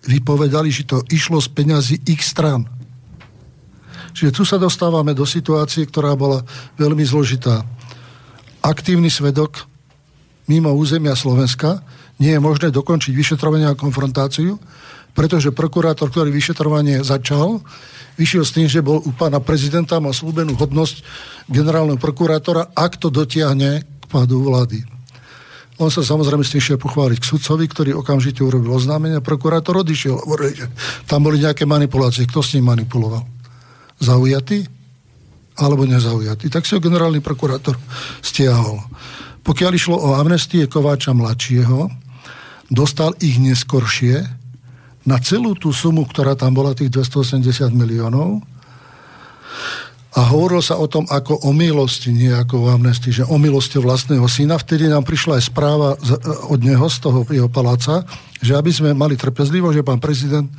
vypovedali, 0.07 0.69
že 0.69 0.87
to 0.87 1.01
išlo 1.09 1.41
z 1.41 1.49
peňazí 1.51 1.95
ich 2.05 2.21
strán. 2.21 2.69
Čiže 4.13 4.31
tu 4.33 4.43
sa 4.45 4.57
dostávame 4.57 5.13
do 5.13 5.25
situácie, 5.25 5.85
ktorá 5.85 6.17
bola 6.17 6.41
veľmi 6.77 7.05
zložitá. 7.05 7.65
Aktívny 8.67 9.07
svedok 9.07 9.63
mimo 10.51 10.75
územia 10.75 11.15
Slovenska, 11.15 11.79
nie 12.19 12.35
je 12.35 12.43
možné 12.43 12.67
dokončiť 12.67 13.15
vyšetrovanie 13.15 13.63
a 13.63 13.79
konfrontáciu, 13.79 14.59
pretože 15.15 15.55
prokurátor, 15.55 16.11
ktorý 16.11 16.35
vyšetrovanie 16.35 16.99
začal, 16.99 17.63
vyšiel 18.19 18.43
s 18.43 18.51
tým, 18.51 18.67
že 18.67 18.83
bol 18.83 18.99
u 18.99 19.11
pána 19.15 19.39
prezidenta, 19.39 20.03
má 20.03 20.11
slúbenú 20.11 20.59
hodnosť 20.59 20.99
generálneho 21.47 21.95
prokurátora, 21.95 22.75
ak 22.75 22.99
to 22.99 23.07
dotiahne 23.07 23.87
k 23.87 24.05
pádu 24.11 24.43
vlády. 24.43 24.83
On 25.79 25.87
sa 25.87 26.03
samozrejme 26.03 26.43
s 26.43 26.51
tým 26.51 26.63
šiel 26.63 26.79
pochváliť 26.81 27.23
k 27.23 27.29
sudcovi, 27.29 27.71
ktorý 27.71 27.91
okamžite 27.95 28.43
urobil 28.43 28.75
oznámenie. 28.75 29.23
Prokurátor 29.23 29.79
odišiel. 29.85 30.17
Tam 31.07 31.23
boli 31.23 31.39
nejaké 31.39 31.63
manipulácie. 31.69 32.25
Kto 32.25 32.41
s 32.41 32.57
ním 32.57 32.67
manipuloval? 32.67 33.23
Zaujatý? 34.01 34.76
Alebo 35.57 35.89
nezaujatý? 35.89 36.53
Tak 36.53 36.69
si 36.69 36.77
ho 36.77 36.83
generálny 36.83 37.19
prokurátor 37.19 37.77
stiahol. 38.21 38.81
Pokiaľ 39.41 39.71
išlo 39.73 39.97
o 39.97 40.13
amnestie 40.13 40.69
Kováča 40.69 41.17
mladšieho, 41.17 41.89
dostal 42.69 43.15
ich 43.23 43.41
neskoršie 43.41 44.21
na 45.07 45.17
celú 45.23 45.55
tú 45.55 45.71
sumu, 45.71 46.03
ktorá 46.03 46.35
tam 46.35 46.51
bola, 46.51 46.75
tých 46.75 46.91
280 46.91 47.71
miliónov, 47.71 48.43
a 50.17 50.33
hovorilo 50.33 50.65
sa 50.65 50.81
o 50.81 50.89
tom 50.89 51.05
ako 51.05 51.45
o 51.45 51.53
milosti, 51.53 52.09
nie 52.09 52.33
ako 52.33 52.65
o 52.65 52.67
amnestii, 52.73 53.21
že 53.21 53.29
o 53.29 53.37
milosti 53.37 53.77
vlastného 53.77 54.25
syna. 54.25 54.57
Vtedy 54.57 54.89
nám 54.89 55.05
prišla 55.05 55.37
aj 55.37 55.43
správa 55.45 55.93
od 56.49 56.59
neho, 56.65 56.89
z 56.89 56.97
toho 57.05 57.21
jeho 57.29 57.45
paláca, 57.45 58.01
že 58.41 58.57
aby 58.57 58.73
sme 58.73 58.97
mali 58.97 59.13
trpezlivosť, 59.13 59.77
že 59.77 59.85
pán 59.85 60.01
prezident 60.01 60.49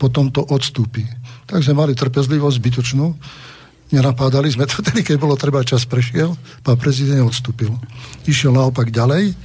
potom 0.00 0.32
to 0.32 0.40
odstúpi. 0.48 1.04
Tak 1.44 1.60
sme 1.60 1.84
mali 1.84 1.92
trpezlivosť 1.92 2.56
zbytočnú. 2.56 3.06
Nenapádali 3.92 4.48
sme 4.48 4.64
to 4.64 4.80
tedy, 4.80 5.04
keď 5.04 5.16
bolo 5.20 5.36
treba, 5.36 5.60
čas 5.60 5.84
prešiel. 5.84 6.32
Pán 6.64 6.80
prezident 6.80 7.28
odstúpil. 7.28 7.76
Išiel 8.24 8.56
naopak 8.56 8.88
ďalej. 8.88 9.36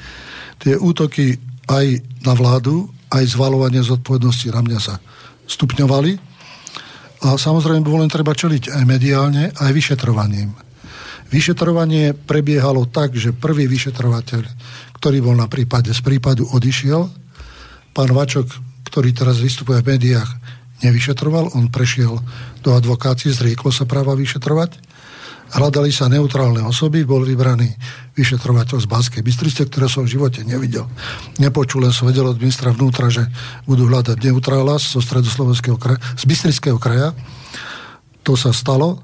Tie 0.64 0.74
útoky 0.80 1.36
aj 1.68 2.00
na 2.24 2.32
vládu, 2.32 2.88
aj 3.12 3.28
zvalovanie 3.28 3.84
zodpovednosti 3.84 4.48
na 4.56 4.64
mňa 4.64 4.80
sa 4.80 4.96
stupňovali 5.48 6.12
a 7.24 7.34
samozrejme 7.34 7.82
bolo 7.82 8.04
len 8.04 8.12
treba 8.12 8.36
čeliť 8.36 8.72
aj 8.72 8.84
mediálne, 8.84 9.50
aj 9.52 9.72
vyšetrovaním. 9.74 10.54
Vyšetrovanie 11.28 12.16
prebiehalo 12.16 12.88
tak, 12.88 13.20
že 13.20 13.36
prvý 13.36 13.68
vyšetrovateľ, 13.68 14.42
ktorý 14.96 15.18
bol 15.20 15.36
na 15.36 15.52
prípade, 15.52 15.92
z 15.92 16.00
prípadu 16.00 16.48
odišiel, 16.48 17.10
pán 17.92 18.12
Vačok, 18.16 18.48
ktorý 18.88 19.12
teraz 19.12 19.44
vystupuje 19.44 19.84
v 19.84 19.98
médiách, 19.98 20.30
nevyšetroval, 20.86 21.58
on 21.58 21.72
prešiel 21.72 22.22
do 22.62 22.76
advokácie, 22.76 23.34
zrieklo 23.34 23.74
sa 23.74 23.88
práva 23.90 24.14
vyšetrovať 24.14 24.78
Hľadali 25.48 25.96
sa 25.96 26.12
neutrálne 26.12 26.60
osoby, 26.60 27.08
bol 27.08 27.24
vybraný 27.24 27.72
vyšetrovateľ 28.20 28.84
z 28.84 28.88
Banskej 28.92 29.24
Bystrice, 29.24 29.64
ktoré 29.72 29.88
som 29.88 30.04
v 30.04 30.20
živote 30.20 30.44
nevidel. 30.44 30.84
Nepočul, 31.40 31.88
len 31.88 31.96
som 31.96 32.12
vedel 32.12 32.28
od 32.28 32.36
ministra 32.36 32.76
vnútra, 32.76 33.08
že 33.08 33.24
budú 33.64 33.88
hľadať 33.88 34.20
neutrála 34.28 34.76
zo 34.76 35.00
stredoslovenského 35.00 35.80
kraja, 35.80 36.04
z 36.20 36.24
Bystrického 36.28 36.76
kraja. 36.76 37.16
To 38.28 38.36
sa 38.36 38.52
stalo. 38.52 39.00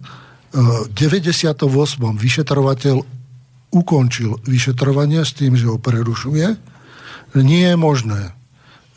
V 0.51 0.91
98. 0.91 1.63
vyšetrovateľ 2.11 2.95
ukončil 3.71 4.35
vyšetrovanie 4.43 5.23
s 5.23 5.31
tým, 5.39 5.55
že 5.55 5.71
ho 5.71 5.79
prerušuje. 5.79 6.59
Nie 7.39 7.73
je 7.73 7.77
možné 7.79 8.35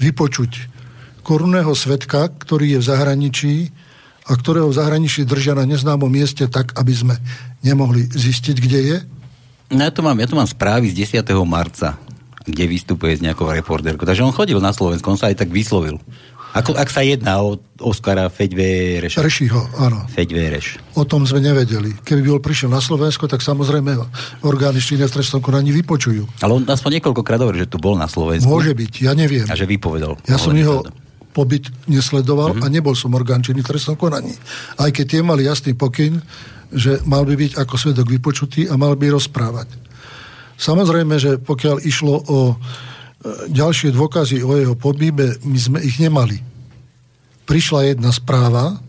vypočuť 0.02 0.75
korunného 1.26 1.74
svetka, 1.74 2.30
ktorý 2.30 2.78
je 2.78 2.82
v 2.86 2.88
zahraničí, 2.94 3.54
a 4.26 4.32
ktorého 4.34 4.70
v 4.70 4.78
zahraničí 4.78 5.26
držia 5.26 5.58
na 5.58 5.66
neznámom 5.66 6.06
mieste 6.06 6.46
tak, 6.46 6.74
aby 6.78 6.94
sme 6.94 7.14
nemohli 7.66 8.06
zistiť, 8.06 8.56
kde 8.58 8.80
je? 8.82 8.98
No 9.74 9.82
ja 9.82 9.90
tu 9.90 10.02
mám, 10.06 10.18
ja 10.18 10.30
tu 10.30 10.38
mám 10.38 10.46
správy 10.46 10.90
z 10.94 11.22
10. 11.22 11.26
marca, 11.42 11.98
kde 12.46 12.64
vystupuje 12.70 13.18
s 13.18 13.22
nejakou 13.22 13.50
reportérkou. 13.50 14.06
Takže 14.06 14.22
on 14.22 14.34
chodil 14.34 14.58
na 14.62 14.70
Slovensku, 14.70 15.06
on 15.10 15.18
sa 15.18 15.30
aj 15.30 15.42
tak 15.42 15.50
vyslovil. 15.50 15.98
Ako, 16.56 16.72
ak 16.72 16.88
sa 16.88 17.04
jedná 17.04 17.36
o 17.44 17.60
Oskara 17.84 18.32
Feďve 18.32 19.04
Reša. 19.04 19.20
Rešiho, 19.20 19.76
áno. 19.76 20.08
Feďve 20.08 20.56
Reš. 20.56 20.80
O 20.96 21.04
tom 21.04 21.28
sme 21.28 21.44
nevedeli. 21.44 21.92
Keby 22.00 22.32
bol 22.32 22.40
prišiel 22.40 22.72
na 22.72 22.80
Slovensko, 22.80 23.28
tak 23.28 23.44
samozrejme 23.44 23.92
orgány 24.40 24.80
činné 24.80 25.04
v 25.04 25.20
trestnom 25.20 25.44
konaní 25.44 25.68
vypočujú. 25.76 26.24
Ale 26.40 26.56
on 26.56 26.64
aspoň 26.64 26.98
niekoľkokrát 26.98 27.44
hovorí, 27.44 27.60
že 27.60 27.68
tu 27.68 27.76
bol 27.76 28.00
na 28.00 28.08
Slovensku. 28.08 28.48
Môže 28.48 28.72
byť, 28.72 28.92
ja 29.04 29.12
neviem. 29.12 29.44
A 29.44 29.52
že 29.52 29.68
vypovedal. 29.68 30.16
Ja 30.24 30.40
som 30.40 30.56
jeho 30.56 30.80
pobyt 31.36 31.68
nesledoval 31.84 32.56
mm-hmm. 32.56 32.64
a 32.64 32.72
nebol 32.72 32.96
som 32.96 33.12
orgán 33.12 33.44
činný 33.44 33.60
trestnom 33.60 34.00
konaní. 34.00 34.32
Aj 34.80 34.88
keď 34.88 35.04
tie 35.04 35.20
mali 35.20 35.44
jasný 35.44 35.76
pokyn, 35.76 36.16
že 36.72 37.04
mal 37.04 37.28
by 37.28 37.36
byť 37.36 37.52
ako 37.60 37.74
svedok 37.76 38.08
vypočutý 38.08 38.72
a 38.72 38.80
mal 38.80 38.96
by 38.96 39.12
rozprávať. 39.12 39.68
Samozrejme, 40.56 41.20
že 41.20 41.36
pokiaľ 41.36 41.84
išlo 41.84 42.16
o 42.24 42.38
e, 42.48 42.54
ďalšie 43.52 43.92
dôkazy 43.92 44.40
o 44.40 44.56
jeho 44.56 44.72
pobíbe, 44.72 45.36
my 45.44 45.58
sme 45.60 45.78
ich 45.84 46.00
nemali. 46.00 46.40
Prišla 47.44 47.92
jedna 47.92 48.10
správa, 48.10 48.80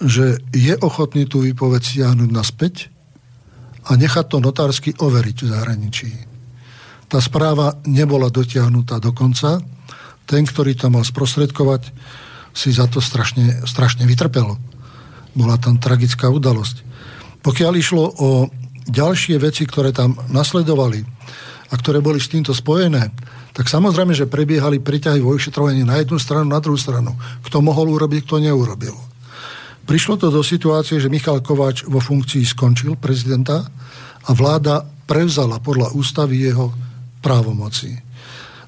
že 0.00 0.40
je 0.56 0.74
ochotný 0.80 1.28
tú 1.28 1.44
výpoveď 1.44 1.84
stiahnuť 1.84 2.30
naspäť 2.32 2.74
a 3.86 3.94
nechať 3.94 4.24
to 4.32 4.38
notársky 4.40 4.90
overiť 4.96 5.36
v 5.44 5.50
zahraničí. 5.52 6.10
Tá 7.06 7.22
správa 7.22 7.78
nebola 7.86 8.32
dotiahnutá 8.32 8.98
do 8.98 9.14
konca, 9.14 9.62
ten, 10.26 10.42
ktorý 10.44 10.74
to 10.74 10.90
mal 10.90 11.06
sprostredkovať, 11.06 11.94
si 12.56 12.74
za 12.74 12.90
to 12.90 12.98
strašne, 12.98 13.62
strašne 13.64 14.04
vytrpel. 14.04 14.58
Bola 15.36 15.56
tam 15.60 15.78
tragická 15.78 16.32
udalosť. 16.32 16.82
Pokiaľ 17.44 17.72
išlo 17.78 18.04
o 18.16 18.28
ďalšie 18.90 19.36
veci, 19.38 19.68
ktoré 19.68 19.94
tam 19.94 20.18
nasledovali 20.32 21.04
a 21.70 21.74
ktoré 21.76 22.02
boli 22.02 22.18
s 22.18 22.32
týmto 22.32 22.56
spojené, 22.56 23.12
tak 23.52 23.72
samozrejme, 23.72 24.12
že 24.12 24.28
prebiehali 24.28 24.82
priťahy 24.82 25.20
vo 25.20 25.32
vyšetrovaní 25.32 25.80
na 25.84 26.00
jednu 26.00 26.20
stranu, 26.20 26.48
na 26.48 26.60
druhú 26.60 26.76
stranu. 26.76 27.16
Kto 27.44 27.64
mohol 27.64 27.92
urobiť, 27.92 28.28
kto 28.28 28.44
neurobil. 28.44 28.96
Prišlo 29.86 30.18
to 30.18 30.34
do 30.34 30.42
situácie, 30.42 30.98
že 30.98 31.12
Michal 31.12 31.40
Kováč 31.40 31.86
vo 31.86 32.02
funkcii 32.02 32.42
skončil 32.42 32.98
prezidenta 32.98 33.62
a 34.26 34.30
vláda 34.34 34.82
prevzala 35.06 35.62
podľa 35.62 35.94
ústavy 35.94 36.42
jeho 36.42 36.74
právomoci. 37.22 38.05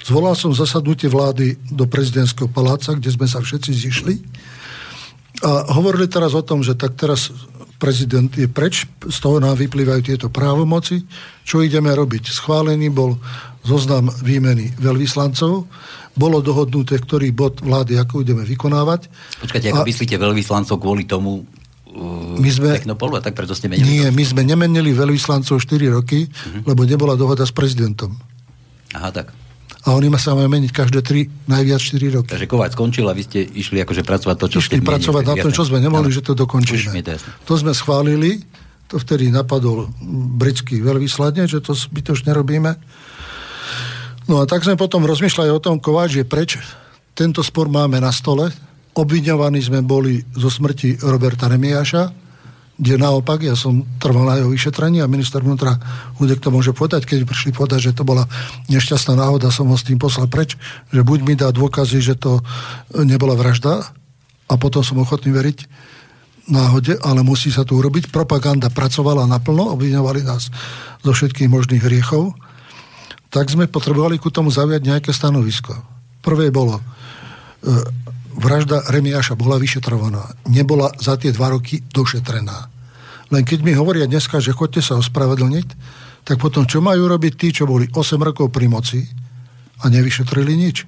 Zvolal 0.09 0.32
som 0.32 0.56
zasadnutie 0.56 1.12
vlády 1.12 1.60
do 1.68 1.85
prezidentského 1.85 2.48
paláca, 2.48 2.97
kde 2.97 3.12
sme 3.12 3.28
sa 3.28 3.44
všetci 3.44 3.70
zišli. 3.76 4.14
A 5.44 5.68
hovorili 5.76 6.09
teraz 6.09 6.32
o 6.32 6.40
tom, 6.40 6.64
že 6.64 6.72
tak 6.72 6.97
teraz 6.97 7.28
prezident 7.76 8.32
je 8.32 8.48
preč, 8.48 8.89
z 9.05 9.18
toho 9.20 9.36
nám 9.36 9.60
vyplývajú 9.60 10.01
tieto 10.01 10.32
právomoci. 10.32 11.05
Čo 11.44 11.60
ideme 11.60 11.93
robiť? 11.93 12.24
Schválený 12.24 12.89
bol 12.89 13.20
zoznam 13.60 14.09
výmeny 14.24 14.72
veľvyslancov, 14.80 15.68
bolo 16.16 16.40
dohodnuté, 16.40 16.97
ktorý 16.97 17.28
bod 17.36 17.60
vlády, 17.60 18.01
ako 18.01 18.24
ideme 18.24 18.48
vykonávať. 18.48 19.12
Počkajte, 19.44 19.76
ako 19.76 19.85
a... 19.85 19.89
myslíte 19.93 20.16
veľvyslancov 20.16 20.80
kvôli 20.80 21.05
tomu, 21.05 21.44
uh, 21.44 22.35
my 22.40 22.48
sme, 22.48 22.80
Technopolu, 22.80 23.20
tak 23.20 23.36
preto 23.36 23.52
ste 23.52 23.68
menili? 23.68 24.02
Nie, 24.02 24.09
my 24.09 24.24
sme 24.24 24.40
nemenili 24.40 24.97
veľvyslancov 24.97 25.60
4 25.60 25.94
roky, 26.01 26.24
uh-huh. 26.26 26.64
lebo 26.64 26.89
nebola 26.89 27.12
dohoda 27.12 27.44
s 27.44 27.52
prezidentom. 27.52 28.16
Aha, 28.97 29.12
tak 29.12 29.30
a 29.89 29.97
oni 29.97 30.12
ma 30.12 30.20
sa 30.20 30.36
majú 30.36 30.52
meniť 30.52 30.69
každé 30.69 31.01
3, 31.01 31.48
najviac 31.48 31.81
4 31.81 32.16
roky. 32.20 32.28
Takže 32.36 32.44
Kováč 32.44 32.77
skončil 32.77 33.09
a 33.09 33.16
vy 33.16 33.24
ste 33.24 33.40
išli 33.40 33.81
akože 33.81 34.05
pracovať 34.05 34.36
to, 34.36 34.47
čo 34.52 34.59
išli 34.60 34.78
ste 34.78 34.85
pracovať 34.85 35.24
na 35.24 35.35
tom, 35.40 35.48
čo 35.48 35.65
sme 35.65 35.81
nemohli, 35.81 36.12
že 36.12 36.20
to 36.20 36.36
dokončíme. 36.36 36.93
To 37.48 37.55
sme 37.56 37.73
schválili, 37.73 38.44
to 38.93 39.01
vtedy 39.01 39.32
napadol 39.32 39.89
britský 40.36 40.85
veľvyslanec, 40.85 41.48
že 41.48 41.65
to 41.65 41.73
zbytočne 41.73 42.36
robíme. 42.36 42.77
No 44.28 44.40
a 44.40 44.44
tak 44.44 44.60
sme 44.69 44.77
potom 44.77 45.09
rozmýšľali 45.09 45.48
o 45.48 45.60
tom, 45.60 45.81
Kováč 45.81 46.20
je 46.20 46.28
preč. 46.28 46.60
Tento 47.16 47.40
spor 47.40 47.73
máme 47.73 47.97
na 47.97 48.12
stole. 48.12 48.52
Obviňovaní 48.93 49.65
sme 49.65 49.81
boli 49.81 50.20
zo 50.36 50.52
smrti 50.52 51.01
Roberta 51.01 51.48
Remiáša, 51.48 52.27
kde 52.78 52.94
naopak 52.94 53.42
ja 53.42 53.59
som 53.59 53.82
trval 53.98 54.22
na 54.22 54.38
jeho 54.38 54.55
vyšetrení 54.55 55.02
a 55.02 55.10
minister 55.10 55.42
vnútra 55.42 55.74
Hudek 56.22 56.38
to 56.38 56.55
môže 56.55 56.70
povedať, 56.70 57.10
keď 57.10 57.26
prišli 57.26 57.50
povedať, 57.50 57.90
že 57.90 57.96
to 57.98 58.06
bola 58.06 58.30
nešťastná 58.70 59.18
náhoda, 59.18 59.50
som 59.50 59.66
ho 59.66 59.74
s 59.74 59.82
tým 59.82 59.98
poslal 59.98 60.30
preč, 60.30 60.55
že 60.94 61.02
buď 61.02 61.18
mi 61.26 61.34
dá 61.34 61.50
dôkazy, 61.50 61.98
že 61.98 62.14
to 62.14 62.38
nebola 62.94 63.34
vražda 63.34 63.82
a 64.46 64.55
potom 64.55 64.86
som 64.86 65.02
ochotný 65.02 65.34
veriť 65.34 65.66
náhode, 66.48 66.96
ale 67.05 67.20
musí 67.20 67.52
sa 67.52 67.66
to 67.66 67.76
urobiť. 67.76 68.09
Propaganda 68.09 68.72
pracovala 68.72 69.28
naplno, 69.28 69.76
obviňovali 69.76 70.24
nás 70.24 70.48
zo 71.05 71.12
všetkých 71.12 71.50
možných 71.52 71.84
hriechov, 71.84 72.32
tak 73.28 73.52
sme 73.52 73.68
potrebovali 73.68 74.16
ku 74.16 74.32
tomu 74.32 74.48
zaujať 74.48 74.80
nejaké 74.80 75.10
stanovisko. 75.12 75.76
Prvé 76.24 76.48
bolo, 76.48 76.80
e, 76.80 76.82
vražda 78.39 78.86
Remiáša 78.89 79.35
bola 79.35 79.59
vyšetrovaná. 79.59 80.23
Nebola 80.47 80.94
za 81.02 81.19
tie 81.19 81.35
dva 81.35 81.52
roky 81.52 81.82
došetrená. 81.82 82.70
Len 83.28 83.43
keď 83.44 83.60
mi 83.60 83.77
hovoria 83.77 84.09
dneska, 84.09 84.40
že 84.40 84.56
chodte 84.56 84.81
sa 84.81 84.97
ospravedlniť, 84.97 85.69
tak 86.24 86.40
potom 86.40 86.65
čo 86.65 86.81
majú 86.81 87.10
robiť 87.10 87.32
tí, 87.36 87.48
čo 87.52 87.69
boli 87.69 87.90
8 87.90 88.16
rokov 88.20 88.48
pri 88.48 88.70
moci 88.70 89.05
a 89.82 89.90
nevyšetrili 89.90 90.55
nič? 90.55 90.86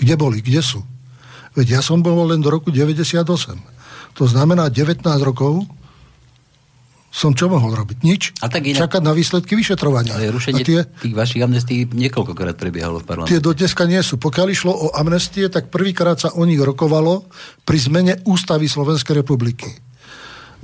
Kde 0.00 0.14
boli? 0.16 0.40
Kde 0.40 0.62
sú? 0.64 0.80
Veď 1.52 1.78
ja 1.78 1.80
som 1.84 2.00
bol 2.00 2.16
len 2.32 2.40
do 2.40 2.48
roku 2.48 2.72
98. 2.72 3.28
To 4.16 4.24
znamená 4.24 4.72
19 4.72 5.04
rokov 5.20 5.68
som 7.12 7.36
čo 7.36 7.52
mohol 7.52 7.76
robiť? 7.76 8.00
Nič. 8.00 8.22
A 8.40 8.48
tak 8.48 8.64
inak... 8.64 8.88
Čakať 8.88 9.02
na 9.04 9.12
výsledky 9.12 9.52
vyšetrovania. 9.52 10.16
Ale 10.16 10.32
rušenie 10.32 10.64
a 10.64 10.66
tie, 10.66 10.80
tých 10.88 11.12
vašich 11.12 11.44
amnestí 11.44 11.84
niekoľkokrát 11.84 12.56
prebiehalo 12.56 13.04
v 13.04 13.04
parlamente. 13.04 13.36
Tie 13.36 13.44
do 13.44 13.52
dneska 13.52 13.84
nie 13.84 14.00
sú. 14.00 14.16
Pokiaľ 14.16 14.46
išlo 14.48 14.72
o 14.72 14.86
amnestie, 14.96 15.44
tak 15.52 15.68
prvýkrát 15.68 16.16
sa 16.16 16.32
o 16.32 16.48
nich 16.48 16.56
rokovalo 16.56 17.28
pri 17.68 17.76
zmene 17.76 18.14
ústavy 18.24 18.64
Slovenskej 18.64 19.20
republiky. 19.20 19.68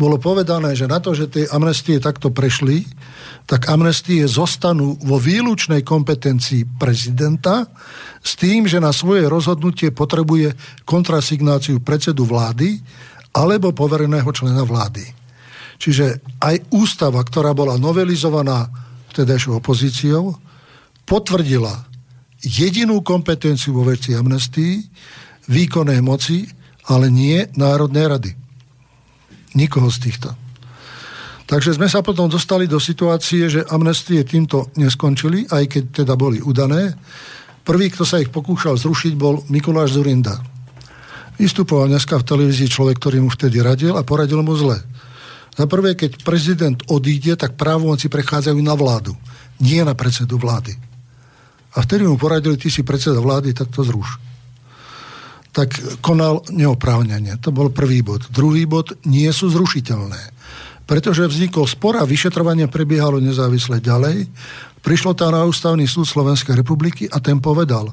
Bolo 0.00 0.16
povedané, 0.16 0.72
že 0.72 0.88
na 0.88 1.04
to, 1.04 1.12
že 1.12 1.28
tie 1.28 1.44
amnestie 1.52 2.00
takto 2.00 2.32
prešli, 2.32 2.88
tak 3.44 3.68
amnestie 3.68 4.24
zostanú 4.24 4.96
vo 5.04 5.20
výlučnej 5.20 5.84
kompetencii 5.84 6.80
prezidenta 6.80 7.68
s 8.24 8.40
tým, 8.40 8.64
že 8.64 8.80
na 8.80 8.94
svoje 8.94 9.28
rozhodnutie 9.28 9.92
potrebuje 9.92 10.56
kontrasignáciu 10.88 11.84
predsedu 11.84 12.24
vlády 12.24 12.80
alebo 13.36 13.76
povereného 13.76 14.30
člena 14.32 14.64
vlády. 14.64 15.18
Čiže 15.78 16.20
aj 16.42 16.74
ústava, 16.74 17.22
ktorá 17.22 17.54
bola 17.54 17.78
novelizovaná 17.78 18.66
vtedajšou 19.14 19.62
opozíciou, 19.62 20.34
potvrdila 21.06 21.86
jedinú 22.42 23.00
kompetenciu 23.02 23.74
vo 23.74 23.86
veci 23.86 24.14
amnestii, 24.14 24.82
výkonnej 25.48 26.02
moci, 26.04 26.44
ale 26.90 27.08
nie 27.08 27.46
Národnej 27.56 28.06
rady. 28.06 28.30
Nikoho 29.56 29.88
z 29.88 29.98
týchto. 30.02 30.28
Takže 31.48 31.80
sme 31.80 31.88
sa 31.88 32.04
potom 32.04 32.28
dostali 32.28 32.68
do 32.68 32.76
situácie, 32.76 33.48
že 33.48 33.64
amnestie 33.72 34.20
týmto 34.20 34.68
neskončili, 34.76 35.48
aj 35.48 35.64
keď 35.64 36.04
teda 36.04 36.12
boli 36.12 36.44
udané. 36.44 36.92
Prvý, 37.64 37.88
kto 37.88 38.04
sa 38.04 38.20
ich 38.20 38.28
pokúšal 38.28 38.76
zrušiť, 38.76 39.16
bol 39.16 39.40
Mikuláš 39.48 39.96
Zurinda. 39.96 40.36
Vystupoval 41.40 41.88
dneska 41.88 42.20
v 42.20 42.28
televízii 42.28 42.68
človek, 42.68 43.00
ktorý 43.00 43.24
mu 43.24 43.32
vtedy 43.32 43.64
radil 43.64 43.96
a 43.96 44.04
poradil 44.04 44.44
mu 44.44 44.52
zle. 44.60 44.76
Za 45.58 45.66
prvé, 45.66 45.98
keď 45.98 46.22
prezident 46.22 46.78
odíde, 46.86 47.34
tak 47.34 47.58
právomoci 47.58 48.06
prechádzajú 48.06 48.62
na 48.62 48.78
vládu, 48.78 49.18
nie 49.58 49.82
na 49.82 49.98
predsedu 49.98 50.38
vlády. 50.38 50.78
A 51.74 51.82
vtedy 51.82 52.06
mu 52.06 52.14
poradili, 52.14 52.54
ty 52.54 52.70
si 52.70 52.86
predseda 52.86 53.18
vlády, 53.18 53.50
tak 53.58 53.74
to 53.74 53.82
zruš. 53.82 54.22
Tak 55.50 55.98
konal 55.98 56.46
neoprávnenie. 56.54 57.42
To 57.42 57.50
bol 57.50 57.74
prvý 57.74 58.06
bod. 58.06 58.30
Druhý 58.30 58.70
bod, 58.70 58.94
nie 59.02 59.26
sú 59.34 59.50
zrušiteľné. 59.50 60.38
Pretože 60.86 61.26
vznikol 61.26 61.66
spor 61.66 61.98
a 61.98 62.06
vyšetrovanie 62.06 62.70
prebiehalo 62.70 63.18
nezávisle 63.18 63.82
ďalej, 63.82 64.30
prišlo 64.86 65.18
tam 65.18 65.34
na 65.34 65.42
ústavný 65.42 65.90
súd 65.90 66.06
Slovenskej 66.06 66.54
republiky 66.54 67.10
a 67.10 67.18
ten 67.18 67.42
povedal, 67.42 67.90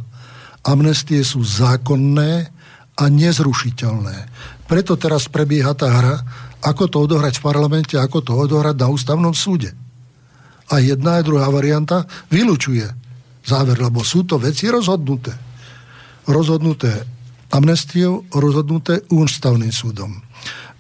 amnestie 0.62 1.26
sú 1.26 1.42
zákonné 1.42 2.54
a 2.94 3.04
nezrušiteľné. 3.10 4.16
Preto 4.70 4.96
teraz 4.96 5.26
prebieha 5.28 5.74
tá 5.74 5.90
hra, 5.90 6.16
ako 6.66 6.90
to 6.90 6.98
odohrať 7.06 7.38
v 7.38 7.46
parlamente, 7.46 7.94
ako 7.94 8.26
to 8.26 8.34
odohrať 8.34 8.76
na 8.82 8.90
ústavnom 8.90 9.38
súde. 9.38 9.70
A 10.74 10.82
jedna 10.82 11.22
aj 11.22 11.30
druhá 11.30 11.46
varianta 11.54 12.10
vylučuje 12.34 12.90
záver, 13.46 13.78
lebo 13.78 14.02
sú 14.02 14.26
to 14.26 14.42
veci 14.42 14.66
rozhodnuté. 14.66 15.30
Rozhodnuté 16.26 17.06
amnestiou, 17.54 18.26
rozhodnuté 18.34 19.06
ústavným 19.14 19.70
súdom. 19.70 20.18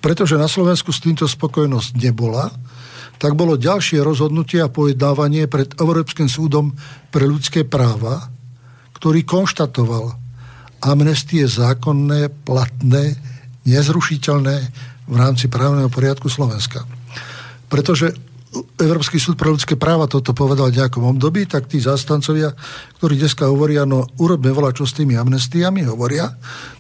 Pretože 0.01 0.41
na 0.41 0.49
Slovensku 0.49 0.89
s 0.89 1.05
týmto 1.05 1.29
spokojnosť 1.29 2.01
nebola, 2.01 2.49
tak 3.21 3.37
bolo 3.37 3.55
ďalšie 3.55 4.01
rozhodnutie 4.01 4.59
a 4.59 4.73
pojednávanie 4.73 5.45
pred 5.45 5.71
Európskym 5.77 6.27
súdom 6.27 6.73
pre 7.13 7.29
ľudské 7.29 7.63
práva, 7.63 8.27
ktorý 8.97 9.21
konštatoval 9.23 10.17
amnestie 10.83 11.45
zákonné, 11.45 12.33
platné, 12.43 13.15
nezrušiteľné 13.65 14.57
v 15.05 15.15
rámci 15.15 15.45
právneho 15.49 15.89
poriadku 15.89 16.29
Slovenska. 16.29 16.85
Pretože 17.69 18.13
Európsky 18.79 19.19
súd 19.19 19.35
pre 19.35 19.51
ľudské 19.51 19.75
práva 19.75 20.07
toto 20.07 20.31
povedal 20.31 20.71
v 20.71 20.79
nejakom 20.79 21.03
období, 21.15 21.43
tak 21.43 21.67
tí 21.67 21.83
zástancovia, 21.83 22.55
ktorí 22.99 23.19
dneska 23.19 23.51
hovoria, 23.51 23.83
no 23.83 24.07
urobme 24.15 24.51
volá 24.55 24.71
čo 24.71 24.87
s 24.87 24.95
tými 24.95 25.19
amnestiami, 25.19 25.83
hovoria, 25.83 26.31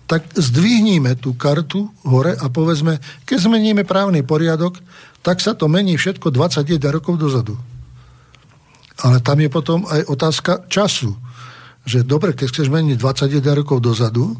tak 0.07 0.23
zdvihníme 0.37 1.19
tú 1.19 1.35
kartu 1.35 1.91
hore 2.07 2.37
a 2.37 2.47
povedzme, 2.47 3.01
keď 3.27 3.37
zmeníme 3.49 3.83
právny 3.83 4.23
poriadok, 4.23 4.79
tak 5.25 5.41
sa 5.41 5.57
to 5.57 5.65
mení 5.65 5.97
všetko 5.97 6.31
21 6.31 6.79
rokov 7.01 7.17
dozadu. 7.17 7.57
Ale 9.03 9.19
tam 9.19 9.41
je 9.43 9.49
potom 9.51 9.83
aj 9.89 10.07
otázka 10.07 10.69
času. 10.71 11.11
Že 11.83 12.07
dobre, 12.07 12.31
keď 12.31 12.47
chceš 12.55 12.67
meniť 12.71 12.95
21 12.95 13.59
rokov 13.59 13.83
dozadu, 13.83 14.37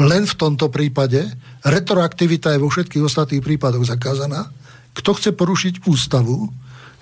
len 0.00 0.24
v 0.24 0.34
tomto 0.38 0.72
prípade. 0.72 1.28
Retroaktivita 1.66 2.56
je 2.56 2.62
vo 2.62 2.72
všetkých 2.72 3.04
ostatných 3.04 3.44
prípadoch 3.44 3.84
zakázaná. 3.84 4.48
Kto 4.96 5.16
chce 5.16 5.30
porušiť 5.36 5.74
ústavu, 5.88 6.48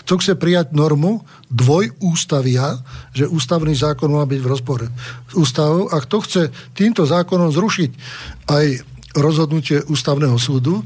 kto 0.03 0.13
chce 0.19 0.33
prijať 0.35 0.75
normu 0.75 1.23
dvojústavia, 1.53 2.83
že 3.15 3.31
ústavný 3.31 3.75
zákon 3.77 4.11
má 4.11 4.27
byť 4.27 4.41
v 4.43 4.51
rozpore 4.51 4.87
s 5.31 5.33
ústavou 5.39 5.87
a 5.87 6.03
kto 6.03 6.17
chce 6.25 6.43
týmto 6.75 7.07
zákonom 7.07 7.55
zrušiť 7.55 7.91
aj 8.51 8.67
rozhodnutie 9.15 9.83
ústavného 9.87 10.35
súdu 10.39 10.83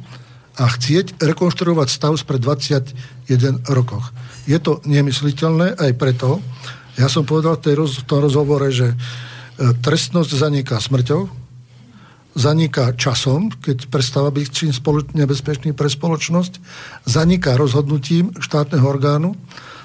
a 0.61 0.69
chcieť 0.69 1.21
rekonštruovať 1.25 1.89
stav 1.89 2.13
spred 2.21 2.41
21 2.41 3.65
rokoch. 3.73 4.13
Je 4.45 4.57
to 4.61 4.85
nemysliteľné 4.85 5.77
aj 5.77 5.93
preto, 5.97 6.45
ja 6.95 7.11
som 7.11 7.27
povedal 7.27 7.59
v, 7.59 7.65
tej 7.65 7.75
roz, 7.75 7.91
v 7.99 8.07
tom 8.07 8.23
rozhovore, 8.23 8.71
že 8.71 8.95
e, 8.95 8.97
trestnosť 9.83 10.31
zaniká 10.31 10.79
smrťou, 10.79 11.44
zaniká 12.35 12.93
časom, 12.99 13.49
keď 13.51 13.87
prestáva 13.89 14.35
byť 14.35 14.47
čím 14.51 14.71
spoloč- 14.75 15.15
nebezpečný 15.15 15.73
pre 15.73 15.87
spoločnosť, 15.87 16.59
zaniká 17.07 17.55
rozhodnutím 17.55 18.35
štátneho 18.43 18.85
orgánu 18.85 19.39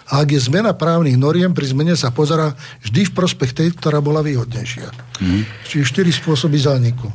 a 0.09 0.25
ak 0.25 0.33
je 0.33 0.41
zmena 0.41 0.73
právnych 0.73 1.15
noriem, 1.15 1.53
pri 1.53 1.69
zmene 1.69 1.93
sa 1.93 2.09
pozera 2.09 2.57
vždy 2.81 3.13
v 3.13 3.15
prospech 3.15 3.53
tej, 3.53 3.67
ktorá 3.77 4.01
bola 4.01 4.25
výhodnejšia. 4.25 4.89
Mm. 5.21 5.45
Čiže 5.69 5.85
štyri 5.85 6.09
spôsoby 6.09 6.57
zániku. 6.57 7.05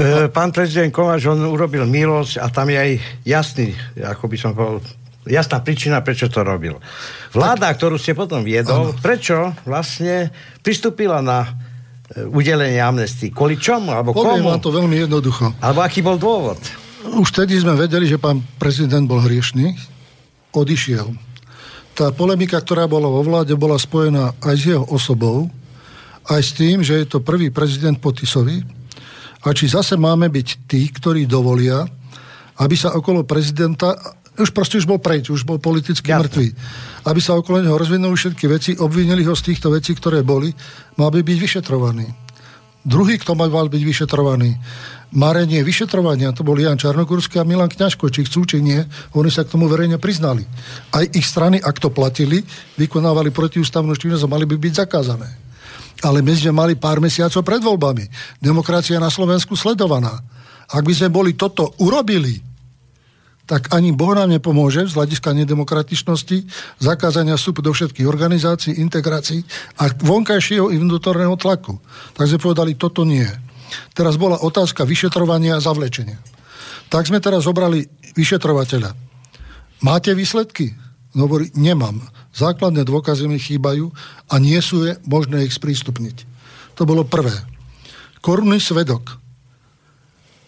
E, 0.00 0.28
pán 0.32 0.48
prezident 0.48 0.88
Kováč, 0.88 1.28
on 1.28 1.44
urobil 1.44 1.84
milosť 1.84 2.40
a 2.40 2.48
tam 2.48 2.72
je 2.72 2.78
aj 2.80 2.92
jasný, 3.28 3.76
ako 4.00 4.24
by 4.24 4.36
som 4.40 4.50
povedal, 4.56 4.80
jasná 5.28 5.60
príčina, 5.60 6.00
prečo 6.00 6.32
to 6.32 6.40
robil. 6.40 6.80
Vláda, 7.36 7.72
tak, 7.72 7.76
ktorú 7.76 8.00
ste 8.00 8.16
potom 8.16 8.40
viedol, 8.40 8.92
ano. 8.92 8.96
prečo 9.04 9.52
vlastne 9.68 10.32
pristúpila 10.64 11.20
na 11.20 11.69
udelenie 12.16 12.82
amnestii. 12.82 13.30
Kvôli 13.30 13.54
čomu? 13.54 13.94
Alebo 13.94 14.10
Poviem 14.10 14.42
komu? 14.42 14.58
to 14.58 14.70
veľmi 14.74 14.96
jednoducho. 15.06 15.54
Alebo 15.62 15.80
aký 15.86 16.02
bol 16.02 16.18
dôvod? 16.18 16.58
Už 17.16 17.30
vtedy 17.32 17.56
sme 17.56 17.78
vedeli, 17.78 18.04
že 18.10 18.18
pán 18.20 18.42
prezident 18.58 19.06
bol 19.06 19.22
hriešný. 19.22 19.78
Odišiel. 20.50 21.06
Tá 21.94 22.10
polemika, 22.10 22.58
ktorá 22.58 22.90
bola 22.90 23.06
vo 23.06 23.22
vláde, 23.22 23.54
bola 23.54 23.78
spojená 23.78 24.34
aj 24.42 24.54
s 24.58 24.64
jeho 24.74 24.84
osobou, 24.90 25.46
aj 26.26 26.40
s 26.42 26.50
tým, 26.54 26.82
že 26.82 26.98
je 27.02 27.06
to 27.06 27.22
prvý 27.22 27.50
prezident 27.54 27.96
po 27.98 28.10
Tisovi. 28.10 28.62
A 29.40 29.56
či 29.56 29.70
zase 29.70 29.96
máme 29.96 30.28
byť 30.28 30.68
tí, 30.68 30.84
ktorí 30.90 31.24
dovolia, 31.24 31.86
aby 32.60 32.76
sa 32.76 32.92
okolo 32.92 33.24
prezidenta 33.24 33.96
už 34.38 34.54
proste 34.54 34.78
už 34.78 34.86
bol 34.86 35.02
preč, 35.02 35.26
už 35.32 35.42
bol 35.42 35.58
politicky 35.58 36.10
Jasne. 36.10 36.26
mŕtvý. 36.26 36.48
Aby 37.08 37.20
sa 37.20 37.34
okolo 37.34 37.64
neho 37.64 37.74
rozvinuli 37.74 38.14
všetky 38.14 38.46
veci, 38.46 38.70
obvinili 38.78 39.26
ho 39.26 39.34
z 39.34 39.50
týchto 39.50 39.74
vecí, 39.74 39.96
ktoré 39.96 40.22
boli, 40.22 40.52
mal 40.94 41.10
by 41.10 41.24
byť 41.24 41.38
vyšetrovaný. 41.40 42.06
Druhý, 42.80 43.20
kto 43.20 43.36
mal 43.36 43.68
byť 43.68 43.82
vyšetrovaný, 43.84 44.56
marenie 45.12 45.60
vyšetrovania, 45.60 46.32
to 46.32 46.40
bol 46.40 46.56
Jan 46.56 46.80
Čarnogurský 46.80 47.36
a 47.36 47.44
Milan 47.44 47.68
Kňažko, 47.68 48.08
či 48.08 48.24
chcú, 48.24 48.48
či 48.48 48.64
nie, 48.64 48.80
oni 49.12 49.28
sa 49.28 49.44
k 49.44 49.52
tomu 49.52 49.68
verejne 49.68 50.00
priznali. 50.00 50.48
Aj 50.94 51.04
ich 51.04 51.28
strany, 51.28 51.60
ak 51.60 51.76
to 51.76 51.92
platili, 51.92 52.40
vykonávali 52.80 53.34
protiústavnú 53.34 53.92
činnosť 53.92 54.24
a 54.24 54.32
mali 54.32 54.48
by 54.48 54.56
byť 54.56 54.72
zakázané. 54.86 55.28
Ale 56.00 56.24
my 56.24 56.32
sme 56.32 56.52
mali 56.56 56.72
pár 56.80 57.04
mesiacov 57.04 57.44
pred 57.44 57.60
voľbami. 57.60 58.08
Demokracia 58.40 58.96
na 58.96 59.12
Slovensku 59.12 59.52
sledovaná. 59.52 60.16
Ak 60.72 60.80
by 60.80 60.94
sme 60.96 61.12
boli 61.12 61.36
toto 61.36 61.76
urobili, 61.84 62.49
tak 63.50 63.74
ani 63.74 63.90
Boh 63.90 64.14
nám 64.14 64.30
nepomôže 64.30 64.86
z 64.86 64.94
hľadiska 64.94 65.34
nedemokratičnosti, 65.34 66.46
zakázania 66.78 67.34
vstupu 67.34 67.66
do 67.66 67.74
všetkých 67.74 68.06
organizácií, 68.06 68.78
integrácií 68.78 69.42
a 69.74 69.90
vonkajšieho 69.90 70.70
i 70.70 70.78
vnútorného 70.78 71.34
tlaku. 71.34 71.82
Tak 72.14 72.30
sme 72.30 72.38
povedali, 72.38 72.78
toto 72.78 73.02
nie. 73.02 73.26
Teraz 73.90 74.14
bola 74.14 74.38
otázka 74.38 74.86
vyšetrovania 74.86 75.58
a 75.58 75.64
zavlečenia. 75.66 76.22
Tak 76.94 77.10
sme 77.10 77.18
teraz 77.18 77.42
zobrali 77.42 77.90
vyšetrovateľa. 78.14 78.94
Máte 79.82 80.14
výsledky? 80.14 80.70
No 81.18 81.26
hovorí, 81.26 81.50
nemám. 81.58 82.06
Základné 82.30 82.86
dôkazy 82.86 83.26
mi 83.26 83.42
chýbajú 83.42 83.90
a 84.30 84.38
nie 84.38 84.62
sú 84.62 84.86
je 84.86 84.94
možné 85.10 85.50
ich 85.50 85.58
sprístupniť. 85.58 86.22
To 86.78 86.86
bolo 86.86 87.02
prvé. 87.02 87.34
Korunný 88.22 88.62
svedok. 88.62 89.18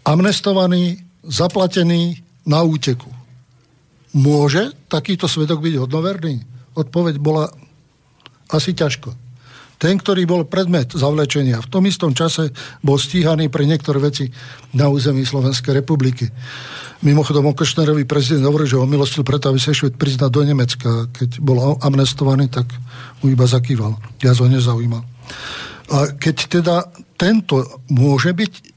Amnestovaný, 0.06 1.02
zaplatený, 1.26 2.22
na 2.46 2.62
úteku. 2.62 3.10
Môže 4.12 4.76
takýto 4.92 5.24
svedok 5.24 5.64
byť 5.64 5.74
hodnoverný? 5.80 6.44
Odpoveď 6.76 7.16
bola 7.16 7.48
asi 8.52 8.76
ťažko. 8.76 9.16
Ten, 9.82 9.98
ktorý 9.98 10.22
bol 10.30 10.46
predmet 10.46 10.94
zavlečenia, 10.94 11.58
v 11.58 11.70
tom 11.72 11.82
istom 11.90 12.14
čase 12.14 12.54
bol 12.86 13.02
stíhaný 13.02 13.50
pre 13.50 13.66
niektoré 13.66 13.98
veci 13.98 14.30
na 14.78 14.86
území 14.86 15.26
Slovenskej 15.26 15.82
republiky. 15.82 16.30
Mimochodom, 17.02 17.50
o 17.50 17.56
Košnerovi 17.56 18.06
prezident 18.06 18.46
hovorí, 18.46 18.70
že 18.70 18.78
ho 18.78 18.86
milostil 18.86 19.26
preto, 19.26 19.50
aby 19.50 19.58
sa 19.58 19.74
šved 19.74 19.98
priznať 19.98 20.30
do 20.30 20.42
Nemecka. 20.46 21.10
Keď 21.10 21.42
bol 21.42 21.82
amnestovaný, 21.82 22.46
tak 22.46 22.70
mu 23.24 23.34
iba 23.34 23.42
zakýval. 23.42 23.98
Ja 24.22 24.38
ho 24.38 24.46
nezaujímal. 24.46 25.02
A 25.90 26.14
keď 26.14 26.36
teda 26.46 26.86
tento 27.18 27.82
môže 27.90 28.30
byť 28.30 28.71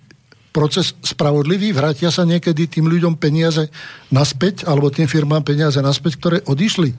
proces 0.56 0.96
spravodlivý, 1.04 1.76
vrátia 1.76 2.08
sa 2.08 2.24
niekedy 2.24 2.72
tým 2.72 2.88
ľuďom 2.88 3.20
peniaze 3.20 3.68
naspäť, 4.08 4.64
alebo 4.64 4.88
tým 4.88 5.12
firmám 5.12 5.44
peniaze 5.44 5.76
naspäť, 5.84 6.16
ktoré 6.16 6.38
odišli. 6.48 6.96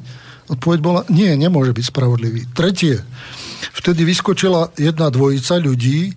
Odpoveď 0.52 0.78
bola, 0.84 1.00
nie, 1.08 1.32
nemôže 1.32 1.72
byť 1.72 1.84
spravodlivý. 1.88 2.52
Tretie, 2.52 3.00
vtedy 3.72 4.04
vyskočila 4.04 4.76
jedna 4.76 5.08
dvojica 5.08 5.56
ľudí, 5.56 6.12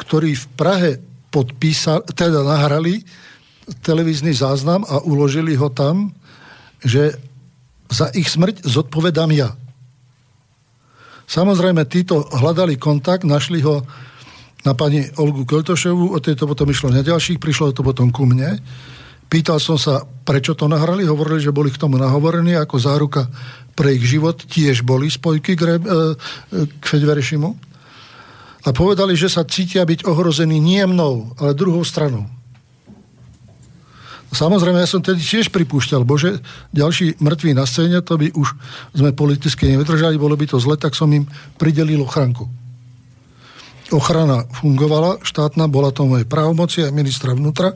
ktorí 0.00 0.32
v 0.32 0.46
Prahe 0.56 0.90
podpísali, 1.28 2.08
teda 2.16 2.40
nahrali 2.40 3.04
televízny 3.84 4.32
záznam 4.32 4.80
a 4.88 5.04
uložili 5.04 5.52
ho 5.60 5.68
tam, 5.68 6.16
že 6.80 7.20
za 7.92 8.08
ich 8.16 8.32
smrť 8.32 8.64
zodpovedám 8.64 9.28
ja. 9.36 9.52
Samozrejme, 11.28 11.84
títo 11.84 12.24
hľadali 12.32 12.80
kontakt, 12.80 13.28
našli 13.28 13.60
ho 13.60 13.84
na 14.66 14.72
pani 14.74 15.06
Olgu 15.18 15.46
Keltošovu, 15.46 16.14
o 16.14 16.18
tejto 16.18 16.50
potom 16.50 16.66
išlo 16.70 16.90
na 16.90 17.06
ďalších, 17.06 17.38
prišlo 17.38 17.70
to 17.70 17.86
potom 17.86 18.10
ku 18.10 18.26
mne. 18.26 18.58
Pýtal 19.28 19.60
som 19.60 19.76
sa, 19.76 20.02
prečo 20.24 20.56
to 20.56 20.66
nahrali, 20.66 21.04
hovorili, 21.04 21.44
že 21.44 21.52
boli 21.52 21.68
k 21.68 21.78
tomu 21.78 22.00
nahovorení 22.00 22.56
ako 22.56 22.80
záruka 22.80 23.28
pre 23.76 23.94
ich 23.94 24.08
život, 24.08 24.40
tiež 24.40 24.82
boli 24.82 25.12
spojky 25.12 25.54
k, 25.54 25.62
e, 25.62 25.72
e, 25.76 25.78
k 26.66 26.82
Fedverešimu. 26.82 27.50
A 28.66 28.68
povedali, 28.74 29.14
že 29.14 29.30
sa 29.30 29.46
cítia 29.46 29.86
byť 29.86 30.08
ohrození 30.08 30.58
nie 30.58 30.82
mnou, 30.82 31.30
ale 31.38 31.54
druhou 31.54 31.84
stranou. 31.84 32.26
Samozrejme, 34.28 34.76
ja 34.76 34.88
som 34.88 35.00
tedy 35.00 35.24
tiež 35.24 35.48
pripúšťal, 35.48 36.04
bože, 36.04 36.44
ďalší 36.76 37.16
mŕtvi 37.16 37.56
na 37.56 37.64
scéne, 37.64 38.04
to 38.04 38.20
by 38.20 38.28
už 38.36 38.52
sme 38.92 39.16
politicky 39.16 39.72
nevydržali, 39.72 40.20
bolo 40.20 40.36
by 40.36 40.44
to 40.44 40.60
zle, 40.60 40.76
tak 40.76 40.92
som 40.92 41.08
im 41.16 41.24
pridelil 41.56 42.04
ochranku. 42.04 42.44
Ochrana 43.88 44.44
fungovala, 44.52 45.24
štátna, 45.24 45.64
bola 45.64 45.88
to 45.88 46.04
moje 46.04 46.28
právomoci 46.28 46.84
aj 46.84 46.92
ministra 46.92 47.32
vnútra. 47.32 47.72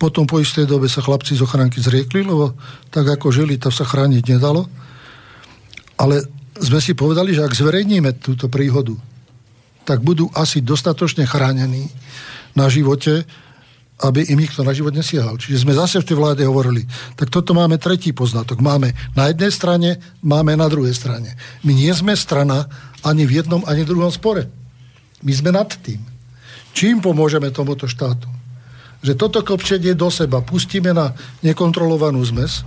Potom 0.00 0.24
po 0.24 0.40
istej 0.40 0.64
dobe 0.64 0.88
sa 0.88 1.04
chlapci 1.04 1.36
z 1.36 1.44
ochranky 1.44 1.82
zriekli, 1.82 2.24
lebo 2.24 2.56
tak 2.88 3.04
ako 3.04 3.28
žili, 3.28 3.60
to 3.60 3.68
sa 3.68 3.84
chrániť 3.84 4.24
nedalo. 4.24 4.64
Ale 6.00 6.22
sme 6.56 6.80
si 6.80 6.94
povedali, 6.94 7.34
že 7.36 7.44
ak 7.44 7.52
zverejníme 7.52 8.22
túto 8.22 8.48
príhodu, 8.48 8.94
tak 9.84 10.00
budú 10.00 10.30
asi 10.32 10.64
dostatočne 10.64 11.28
chránení 11.28 11.90
na 12.56 12.70
živote, 12.72 13.26
aby 13.98 14.22
im 14.30 14.38
nikto 14.38 14.62
na 14.62 14.70
život 14.70 14.94
nesiahal. 14.94 15.36
Čiže 15.36 15.66
sme 15.66 15.74
zase 15.74 15.98
v 15.98 16.08
tej 16.08 16.16
vláde 16.16 16.46
hovorili, 16.46 16.86
tak 17.18 17.34
toto 17.34 17.50
máme 17.50 17.82
tretí 17.82 18.14
poznatok. 18.14 18.62
Máme 18.62 18.94
na 19.18 19.28
jednej 19.28 19.50
strane, 19.50 19.98
máme 20.22 20.54
na 20.54 20.70
druhej 20.70 20.94
strane. 20.94 21.34
My 21.66 21.74
nie 21.74 21.90
sme 21.90 22.14
strana 22.14 22.70
ani 23.02 23.26
v 23.26 23.42
jednom, 23.42 23.66
ani 23.66 23.82
v 23.82 23.90
druhom 23.90 24.14
spore. 24.14 24.46
My 25.22 25.32
sme 25.34 25.50
nad 25.50 25.70
tým. 25.82 25.98
Čím 26.76 27.02
pomôžeme 27.02 27.50
tomuto 27.50 27.90
štátu? 27.90 28.30
Že 29.02 29.14
toto 29.14 29.42
kopčenie 29.42 29.94
do 29.94 30.10
seba 30.10 30.42
pustíme 30.42 30.90
na 30.94 31.14
nekontrolovanú 31.42 32.22
zmes, 32.22 32.66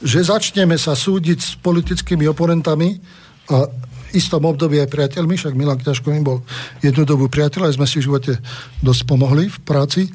že 0.00 0.24
začneme 0.24 0.80
sa 0.80 0.96
súdiť 0.96 1.38
s 1.40 1.52
politickými 1.60 2.24
oponentami 2.28 2.96
a 3.52 3.68
istom 4.16 4.48
období 4.48 4.80
aj 4.80 4.88
priateľmi, 4.88 5.36
však 5.36 5.52
Milan 5.52 5.80
Kňažko 5.80 6.10
bol 6.24 6.40
jednu 6.80 7.04
dobu 7.04 7.28
priateľ, 7.28 7.68
aj 7.68 7.76
sme 7.76 7.86
si 7.86 8.00
v 8.00 8.06
živote 8.08 8.32
dosť 8.80 9.02
pomohli 9.04 9.52
v 9.52 9.58
práci. 9.62 10.08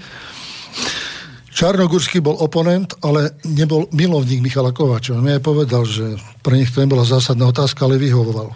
Čarnogurský 1.55 2.19
bol 2.19 2.35
oponent, 2.35 2.91
ale 2.99 3.39
nebol 3.47 3.87
milovník 3.95 4.43
Michala 4.43 4.75
Kovača. 4.75 5.15
On 5.15 5.23
mi 5.23 5.31
aj 5.31 5.39
povedal, 5.39 5.87
že 5.87 6.19
pre 6.43 6.59
nich 6.59 6.67
to 6.73 6.83
nebola 6.83 7.07
zásadná 7.07 7.47
otázka, 7.47 7.87
ale 7.87 8.01
vyhovoval 8.01 8.51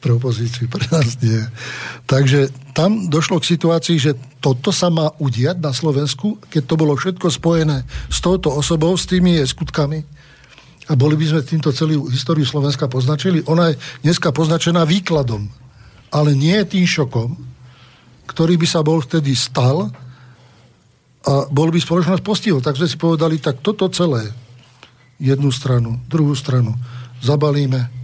pre 0.00 0.12
opozíciu, 0.14 0.68
pre 0.68 0.84
nás 0.90 1.18
nie. 1.20 1.40
Takže 2.04 2.52
tam 2.72 3.08
došlo 3.08 3.40
k 3.40 3.50
situácii, 3.56 3.96
že 4.00 4.12
toto 4.42 4.74
sa 4.74 4.92
má 4.92 5.12
udiať 5.16 5.60
na 5.60 5.72
Slovensku, 5.72 6.36
keď 6.52 6.62
to 6.68 6.74
bolo 6.76 6.92
všetko 6.98 7.26
spojené 7.30 7.86
s 8.12 8.18
touto 8.20 8.52
osobou, 8.52 8.92
s 8.94 9.08
tými 9.08 9.40
jej 9.40 9.48
skutkami. 9.48 10.04
A 10.84 10.92
boli 10.98 11.16
by 11.16 11.24
sme 11.32 11.40
týmto 11.48 11.72
celú 11.72 12.12
históriu 12.12 12.44
Slovenska 12.44 12.90
poznačili. 12.92 13.40
Ona 13.48 13.72
je 13.72 13.80
dneska 14.04 14.36
poznačená 14.36 14.84
výkladom, 14.84 15.48
ale 16.12 16.36
nie 16.36 16.60
tým 16.68 16.84
šokom, 16.84 17.40
ktorý 18.28 18.60
by 18.60 18.66
sa 18.68 18.84
bol 18.84 19.00
vtedy 19.00 19.32
stal, 19.32 19.88
a 21.24 21.48
bol 21.48 21.72
by 21.72 21.80
spoločnosť 21.80 22.20
postihol. 22.20 22.60
Tak 22.60 22.76
sme 22.76 22.84
si 22.84 23.00
povedali, 23.00 23.40
tak 23.40 23.64
toto 23.64 23.88
celé, 23.88 24.28
jednu 25.16 25.48
stranu, 25.48 25.96
druhú 26.04 26.36
stranu, 26.36 26.76
zabalíme 27.24 28.03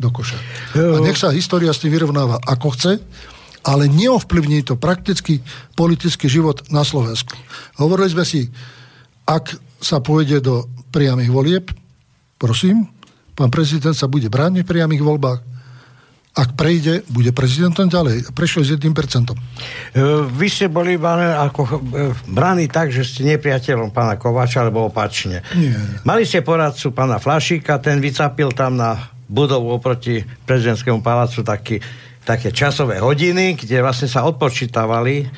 do 0.00 0.08
koša. 0.08 0.40
A 0.74 0.98
nech 1.04 1.20
sa 1.20 1.28
história 1.28 1.68
s 1.68 1.84
tým 1.84 1.92
vyrovnáva 1.92 2.40
ako 2.40 2.72
chce, 2.72 2.92
ale 3.60 3.92
neovplyvní 3.92 4.64
to 4.64 4.80
prakticky 4.80 5.44
politický 5.76 6.32
život 6.32 6.64
na 6.72 6.80
Slovensku. 6.80 7.36
Hovorili 7.76 8.08
sme 8.08 8.24
si, 8.24 8.48
ak 9.28 9.52
sa 9.76 10.00
pôjde 10.00 10.40
do 10.40 10.64
priamých 10.88 11.30
volieb, 11.30 11.64
prosím, 12.40 12.88
pán 13.36 13.52
prezident 13.52 13.92
sa 13.92 14.08
bude 14.08 14.32
brániť 14.32 14.64
v 14.64 14.72
priamých 14.72 15.04
voľbách, 15.04 15.40
ak 16.30 16.54
prejde, 16.54 17.02
bude 17.10 17.34
prezidentom 17.34 17.90
ďalej. 17.90 18.30
Prešiel 18.30 18.62
s 18.62 18.70
1%. 18.78 18.86
E, 18.86 19.36
vy 20.30 20.46
ste 20.46 20.70
boli 20.70 20.94
ako 20.94 21.60
e, 21.66 21.70
braní 22.30 22.70
tak, 22.70 22.94
že 22.94 23.02
ste 23.02 23.26
nepriateľom 23.34 23.90
pána 23.90 24.14
Kovača, 24.14 24.62
alebo 24.62 24.86
opačne. 24.86 25.42
Nie. 25.58 25.74
Mali 26.06 26.22
ste 26.22 26.46
poradcu 26.46 26.94
pána 26.94 27.18
Flašíka, 27.18 27.82
ten 27.82 27.98
vycapil 27.98 28.54
tam 28.54 28.78
na 28.78 29.10
budovu 29.30 29.70
oproti 29.70 30.26
prezidentskému 30.42 30.98
palácu 31.06 31.46
taký, 31.46 31.78
také 32.26 32.50
časové 32.50 32.98
hodiny, 32.98 33.54
kde 33.54 33.78
vlastne 33.78 34.10
sa 34.10 34.26
odpočítavali 34.26 35.30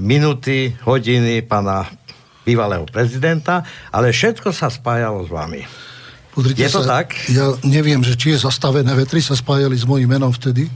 minuty, 0.00 0.72
hodiny 0.88 1.44
pána 1.44 1.84
bývalého 2.48 2.88
prezidenta, 2.88 3.60
ale 3.92 4.08
všetko 4.08 4.48
sa 4.56 4.72
spájalo 4.72 5.28
s 5.28 5.30
vami. 5.30 5.62
Pozrite 6.32 6.64
je 6.64 6.70
to 6.72 6.86
sa, 6.86 7.04
tak? 7.04 7.12
Ja 7.28 7.52
neviem, 7.66 8.00
že 8.00 8.16
či 8.16 8.32
je 8.32 8.40
zastavené 8.40 8.88
vetry, 8.96 9.20
sa 9.20 9.36
spájali 9.36 9.76
s 9.76 9.84
mojím 9.84 10.16
menom 10.16 10.32
vtedy. 10.32 10.70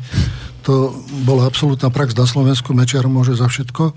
To 0.68 0.92
bola 1.24 1.48
absolútna 1.48 1.88
prax 1.88 2.12
na 2.12 2.28
Slovensku, 2.28 2.76
Mečiar 2.76 3.08
môže 3.08 3.32
za 3.38 3.48
všetko. 3.48 3.94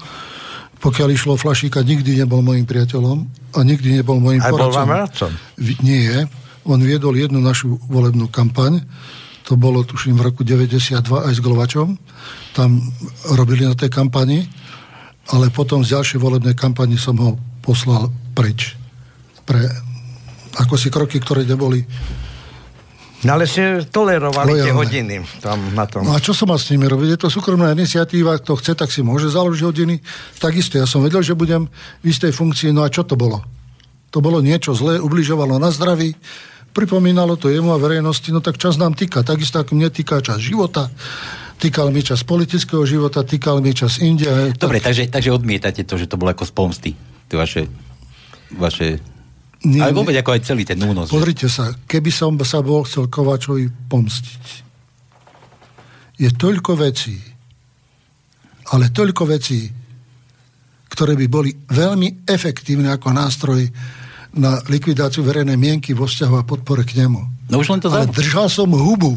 Pokiaľ 0.79 1.09
išlo 1.11 1.35
o 1.35 1.41
Flašíka, 1.41 1.81
nikdy 1.81 2.21
nebol 2.21 2.45
môjim 2.45 2.63
priateľom 2.69 3.25
a 3.57 3.59
nikdy 3.65 3.97
nebol 3.97 4.21
môjim 4.21 4.39
Aj 4.45 4.53
poradcom. 4.53 4.69
bol 4.69 4.77
vám 4.77 4.91
radcom? 4.93 5.31
Nie. 5.81 6.29
On 6.65 6.81
viedol 6.81 7.13
jednu 7.17 7.37
našu 7.41 7.77
volebnú 7.89 8.29
kampaň, 8.29 8.81
to 9.45 9.53
bolo 9.53 9.85
tuším 9.85 10.17
v 10.17 10.25
roku 10.33 10.41
92 10.41 11.05
aj 11.29 11.33
s 11.37 11.41
Glovačom. 11.41 11.93
Tam 12.57 12.81
robili 13.37 13.69
na 13.69 13.77
tej 13.77 13.93
kampani, 13.93 14.41
ale 15.29 15.53
potom 15.53 15.85
z 15.85 15.93
ďalšej 15.93 16.17
volebnej 16.17 16.57
kampani 16.57 16.97
som 16.97 17.13
ho 17.21 17.37
poslal 17.61 18.09
preč. 18.33 18.73
Pre 19.45 19.61
ako 20.55 20.73
si 20.79 20.89
kroky, 20.89 21.21
ktoré 21.21 21.45
neboli 21.45 21.85
No 23.25 23.41
ale 23.41 23.49
ste 23.49 23.81
tolerovali 23.89 24.53
Lojalné. 24.53 24.69
tie 24.69 24.73
hodiny 24.77 25.15
tam 25.41 25.57
na 25.73 25.89
tom. 25.89 26.05
No 26.05 26.13
a 26.13 26.21
čo 26.21 26.37
som 26.37 26.45
mal 26.45 26.61
s 26.61 26.69
nimi 26.69 26.85
robiť? 26.85 27.17
Je 27.17 27.19
to 27.25 27.33
súkromná 27.33 27.73
iniciatíva, 27.73 28.37
kto 28.37 28.53
chce, 28.61 28.77
tak 28.77 28.93
si 28.93 29.01
môže 29.01 29.33
založiť 29.33 29.65
hodiny. 29.65 29.97
Takisto, 30.37 30.77
ja 30.77 30.85
som 30.85 31.01
vedel, 31.01 31.25
že 31.25 31.33
budem 31.33 31.65
v 32.05 32.05
istej 32.05 32.29
funkcii, 32.29 32.69
no 32.69 32.85
a 32.85 32.93
čo 32.93 33.01
to 33.01 33.17
bolo? 33.17 33.41
To 34.13 34.21
bolo 34.21 34.45
niečo 34.45 34.77
zlé, 34.77 35.01
ubližovalo 35.01 35.57
na 35.57 35.73
zdraví, 35.73 36.13
pripomínalo 36.75 37.39
to 37.39 37.47
jemu 37.47 37.71
a 37.71 37.79
verejnosti, 37.79 38.27
no 38.35 38.43
tak 38.43 38.59
čas 38.59 38.75
nám 38.75 38.99
týka. 38.99 39.23
Takisto 39.23 39.63
ako 39.63 39.79
mne 39.79 39.87
týka 39.87 40.19
čas 40.19 40.43
života, 40.43 40.91
týkal 41.55 41.87
mi 41.95 42.03
čas 42.03 42.27
politického 42.27 42.83
života, 42.83 43.23
týkal 43.23 43.63
mi 43.63 43.71
čas 43.71 44.03
India. 44.03 44.51
Dobre, 44.51 44.83
tak... 44.83 44.91
takže, 44.91 45.07
takže 45.07 45.31
odmietate 45.31 45.87
to, 45.87 45.95
že 45.95 46.11
to 46.11 46.19
bolo 46.19 46.35
ako 46.35 46.43
z 46.43 46.51
pomsty. 46.51 46.91
To 47.31 47.39
vaše, 47.39 47.71
vaše 48.51 48.99
nie, 49.65 49.81
Ale 49.81 49.95
vôbec 49.97 50.13
ako 50.19 50.35
aj 50.35 50.41
celý 50.45 50.61
ten 50.67 50.77
únos. 50.77 51.09
Pozrite 51.09 51.49
sa, 51.49 51.73
keby 51.87 52.11
som 52.13 52.37
sa 52.45 52.61
bol 52.61 52.85
chcel 52.85 53.09
Kovačovi 53.09 53.65
pomstiť. 53.89 54.43
Je 56.21 56.29
toľko 56.29 56.77
vecí, 56.77 57.17
ale 58.69 58.93
toľko 58.93 59.23
vecí, 59.25 59.65
ktoré 60.91 61.17
by 61.17 61.27
boli 61.27 61.51
veľmi 61.55 62.29
efektívne 62.29 62.93
ako 62.93 63.09
nástroj 63.09 63.65
na 64.35 64.59
likvidáciu 64.67 65.23
verejnej 65.23 65.55
mienky 65.55 65.95
vo 65.95 66.05
vzťahu 66.05 66.35
a 66.39 66.47
podpore 66.47 66.83
k 66.83 66.99
nemu. 67.01 67.49
No 67.49 67.63
už 67.63 67.71
len 67.71 67.79
to 67.79 67.87
Ale 67.89 68.11
držal 68.11 68.51
som 68.51 68.67
hubu, 68.69 69.15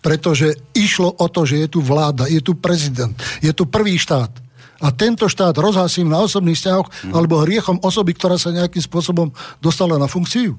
pretože 0.00 0.56
išlo 0.72 1.12
o 1.12 1.26
to, 1.28 1.44
že 1.44 1.64
je 1.64 1.68
tu 1.68 1.80
vláda, 1.84 2.24
je 2.28 2.40
tu 2.40 2.56
prezident, 2.56 3.12
je 3.44 3.52
tu 3.52 3.68
prvý 3.68 4.00
štát 4.00 4.44
a 4.84 4.92
tento 4.92 5.30
štát 5.30 5.56
rozhasím 5.56 6.12
na 6.12 6.20
osobných 6.20 6.60
vzťahoch 6.60 6.88
mm. 6.90 7.12
alebo 7.16 7.40
hriechom 7.40 7.80
osoby, 7.80 8.12
ktorá 8.12 8.36
sa 8.36 8.52
nejakým 8.52 8.84
spôsobom 8.84 9.32
dostala 9.62 9.96
na 9.96 10.04
funkciu. 10.04 10.58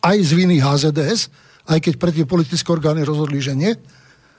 Aj 0.00 0.16
z 0.16 0.32
viny 0.32 0.62
HZDS, 0.62 1.28
aj 1.68 1.78
keď 1.84 1.94
predtým 2.00 2.26
politické 2.26 2.68
orgány 2.72 3.04
rozhodli, 3.04 3.44
že 3.44 3.52
nie. 3.52 3.76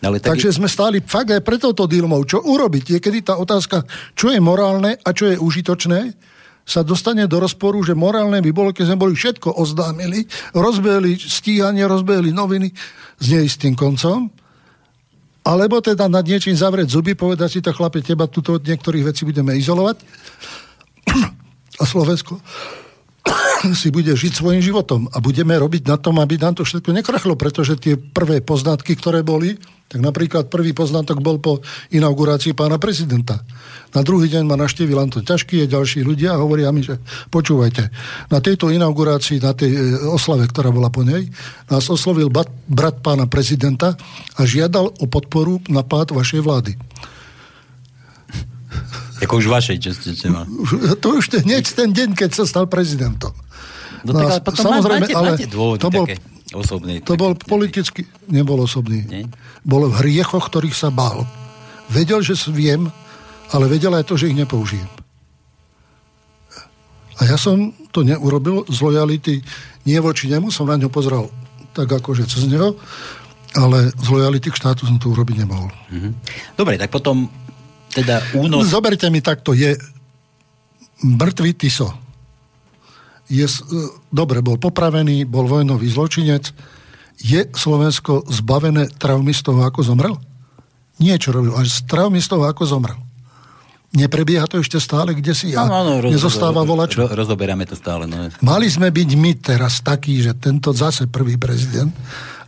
Ale 0.04 0.20
tak 0.20 0.36
Takže 0.36 0.50
je... 0.52 0.58
sme 0.58 0.68
stáli 0.68 0.98
fakt 1.00 1.32
aj 1.32 1.46
pre 1.46 1.62
touto 1.62 1.88
dilmou. 1.88 2.26
Čo 2.26 2.44
urobiť? 2.44 2.98
Je 2.98 3.00
kedy 3.00 3.32
tá 3.32 3.40
otázka, 3.40 3.86
čo 4.18 4.34
je 4.34 4.42
morálne 4.42 5.00
a 5.00 5.10
čo 5.16 5.32
je 5.32 5.40
užitočné, 5.40 6.00
sa 6.64 6.82
dostane 6.82 7.28
do 7.28 7.44
rozporu, 7.44 7.84
že 7.84 7.92
morálne 7.92 8.40
by 8.40 8.52
bolo, 8.56 8.72
keď 8.72 8.92
sme 8.92 9.02
boli 9.04 9.14
všetko 9.20 9.60
oznámili, 9.60 10.24
rozbehli 10.56 11.20
stíhanie, 11.20 11.84
rozbehli 11.84 12.32
noviny 12.32 12.72
s 13.20 13.26
neistým 13.28 13.76
koncom, 13.76 14.32
alebo 15.44 15.84
teda 15.84 16.08
nad 16.08 16.24
niečím 16.24 16.56
zavrieť 16.56 16.96
zuby, 16.96 17.20
povedať 17.20 17.50
si 17.52 17.60
to 17.60 17.76
chlape, 17.76 18.00
teba 18.00 18.32
tuto 18.32 18.56
od 18.56 18.64
niektorých 18.64 19.12
vecí 19.12 19.28
budeme 19.28 19.52
izolovať. 19.60 20.00
A 21.82 21.84
Slovensko 21.84 22.40
si 23.72 23.88
bude 23.88 24.12
žiť 24.12 24.36
svojim 24.36 24.60
životom 24.60 25.08
a 25.16 25.24
budeme 25.24 25.56
robiť 25.56 25.88
na 25.88 25.96
tom, 25.96 26.20
aby 26.20 26.36
nám 26.36 26.60
to 26.60 26.68
všetko 26.68 26.92
nekrachlo, 26.92 27.40
pretože 27.40 27.80
tie 27.80 27.96
prvé 27.96 28.44
poznatky, 28.44 29.00
ktoré 29.00 29.24
boli, 29.24 29.56
tak 29.88 30.04
napríklad 30.04 30.52
prvý 30.52 30.76
poznatok 30.76 31.24
bol 31.24 31.40
po 31.40 31.64
inaugurácii 31.96 32.52
pána 32.52 32.76
prezidenta. 32.76 33.40
Na 33.94 34.02
druhý 34.02 34.26
deň 34.26 34.44
ma 34.44 34.58
naštívil 34.58 34.98
Anton 34.98 35.22
Ťažký 35.22 35.64
a 35.64 35.72
ďalší 35.72 36.02
ľudia 36.02 36.34
a 36.34 36.42
hovoria 36.42 36.74
mi, 36.74 36.82
že 36.82 36.98
počúvajte, 37.30 37.94
na 38.34 38.42
tejto 38.42 38.74
inaugurácii, 38.74 39.38
na 39.38 39.54
tej 39.54 39.70
e, 39.70 39.80
oslave, 40.10 40.50
ktorá 40.50 40.74
bola 40.74 40.90
po 40.90 41.06
nej, 41.06 41.30
nás 41.70 41.86
oslovil 41.94 42.34
brat 42.68 42.98
pána 43.06 43.30
prezidenta 43.30 43.94
a 44.34 44.42
žiadal 44.50 44.92
o 44.98 45.06
podporu 45.06 45.62
na 45.70 45.86
pád 45.86 46.18
vašej 46.18 46.42
vlády. 46.42 46.74
Ako 49.24 49.40
už 49.40 49.48
vašej, 49.48 49.78
čo 49.80 49.92
ste. 49.96 50.12
To 51.00 51.08
už 51.16 51.44
hneď 51.44 51.64
ten 51.72 51.90
deň, 51.96 52.10
keď 52.14 52.30
sa 52.36 52.44
stal 52.44 52.68
prezidentom. 52.68 53.32
No, 54.04 54.12
no 54.12 54.20
tak, 54.20 54.28
ale 54.28 54.40
potom 54.44 54.64
samozrejme, 54.68 55.06
máte, 55.08 55.16
ale 55.16 55.30
máte 55.32 55.48
dôvody 55.48 55.80
to 55.80 55.88
bol, 55.88 56.04
také 56.04 56.16
osobný. 56.52 56.94
To 57.08 57.16
bol 57.16 57.32
politicky, 57.40 58.04
nebol 58.28 58.60
osobný. 58.60 59.08
Nie? 59.08 59.24
Bol 59.64 59.88
v 59.88 59.96
hriechoch, 60.04 60.52
ktorých 60.52 60.76
sa 60.76 60.92
bál. 60.92 61.24
Vedel, 61.88 62.20
že 62.20 62.36
viem, 62.52 62.92
ale 63.56 63.66
vedel 63.72 63.96
aj 63.96 64.04
to, 64.04 64.20
že 64.20 64.28
ich 64.28 64.36
nepoužijem. 64.36 64.88
A 67.22 67.30
ja 67.30 67.40
som 67.40 67.72
to 67.96 68.04
neurobil 68.04 68.68
z 68.68 68.78
lojality 68.84 69.40
nie 69.88 70.00
voči 70.04 70.28
nemu, 70.28 70.52
som 70.52 70.68
na 70.68 70.76
ňo 70.76 70.92
pozrel 70.92 71.32
tak 71.74 71.90
akože 71.90 72.30
cez 72.30 72.46
neho, 72.46 72.78
ale 73.58 73.90
z 73.94 74.08
lojality 74.10 74.54
k 74.54 74.60
štátu 74.62 74.86
som 74.86 75.02
to 75.02 75.10
urobiť 75.10 75.42
nemohol. 75.46 75.70
Mm-hmm. 75.90 76.12
Dobre, 76.54 76.78
tak 76.78 76.94
potom 76.94 77.30
teda 77.94 78.20
únos... 78.34 78.66
Zoberte 78.68 79.08
mi 79.14 79.22
takto, 79.22 79.54
je 79.54 79.78
mŕtvý 81.06 81.52
Tiso. 81.54 81.94
Je, 83.32 83.46
dobre, 84.12 84.42
bol 84.44 84.58
popravený, 84.60 85.24
bol 85.30 85.48
vojnový 85.48 85.88
zločinec. 85.88 86.52
Je 87.24 87.48
Slovensko 87.54 88.26
zbavené 88.28 88.90
toho, 88.98 89.62
ako 89.64 89.80
zomrel? 89.86 90.16
Nie, 91.00 91.18
čo 91.18 91.34
robil, 91.34 91.54
traumy 91.88 92.20
z 92.20 92.28
toho, 92.30 92.44
ako 92.46 92.66
zomrel. 92.68 93.00
Neprebieha 93.94 94.50
to 94.50 94.58
ešte 94.58 94.82
stále, 94.82 95.14
kde 95.14 95.38
si 95.38 95.54
ja. 95.54 95.70
No, 95.70 95.86
no, 95.86 96.02
roz, 96.02 96.10
Nezostáva 96.10 96.66
volač. 96.66 96.98
Ro, 96.98 97.06
rozoberáme 97.14 97.70
to 97.70 97.78
stále. 97.78 98.10
No. 98.10 98.26
Mali 98.42 98.66
sme 98.66 98.90
byť 98.90 99.10
my 99.14 99.32
teraz 99.38 99.86
takí, 99.86 100.18
že 100.18 100.34
tento 100.34 100.74
zase 100.74 101.06
prvý 101.06 101.38
prezident 101.38 101.94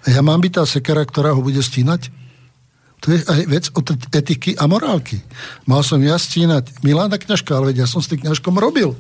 a 0.02 0.10
ja 0.10 0.26
mám 0.26 0.42
byť 0.42 0.54
tá 0.58 0.64
sekera, 0.66 1.06
ktorá 1.06 1.38
ho 1.38 1.46
bude 1.46 1.62
stínať? 1.62 2.25
To 3.06 3.14
je 3.14 3.22
aj 3.22 3.42
vec 3.46 3.66
od 3.78 3.86
etiky 4.18 4.58
a 4.58 4.66
morálky. 4.66 5.22
Mal 5.70 5.86
som 5.86 6.02
ja 6.02 6.18
stínať 6.18 6.82
Milána 6.82 7.22
Kňažka, 7.22 7.54
ale 7.54 7.70
veď 7.70 7.86
ja 7.86 7.88
som 7.88 8.02
s 8.02 8.10
tým 8.10 8.26
kňažkom 8.26 8.58
robil. 8.58 8.98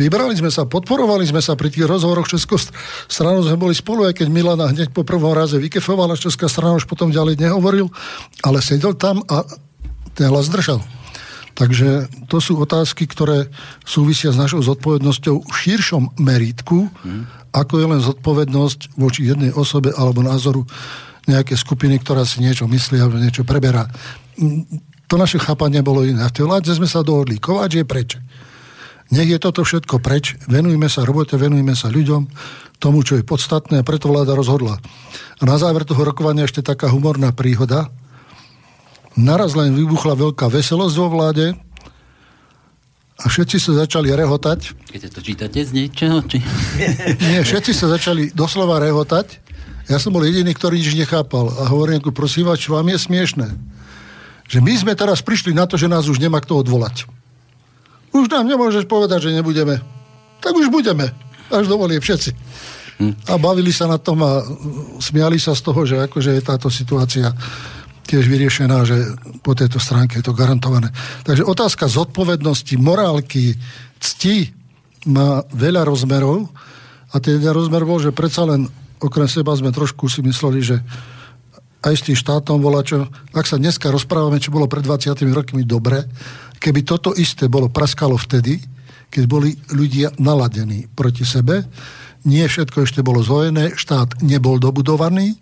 Vybrali 0.00 0.32
sme 0.32 0.48
sa, 0.48 0.64
podporovali 0.64 1.28
sme 1.28 1.44
sa 1.44 1.52
pri 1.52 1.68
tých 1.68 1.84
rozhovoroch 1.84 2.24
Českou 2.32 2.56
stranou, 3.12 3.44
sme 3.44 3.60
boli 3.60 3.76
spolu, 3.76 4.08
aj 4.08 4.24
keď 4.24 4.32
Milana 4.32 4.72
hneď 4.72 4.88
po 4.96 5.04
prvom 5.04 5.36
raze 5.36 5.60
vykefovala, 5.60 6.16
Česká 6.16 6.48
strana 6.48 6.80
už 6.80 6.88
potom 6.88 7.12
ďalej 7.12 7.36
nehovoril, 7.44 7.92
ale 8.40 8.64
sedel 8.64 8.96
tam 8.96 9.20
a 9.28 9.44
ten 10.16 10.32
hlas 10.32 10.48
držal. 10.48 10.80
Takže 11.52 12.08
to 12.32 12.40
sú 12.40 12.56
otázky, 12.56 13.04
ktoré 13.04 13.52
súvisia 13.84 14.32
s 14.32 14.40
našou 14.40 14.64
zodpovednosťou 14.64 15.44
v 15.44 15.52
širšom 15.52 16.16
meritku, 16.16 16.88
hmm. 16.88 17.52
ako 17.52 17.74
je 17.76 17.86
len 17.92 18.00
zodpovednosť 18.00 18.96
voči 18.96 19.28
jednej 19.28 19.52
osobe 19.52 19.92
alebo 19.92 20.24
názoru 20.24 20.64
nejaké 21.26 21.54
skupiny, 21.54 22.02
ktorá 22.02 22.26
si 22.26 22.42
niečo 22.42 22.66
myslí 22.66 22.98
alebo 22.98 23.18
niečo 23.18 23.46
preberá. 23.46 23.86
To 25.06 25.14
naše 25.20 25.38
chápanie 25.38 25.84
bolo 25.84 26.02
iné. 26.02 26.24
V 26.26 26.36
tej 26.42 26.44
vládze 26.48 26.80
sme 26.80 26.88
sa 26.88 27.04
dohodli. 27.04 27.36
Kováč 27.38 27.78
je 27.78 27.84
preč. 27.84 28.16
Nech 29.12 29.28
je 29.28 29.36
toto 29.36 29.60
všetko 29.60 30.00
preč. 30.00 30.40
Venujme 30.48 30.88
sa 30.88 31.04
robote, 31.04 31.36
venujme 31.36 31.76
sa 31.76 31.92
ľuďom, 31.92 32.32
tomu, 32.80 33.04
čo 33.04 33.20
je 33.20 33.28
podstatné 33.28 33.84
a 33.84 33.86
preto 33.86 34.08
vláda 34.08 34.32
rozhodla. 34.32 34.80
A 35.38 35.42
na 35.44 35.60
záver 35.60 35.84
toho 35.84 36.00
rokovania 36.00 36.48
ešte 36.48 36.64
taká 36.64 36.88
humorná 36.88 37.30
príhoda. 37.30 37.92
Naraz 39.12 39.52
len 39.52 39.76
vybuchla 39.76 40.16
veľká 40.16 40.48
veselosť 40.48 40.94
vo 40.96 41.12
vláde 41.12 41.52
a 43.20 43.24
všetci 43.28 43.60
sa 43.60 43.84
začali 43.84 44.08
rehotať. 44.16 44.72
Keď 44.88 45.00
to 45.12 45.20
čítate 45.20 45.60
z 45.60 45.70
niečoho? 45.76 46.24
Či... 46.24 46.40
Nie, 47.20 47.44
všetci 47.44 47.76
sa 47.76 47.92
začali 47.92 48.32
doslova 48.32 48.80
rehotať 48.80 49.41
ja 49.90 49.98
som 49.98 50.14
bol 50.14 50.22
jediný, 50.22 50.54
ktorý 50.54 50.78
nič 50.78 50.94
nechápal. 50.94 51.50
A 51.58 51.66
hovorím, 51.70 52.02
prosím 52.14 52.46
vás, 52.46 52.62
čo 52.62 52.78
vám 52.78 52.86
je 52.90 52.98
smiešné? 52.98 53.48
Že 54.46 54.58
my 54.60 54.72
sme 54.78 54.92
teraz 54.94 55.24
prišli 55.24 55.56
na 55.56 55.66
to, 55.66 55.80
že 55.80 55.90
nás 55.90 56.06
už 56.06 56.22
nemá 56.22 56.38
kto 56.38 56.60
odvolať. 56.60 57.08
Už 58.12 58.28
nám 58.28 58.44
nemôžeš 58.44 58.84
povedať, 58.84 59.30
že 59.30 59.34
nebudeme. 59.34 59.80
Tak 60.44 60.52
už 60.52 60.68
budeme. 60.68 61.10
Až 61.48 61.66
dovolie 61.66 61.98
všetci. 61.98 62.30
Hm. 63.00 63.12
A 63.32 63.40
bavili 63.40 63.72
sa 63.72 63.88
na 63.88 63.96
tom 63.96 64.20
a 64.20 64.44
smiali 65.00 65.40
sa 65.40 65.56
z 65.56 65.62
toho, 65.64 65.80
že 65.88 65.96
akože 66.04 66.36
je 66.36 66.42
táto 66.44 66.68
situácia 66.68 67.32
tiež 68.04 68.28
vyriešená, 68.28 68.84
že 68.84 69.16
po 69.40 69.56
tejto 69.56 69.80
stránke 69.80 70.20
je 70.20 70.26
to 70.26 70.36
garantované. 70.36 70.92
Takže 71.24 71.48
otázka 71.48 71.88
zodpovednosti, 71.88 72.76
morálky, 72.76 73.56
cti 74.02 74.52
má 75.08 75.42
veľa 75.54 75.86
rozmerov 75.86 76.50
a 77.14 77.16
ten 77.22 77.40
rozmer 77.40 77.88
bol, 77.88 78.02
že 78.02 78.12
predsa 78.12 78.44
len 78.44 78.68
okrem 79.02 79.26
seba 79.26 79.52
sme 79.58 79.74
trošku 79.74 80.06
si 80.06 80.22
mysleli, 80.22 80.62
že 80.62 80.76
aj 81.82 81.94
s 81.98 82.06
tým 82.06 82.16
štátom 82.16 82.62
bola 82.62 82.86
čo... 82.86 83.10
Ak 83.34 83.50
sa 83.50 83.58
dneska 83.58 83.90
rozprávame, 83.90 84.38
čo 84.38 84.54
bolo 84.54 84.70
pred 84.70 84.86
20 84.86 85.18
rokmi 85.34 85.66
dobre, 85.66 86.06
keby 86.62 86.86
toto 86.86 87.10
isté 87.18 87.50
bolo 87.50 87.66
praskalo 87.66 88.14
vtedy, 88.14 88.62
keď 89.12 89.24
boli 89.26 89.50
ľudia 89.74 90.14
naladení 90.16 90.86
proti 90.94 91.26
sebe, 91.26 91.66
nie 92.22 92.46
všetko 92.46 92.86
ešte 92.86 93.02
bolo 93.02 93.18
zvojené, 93.18 93.74
štát 93.74 94.22
nebol 94.22 94.62
dobudovaný, 94.62 95.34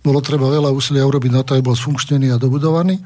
bolo 0.00 0.22
treba 0.22 0.48
veľa 0.48 0.70
úsilia 0.72 1.04
urobiť 1.04 1.30
na 1.34 1.42
to, 1.42 1.58
aby 1.58 1.66
bol 1.66 1.76
sfunkčnený 1.76 2.32
a 2.32 2.40
dobudovaný. 2.40 3.02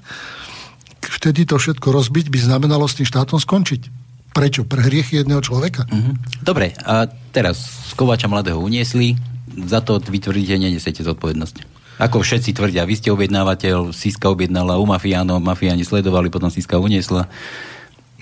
Vtedy 1.00 1.48
to 1.48 1.58
všetko 1.58 1.90
rozbiť 1.90 2.30
by 2.30 2.38
znamenalo 2.38 2.84
s 2.86 3.00
tým 3.00 3.08
štátom 3.08 3.40
skončiť. 3.40 4.04
Prečo? 4.30 4.62
Pre 4.68 4.82
hriechy 4.82 5.18
jedného 5.18 5.40
človeka? 5.42 5.88
Mm-hmm. 5.88 6.14
Dobre, 6.42 6.74
a 6.84 7.06
teraz 7.32 7.90
Kovača 7.94 8.26
mladého 8.30 8.58
uniesli, 8.58 9.18
za 9.54 9.78
to 9.80 10.02
vy 10.02 10.18
tvrdíte, 10.18 10.58
nenesiete 10.58 11.06
zodpovednosť. 11.06 11.74
Ako 11.94 12.26
všetci 12.26 12.58
tvrdia, 12.58 12.82
vy 12.82 12.98
ste 12.98 13.14
objednávateľ, 13.14 13.94
Siska 13.94 14.26
objednala 14.26 14.82
u 14.82 14.86
mafiánov, 14.86 15.38
mafiáni 15.38 15.86
sledovali, 15.86 16.26
potom 16.26 16.50
Siska 16.50 16.82
uniesla. 16.82 17.30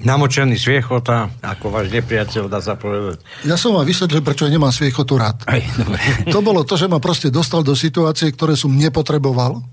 Namočený 0.03 0.61
sviechota, 0.61 1.33
ako 1.41 1.73
váš 1.73 1.89
nepriateľ, 1.89 2.53
dá 2.53 2.61
sa 2.61 2.77
povedať. 2.77 3.25
Ja 3.49 3.57
som 3.57 3.73
vám 3.73 3.89
vysvetlil, 3.89 4.21
prečo 4.21 4.45
nemám 4.51 4.75
sviechotu 4.75 5.17
rád. 5.17 5.41
Aj, 5.49 5.63
dobre. 5.79 6.01
To 6.29 6.45
bolo 6.45 6.69
to, 6.69 6.77
že 6.77 6.91
ma 6.91 7.01
proste 7.01 7.33
dostal 7.33 7.65
do 7.65 7.73
situácie, 7.73 8.29
ktoré 8.35 8.59
som 8.59 8.77
nepotreboval, 8.77 9.65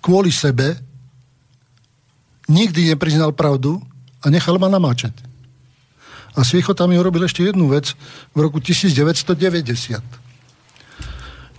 kvôli 0.00 0.32
sebe, 0.32 0.80
nikdy 2.48 2.88
nepriznal 2.94 3.36
pravdu 3.36 3.84
a 4.24 4.32
nechal 4.32 4.56
ma 4.56 4.72
namáčať. 4.72 5.12
A 6.34 6.40
Sviechota 6.40 6.88
mi 6.88 6.96
urobil 6.96 7.28
ešte 7.28 7.44
jednu 7.44 7.68
vec 7.68 7.92
v 8.32 8.38
roku 8.38 8.64
1990 8.64 10.23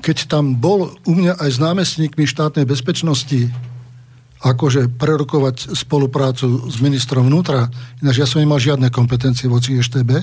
keď 0.06 0.30
tam 0.30 0.53
bol 0.61 0.94
u 1.10 1.14
mňa 1.18 1.41
aj 1.41 1.49
s 1.49 1.57
námestníkmi 1.57 2.30
štátnej 2.30 2.69
bezpečnosti 2.69 3.49
akože 4.45 4.94
prerokovať 5.02 5.73
spoluprácu 5.73 6.69
s 6.69 6.77
ministrom 6.77 7.26
vnútra, 7.26 7.73
ináč 8.06 8.22
ja 8.22 8.30
som 8.30 8.38
nemal 8.38 8.61
žiadne 8.61 8.94
kompetencie 8.94 9.49
voči 9.49 9.82
EŠTB, 9.82 10.22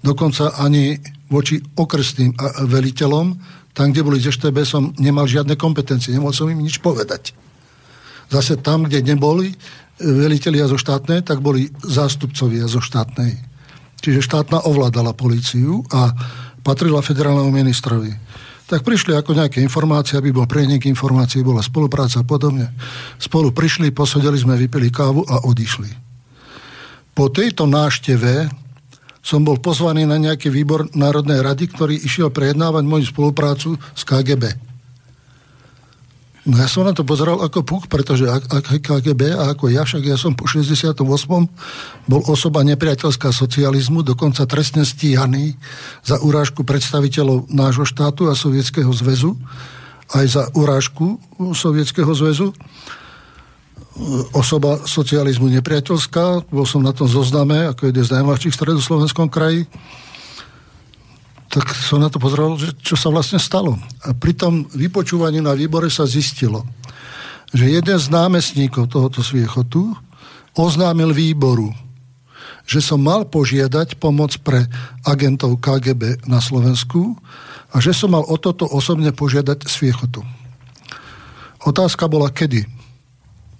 dokonca 0.00 0.56
ani 0.56 0.96
voči 1.28 1.60
okresným 1.60 2.32
veliteľom, 2.64 3.36
tam, 3.76 3.92
kde 3.92 4.00
boli 4.00 4.16
z 4.16 4.32
EŠTB, 4.32 4.56
som 4.64 4.96
nemal 4.96 5.28
žiadne 5.28 5.60
kompetencie, 5.60 6.16
nemohol 6.16 6.32
som 6.32 6.48
im 6.48 6.64
nič 6.64 6.80
povedať. 6.80 7.36
Zase 8.32 8.56
tam, 8.56 8.88
kde 8.88 9.04
neboli 9.04 9.52
velitelia 10.00 10.64
zo 10.64 10.80
štátnej, 10.80 11.20
tak 11.20 11.44
boli 11.44 11.68
zástupcovia 11.84 12.64
zo 12.64 12.80
štátnej. 12.80 13.36
Čiže 14.00 14.24
štátna 14.24 14.64
ovládala 14.64 15.12
políciu 15.12 15.84
a 15.92 16.16
patrila 16.64 17.04
federálnemu 17.04 17.52
ministrovi 17.52 18.16
tak 18.72 18.88
prišli 18.88 19.12
ako 19.12 19.36
nejaké 19.36 19.60
informácie, 19.60 20.16
aby 20.16 20.32
bol 20.32 20.48
prenik 20.48 20.88
informácií, 20.88 21.44
bola 21.44 21.60
spolupráca 21.60 22.24
a 22.24 22.26
podobne. 22.26 22.72
Spolu 23.20 23.52
prišli, 23.52 23.92
posedeli 23.92 24.40
sme, 24.40 24.56
vypili 24.56 24.88
kávu 24.88 25.28
a 25.28 25.44
odišli. 25.44 25.92
Po 27.12 27.28
tejto 27.28 27.68
nášteve 27.68 28.48
som 29.20 29.44
bol 29.44 29.60
pozvaný 29.60 30.08
na 30.08 30.16
nejaký 30.16 30.48
výbor 30.48 30.88
Národnej 30.96 31.44
rady, 31.44 31.68
ktorý 31.68 32.00
išiel 32.00 32.32
prejednávať 32.32 32.88
moju 32.88 33.04
spoluprácu 33.12 33.76
s 33.76 34.02
KGB. 34.08 34.71
No 36.42 36.58
ja 36.58 36.66
som 36.66 36.82
na 36.82 36.90
to 36.90 37.06
pozeral 37.06 37.38
ako 37.38 37.62
puk, 37.62 37.86
pretože 37.86 38.26
KGB 38.82 39.38
a 39.38 39.54
ako 39.54 39.70
ja, 39.70 39.86
však 39.86 40.02
ja 40.02 40.18
som 40.18 40.34
po 40.34 40.50
68. 40.50 40.98
bol 42.10 42.22
osoba 42.26 42.66
nepriateľská 42.66 43.30
socializmu, 43.30 44.02
dokonca 44.02 44.42
trestne 44.50 44.82
stíhaný 44.82 45.54
za 46.02 46.18
urážku 46.18 46.66
predstaviteľov 46.66 47.46
nášho 47.46 47.86
štátu 47.86 48.26
a 48.26 48.34
Sovietskeho 48.34 48.90
zväzu, 48.90 49.38
aj 50.18 50.26
za 50.26 50.42
urážku 50.58 51.22
Sovietskeho 51.38 52.10
zväzu. 52.10 52.50
Osoba 54.34 54.82
socializmu 54.82 55.46
nepriateľská, 55.46 56.50
bol 56.50 56.66
som 56.66 56.82
na 56.82 56.90
tom 56.90 57.06
zozname 57.06 57.70
ako 57.70 57.86
jeden 57.94 58.02
z 58.02 58.18
najmladších 58.18 58.50
v 58.50 58.58
stredoslovenskom 58.58 59.30
kraji 59.30 59.70
tak 61.52 61.68
som 61.76 62.00
na 62.00 62.08
to 62.08 62.16
pozeral, 62.16 62.56
že 62.56 62.72
čo 62.80 62.96
sa 62.96 63.12
vlastne 63.12 63.36
stalo. 63.36 63.76
A 64.08 64.16
pri 64.16 64.32
tom 64.32 64.64
vypočúvaní 64.72 65.44
na 65.44 65.52
výbore 65.52 65.92
sa 65.92 66.08
zistilo, 66.08 66.64
že 67.52 67.68
jeden 67.68 67.98
z 68.00 68.08
námestníkov 68.08 68.88
tohoto 68.88 69.20
sviechotu 69.20 69.92
oznámil 70.56 71.12
výboru, 71.12 71.68
že 72.64 72.80
som 72.80 73.04
mal 73.04 73.28
požiadať 73.28 74.00
pomoc 74.00 74.32
pre 74.40 74.64
agentov 75.04 75.60
KGB 75.60 76.24
na 76.24 76.40
Slovensku 76.40 77.20
a 77.68 77.84
že 77.84 77.92
som 77.92 78.16
mal 78.16 78.24
o 78.24 78.36
toto 78.40 78.64
osobne 78.64 79.12
požiadať 79.12 79.68
sviechotu. 79.68 80.24
Otázka 81.68 82.08
bola 82.08 82.32
kedy? 82.32 82.64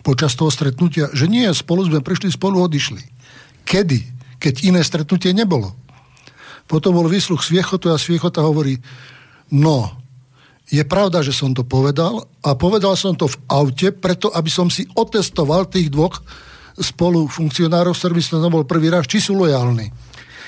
Počas 0.00 0.32
toho 0.32 0.48
stretnutia? 0.48 1.12
Že 1.12 1.28
nie, 1.28 1.46
spolu 1.52 1.84
sme 1.84 2.00
prišli, 2.00 2.32
spolu 2.32 2.64
odišli. 2.64 3.04
Kedy? 3.68 4.00
Keď 4.40 4.54
iné 4.64 4.80
stretnutie 4.80 5.36
nebolo. 5.36 5.81
Potom 6.66 6.96
bol 6.96 7.10
výsluch 7.10 7.44
Sviechotu 7.44 7.92
a 7.92 8.00
Sviechota 8.00 8.40
hovorí, 8.40 8.78
no, 9.52 9.92
je 10.72 10.80
pravda, 10.88 11.20
že 11.20 11.36
som 11.36 11.52
to 11.52 11.66
povedal 11.68 12.24
a 12.40 12.56
povedal 12.56 12.96
som 12.96 13.12
to 13.12 13.28
v 13.28 13.36
aute, 13.52 13.88
preto 13.92 14.32
aby 14.32 14.48
som 14.48 14.72
si 14.72 14.88
otestoval 14.96 15.68
tých 15.68 15.92
dvoch 15.92 16.22
spolu 16.80 17.28
funkcionárov, 17.28 17.92
s 17.92 18.00
ktorými 18.00 18.22
som 18.24 18.48
bol 18.48 18.64
prvý 18.64 18.88
raz, 18.88 19.04
či 19.04 19.20
sú 19.20 19.36
lojálni. 19.36 19.92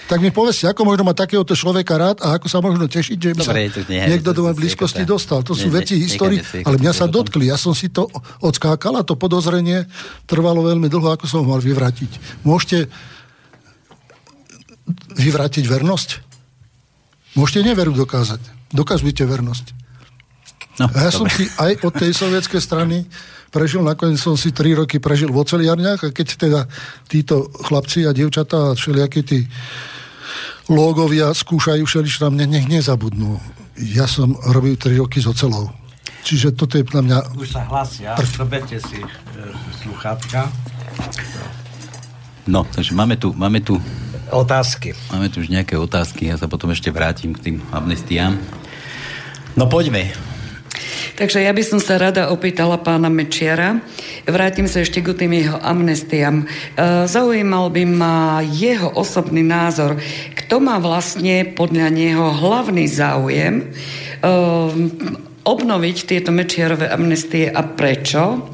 Tak 0.04 0.20
mi 0.20 0.28
povedzte, 0.28 0.68
ako 0.68 0.84
možno 0.84 1.08
mať 1.08 1.16
takéhoto 1.24 1.56
človeka 1.56 1.96
rád 1.96 2.20
a 2.20 2.36
ako 2.36 2.46
sa 2.48 2.60
možno 2.60 2.84
tešiť, 2.84 3.16
že 3.16 3.30
Dobre, 3.32 3.72
sa 3.72 3.80
nie, 3.88 4.04
niekto 4.04 4.36
do 4.36 4.44
mojej 4.44 4.60
blízkosti 4.60 5.08
to, 5.08 5.16
dostal. 5.16 5.40
To 5.40 5.56
sú 5.56 5.72
ne, 5.72 5.80
veci 5.80 5.96
histórii, 5.96 6.44
ale 6.60 6.76
mňa 6.76 6.92
sa 6.92 7.08
dotkli. 7.08 7.48
Ja 7.48 7.56
som 7.56 7.72
si 7.72 7.88
to 7.88 8.12
odskákal 8.44 9.00
a 9.00 9.06
to 9.06 9.16
podozrenie 9.16 9.88
trvalo 10.28 10.60
veľmi 10.60 10.92
dlho, 10.92 11.08
ako 11.08 11.24
som 11.24 11.40
ho 11.40 11.56
mal 11.56 11.60
vyvrátiť. 11.64 12.44
Môžete 12.44 12.92
vyvrátiť 15.16 15.64
vernosť? 15.64 16.10
Môžete 17.34 17.66
neveru 17.66 17.90
dokázať. 17.90 18.40
Dokazujte 18.70 19.26
vernosť. 19.26 19.66
No, 20.78 20.90
a 20.90 21.06
ja 21.06 21.10
dobre. 21.10 21.18
som 21.18 21.26
si 21.30 21.44
aj 21.46 21.72
od 21.86 21.92
tej 21.94 22.10
sovietskej 22.14 22.58
strany 22.62 23.06
prežil, 23.54 23.86
nakoniec 23.86 24.18
som 24.18 24.34
si 24.34 24.50
tri 24.50 24.74
roky 24.74 24.98
prežil 24.98 25.30
v 25.30 25.38
oceliarniach 25.38 26.00
a 26.02 26.08
keď 26.10 26.26
teda 26.34 26.60
títo 27.06 27.46
chlapci 27.62 28.02
a 28.02 28.10
dievčatá 28.10 28.74
a 28.74 28.76
všelijakí 28.78 29.20
tí 29.22 29.46
logovia 30.66 31.30
skúšajú 31.30 31.86
všelič 31.86 32.18
na 32.26 32.28
mne, 32.34 32.58
nech 32.58 32.66
nezabudnú. 32.66 33.38
Ja 33.78 34.10
som 34.10 34.34
robil 34.50 34.74
tri 34.74 34.98
roky 34.98 35.22
s 35.22 35.30
ocelou. 35.30 35.70
Čiže 36.24 36.56
toto 36.56 36.80
je 36.80 36.84
na 36.90 37.02
mňa... 37.04 37.18
Už 37.36 37.52
sa 37.52 37.62
hlasia, 37.68 38.16
prv... 38.16 38.32
zoberte 38.32 38.80
si 38.80 38.96
e, 38.96 39.08
sluchátka. 39.84 40.48
No, 42.48 42.64
takže 42.64 42.96
máme 42.96 43.20
tu, 43.20 43.36
máme 43.36 43.60
tu 43.60 43.76
otázky. 44.34 44.92
Máme 45.14 45.30
tu 45.30 45.40
už 45.40 45.48
nejaké 45.48 45.78
otázky, 45.78 46.28
ja 46.28 46.36
sa 46.36 46.50
potom 46.50 46.74
ešte 46.74 46.90
vrátim 46.90 47.32
k 47.32 47.40
tým 47.40 47.56
amnestiám. 47.70 48.36
No 49.54 49.70
poďme. 49.70 50.10
Takže 51.14 51.46
ja 51.46 51.54
by 51.54 51.62
som 51.62 51.78
sa 51.78 51.94
rada 51.94 52.34
opýtala 52.34 52.74
pána 52.74 53.06
Mečiara. 53.06 53.78
Vrátim 54.26 54.66
sa 54.66 54.82
ešte 54.82 54.98
k 54.98 55.14
tým 55.14 55.30
jeho 55.30 55.62
amnestiám. 55.62 56.42
E, 56.42 56.44
zaujímal 57.06 57.70
by 57.70 57.84
ma 57.86 58.42
jeho 58.42 58.90
osobný 58.90 59.46
názor. 59.46 59.94
Kto 60.34 60.58
má 60.58 60.82
vlastne 60.82 61.46
podľa 61.54 61.94
neho 61.94 62.34
hlavný 62.34 62.90
záujem 62.90 63.62
e, 63.62 63.64
obnoviť 65.46 65.96
tieto 66.02 66.34
Mečiarové 66.34 66.90
amnestie 66.90 67.46
a 67.46 67.62
prečo? 67.62 68.50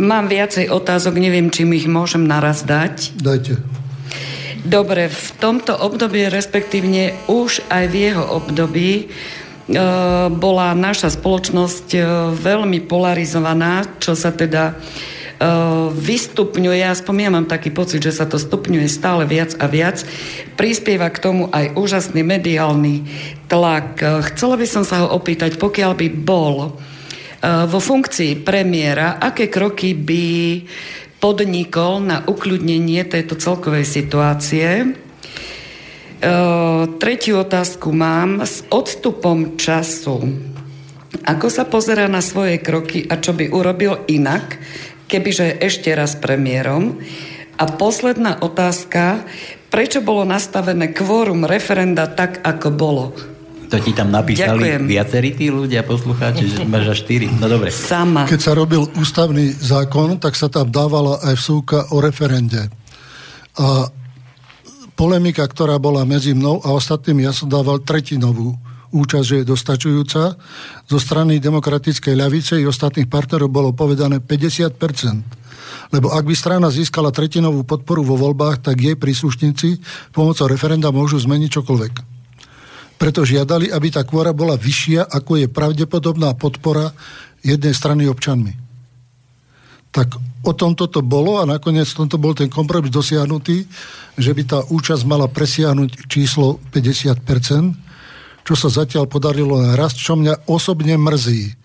Mám 0.00 0.32
viacej 0.32 0.72
otázok, 0.72 1.20
neviem, 1.20 1.52
či 1.52 1.68
mi 1.68 1.76
ich 1.76 1.92
môžem 1.92 2.24
naraz 2.24 2.64
dať. 2.64 3.12
Dajte. 3.20 3.81
Dobre, 4.62 5.10
v 5.10 5.28
tomto 5.42 5.74
období, 5.74 6.30
respektívne 6.30 7.18
už 7.26 7.66
aj 7.66 7.84
v 7.90 7.94
jeho 7.98 8.22
období, 8.38 8.90
e, 8.94 9.04
bola 10.30 10.70
naša 10.78 11.10
spoločnosť 11.10 11.86
e, 11.90 12.00
veľmi 12.30 12.86
polarizovaná, 12.86 13.82
čo 13.98 14.14
sa 14.14 14.30
teda 14.30 14.70
e, 14.70 14.74
vystupňuje, 15.98 16.78
ja 16.78 16.94
mám 17.26 17.50
taký 17.50 17.74
pocit, 17.74 18.06
že 18.06 18.14
sa 18.14 18.22
to 18.22 18.38
stupňuje 18.38 18.86
stále 18.86 19.26
viac 19.26 19.58
a 19.58 19.66
viac. 19.66 20.06
Prispieva 20.54 21.10
k 21.10 21.18
tomu 21.18 21.50
aj 21.50 21.74
úžasný 21.74 22.22
mediálny 22.22 23.02
tlak. 23.50 23.98
Chcela 24.30 24.54
by 24.54 24.66
som 24.70 24.86
sa 24.86 25.02
ho 25.02 25.10
opýtať, 25.10 25.58
pokiaľ 25.58 25.92
by 25.98 26.08
bol 26.22 26.78
vo 27.42 27.80
funkcii 27.82 28.46
premiéra, 28.46 29.18
aké 29.18 29.50
kroky 29.50 29.98
by 29.98 30.62
podnikol 31.22 32.02
na 32.02 32.26
ukľudnenie 32.26 33.06
tejto 33.06 33.38
celkovej 33.38 33.86
situácie. 33.86 34.68
E, 34.82 34.86
tretiu 36.98 37.38
otázku 37.38 37.94
mám. 37.94 38.42
S 38.42 38.66
odstupom 38.66 39.54
času, 39.54 40.18
ako 41.22 41.46
sa 41.46 41.62
pozera 41.62 42.10
na 42.10 42.18
svoje 42.18 42.58
kroky 42.58 43.06
a 43.06 43.22
čo 43.22 43.38
by 43.38 43.54
urobil 43.54 44.02
inak, 44.10 44.58
kebyže 45.06 45.62
ešte 45.62 45.94
raz 45.94 46.18
premiérom? 46.18 46.98
A 47.54 47.70
posledná 47.70 48.42
otázka, 48.42 49.22
prečo 49.70 50.02
bolo 50.02 50.26
nastavené 50.26 50.90
kvórum 50.90 51.46
referenda 51.46 52.10
tak, 52.10 52.42
ako 52.42 52.68
bolo? 52.74 53.31
To 53.72 53.80
ti 53.80 53.96
tam 53.96 54.12
napísali 54.12 54.68
Ďakujem. 54.68 54.80
viacerí 54.84 55.32
tí 55.32 55.48
ľudia, 55.48 55.80
poslucháči, 55.80 56.44
že 56.44 56.68
máš 56.68 56.92
až 56.92 57.08
štyri. 57.08 57.32
No 57.40 57.48
dobre. 57.48 57.72
Sama. 57.72 58.28
Keď 58.28 58.40
sa 58.44 58.52
robil 58.52 58.84
ústavný 59.00 59.48
zákon, 59.48 60.20
tak 60.20 60.36
sa 60.36 60.52
tam 60.52 60.68
dávala 60.68 61.24
aj 61.24 61.40
vsúka 61.40 61.88
o 61.88 62.04
referende. 62.04 62.68
A 63.56 63.88
polemika, 64.92 65.48
ktorá 65.48 65.80
bola 65.80 66.04
medzi 66.04 66.36
mnou 66.36 66.60
a 66.60 66.68
ostatnými, 66.76 67.24
ja 67.24 67.32
som 67.32 67.48
dával 67.48 67.80
tretinovú 67.80 68.52
účasť, 68.92 69.24
že 69.24 69.36
je 69.40 69.48
dostačujúca. 69.48 70.22
Zo 70.84 70.98
strany 71.00 71.40
demokratickej 71.40 72.12
ľavice 72.12 72.60
i 72.60 72.68
ostatných 72.68 73.08
partnerov 73.08 73.48
bolo 73.48 73.72
povedané 73.72 74.20
50%. 74.20 75.96
Lebo 75.96 76.12
ak 76.12 76.28
by 76.28 76.34
strana 76.36 76.68
získala 76.68 77.08
tretinovú 77.08 77.64
podporu 77.64 78.04
vo 78.04 78.20
voľbách, 78.20 78.68
tak 78.68 78.84
jej 78.84 79.00
príslušníci 79.00 79.80
pomocou 80.12 80.44
referenda 80.44 80.92
môžu 80.92 81.16
zmeniť 81.24 81.48
čokoľvek 81.56 82.11
preto 83.02 83.26
žiadali, 83.26 83.74
aby 83.74 83.90
tá 83.90 84.06
kvora 84.06 84.30
bola 84.30 84.54
vyššia, 84.54 85.10
ako 85.10 85.42
je 85.42 85.50
pravdepodobná 85.50 86.38
podpora 86.38 86.94
jednej 87.42 87.74
strany 87.74 88.06
občanmi. 88.06 88.54
Tak 89.90 90.14
o 90.46 90.52
tom 90.54 90.78
toto 90.78 91.02
bolo 91.02 91.42
a 91.42 91.44
nakoniec 91.50 91.90
tomto 91.90 92.14
bol 92.14 92.30
ten 92.30 92.46
kompromis 92.46 92.94
dosiahnutý, 92.94 93.66
že 94.14 94.30
by 94.30 94.42
tá 94.46 94.58
účasť 94.70 95.02
mala 95.02 95.26
presiahnuť 95.26 96.06
číslo 96.06 96.62
50%, 96.70 98.46
čo 98.46 98.54
sa 98.54 98.70
zatiaľ 98.70 99.10
podarilo 99.10 99.58
na 99.58 99.74
rast, 99.74 99.98
čo 99.98 100.14
mňa 100.14 100.46
osobne 100.46 100.94
mrzí, 100.94 101.58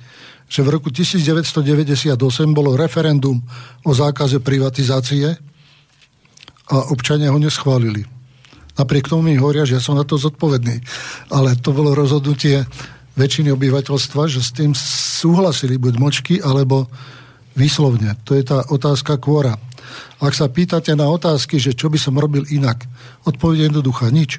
že 0.49 0.65
v 0.65 0.73
roku 0.73 0.89
1998 0.89 2.17
bolo 2.49 2.73
referendum 2.73 3.37
o 3.85 3.93
zákaze 3.93 4.41
privatizácie 4.41 5.37
a 6.73 6.77
občania 6.89 7.29
ho 7.29 7.37
neschválili. 7.37 8.16
Napriek 8.77 9.09
tomu 9.09 9.25
mi 9.25 9.41
hovoria, 9.41 9.65
že 9.65 9.77
ja 9.77 9.83
som 9.83 9.97
na 9.97 10.05
to 10.05 10.21
zodpovedný. 10.21 10.79
Ale 11.33 11.57
to 11.57 11.73
bolo 11.73 11.97
rozhodnutie 11.97 12.63
väčšiny 13.17 13.49
obyvateľstva, 13.49 14.29
že 14.29 14.45
s 14.45 14.53
tým 14.53 14.77
súhlasili 14.77 15.81
buď 15.81 15.93
močky, 15.97 16.35
alebo 16.37 16.85
výslovne. 17.57 18.13
To 18.29 18.37
je 18.37 18.45
tá 18.45 18.61
otázka 18.69 19.17
kvora. 19.17 19.57
Ak 20.21 20.37
sa 20.37 20.45
pýtate 20.45 20.93
na 20.93 21.09
otázky, 21.09 21.57
že 21.57 21.73
čo 21.73 21.89
by 21.89 21.97
som 21.97 22.21
robil 22.21 22.45
inak, 22.53 22.85
odpovede 23.25 23.73
jednoduchá, 23.73 24.13
nič. 24.13 24.37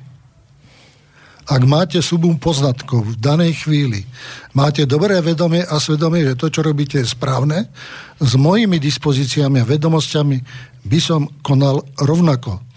Ak 1.48 1.64
máte 1.64 2.04
subum 2.04 2.36
poznatkov 2.36 3.08
v 3.08 3.14
danej 3.16 3.64
chvíli, 3.64 4.04
máte 4.52 4.84
dobré 4.84 5.16
vedomie 5.24 5.64
a 5.64 5.80
svedomie, 5.80 6.20
že 6.22 6.36
to, 6.36 6.52
čo 6.52 6.60
robíte, 6.60 7.00
je 7.00 7.08
správne, 7.08 7.72
s 8.20 8.36
mojimi 8.36 8.76
dispozíciami 8.76 9.64
a 9.64 9.68
vedomosťami 9.68 10.38
by 10.84 11.00
som 11.00 11.24
konal 11.40 11.80
rovnako. 11.96 12.67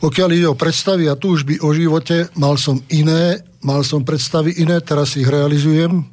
Pokiaľ 0.00 0.28
ide 0.32 0.48
o 0.48 0.56
predstavy 0.56 1.12
a 1.12 1.14
túžby 1.14 1.60
o 1.60 1.76
živote, 1.76 2.32
mal 2.40 2.56
som 2.56 2.80
iné, 2.88 3.44
mal 3.60 3.84
som 3.84 4.00
predstavy 4.00 4.56
iné, 4.56 4.80
teraz 4.80 5.12
ich 5.20 5.28
realizujem, 5.28 6.08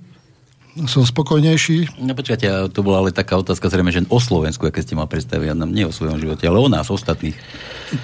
som 0.85 1.01
spokojnejší. 1.01 2.03
No 2.03 2.13
počkajte, 2.13 2.69
to 2.69 2.85
bola 2.85 3.01
ale 3.01 3.15
taká 3.15 3.39
otázka 3.39 3.71
zrejme, 3.71 3.89
že 3.89 4.05
o 4.11 4.19
Slovensku, 4.21 4.67
aké 4.69 4.85
ste 4.85 4.93
mal 4.93 5.09
predstavy, 5.09 5.49
a 5.49 5.55
nie 5.55 5.87
o 5.87 5.95
svojom 5.95 6.21
živote, 6.21 6.45
ale 6.45 6.61
o 6.61 6.69
nás, 6.69 6.91
ostatných. 6.91 7.33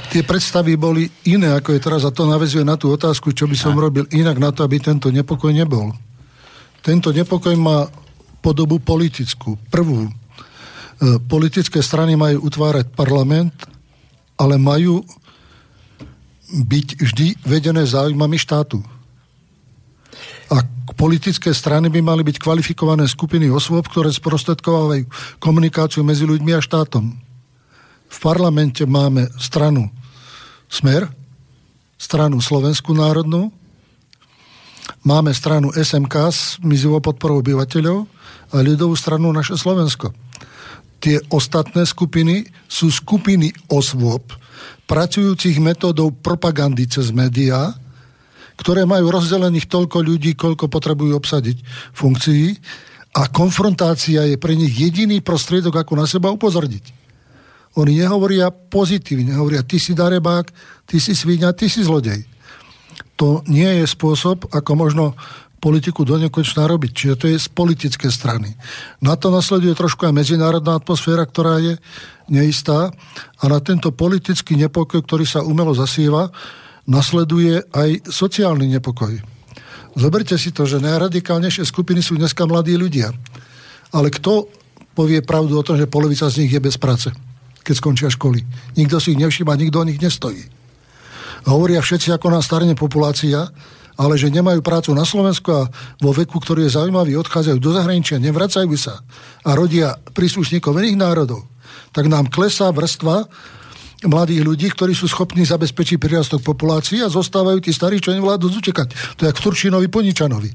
Tie 0.09 0.23
predstavy 0.25 0.79
boli 0.79 1.11
iné, 1.27 1.53
ako 1.53 1.75
je 1.75 1.83
teraz, 1.83 2.01
a 2.07 2.15
to 2.15 2.25
navezuje 2.25 2.65
na 2.65 2.79
tú 2.79 2.89
otázku, 2.89 3.35
čo 3.35 3.45
by 3.45 3.53
som 3.53 3.75
a. 3.77 3.83
robil 3.83 4.07
inak 4.09 4.39
na 4.39 4.49
to, 4.49 4.65
aby 4.65 4.81
tento 4.81 5.11
nepokoj 5.13 5.53
nebol. 5.53 5.93
Tento 6.81 7.11
nepokoj 7.11 7.53
ma 7.59 7.85
podobu 8.41 8.79
politickú. 8.79 9.59
Prvú, 9.69 10.07
e, 10.07 10.11
politické 11.29 11.83
strany 11.83 12.17
majú 12.17 12.47
utvárať 12.47 12.89
parlament, 12.95 13.53
ale 14.39 14.57
majú 14.57 15.05
byť 16.53 16.87
vždy 17.01 17.27
vedené 17.41 17.81
záujmami 17.81 18.37
štátu. 18.37 18.85
A 20.53 20.61
politické 20.93 21.49
strany 21.49 21.89
by 21.89 22.05
mali 22.05 22.21
byť 22.21 22.37
kvalifikované 22.37 23.09
skupiny 23.09 23.49
osôb, 23.49 23.89
ktoré 23.89 24.13
sprostredkovávajú 24.13 25.09
komunikáciu 25.41 26.05
medzi 26.05 26.29
ľuďmi 26.29 26.53
a 26.53 26.61
štátom. 26.61 27.17
V 28.13 28.17
parlamente 28.21 28.85
máme 28.85 29.25
stranu 29.41 29.89
Smer, 30.69 31.09
stranu 31.97 32.37
Slovenskú 32.37 32.93
národnú, 32.93 33.49
máme 35.01 35.33
stranu 35.33 35.73
SMK 35.73 36.15
s 36.29 36.61
mizivou 36.61 37.01
podporou 37.01 37.41
obyvateľov 37.41 38.05
a 38.53 38.61
ľudovú 38.61 38.93
stranu 38.93 39.33
Naše 39.33 39.57
Slovensko. 39.57 40.13
Tie 41.01 41.17
ostatné 41.33 41.89
skupiny 41.89 42.45
sú 42.69 42.93
skupiny 42.93 43.49
osôb, 43.67 44.29
pracujúcich 44.85 45.57
metódou 45.63 46.11
propagandy 46.11 46.85
cez 46.85 47.09
médiá, 47.09 47.73
ktoré 48.59 48.85
majú 48.85 49.09
rozdelených 49.09 49.65
toľko 49.65 50.05
ľudí, 50.05 50.37
koľko 50.37 50.69
potrebujú 50.69 51.17
obsadiť 51.17 51.57
funkcií 51.95 52.57
a 53.13 53.29
konfrontácia 53.29 54.25
je 54.25 54.37
pre 54.37 54.57
nich 54.57 54.73
jediný 54.73 55.21
prostriedok, 55.21 55.81
ako 55.81 55.93
na 55.97 56.05
seba 56.09 56.33
upozorniť. 56.33 57.05
Oni 57.73 57.97
nehovoria 57.97 58.53
pozitívne, 58.53 59.33
hovoria, 59.33 59.65
ty 59.65 59.81
si 59.81 59.97
darebák, 59.97 60.49
ty 60.85 61.01
si 61.01 61.17
svíňa, 61.17 61.57
ty 61.57 61.65
si 61.65 61.81
zlodej. 61.81 62.21
To 63.17 63.41
nie 63.49 63.81
je 63.81 63.85
spôsob, 63.85 64.49
ako 64.53 64.71
možno 64.77 65.05
politiku 65.63 66.03
do 66.03 66.19
nekonečná 66.19 66.67
robiť. 66.67 66.91
Čiže 66.91 67.15
to 67.15 67.25
je 67.31 67.39
z 67.39 67.47
politické 67.47 68.11
strany. 68.11 68.51
Na 68.99 69.15
to 69.15 69.31
nasleduje 69.31 69.71
trošku 69.71 70.03
aj 70.03 70.11
medzinárodná 70.11 70.75
atmosféra, 70.75 71.23
ktorá 71.23 71.63
je 71.63 71.79
neistá 72.27 72.91
a 73.39 73.43
na 73.47 73.63
tento 73.63 73.95
politický 73.95 74.59
nepokoj, 74.59 74.99
ktorý 74.99 75.23
sa 75.23 75.39
umelo 75.39 75.71
zasieva, 75.71 76.27
nasleduje 76.83 77.63
aj 77.71 78.11
sociálny 78.11 78.67
nepokoj. 78.75 79.15
Zoberte 79.95 80.35
si 80.35 80.51
to, 80.51 80.67
že 80.67 80.83
najradikálnejšie 80.83 81.63
skupiny 81.63 82.03
sú 82.03 82.19
dneska 82.19 82.43
mladí 82.43 82.75
ľudia. 82.75 83.15
Ale 83.95 84.11
kto 84.11 84.51
povie 84.91 85.23
pravdu 85.23 85.55
o 85.55 85.63
tom, 85.63 85.79
že 85.79 85.87
polovica 85.87 86.27
z 86.27 86.43
nich 86.43 86.51
je 86.51 86.59
bez 86.59 86.75
práce, 86.75 87.07
keď 87.63 87.73
skončia 87.77 88.09
školy? 88.11 88.43
Nikto 88.75 88.99
si 88.99 89.15
ich 89.15 89.21
nevšíma, 89.21 89.55
nikto 89.55 89.79
o 89.79 89.87
nich 89.87 90.01
nestojí. 90.01 90.43
Hovoria 91.45 91.79
všetci, 91.79 92.09
ako 92.15 92.33
nás 92.33 92.47
starne 92.47 92.73
populácia, 92.73 93.47
ale 93.97 94.17
že 94.17 94.33
nemajú 94.33 94.65
prácu 94.65 94.91
na 94.97 95.05
Slovensku 95.05 95.49
a 95.53 95.69
vo 96.01 96.11
veku, 96.11 96.41
ktorý 96.41 96.65
je 96.65 96.75
zaujímavý, 96.79 97.13
odchádzajú 97.19 97.57
do 97.61 97.71
zahraničia, 97.73 98.21
nevracajú 98.21 98.73
sa 98.77 99.01
a 99.45 99.49
rodia 99.53 99.97
príslušníkov 100.13 100.73
iných 100.73 100.97
národov, 100.97 101.45
tak 101.93 102.09
nám 102.09 102.29
klesá 102.33 102.73
vrstva 102.73 103.29
mladých 104.03 104.43
ľudí, 104.43 104.67
ktorí 104.73 104.91
sú 104.91 105.07
schopní 105.07 105.47
zabezpečiť 105.47 105.95
prirastok 105.95 106.43
populácií 106.43 106.99
a 106.99 107.11
zostávajú 107.11 107.63
tí 107.63 107.71
starí, 107.71 108.03
čo 108.03 108.11
nevládnu 108.11 108.51
zutekať. 108.51 109.17
To 109.19 109.27
je 109.27 109.31
v 109.31 109.41
Turčinovi 109.43 109.87
Poničanovi. 109.87 110.51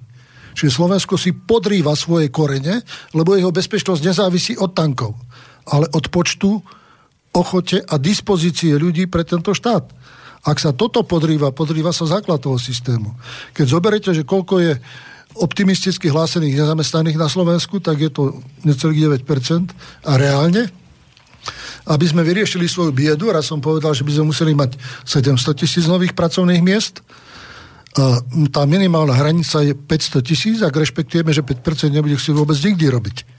Čiže 0.53 0.75
Slovensko 0.75 1.15
si 1.15 1.33
podrýva 1.33 1.95
svoje 1.95 2.35
korene, 2.35 2.83
lebo 3.15 3.39
jeho 3.39 3.55
bezpečnosť 3.55 4.03
nezávisí 4.03 4.53
od 4.59 4.75
tankov, 4.75 5.15
ale 5.71 5.87
od 5.95 6.11
počtu, 6.11 6.61
ochote 7.31 7.79
a 7.87 7.95
dispozície 7.97 8.75
ľudí 8.75 9.07
pre 9.07 9.23
tento 9.23 9.55
štát. 9.55 9.87
Ak 10.47 10.63
sa 10.63 10.71
toto 10.71 11.03
podrýva, 11.03 11.51
podrýva 11.51 11.91
sa 11.91 12.07
základ 12.07 12.39
toho 12.39 12.59
systému. 12.59 13.15
Keď 13.55 13.67
zoberete, 13.67 14.11
že 14.15 14.23
koľko 14.23 14.55
je 14.63 14.73
optimisticky 15.39 16.11
hlásených 16.11 16.63
nezamestnaných 16.63 17.19
na 17.19 17.31
Slovensku, 17.31 17.79
tak 17.79 18.03
je 18.03 18.11
to 18.11 18.43
necelých 18.67 19.23
9%. 19.23 19.71
A 20.07 20.13
reálne, 20.19 20.67
aby 21.87 22.07
sme 22.07 22.27
vyriešili 22.27 22.67
svoju 22.67 22.91
biedu, 22.91 23.31
raz 23.31 23.47
som 23.47 23.63
povedal, 23.63 23.95
že 23.95 24.03
by 24.03 24.13
sme 24.19 24.31
museli 24.35 24.53
mať 24.55 24.75
700 25.07 25.55
tisíc 25.55 25.85
nových 25.87 26.15
pracovných 26.15 26.63
miest, 26.63 27.03
a 27.99 28.23
tá 28.55 28.63
minimálna 28.63 29.11
hranica 29.11 29.59
je 29.65 29.75
500 29.75 30.23
tisíc, 30.23 30.57
ak 30.63 30.71
rešpektujeme, 30.71 31.35
že 31.35 31.43
5% 31.43 31.91
nebude 31.91 32.15
si 32.21 32.31
vôbec 32.31 32.55
nikdy 32.55 32.87
robiť 32.95 33.38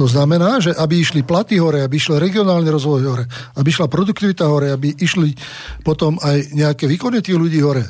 to 0.00 0.08
znamená, 0.08 0.64
že 0.64 0.72
aby 0.72 1.04
išli 1.04 1.20
platy 1.20 1.60
hore, 1.60 1.84
aby 1.84 2.00
išli 2.00 2.16
regionálny 2.16 2.72
rozvoj 2.72 3.02
hore, 3.04 3.24
aby 3.60 3.68
išla 3.68 3.84
produktivita 3.84 4.48
hore, 4.48 4.72
aby 4.72 4.96
išli 4.96 5.36
potom 5.84 6.16
aj 6.24 6.56
nejaké 6.56 6.88
výkony 6.88 7.20
tých 7.20 7.36
ľudí 7.36 7.60
hore, 7.60 7.84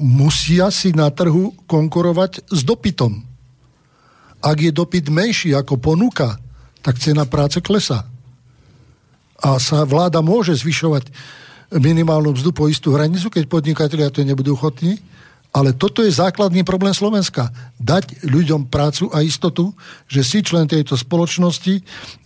musia 0.00 0.72
si 0.72 0.96
na 0.96 1.12
trhu 1.12 1.52
konkurovať 1.68 2.48
s 2.48 2.64
dopytom. 2.64 3.20
Ak 4.40 4.56
je 4.64 4.72
dopyt 4.72 5.12
menší 5.12 5.52
ako 5.52 5.76
ponuka, 5.76 6.40
tak 6.80 6.96
cena 7.04 7.28
práce 7.28 7.60
klesá. 7.60 8.08
A 9.36 9.60
sa 9.60 9.84
vláda 9.84 10.24
môže 10.24 10.56
zvyšovať 10.56 11.12
minimálnu 11.68 12.32
mzdu 12.32 12.48
po 12.56 12.64
istú 12.72 12.96
hranicu, 12.96 13.28
keď 13.28 13.44
podnikatelia 13.44 14.08
to 14.08 14.24
nebudú 14.24 14.56
ochotní, 14.56 14.96
ale 15.52 15.72
toto 15.72 16.04
je 16.04 16.12
základný 16.12 16.64
problém 16.66 16.92
Slovenska. 16.92 17.48
Dať 17.80 18.28
ľuďom 18.28 18.68
prácu 18.68 19.08
a 19.12 19.24
istotu, 19.24 19.72
že 20.04 20.20
si 20.20 20.44
člen 20.44 20.68
tejto 20.68 20.98
spoločnosti, 20.98 21.74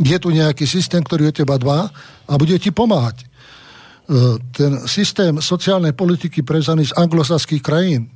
je 0.01 0.17
tu 0.19 0.29
nejaký 0.35 0.67
systém, 0.67 1.01
ktorý 1.01 1.31
o 1.31 1.37
teba 1.37 1.55
dbá 1.61 1.91
a 2.27 2.33
bude 2.35 2.59
ti 2.59 2.75
pomáhať. 2.75 3.23
E, 3.23 3.27
ten 4.51 4.73
systém 4.91 5.39
sociálnej 5.39 5.95
politiky 5.95 6.43
prevzaný 6.43 6.91
z 6.91 6.97
anglosaských 6.99 7.63
krajín, 7.63 8.11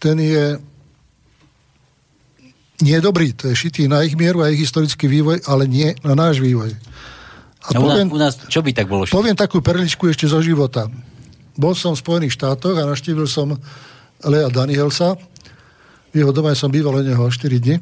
ten 0.00 0.16
je 0.16 0.56
nie 2.80 2.96
je 2.96 3.04
dobrý, 3.04 3.36
to 3.36 3.52
je 3.52 3.54
šitý 3.54 3.84
na 3.84 4.00
ich 4.00 4.16
mieru 4.16 4.40
a 4.40 4.48
ich 4.48 4.64
historický 4.64 5.04
vývoj, 5.04 5.44
ale 5.44 5.68
nie 5.68 5.92
na 6.00 6.16
náš 6.16 6.40
vývoj. 6.40 6.72
A, 7.60 7.76
a 7.76 7.76
poviem, 7.76 8.08
u, 8.08 8.16
nás, 8.16 8.40
u 8.40 8.48
nás, 8.48 8.48
čo 8.48 8.64
by 8.64 8.72
tak 8.72 8.88
bolo? 8.88 9.04
Poviem 9.04 9.36
takú 9.36 9.60
perličku 9.60 10.08
ešte 10.08 10.24
zo 10.24 10.40
života. 10.40 10.88
Bol 11.60 11.76
som 11.76 11.92
v 11.92 12.00
Spojených 12.00 12.40
štátoch 12.40 12.72
a 12.80 12.88
naštívil 12.88 13.28
som 13.28 13.52
Lea 14.24 14.48
Danielsa. 14.48 15.20
V 16.08 16.14
jeho 16.16 16.32
doma 16.32 16.56
som 16.56 16.72
býval 16.72 16.96
u 16.96 17.02
neho 17.04 17.28
4 17.28 17.36
dní. 17.60 17.76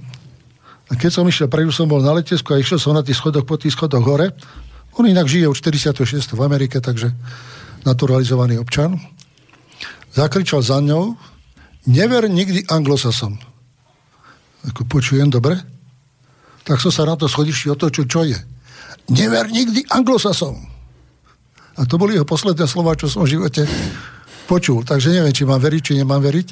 A 0.91 0.99
keď 0.99 1.11
som 1.15 1.29
išiel, 1.31 1.47
prvý 1.47 1.71
som 1.71 1.87
bol 1.87 2.03
na 2.03 2.11
letisku 2.19 2.51
a 2.51 2.59
išiel 2.59 2.83
som 2.83 2.99
na 2.99 3.07
tých 3.07 3.23
schodoch, 3.23 3.47
po 3.47 3.55
tých 3.55 3.79
schodoch 3.79 4.03
hore. 4.03 4.35
On 4.99 5.07
inak 5.07 5.31
žije 5.31 5.47
od 5.47 5.55
46. 5.55 6.35
v 6.35 6.41
Amerike, 6.43 6.83
takže 6.83 7.15
naturalizovaný 7.87 8.59
občan. 8.59 8.99
Zakričal 10.11 10.65
za 10.67 10.83
ňou, 10.83 11.15
never 11.87 12.27
nikdy 12.27 12.67
anglosasom. 12.67 13.39
Ako 14.67 14.91
počujem, 14.91 15.31
dobre? 15.31 15.55
Tak 16.67 16.83
som 16.83 16.91
sa 16.91 17.07
na 17.07 17.15
to 17.15 17.31
schodišti 17.31 17.71
otočil, 17.71 18.11
čo 18.11 18.27
je. 18.27 18.37
Never 19.07 19.47
nikdy 19.47 19.87
anglosasom. 19.87 20.78
A 21.79 21.87
to 21.87 21.95
boli 21.95 22.19
jeho 22.19 22.27
posledné 22.27 22.67
slova, 22.67 22.99
čo 22.99 23.07
som 23.07 23.23
v 23.23 23.39
živote 23.39 23.63
počul. 24.51 24.83
Takže 24.83 25.15
neviem, 25.15 25.31
či 25.31 25.47
mám 25.47 25.63
veriť, 25.63 25.81
či 25.81 25.93
nemám 26.03 26.19
veriť. 26.19 26.49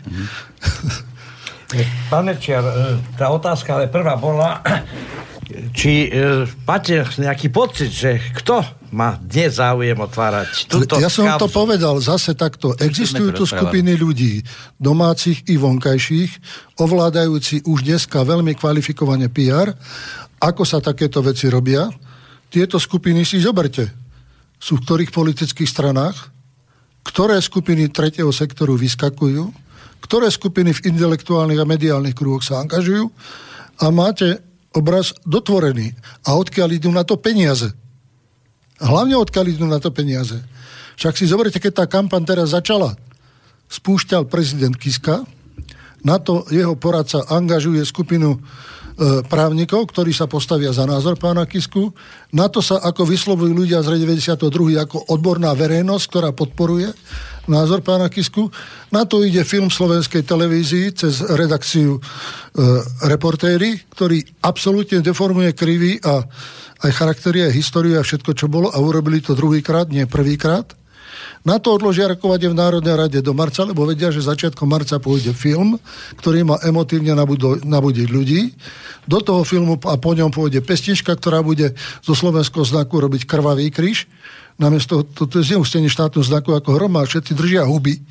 Pán 2.06 2.22
Mečiar, 2.30 2.62
e, 2.62 3.02
tá 3.18 3.34
otázka 3.34 3.74
ale 3.74 3.90
prvá 3.90 4.14
bola, 4.14 4.62
či 5.78 6.06
e, 6.06 6.46
máte 6.62 7.02
nejaký 7.18 7.50
pocit, 7.50 7.90
že 7.90 8.22
kto 8.38 8.62
má 8.94 9.18
dnes 9.18 9.58
záujem 9.58 9.98
otvárať 9.98 10.70
túto 10.70 11.02
Ja 11.02 11.10
som 11.10 11.26
to 11.34 11.50
povedal 11.50 11.98
zase 11.98 12.38
takto. 12.38 12.78
Existujú 12.78 13.34
tu 13.34 13.44
skupiny 13.50 13.98
ľudí, 13.98 14.46
domácich 14.78 15.42
i 15.50 15.58
vonkajších, 15.58 16.30
ovládajúci 16.78 17.66
už 17.66 17.82
dneska 17.82 18.22
veľmi 18.22 18.54
kvalifikovane 18.54 19.26
PR. 19.26 19.74
Ako 20.38 20.62
sa 20.62 20.78
takéto 20.78 21.18
veci 21.18 21.50
robia? 21.50 21.90
Tieto 22.46 22.78
skupiny 22.78 23.26
si 23.26 23.42
zoberte. 23.42 24.05
Sú 24.56 24.80
v 24.80 24.84
ktorých 24.84 25.14
politických 25.14 25.68
stranách? 25.68 26.36
ktoré 27.06 27.38
skupiny 27.38 27.86
tretieho 27.86 28.34
sektoru 28.34 28.74
vyskakujú, 28.74 29.54
ktoré 30.02 30.26
skupiny 30.26 30.74
v 30.74 30.90
intelektuálnych 30.90 31.62
a 31.62 31.70
mediálnych 31.70 32.18
kruhoch 32.18 32.42
sa 32.42 32.66
angažujú 32.66 33.06
a 33.78 33.86
máte 33.94 34.42
obraz 34.74 35.14
dotvorený. 35.22 35.94
A 36.26 36.34
odkiaľ 36.34 36.68
idú 36.74 36.90
na 36.90 37.06
to 37.06 37.14
peniaze. 37.14 37.70
Hlavne 38.82 39.16
odkiaľ 39.16 39.46
idú 39.54 39.64
na 39.64 39.78
to 39.78 39.94
peniaze. 39.94 40.36
Však 40.98 41.14
si 41.16 41.30
zoberte, 41.30 41.62
keď 41.62 41.72
tá 41.72 41.84
kampaň 41.86 42.26
teraz 42.26 42.52
začala, 42.52 42.98
spúšťal 43.70 44.26
prezident 44.26 44.74
Kiska, 44.74 45.24
na 46.04 46.20
to 46.20 46.44
jeho 46.52 46.76
poradca 46.76 47.24
angažuje 47.30 47.82
skupinu 47.86 48.38
právnikov, 49.28 49.92
ktorí 49.92 50.16
sa 50.16 50.24
postavia 50.24 50.72
za 50.72 50.88
názor 50.88 51.20
pána 51.20 51.44
Kisku. 51.44 51.92
Na 52.32 52.48
to 52.48 52.64
sa 52.64 52.80
ako 52.80 53.04
vyslovujú 53.04 53.52
ľudia 53.52 53.84
z 53.84 53.92
92. 54.00 54.40
ako 54.80 55.12
odborná 55.12 55.52
verejnosť, 55.52 56.04
ktorá 56.08 56.30
podporuje 56.32 56.96
názor 57.48 57.82
pána 57.82 58.08
Kisku. 58.08 58.50
Na 58.90 59.06
to 59.06 59.22
ide 59.22 59.44
film 59.46 59.70
slovenskej 59.70 60.26
televízii 60.26 60.96
cez 60.96 61.22
redakciu 61.22 61.98
e, 61.98 62.00
reportéry, 63.06 63.86
ktorý 63.90 64.22
absolútne 64.42 65.04
deformuje 65.04 65.54
krivý 65.54 65.98
a 66.02 66.24
aj 66.84 66.90
charaktery, 66.92 67.46
aj 67.48 67.56
históriu 67.56 67.96
a 67.96 68.04
všetko, 68.04 68.32
čo 68.36 68.46
bolo 68.52 68.68
a 68.68 68.78
urobili 68.80 69.24
to 69.24 69.32
druhýkrát, 69.32 69.88
nie 69.88 70.04
prvýkrát. 70.04 70.72
Na 71.46 71.62
to 71.62 71.78
odložia 71.78 72.10
rokovať 72.10 72.50
v 72.50 72.58
Národnej 72.58 72.98
rade 72.98 73.18
do 73.22 73.30
marca, 73.30 73.62
lebo 73.62 73.86
vedia, 73.86 74.10
že 74.10 74.18
začiatkom 74.18 74.66
marca 74.66 74.98
pôjde 74.98 75.30
film, 75.30 75.78
ktorý 76.18 76.42
má 76.42 76.58
emotívne 76.66 77.14
nabudiť 77.62 78.06
ľudí. 78.10 78.50
Do 79.06 79.22
toho 79.22 79.46
filmu 79.46 79.78
a 79.86 79.94
po 79.94 80.10
ňom 80.10 80.34
pôjde 80.34 80.58
pestička, 80.58 81.14
ktorá 81.14 81.46
bude 81.46 81.78
zo 82.02 82.18
slovenského 82.18 82.66
znaku 82.66 82.98
robiť 82.98 83.30
krvavý 83.30 83.70
kríž. 83.70 84.10
Namiesto 84.58 85.06
to, 85.06 85.30
to 85.30 85.38
je 85.38 85.54
zneustenie 85.54 85.86
štátnu 85.86 86.26
znaku 86.26 86.50
ako 86.50 86.82
hroma, 86.82 87.06
všetci 87.06 87.38
držia 87.38 87.62
huby 87.62 88.02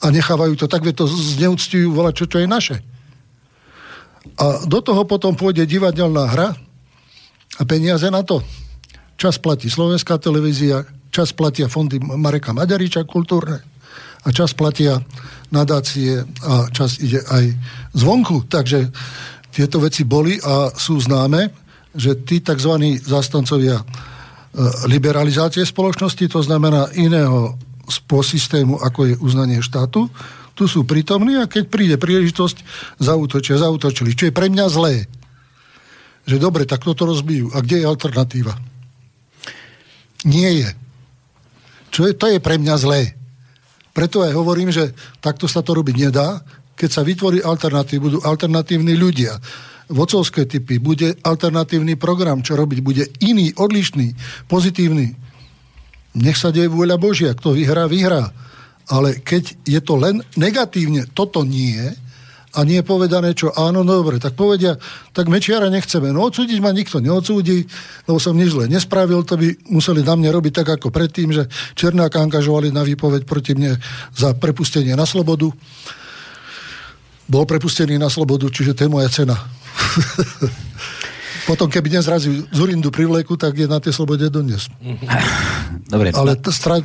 a 0.00 0.08
nechávajú 0.08 0.56
to 0.56 0.64
tak, 0.64 0.80
to 0.96 1.04
zneúctujú 1.04 1.92
volať, 1.92 2.24
čo, 2.24 2.24
čo 2.24 2.38
je 2.40 2.48
naše. 2.48 2.76
A 4.40 4.64
do 4.64 4.80
toho 4.80 5.04
potom 5.04 5.36
pôjde 5.36 5.68
divadelná 5.68 6.24
hra 6.32 6.48
a 7.60 7.62
peniaze 7.68 8.08
na 8.08 8.24
to. 8.24 8.40
Čas 9.20 9.36
platí 9.36 9.68
slovenská 9.68 10.16
televízia, 10.16 10.88
čas 11.16 11.32
platia 11.32 11.72
fondy 11.72 11.96
Mareka 11.96 12.52
Maďariča 12.52 13.08
kultúrne 13.08 13.64
a 14.20 14.28
čas 14.28 14.52
platia 14.52 15.00
nadácie 15.48 16.20
a 16.44 16.68
čas 16.68 17.00
ide 17.00 17.24
aj 17.24 17.56
zvonku. 17.96 18.44
Takže 18.52 18.92
tieto 19.48 19.80
veci 19.80 20.04
boli 20.04 20.36
a 20.36 20.68
sú 20.76 21.00
známe, 21.00 21.48
že 21.96 22.20
tí 22.20 22.44
tzv. 22.44 23.00
zastancovia 23.00 23.80
e, 23.80 23.84
liberalizácie 24.92 25.64
spoločnosti, 25.64 26.28
to 26.28 26.44
znamená 26.44 26.92
iného 26.92 27.56
systému, 28.20 28.76
ako 28.82 29.00
je 29.08 29.14
uznanie 29.22 29.64
štátu, 29.64 30.10
tu 30.52 30.64
sú 30.68 30.84
prítomní 30.84 31.40
a 31.40 31.48
keď 31.48 31.64
príde 31.70 31.96
príležitosť, 31.96 32.56
zautočia, 33.00 33.56
zautočili. 33.56 34.12
Čo 34.12 34.28
je 34.28 34.36
pre 34.36 34.52
mňa 34.52 34.66
zlé. 34.68 35.06
Že 36.26 36.42
dobre, 36.42 36.66
tak 36.66 36.82
toto 36.82 37.06
rozbijú. 37.06 37.54
A 37.54 37.62
kde 37.62 37.84
je 37.84 37.86
alternatíva? 37.86 38.56
Nie 40.26 40.50
je. 40.64 40.68
Čo 41.90 42.10
je, 42.10 42.12
to 42.14 42.26
je 42.30 42.38
pre 42.42 42.58
mňa 42.60 42.74
zlé. 42.76 43.16
Preto 43.96 44.20
aj 44.20 44.32
hovorím, 44.36 44.68
že 44.68 44.92
takto 45.24 45.48
sa 45.48 45.64
to 45.64 45.72
robiť 45.72 45.96
nedá. 45.96 46.44
Keď 46.76 46.90
sa 46.92 47.00
vytvorí 47.00 47.40
alternatív, 47.40 47.98
budú 48.04 48.18
alternatívni 48.20 48.92
ľudia, 48.92 49.40
vocovské 49.88 50.44
typy, 50.44 50.76
bude 50.76 51.16
alternatívny 51.24 51.96
program, 51.96 52.44
čo 52.44 52.58
robiť, 52.58 52.78
bude 52.84 53.04
iný, 53.24 53.54
odlišný, 53.56 54.12
pozitívny. 54.50 55.16
Nech 56.16 56.36
sa 56.36 56.52
deje 56.52 56.68
vôľa 56.68 57.00
Božia, 57.00 57.32
kto 57.32 57.56
vyhrá, 57.56 57.88
vyhrá. 57.88 58.28
Ale 58.86 59.18
keď 59.24 59.56
je 59.64 59.80
to 59.80 59.94
len 59.96 60.22
negatívne, 60.36 61.08
toto 61.10 61.42
nie, 61.42 61.80
a 62.56 62.64
nie 62.64 62.80
je 62.80 62.88
povedané, 62.88 63.36
čo 63.36 63.52
áno, 63.52 63.84
no 63.84 64.00
dobre, 64.00 64.16
tak 64.16 64.32
povedia, 64.32 64.80
tak 65.12 65.28
Mečiara 65.28 65.68
nechceme. 65.68 66.08
No 66.08 66.24
odsúdiť 66.24 66.56
ma 66.64 66.72
nikto 66.72 67.04
neodsúdi, 67.04 67.68
lebo 68.08 68.16
som 68.16 68.32
nič 68.32 68.56
zle 68.56 68.64
nespravil, 68.64 69.20
to 69.28 69.36
by 69.36 69.52
museli 69.68 70.00
na 70.00 70.16
mne 70.16 70.32
robiť 70.32 70.64
tak 70.64 70.80
ako 70.80 70.88
predtým, 70.88 71.36
že 71.36 71.52
Černáka 71.76 72.16
angažovali 72.24 72.72
na 72.72 72.80
výpoveď 72.80 73.28
proti 73.28 73.52
mne 73.52 73.76
za 74.16 74.32
prepustenie 74.32 74.96
na 74.96 75.04
slobodu. 75.04 75.52
Bol 77.28 77.44
prepustený 77.44 78.00
na 78.00 78.08
slobodu, 78.08 78.48
čiže 78.48 78.72
to 78.72 78.88
je 78.88 78.90
moja 78.90 79.12
cena. 79.12 79.36
Potom, 81.46 81.70
keby 81.70 81.94
nezrazil 81.94 82.42
Zurindu 82.50 82.90
pri 82.90 83.06
vleku, 83.06 83.38
tak 83.38 83.54
je 83.54 83.70
na 83.70 83.78
tej 83.78 83.94
slobode 83.94 84.26
dodnes. 84.26 84.66
Dobre. 85.94 86.10
Ale 86.10 86.34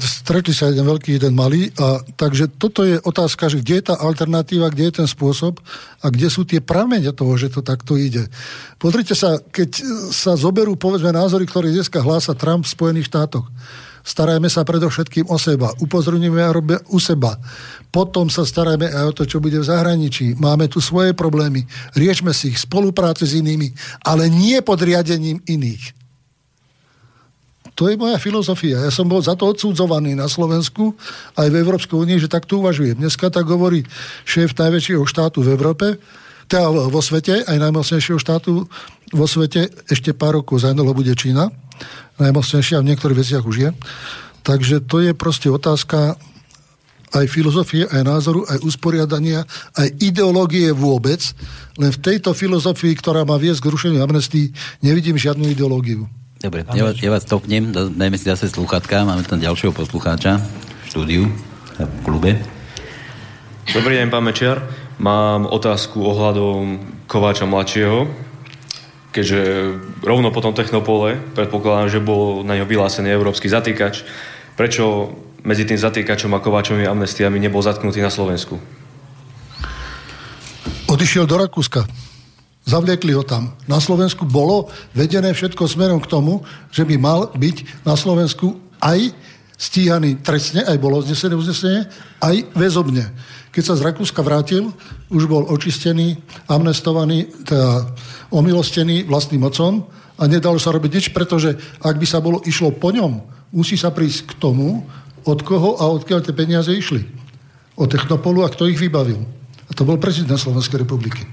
stretli 0.05 0.53
sa 0.53 0.69
jeden 0.69 0.85
veľký, 0.85 1.17
jeden 1.17 1.33
malý. 1.33 1.73
A, 1.81 2.05
takže 2.13 2.45
toto 2.53 2.85
je 2.85 3.01
otázka, 3.01 3.49
že 3.49 3.65
kde 3.65 3.81
je 3.81 3.85
tá 3.89 3.95
alternatíva, 3.97 4.69
kde 4.69 4.93
je 4.93 4.93
ten 5.01 5.07
spôsob 5.09 5.57
a 6.05 6.13
kde 6.13 6.27
sú 6.29 6.45
tie 6.45 6.61
pramene 6.61 7.09
toho, 7.09 7.33
že 7.33 7.49
to 7.49 7.65
takto 7.65 7.97
ide. 7.97 8.29
Pozrite 8.77 9.17
sa, 9.17 9.41
keď 9.41 9.81
sa 10.13 10.38
zoberú, 10.38 10.77
povedzme, 10.77 11.09
názory, 11.09 11.49
ktoré 11.49 11.73
dneska 11.73 11.97
hlása 11.97 12.38
Trump 12.38 12.69
v 12.69 12.73
Spojených 12.77 13.09
štátoch. 13.09 13.49
Starajme 14.01 14.49
sa 14.49 14.65
predovšetkým 14.65 15.29
o 15.29 15.37
seba. 15.37 15.69
Upozorníme 15.77 16.41
a 16.41 16.53
u 16.89 16.97
seba. 16.97 17.37
Potom 17.93 18.31
sa 18.31 18.47
starajme 18.47 18.89
aj 18.89 19.05
o 19.05 19.15
to, 19.15 19.23
čo 19.29 19.37
bude 19.37 19.61
v 19.61 19.67
zahraničí. 19.67 20.39
Máme 20.41 20.65
tu 20.71 20.81
svoje 20.81 21.13
problémy. 21.13 21.67
Riešme 21.93 22.33
si 22.33 22.49
ich 22.49 22.59
spolupráci 22.59 23.29
s 23.29 23.37
inými, 23.37 23.69
ale 24.01 24.31
nie 24.31 24.57
pod 24.65 24.81
riadením 24.81 25.43
iných. 25.45 26.01
To 27.75 27.87
je 27.87 27.95
moja 27.95 28.19
filozofia. 28.19 28.77
Ja 28.83 28.91
som 28.91 29.07
bol 29.07 29.23
za 29.23 29.33
to 29.33 29.47
odsudzovaný 29.49 30.13
na 30.13 30.27
Slovensku 30.27 30.93
aj 31.39 31.47
v 31.49 31.59
Európskej 31.65 31.97
únii, 31.97 32.17
že 32.19 32.29
takto 32.29 32.59
uvažujem. 32.59 32.99
Dneska 32.99 33.31
tak 33.31 33.47
hovorí 33.47 33.87
šéf 34.27 34.53
najväčšieho 34.53 35.01
štátu 35.07 35.41
v 35.41 35.55
Európe, 35.55 35.97
teda 36.51 36.67
vo 36.67 36.99
svete, 36.99 37.47
aj 37.47 37.57
najmocnejšieho 37.57 38.19
štátu 38.19 38.67
vo 39.15 39.25
svete, 39.25 39.71
ešte 39.87 40.11
pár 40.11 40.43
rokov 40.43 40.67
zanelo 40.67 40.91
bude 40.91 41.15
Čína, 41.15 41.47
najmocnejšia, 42.21 42.81
v 42.81 42.89
niektorých 42.93 43.19
veciach 43.19 43.43
už 43.45 43.57
je. 43.57 43.69
Takže 44.41 44.81
to 44.85 45.01
je 45.01 45.13
proste 45.13 45.49
otázka 45.49 46.17
aj 47.11 47.25
filozofie, 47.27 47.83
aj 47.91 48.07
názoru, 48.07 48.47
aj 48.47 48.63
usporiadania, 48.63 49.43
aj 49.75 49.87
ideológie 49.99 50.71
vôbec. 50.71 51.19
Len 51.75 51.91
v 51.91 51.99
tejto 51.99 52.31
filozofii, 52.31 52.95
ktorá 52.95 53.27
má 53.27 53.35
viesť 53.35 53.67
k 53.67 53.71
rušeniu 53.71 53.99
amnestii, 53.99 54.55
nevidím 54.79 55.19
žiadnu 55.19 55.51
ideológiu. 55.51 56.07
Dobre, 56.41 56.65
ja 56.73 56.83
vás, 56.87 56.97
ja 56.97 57.11
vás 57.13 57.21
stopnem, 57.21 57.69
dajme 57.69 58.17
si 58.17 58.25
zase 58.25 58.49
sluchatka, 58.49 59.05
máme 59.05 59.21
tam 59.27 59.37
ďalšieho 59.37 59.75
poslucháča 59.75 60.41
v 60.41 60.85
štúdiu, 60.89 61.23
v 61.77 61.99
klube. 62.01 62.41
Dobrý 63.75 64.01
deň, 64.01 64.07
pán 64.09 64.25
Mečiar. 64.25 64.57
Mám 64.97 65.45
otázku 65.45 66.01
ohľadom 66.01 66.81
Kováča 67.05 67.45
mladšieho, 67.45 68.09
keďže 69.11 69.39
rovno 70.01 70.31
po 70.31 70.39
tom 70.39 70.55
Technopole 70.55 71.19
predpokladám, 71.35 71.91
že 71.91 71.99
bol 71.99 72.47
na 72.47 72.55
ňo 72.57 72.65
vyhlásený 72.65 73.11
európsky 73.11 73.51
zatýkač. 73.51 74.07
Prečo 74.55 75.11
medzi 75.43 75.67
tým 75.67 75.77
zatýkačom 75.77 76.31
a 76.33 76.43
Kováčovými 76.43 76.88
amnestiami 76.88 77.38
nebol 77.38 77.59
zatknutý 77.59 77.99
na 77.99 78.09
Slovensku? 78.09 78.57
Odišiel 80.88 81.27
do 81.27 81.39
Rakúska. 81.39 81.88
Zavliekli 82.61 83.15
ho 83.15 83.25
tam. 83.25 83.57
Na 83.65 83.81
Slovensku 83.81 84.27
bolo 84.27 84.69
vedené 84.93 85.33
všetko 85.33 85.65
smerom 85.65 85.99
k 86.03 86.11
tomu, 86.11 86.45
že 86.69 86.85
by 86.85 86.95
mal 86.99 87.31
byť 87.33 87.88
na 87.88 87.97
Slovensku 87.97 88.59
aj 88.79 89.11
stíhaný 89.57 90.21
trestne, 90.21 90.65
aj 90.65 90.77
bolo 90.81 91.01
znesené 91.01 91.38
uznesenie, 91.38 91.85
aj 92.21 92.49
väzobne. 92.53 93.13
Keď 93.51 93.63
sa 93.65 93.77
z 93.77 93.85
Rakúska 93.85 94.21
vrátil, 94.25 94.73
už 95.09 95.29
bol 95.29 95.45
očistený, 95.49 96.17
amnestovaný, 96.49 97.29
teda 97.45 97.93
omilostený 98.31 99.05
vlastným 99.05 99.43
mocom 99.43 99.85
a 100.17 100.23
nedalo 100.25 100.57
sa 100.57 100.71
robiť 100.71 100.91
nič, 100.91 101.05
pretože 101.11 101.53
ak 101.83 101.95
by 101.99 102.07
sa 102.07 102.23
bolo 102.23 102.39
išlo 102.47 102.71
po 102.71 102.89
ňom, 102.95 103.21
musí 103.51 103.75
sa 103.75 103.91
prísť 103.91 104.31
k 104.31 104.33
tomu, 104.39 104.87
od 105.27 105.39
koho 105.45 105.77
a 105.77 105.85
odkiaľ 105.91 106.25
tie 106.25 106.33
peniaze 106.33 106.71
išli. 106.73 107.05
Od 107.77 107.87
Technopolu 107.91 108.41
a 108.41 108.49
kto 108.49 108.65
ich 108.65 108.79
vybavil. 108.79 109.21
A 109.69 109.71
to 109.71 109.85
bol 109.85 110.01
prezident 110.01 110.39
Slovenskej 110.39 110.81
republiky. 110.81 111.23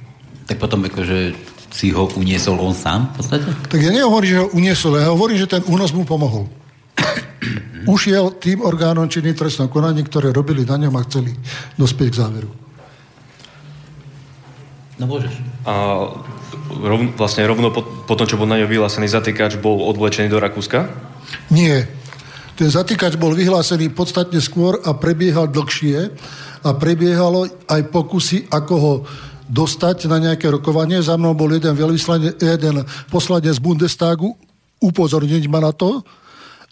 Tak 0.44 0.60
potom 0.60 0.84
akože 0.84 1.34
si 1.68 1.92
ho 1.92 2.08
uniesol 2.16 2.56
on 2.60 2.72
sám 2.72 3.12
v 3.12 3.20
podstate? 3.20 3.48
Tak 3.68 3.80
ja 3.80 3.92
nehovorím, 3.92 4.30
že 4.30 4.40
ho 4.40 4.48
uniesol, 4.56 4.92
ja 4.96 5.12
hovorím, 5.12 5.38
že 5.40 5.48
ten 5.48 5.62
únos 5.68 5.92
mu 5.92 6.04
pomohol. 6.08 6.48
Ušiel 7.94 8.36
tým 8.40 8.64
orgánom 8.64 9.08
činný 9.08 9.36
trestnom 9.36 9.68
konaní, 9.68 10.04
ktoré 10.04 10.32
robili 10.32 10.64
na 10.64 10.80
ňom 10.80 10.94
a 10.96 11.04
chceli 11.04 11.36
dospieť 11.76 12.08
k 12.12 12.20
záveru. 12.24 12.50
No 14.98 15.04
môžeš. 15.06 15.30
A 15.68 15.74
rov, 16.80 17.00
vlastne 17.20 17.44
rovno 17.44 17.68
po, 17.68 17.84
po 17.84 18.16
tom, 18.16 18.24
čo 18.24 18.40
bol 18.40 18.48
na 18.48 18.56
ňo 18.56 18.72
vyhlásený 18.72 19.04
zatýkač, 19.12 19.60
bol 19.60 19.84
odvlečený 19.84 20.32
do 20.32 20.40
Rakúska? 20.40 20.88
Nie. 21.52 21.84
Ten 22.56 22.72
zatýkač 22.72 23.20
bol 23.20 23.36
vyhlásený 23.36 23.92
podstatne 23.92 24.40
skôr 24.40 24.80
a 24.80 24.96
prebiehal 24.96 25.52
dlhšie 25.52 26.08
a 26.64 26.70
prebiehalo 26.72 27.68
aj 27.68 27.92
pokusy, 27.92 28.48
ako 28.48 28.74
ho 28.80 28.94
dostať 29.46 30.08
na 30.08 30.18
nejaké 30.18 30.48
rokovanie. 30.48 31.04
Za 31.04 31.20
mnou 31.20 31.36
bol 31.36 31.52
jeden, 31.52 31.76
jeden 32.40 32.76
poslanec 33.12 33.52
z 33.52 33.60
Bundestagu 33.60 34.32
upozorniť 34.80 35.44
ma 35.52 35.60
na 35.60 35.72
to 35.76 36.00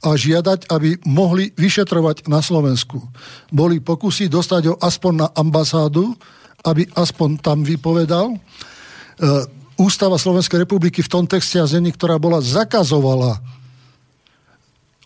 a 0.05 0.13
žiadať, 0.13 0.69
aby 0.69 1.01
mohli 1.09 1.51
vyšetrovať 1.57 2.29
na 2.29 2.45
Slovensku. 2.45 3.01
Boli 3.49 3.81
pokusy 3.81 4.29
dostať 4.29 4.63
ho 4.71 4.75
aspoň 4.77 5.13
na 5.17 5.29
ambasádu, 5.33 6.13
aby 6.67 6.85
aspoň 6.99 7.41
tam 7.41 7.63
vypovedal. 7.65 8.37
E, 9.17 9.57
Ústava 9.77 10.17
Slovenskej 10.17 10.65
republiky 10.65 11.05
v 11.05 11.13
tom 11.13 11.25
texte 11.29 11.61
a 11.61 11.69
zení, 11.69 11.93
ktorá 11.93 12.17
bola 12.17 12.41
zakazovala 12.41 13.37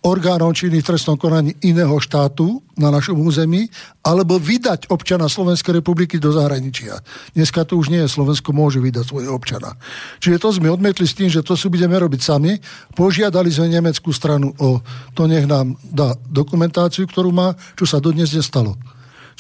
orgánom 0.01 0.55
činných 0.57 0.87
trestnom 0.87 1.21
konaní 1.21 1.53
iného 1.61 1.93
štátu 2.01 2.65
na 2.73 2.89
našom 2.89 3.21
území, 3.21 3.69
alebo 4.01 4.41
vydať 4.41 4.89
občana 4.89 5.29
Slovenskej 5.29 5.83
republiky 5.83 6.17
do 6.17 6.33
zahraničia. 6.33 7.05
Dneska 7.37 7.69
to 7.69 7.77
už 7.77 7.93
nie 7.93 8.01
je, 8.01 8.09
Slovensko 8.09 8.57
môže 8.57 8.81
vydať 8.81 9.05
svojho 9.05 9.37
občana. 9.37 9.77
Čiže 10.25 10.41
to 10.41 10.49
sme 10.57 10.73
odmietli 10.73 11.05
s 11.05 11.17
tým, 11.19 11.29
že 11.29 11.45
to 11.45 11.53
si 11.53 11.69
budeme 11.69 11.93
robiť 12.01 12.21
sami. 12.25 12.57
Požiadali 12.97 13.53
sme 13.53 13.69
nemeckú 13.69 14.09
stranu 14.09 14.57
o 14.57 14.81
to, 15.13 15.29
nech 15.29 15.45
nám 15.45 15.77
dá 15.85 16.17
dokumentáciu, 16.33 17.05
ktorú 17.05 17.29
má, 17.29 17.53
čo 17.77 17.85
sa 17.85 18.01
dodnes 18.01 18.33
nestalo. 18.33 18.81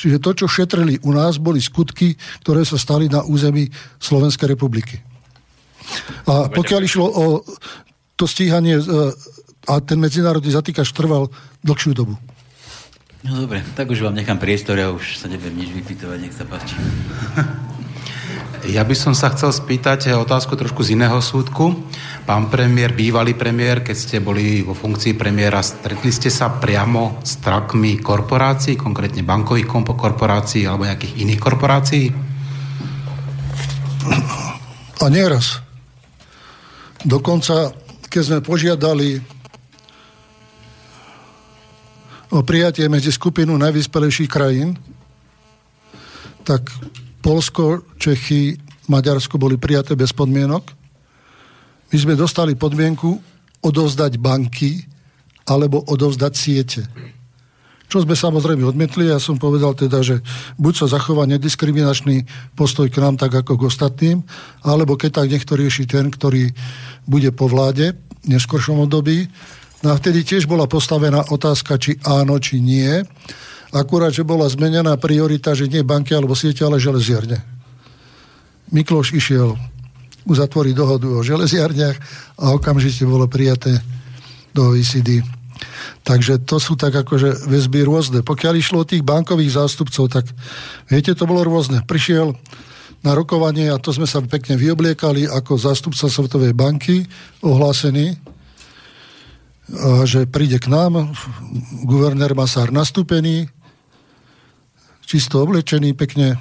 Čiže 0.00 0.16
to, 0.24 0.30
čo 0.32 0.46
šetrili 0.48 0.96
u 1.04 1.12
nás, 1.12 1.36
boli 1.36 1.60
skutky, 1.60 2.16
ktoré 2.40 2.64
sa 2.64 2.80
stali 2.80 3.12
na 3.12 3.20
území 3.20 3.68
Slovenskej 4.00 4.56
republiky. 4.56 4.96
A 6.24 6.48
pokiaľ 6.48 6.80
išlo 6.80 7.04
o 7.04 7.24
to 8.16 8.24
stíhanie 8.24 8.80
e, 8.80 8.84
a 9.68 9.74
ten 9.84 10.00
medzinárodný 10.00 10.48
zatýkač 10.48 10.88
trval 10.96 11.28
dlhšiu 11.60 11.92
dobu. 11.92 12.16
No 13.20 13.44
dobre, 13.44 13.60
tak 13.76 13.92
už 13.92 14.00
vám 14.00 14.16
nechám 14.16 14.40
priestor, 14.40 14.80
ja 14.80 14.88
už 14.88 15.20
sa 15.20 15.28
neviem 15.28 15.52
nič 15.52 15.68
vypýtovať, 15.76 16.18
nech 16.24 16.32
sa 16.32 16.48
páči. 16.48 16.80
Ja 18.68 18.84
by 18.84 18.92
som 18.92 19.16
sa 19.16 19.32
chcel 19.32 19.56
spýtať 19.56 20.12
otázku 20.12 20.52
trošku 20.52 20.84
z 20.84 20.92
iného 20.92 21.16
súdku. 21.24 21.80
Pán 22.28 22.52
premiér, 22.52 22.92
bývalý 22.92 23.32
premiér, 23.32 23.80
keď 23.80 23.96
ste 23.96 24.16
boli 24.20 24.60
vo 24.60 24.76
funkcii 24.76 25.16
premiéra, 25.16 25.64
stretli 25.64 26.12
ste 26.12 26.28
sa 26.28 26.52
priamo 26.52 27.24
s 27.24 27.40
trakmi 27.40 27.96
korporácií, 27.96 28.76
konkrétne 28.76 29.24
bankových 29.24 29.64
korporácií 29.96 30.68
alebo 30.68 30.84
nejakých 30.84 31.24
iných 31.24 31.40
korporácií? 31.40 32.04
A 35.00 35.06
nieraz. 35.08 35.64
Dokonca, 37.00 37.72
keď 38.12 38.22
sme 38.22 38.38
požiadali 38.44 39.16
o 42.28 42.44
prijatie 42.44 42.84
medzi 42.92 43.08
skupinu 43.08 43.56
najvyspelejších 43.56 44.28
krajín, 44.28 44.76
tak 46.44 46.68
Polsko, 47.20 47.84
Čechy, 48.00 48.56
Maďarsko 48.88 49.36
boli 49.38 49.60
prijaté 49.60 49.94
bez 49.94 50.10
podmienok. 50.16 50.64
My 51.92 51.96
sme 51.96 52.14
dostali 52.18 52.56
podmienku 52.56 53.20
odovzdať 53.60 54.16
banky 54.16 54.82
alebo 55.44 55.84
odovzdať 55.84 56.32
siete. 56.32 56.82
Čo 57.90 58.06
sme 58.06 58.14
samozrejme 58.14 58.62
odmietli, 58.62 59.10
ja 59.10 59.18
som 59.18 59.34
povedal 59.34 59.74
teda, 59.74 59.98
že 59.98 60.22
buď 60.62 60.86
sa 60.86 60.86
zachová 60.94 61.26
nediskriminačný 61.26 62.22
postoj 62.54 62.86
k 62.86 63.02
nám 63.02 63.18
tak 63.18 63.34
ako 63.34 63.58
k 63.58 63.66
ostatným, 63.66 64.18
alebo 64.62 64.94
keď 64.94 65.18
tak 65.18 65.26
niekto 65.26 65.58
rieši 65.58 65.90
ten, 65.90 66.06
ktorý 66.06 66.54
bude 67.10 67.34
po 67.34 67.50
vláde 67.50 67.98
v 68.22 68.26
neskôršom 68.30 68.86
období. 68.86 69.26
No 69.82 69.90
a 69.90 69.98
vtedy 69.98 70.22
tiež 70.22 70.46
bola 70.46 70.70
postavená 70.70 71.34
otázka, 71.34 71.82
či 71.82 71.98
áno, 72.06 72.38
či 72.38 72.62
nie. 72.62 73.02
Akurát, 73.70 74.10
že 74.10 74.26
bola 74.26 74.50
zmenená 74.50 74.98
priorita, 74.98 75.54
že 75.54 75.70
nie 75.70 75.86
banky 75.86 76.10
alebo 76.10 76.34
siete, 76.34 76.66
ale 76.66 76.82
železiarne. 76.82 77.38
Mikloš 78.74 79.14
išiel 79.14 79.54
uzatvoriť 80.26 80.74
dohodu 80.74 81.06
o 81.10 81.22
železiarniach 81.22 81.96
a 82.38 82.54
okamžite 82.54 83.06
bolo 83.06 83.30
prijaté 83.30 83.78
do 84.50 84.74
OECD. 84.74 85.22
Takže 86.02 86.42
to 86.42 86.58
sú 86.58 86.74
tak 86.74 86.96
akože 86.96 87.46
väzby 87.46 87.86
rôzne. 87.86 88.26
Pokiaľ 88.26 88.54
išlo 88.58 88.82
o 88.82 88.88
tých 88.88 89.06
bankových 89.06 89.54
zástupcov, 89.54 90.10
tak 90.10 90.24
viete, 90.90 91.14
to 91.14 91.28
bolo 91.28 91.46
rôzne. 91.46 91.84
Prišiel 91.86 92.34
na 93.00 93.12
rokovanie 93.14 93.70
a 93.70 93.80
to 93.80 93.94
sme 93.94 94.04
sa 94.04 94.20
pekne 94.24 94.58
vyobliekali 94.58 95.28
ako 95.28 95.56
zástupca 95.56 96.10
Svetovej 96.10 96.52
banky 96.52 97.06
ohlásený, 97.40 98.18
že 100.04 100.26
príde 100.26 100.58
k 100.58 100.66
nám, 100.66 101.14
guvernér 101.86 102.34
Masár 102.34 102.74
nastúpený, 102.74 103.46
čisto 105.10 105.42
oblečený 105.42 105.98
pekne. 105.98 106.38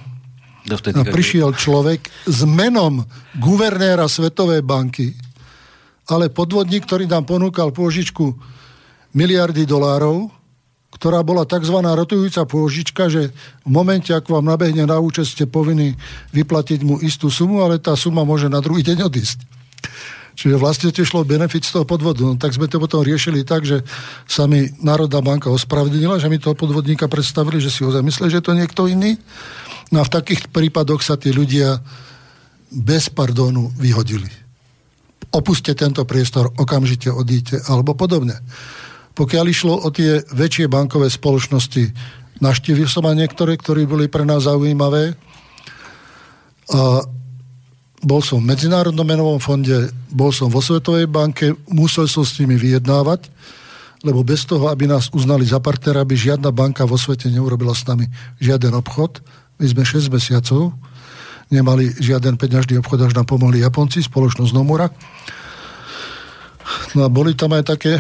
A 0.70 1.02
prišiel 1.10 1.58
človek 1.58 2.06
s 2.30 2.46
menom 2.46 3.02
guvernéra 3.42 4.06
Svetovej 4.06 4.62
banky, 4.62 5.18
ale 6.06 6.30
podvodník, 6.30 6.86
ktorý 6.86 7.10
nám 7.10 7.26
ponúkal 7.26 7.74
pôžičku 7.74 8.38
miliardy 9.18 9.66
dolárov, 9.66 10.30
ktorá 10.94 11.26
bola 11.26 11.50
tzv. 11.50 11.74
rotujúca 11.82 12.46
pôžička, 12.46 13.10
že 13.10 13.34
v 13.66 13.70
momente, 13.70 14.14
ako 14.14 14.38
vám 14.38 14.54
nabehne 14.54 14.86
na 14.86 15.02
účet, 15.02 15.26
ste 15.26 15.50
povinni 15.50 15.98
vyplatiť 16.38 16.86
mu 16.86 17.02
istú 17.02 17.34
sumu, 17.34 17.66
ale 17.66 17.82
tá 17.82 17.98
suma 17.98 18.22
môže 18.22 18.46
na 18.46 18.62
druhý 18.62 18.86
deň 18.86 19.10
odísť. 19.10 19.40
Čiže 20.40 20.56
vlastne 20.56 20.88
tiež 20.96 21.12
šlo 21.12 21.28
benefit 21.28 21.68
z 21.68 21.76
toho 21.76 21.84
podvodu. 21.84 22.24
No, 22.24 22.40
tak 22.40 22.56
sme 22.56 22.72
to 22.72 22.80
potom 22.80 23.04
riešili 23.04 23.44
tak, 23.44 23.68
že 23.68 23.84
sa 24.24 24.48
mi 24.48 24.72
Národná 24.80 25.20
banka 25.20 25.52
ospravedlnila, 25.52 26.16
že 26.16 26.32
mi 26.32 26.40
toho 26.40 26.56
podvodníka 26.56 27.12
predstavili, 27.12 27.60
že 27.60 27.68
si 27.68 27.84
ho 27.84 27.92
zamysleli, 27.92 28.32
že 28.32 28.40
to 28.40 28.56
niekto 28.56 28.88
iný. 28.88 29.20
No 29.92 30.00
a 30.00 30.08
v 30.08 30.14
takých 30.16 30.48
prípadoch 30.48 31.04
sa 31.04 31.20
tí 31.20 31.36
ľudia 31.36 31.84
bez 32.72 33.12
pardónu 33.12 33.68
vyhodili. 33.76 34.32
Opuste 35.36 35.76
tento 35.76 36.08
priestor, 36.08 36.56
okamžite 36.56 37.12
odíte, 37.12 37.60
alebo 37.68 37.92
podobne. 37.92 38.40
Pokiaľ 39.20 39.46
išlo 39.52 39.76
o 39.76 39.92
tie 39.92 40.24
väčšie 40.24 40.72
bankové 40.72 41.12
spoločnosti, 41.12 41.92
naštívil 42.40 42.88
som 42.88 43.04
aj 43.04 43.28
niektoré, 43.28 43.60
ktorí 43.60 43.84
boli 43.84 44.08
pre 44.08 44.24
nás 44.24 44.48
zaujímavé. 44.48 45.20
A 46.72 47.04
bol 48.00 48.24
som 48.24 48.40
v 48.40 48.56
Medzinárodnom 48.56 49.04
menovom 49.04 49.40
fonde, 49.44 49.92
bol 50.08 50.32
som 50.32 50.48
vo 50.48 50.64
Svetovej 50.64 51.08
banke, 51.12 51.52
musel 51.68 52.08
som 52.08 52.24
s 52.24 52.40
nimi 52.40 52.56
vyjednávať, 52.56 53.28
lebo 54.08 54.24
bez 54.24 54.48
toho, 54.48 54.72
aby 54.72 54.88
nás 54.88 55.12
uznali 55.12 55.44
za 55.44 55.60
partnera, 55.60 56.08
by 56.08 56.16
žiadna 56.16 56.56
banka 56.56 56.88
vo 56.88 56.96
svete 56.96 57.28
neurobila 57.28 57.76
s 57.76 57.84
nami 57.84 58.08
žiaden 58.40 58.72
obchod. 58.80 59.20
My 59.60 59.68
sme 59.68 59.84
6 59.84 60.08
mesiacov 60.08 60.72
nemali 61.52 61.92
žiaden 62.00 62.40
peňažný 62.40 62.80
obchod, 62.80 63.12
až 63.12 63.14
nám 63.18 63.28
pomohli 63.28 63.60
Japonci, 63.60 64.00
spoločnosť 64.00 64.56
Nomura. 64.56 64.88
No 66.96 67.04
a 67.04 67.10
boli 67.12 67.36
tam 67.36 67.52
aj 67.52 67.76
také 67.76 68.00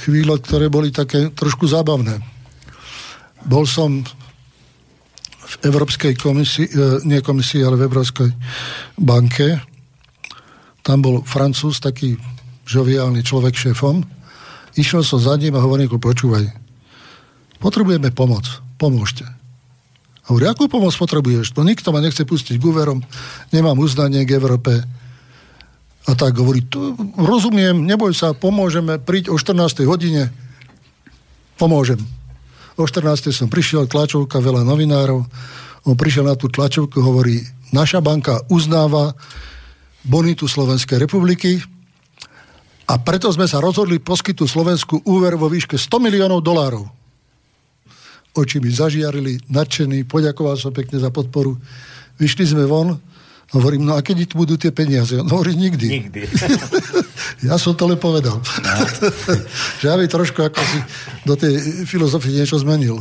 chvíle, 0.00 0.40
ktoré 0.40 0.72
boli 0.72 0.88
také 0.88 1.28
trošku 1.28 1.68
zábavné. 1.68 2.22
Bol 3.44 3.68
som 3.68 4.00
v 5.48 5.54
Európskej 5.64 6.12
komisii, 6.20 6.68
e, 6.68 6.72
nie 7.08 7.24
komisii, 7.24 7.64
ale 7.64 7.80
v 7.80 7.88
Európskej 7.88 8.30
banke. 9.00 9.56
Tam 10.84 11.00
bol 11.00 11.24
francúz, 11.24 11.80
taký 11.80 12.20
žoviálny 12.68 13.24
človek 13.24 13.56
šéfom. 13.56 14.04
Išiel 14.76 15.00
som 15.00 15.16
za 15.16 15.34
ním 15.40 15.56
a 15.56 15.64
hovorím, 15.64 15.88
počúvaj, 15.96 16.44
potrebujeme 17.58 18.12
pomoc, 18.12 18.44
pomôžte. 18.76 19.24
A 20.28 20.36
hovorí, 20.36 20.44
akú 20.44 20.68
pomoc 20.68 20.92
potrebuješ? 20.92 21.56
No 21.56 21.64
nikto 21.64 21.88
ma 21.88 22.04
nechce 22.04 22.28
pustiť 22.28 22.60
guverom, 22.60 23.00
nemám 23.48 23.80
uznanie 23.80 24.28
k 24.28 24.36
Európe. 24.36 24.84
A 26.08 26.10
tak 26.12 26.36
hovorí, 26.36 26.64
tu, 26.68 26.92
rozumiem, 27.16 27.84
neboj 27.84 28.12
sa, 28.12 28.36
pomôžeme, 28.36 29.00
príď 29.00 29.32
o 29.32 29.40
14. 29.40 29.88
hodine, 29.88 30.28
pomôžem. 31.56 32.00
O 32.78 32.86
14. 32.86 33.34
som 33.34 33.50
prišiel, 33.50 33.90
tlačovka, 33.90 34.38
veľa 34.38 34.62
novinárov. 34.62 35.26
On 35.82 35.98
prišiel 35.98 36.30
na 36.30 36.38
tú 36.38 36.46
tlačovku, 36.46 37.02
hovorí, 37.02 37.42
naša 37.74 37.98
banka 37.98 38.38
uznáva 38.46 39.18
bonitu 40.06 40.46
Slovenskej 40.46 41.02
republiky 41.02 41.58
a 42.86 42.94
preto 43.02 43.34
sme 43.34 43.50
sa 43.50 43.58
rozhodli 43.58 43.98
poskytnúť 43.98 44.46
Slovensku 44.46 44.94
úver 45.10 45.34
vo 45.34 45.50
výške 45.50 45.74
100 45.74 45.90
miliónov 45.98 46.38
dolárov. 46.38 46.86
Oči 48.38 48.62
mi 48.62 48.70
zažiarili, 48.70 49.42
nadšený, 49.50 50.06
poďakoval 50.06 50.54
som 50.54 50.70
pekne 50.70 51.02
za 51.02 51.10
podporu. 51.10 51.58
Vyšli 52.22 52.46
sme 52.46 52.62
von, 52.62 52.94
Hovorím, 53.48 53.88
no 53.88 53.96
a 53.96 54.04
kedy 54.04 54.28
tu 54.28 54.44
budú 54.44 54.60
tie 54.60 54.68
peniaze? 54.68 55.16
On 55.16 55.24
hovorí, 55.24 55.56
nikdy. 55.56 55.88
Nikdy. 55.88 56.20
ja 57.48 57.56
som 57.56 57.72
to 57.72 57.88
len 57.88 57.96
povedal. 57.96 58.36
No. 58.36 58.72
že 59.80 59.88
aby 59.88 60.04
trošku 60.04 60.36
ako 60.44 60.60
si 60.60 60.78
do 61.24 61.32
tej 61.32 61.84
filozofie 61.88 62.36
niečo 62.36 62.60
zmenil. 62.60 63.00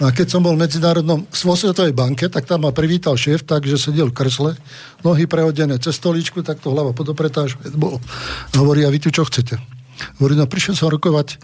No 0.00 0.08
a 0.08 0.16
keď 0.16 0.32
som 0.32 0.40
bol 0.40 0.56
v 0.56 0.64
medzinárodnom 0.64 1.28
Svetovej 1.28 1.92
banke, 1.92 2.32
tak 2.32 2.48
tam 2.48 2.64
ma 2.64 2.72
privítal 2.72 3.20
šéf, 3.20 3.44
takže 3.44 3.76
sedel 3.76 4.08
v 4.08 4.16
kresle, 4.16 4.56
nohy 5.04 5.28
prehodené 5.28 5.76
cez 5.76 6.00
stoličku, 6.00 6.40
tak 6.40 6.58
to 6.58 6.72
hlava 6.72 6.96
podopretáž 6.96 7.60
bol. 7.76 8.00
Hovorí, 8.56 8.88
a 8.88 8.90
vy 8.90 8.98
tu 8.98 9.12
čo 9.12 9.28
chcete? 9.28 9.60
Hovorí, 10.18 10.34
no 10.34 10.48
prišiel 10.48 10.74
som 10.74 10.88
rokovať 10.88 11.36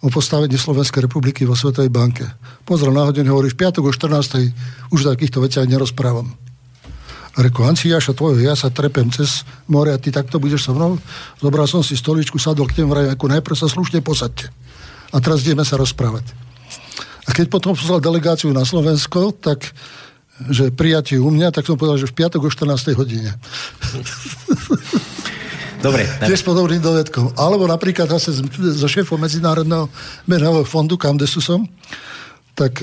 o 0.00 0.08
postavení 0.08 0.54
Slovenskej 0.54 1.10
republiky 1.10 1.42
vo 1.44 1.58
Svetovej 1.58 1.90
banke. 1.90 2.24
Pozrel 2.62 2.94
na 2.94 3.04
hodinu, 3.04 3.34
hovorí, 3.34 3.50
v 3.50 3.58
piatok 3.58 3.90
o 3.90 3.92
14. 3.92 4.94
už 4.94 5.00
takýchto 5.02 5.42
veciach 5.42 5.66
nerozprávam. 5.66 6.47
Reku, 7.38 7.62
Hanci 7.62 7.86
Jaša, 7.94 8.18
tvoj, 8.18 8.42
ja 8.42 8.58
sa 8.58 8.66
trepem 8.66 9.06
cez 9.14 9.46
more 9.70 9.94
a 9.94 9.98
ty 10.02 10.10
takto 10.10 10.42
budeš 10.42 10.66
so 10.66 10.72
mnou. 10.74 10.98
Zobral 11.38 11.70
som 11.70 11.86
si 11.86 11.94
stoličku, 11.94 12.34
sadol 12.34 12.66
k 12.66 12.82
tým 12.82 12.90
vraj, 12.90 13.14
ako 13.14 13.30
najprv 13.30 13.54
sa 13.54 13.70
slušne 13.70 14.02
posadte. 14.02 14.50
A 15.14 15.22
teraz 15.22 15.46
ideme 15.46 15.62
sa 15.62 15.78
rozprávať. 15.78 16.34
A 17.24 17.30
keď 17.30 17.46
potom 17.46 17.78
poslal 17.78 18.02
delegáciu 18.02 18.50
na 18.50 18.66
Slovensko, 18.66 19.30
tak 19.38 19.70
že 20.50 20.70
prijatie 20.70 21.18
u 21.18 21.30
mňa, 21.34 21.50
tak 21.50 21.66
som 21.66 21.74
povedal, 21.74 21.98
že 21.98 22.06
v 22.10 22.14
piatok 22.14 22.46
o 22.46 22.50
14. 22.50 22.94
hodine. 22.94 23.34
Dobre. 25.78 26.10
Tiež 26.26 26.42
podobným 26.42 26.82
dovedkom. 26.82 27.38
Alebo 27.38 27.66
napríklad 27.70 28.10
zase 28.10 28.34
so 28.74 28.88
šéfom 28.90 29.18
Medzinárodného 29.18 29.86
menového 30.26 30.66
fondu, 30.66 30.98
kam 30.98 31.14
som, 31.22 31.70
tak 32.58 32.82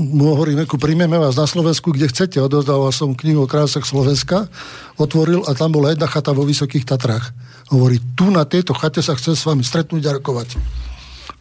mu 0.00 0.32
hovorím, 0.32 0.64
ako 0.64 0.80
príjmeme 0.80 1.20
vás 1.20 1.36
na 1.36 1.44
Slovensku, 1.44 1.92
kde 1.92 2.08
chcete. 2.08 2.40
Odozdával 2.40 2.88
som 2.90 3.12
knihu 3.12 3.44
o 3.44 3.50
krásach 3.50 3.84
Slovenska, 3.84 4.48
otvoril 4.96 5.44
a 5.44 5.52
tam 5.52 5.76
bola 5.76 5.92
jedna 5.92 6.08
chata 6.08 6.32
vo 6.32 6.48
Vysokých 6.48 6.88
Tatrách. 6.88 7.36
Hovorí, 7.68 8.00
tu 8.16 8.32
na 8.32 8.48
tejto 8.48 8.72
chate 8.72 9.04
sa 9.04 9.14
chcem 9.14 9.36
s 9.36 9.44
vami 9.44 9.62
stretnúť 9.62 10.02
a 10.08 10.16
rokovať. 10.18 10.58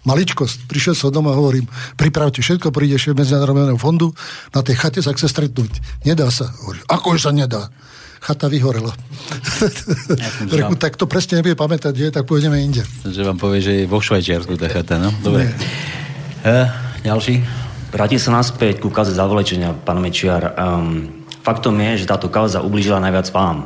Maličkosť. 0.04 0.70
Prišiel 0.70 0.96
som 0.96 1.12
doma 1.12 1.36
a 1.36 1.40
hovorím, 1.40 1.68
pripravte 2.00 2.40
všetko, 2.40 2.72
príde 2.72 2.96
šéf 2.96 3.18
Medzinárodného 3.18 3.80
fondu, 3.80 4.14
na 4.56 4.62
tej 4.64 4.80
chate 4.80 5.00
sa 5.04 5.12
chce 5.12 5.28
stretnúť. 5.28 6.04
Nedá 6.08 6.28
sa. 6.30 6.52
Hovorí, 6.64 6.80
ako 6.88 7.18
sa 7.20 7.32
nedá? 7.34 7.72
Chata 8.20 8.52
vyhorela. 8.52 8.92
Ja 10.12 10.30
Reku, 10.60 10.76
tak 10.76 11.00
to 11.00 11.08
presne 11.08 11.40
nebude 11.40 11.56
pamätať, 11.56 11.96
kde 11.96 12.12
tak 12.12 12.28
pôjdeme 12.28 12.60
inde. 12.60 12.84
Že 13.08 13.24
vám 13.24 13.40
povie, 13.40 13.64
že 13.64 13.74
je 13.84 13.86
vo 13.88 14.04
Švajčiarsku 14.04 14.60
tá 14.60 14.68
chata, 14.68 15.00
no? 15.00 15.08
Dobre. 15.24 15.48
Uh, 16.44 16.68
ďalší. 17.08 17.69
Vrátim 17.90 18.22
sa 18.22 18.30
naspäť 18.30 18.86
ku 18.86 18.94
kauze 18.94 19.18
zavlečenia, 19.18 19.74
pán 19.74 19.98
Mečiar. 19.98 20.54
Um, 20.54 21.26
faktom 21.42 21.74
je, 21.82 22.06
že 22.06 22.10
táto 22.10 22.30
kauza 22.30 22.62
ublížila 22.62 23.02
najviac 23.02 23.34
vám. 23.34 23.66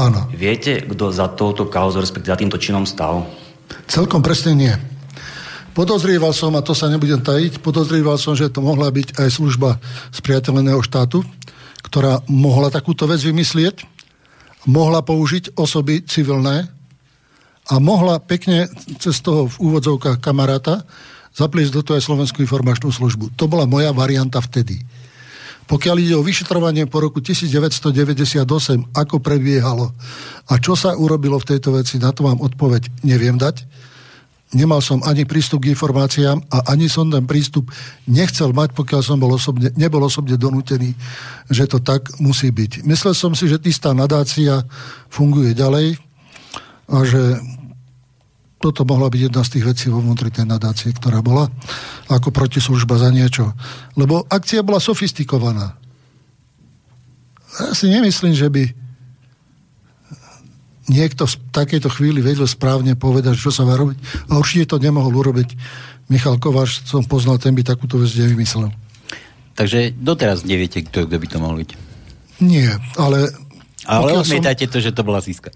Áno. 0.00 0.24
Viete, 0.32 0.80
kto 0.80 1.12
za 1.12 1.28
touto 1.28 1.68
kauzou, 1.68 2.00
respektíve 2.00 2.32
za 2.32 2.40
týmto 2.40 2.56
činom 2.56 2.88
stal? 2.88 3.28
Celkom 3.84 4.24
presne 4.24 4.56
nie. 4.56 4.72
Podozrieval 5.76 6.32
som, 6.32 6.56
a 6.56 6.64
to 6.64 6.72
sa 6.72 6.88
nebudem 6.88 7.20
tajiť, 7.20 7.60
podozrieval 7.60 8.16
som, 8.16 8.32
že 8.32 8.48
to 8.48 8.64
mohla 8.64 8.88
byť 8.88 9.20
aj 9.20 9.28
služba 9.28 9.76
spriateľeného 10.08 10.80
štátu, 10.80 11.20
ktorá 11.84 12.24
mohla 12.32 12.72
takúto 12.72 13.04
vec 13.04 13.20
vymyslieť, 13.20 13.84
mohla 14.64 15.04
použiť 15.04 15.52
osoby 15.60 16.00
civilné 16.08 16.64
a 17.68 17.74
mohla 17.76 18.18
pekne 18.24 18.72
cez 18.96 19.20
toho 19.20 19.52
v 19.52 19.56
úvodzovkách 19.68 20.16
kamaráta 20.18 20.82
zapliesť 21.34 21.72
do 21.74 21.82
toho 21.82 21.94
aj 21.98 22.06
Slovenskú 22.06 22.42
informačnú 22.42 22.90
službu. 22.90 23.34
To 23.38 23.46
bola 23.46 23.68
moja 23.68 23.94
varianta 23.94 24.38
vtedy. 24.42 24.82
Pokiaľ 25.70 25.96
ide 26.02 26.14
o 26.18 26.26
vyšetrovanie 26.26 26.90
po 26.90 26.98
roku 26.98 27.22
1998, 27.22 28.42
ako 28.90 29.16
prebiehalo 29.22 29.94
a 30.50 30.58
čo 30.58 30.74
sa 30.74 30.98
urobilo 30.98 31.38
v 31.38 31.48
tejto 31.54 31.78
veci, 31.78 32.02
na 32.02 32.10
to 32.10 32.26
vám 32.26 32.42
odpoveď 32.42 33.06
neviem 33.06 33.38
dať 33.38 33.62
nemal 34.54 34.82
som 34.82 34.98
ani 35.06 35.22
prístup 35.26 35.62
k 35.62 35.72
informáciám 35.74 36.42
a 36.50 36.74
ani 36.74 36.90
som 36.90 37.06
ten 37.06 37.22
prístup 37.26 37.70
nechcel 38.10 38.50
mať, 38.50 38.74
pokiaľ 38.74 39.00
som 39.02 39.18
bol 39.22 39.30
osobne, 39.30 39.70
nebol 39.78 40.02
osobne 40.02 40.34
donútený, 40.34 40.94
že 41.50 41.70
to 41.70 41.78
tak 41.78 42.10
musí 42.18 42.50
byť. 42.50 42.82
Myslel 42.86 43.14
som 43.14 43.32
si, 43.34 43.46
že 43.46 43.62
istá 43.66 43.94
nadácia 43.94 44.66
funguje 45.06 45.54
ďalej 45.54 45.98
a 46.90 46.98
že 47.06 47.38
toto 48.60 48.84
mohla 48.84 49.08
byť 49.08 49.32
jedna 49.32 49.40
z 49.40 49.56
tých 49.56 49.64
vecí 49.64 49.86
vo 49.88 50.04
vnútri 50.04 50.28
tej 50.28 50.44
nadácie, 50.44 50.92
ktorá 50.92 51.24
bola 51.24 51.48
ako 52.12 52.28
protislužba 52.28 53.00
za 53.00 53.08
niečo. 53.08 53.56
Lebo 53.96 54.28
akcia 54.28 54.60
bola 54.60 54.76
sofistikovaná. 54.76 55.80
Ja 57.56 57.72
si 57.72 57.88
nemyslím, 57.88 58.36
že 58.36 58.52
by 58.52 58.62
niekto 60.92 61.24
v 61.24 61.34
takejto 61.56 61.88
chvíli 61.88 62.20
vedel 62.20 62.44
správne 62.44 63.00
povedať, 63.00 63.40
čo 63.40 63.48
sa 63.48 63.64
má 63.64 63.80
robiť. 63.80 64.28
A 64.28 64.36
určite 64.36 64.76
to 64.76 64.76
nemohol 64.76 65.10
urobiť 65.16 65.56
Michal 66.12 66.36
Kováš, 66.36 66.84
som 66.84 67.06
poznal, 67.06 67.40
ten 67.40 67.56
by 67.56 67.64
takúto 67.64 67.96
vec 67.96 68.12
nevymyslel. 68.12 68.68
Takže 69.56 69.96
doteraz 69.96 70.44
neviete, 70.44 70.84
kto, 70.84 71.08
kto 71.08 71.16
by 71.16 71.26
to 71.30 71.38
mohol 71.40 71.56
byť. 71.56 71.70
Nie, 72.44 72.76
ale... 73.00 73.32
Ale 73.88 74.20
odmietate 74.20 74.68
som... 74.68 74.72
to, 74.74 74.78
že 74.84 74.92
to 74.92 75.00
bola 75.06 75.24
Siska. 75.24 75.48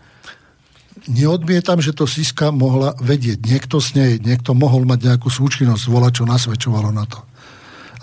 Neodmietam, 1.04 1.84
že 1.84 1.92
to 1.92 2.08
Siska 2.08 2.48
mohla 2.48 2.96
vedieť. 2.96 3.44
Niekto 3.44 3.76
s 3.76 3.92
nej, 3.92 4.16
niekto 4.16 4.56
mohol 4.56 4.88
mať 4.88 5.12
nejakú 5.12 5.28
súčinnosť, 5.28 5.92
volať, 5.92 6.12
čo 6.20 6.24
nasvedčovalo 6.24 6.88
na 6.88 7.04
to. 7.04 7.20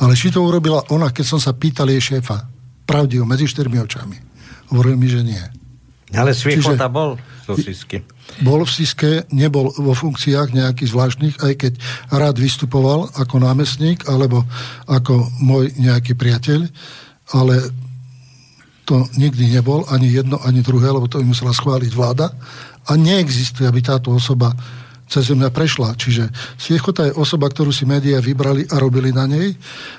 Ale 0.02 0.14
či 0.14 0.30
to 0.30 0.46
urobila 0.46 0.86
ona, 0.94 1.10
keď 1.10 1.26
som 1.26 1.40
sa 1.42 1.54
pýtal 1.58 1.90
jej 1.90 2.18
šéfa, 2.18 2.46
pravdivo, 2.86 3.26
medzi 3.26 3.50
štyrmi 3.50 3.78
očami. 3.82 4.18
Hovoril 4.70 4.98
mi, 4.98 5.10
že 5.10 5.22
nie. 5.26 5.42
Ale 6.14 6.36
Sviechota 6.36 6.92
bol 6.92 7.18
vo 7.48 7.56
Siske. 7.58 8.04
Bol 8.44 8.64
v 8.64 8.72
Siske, 8.72 9.12
nebol 9.32 9.72
vo 9.74 9.94
funkciách 9.96 10.54
nejakých 10.54 10.92
zvláštnych, 10.92 11.36
aj 11.42 11.54
keď 11.58 11.74
rád 12.12 12.36
vystupoval 12.38 13.10
ako 13.16 13.36
námestník 13.42 14.06
alebo 14.08 14.44
ako 14.88 15.26
môj 15.40 15.72
nejaký 15.80 16.14
priateľ, 16.16 16.68
ale 17.34 17.56
to 18.84 19.08
nikdy 19.16 19.48
nebol, 19.48 19.88
ani 19.88 20.12
jedno, 20.12 20.36
ani 20.44 20.60
druhé, 20.60 20.92
lebo 20.92 21.08
to 21.08 21.24
by 21.24 21.26
musela 21.32 21.56
schváliť 21.56 21.92
vláda 21.96 22.36
a 22.88 22.92
neexistuje, 22.98 23.68
aby 23.68 23.82
táto 23.84 24.14
osoba 24.14 24.54
cez 25.12 25.28
mňa 25.28 25.52
prešla. 25.52 26.00
Čiže 26.00 26.32
Sviechota 26.56 27.12
je 27.12 27.18
osoba, 27.18 27.52
ktorú 27.52 27.70
si 27.76 27.84
médiá 27.84 28.24
vybrali 28.24 28.64
a 28.72 28.80
robili 28.80 29.12
na 29.12 29.28
nej. 29.28 29.54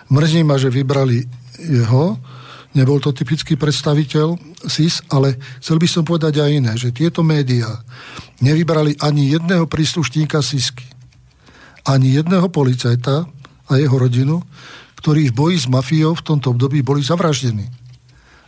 Mrzí 0.08 0.40
ma, 0.42 0.56
že 0.56 0.72
vybrali 0.72 1.28
jeho, 1.60 2.16
Nebol 2.72 3.04
to 3.04 3.12
typický 3.12 3.60
predstaviteľ 3.60 4.32
SIS, 4.64 5.04
ale 5.12 5.36
chcel 5.60 5.76
by 5.76 5.88
som 5.88 6.08
povedať 6.08 6.40
aj 6.40 6.50
iné, 6.56 6.72
že 6.80 6.88
tieto 6.88 7.20
médiá 7.20 7.68
nevybrali 8.40 8.96
ani 8.96 9.28
jedného 9.36 9.68
príslušníka 9.68 10.40
SISky, 10.40 10.88
ani 11.84 12.16
jedného 12.16 12.48
policajta 12.48 13.28
a 13.68 13.72
jeho 13.76 13.96
rodinu, 14.00 14.40
ktorí 15.04 15.28
v 15.28 15.36
boji 15.36 15.56
s 15.60 15.66
mafiou 15.68 16.16
v 16.16 16.24
tomto 16.24 16.56
období 16.56 16.80
boli 16.80 17.04
zavraždení. 17.04 17.68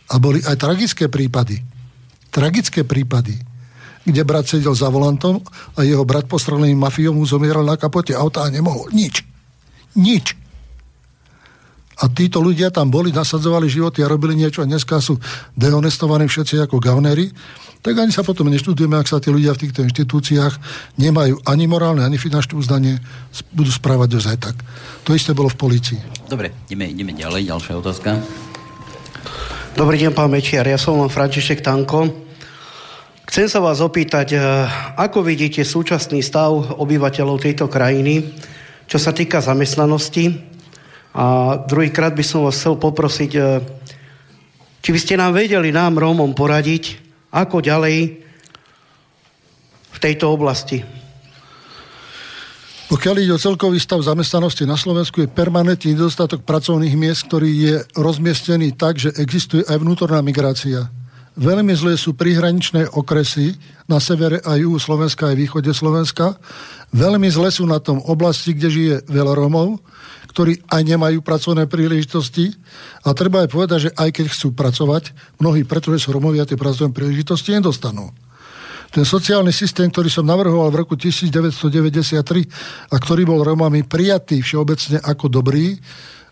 A 0.09 0.17
boli 0.17 0.41
aj 0.41 0.57
tragické 0.57 1.05
prípady. 1.05 1.61
Tragické 2.33 2.81
prípady, 2.81 3.37
kde 4.05 4.21
brat 4.21 4.45
sedel 4.45 4.77
za 4.77 4.87
volantom 4.93 5.41
a 5.75 5.81
jeho 5.81 6.05
brat 6.05 6.29
postrelený 6.29 6.77
mafiou 6.77 7.17
mu 7.17 7.25
zomieral 7.25 7.65
na 7.65 7.75
kapote 7.75 8.13
auta 8.13 8.45
a 8.45 8.53
nemohol. 8.53 8.93
Nič. 8.93 9.25
Nič. 9.97 10.37
A 11.95 12.11
títo 12.11 12.43
ľudia 12.43 12.69
tam 12.75 12.91
boli, 12.91 13.15
nasadzovali 13.15 13.71
životy 13.71 14.03
a 14.03 14.11
robili 14.11 14.35
niečo 14.35 14.61
a 14.61 14.67
dneska 14.67 14.99
sú 14.99 15.15
dehonestovaní 15.55 16.27
všetci 16.27 16.59
ako 16.67 16.83
gavnery, 16.83 17.31
tak 17.79 18.01
ani 18.01 18.11
sa 18.11 18.25
potom 18.25 18.49
neštudujeme, 18.51 18.97
ak 18.97 19.07
sa 19.07 19.21
tí 19.21 19.31
ľudia 19.31 19.55
v 19.55 19.61
týchto 19.63 19.85
inštitúciách 19.85 20.53
nemajú 20.99 21.39
ani 21.47 21.69
morálne, 21.69 22.03
ani 22.03 22.17
finančné 22.19 22.57
uznanie, 22.57 22.97
budú 23.53 23.69
správať 23.69 24.17
dosť 24.17 24.27
aj 24.27 24.39
tak. 24.41 24.55
To 25.07 25.13
isté 25.13 25.31
bolo 25.37 25.53
v 25.53 25.57
policii. 25.61 25.99
Dobre, 26.25 26.51
ideme, 26.67 26.89
ideme 26.89 27.13
ďalej. 27.13 27.45
Ďalšia 27.47 27.73
otázka. 27.79 28.09
Dobrý 29.77 30.01
deň, 30.01 30.11
pán 30.17 30.33
Mečiar. 30.33 30.65
Ja 30.65 30.81
som 30.81 30.97
František 31.07 31.61
Tanko. 31.61 32.24
Chcem 33.25 33.49
sa 33.49 33.57
vás 33.61 33.81
opýtať, 33.81 34.37
eh, 34.37 34.41
ako 34.97 35.25
vidíte 35.25 35.65
súčasný 35.65 36.21
stav 36.21 36.77
obyvateľov 36.77 37.41
tejto 37.41 37.65
krajiny, 37.65 38.21
čo 38.85 39.01
sa 39.01 39.09
týka 39.11 39.41
zamestnanosti, 39.41 40.55
a 41.15 41.55
druhýkrát 41.63 42.11
by 42.11 42.23
som 42.27 42.43
vás 42.43 42.59
chcel 42.59 42.75
poprosiť, 42.75 43.31
e, 43.39 43.41
či 44.83 44.89
by 44.91 44.99
ste 44.99 45.15
nám 45.15 45.31
vedeli, 45.31 45.71
nám 45.71 45.95
Rómom, 45.95 46.35
poradiť, 46.35 46.99
ako 47.31 47.63
ďalej 47.63 48.19
v 49.95 49.97
tejto 50.03 50.27
oblasti. 50.27 50.83
Pokiaľ 52.91 53.15
ide 53.23 53.31
o 53.31 53.39
celkový 53.39 53.79
stav 53.79 54.03
zamestnanosti 54.03 54.67
na 54.67 54.75
Slovensku, 54.75 55.23
je 55.23 55.31
permanentný 55.31 55.95
nedostatok 55.95 56.43
pracovných 56.43 56.99
miest, 56.99 57.31
ktorý 57.31 57.49
je 57.63 57.75
rozmiestnený 57.95 58.75
tak, 58.75 58.99
že 58.99 59.15
existuje 59.15 59.63
aj 59.63 59.79
vnútorná 59.79 60.19
migrácia. 60.19 60.91
Veľmi 61.35 61.75
zlé 61.75 61.99
sú 61.99 62.15
prihraničné 62.15 62.95
okresy 62.95 63.59
na 63.91 63.99
severe 63.99 64.39
a 64.47 64.55
juhu 64.55 64.79
Slovenska 64.79 65.31
aj 65.31 65.35
východe 65.35 65.71
Slovenska. 65.75 66.39
Veľmi 66.95 67.27
zle 67.27 67.51
sú 67.51 67.67
na 67.67 67.83
tom 67.83 67.99
oblasti, 68.07 68.55
kde 68.55 68.69
žije 68.71 68.95
veľa 69.11 69.35
Rómov 69.35 69.83
ktorí 70.35 70.67
aj 70.67 70.83
nemajú 70.83 71.23
pracovné 71.23 71.63
príležitosti. 71.63 72.51
A 73.07 73.15
treba 73.15 73.47
aj 73.47 73.55
povedať, 73.55 73.79
že 73.87 73.95
aj 73.95 74.19
keď 74.19 74.25
chcú 74.35 74.51
pracovať, 74.51 75.15
mnohí, 75.39 75.63
pretože 75.63 76.03
sú 76.03 76.11
Romovia, 76.11 76.43
tie 76.43 76.59
pracovné 76.59 76.91
príležitosti 76.91 77.55
nedostanú. 77.55 78.11
Ten 78.91 79.07
sociálny 79.07 79.55
systém, 79.55 79.87
ktorý 79.87 80.11
som 80.11 80.27
navrhoval 80.27 80.75
v 80.75 80.83
roku 80.83 80.99
1993 80.99 82.19
a 82.91 82.95
ktorý 82.99 83.23
bol 83.23 83.47
Romami 83.47 83.87
prijatý 83.87 84.43
všeobecne 84.43 84.99
ako 84.99 85.31
dobrý, 85.31 85.79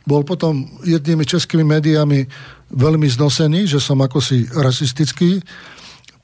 bol 0.03 0.27
potom 0.27 0.67
jednými 0.84 1.23
českými 1.23 1.63
médiami 1.63 2.27
veľmi 2.73 3.07
znosený, 3.07 3.69
že 3.69 3.80
som 3.80 3.99
ako 4.03 4.19
si 4.19 4.47
rasistický. 4.51 5.39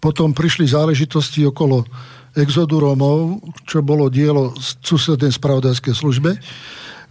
Potom 0.03 0.35
prišli 0.35 0.67
záležitosti 0.67 1.47
okolo 1.47 1.87
exodu 2.35 2.77
Romov, 2.77 3.39
čo 3.65 3.81
bolo 3.81 4.07
dielo 4.11 4.55
susednej 4.83 5.33
spravodajskej 5.33 5.95
službe 5.95 6.31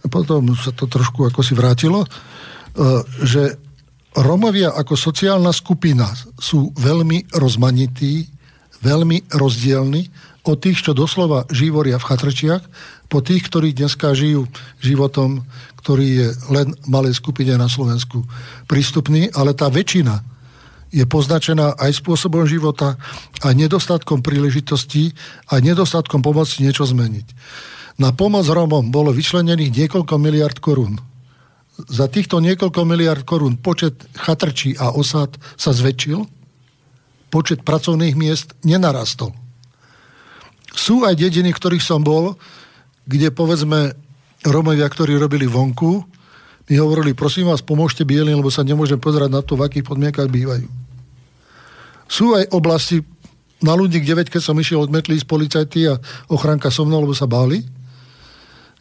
potom 0.07 0.55
sa 0.55 0.71
to 0.71 0.87
trošku 0.87 1.27
ako 1.27 1.43
vrátilo, 1.51 2.07
e, 2.07 2.09
že 3.27 3.59
Romovia 4.15 4.73
ako 4.73 4.97
sociálna 4.97 5.53
skupina 5.53 6.09
sú 6.39 6.71
veľmi 6.73 7.29
rozmanití, 7.35 8.25
veľmi 8.81 9.29
rozdielni 9.35 10.07
od 10.47 10.57
tých, 10.57 10.81
čo 10.81 10.97
doslova 10.97 11.45
živoria 11.51 11.99
v 12.01 12.07
chatrčiach, 12.09 12.63
po 13.09 13.25
tých, 13.25 13.49
ktorí 13.49 13.73
dneska 13.73 14.13
žijú 14.13 14.45
životom, 14.79 15.43
ktorý 15.81 16.07
je 16.07 16.27
len 16.53 16.77
malej 16.85 17.17
skupine 17.17 17.57
na 17.57 17.65
Slovensku 17.65 18.21
prístupný, 18.69 19.33
ale 19.33 19.57
tá 19.57 19.67
väčšina 19.67 20.21
je 20.89 21.05
poznačená 21.05 21.77
aj 21.77 22.01
spôsobom 22.01 22.45
života, 22.45 22.97
aj 23.45 23.53
nedostatkom 23.53 24.21
príležitostí, 24.25 25.13
aj 25.49 25.59
nedostatkom 25.61 26.21
pomoci 26.21 26.65
niečo 26.65 26.85
zmeniť. 26.85 27.27
Na 28.01 28.13
pomoc 28.13 28.45
Romom 28.47 28.89
bolo 28.89 29.13
vyčlenených 29.13 29.75
niekoľko 29.75 30.15
miliard 30.17 30.57
korún. 30.57 30.97
Za 31.89 32.09
týchto 32.09 32.41
niekoľko 32.41 32.81
miliard 32.85 33.23
korún 33.25 33.59
počet 33.59 33.95
chatrčí 34.17 34.77
a 34.77 34.93
osad 34.93 35.35
sa 35.55 35.71
zväčšil, 35.71 36.25
počet 37.29 37.61
pracovných 37.61 38.17
miest 38.17 38.57
nenarastol. 38.65 39.31
Sú 40.73 41.05
aj 41.05 41.17
dediny, 41.17 41.53
ktorých 41.53 41.85
som 41.85 42.01
bol, 42.01 42.37
kde 43.09 43.33
povedzme 43.33 43.97
Romovia, 44.45 44.85
ktorí 44.85 45.17
robili 45.17 45.49
vonku, 45.49 46.05
mi 46.69 46.77
hovorili, 46.77 47.17
prosím 47.17 47.49
vás, 47.49 47.65
pomôžte 47.65 48.05
bielým, 48.05 48.37
lebo 48.37 48.53
sa 48.53 48.61
nemôžem 48.61 49.01
pozerať 49.01 49.33
na 49.33 49.41
to, 49.41 49.57
v 49.57 49.65
akých 49.65 49.89
podmienkach 49.89 50.29
bývajú. 50.29 50.69
Sú 52.05 52.37
aj 52.37 52.53
oblasti, 52.53 53.01
na 53.65 53.73
ľudí, 53.73 53.97
kde 53.99 54.21
veď, 54.21 54.27
keď 54.37 54.41
som 54.45 54.55
išiel, 54.55 54.85
odmetli 54.85 55.17
z 55.17 55.25
policajty 55.25 55.89
a 55.89 55.97
ochranka 56.29 56.69
so 56.69 56.85
mnou, 56.85 57.01
lebo 57.03 57.17
sa 57.17 57.25
báli 57.25 57.65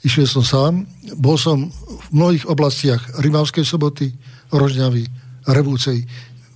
Išiel 0.07 0.31
som 0.31 0.45
sám. 0.47 0.87
Bol 1.19 1.35
som 1.35 1.67
v 1.75 2.07
mnohých 2.15 2.47
oblastiach 2.47 3.19
Rimavskej 3.19 3.67
soboty, 3.67 4.15
Rožňavy, 4.55 5.03
Revúcej. 5.51 6.07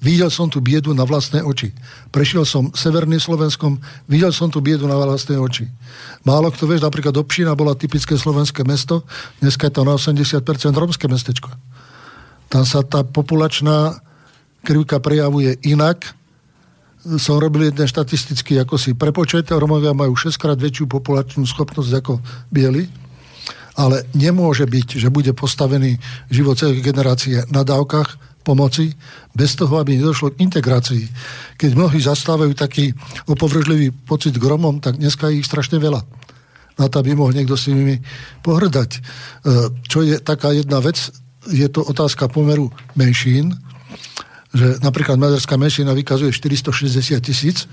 Videl 0.02 0.34
som 0.34 0.50
tu 0.50 0.58
biedu 0.58 0.90
na 0.90 1.06
vlastné 1.06 1.46
oči. 1.46 1.70
Prešiel 2.10 2.42
som 2.42 2.74
Severným 2.74 3.22
Slovenskom, 3.22 3.78
videl 4.10 4.34
som 4.34 4.50
tu 4.50 4.58
biedu 4.58 4.90
na 4.90 4.98
vlastné 4.98 5.38
oči. 5.38 5.70
Málo 6.26 6.50
kto 6.50 6.66
vieš, 6.66 6.82
napríklad 6.82 7.14
Obšina 7.14 7.54
bola 7.54 7.78
typické 7.78 8.18
slovenské 8.18 8.66
mesto, 8.66 9.06
dneska 9.38 9.70
je 9.70 9.78
to 9.78 9.86
na 9.86 9.94
80% 9.94 10.42
romské 10.74 11.06
mestečko. 11.06 11.54
Tam 12.50 12.66
sa 12.66 12.82
tá 12.82 13.06
populačná 13.06 14.02
krivka 14.66 14.98
prejavuje 14.98 15.54
inak. 15.62 16.18
Som 17.22 17.38
robil 17.38 17.70
jeden 17.70 17.86
štatistický 17.86 18.58
ako 18.58 18.78
si 18.82 18.98
prepočet. 18.98 19.54
Romovia 19.54 19.94
majú 19.94 20.18
6 20.18 20.34
krát 20.34 20.58
väčšiu 20.58 20.90
populačnú 20.90 21.46
schopnosť 21.46 21.92
ako 22.02 22.18
bieli 22.50 22.90
ale 23.72 24.04
nemôže 24.12 24.68
byť, 24.68 25.00
že 25.00 25.08
bude 25.08 25.32
postavený 25.32 25.96
život 26.28 26.60
celej 26.60 26.84
generácie 26.84 27.40
na 27.48 27.64
dávkach 27.64 28.20
pomoci, 28.42 28.92
bez 29.32 29.54
toho, 29.54 29.78
aby 29.78 29.96
nedošlo 29.96 30.34
k 30.34 30.42
integrácii. 30.42 31.04
Keď 31.56 31.70
mnohí 31.78 32.02
zastávajú 32.02 32.52
taký 32.52 32.92
opovržlivý 33.30 33.94
pocit 34.04 34.36
gromom, 34.36 34.82
tak 34.82 34.98
dneska 34.98 35.30
je 35.30 35.40
ich 35.40 35.48
strašne 35.48 35.78
veľa. 35.78 36.02
Na 36.76 36.86
to, 36.90 37.00
aby 37.00 37.14
mohol 37.14 37.32
niekto 37.32 37.54
s 37.54 37.70
nimi 37.70 38.02
pohrdať. 38.42 38.90
E, 38.96 39.00
čo 39.86 40.02
je 40.02 40.18
taká 40.18 40.50
jedna 40.52 40.82
vec, 40.82 40.98
je 41.50 41.66
to 41.70 41.82
otázka 41.82 42.30
pomeru 42.30 42.70
menšín, 42.94 43.54
že 44.52 44.78
napríklad 44.84 45.16
maďarská 45.16 45.56
menšina 45.56 45.96
vykazuje 45.96 46.30
460 46.30 47.18
tisíc, 47.24 47.64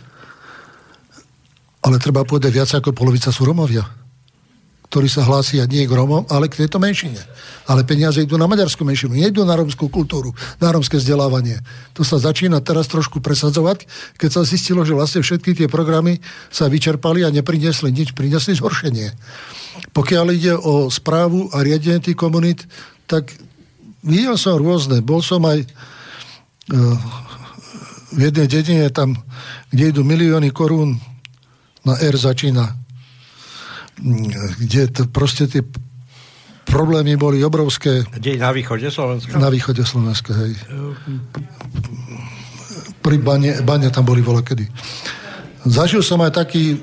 ale 1.84 2.02
treba 2.02 2.28
povedať 2.28 2.52
viac 2.52 2.70
ako 2.76 2.92
polovica 2.92 3.32
sú 3.32 3.48
Romovia 3.48 4.09
ktorí 4.90 5.06
sa 5.06 5.22
hlásia 5.22 5.70
nie 5.70 5.86
k 5.86 5.94
Romom, 5.94 6.26
ale 6.34 6.50
k 6.50 6.66
tejto 6.66 6.82
menšine. 6.82 7.22
Ale 7.70 7.86
peniaze 7.86 8.26
idú 8.26 8.42
na 8.42 8.50
maďarskú 8.50 8.82
menšinu, 8.82 9.14
nejdú 9.14 9.46
na 9.46 9.54
romskú 9.54 9.86
kultúru, 9.86 10.34
na 10.58 10.74
romské 10.74 10.98
vzdelávanie. 10.98 11.62
To 11.94 12.02
sa 12.02 12.18
začína 12.18 12.58
teraz 12.66 12.90
trošku 12.90 13.22
presadzovať, 13.22 13.86
keď 14.18 14.30
sa 14.34 14.42
zistilo, 14.42 14.82
že 14.82 14.98
vlastne 14.98 15.22
všetky 15.22 15.54
tie 15.54 15.68
programy 15.70 16.18
sa 16.50 16.66
vyčerpali 16.66 17.22
a 17.22 17.30
nepriniesli 17.30 17.94
nič, 17.94 18.18
priniesli 18.18 18.58
zhoršenie. 18.58 19.14
Pokiaľ 19.94 20.26
ide 20.34 20.58
o 20.58 20.90
správu 20.90 21.54
a 21.54 21.62
riadenie 21.62 22.02
tých 22.02 22.18
komunít, 22.18 22.66
tak 23.06 23.30
videl 24.02 24.42
som 24.42 24.58
rôzne. 24.58 25.06
Bol 25.06 25.22
som 25.22 25.46
aj 25.46 25.70
uh, 25.70 26.98
v 28.10 28.20
jednej 28.26 28.50
dedine 28.50 28.90
tam, 28.90 29.14
kde 29.70 29.94
idú 29.94 30.02
milióny 30.02 30.50
korún 30.50 30.98
na 31.86 31.94
R 32.02 32.18
začína 32.18 32.89
kde 34.60 34.82
to 34.92 35.02
proste 35.12 35.52
tie 35.52 35.62
problémy 36.70 37.18
boli 37.18 37.42
obrovské. 37.42 38.06
Kde 38.06 38.38
na 38.38 38.54
východe 38.54 38.88
Slovenska? 38.94 39.36
Na 39.36 39.50
východe 39.50 39.82
Slovenska, 39.84 40.32
hej. 40.38 40.54
Pri 43.02 43.18
bane, 43.18 43.66
bane 43.66 43.90
tam 43.90 44.06
boli 44.06 44.22
volakedy. 44.22 44.70
Zažil 45.66 46.06
som 46.06 46.22
aj 46.24 46.46
taký 46.46 46.80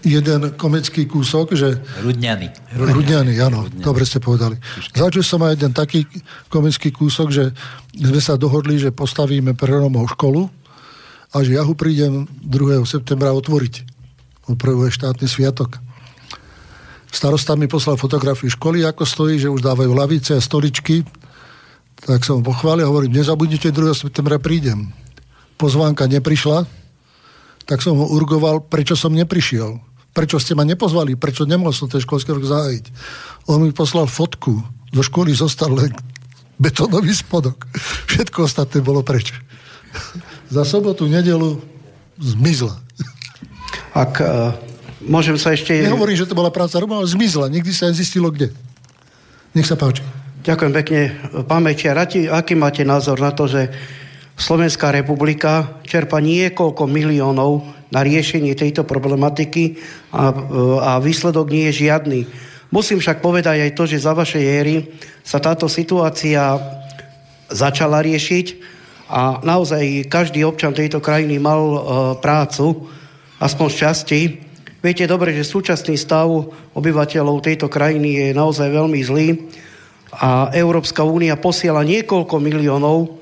jeden 0.00 0.56
komický 0.56 1.04
kúsok, 1.04 1.52
že... 1.52 1.76
Rudňany. 2.00 2.48
Rudňany, 2.72 3.32
áno, 3.36 3.68
Rudňany. 3.68 3.84
dobre 3.84 4.08
ste 4.08 4.16
povedali. 4.16 4.56
Zažil 4.96 5.24
som 5.24 5.44
aj 5.44 5.60
jeden 5.60 5.72
taký 5.76 6.08
komický 6.48 6.88
kúsok, 6.88 7.28
že 7.28 7.44
sme 7.92 8.20
sa 8.20 8.40
dohodli, 8.40 8.80
že 8.80 8.96
postavíme 8.96 9.52
pre 9.52 9.76
Romov 9.76 10.08
školu 10.16 10.48
a 11.30 11.36
že 11.44 11.56
ja 11.56 11.62
ho 11.66 11.76
prídem 11.76 12.24
2. 12.42 12.80
septembra 12.88 13.36
otvoriť. 13.36 13.84
Opravuje 14.48 14.88
štátny 14.88 15.28
sviatok. 15.28 15.78
Starosta 17.10 17.58
mi 17.58 17.66
poslal 17.66 17.98
fotografiu 17.98 18.46
školy, 18.46 18.86
ako 18.86 19.02
stojí, 19.02 19.42
že 19.42 19.50
už 19.50 19.66
dávajú 19.66 19.90
lavice 19.90 20.38
a 20.38 20.40
stoličky. 20.40 21.02
Tak 22.06 22.22
som 22.22 22.40
pochválil 22.40 22.86
hovorím, 22.86 23.18
nezabudnite 23.18 23.74
2. 23.74 24.06
septembra 24.06 24.38
prídem. 24.38 24.94
Pozvánka 25.58 26.06
neprišla, 26.06 26.64
tak 27.66 27.82
som 27.82 27.98
ho 27.98 28.06
urgoval, 28.08 28.64
prečo 28.64 28.94
som 28.96 29.12
neprišiel. 29.12 29.82
Prečo 30.14 30.40
ste 30.40 30.56
ma 30.56 30.64
nepozvali, 30.64 31.18
prečo 31.18 31.44
nemohol 31.44 31.74
som 31.74 31.90
ten 31.90 32.00
školský 32.00 32.32
rok 32.32 32.46
zahájiť. 32.46 32.84
On 33.50 33.60
mi 33.60 33.74
poslal 33.74 34.08
fotku, 34.08 34.62
zo 34.94 35.02
školy 35.04 35.34
zostal 35.34 35.74
len 35.76 35.92
betonový 36.56 37.12
spodok. 37.12 37.68
Všetko 38.08 38.46
ostatné 38.46 38.80
bolo 38.80 39.02
preč. 39.04 39.34
Za 40.48 40.62
sobotu, 40.62 41.10
nedelu 41.10 41.58
zmizla. 42.22 42.78
Ak 43.92 44.22
uh 44.22 44.69
Môžem 45.00 45.40
sa 45.40 45.56
ešte... 45.56 45.72
Nehovorím, 45.80 46.16
že 46.16 46.28
to 46.28 46.36
bola 46.36 46.52
práca 46.52 46.76
Roma, 46.76 47.00
ale 47.00 47.08
zmizla. 47.08 47.48
Nikdy 47.48 47.72
sa 47.72 47.88
nezistilo 47.88 48.28
kde. 48.28 48.52
Nech 49.56 49.64
sa 49.64 49.74
páči. 49.74 50.04
Ďakujem 50.44 50.72
pekne. 50.72 51.00
Pán 51.48 51.64
Mečiar, 51.64 51.96
aký 52.00 52.52
máte 52.56 52.84
názor 52.84 53.20
na 53.20 53.32
to, 53.32 53.48
že 53.48 53.72
Slovenská 54.40 54.88
republika 54.88 55.80
čerpa 55.84 56.16
niekoľko 56.16 56.88
miliónov 56.88 57.68
na 57.92 58.00
riešenie 58.00 58.56
tejto 58.56 58.88
problematiky 58.88 59.76
a, 60.16 60.32
a 60.80 60.92
výsledok 60.96 61.52
nie 61.52 61.68
je 61.68 61.84
žiadny. 61.84 62.20
Musím 62.72 63.04
však 63.04 63.20
povedať 63.20 63.60
aj 63.68 63.76
to, 63.76 63.84
že 63.84 64.00
za 64.00 64.16
vašej 64.16 64.44
éry 64.46 64.88
sa 65.20 65.42
táto 65.42 65.68
situácia 65.68 66.56
začala 67.52 68.00
riešiť 68.00 68.46
a 69.10 69.42
naozaj 69.42 70.06
každý 70.06 70.46
občan 70.46 70.70
tejto 70.70 71.02
krajiny 71.02 71.42
mal 71.42 71.60
e, 71.60 71.78
prácu, 72.22 72.86
aspoň 73.42 73.66
z 73.66 73.76
časti, 73.76 74.20
Viete 74.80 75.04
dobre, 75.04 75.36
že 75.36 75.44
súčasný 75.44 76.00
stav 76.00 76.24
obyvateľov 76.72 77.44
tejto 77.44 77.68
krajiny 77.68 78.16
je 78.16 78.28
naozaj 78.32 78.72
veľmi 78.72 79.00
zlý 79.04 79.36
a 80.16 80.48
Európska 80.56 81.04
únia 81.04 81.36
posiela 81.36 81.84
niekoľko 81.84 82.40
miliónov 82.40 83.20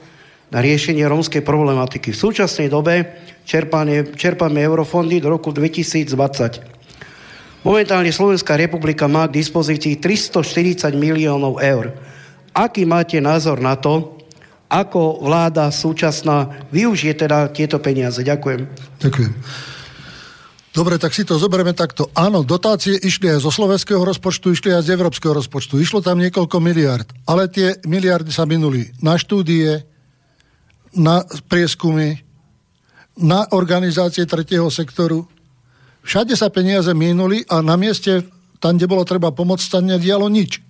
na 0.54 0.62
riešenie 0.62 1.02
rómskej 1.02 1.42
problematiky. 1.42 2.14
V 2.14 2.22
súčasnej 2.30 2.70
dobe 2.70 3.26
čerpanie, 3.42 4.06
čerpáme 4.14 4.62
eurofondy 4.62 5.18
do 5.18 5.34
roku 5.34 5.50
2020. 5.50 7.66
Momentálne 7.66 8.14
Slovenská 8.14 8.54
republika 8.54 9.10
má 9.10 9.26
k 9.26 9.42
dispozícii 9.42 9.98
340 9.98 10.94
miliónov 10.94 11.58
eur. 11.58 11.90
Aký 12.54 12.86
máte 12.86 13.18
názor 13.18 13.58
na 13.58 13.74
to, 13.74 14.14
ako 14.70 15.26
vláda 15.26 15.74
súčasná 15.74 16.70
využije 16.70 17.26
teda 17.26 17.50
tieto 17.50 17.82
peniaze? 17.82 18.22
Ďakujem. 18.22 18.62
Ďakujem. 19.02 19.34
Dobre, 20.68 21.00
tak 21.00 21.16
si 21.16 21.24
to 21.24 21.40
zoberieme 21.40 21.72
takto. 21.72 22.12
Áno, 22.12 22.44
dotácie 22.44 22.92
išli 23.00 23.32
aj 23.32 23.40
zo 23.40 23.48
slovenského 23.48 24.04
rozpočtu, 24.04 24.52
išli 24.52 24.68
aj 24.76 24.84
z 24.84 24.92
európskeho 25.00 25.32
rozpočtu. 25.32 25.80
Išlo 25.80 26.04
tam 26.04 26.20
niekoľko 26.20 26.60
miliard, 26.60 27.08
ale 27.24 27.48
tie 27.48 27.80
miliardy 27.88 28.28
sa 28.28 28.44
minuli 28.44 28.92
na 29.00 29.16
štúdie, 29.16 29.80
na 30.92 31.24
prieskumy, 31.48 32.20
na 33.16 33.48
organizácie 33.56 34.28
tretieho 34.28 34.68
sektoru. 34.68 35.24
Všade 36.04 36.36
sa 36.36 36.52
peniaze 36.52 36.92
minuli 36.92 37.42
a 37.48 37.64
na 37.64 37.74
mieste, 37.80 38.28
tam, 38.60 38.76
kde 38.76 38.86
bolo 38.86 39.08
treba 39.08 39.32
pomôcť, 39.32 39.64
sa 39.64 39.80
nedialo 39.80 40.28
nič. 40.28 40.60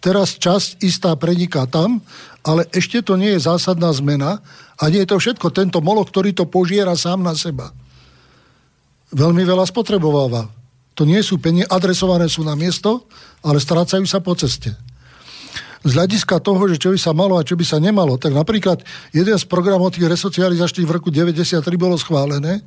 Teraz 0.00 0.36
časť 0.40 0.80
istá 0.80 1.12
preniká 1.16 1.68
tam, 1.68 2.00
ale 2.40 2.64
ešte 2.72 3.04
to 3.04 3.20
nie 3.20 3.36
je 3.36 3.44
zásadná 3.44 3.92
zmena 3.92 4.40
a 4.80 4.82
nie 4.88 5.04
je 5.04 5.10
to 5.12 5.20
všetko 5.20 5.52
tento 5.52 5.84
molo, 5.84 6.00
ktorý 6.04 6.32
to 6.32 6.48
požiera 6.48 6.96
sám 6.96 7.24
na 7.24 7.36
seba 7.36 7.72
veľmi 9.14 9.42
veľa 9.42 9.66
spotrebováva. 9.66 10.50
To 10.98 11.08
nie 11.08 11.22
sú 11.22 11.40
peniaze, 11.40 11.70
adresované 11.70 12.26
sú 12.28 12.44
na 12.44 12.52
miesto, 12.58 13.06
ale 13.40 13.62
strácajú 13.62 14.04
sa 14.04 14.20
po 14.20 14.36
ceste. 14.36 14.74
Z 15.80 15.96
hľadiska 15.96 16.44
toho, 16.44 16.60
že 16.68 16.76
čo 16.76 16.92
by 16.92 16.98
sa 17.00 17.16
malo 17.16 17.40
a 17.40 17.46
čo 17.46 17.56
by 17.56 17.64
sa 17.64 17.80
nemalo, 17.80 18.20
tak 18.20 18.36
napríklad 18.36 18.84
jeden 19.16 19.32
z 19.32 19.48
programov 19.48 19.96
tých 19.96 20.12
resocializačných 20.12 20.84
v 20.84 20.92
roku 20.92 21.08
93 21.08 21.64
bolo 21.80 21.96
schválené. 21.96 22.60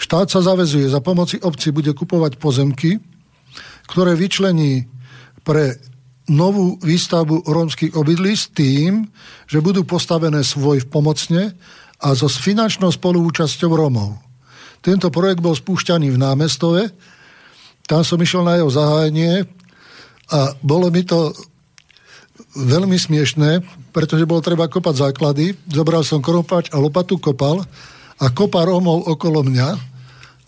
Štát 0.00 0.32
sa 0.32 0.40
zavezuje, 0.40 0.88
za 0.88 1.04
pomoci 1.04 1.36
obci 1.44 1.76
bude 1.76 1.92
kupovať 1.92 2.40
pozemky, 2.40 2.96
ktoré 3.84 4.16
vyčlení 4.16 4.88
pre 5.44 5.76
novú 6.24 6.80
výstavbu 6.80 7.44
rómskych 7.44 7.92
obydlí 7.92 8.32
s 8.32 8.48
tým, 8.48 9.12
že 9.44 9.60
budú 9.60 9.84
postavené 9.84 10.40
svoj 10.40 10.88
v 10.88 10.88
pomocne 10.88 11.52
a 12.00 12.16
so 12.16 12.32
finančnou 12.32 12.88
spoluúčasťou 12.88 13.76
Rómov. 13.76 14.24
Tento 14.84 15.08
projekt 15.08 15.40
bol 15.40 15.56
spúšťaný 15.56 16.12
v 16.12 16.20
námestove, 16.20 16.92
tam 17.88 18.04
som 18.04 18.20
išiel 18.20 18.44
na 18.44 18.60
jeho 18.60 18.68
zahájenie 18.68 19.44
a 20.32 20.56
bolo 20.60 20.88
mi 20.88 21.04
to 21.04 21.32
veľmi 22.56 22.96
smiešné, 22.96 23.60
pretože 23.92 24.28
bolo 24.28 24.40
treba 24.40 24.68
kopať 24.68 25.10
základy. 25.10 25.52
Zobral 25.68 26.00
som 26.04 26.24
krompač 26.24 26.72
a 26.72 26.80
lopatu 26.80 27.20
kopal 27.20 27.60
a 28.20 28.26
kopa 28.32 28.64
Rómov 28.64 29.04
okolo 29.08 29.44
mňa 29.44 29.68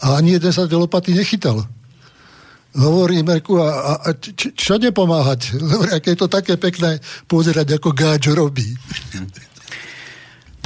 a 0.01 0.07
ani 0.17 0.37
jeden 0.41 0.53
sa 0.53 0.69
tej 0.69 0.81
lopaty 0.81 1.13
nechytal. 1.13 1.65
Hovorí 2.77 3.25
Merku, 3.25 3.57
a, 3.57 4.05
a 4.05 4.13
č, 4.13 4.53
čo 4.53 4.77
nepomáhať? 4.77 5.57
Hovorí, 5.73 5.97
aké 5.97 6.13
je 6.13 6.21
to 6.21 6.29
také 6.29 6.61
pekné 6.61 7.01
pozerať, 7.25 7.81
ako 7.81 7.93
gáč 7.97 8.29
robí. 8.33 8.69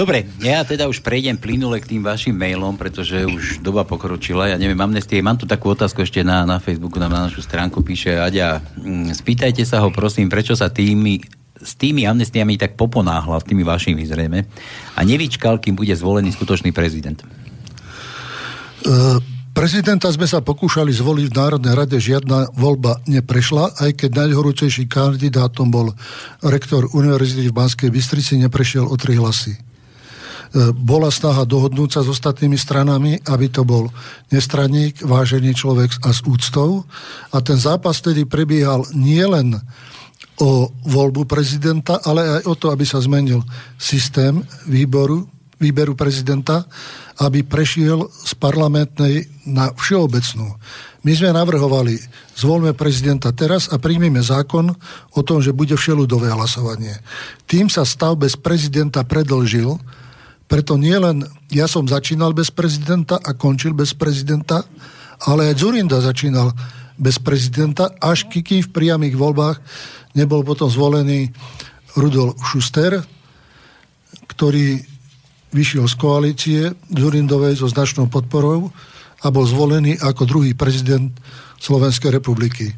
Dobre, 0.00 0.24
ja 0.40 0.64
teda 0.64 0.88
už 0.88 1.04
prejdem 1.04 1.36
plynule 1.36 1.76
k 1.76 1.92
tým 1.92 2.00
vašim 2.00 2.32
mailom, 2.32 2.72
pretože 2.80 3.20
už 3.20 3.60
doba 3.60 3.84
pokročila. 3.84 4.48
Ja 4.48 4.56
neviem, 4.56 4.80
amnestie, 4.80 5.20
mám 5.20 5.36
tu 5.36 5.44
takú 5.44 5.76
otázku 5.76 6.00
ešte 6.00 6.24
na, 6.24 6.48
na 6.48 6.56
Facebooku, 6.56 6.96
na, 6.96 7.04
na 7.12 7.28
našu 7.28 7.44
stránku 7.44 7.84
píše 7.84 8.16
Aďa, 8.16 8.64
mm, 8.80 9.12
spýtajte 9.12 9.60
sa 9.68 9.84
ho 9.84 9.92
prosím, 9.92 10.32
prečo 10.32 10.56
sa 10.56 10.72
tými 10.72 11.20
s 11.60 11.76
tými 11.76 12.08
amnestiami 12.08 12.56
tak 12.56 12.80
poponáhla, 12.80 13.36
s 13.36 13.44
tými 13.44 13.60
vašimi 13.60 14.00
zrejme, 14.08 14.48
a 14.96 15.00
nevyčkal, 15.04 15.60
kým 15.60 15.76
bude 15.76 15.92
zvolený 15.92 16.32
skutočný 16.32 16.72
prezident. 16.72 17.20
Uh, 18.80 19.20
prezidenta 19.52 20.08
sme 20.08 20.24
sa 20.24 20.40
pokúšali 20.40 20.88
zvoliť 20.88 21.28
v 21.28 21.36
Národnej 21.36 21.76
rade, 21.76 22.00
žiadna 22.00 22.56
voľba 22.56 23.04
neprešla, 23.04 23.76
aj 23.76 24.00
keď 24.00 24.24
najhorúcejší 24.24 24.88
kandidátom 24.88 25.68
bol 25.68 25.92
rektor 26.40 26.88
Univerzity 26.88 27.52
v 27.52 27.58
Banskej 27.60 27.92
Bystrici, 27.92 28.40
neprešiel 28.40 28.88
o 28.88 28.96
tri 28.96 29.20
hlasy. 29.20 29.68
E, 30.50 30.74
bola 30.74 31.14
snaha 31.14 31.46
dohodnúť 31.46 31.90
sa 31.94 32.00
s 32.02 32.10
ostatnými 32.10 32.58
stranami, 32.58 33.22
aby 33.30 33.46
to 33.46 33.62
bol 33.62 33.86
nestranník, 34.34 34.98
vážený 34.98 35.54
človek 35.54 36.02
a 36.02 36.10
s 36.10 36.26
úctou. 36.26 36.82
A 37.30 37.38
ten 37.38 37.54
zápas 37.54 38.02
tedy 38.02 38.26
prebiehal 38.26 38.82
nielen 38.90 39.62
o 40.42 40.66
voľbu 40.90 41.28
prezidenta, 41.30 42.02
ale 42.02 42.40
aj 42.40 42.42
o 42.50 42.54
to, 42.58 42.74
aby 42.74 42.82
sa 42.82 42.98
zmenil 42.98 43.46
systém 43.78 44.42
výboru, 44.66 45.28
výberu 45.62 45.94
prezidenta, 45.94 46.66
aby 47.20 47.46
prešiel 47.46 48.10
z 48.10 48.32
parlamentnej 48.34 49.28
na 49.46 49.70
všeobecnú. 49.76 50.56
My 51.04 51.12
sme 51.14 51.30
navrhovali, 51.30 51.94
zvolme 52.34 52.74
prezidenta 52.74 53.30
teraz 53.30 53.68
a 53.70 53.78
príjmeme 53.78 54.18
zákon 54.18 54.72
o 55.14 55.20
tom, 55.20 55.38
že 55.44 55.54
bude 55.54 55.76
všeludové 55.76 56.32
hlasovanie. 56.32 56.96
Tým 57.44 57.68
sa 57.68 57.84
stav 57.84 58.18
bez 58.18 58.34
prezidenta 58.34 59.04
predlžil, 59.04 59.78
preto 60.50 60.74
nielen 60.74 61.22
ja 61.54 61.70
som 61.70 61.86
začínal 61.86 62.34
bez 62.34 62.50
prezidenta 62.50 63.22
a 63.22 63.38
končil 63.38 63.70
bez 63.70 63.94
prezidenta, 63.94 64.66
ale 65.22 65.54
aj 65.54 65.62
Zurinda 65.62 66.02
začínal 66.02 66.50
bez 66.98 67.22
prezidenta, 67.22 67.94
až 68.02 68.26
kým 68.26 68.66
v 68.66 68.74
priamých 68.74 69.14
voľbách 69.14 69.62
nebol 70.18 70.42
potom 70.42 70.66
zvolený 70.66 71.30
Rudolf 71.94 72.34
Schuster, 72.42 72.98
ktorý 74.26 74.82
vyšiel 75.54 75.86
z 75.86 75.94
koalície 75.94 76.60
Zurindovej 76.90 77.62
so 77.62 77.70
značnou 77.70 78.10
podporou 78.10 78.74
a 79.22 79.26
bol 79.30 79.46
zvolený 79.46 80.02
ako 80.02 80.26
druhý 80.26 80.52
prezident 80.58 81.14
Slovenskej 81.62 82.10
republiky. 82.10 82.74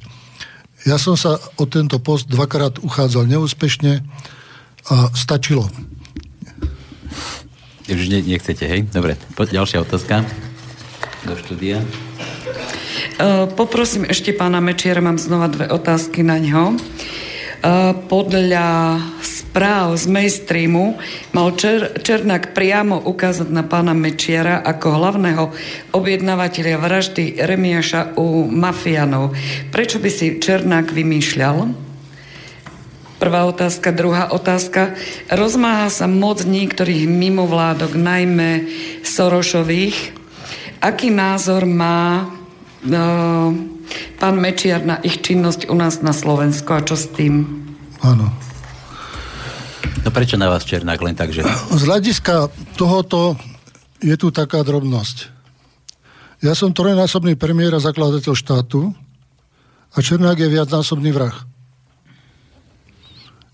Ja 0.83 0.99
som 0.99 1.15
sa 1.15 1.39
o 1.57 1.65
tento 1.65 2.03
post 2.03 2.27
dvakrát 2.27 2.83
uchádzal 2.83 3.31
neúspešne 3.31 4.03
a 4.91 4.97
stačilo. 5.15 5.71
Už 7.91 8.07
ne, 8.11 8.23
nechcete, 8.23 8.63
hej? 8.63 8.87
Dobre, 8.91 9.19
poď 9.35 9.63
ďalšia 9.63 9.83
otázka 9.83 10.23
do 11.27 11.35
štúdia. 11.39 11.83
Uh, 13.19 13.47
poprosím 13.55 14.07
ešte 14.07 14.35
pána 14.35 14.59
Mečiera, 14.63 15.03
mám 15.03 15.19
znova 15.19 15.47
dve 15.51 15.67
otázky 15.71 16.23
na 16.27 16.39
ňo. 16.39 16.79
Uh, 17.63 17.95
podľa 18.11 18.99
správ 19.23 19.95
z 20.01 20.09
mainstreamu 20.09 20.97
mal 21.37 21.53
Čer, 21.55 22.01
Černák 22.01 22.57
priamo 22.57 22.99
ukázať 23.05 23.53
na 23.53 23.63
pána 23.63 23.93
Mečiara 23.93 24.65
ako 24.65 24.87
hlavného 24.97 25.45
objednávateľa 25.93 26.81
vraždy 26.81 27.37
Remiaša 27.39 28.17
u 28.17 28.49
mafianov. 28.49 29.37
Prečo 29.71 30.01
by 30.01 30.11
si 30.11 30.41
Černák 30.41 30.91
vymýšľal? 30.91 31.92
Prvá 33.23 33.47
otázka. 33.47 33.95
Druhá 33.95 34.35
otázka. 34.35 34.99
Rozmáha 35.31 35.87
sa 35.95 36.11
moc 36.11 36.43
niektorých 36.43 37.07
mimovládok, 37.07 37.95
najmä 37.95 38.67
Sorošových. 39.07 40.11
Aký 40.83 41.15
názor 41.15 41.63
má 41.63 42.27
no, 42.83 43.07
pán 44.19 44.43
Mečiar 44.43 44.83
na 44.83 44.99
ich 45.07 45.23
činnosť 45.23 45.71
u 45.71 45.75
nás 45.79 46.03
na 46.03 46.11
Slovensku 46.11 46.67
a 46.75 46.83
čo 46.83 46.99
s 46.99 47.15
tým? 47.15 47.47
Áno. 48.03 48.27
No 50.03 50.09
prečo 50.11 50.35
na 50.35 50.51
vás 50.51 50.67
Černák 50.67 50.99
len 50.99 51.15
tak, 51.15 51.31
že... 51.31 51.47
Z 51.47 51.83
hľadiska 51.87 52.51
tohoto 52.75 53.39
je 54.03 54.19
tu 54.19 54.35
taká 54.35 54.67
drobnosť. 54.67 55.31
Ja 56.43 56.59
som 56.59 56.75
trojnásobný 56.75 57.39
premiér 57.39 57.79
a 57.79 57.85
zakladateľ 57.87 58.35
štátu 58.35 58.91
a 59.95 59.99
Černák 60.03 60.43
je 60.43 60.51
viacnásobný 60.59 61.15
vrah 61.15 61.52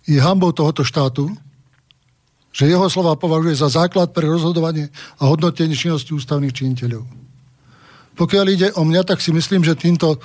je 0.09 0.17
hambou 0.17 0.57
tohoto 0.57 0.81
štátu, 0.81 1.29
že 2.49 2.65
jeho 2.65 2.89
slova 2.89 3.13
považuje 3.15 3.53
za 3.61 3.69
základ 3.69 4.17
pre 4.17 4.25
rozhodovanie 4.25 4.89
a 5.21 5.29
hodnotenie 5.29 5.77
činnosti 5.77 6.17
ústavných 6.17 6.57
činiteľov. 6.57 7.05
Pokiaľ 8.17 8.47
ide 8.51 8.69
o 8.75 8.83
mňa, 8.83 9.05
tak 9.05 9.21
si 9.21 9.31
myslím, 9.31 9.63
že 9.63 9.79
týmto 9.79 10.19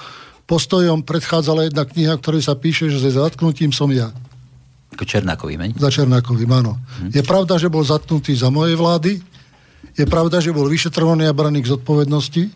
postojom 0.48 1.06
predchádzala 1.06 1.70
jedna 1.70 1.84
kniha, 1.84 2.16
ktorej 2.18 2.48
sa 2.48 2.56
píše, 2.58 2.90
že 2.90 3.12
za 3.12 3.28
zatknutím 3.28 3.70
som 3.76 3.92
ja. 3.92 4.10
Ako 4.96 5.06
Černákový, 5.06 5.60
meň? 5.60 5.78
Za 5.78 5.94
Černákovým, 5.94 6.50
áno. 6.50 6.80
Hm. 6.80 7.12
Je 7.14 7.22
pravda, 7.22 7.60
že 7.60 7.70
bol 7.70 7.86
zatknutý 7.86 8.34
za 8.34 8.50
mojej 8.50 8.80
vlády, 8.80 9.22
je 9.94 10.06
pravda, 10.10 10.42
že 10.42 10.56
bol 10.56 10.66
vyšetrovaný 10.66 11.30
a 11.30 11.38
braný 11.38 11.62
k 11.62 11.70
zodpovednosti, 11.76 12.50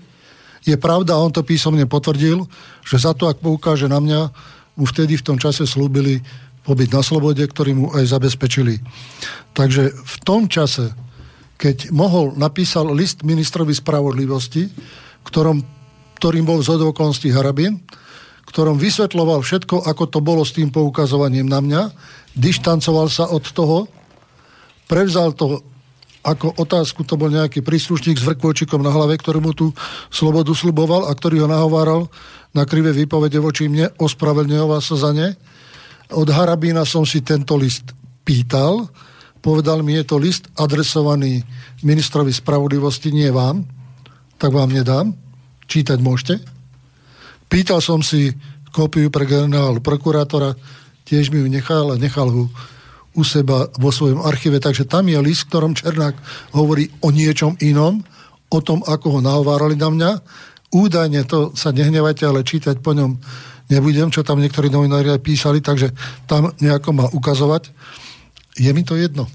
je 0.65 0.75
pravda, 0.75 1.15
a 1.15 1.21
on 1.21 1.31
to 1.31 1.45
písomne 1.45 1.85
potvrdil, 1.85 2.43
že 2.81 2.97
za 2.97 3.13
to, 3.13 3.29
ak 3.29 3.39
poukáže 3.39 3.85
na 3.85 4.01
mňa, 4.01 4.19
mu 4.77 4.85
vtedy 4.85 5.17
v 5.17 5.25
tom 5.25 5.37
čase 5.37 5.65
slúbili 5.65 6.21
pobyt 6.67 6.91
na 6.91 6.99
slobode, 6.99 7.39
ktorý 7.39 7.71
mu 7.71 7.87
aj 7.95 8.11
zabezpečili. 8.11 8.83
Takže 9.55 9.95
v 9.95 10.15
tom 10.27 10.51
čase, 10.51 10.91
keď 11.55 11.95
mohol, 11.95 12.35
napísal 12.35 12.91
list 12.91 13.23
ministrovi 13.23 13.71
spravodlivosti, 13.71 14.67
ktorom, 15.23 15.63
ktorým 16.19 16.43
bol 16.43 16.59
z 16.59 16.75
okolností 16.75 17.31
Harabin, 17.31 17.79
ktorom 18.51 18.75
vysvetloval 18.75 19.39
všetko, 19.39 19.87
ako 19.87 20.03
to 20.11 20.19
bolo 20.19 20.43
s 20.43 20.51
tým 20.51 20.67
poukazovaním 20.67 21.47
na 21.47 21.63
mňa, 21.63 21.81
dištancoval 22.35 23.07
sa 23.07 23.31
od 23.31 23.47
toho, 23.47 23.87
prevzal 24.91 25.31
to 25.31 25.63
ako 26.27 26.51
otázku, 26.59 27.07
to 27.07 27.15
bol 27.15 27.31
nejaký 27.31 27.63
príslušník 27.63 28.19
s 28.19 28.27
vrkvočikom 28.27 28.83
na 28.83 28.91
hlave, 28.91 29.15
ktorý 29.15 29.39
mu 29.39 29.55
tú 29.55 29.71
slobodu 30.11 30.51
sluboval 30.51 31.07
a 31.07 31.15
ktorý 31.15 31.43
ho 31.43 31.47
nahováral 31.47 32.11
na 32.51 32.67
krivé 32.67 32.91
výpovede 32.91 33.39
voči 33.39 33.71
mne, 33.71 33.95
ospravedlňoval 33.95 34.83
sa 34.83 34.99
za 34.99 35.15
ne 35.15 35.39
od 36.11 36.27
Harabína 36.31 36.87
som 36.87 37.03
si 37.03 37.19
tento 37.23 37.55
list 37.59 37.91
pýtal. 38.23 38.87
Povedal 39.43 39.83
mi, 39.83 39.95
je 39.95 40.05
to 40.07 40.19
list 40.19 40.47
adresovaný 40.59 41.43
ministrovi 41.83 42.31
spravodlivosti, 42.31 43.11
nie 43.11 43.31
vám. 43.31 43.63
Tak 44.37 44.51
vám 44.51 44.71
nedám. 44.71 45.15
Čítať 45.67 45.99
môžete. 45.99 46.39
Pýtal 47.47 47.79
som 47.79 48.03
si 48.03 48.35
kópiu 48.75 49.09
pre 49.09 49.25
generálu 49.25 49.79
prokurátora, 49.79 50.53
tiež 51.07 51.31
mi 51.31 51.41
ju 51.41 51.47
nechal 51.49 51.95
a 51.95 51.99
nechal 51.99 52.29
ho 52.29 52.43
u 53.17 53.23
seba 53.25 53.65
vo 53.81 53.89
svojom 53.89 54.21
archíve. 54.21 54.61
Takže 54.61 54.85
tam 54.85 55.09
je 55.09 55.17
list, 55.17 55.47
v 55.47 55.49
ktorom 55.49 55.73
Černák 55.73 56.15
hovorí 56.53 56.91
o 57.01 57.09
niečom 57.09 57.57
inom, 57.57 58.05
o 58.53 58.59
tom, 58.61 58.85
ako 58.85 59.17
ho 59.17 59.19
nahovárali 59.23 59.73
na 59.73 59.89
mňa. 59.89 60.11
Údajne 60.69 61.25
to 61.25 61.55
sa 61.57 61.73
nehnevajte, 61.73 62.27
ale 62.27 62.45
čítať 62.45 62.83
po 62.83 62.93
ňom 62.93 63.17
nebudem, 63.67 64.11
čo 64.11 64.23
tam 64.23 64.39
niektorí 64.39 64.71
novinári 64.71 65.11
písali, 65.19 65.59
takže 65.63 65.91
tam 66.25 66.51
nejako 66.59 66.89
má 66.95 67.05
ukazovať. 67.11 67.71
Je 68.57 68.71
mi 68.73 68.81
to 68.81 68.97
jedno 68.97 69.27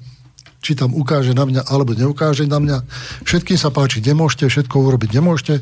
či 0.62 0.78
tam 0.78 0.94
ukáže 0.94 1.34
na 1.34 1.42
mňa, 1.42 1.66
alebo 1.66 1.92
neukáže 1.92 2.46
na 2.46 2.62
mňa. 2.62 2.86
Všetkým 3.26 3.58
sa 3.58 3.74
páči, 3.74 3.98
nemôžete, 3.98 4.46
všetko 4.46 4.78
urobiť 4.78 5.10
nemôžete. 5.18 5.54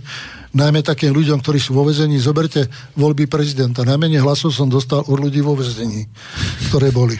Najmä 0.53 0.85
takým 0.85 1.17
ľuďom, 1.17 1.41
ktorí 1.41 1.57
sú 1.57 1.73
vo 1.73 1.89
vezení, 1.89 2.21
zoberte 2.21 2.69
voľby 3.01 3.25
prezidenta. 3.25 3.81
Najmenej 3.81 4.21
hlasov 4.21 4.53
som 4.53 4.69
dostal 4.69 5.01
od 5.09 5.17
ľudí 5.17 5.41
vo 5.41 5.57
vezení, 5.57 6.05
ktoré 6.69 6.93
boli. 6.93 7.17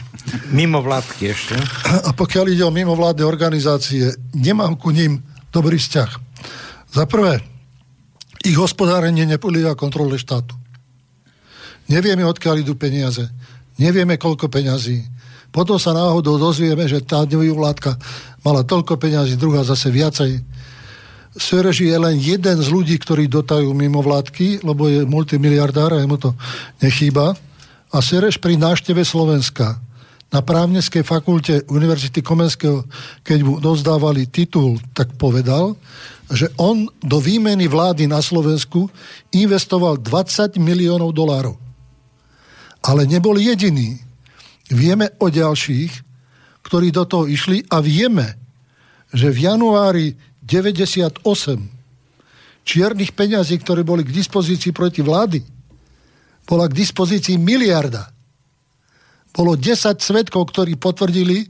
Mimo 0.53 0.85
vládky 0.85 1.23
ešte. 1.33 1.57
A 2.05 2.13
pokiaľ 2.13 2.45
ide 2.53 2.63
o 2.63 2.75
mimovládne 2.75 3.25
organizácie, 3.25 4.13
nemám 4.37 4.77
ku 4.77 4.93
ním 4.93 5.25
dobrý 5.49 5.81
vzťah. 5.81 6.09
Za 6.93 7.09
prvé, 7.09 7.41
ich 8.45 8.57
hospodárenie 8.59 9.25
nepodlieha 9.25 9.73
kontrole 9.73 10.21
štátu. 10.21 10.60
Nevieme, 11.89 12.27
odkiaľ 12.27 12.61
idú 12.61 12.77
peniaze. 12.77 13.25
Nevieme, 13.81 14.19
koľko 14.19 14.51
peňazí. 14.51 15.01
Potom 15.51 15.75
sa 15.75 15.91
náhodou 15.91 16.39
dozvieme, 16.39 16.87
že 16.87 17.03
tá 17.03 17.27
vládka 17.27 17.99
mala 18.45 18.63
toľko 18.63 18.95
peňazí, 18.95 19.35
druhá 19.35 19.67
zase 19.67 19.91
viacej. 19.91 20.31
Sereži 21.35 21.91
je 21.91 21.97
len 21.99 22.15
jeden 22.19 22.57
z 22.59 22.67
ľudí, 22.71 22.95
ktorí 22.99 23.27
dotajú 23.27 23.71
mimo 23.75 24.03
vládky, 24.03 24.63
lebo 24.63 24.87
je 24.87 25.03
multimiliardár 25.03 25.95
a 25.95 26.03
mu 26.07 26.19
to 26.19 26.35
nechýba. 26.79 27.35
A 27.91 27.97
Sereš 27.99 28.39
pri 28.39 28.55
nášteve 28.55 29.03
Slovenska 29.03 29.79
na 30.31 30.39
právneskej 30.39 31.03
fakulte 31.03 31.67
Univerzity 31.67 32.23
Komenského, 32.23 32.87
keď 33.23 33.39
mu 33.43 33.59
dozdávali 33.59 34.31
titul, 34.31 34.79
tak 34.95 35.11
povedal, 35.19 35.75
že 36.31 36.47
on 36.55 36.87
do 37.03 37.19
výmeny 37.19 37.67
vlády 37.67 38.07
na 38.07 38.23
Slovensku 38.23 38.87
investoval 39.35 39.99
20 39.99 40.55
miliónov 40.55 41.11
dolárov 41.11 41.70
ale 42.81 43.05
nebol 43.05 43.37
jediný. 43.37 43.97
Vieme 44.71 45.13
o 45.21 45.29
ďalších, 45.29 45.91
ktorí 46.65 46.89
do 46.93 47.03
toho 47.05 47.25
išli 47.27 47.65
a 47.69 47.83
vieme, 47.83 48.39
že 49.11 49.27
v 49.29 49.51
januári 49.51 50.15
98 50.41 51.21
čiernych 52.63 53.11
peňazí, 53.11 53.59
ktoré 53.59 53.81
boli 53.83 54.05
k 54.05 54.15
dispozícii 54.15 54.71
proti 54.71 55.01
vlády, 55.03 55.43
bola 56.45 56.65
k 56.69 56.77
dispozícii 56.77 57.37
miliarda. 57.37 58.09
Bolo 59.31 59.55
10 59.55 60.01
svetkov, 60.01 60.51
ktorí 60.51 60.75
potvrdili 60.75 61.47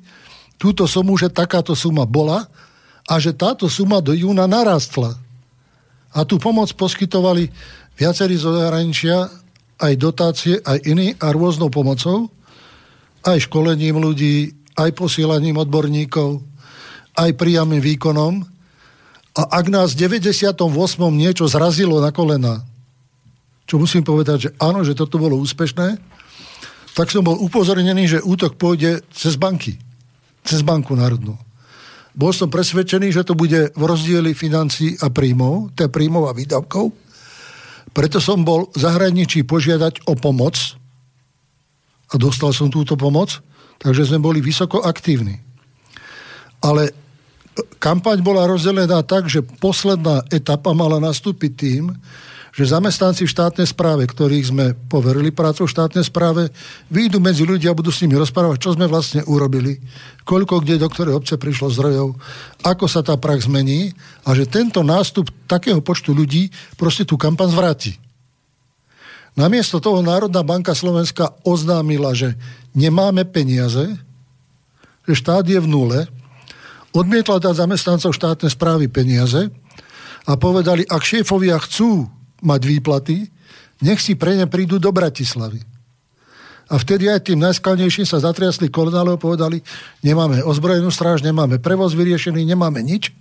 túto 0.62 0.86
sumu, 0.86 1.18
že 1.18 1.34
takáto 1.34 1.74
suma 1.74 2.06
bola 2.06 2.46
a 3.10 3.18
že 3.18 3.34
táto 3.34 3.66
suma 3.66 3.98
do 3.98 4.14
júna 4.14 4.46
narastla. 4.46 5.18
A 6.12 6.22
tú 6.28 6.38
pomoc 6.38 6.70
poskytovali 6.78 7.50
viacerí 7.98 8.38
zo 8.38 8.54
zahraničia, 8.54 9.41
aj 9.82 9.94
dotácie, 9.98 10.62
aj 10.62 10.86
iní 10.86 11.18
a 11.18 11.34
rôznou 11.34 11.74
pomocou, 11.74 12.30
aj 13.26 13.50
školením 13.50 13.98
ľudí, 13.98 14.54
aj 14.78 14.94
posielaním 14.94 15.58
odborníkov, 15.58 16.42
aj 17.18 17.30
priamým 17.36 17.82
výkonom. 17.82 18.46
A 19.36 19.42
ak 19.58 19.66
nás 19.74 19.98
v 19.98 20.08
98. 20.08 20.54
niečo 21.12 21.50
zrazilo 21.50 21.98
na 22.00 22.14
kolena, 22.14 22.62
čo 23.66 23.80
musím 23.80 24.04
povedať, 24.04 24.38
že 24.38 24.50
áno, 24.60 24.84
že 24.84 24.94
toto 24.94 25.16
bolo 25.16 25.40
úspešné, 25.40 25.98
tak 26.92 27.08
som 27.08 27.24
bol 27.24 27.40
upozornený, 27.40 28.20
že 28.20 28.20
útok 28.20 28.60
pôjde 28.60 29.00
cez 29.16 29.40
banky. 29.40 29.80
Cez 30.44 30.60
banku 30.60 30.92
národnú. 30.98 31.40
Bol 32.12 32.36
som 32.36 32.52
presvedčený, 32.52 33.16
že 33.16 33.24
to 33.24 33.38
bude 33.38 33.72
v 33.72 33.84
rozdieli 33.88 34.36
financí 34.36 35.00
a 35.00 35.08
príjmov, 35.08 35.72
to 35.72 35.88
je 35.88 35.94
príjmov 35.94 36.28
a 36.28 36.36
výdavkov. 36.36 36.92
Preto 37.92 38.24
som 38.24 38.48
bol 38.48 38.72
v 38.72 38.78
zahraničí 38.80 39.44
požiadať 39.44 40.08
o 40.08 40.16
pomoc 40.16 40.56
a 42.12 42.16
dostal 42.16 42.56
som 42.56 42.72
túto 42.72 42.96
pomoc, 42.96 43.44
takže 43.80 44.08
sme 44.08 44.24
boli 44.24 44.40
vysoko 44.40 44.84
aktívni. 44.84 45.40
Ale 46.64 46.96
kampaň 47.82 48.24
bola 48.24 48.48
rozdelená 48.48 49.04
tak, 49.04 49.28
že 49.28 49.44
posledná 49.44 50.24
etapa 50.32 50.72
mala 50.72 51.04
nastúpiť 51.04 51.52
tým, 51.52 51.84
že 52.52 52.68
zamestnanci 52.68 53.24
v 53.24 53.32
štátnej 53.32 53.64
správe, 53.64 54.04
ktorých 54.04 54.46
sme 54.52 54.66
poverili 54.92 55.32
prácou 55.32 55.64
v 55.64 55.72
štátnej 55.72 56.04
správe, 56.04 56.52
výjdu 56.92 57.24
medzi 57.24 57.48
ľudia 57.48 57.72
a 57.72 57.78
budú 57.80 57.96
s 57.96 58.04
nimi 58.04 58.20
rozprávať, 58.20 58.60
čo 58.60 58.76
sme 58.76 58.92
vlastne 58.92 59.24
urobili, 59.24 59.80
koľko 60.28 60.60
kde 60.60 60.76
do 60.76 60.92
ktorej 60.92 61.16
obce 61.16 61.40
prišlo 61.40 61.72
zdrojov, 61.72 62.20
ako 62.68 62.86
sa 62.92 63.00
tá 63.08 63.16
prax 63.16 63.48
zmení 63.48 63.96
a 64.28 64.36
že 64.36 64.52
tento 64.52 64.84
nástup 64.84 65.32
takého 65.48 65.80
počtu 65.80 66.12
ľudí 66.12 66.52
proste 66.76 67.08
tú 67.08 67.16
kampan 67.16 67.48
zvráti. 67.48 67.96
Namiesto 69.32 69.80
toho 69.80 70.04
Národná 70.04 70.44
banka 70.44 70.76
Slovenska 70.76 71.32
oznámila, 71.48 72.12
že 72.12 72.36
nemáme 72.76 73.24
peniaze, 73.24 73.96
že 75.08 75.14
štát 75.16 75.48
je 75.48 75.56
v 75.56 75.72
nule, 75.72 76.00
odmietla 76.92 77.40
dať 77.40 77.64
zamestnancov 77.64 78.12
štátnej 78.12 78.52
správy 78.52 78.92
peniaze 78.92 79.48
a 80.28 80.36
povedali, 80.36 80.84
ak 80.84 81.00
šéfovia 81.00 81.56
chcú 81.64 82.12
mať 82.42 82.62
výplaty, 82.66 83.18
nech 83.82 84.02
si 84.02 84.14
pre 84.18 84.38
ne 84.38 84.46
prídu 84.46 84.78
do 84.78 84.90
Bratislavy. 84.94 85.62
A 86.72 86.80
vtedy 86.80 87.12
aj 87.12 87.28
tým 87.28 87.44
najskalnejším 87.44 88.08
sa 88.08 88.24
zatriasli 88.24 88.72
kolenále 88.72 89.14
a 89.14 89.20
povedali, 89.20 89.60
nemáme 90.00 90.40
ozbrojenú 90.40 90.88
stráž, 90.88 91.20
nemáme 91.20 91.60
prevoz 91.60 91.92
vyriešený, 91.92 92.48
nemáme 92.48 92.80
nič. 92.80 93.12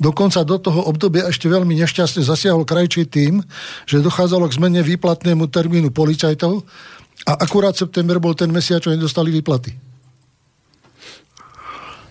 Dokonca 0.00 0.40
do 0.40 0.56
toho 0.56 0.80
obdobia 0.88 1.28
ešte 1.28 1.52
veľmi 1.52 1.76
nešťastne 1.84 2.24
zasiahol 2.24 2.64
krajčí 2.64 3.04
tým, 3.04 3.44
že 3.84 4.00
dochádzalo 4.00 4.48
k 4.48 4.56
zmene 4.56 4.80
výplatnému 4.80 5.52
termínu 5.52 5.92
policajtov 5.92 6.64
a 7.28 7.32
akurát 7.44 7.76
september 7.76 8.16
bol 8.16 8.32
ten 8.32 8.48
mesiac, 8.48 8.80
čo 8.80 8.90
nedostali 8.90 9.28
výplaty. 9.28 9.76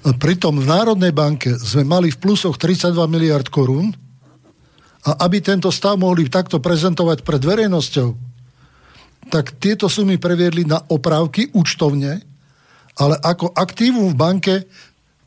A 0.01 0.13
pritom 0.13 0.61
v 0.61 0.69
Národnej 0.69 1.13
banke 1.13 1.57
sme 1.57 1.85
mali 1.85 2.13
v 2.13 2.21
plusoch 2.21 2.57
32 2.57 2.95
miliard 3.09 3.49
korún, 3.49 3.93
a 5.01 5.25
aby 5.25 5.41
tento 5.41 5.73
stav 5.73 5.97
mohli 5.97 6.29
takto 6.29 6.61
prezentovať 6.61 7.25
pred 7.25 7.41
verejnosťou, 7.41 8.09
tak 9.33 9.57
tieto 9.57 9.89
sumy 9.89 10.21
previedli 10.21 10.67
na 10.67 10.77
oprávky 10.77 11.53
účtovne, 11.55 12.21
ale 12.99 13.15
ako 13.23 13.55
aktívum 13.55 14.13
v 14.13 14.19
banke 14.19 14.55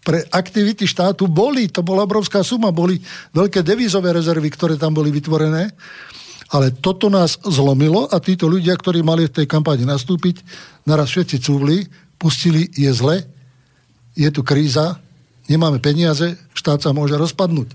pre 0.05 0.21
aktivity 0.29 0.85
štátu 0.85 1.27
boli, 1.27 1.67
to 1.73 1.81
bola 1.81 2.05
obrovská 2.05 2.45
suma, 2.45 2.69
boli 2.69 3.01
veľké 3.33 3.65
devízové 3.65 4.13
rezervy, 4.13 4.53
ktoré 4.53 4.77
tam 4.77 4.93
boli 4.93 5.09
vytvorené, 5.09 5.73
ale 6.53 6.71
toto 6.77 7.09
nás 7.09 7.41
zlomilo 7.41 8.07
a 8.13 8.21
títo 8.21 8.45
ľudia, 8.47 8.77
ktorí 8.77 9.01
mali 9.01 9.27
v 9.27 9.43
tej 9.43 9.47
kampani 9.49 9.89
nastúpiť, 9.89 10.45
naraz 10.85 11.09
všetci 11.11 11.37
cúvli, 11.41 11.89
pustili, 12.21 12.69
je 12.77 12.93
zle, 12.93 13.25
je 14.13 14.29
tu 14.29 14.45
kríza, 14.45 15.01
nemáme 15.49 15.79
peniaze, 15.81 16.37
štát 16.57 16.81
sa 16.81 16.91
môže 16.97 17.17
rozpadnúť. 17.17 17.69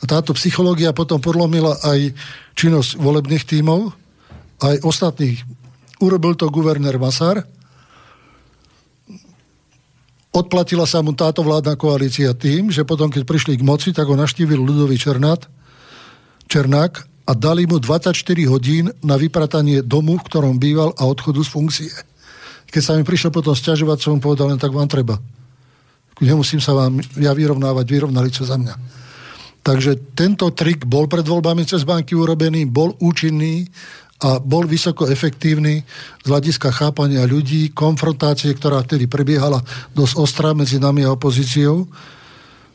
A 0.00 0.04
táto 0.04 0.36
psychológia 0.36 0.92
potom 0.92 1.20
podlomila 1.20 1.76
aj 1.80 2.12
činnosť 2.56 3.00
volebných 3.00 3.44
tímov, 3.44 3.92
aj 4.60 4.84
ostatných. 4.84 5.40
Urobil 6.00 6.36
to 6.36 6.50
guvernér 6.52 7.00
Masar, 7.00 7.44
odplatila 10.34 10.84
sa 10.84 11.00
mu 11.00 11.14
táto 11.14 11.46
vládna 11.46 11.78
koalícia 11.78 12.34
tým, 12.34 12.68
že 12.68 12.82
potom, 12.82 13.08
keď 13.08 13.22
prišli 13.22 13.54
k 13.56 13.66
moci, 13.66 13.94
tak 13.94 14.10
ho 14.10 14.18
naštívil 14.18 14.58
ľudový 14.58 14.98
Černát, 14.98 15.46
Černák 16.50 16.92
a 17.24 17.32
dali 17.32 17.64
mu 17.64 17.80
24 17.80 18.12
hodín 18.50 18.92
na 19.00 19.16
vypratanie 19.16 19.80
domu, 19.80 20.20
v 20.20 20.26
ktorom 20.28 20.60
býval 20.60 20.92
a 21.00 21.08
odchodu 21.08 21.40
z 21.40 21.50
funkcie. 21.50 21.92
Keď 22.68 22.82
sa 22.82 22.92
mi 22.98 23.06
prišiel 23.06 23.30
potom 23.30 23.54
stiažovať, 23.54 24.02
som 24.02 24.18
mu 24.18 24.20
povedal, 24.20 24.50
len 24.50 24.60
tak 24.60 24.74
vám 24.74 24.90
treba 24.90 25.22
nemusím 26.22 26.62
sa 26.62 26.76
vám 26.76 27.00
ja 27.18 27.34
vyrovnávať, 27.34 27.86
vyrovnali 27.88 28.30
sa 28.30 28.46
za 28.46 28.56
mňa. 28.60 28.74
Takže 29.64 30.12
tento 30.12 30.52
trik 30.52 30.84
bol 30.84 31.08
pred 31.08 31.24
voľbami 31.24 31.64
cez 31.64 31.88
banky 31.88 32.12
urobený, 32.12 32.68
bol 32.68 32.92
účinný 33.00 33.64
a 34.20 34.36
bol 34.36 34.68
vysoko 34.68 35.08
efektívny 35.08 35.80
z 36.20 36.26
hľadiska 36.28 36.68
chápania 36.70 37.24
ľudí, 37.24 37.72
konfrontácie, 37.72 38.52
ktorá 38.52 38.84
vtedy 38.84 39.08
prebiehala 39.08 39.64
dosť 39.96 40.14
ostrá 40.20 40.50
medzi 40.52 40.76
nami 40.76 41.02
a 41.08 41.16
opozíciou. 41.16 41.88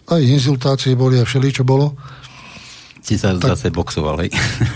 Aj 0.09 0.18
inzultácie 0.18 0.98
boli 0.98 1.22
a 1.22 1.26
všeli, 1.26 1.50
čo 1.53 1.61
bolo. 1.61 1.93
Ste 3.06 3.16
sa 3.22 3.38
tak... 3.38 3.53
zase 3.53 3.69
boxoval, 3.69 4.26
hej? 4.26 4.30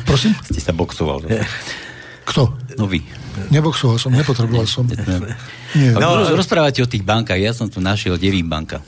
Prosím? 0.05 0.37
Ste 0.53 0.61
sa 0.61 0.73
boxoval. 0.73 1.25
Kto? 2.29 2.55
No 2.77 2.89
vy. 2.89 3.01
Neboxoval 3.49 3.97
som, 3.97 4.11
nepotreboval 4.13 4.65
som. 4.69 4.85
Nie. 5.73 5.93
No, 5.97 6.21
rozprávate 6.33 6.81
o 6.81 6.89
tých 6.89 7.01
bankách. 7.01 7.39
Ja 7.41 7.51
som 7.53 7.69
tu 7.69 7.81
našiel 7.81 8.17
Devím 8.17 8.49
banka. 8.49 8.81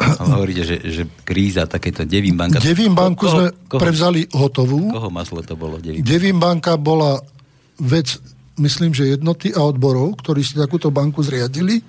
A 0.00 0.22
hovoríte, 0.32 0.64
že, 0.64 0.76
že 0.80 1.02
kríza, 1.28 1.68
takéto 1.68 2.08
Devím 2.08 2.40
banka. 2.40 2.56
Devím 2.56 2.96
banku 2.96 3.28
koho, 3.28 3.36
sme 3.36 3.46
koho, 3.68 3.80
prevzali 3.80 4.24
hotovú. 4.32 4.88
Koho 4.88 5.12
maslo 5.12 5.44
to 5.44 5.58
bolo? 5.60 5.76
Devím, 5.76 6.00
Devím 6.00 6.38
banka 6.40 6.80
bola 6.80 7.20
vec, 7.76 8.16
myslím, 8.56 8.96
že 8.96 9.12
jednoty 9.16 9.52
a 9.52 9.60
odborov, 9.60 10.16
ktorí 10.24 10.40
si 10.40 10.56
takúto 10.56 10.88
banku 10.88 11.20
zriadili. 11.20 11.84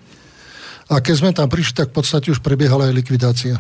A 0.91 0.99
keď 0.99 1.15
sme 1.15 1.31
tam 1.31 1.47
prišli, 1.47 1.71
tak 1.71 1.95
v 1.95 2.03
podstate 2.03 2.35
už 2.35 2.43
prebiehala 2.43 2.91
aj 2.91 2.99
likvidácia. 2.99 3.55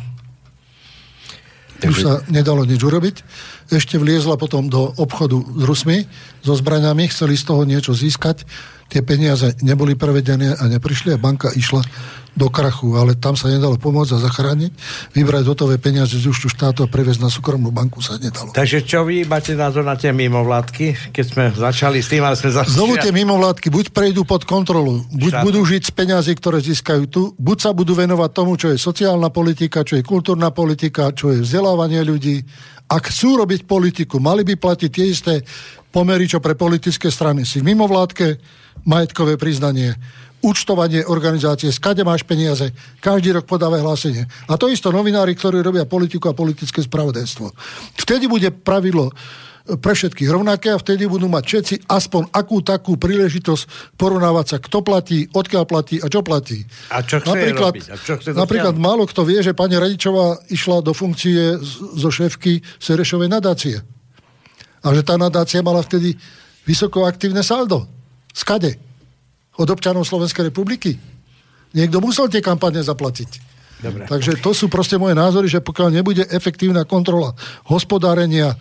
Takže... 1.81 1.89
Už 1.89 1.97
sa 2.05 2.13
nedalo 2.29 2.61
nič 2.61 2.77
urobiť. 2.77 3.15
Ešte 3.73 3.97
vliezla 3.97 4.37
potom 4.37 4.69
do 4.69 4.93
obchodu 5.01 5.41
s 5.41 5.63
Rusmi, 5.65 6.05
so 6.45 6.53
zbraňami, 6.53 7.09
chceli 7.09 7.33
z 7.33 7.43
toho 7.49 7.65
niečo 7.65 7.97
získať. 7.97 8.45
Tie 8.91 8.99
peniaze 8.99 9.55
neboli 9.63 9.95
prevedené 9.95 10.51
a 10.51 10.67
neprišli 10.67 11.15
a 11.15 11.17
banka 11.17 11.47
išla 11.55 11.79
do 12.31 12.47
krachu, 12.47 12.95
ale 12.95 13.15
tam 13.15 13.35
sa 13.35 13.51
nedalo 13.51 13.75
pomôcť 13.75 14.15
a 14.15 14.23
zachrániť. 14.23 14.71
Vybrať 15.15 15.43
hotové 15.51 15.75
peniaze 15.79 16.15
z 16.15 16.31
účtu 16.31 16.47
štátu 16.47 16.83
a 16.83 16.91
previesť 16.91 17.19
na 17.23 17.27
súkromnú 17.27 17.75
banku 17.75 17.99
sa 17.99 18.15
nedalo. 18.15 18.55
Takže 18.55 18.87
čo 18.87 19.03
vy 19.03 19.27
máte 19.27 19.51
názor 19.55 19.83
na 19.83 19.99
tie 19.99 20.15
mimovládky, 20.15 21.11
keď 21.11 21.25
sme 21.27 21.43
začali 21.51 21.99
s 21.99 22.07
tým, 22.07 22.23
ale 22.23 22.39
sme 22.39 22.55
začali... 22.55 22.75
Znovu 22.75 22.95
tie 22.99 23.11
mimovládky 23.11 23.67
buď 23.67 23.85
prejdú 23.91 24.23
pod 24.23 24.47
kontrolu, 24.47 25.03
buď 25.11 25.31
Štátu. 25.39 25.45
budú 25.47 25.59
žiť 25.63 25.81
z 25.87 25.91
peniazy, 25.91 26.31
ktoré 26.35 26.63
získajú 26.63 27.03
tu, 27.11 27.21
buď 27.35 27.57
sa 27.59 27.71
budú 27.75 27.95
venovať 27.95 28.29
tomu, 28.31 28.55
čo 28.55 28.71
je 28.71 28.79
sociálna 28.79 29.27
politika, 29.27 29.83
čo 29.83 29.99
je 29.99 30.03
kultúrna 30.03 30.55
politika, 30.55 31.11
čo 31.11 31.35
je 31.35 31.43
vzdelávanie 31.43 31.99
ľudí. 32.03 32.43
Ak 32.91 33.11
chcú 33.11 33.43
robiť 33.43 33.67
politiku, 33.67 34.19
mali 34.23 34.47
by 34.47 34.55
platiť 34.55 34.89
tie 34.91 35.05
isté 35.07 35.33
pomery, 35.91 36.27
čo 36.31 36.39
pre 36.39 36.55
politické 36.55 37.11
strany. 37.11 37.43
Si 37.43 37.59
v 37.59 37.75
mimovládke, 37.75 38.39
majetkové 38.85 39.37
priznanie, 39.37 39.95
účtovanie 40.41 41.05
organizácie, 41.05 41.69
skade 41.69 42.01
máš 42.01 42.25
peniaze, 42.25 42.73
každý 42.97 43.31
rok 43.37 43.45
podávaj 43.45 43.85
hlásenie. 43.85 44.25
A 44.49 44.57
to 44.57 44.67
isto 44.67 44.89
novinári, 44.89 45.37
ktorí 45.37 45.61
robia 45.61 45.85
politiku 45.85 46.33
a 46.33 46.37
politické 46.37 46.81
spravodajstvo. 46.81 47.53
Vtedy 48.01 48.25
bude 48.25 48.49
pravidlo 48.49 49.13
pre 49.61 49.93
všetkých 49.93 50.29
rovnaké 50.33 50.73
a 50.73 50.81
vtedy 50.81 51.05
budú 51.05 51.29
mať 51.29 51.43
všetci 51.45 51.75
aspoň 51.85 52.33
akú 52.33 52.65
takú 52.65 52.97
príležitosť 52.97 53.93
porovnávať 53.93 54.45
sa, 54.49 54.57
kto 54.57 54.81
platí, 54.81 55.29
odkiaľ 55.29 55.63
platí 55.69 56.01
a 56.01 56.09
čo 56.09 56.25
platí. 56.25 56.65
A 56.89 57.05
čo 57.05 57.21
chce 57.21 57.29
napríklad, 57.29 57.73
robiť? 57.77 57.85
A 57.93 57.95
čo 58.01 58.13
chce 58.17 58.29
napríklad 58.33 58.75
málo 58.81 59.05
kto 59.05 59.21
vie, 59.21 59.39
že 59.45 59.53
pani 59.53 59.77
Radičová 59.77 60.41
išla 60.49 60.81
do 60.81 60.97
funkcie 60.97 61.61
zo 61.93 62.09
šéfky 62.09 62.65
Serešovej 62.81 63.29
nadácie. 63.29 63.77
A 64.81 64.87
že 64.97 65.05
tá 65.05 65.13
nadácia 65.13 65.61
mala 65.61 65.85
vtedy 65.85 66.17
vysoko 66.65 67.05
aktívne 67.05 67.45
saldo. 67.45 68.00
Skade? 68.33 68.91
od 69.61 69.67
občanov 69.67 70.07
Slovenskej 70.07 70.49
republiky. 70.49 70.95
Niekto 71.77 71.99
musel 71.99 72.27
tie 72.31 72.39
kampane 72.39 72.79
zaplatiť. 72.79 73.51
Dobre. 73.81 74.05
Takže 74.05 74.37
to 74.41 74.53
sú 74.53 74.69
proste 74.69 75.01
moje 75.01 75.17
názory, 75.17 75.49
že 75.49 75.63
pokiaľ 75.63 75.89
nebude 75.89 76.23
efektívna 76.29 76.85
kontrola 76.85 77.33
hospodárenia 77.65 78.53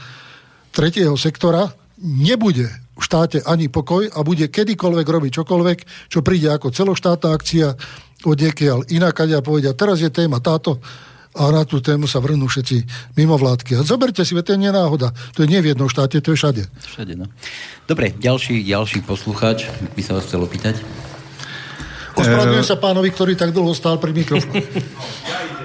tretieho 0.73 1.13
sektora, 1.17 1.69
nebude 2.01 2.73
v 2.97 3.03
štáte 3.03 3.45
ani 3.45 3.69
pokoj 3.69 4.09
a 4.09 4.19
bude 4.25 4.49
kedykoľvek 4.49 5.07
robiť 5.07 5.33
čokoľvek, 5.41 5.79
čo 6.09 6.25
príde 6.25 6.49
ako 6.49 6.73
celoštátna 6.73 7.29
akcia 7.37 7.69
od 8.25 8.39
inak 8.93 9.17
a 9.17 9.41
povedia, 9.41 9.73
teraz 9.73 10.05
je 10.05 10.13
téma 10.13 10.45
táto, 10.45 10.81
a 11.31 11.43
na 11.55 11.63
tú 11.63 11.79
tému 11.79 12.11
sa 12.11 12.19
vrhnú 12.19 12.51
všetci 12.51 12.83
mimovládky. 13.15 13.79
A 13.79 13.87
zoberte 13.87 14.27
si, 14.27 14.35
to 14.35 14.51
je 14.51 14.59
nenáhoda. 14.59 15.15
To 15.39 15.47
je 15.47 15.49
nie 15.51 15.63
v 15.63 15.71
jednom 15.75 15.87
štáte, 15.87 16.19
to 16.19 16.35
je 16.35 16.37
všade. 16.37 16.63
Všade, 16.67 17.15
no. 17.15 17.31
Dobre, 17.87 18.11
ďalší, 18.19 18.67
ďalší 18.67 19.07
poslucháč 19.07 19.71
by 19.95 20.03
sa 20.03 20.19
vás 20.19 20.27
chcel 20.27 20.43
opýtať. 20.43 20.83
Ospravedlňujem 22.19 22.67
sa 22.67 22.77
pánovi, 22.83 23.09
ktorý 23.15 23.33
tak 23.39 23.55
dlho 23.55 23.71
stál 23.73 24.03
pri 24.03 24.11
mikrofóne. 24.11 24.67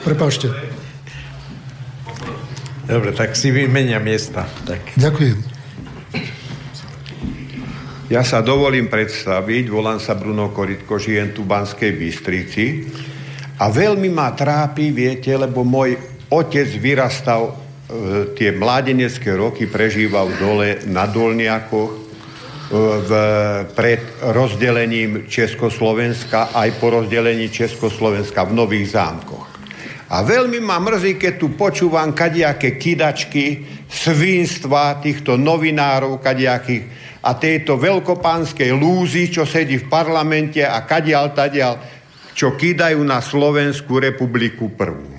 Prepašte. 0.06 0.54
Dobre, 2.86 3.18
tak 3.18 3.34
si 3.34 3.50
vymenia 3.50 3.98
miesta. 3.98 4.46
Tak. 4.70 4.94
Ďakujem. 4.94 5.38
Ja 8.14 8.22
sa 8.22 8.46
dovolím 8.46 8.86
predstaviť, 8.86 9.66
volám 9.66 9.98
sa 9.98 10.14
Bruno 10.14 10.54
Koritko, 10.54 11.02
žijem 11.02 11.34
tu 11.34 11.42
v 11.42 11.50
Banskej 11.50 11.92
Bystrici 11.98 12.66
a 13.56 13.72
veľmi 13.72 14.12
ma 14.12 14.36
trápi, 14.36 14.92
viete, 14.92 15.32
lebo 15.32 15.64
môj 15.64 15.96
otec 16.28 16.68
vyrastal, 16.76 17.52
e, 17.52 17.54
tie 18.36 18.52
mládenecké 18.52 19.32
roky 19.32 19.72
prežíval 19.72 20.28
dole 20.36 20.84
na 20.92 21.08
Dolniakoch, 21.08 21.92
e, 21.96 22.00
v, 22.76 23.12
pred 23.72 24.02
rozdelením 24.36 25.32
Československa 25.32 26.52
aj 26.52 26.70
po 26.84 27.00
rozdelení 27.00 27.48
Československa 27.48 28.44
v 28.44 28.56
Nových 28.60 28.92
zámkoch. 28.92 29.48
A 30.12 30.22
veľmi 30.22 30.62
ma 30.62 30.78
mrzí, 30.78 31.18
keď 31.18 31.34
tu 31.40 31.48
počúvam 31.58 32.14
kadiaké 32.14 32.78
kidačky, 32.78 33.66
svinstva 33.90 35.00
týchto 35.02 35.40
novinárov 35.40 36.20
kadiakých 36.20 36.84
a 37.26 37.34
tejto 37.34 37.82
veľkopánskej 37.82 38.70
lúzy, 38.70 39.34
čo 39.34 39.50
sedí 39.50 39.82
v 39.82 39.90
parlamente 39.90 40.62
a 40.62 40.78
kadial 40.86 41.34
tadial 41.34 41.95
čo 42.36 42.60
kýdajú 42.60 43.00
na 43.00 43.24
Slovenskú 43.24 44.04
republiku 44.04 44.68
prvú. 44.76 45.16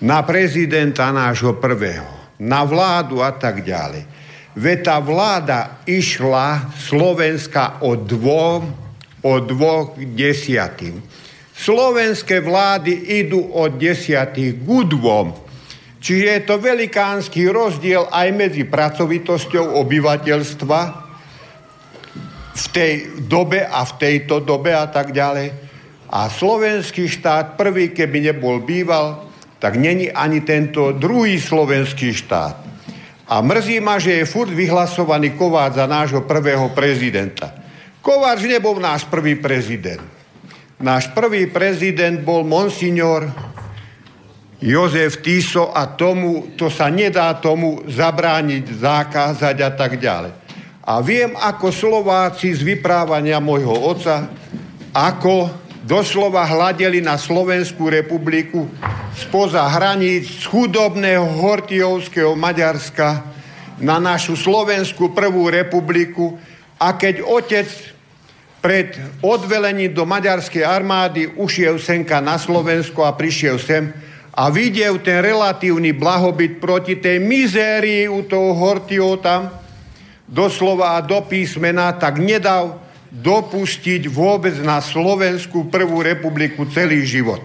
Na 0.00 0.24
prezidenta 0.24 1.12
nášho 1.12 1.60
prvého, 1.60 2.08
na 2.40 2.64
vládu 2.64 3.20
a 3.20 3.36
tak 3.36 3.60
ďalej. 3.60 4.08
Veď 4.56 4.78
tá 4.80 4.96
vláda 4.98 5.84
išla 5.84 6.72
Slovenska 6.72 7.84
od 7.84 8.08
dvom, 8.08 8.60
od 9.22 9.40
dvoch 9.44 9.94
desiatým. 10.00 11.04
Slovenské 11.52 12.40
vlády 12.40 13.20
idú 13.20 13.52
od 13.52 13.76
desiatých 13.76 14.56
k 14.56 14.68
dvom. 14.88 15.36
Čiže 15.98 16.26
je 16.26 16.42
to 16.46 16.56
velikánsky 16.62 17.50
rozdiel 17.50 18.06
aj 18.08 18.28
medzi 18.30 18.62
pracovitosťou 18.62 19.76
obyvateľstva 19.82 21.07
v 22.58 22.66
tej 22.74 22.92
dobe 23.30 23.62
a 23.62 23.86
v 23.86 23.92
tejto 24.02 24.42
dobe 24.42 24.74
a 24.74 24.90
tak 24.90 25.14
ďalej. 25.14 25.54
A 26.10 26.26
slovenský 26.26 27.06
štát 27.06 27.54
prvý, 27.54 27.94
keby 27.94 28.32
nebol 28.32 28.64
býval, 28.64 29.28
tak 29.58 29.76
není 29.76 30.10
ani 30.10 30.40
tento 30.42 30.94
druhý 30.94 31.38
slovenský 31.38 32.14
štát. 32.14 32.56
A 33.28 33.44
mrzí 33.44 33.78
ma, 33.84 34.00
že 34.00 34.22
je 34.22 34.24
furt 34.24 34.48
vyhlasovaný 34.48 35.36
Kováč 35.36 35.76
za 35.76 35.84
nášho 35.84 36.24
prvého 36.24 36.72
prezidenta. 36.72 37.52
Kováč 38.00 38.48
nebol 38.48 38.80
náš 38.80 39.04
prvý 39.04 39.36
prezident. 39.36 40.00
Náš 40.80 41.10
prvý 41.12 41.50
prezident 41.50 42.22
bol 42.22 42.46
monsignor 42.46 43.28
Jozef 44.62 45.20
Tiso 45.20 45.74
a 45.74 45.90
tomu, 45.92 46.54
to 46.54 46.70
sa 46.70 46.88
nedá 46.88 47.34
tomu 47.36 47.82
zabrániť, 47.84 48.64
zakázať 48.80 49.56
a 49.60 49.70
tak 49.74 49.98
ďalej. 49.98 50.32
A 50.88 51.04
viem, 51.04 51.36
ako 51.36 51.68
Slováci 51.68 52.48
z 52.56 52.64
vyprávania 52.64 53.44
môjho 53.44 53.76
oca, 53.76 54.24
ako 54.96 55.52
doslova 55.84 56.48
hľadeli 56.48 57.04
na 57.04 57.20
Slovenskú 57.20 57.92
republiku 57.92 58.64
spoza 59.12 59.68
hraníc 59.68 60.48
chudobného 60.48 61.28
Hortijovského 61.44 62.32
Maďarska 62.32 63.20
na 63.84 64.00
našu 64.00 64.32
Slovenskú 64.32 65.12
prvú 65.12 65.52
republiku. 65.52 66.40
A 66.80 66.96
keď 66.96 67.20
otec 67.20 67.68
pred 68.64 68.96
odvelením 69.20 69.92
do 69.92 70.08
maďarskej 70.08 70.64
armády 70.64 71.36
ušiel 71.36 71.76
senka 71.76 72.16
na 72.24 72.40
Slovensko 72.40 73.04
a 73.04 73.12
prišiel 73.12 73.60
sem 73.60 73.92
a 74.32 74.48
videl 74.48 75.04
ten 75.04 75.20
relatívny 75.20 75.92
blahobyt 75.92 76.56
proti 76.56 76.96
tej 76.96 77.20
mizérii 77.20 78.08
u 78.08 78.24
toho 78.24 78.56
Hortio 78.56 79.20
tam, 79.20 79.67
doslova 80.28 81.00
a 81.00 81.04
do 81.04 81.24
písmena, 81.24 81.96
tak 81.96 82.20
nedal 82.20 82.76
dopustiť 83.08 84.04
vôbec 84.12 84.60
na 84.60 84.84
Slovensku 84.84 85.72
prvú 85.72 86.04
republiku 86.04 86.68
celý 86.68 87.08
život. 87.08 87.42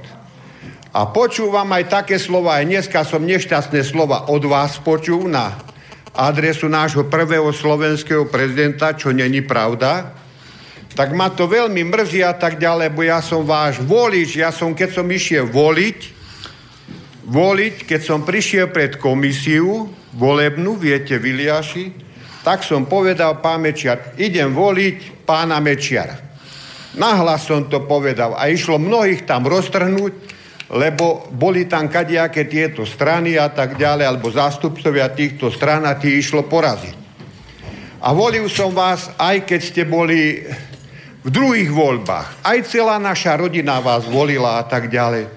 A 0.93 1.09
počúvam 1.09 1.65
aj 1.73 1.89
také 1.89 2.21
slova, 2.21 2.61
aj 2.61 2.69
dneska 2.69 3.01
som 3.07 3.23
nešťastné 3.23 3.81
slova 3.81 4.29
od 4.29 4.43
vás 4.45 4.77
počul 4.77 5.25
na 5.25 5.57
adresu 6.13 6.69
nášho 6.69 7.09
prvého 7.09 7.49
slovenského 7.49 8.29
prezidenta, 8.29 8.93
čo 8.93 9.09
není 9.09 9.41
pravda, 9.41 10.13
tak 10.93 11.09
ma 11.17 11.33
to 11.33 11.49
veľmi 11.49 11.81
mrzí 11.89 12.21
a 12.21 12.37
tak 12.37 12.61
ďalej, 12.61 12.93
bo 12.93 13.01
ja 13.01 13.17
som 13.25 13.41
váš 13.41 13.81
volič, 13.81 14.37
ja 14.37 14.53
som, 14.53 14.77
keď 14.77 15.01
som 15.01 15.09
išiel 15.09 15.49
voliť, 15.49 15.99
voliť, 17.25 17.75
keď 17.89 18.01
som 18.05 18.21
prišiel 18.21 18.69
pred 18.69 19.01
komisiu 19.01 19.89
volebnú, 20.13 20.77
viete, 20.77 21.17
Viliaši, 21.17 22.12
tak 22.43 22.61
som 22.67 22.83
povedal 22.83 23.39
pán 23.39 23.63
Mečiar, 23.63 24.13
idem 24.19 24.51
voliť 24.51 25.23
pána 25.23 25.63
Mečiara. 25.63 26.19
Nahlas 26.93 27.49
som 27.49 27.65
to 27.65 27.87
povedal 27.89 28.37
a 28.37 28.51
išlo 28.51 28.77
mnohých 28.77 29.25
tam 29.25 29.49
roztrhnúť, 29.49 30.13
lebo 30.73 31.25
boli 31.33 31.65
tam 31.65 31.89
kadejaké 31.89 32.45
tieto 32.45 32.85
strany 32.85 33.39
a 33.39 33.49
tak 33.49 33.79
ďalej, 33.79 34.05
alebo 34.05 34.29
zástupcovia 34.29 35.09
týchto 35.09 35.49
stran 35.49 35.87
a 35.89 35.97
tí 35.97 36.21
išlo 36.21 36.45
poraziť. 36.45 36.95
A 38.03 38.11
volil 38.11 38.51
som 38.51 38.75
vás, 38.75 39.07
aj 39.15 39.47
keď 39.47 39.61
ste 39.63 39.83
boli 39.87 40.43
v 41.23 41.29
druhých 41.31 41.71
voľbách. 41.71 42.43
Aj 42.43 42.59
celá 42.67 42.99
naša 42.99 43.39
rodina 43.39 43.79
vás 43.79 44.03
volila 44.03 44.59
a 44.59 44.63
tak 44.67 44.91
ďalej. 44.91 45.31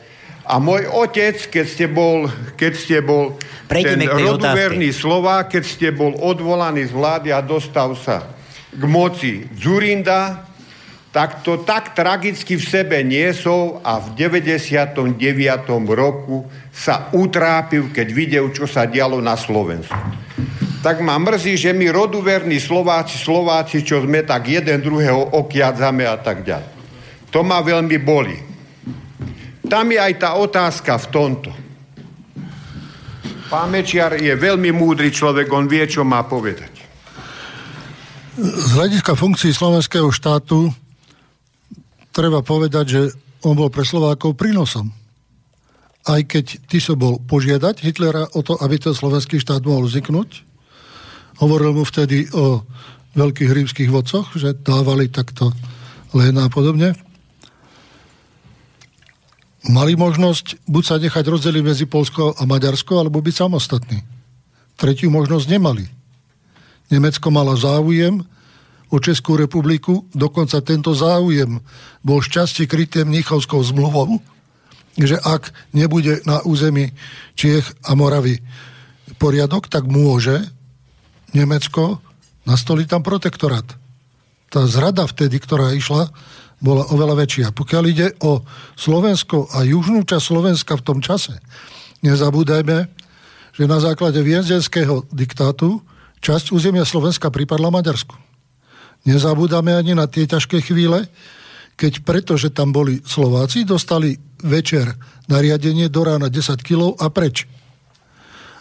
A 0.46 0.58
môj 0.58 0.90
otec, 0.90 1.38
keď 1.46 1.66
ste 1.66 1.86
bol, 1.86 2.26
keď 2.58 2.72
ste 2.74 2.98
bol 3.02 3.38
Prejdeme 3.66 4.06
ten 4.06 4.22
roduverný 4.22 4.94
slova, 4.94 5.42
keď 5.50 5.62
ste 5.66 5.88
bol 5.90 6.14
odvolaný 6.14 6.86
z 6.86 6.92
vlády 6.94 7.28
a 7.34 7.42
dostal 7.42 7.98
sa 7.98 8.22
k 8.70 8.82
moci 8.86 9.42
Zurinda, 9.58 10.46
tak 11.10 11.40
to 11.42 11.64
tak 11.64 11.96
tragicky 11.96 12.60
v 12.60 12.64
sebe 12.64 13.00
niesol 13.00 13.80
a 13.80 13.98
v 13.98 14.14
99. 14.14 15.00
roku 15.90 16.44
sa 16.68 17.08
utrápil, 17.16 17.88
keď 17.88 18.08
videl, 18.12 18.46
čo 18.52 18.68
sa 18.68 18.84
dialo 18.84 19.18
na 19.24 19.32
Slovensku. 19.32 19.96
Tak 20.84 21.00
ma 21.00 21.16
mrzí, 21.18 21.56
že 21.56 21.72
my 21.72 21.88
roduverní 21.90 22.60
Slováci, 22.60 23.18
Slováci, 23.18 23.80
čo 23.82 24.04
sme 24.04 24.22
tak 24.22 24.46
jeden 24.46 24.78
druhého 24.84 25.34
okiadzame 25.34 26.04
a 26.04 26.20
tak 26.20 26.44
ďalej. 26.44 26.70
To 27.32 27.40
ma 27.42 27.64
veľmi 27.64 27.98
boli. 27.98 28.36
Tam 29.66 29.90
je 29.90 29.98
aj 29.98 30.14
tá 30.20 30.38
otázka 30.38 31.00
v 31.00 31.06
tomto. 31.10 31.50
Pán 33.46 33.70
Mečiar 33.70 34.18
je 34.18 34.34
veľmi 34.34 34.74
múdry 34.74 35.14
človek, 35.14 35.46
on 35.54 35.70
vie, 35.70 35.86
čo 35.86 36.02
má 36.02 36.26
povedať. 36.26 36.82
Z 38.36 38.68
hľadiska 38.74 39.14
funkcií 39.14 39.54
slovenského 39.54 40.10
štátu 40.10 40.74
treba 42.10 42.42
povedať, 42.42 42.84
že 42.84 43.00
on 43.46 43.54
bol 43.54 43.70
pre 43.70 43.86
Slovákov 43.86 44.34
prínosom. 44.34 44.90
Aj 46.06 46.20
keď 46.26 46.58
ty 46.66 46.82
so 46.82 46.98
bol 46.98 47.22
požiadať 47.22 47.86
Hitlera 47.86 48.26
o 48.34 48.42
to, 48.42 48.58
aby 48.58 48.82
ten 48.82 48.94
slovenský 48.94 49.38
štát 49.38 49.62
mohol 49.62 49.86
vzniknúť, 49.86 50.42
hovoril 51.38 51.70
mu 51.70 51.84
vtedy 51.86 52.26
o 52.34 52.66
veľkých 53.14 53.50
rímskych 53.50 53.90
vodcoch, 53.94 54.34
že 54.34 54.58
dávali 54.58 55.06
takto 55.06 55.54
len 56.18 56.34
a 56.42 56.50
podobne 56.50 57.05
mali 59.70 59.98
možnosť 59.98 60.66
buď 60.66 60.82
sa 60.84 60.96
nechať 60.98 61.24
rozdeliť 61.26 61.62
medzi 61.62 61.84
Polsko 61.86 62.34
a 62.34 62.42
Maďarsko, 62.46 63.02
alebo 63.02 63.22
byť 63.22 63.34
samostatní. 63.34 63.98
Tretiu 64.76 65.10
možnosť 65.10 65.46
nemali. 65.50 65.84
Nemecko 66.92 67.28
malo 67.34 67.56
záujem 67.58 68.22
o 68.92 68.96
Českú 69.02 69.34
republiku, 69.34 70.06
dokonca 70.14 70.62
tento 70.62 70.94
záujem 70.94 71.58
bol 72.06 72.22
šťastie 72.22 72.70
kryté 72.70 73.02
Mnichovskou 73.02 73.58
zmluvou, 73.58 74.22
že 74.94 75.18
ak 75.18 75.50
nebude 75.74 76.22
na 76.22 76.40
území 76.46 76.94
Čiech 77.34 77.66
a 77.82 77.98
Moravy 77.98 78.38
poriadok, 79.18 79.66
tak 79.66 79.90
môže 79.90 80.46
Nemecko 81.34 82.00
nastoliť 82.46 82.86
tam 82.86 83.02
protektorát. 83.02 83.66
Tá 84.46 84.64
zrada 84.70 85.04
vtedy, 85.04 85.42
ktorá 85.42 85.74
išla 85.74 86.08
bola 86.60 86.88
oveľa 86.88 87.14
väčšia. 87.20 87.46
Pokiaľ 87.52 87.84
ide 87.88 88.08
o 88.24 88.40
Slovensko 88.76 89.52
a 89.52 89.62
južnú 89.66 90.02
časť 90.04 90.24
Slovenska 90.24 90.72
v 90.80 90.86
tom 90.86 90.98
čase, 91.04 91.36
nezabúdajme, 92.00 92.76
že 93.56 93.64
na 93.64 93.78
základe 93.80 94.20
viezdenského 94.20 95.08
diktátu 95.12 95.80
časť 96.20 96.52
územia 96.52 96.84
Slovenska 96.84 97.28
pripadla 97.32 97.72
Maďarsku. 97.72 98.16
Nezabúdame 99.06 99.76
ani 99.76 99.94
na 99.94 100.08
tie 100.10 100.26
ťažké 100.26 100.64
chvíle, 100.64 101.06
keď 101.76 102.02
pretože 102.02 102.48
tam 102.50 102.72
boli 102.72 103.04
Slováci, 103.04 103.68
dostali 103.68 104.16
večer 104.40 104.96
nariadenie 105.28 105.92
do 105.92 106.02
rána 106.04 106.32
10 106.32 106.56
kg 106.64 106.96
a 106.96 107.12
preč. 107.12 107.44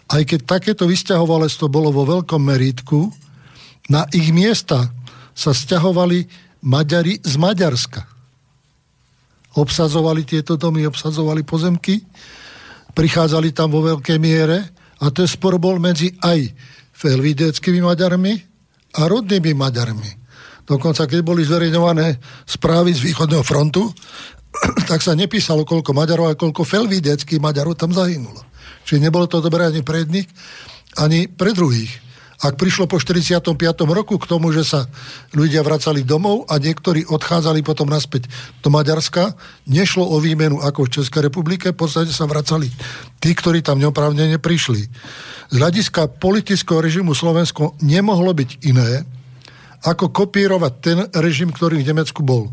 Aj 0.05 0.21
keď 0.21 0.45
takéto 0.45 0.85
vysťahovalectvo 0.85 1.65
bolo 1.71 1.89
vo 1.89 2.03
veľkom 2.05 2.41
merítku, 2.43 3.09
na 3.89 4.05
ich 4.13 4.29
miesta 4.29 4.91
sa 5.33 5.51
stiahovali 5.51 6.44
Maďari 6.65 7.21
z 7.21 7.37
Maďarska. 7.37 8.01
Obsazovali 9.55 10.25
tieto 10.25 10.57
domy, 10.57 10.83
obsazovali 10.89 11.45
pozemky, 11.45 12.01
prichádzali 12.91 13.53
tam 13.53 13.71
vo 13.71 13.85
veľkej 13.85 14.17
miere 14.17 14.73
a 14.99 15.13
to 15.13 15.23
je 15.23 15.29
spor 15.29 15.61
bol 15.61 15.77
medzi 15.77 16.11
aj 16.19 16.51
felvideckými 16.91 17.79
Maďarmi 17.85 18.33
a 18.97 19.01
rodnými 19.05 19.53
Maďarmi. 19.53 20.11
Dokonca, 20.65 21.05
keď 21.05 21.21
boli 21.21 21.45
zverejňované 21.45 22.17
správy 22.49 22.97
z 22.97 23.05
východného 23.05 23.45
frontu, 23.45 23.93
tak 24.89 25.05
sa 25.05 25.13
nepísalo, 25.13 25.61
koľko 25.63 25.93
Maďarov 25.93 26.33
a 26.33 26.39
koľko 26.39 26.65
felvideckých 26.65 27.37
Maďarov 27.37 27.77
tam 27.77 27.93
zahynulo. 27.93 28.41
Čiže 28.89 29.05
nebolo 29.05 29.29
to 29.29 29.37
dobré 29.37 29.69
ani 29.69 29.85
pre 29.85 30.01
jedných, 30.01 30.27
ani 30.97 31.29
pre 31.29 31.53
druhých. 31.53 31.93
Ak 32.43 32.59
prišlo 32.59 32.91
po 32.91 32.99
45. 32.99 33.55
roku 33.87 34.19
k 34.19 34.27
tomu, 34.27 34.51
že 34.51 34.67
sa 34.67 34.91
ľudia 35.31 35.63
vracali 35.63 36.03
domov 36.03 36.43
a 36.51 36.59
niektorí 36.59 37.07
odchádzali 37.07 37.63
potom 37.63 37.87
naspäť 37.87 38.27
do 38.59 38.67
Maďarska, 38.67 39.39
nešlo 39.71 40.03
o 40.03 40.19
výmenu 40.19 40.59
ako 40.59 40.83
v 40.83 40.93
Českej 40.99 41.31
republike, 41.31 41.71
v 41.71 41.79
podstate 41.79 42.11
sa 42.11 42.27
vracali 42.27 42.67
tí, 43.23 43.31
ktorí 43.31 43.63
tam 43.63 43.79
neoprávnene 43.79 44.35
prišli. 44.35 44.83
Z 45.47 45.55
hľadiska 45.55 46.19
politického 46.19 46.83
režimu 46.83 47.15
Slovensko 47.15 47.79
nemohlo 47.79 48.35
byť 48.35 48.67
iné, 48.67 49.07
ako 49.87 50.11
kopírovať 50.11 50.73
ten 50.83 50.97
režim, 51.15 51.55
ktorý 51.55 51.79
v 51.79 51.87
Nemecku 51.87 52.19
bol. 52.19 52.51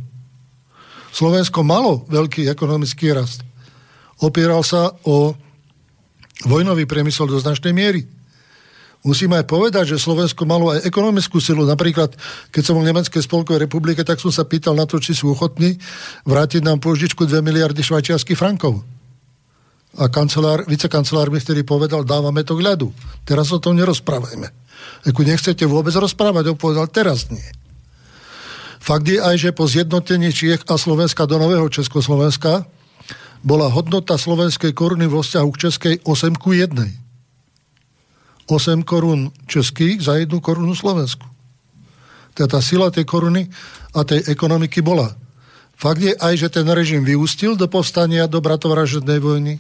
Slovensko 1.10 1.66
malo 1.66 2.06
veľký 2.06 2.46
ekonomický 2.46 3.10
rast. 3.18 3.42
Opieral 4.22 4.62
sa 4.62 4.94
o 5.02 5.34
vojnový 6.46 6.86
priemysel 6.86 7.26
do 7.26 7.42
značnej 7.42 7.74
miery 7.74 8.21
musíme 9.02 9.38
aj 9.38 9.46
povedať, 9.46 9.94
že 9.94 10.02
Slovensko 10.02 10.46
malo 10.46 10.70
aj 10.74 10.86
ekonomickú 10.86 11.42
silu. 11.42 11.66
Napríklad, 11.66 12.14
keď 12.54 12.62
som 12.62 12.78
v 12.78 12.86
Nemeckej 12.86 13.22
spolkovej 13.22 13.66
republike, 13.66 14.02
tak 14.06 14.22
som 14.22 14.30
sa 14.30 14.46
pýtal 14.46 14.78
na 14.78 14.86
to, 14.86 15.02
či 15.02 15.14
sú 15.14 15.34
ochotní 15.34 15.78
vrátiť 16.26 16.62
nám 16.62 16.78
pôžičku 16.78 17.26
2 17.26 17.42
miliardy 17.42 17.82
švajčiarských 17.82 18.38
frankov. 18.38 18.80
A 20.00 20.08
kancelár, 20.08 20.64
vicekancelár 20.64 21.28
mi 21.28 21.36
vtedy 21.36 21.68
povedal, 21.68 22.00
dávame 22.00 22.40
to 22.48 22.56
k 22.56 22.64
ľadu. 22.64 22.88
Teraz 23.28 23.52
o 23.52 23.60
tom 23.60 23.76
nerozprávajme. 23.76 24.48
Ako 25.04 25.20
nechcete 25.20 25.68
vôbec 25.68 25.92
rozprávať, 25.92 26.48
on 26.48 26.56
povedal, 26.56 26.88
teraz 26.88 27.28
nie. 27.28 27.44
Fakt 28.82 29.06
je 29.06 29.20
aj, 29.20 29.36
že 29.38 29.50
po 29.54 29.68
zjednotení 29.68 30.32
Čiech 30.34 30.64
a 30.66 30.74
Slovenska 30.74 31.28
do 31.28 31.38
Nového 31.38 31.68
Československa 31.70 32.66
bola 33.42 33.70
hodnota 33.70 34.14
slovenskej 34.14 34.74
koruny 34.74 35.10
vo 35.10 35.22
vzťahu 35.22 35.48
k 35.54 35.60
Českej 35.68 35.94
8 36.02 36.38
ku 36.38 36.54
1. 36.54 37.01
8 38.46 38.82
korún 38.82 39.30
českých 39.46 40.02
za 40.02 40.18
jednu 40.18 40.42
korunu 40.42 40.74
Slovensku. 40.74 41.24
Teda 42.32 42.58
tá 42.58 42.60
sila 42.64 42.88
tej 42.88 43.04
koruny 43.04 43.46
a 43.92 44.02
tej 44.02 44.24
ekonomiky 44.26 44.80
bola. 44.80 45.12
Fakt 45.76 46.00
je 46.00 46.14
aj, 46.14 46.34
že 46.38 46.48
ten 46.48 46.66
režim 46.70 47.02
vyústil 47.02 47.58
do 47.58 47.66
povstania, 47.66 48.30
do 48.30 48.38
bratovražednej 48.38 49.18
vojny. 49.18 49.58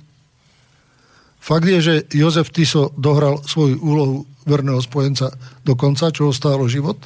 Fakt 1.42 1.66
je, 1.66 1.78
že 1.82 1.94
Jozef 2.14 2.54
Tiso 2.54 2.94
dohral 2.94 3.42
svoju 3.42 3.82
úlohu 3.82 4.16
verného 4.46 4.78
spojenca 4.78 5.34
do 5.66 5.74
konca, 5.74 6.14
čo 6.14 6.30
stálo 6.30 6.70
život. 6.70 7.02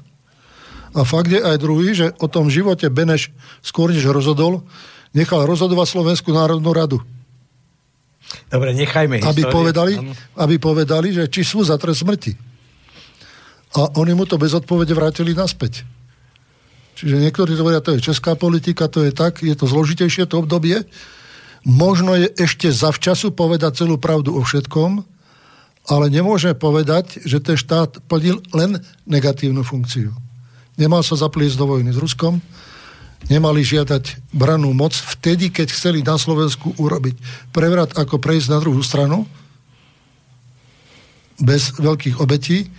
A 0.92 1.04
fakt 1.04 1.32
je 1.32 1.40
aj 1.40 1.60
druhý, 1.60 1.92
že 1.92 2.12
o 2.20 2.28
tom 2.28 2.52
živote 2.52 2.88
Beneš 2.92 3.32
skôr 3.64 3.92
než 3.92 4.04
rozhodol, 4.08 4.64
nechal 5.16 5.44
rozhodovať 5.48 5.88
Slovenskú 5.88 6.32
národnú 6.32 6.72
radu. 6.72 7.00
Dobre, 8.50 8.74
nechajme 8.74 9.22
aby 9.22 9.42
povedali, 9.46 9.94
aby 10.38 10.54
povedali, 10.58 11.14
že 11.14 11.30
či 11.30 11.46
sú 11.46 11.62
za 11.62 11.78
trest 11.78 12.02
smrti. 12.02 12.34
A 13.76 13.92
oni 14.00 14.16
mu 14.16 14.24
to 14.24 14.40
bez 14.40 14.56
odpovede 14.56 14.94
vrátili 14.96 15.36
naspäť. 15.36 15.84
Čiže 16.96 17.20
niektorí 17.20 17.52
to 17.52 17.60
hovoria, 17.60 17.84
to 17.84 17.92
je 17.92 18.06
česká 18.08 18.32
politika, 18.32 18.88
to 18.88 19.04
je 19.04 19.12
tak, 19.12 19.44
je 19.44 19.52
to 19.52 19.68
zložitejšie 19.68 20.24
to 20.24 20.40
obdobie. 20.40 20.80
Možno 21.66 22.16
je 22.16 22.32
ešte 22.40 22.72
zavčasu 22.72 23.36
povedať 23.36 23.84
celú 23.84 24.00
pravdu 24.00 24.32
o 24.32 24.40
všetkom, 24.40 25.04
ale 25.86 26.06
nemôže 26.08 26.56
povedať, 26.56 27.20
že 27.28 27.38
ten 27.38 27.54
štát 27.54 28.00
plnil 28.08 28.40
len 28.56 28.80
negatívnu 29.04 29.60
funkciu. 29.60 30.10
Nemal 30.80 31.04
sa 31.04 31.20
zapliesť 31.20 31.60
do 31.60 31.68
vojny 31.68 31.92
s 31.92 32.00
Ruskom, 32.00 32.40
nemali 33.26 33.62
žiadať 33.62 34.34
branú 34.34 34.70
moc 34.70 34.94
vtedy, 34.94 35.50
keď 35.50 35.68
chceli 35.74 36.00
na 36.02 36.18
Slovensku 36.18 36.74
urobiť 36.78 37.16
prevrat, 37.50 37.94
ako 37.98 38.22
prejsť 38.22 38.48
na 38.50 38.58
druhú 38.62 38.80
stranu, 38.82 39.26
bez 41.36 41.76
veľkých 41.76 42.16
obetí, 42.22 42.70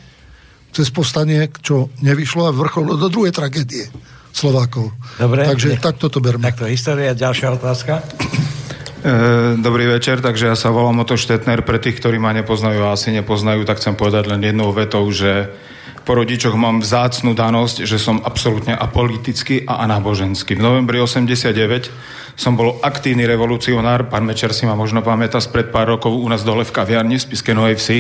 cez 0.73 0.89
postanie, 0.89 1.49
čo 1.61 1.89
nevyšlo 2.01 2.49
a 2.49 2.55
vrcholo 2.55 2.97
do 2.97 3.07
druhej 3.09 3.33
tragédie 3.33 3.89
Slovákov. 4.33 4.93
Dobre. 5.17 5.45
Takže 5.45 5.77
ne, 5.77 5.81
takto 5.81 6.09
to 6.09 6.21
berme. 6.21 6.45
Takto 6.45 6.69
história. 6.69 7.17
Ďalšia 7.17 7.57
otázka. 7.57 8.05
E, 9.01 9.11
dobrý 9.57 9.89
večer, 9.89 10.21
takže 10.21 10.53
ja 10.53 10.57
sa 10.57 10.69
volám 10.69 11.01
Oto 11.01 11.17
Štetner. 11.17 11.65
Pre 11.65 11.81
tých, 11.81 11.97
ktorí 11.97 12.21
ma 12.21 12.33
nepoznajú 12.33 12.85
a 12.85 12.93
asi 12.93 13.09
nepoznajú, 13.13 13.65
tak 13.65 13.81
chcem 13.81 13.97
povedať 13.97 14.29
len 14.29 14.41
jednou 14.45 14.69
vetou, 14.73 15.05
že 15.09 15.49
po 16.07 16.15
rodičoch 16.15 16.55
mám 16.55 16.79
vzácnú 16.79 17.35
danosť, 17.35 17.83
že 17.83 17.99
som 17.99 18.23
absolútne 18.23 18.71
apolitický 18.71 19.67
a 19.67 19.83
anáboženský. 19.83 20.55
V 20.55 20.63
novembri 20.63 21.03
89 21.03 21.91
som 22.39 22.55
bol 22.55 22.79
aktívny 22.79 23.27
revolucionár, 23.27 24.07
pán 24.07 24.23
Mečer 24.23 24.55
si 24.55 24.63
ma 24.63 24.79
možno 24.79 25.03
pamätá, 25.03 25.43
spred 25.43 25.67
pár 25.67 25.99
rokov 25.99 26.15
u 26.15 26.23
nás 26.31 26.47
dole 26.47 26.63
v 26.63 26.71
kaviarni 26.71 27.19
v 27.19 27.27
Spiske 27.27 27.51
Novej 27.51 27.75
Vsi. 27.75 27.99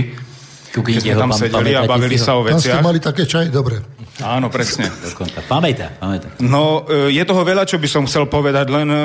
Keď 0.71 1.03
sme 1.03 1.19
tam 1.19 1.35
sedeli 1.35 1.75
a 1.75 1.83
bavili 1.83 2.15
sa 2.15 2.39
o 2.39 2.47
veciach. 2.47 2.79
Tam 2.79 2.79
ste 2.79 2.87
mali 2.87 2.99
také 3.03 3.27
čaj, 3.27 3.51
dobre. 3.51 3.83
Áno, 4.23 4.47
presne. 4.47 4.87
Pamätá, 5.51 5.93
pamätá. 6.01 6.33
No, 6.41 6.89
e, 6.89 7.13
je 7.13 7.21
toho 7.21 7.45
veľa, 7.45 7.69
čo 7.69 7.77
by 7.77 7.85
som 7.85 8.03
chcel 8.09 8.25
povedať, 8.25 8.65
len 8.73 8.89
e, 8.89 8.99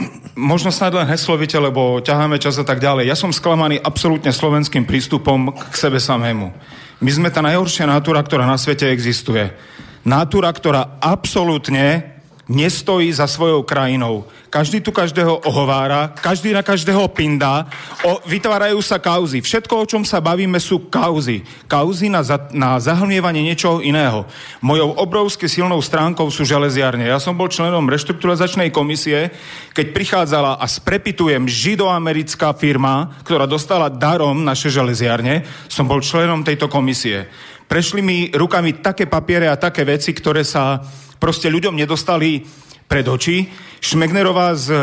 možno 0.52 0.72
snad 0.72 0.96
len 0.96 1.04
heslovite, 1.04 1.58
lebo 1.60 2.00
ťaháme 2.00 2.40
čas 2.40 2.56
a 2.56 2.64
tak 2.64 2.80
ďalej. 2.80 3.08
Ja 3.08 3.16
som 3.16 3.28
sklamaný 3.28 3.76
absolútne 3.82 4.32
slovenským 4.32 4.88
prístupom 4.88 5.52
k 5.52 5.74
sebe 5.76 6.00
samému. 6.00 6.54
My 7.02 7.10
sme 7.10 7.28
tá 7.34 7.42
najhoršia 7.42 7.90
natúra, 7.90 8.22
ktorá 8.22 8.46
na 8.46 8.54
svete 8.54 8.86
existuje. 8.90 9.50
Natúra, 10.06 10.52
ktorá 10.54 11.02
absolútne 11.02 12.13
nestojí 12.48 13.12
za 13.12 13.26
svojou 13.26 13.62
krajinou. 13.62 14.24
Každý 14.52 14.80
tu 14.80 14.92
každého 14.92 15.42
ohovára, 15.48 16.14
každý 16.14 16.54
na 16.54 16.62
každého 16.62 17.08
pindá, 17.10 17.66
o, 18.06 18.22
vytvárajú 18.22 18.78
sa 18.84 19.02
kauzy. 19.02 19.42
Všetko, 19.42 19.74
o 19.82 19.88
čom 19.88 20.02
sa 20.06 20.22
bavíme, 20.22 20.62
sú 20.62 20.86
kauzy. 20.86 21.42
Kauzy 21.66 22.06
na, 22.06 22.22
za, 22.22 22.38
na 22.54 22.78
zahlmievanie 22.78 23.42
niečoho 23.42 23.82
iného. 23.82 24.28
Mojou 24.62 24.94
obrovsky 24.94 25.50
silnou 25.50 25.82
stránkou 25.82 26.30
sú 26.30 26.46
železiarne. 26.46 27.08
Ja 27.10 27.18
som 27.18 27.34
bol 27.34 27.50
členom 27.50 27.90
reštrukturizačnej 27.90 28.70
komisie, 28.70 29.34
keď 29.74 29.86
prichádzala 29.90 30.62
a 30.62 30.64
sprepitujem 30.70 31.50
židoamerická 31.50 32.54
firma, 32.54 33.10
ktorá 33.26 33.50
dostala 33.50 33.90
darom 33.90 34.46
naše 34.46 34.70
železiarne, 34.70 35.42
som 35.66 35.90
bol 35.90 35.98
členom 35.98 36.46
tejto 36.46 36.70
komisie. 36.70 37.26
Prešli 37.74 38.06
mi 38.06 38.30
rukami 38.30 38.78
také 38.78 39.10
papiere 39.10 39.50
a 39.50 39.58
také 39.58 39.82
veci, 39.82 40.14
ktoré 40.14 40.46
sa 40.46 40.78
proste 41.18 41.50
ľuďom 41.50 41.74
nedostali 41.74 42.38
pred 42.86 43.02
oči. 43.02 43.50
Šmegnerová 43.82 44.54
s, 44.54 44.70
e, 44.70 44.78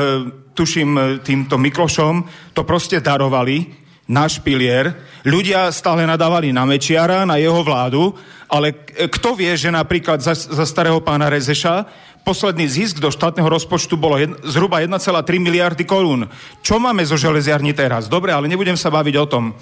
tuším, 0.52 0.90
e, 1.00 1.02
týmto 1.24 1.56
Miklošom 1.56 2.28
to 2.52 2.68
proste 2.68 3.00
darovali, 3.00 3.64
náš 4.12 4.44
pilier. 4.44 4.92
Ľudia 5.24 5.72
stále 5.72 6.04
nadávali 6.04 6.52
na 6.52 6.68
Mečiara, 6.68 7.24
na 7.24 7.40
jeho 7.40 7.64
vládu, 7.64 8.12
ale 8.52 8.76
kto 9.08 9.40
vie, 9.40 9.56
že 9.56 9.72
napríklad 9.72 10.20
za, 10.20 10.36
za 10.36 10.68
starého 10.68 11.00
pána 11.00 11.32
Rezeša 11.32 11.88
posledný 12.28 12.68
zisk 12.68 13.00
do 13.00 13.08
štátneho 13.08 13.48
rozpočtu 13.48 13.96
bolo 13.96 14.20
jed, 14.20 14.36
zhruba 14.44 14.84
1,3 14.84 15.00
miliardy 15.40 15.88
korún. 15.88 16.28
Čo 16.60 16.76
máme 16.76 17.08
zo 17.08 17.16
železiarni 17.16 17.72
teraz? 17.72 18.12
Dobre, 18.12 18.36
ale 18.36 18.52
nebudem 18.52 18.76
sa 18.76 18.92
baviť 18.92 19.16
o 19.16 19.26
tom. 19.32 19.56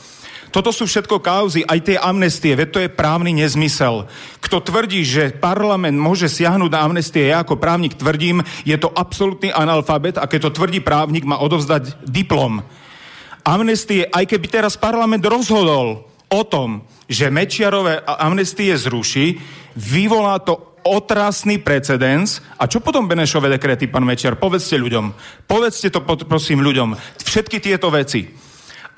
Toto 0.50 0.74
sú 0.74 0.90
všetko 0.90 1.22
kauzy, 1.22 1.62
aj 1.62 1.80
tie 1.86 1.98
amnestie, 2.02 2.58
veď 2.58 2.70
to 2.74 2.80
je 2.82 2.90
právny 2.90 3.38
nezmysel. 3.38 4.10
Kto 4.42 4.66
tvrdí, 4.66 5.06
že 5.06 5.30
parlament 5.30 5.94
môže 5.94 6.26
siahnuť 6.26 6.72
na 6.74 6.82
amnestie, 6.90 7.30
ja 7.30 7.46
ako 7.46 7.62
právnik 7.62 7.94
tvrdím, 7.94 8.42
je 8.66 8.74
to 8.82 8.90
absolútny 8.90 9.54
analfabet 9.54 10.18
a 10.18 10.26
keď 10.26 10.50
to 10.50 10.56
tvrdí 10.62 10.82
právnik, 10.82 11.26
má 11.26 11.38
odovzdať 11.38 12.02
diplom. 12.02 12.66
Amnestie, 13.46 14.10
aj 14.10 14.26
keby 14.26 14.48
teraz 14.50 14.74
parlament 14.74 15.22
rozhodol 15.22 16.10
o 16.30 16.42
tom, 16.46 16.86
že 17.06 17.34
Mečiarové 17.34 18.02
amnestie 18.06 18.74
zruší, 18.74 19.38
vyvolá 19.78 20.42
to 20.42 20.82
otrasný 20.86 21.62
precedens. 21.62 22.42
A 22.58 22.66
čo 22.66 22.82
potom 22.82 23.06
Benešové 23.06 23.50
dekrety, 23.54 23.90
pán 23.90 24.06
Mečiar? 24.06 24.38
Povedzte 24.38 24.78
ľuďom. 24.78 25.14
Povedzte 25.46 25.94
to, 25.94 26.02
prosím, 26.04 26.66
ľuďom. 26.66 26.98
Všetky 27.22 27.62
tieto 27.62 27.94
veci 27.94 28.49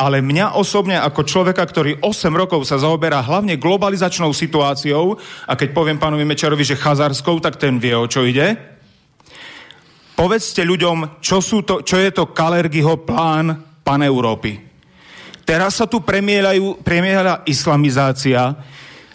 ale 0.02 0.26
mňa 0.26 0.58
osobne 0.58 0.98
ako 0.98 1.22
človeka, 1.22 1.62
ktorý 1.62 2.02
8 2.02 2.34
rokov 2.34 2.66
sa 2.66 2.82
zaoberá 2.82 3.22
hlavne 3.22 3.62
globalizačnou 3.62 4.34
situáciou, 4.34 5.22
a 5.46 5.54
keď 5.54 5.78
poviem 5.78 6.02
pánovi 6.02 6.26
Mečarovi, 6.26 6.66
že 6.66 6.74
chazarskou, 6.74 7.38
tak 7.38 7.62
ten 7.62 7.78
vie, 7.78 7.94
o 7.94 8.10
čo 8.10 8.26
ide. 8.26 8.58
Povedzte 10.18 10.66
ľuďom, 10.66 11.22
čo, 11.22 11.38
sú 11.38 11.62
to, 11.62 11.86
čo 11.86 12.02
je 12.02 12.10
to 12.10 12.34
Kalergiho 12.34 13.06
plán 13.06 13.54
pan 13.86 14.02
Európy. 14.02 14.58
Teraz 15.46 15.78
sa 15.78 15.86
tu 15.86 16.02
premieľa 16.02 17.46
islamizácia, 17.46 18.58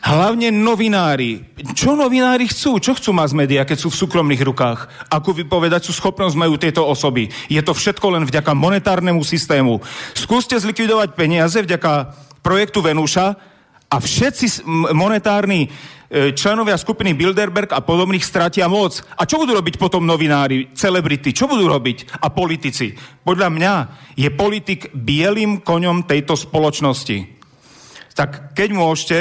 Hlavne 0.06 0.54
novinári. 0.54 1.42
Čo 1.74 1.98
novinári 1.98 2.46
chcú? 2.46 2.78
Čo 2.78 2.94
chcú 2.94 3.10
mass 3.10 3.34
media, 3.34 3.66
keď 3.66 3.74
sú 3.82 3.88
v 3.90 4.06
súkromných 4.06 4.38
rukách? 4.38 5.10
Akú 5.10 5.34
sú 5.34 5.90
schopnosť 5.90 6.38
majú 6.38 6.54
tieto 6.54 6.86
osoby? 6.86 7.26
Je 7.50 7.58
to 7.58 7.74
všetko 7.74 8.14
len 8.14 8.22
vďaka 8.22 8.54
monetárnemu 8.54 9.18
systému. 9.26 9.82
Skúste 10.14 10.54
zlikvidovať 10.62 11.18
peniaze 11.18 11.58
vďaka 11.58 12.14
projektu 12.38 12.86
Venúša 12.86 13.34
a 13.90 13.96
všetci 13.98 14.62
monetárni 14.94 15.66
e, 15.66 16.30
členovia 16.38 16.78
skupiny 16.78 17.10
Bilderberg 17.18 17.74
a 17.74 17.82
podobných 17.82 18.22
stratia 18.22 18.70
moc. 18.70 19.02
A 19.18 19.26
čo 19.26 19.42
budú 19.42 19.58
robiť 19.58 19.74
potom 19.74 20.06
novinári, 20.06 20.70
celebrity? 20.70 21.34
Čo 21.34 21.50
budú 21.50 21.66
robiť? 21.66 22.22
A 22.22 22.30
politici? 22.30 22.94
Podľa 23.26 23.50
mňa 23.50 23.74
je 24.14 24.30
politik 24.30 24.94
bielým 24.94 25.66
koňom 25.66 26.06
tejto 26.06 26.38
spoločnosti. 26.38 27.34
Tak 28.14 28.54
keď 28.54 28.70
môžete, 28.70 29.18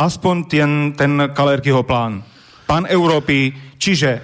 aspoň 0.00 0.36
ten, 0.48 0.70
ten 0.96 1.12
Kalerkyho 1.36 1.84
plán. 1.84 2.24
Pán 2.64 2.88
Európy, 2.88 3.52
čiže, 3.76 4.16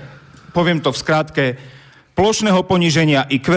poviem 0.57 0.81
to 0.81 0.89
v 0.89 1.01
skratke, 1.05 1.45
plošného 2.17 2.65
poníženia 2.65 3.29
IQ, 3.29 3.53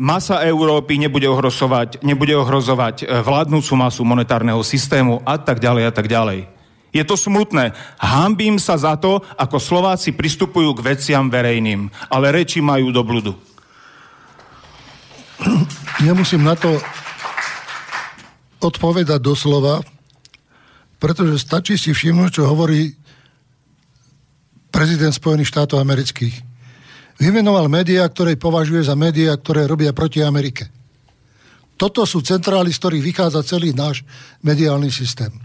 masa 0.00 0.40
Európy 0.48 0.96
nebude 0.96 1.28
ohrozovať, 1.28 2.00
nebude 2.00 2.32
ohrozovať 2.32 3.04
e, 3.04 3.20
vládnúcu 3.20 3.72
masu 3.76 4.02
monetárneho 4.02 4.64
systému 4.64 5.20
a 5.28 5.36
tak 5.36 5.60
ďalej 5.60 5.84
a 5.84 5.92
tak 5.92 6.08
ďalej. 6.08 6.48
Je 6.94 7.02
to 7.02 7.18
smutné. 7.18 7.74
Hambím 7.98 8.56
sa 8.62 8.78
za 8.78 8.94
to, 8.94 9.18
ako 9.34 9.58
Slováci 9.58 10.14
pristupujú 10.14 10.78
k 10.78 10.94
veciam 10.94 11.26
verejným, 11.26 11.90
ale 12.06 12.30
reči 12.30 12.62
majú 12.62 12.94
do 12.94 13.02
bludu. 13.02 13.34
Nemusím 15.98 16.46
na 16.46 16.54
to 16.54 16.78
odpovedať 18.62 19.18
doslova, 19.18 19.82
pretože 21.04 21.36
stačí 21.36 21.76
si 21.76 21.92
všimnúť, 21.92 22.40
čo 22.40 22.48
hovorí 22.48 22.96
prezident 24.72 25.12
Spojených 25.12 25.52
štátov 25.52 25.76
amerických. 25.84 26.32
Vymenoval 27.20 27.68
médiá, 27.68 28.08
ktoré 28.08 28.40
považuje 28.40 28.88
za 28.88 28.96
médiá, 28.96 29.36
ktoré 29.36 29.68
robia 29.68 29.92
proti 29.92 30.24
Amerike. 30.24 30.72
Toto 31.76 32.08
sú 32.08 32.24
centrály, 32.24 32.72
z 32.72 32.80
ktorých 32.80 33.04
vychádza 33.04 33.44
celý 33.44 33.76
náš 33.76 34.00
mediálny 34.40 34.88
systém 34.88 35.43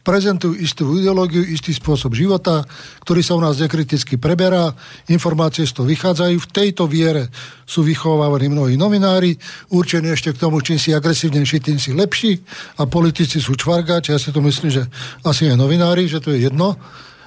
prezentujú 0.00 0.56
istú 0.56 0.96
ideológiu, 0.96 1.44
istý 1.44 1.76
spôsob 1.76 2.16
života, 2.16 2.64
ktorý 3.04 3.20
sa 3.20 3.36
u 3.36 3.42
nás 3.44 3.60
nekriticky 3.60 4.16
preberá, 4.16 4.72
informácie 5.12 5.68
z 5.68 5.76
toho 5.76 5.86
vychádzajú. 5.88 6.36
V 6.40 6.50
tejto 6.50 6.88
viere 6.88 7.28
sú 7.68 7.84
vychovávaní 7.84 8.48
mnohí 8.48 8.74
novinári, 8.80 9.36
určení 9.72 10.08
ešte 10.12 10.32
k 10.32 10.40
tomu, 10.40 10.64
čím 10.64 10.80
si 10.80 10.96
agresívnejší, 10.96 11.56
tým 11.60 11.78
si 11.78 11.92
lepší 11.92 12.40
a 12.80 12.88
politici 12.88 13.38
sú 13.38 13.52
čvargáči. 13.54 14.16
Ja 14.16 14.20
si 14.20 14.32
to 14.32 14.40
myslím, 14.40 14.72
že 14.72 14.88
asi 15.20 15.52
aj 15.52 15.60
novinári, 15.60 16.08
že 16.08 16.18
to 16.18 16.32
je 16.32 16.48
jedno, 16.48 16.80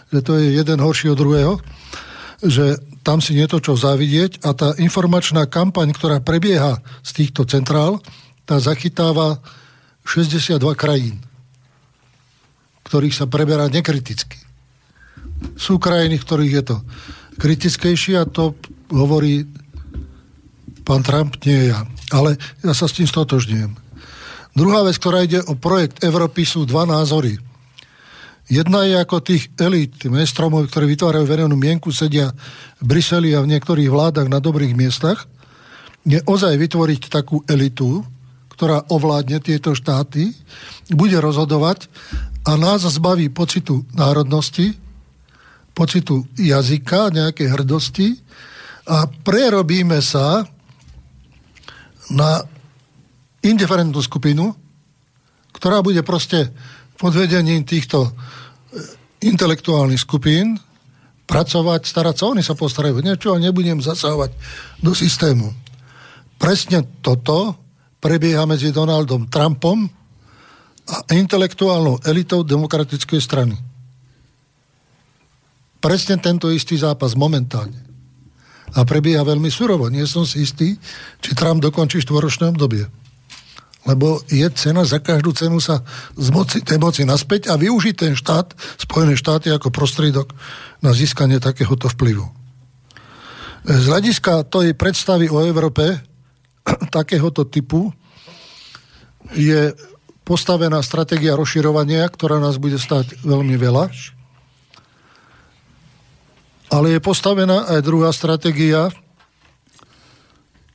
že 0.10 0.20
to 0.26 0.38
je 0.38 0.58
jeden 0.58 0.80
horší 0.82 1.14
od 1.14 1.18
druhého, 1.18 1.54
že 2.42 2.78
tam 3.04 3.20
si 3.20 3.36
nie 3.36 3.46
to 3.46 3.60
čo 3.60 3.76
závidieť 3.76 4.42
a 4.48 4.56
tá 4.56 4.74
informačná 4.80 5.46
kampaň, 5.46 5.92
ktorá 5.92 6.24
prebieha 6.24 6.80
z 7.04 7.12
týchto 7.24 7.44
centrál, 7.44 8.00
tá 8.48 8.60
zachytáva 8.60 9.40
62 10.04 10.60
krajín 10.76 11.20
ktorých 12.84 13.16
sa 13.16 13.26
preberá 13.26 13.68
nekriticky. 13.72 14.40
Sú 15.60 15.80
krajiny, 15.80 16.20
v 16.20 16.26
ktorých 16.28 16.54
je 16.54 16.64
to 16.64 16.78
kritickejšie 17.38 18.16
a 18.20 18.30
to 18.30 18.54
hovorí 18.94 19.48
pán 20.84 21.02
Trump, 21.02 21.40
nie 21.48 21.72
ja. 21.72 21.88
Ale 22.12 22.38
ja 22.62 22.74
sa 22.76 22.86
s 22.86 22.96
tým 23.00 23.08
stotožňujem. 23.08 23.72
Druhá 24.54 24.86
vec, 24.86 25.02
ktorá 25.02 25.26
ide 25.26 25.42
o 25.50 25.58
projekt 25.58 26.06
Európy, 26.06 26.46
sú 26.46 26.68
dva 26.70 26.86
názory. 26.86 27.42
Jedna 28.52 28.86
je 28.86 29.00
ako 29.00 29.24
tých 29.24 29.50
elít, 29.58 30.06
mestromov, 30.12 30.68
ktorí 30.70 30.94
vytvárajú 30.94 31.26
verejnú 31.26 31.56
mienku, 31.58 31.90
sedia 31.90 32.30
v 32.78 32.84
Bruseli 32.86 33.34
a 33.34 33.42
v 33.42 33.50
niektorých 33.56 33.90
vládach 33.90 34.28
na 34.30 34.38
dobrých 34.38 34.78
miestach, 34.78 35.26
je 36.04 36.20
ozaj 36.28 36.60
vytvoriť 36.60 37.08
takú 37.08 37.42
elitu, 37.48 38.04
ktorá 38.54 38.86
ovládne 38.92 39.40
tieto 39.42 39.74
štáty, 39.74 40.36
bude 40.92 41.18
rozhodovať 41.18 41.88
a 42.44 42.52
nás 42.60 42.84
zbaví 42.84 43.32
pocitu 43.32 43.86
národnosti, 43.96 44.76
pocitu 45.74 46.28
jazyka, 46.36 47.10
nejakej 47.10 47.48
hrdosti 47.50 48.08
a 48.88 49.08
prerobíme 49.08 49.98
sa 50.04 50.44
na 52.12 52.44
indiferentnú 53.44 54.00
skupinu, 54.04 54.52
ktorá 55.56 55.80
bude 55.80 56.04
proste 56.04 56.52
pod 57.00 57.16
vedením 57.16 57.64
týchto 57.64 58.08
e, 58.08 58.12
intelektuálnych 59.24 60.04
skupín 60.04 60.60
pracovať, 61.24 61.82
starať 61.88 62.16
sa, 62.20 62.30
oni 62.30 62.44
sa 62.44 62.54
postarajú 62.54 63.00
niečo 63.00 63.32
a 63.32 63.42
nebudem 63.42 63.80
zasahovať 63.80 64.32
do 64.84 64.92
systému. 64.92 65.56
Presne 66.36 66.84
toto 67.00 67.56
prebieha 68.04 68.44
medzi 68.44 68.76
Donaldom 68.76 69.32
Trumpom 69.32 70.03
a 70.84 71.08
intelektuálnou 71.16 72.04
elitou 72.04 72.44
demokratickej 72.44 73.22
strany. 73.24 73.56
Presne 75.80 76.16
tento 76.20 76.48
istý 76.48 76.80
zápas 76.80 77.16
momentálne. 77.16 77.80
A 78.74 78.88
prebieha 78.88 79.22
veľmi 79.22 79.52
surovo. 79.52 79.92
Nie 79.92 80.08
som 80.08 80.24
si 80.24 80.44
istý, 80.44 80.80
či 81.20 81.36
Trump 81.36 81.60
dokončí 81.60 82.00
štvoročné 82.02 82.56
obdobie. 82.56 82.88
Lebo 83.84 84.24
je 84.32 84.48
cena 84.56 84.88
za 84.88 85.04
každú 85.04 85.36
cenu 85.36 85.60
sa 85.60 85.84
zmoci 86.16 86.64
tej 86.64 86.80
moci 86.80 87.04
naspäť 87.04 87.52
a 87.52 87.60
využiť 87.60 87.96
ten 88.00 88.14
štát, 88.16 88.56
Spojené 88.80 89.20
štáty 89.20 89.52
ako 89.52 89.76
prostriedok 89.76 90.32
na 90.80 90.96
získanie 90.96 91.44
takéhoto 91.44 91.92
vplyvu. 91.92 92.24
Z 93.64 93.84
hľadiska 93.88 94.48
tej 94.48 94.72
predstavy 94.76 95.28
o 95.28 95.44
Európe 95.44 96.00
takéhoto 96.96 97.44
typu 97.44 97.92
je 99.36 99.76
postavená 100.24 100.80
stratégia 100.84 101.36
rozširovania, 101.36 102.08
ktorá 102.08 102.40
nás 102.40 102.56
bude 102.60 102.80
stať 102.80 103.20
veľmi 103.24 103.56
veľa. 103.60 103.92
Ale 106.74 106.98
je 106.98 107.00
postavená 107.04 107.70
aj 107.70 107.86
druhá 107.86 108.10
stratégia 108.10 108.90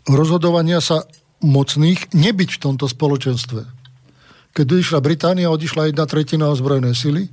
rozhodovania 0.07 0.79
sa 0.79 1.05
mocných 1.43 2.15
nebyť 2.15 2.51
v 2.55 2.63
tomto 2.63 2.87
spoločenstve. 2.87 3.63
Keď 4.55 4.67
odišla 4.67 5.05
Británia, 5.05 5.53
odišla 5.53 5.91
jedna 5.91 6.07
tretina 6.09 6.51
ozbrojené 6.51 6.95
sily, 6.95 7.31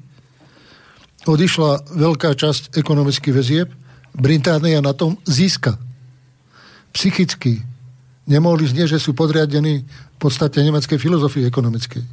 odišla 1.26 1.94
veľká 1.94 2.38
časť 2.38 2.77
ekonomických 2.77 3.34
väzieb, 3.34 3.69
Británia 4.16 4.80
na 4.80 4.95
tom 4.95 5.19
získa. 5.27 5.76
Psychicky. 6.95 7.75
Nemohli 8.26 8.66
znieť, 8.66 8.98
že 8.98 9.04
sú 9.04 9.14
podriadení 9.14 9.86
v 9.86 10.18
podstate 10.18 10.62
nemeckej 10.66 10.98
filozofii 10.98 11.45
ekonomickej. 11.45 12.04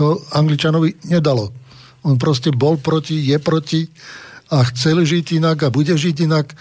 To 0.00 0.18
Angličanovi 0.32 1.06
nedalo. 1.06 1.52
On 2.04 2.16
proste 2.16 2.52
bol 2.52 2.80
proti, 2.80 3.20
je 3.20 3.36
proti 3.36 3.88
a 4.52 4.64
chcel 4.72 5.04
žiť 5.04 5.40
inak 5.40 5.68
a 5.68 5.72
bude 5.72 5.92
žiť 5.92 6.16
inak. 6.24 6.52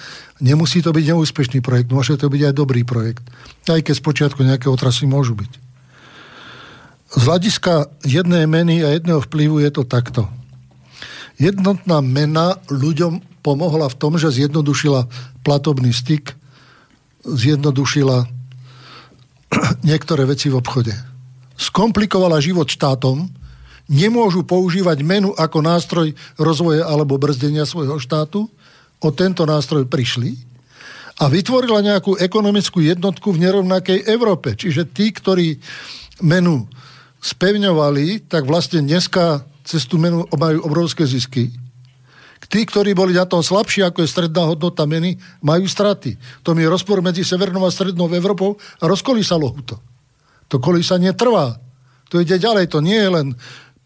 Nemusí 0.43 0.83
to 0.83 0.91
byť 0.91 1.15
neúspešný 1.15 1.59
projekt, 1.63 1.91
môže 1.91 2.15
to 2.19 2.27
byť 2.27 2.41
aj 2.51 2.53
dobrý 2.55 2.83
projekt. 2.83 3.23
Aj 3.67 3.79
keď 3.79 3.95
spočiatku 3.95 4.43
nejaké 4.43 4.67
otrasy 4.67 5.07
môžu 5.07 5.35
byť. 5.35 5.51
Z 7.13 7.21
hľadiska 7.29 7.93
jednej 8.03 8.49
meny 8.49 8.81
a 8.81 8.95
jedného 8.95 9.21
vplyvu 9.21 9.61
je 9.61 9.71
to 9.71 9.83
takto. 9.85 10.25
Jednotná 11.37 12.01
mena 12.01 12.57
ľuďom 12.71 13.43
pomohla 13.45 13.91
v 13.91 13.99
tom, 13.99 14.17
že 14.17 14.33
zjednodušila 14.33 15.05
platobný 15.45 15.93
styk, 15.93 16.33
zjednodušila 17.27 18.32
niektoré 19.89 20.25
veci 20.25 20.49
v 20.49 20.57
obchode. 20.59 20.93
Skomplikovala 21.57 22.41
život 22.41 22.65
štátom, 22.65 23.29
nemôžu 23.87 24.43
používať 24.47 25.05
menu 25.05 25.31
ako 25.35 25.59
nástroj 25.61 26.07
rozvoja 26.39 26.87
alebo 26.87 27.19
brzdenia 27.19 27.67
svojho 27.67 27.99
štátu, 28.01 28.49
o 29.03 29.09
tento 29.11 29.43
nástroj 29.43 29.83
prišli 29.83 30.39
a 31.19 31.27
vytvorila 31.27 31.83
nejakú 31.83 32.17
ekonomickú 32.17 32.81
jednotku 32.81 33.35
v 33.35 33.43
nerovnakej 33.43 34.07
Európe. 34.07 34.55
Čiže 34.55 34.89
tí, 34.89 35.11
ktorí 35.11 35.59
menu 36.23 36.65
spevňovali, 37.19 38.31
tak 38.31 38.47
vlastne 38.47 38.81
dneska 38.81 39.43
cez 39.67 39.85
tú 39.85 39.99
menu 39.99 40.25
majú 40.33 40.63
obrovské 40.65 41.03
zisky. 41.03 41.51
Tí, 42.53 42.69
ktorí 42.69 42.93
boli 42.93 43.17
na 43.17 43.25
tom 43.25 43.41
slabší, 43.41 43.81
ako 43.81 44.05
je 44.05 44.13
stredná 44.13 44.45
hodnota 44.45 44.85
meny, 44.85 45.17
majú 45.41 45.65
straty. 45.65 46.21
To 46.45 46.53
je 46.53 46.69
rozpor 46.69 47.01
medzi 47.01 47.25
Severnou 47.25 47.65
a 47.65 47.73
Strednou 47.73 48.05
Európou 48.13 48.61
a 48.77 48.85
rozkolísalo 48.85 49.57
to. 49.65 49.81
To 50.53 50.61
kolísanie 50.61 51.17
trvá. 51.17 51.57
To 52.13 52.21
ide 52.21 52.37
ďalej. 52.37 52.69
To 52.69 52.85
nie 52.85 52.93
je 52.93 53.09
len 53.09 53.27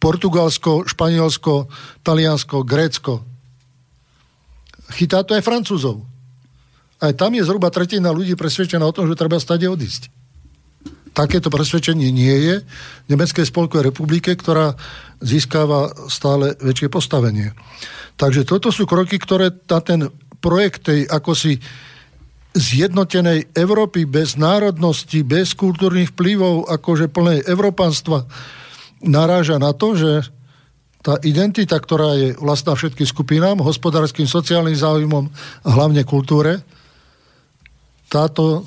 Portugalsko, 0.04 0.84
Španielsko, 0.84 1.72
Taliansko, 2.04 2.68
Grécko. 2.68 3.24
Chytá 4.92 5.24
to 5.24 5.32
aj 5.32 5.48
Francúzov. 5.48 6.04
Aj 7.00 7.16
tam 7.16 7.32
je 7.40 7.48
zhruba 7.48 7.72
tretina 7.72 8.12
ľudí 8.12 8.36
presvedčená 8.36 8.84
o 8.84 8.92
tom, 8.92 9.08
že 9.08 9.16
treba 9.16 9.40
stade 9.40 9.64
odísť. 9.64 10.17
Takéto 11.18 11.50
presvedčenie 11.50 12.14
nie 12.14 12.36
je 12.46 12.56
v 12.62 13.08
Nemeckej 13.10 13.50
spolkovej 13.50 13.90
republike, 13.90 14.38
ktorá 14.38 14.78
získava 15.18 15.90
stále 16.14 16.54
väčšie 16.62 16.94
postavenie. 16.94 17.58
Takže 18.22 18.46
toto 18.46 18.70
sú 18.70 18.86
kroky, 18.86 19.18
ktoré 19.18 19.50
na 19.50 19.82
ten 19.82 20.14
projekt 20.38 20.94
tej 20.94 21.10
ako 21.10 21.34
si 21.34 21.58
zjednotenej 22.54 23.54
Európy 23.58 24.06
bez 24.06 24.38
národnosti, 24.38 25.26
bez 25.26 25.58
kultúrnych 25.58 26.14
vplyvov, 26.14 26.70
akože 26.70 27.10
plnej 27.10 27.46
európanstva, 27.50 28.26
naráža 29.02 29.58
na 29.58 29.74
to, 29.74 29.98
že 29.98 30.26
tá 31.06 31.18
identita, 31.22 31.78
ktorá 31.78 32.18
je 32.18 32.30
vlastná 32.38 32.74
všetkým 32.74 33.06
skupinám, 33.06 33.62
hospodárskym, 33.62 34.26
sociálnym 34.26 34.78
záujmom 34.78 35.30
a 35.66 35.70
hlavne 35.70 36.02
kultúre, 36.06 36.62
táto 38.10 38.66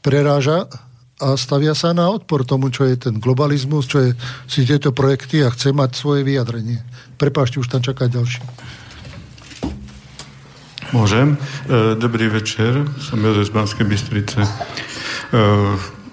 preráža 0.00 0.66
a 1.16 1.32
stavia 1.40 1.72
sa 1.72 1.96
na 1.96 2.12
odpor 2.12 2.44
tomu, 2.44 2.68
čo 2.68 2.84
je 2.84 3.08
ten 3.08 3.16
globalizmus, 3.16 3.88
čo 3.88 4.04
je 4.04 4.10
si 4.44 4.68
tieto 4.68 4.92
projekty 4.92 5.40
a 5.40 5.48
chce 5.48 5.72
mať 5.72 5.96
svoje 5.96 6.20
vyjadrenie. 6.28 6.84
Prepášte, 7.16 7.56
už 7.56 7.72
tam 7.72 7.80
čaká 7.80 8.12
ďalší. 8.12 8.44
Môžem. 10.94 11.34
E, 11.66 11.96
dobrý 11.98 12.30
večer, 12.30 12.86
som 13.02 13.18
Jozef 13.18 13.50
z 13.50 13.52
Banskej 13.56 13.86
Bystrice. 13.88 14.44
E, 14.44 14.50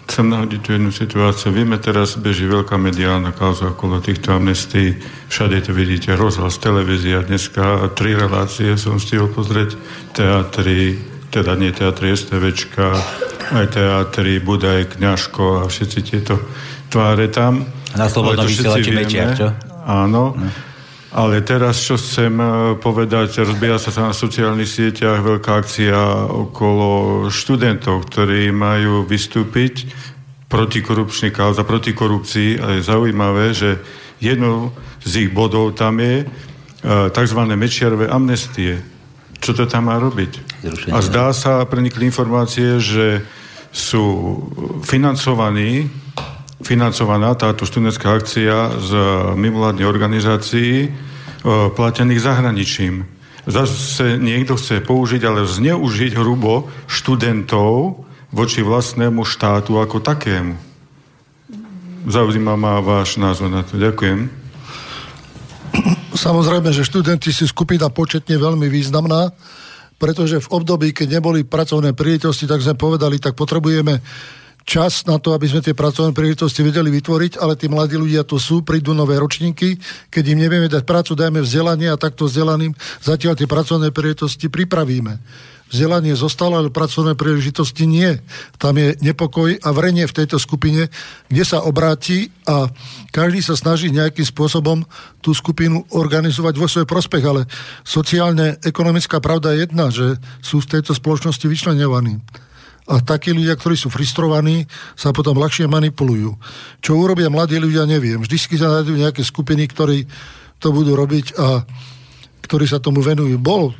chcem 0.09 0.25
nahodiť 0.25 0.59
tu 0.63 0.69
jednu 0.73 0.89
situáciu. 0.89 1.53
Vieme, 1.53 1.77
teraz 1.77 2.17
beží 2.17 2.49
veľká 2.49 2.79
mediálna 2.79 3.35
kauza 3.35 3.75
okolo 3.75 4.01
týchto 4.01 4.33
amnestí. 4.33 4.97
Všade 5.29 5.61
to 5.67 5.77
vidíte, 5.77 6.17
rozhlas, 6.17 6.57
televízia. 6.57 7.21
Dneska 7.21 7.91
tri 7.93 8.17
relácie 8.17 8.73
som 8.79 8.97
stihol 8.97 9.29
pozrieť. 9.29 9.77
Teatry, 10.17 11.12
teda 11.33 11.57
nie 11.57 11.73
teatry 11.73 12.13
STVčka, 12.13 12.93
aj 13.57 13.73
teatry 13.73 14.37
Budaj, 14.37 14.93
Kňažko 14.93 15.65
a 15.65 15.69
všetci 15.69 15.99
tieto 16.05 16.37
tváre 16.93 17.33
tam. 17.33 17.65
Na 17.97 18.05
slobodnom 18.05 18.45
vysielači 18.45 18.93
Mečiar, 18.93 19.33
čo? 19.33 19.49
Áno. 19.89 20.37
No. 20.37 20.49
Ale 21.13 21.45
teraz, 21.45 21.77
čo 21.77 21.93
chcem 21.93 22.33
e, 22.41 22.73
povedať, 22.81 23.45
rozbíja 23.45 23.77
sa 23.77 24.09
na 24.09 24.17
sociálnych 24.17 24.65
sieťach 24.65 25.21
veľká 25.21 25.61
akcia 25.61 26.25
okolo 26.25 26.89
študentov, 27.29 28.09
ktorí 28.09 28.49
majú 28.49 29.05
vystúpiť 29.05 29.93
protikorupčný 30.49 31.29
kauza, 31.29 31.61
proti 31.65 31.93
korupcii 31.93 32.57
a 32.57 32.77
je 32.77 32.81
zaujímavé, 32.81 33.53
že 33.53 33.77
jednou 34.17 34.73
z 35.05 35.25
ich 35.25 35.29
bodov 35.29 35.77
tam 35.77 36.01
je 36.01 36.25
e, 36.25 36.25
tzv. 37.13 37.39
mečiarové 37.53 38.09
amnestie. 38.09 38.92
Čo 39.43 39.51
to 39.51 39.63
tam 39.67 39.91
má 39.91 39.99
robiť? 39.99 40.63
A 40.95 41.03
zdá 41.03 41.35
sa, 41.35 41.67
prenikli 41.67 42.07
informácie, 42.07 42.79
že 42.79 43.27
sú 43.75 44.39
financovaní 44.87 45.91
financovaná 46.63 47.35
táto 47.35 47.67
študentská 47.67 48.17
akcia 48.17 48.79
z 48.79 48.91
mimovládnej 49.35 49.83
organizácií 49.83 50.87
e, 50.87 50.89
platených 51.75 52.23
zahraničím. 52.23 53.03
Zase 53.43 54.15
niekto 54.15 54.55
chce 54.55 54.79
použiť, 54.79 55.21
ale 55.27 55.43
zneužiť 55.43 56.15
hrubo 56.15 56.71
študentov 56.87 58.07
voči 58.31 58.63
vlastnému 58.63 59.27
štátu 59.27 59.77
ako 59.77 59.99
takému. 59.99 60.55
Zaujíma 62.07 62.55
ma 62.55 62.79
váš 62.79 63.19
názor 63.19 63.51
na 63.51 63.67
to. 63.67 63.75
Ďakujem. 63.75 64.42
Samozrejme, 66.13 66.69
že 66.69 66.85
študenti 66.85 67.33
si 67.33 67.49
skupina 67.49 67.89
početne 67.89 68.37
veľmi 68.37 68.69
významná, 68.69 69.33
pretože 69.97 70.37
v 70.37 70.51
období, 70.51 70.93
keď 70.93 71.17
neboli 71.17 71.41
pracovné 71.41 71.97
príležitosti, 71.97 72.45
tak 72.45 72.61
sme 72.61 72.77
povedali, 72.77 73.17
tak 73.17 73.33
potrebujeme 73.33 73.97
čas 74.63 75.03
na 75.09 75.19
to, 75.19 75.35
aby 75.35 75.47
sme 75.47 75.65
tie 75.65 75.75
pracovné 75.75 76.15
príležitosti 76.15 76.63
vedeli 76.63 76.87
vytvoriť, 76.93 77.39
ale 77.39 77.59
tí 77.59 77.67
mladí 77.67 77.99
ľudia 77.99 78.23
tu 78.23 78.39
sú, 78.39 78.63
prídu 78.63 78.95
nové 78.95 79.19
ročníky, 79.19 79.75
keď 80.07 80.23
im 80.31 80.39
nevieme 80.39 80.71
dať 80.71 80.83
prácu, 80.87 81.17
dajme 81.19 81.43
vzdelanie 81.43 81.91
a 81.91 81.99
takto 81.99 82.27
vzdelaným 82.27 82.71
zatiaľ 83.03 83.35
tie 83.35 83.47
pracovné 83.47 83.91
príležitosti 83.91 84.47
pripravíme. 84.47 85.19
Vzdelanie 85.73 86.13
zostalo, 86.13 86.61
ale 86.61 86.69
pracovné 86.69 87.17
príležitosti 87.17 87.89
nie. 87.89 88.21
Tam 88.61 88.77
je 88.77 88.93
nepokoj 89.01 89.57
a 89.57 89.69
vrenie 89.73 90.05
v 90.05 90.13
tejto 90.21 90.37
skupine, 90.37 90.85
kde 91.33 91.43
sa 91.43 91.65
obráti 91.65 92.29
a 92.45 92.69
každý 93.09 93.41
sa 93.41 93.57
snaží 93.57 93.89
nejakým 93.89 94.21
spôsobom 94.21 94.85
tú 95.25 95.33
skupinu 95.33 95.81
organizovať 95.89 96.53
vo 96.61 96.69
svoj 96.69 96.85
prospech, 96.85 97.25
ale 97.25 97.49
sociálne 97.81 98.61
ekonomická 98.61 99.17
pravda 99.17 99.57
je 99.57 99.65
jedna, 99.65 99.89
že 99.89 100.21
sú 100.45 100.61
z 100.61 100.77
tejto 100.77 100.93
spoločnosti 100.93 101.49
vyčlenovaní 101.49 102.21
a 102.83 102.99
takí 102.99 103.31
ľudia, 103.31 103.55
ktorí 103.55 103.79
sú 103.79 103.87
frustrovaní, 103.87 104.67
sa 104.93 105.15
potom 105.15 105.39
ľahšie 105.39 105.71
manipulujú. 105.71 106.35
Čo 106.83 106.99
urobia 106.99 107.31
mladí 107.31 107.55
ľudia, 107.55 107.87
neviem. 107.87 108.19
Vždy 108.19 108.37
sa 108.59 108.79
nájdú 108.79 108.99
nejaké 108.99 109.23
skupiny, 109.23 109.71
ktorí 109.71 110.03
to 110.59 110.75
budú 110.75 110.91
robiť 110.95 111.39
a 111.39 111.63
ktorí 112.43 112.67
sa 112.67 112.83
tomu 112.83 112.99
venujú. 112.99 113.39
Bol 113.39 113.71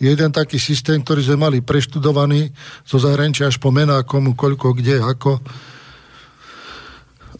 jeden 0.00 0.32
taký 0.32 0.56
systém, 0.56 1.04
ktorý 1.04 1.20
sme 1.20 1.36
mali 1.36 1.58
preštudovaný 1.60 2.48
zo 2.88 2.96
zahraničia 2.96 3.52
až 3.52 3.60
po 3.60 3.68
mená, 3.68 4.00
komu, 4.00 4.32
koľko, 4.32 4.72
kde, 4.72 5.04
ako. 5.04 5.44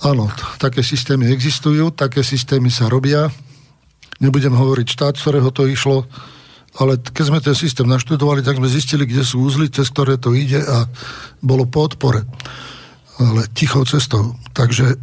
Áno, 0.04 0.28
také 0.60 0.84
systémy 0.84 1.32
existujú, 1.32 1.92
také 1.96 2.20
systémy 2.20 2.68
sa 2.68 2.92
robia. 2.92 3.32
Nebudem 4.20 4.52
hovoriť 4.52 4.86
štát, 4.92 5.16
z 5.16 5.22
ktorého 5.24 5.48
to 5.48 5.64
išlo, 5.64 6.04
ale 6.76 7.00
keď 7.00 7.24
sme 7.24 7.40
ten 7.40 7.56
systém 7.56 7.88
naštudovali, 7.88 8.44
tak 8.44 8.60
sme 8.60 8.68
zistili, 8.68 9.08
kde 9.08 9.24
sú 9.24 9.42
úzly, 9.42 9.72
cez 9.72 9.88
ktoré 9.88 10.20
to 10.20 10.36
ide 10.36 10.60
a 10.60 10.84
bolo 11.40 11.64
po 11.64 11.88
odpore. 11.88 12.22
Ale 13.20 13.48
tichou 13.56 13.84
cestou. 13.88 14.36
Takže 14.52 14.96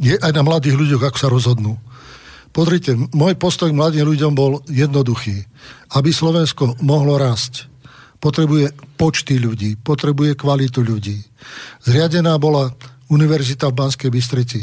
je 0.00 0.16
aj 0.16 0.32
na 0.32 0.44
mladých 0.44 0.76
ľuďoch, 0.76 1.02
ako 1.04 1.18
sa 1.18 1.28
rozhodnú. 1.28 1.76
Pozrite, 2.50 2.98
môj 3.14 3.38
postoj 3.38 3.70
k 3.70 3.78
mladým 3.78 4.06
ľuďom 4.06 4.32
bol 4.34 4.58
jednoduchý. 4.66 5.46
Aby 5.94 6.10
Slovensko 6.10 6.74
mohlo 6.82 7.14
rásť, 7.14 7.70
potrebuje 8.18 8.74
počty 8.98 9.38
ľudí, 9.38 9.78
potrebuje 9.78 10.34
kvalitu 10.34 10.82
ľudí. 10.82 11.18
Zriadená 11.86 12.36
bola 12.36 12.74
univerzita 13.10 13.70
v 13.70 13.78
Banskej 13.78 14.10
Bystrici. 14.10 14.60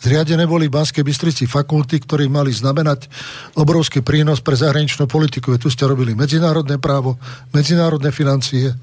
Zriadené 0.00 0.44
boli 0.44 0.68
v 0.68 0.76
Banskej 0.76 1.00
Bystrici 1.00 1.48
fakulty, 1.48 2.04
ktoré 2.04 2.28
mali 2.28 2.52
znamenať 2.52 3.08
obrovský 3.56 4.04
prínos 4.04 4.44
pre 4.44 4.52
zahraničnú 4.52 5.08
politiku. 5.08 5.56
Tu 5.56 5.72
ste 5.72 5.88
robili 5.88 6.12
medzinárodné 6.12 6.76
právo, 6.76 7.16
medzinárodné 7.56 8.12
financie, 8.12 8.76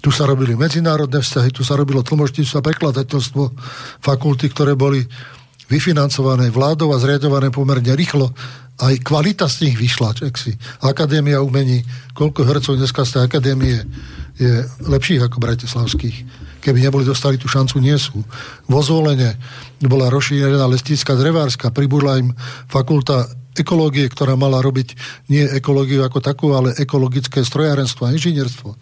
tu 0.00 0.08
sa 0.10 0.24
robili 0.24 0.56
medzinárodné 0.56 1.20
vzťahy, 1.20 1.52
tu 1.52 1.62
sa 1.62 1.76
robilo 1.76 2.00
tlmočníctvo 2.00 2.56
a 2.58 2.66
prekladateľstvo 2.66 3.42
fakulty, 4.00 4.48
ktoré 4.50 4.72
boli 4.72 5.04
vyfinancované 5.70 6.50
vládou 6.50 6.90
a 6.90 6.98
zriadované 6.98 7.54
pomerne 7.54 7.94
rýchlo. 7.94 8.34
Aj 8.80 8.94
kvalita 8.98 9.46
z 9.46 9.70
nich 9.70 9.76
vyšla. 9.78 10.18
Čak 10.18 10.34
si. 10.34 10.52
Akadémia 10.82 11.38
umení, 11.40 11.86
koľko 12.12 12.42
hercov 12.42 12.74
dneska 12.76 13.06
z 13.06 13.10
tej 13.16 13.22
akadémie 13.30 13.76
je 14.40 14.66
lepších 14.82 15.22
ako 15.22 15.36
bratislavských 15.38 16.50
keby 16.60 16.84
neboli 16.84 17.08
dostali 17.08 17.40
tú 17.40 17.48
šancu, 17.48 17.80
nie 17.80 17.96
sú. 17.96 18.20
Vo 18.68 18.80
zvolenie 18.84 19.34
bola 19.80 20.12
rozšírená 20.12 20.68
lestická 20.68 21.16
drevárska, 21.16 21.72
pribudla 21.72 22.20
im 22.20 22.36
fakulta 22.68 23.26
ekológie, 23.56 24.06
ktorá 24.06 24.36
mala 24.38 24.62
robiť 24.62 24.94
nie 25.32 25.42
ekológiu 25.48 26.04
ako 26.04 26.20
takú, 26.22 26.52
ale 26.54 26.76
ekologické 26.78 27.42
strojárenstvo 27.42 28.06
a 28.06 28.14
inžinierstvo. 28.14 28.76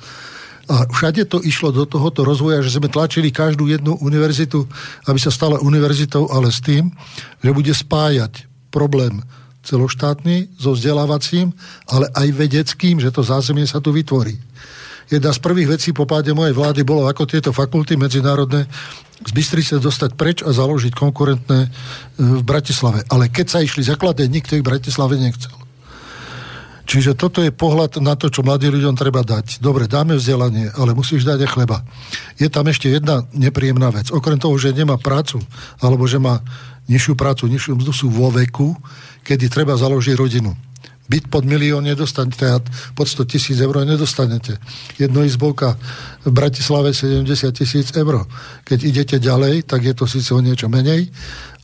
A 0.69 0.85
všade 0.89 1.25
to 1.25 1.41
išlo 1.41 1.73
do 1.73 1.89
tohoto 1.89 2.23
rozvoja, 2.23 2.61
že 2.61 2.77
sme 2.77 2.93
tlačili 2.93 3.33
každú 3.33 3.67
jednu 3.67 3.97
univerzitu, 4.05 4.69
aby 5.09 5.17
sa 5.17 5.33
stala 5.33 5.59
univerzitou, 5.65 6.29
ale 6.29 6.53
s 6.53 6.61
tým, 6.61 6.93
že 7.41 7.57
bude 7.57 7.73
spájať 7.73 8.45
problém 8.69 9.25
celoštátny 9.65 10.61
so 10.61 10.77
vzdelávacím, 10.77 11.57
ale 11.89 12.09
aj 12.13 12.29
vedeckým, 12.37 13.01
že 13.01 13.13
to 13.13 13.25
zázemie 13.25 13.65
sa 13.65 13.81
tu 13.81 13.93
vytvorí 13.93 14.37
jedna 15.09 15.33
z 15.33 15.41
prvých 15.41 15.81
vecí 15.81 15.91
po 15.97 16.05
páde 16.05 16.37
mojej 16.37 16.53
vlády 16.53 16.85
bolo, 16.85 17.09
ako 17.09 17.25
tieto 17.25 17.51
fakulty 17.51 17.97
medzinárodné 17.97 18.69
z 19.19 19.31
Bystrice 19.35 19.83
dostať 19.83 20.15
preč 20.15 20.39
a 20.45 20.55
založiť 20.55 20.95
konkurentné 20.95 21.67
e, 21.67 21.69
v 22.21 22.43
Bratislave. 22.45 23.03
Ale 23.11 23.33
keď 23.33 23.47
sa 23.49 23.59
išli 23.65 23.83
zakladať, 23.83 24.29
nikto 24.31 24.55
ich 24.55 24.63
v 24.63 24.71
Bratislave 24.71 25.19
nechcel. 25.19 25.51
Čiže 26.89 27.21
toto 27.21 27.45
je 27.45 27.53
pohľad 27.53 28.01
na 28.01 28.17
to, 28.17 28.33
čo 28.33 28.41
mladým 28.41 28.73
ľuďom 28.73 28.97
treba 28.97 29.21
dať. 29.21 29.61
Dobre, 29.61 29.85
dáme 29.85 30.17
vzdelanie, 30.17 30.73
ale 30.73 30.97
musíš 30.97 31.29
dať 31.29 31.45
aj 31.45 31.53
chleba. 31.53 31.85
Je 32.41 32.49
tam 32.49 32.65
ešte 32.65 32.89
jedna 32.89 33.29
nepríjemná 33.37 33.93
vec. 33.93 34.09
Okrem 34.09 34.41
toho, 34.41 34.57
že 34.57 34.73
nemá 34.73 34.97
prácu, 34.97 35.37
alebo 35.85 36.09
že 36.09 36.17
má 36.17 36.41
nižšiu 36.89 37.13
prácu, 37.13 37.45
nižšiu 37.45 37.77
mzdu, 37.77 37.93
sú 37.93 38.07
vo 38.09 38.33
veku, 38.33 38.73
kedy 39.21 39.53
treba 39.53 39.77
založiť 39.77 40.17
rodinu. 40.17 40.57
byt 41.09 41.29
pod 41.29 41.45
milión 41.45 41.85
nedostanete 41.85 42.65
pod 42.93 43.09
100 43.09 43.33
tisíc 43.33 43.57
eur 43.61 43.85
nedostanete. 43.85 44.57
Jednoizbovka 45.01 45.77
v 46.25 46.31
Bratislave 46.33 46.93
70 46.97 47.25
tisíc 47.53 47.93
eur. 47.97 48.29
Keď 48.65 48.79
idete 48.85 49.17
ďalej, 49.21 49.65
tak 49.69 49.85
je 49.85 49.93
to 49.97 50.05
síce 50.05 50.33
o 50.33 50.41
niečo 50.41 50.69
menej, 50.69 51.09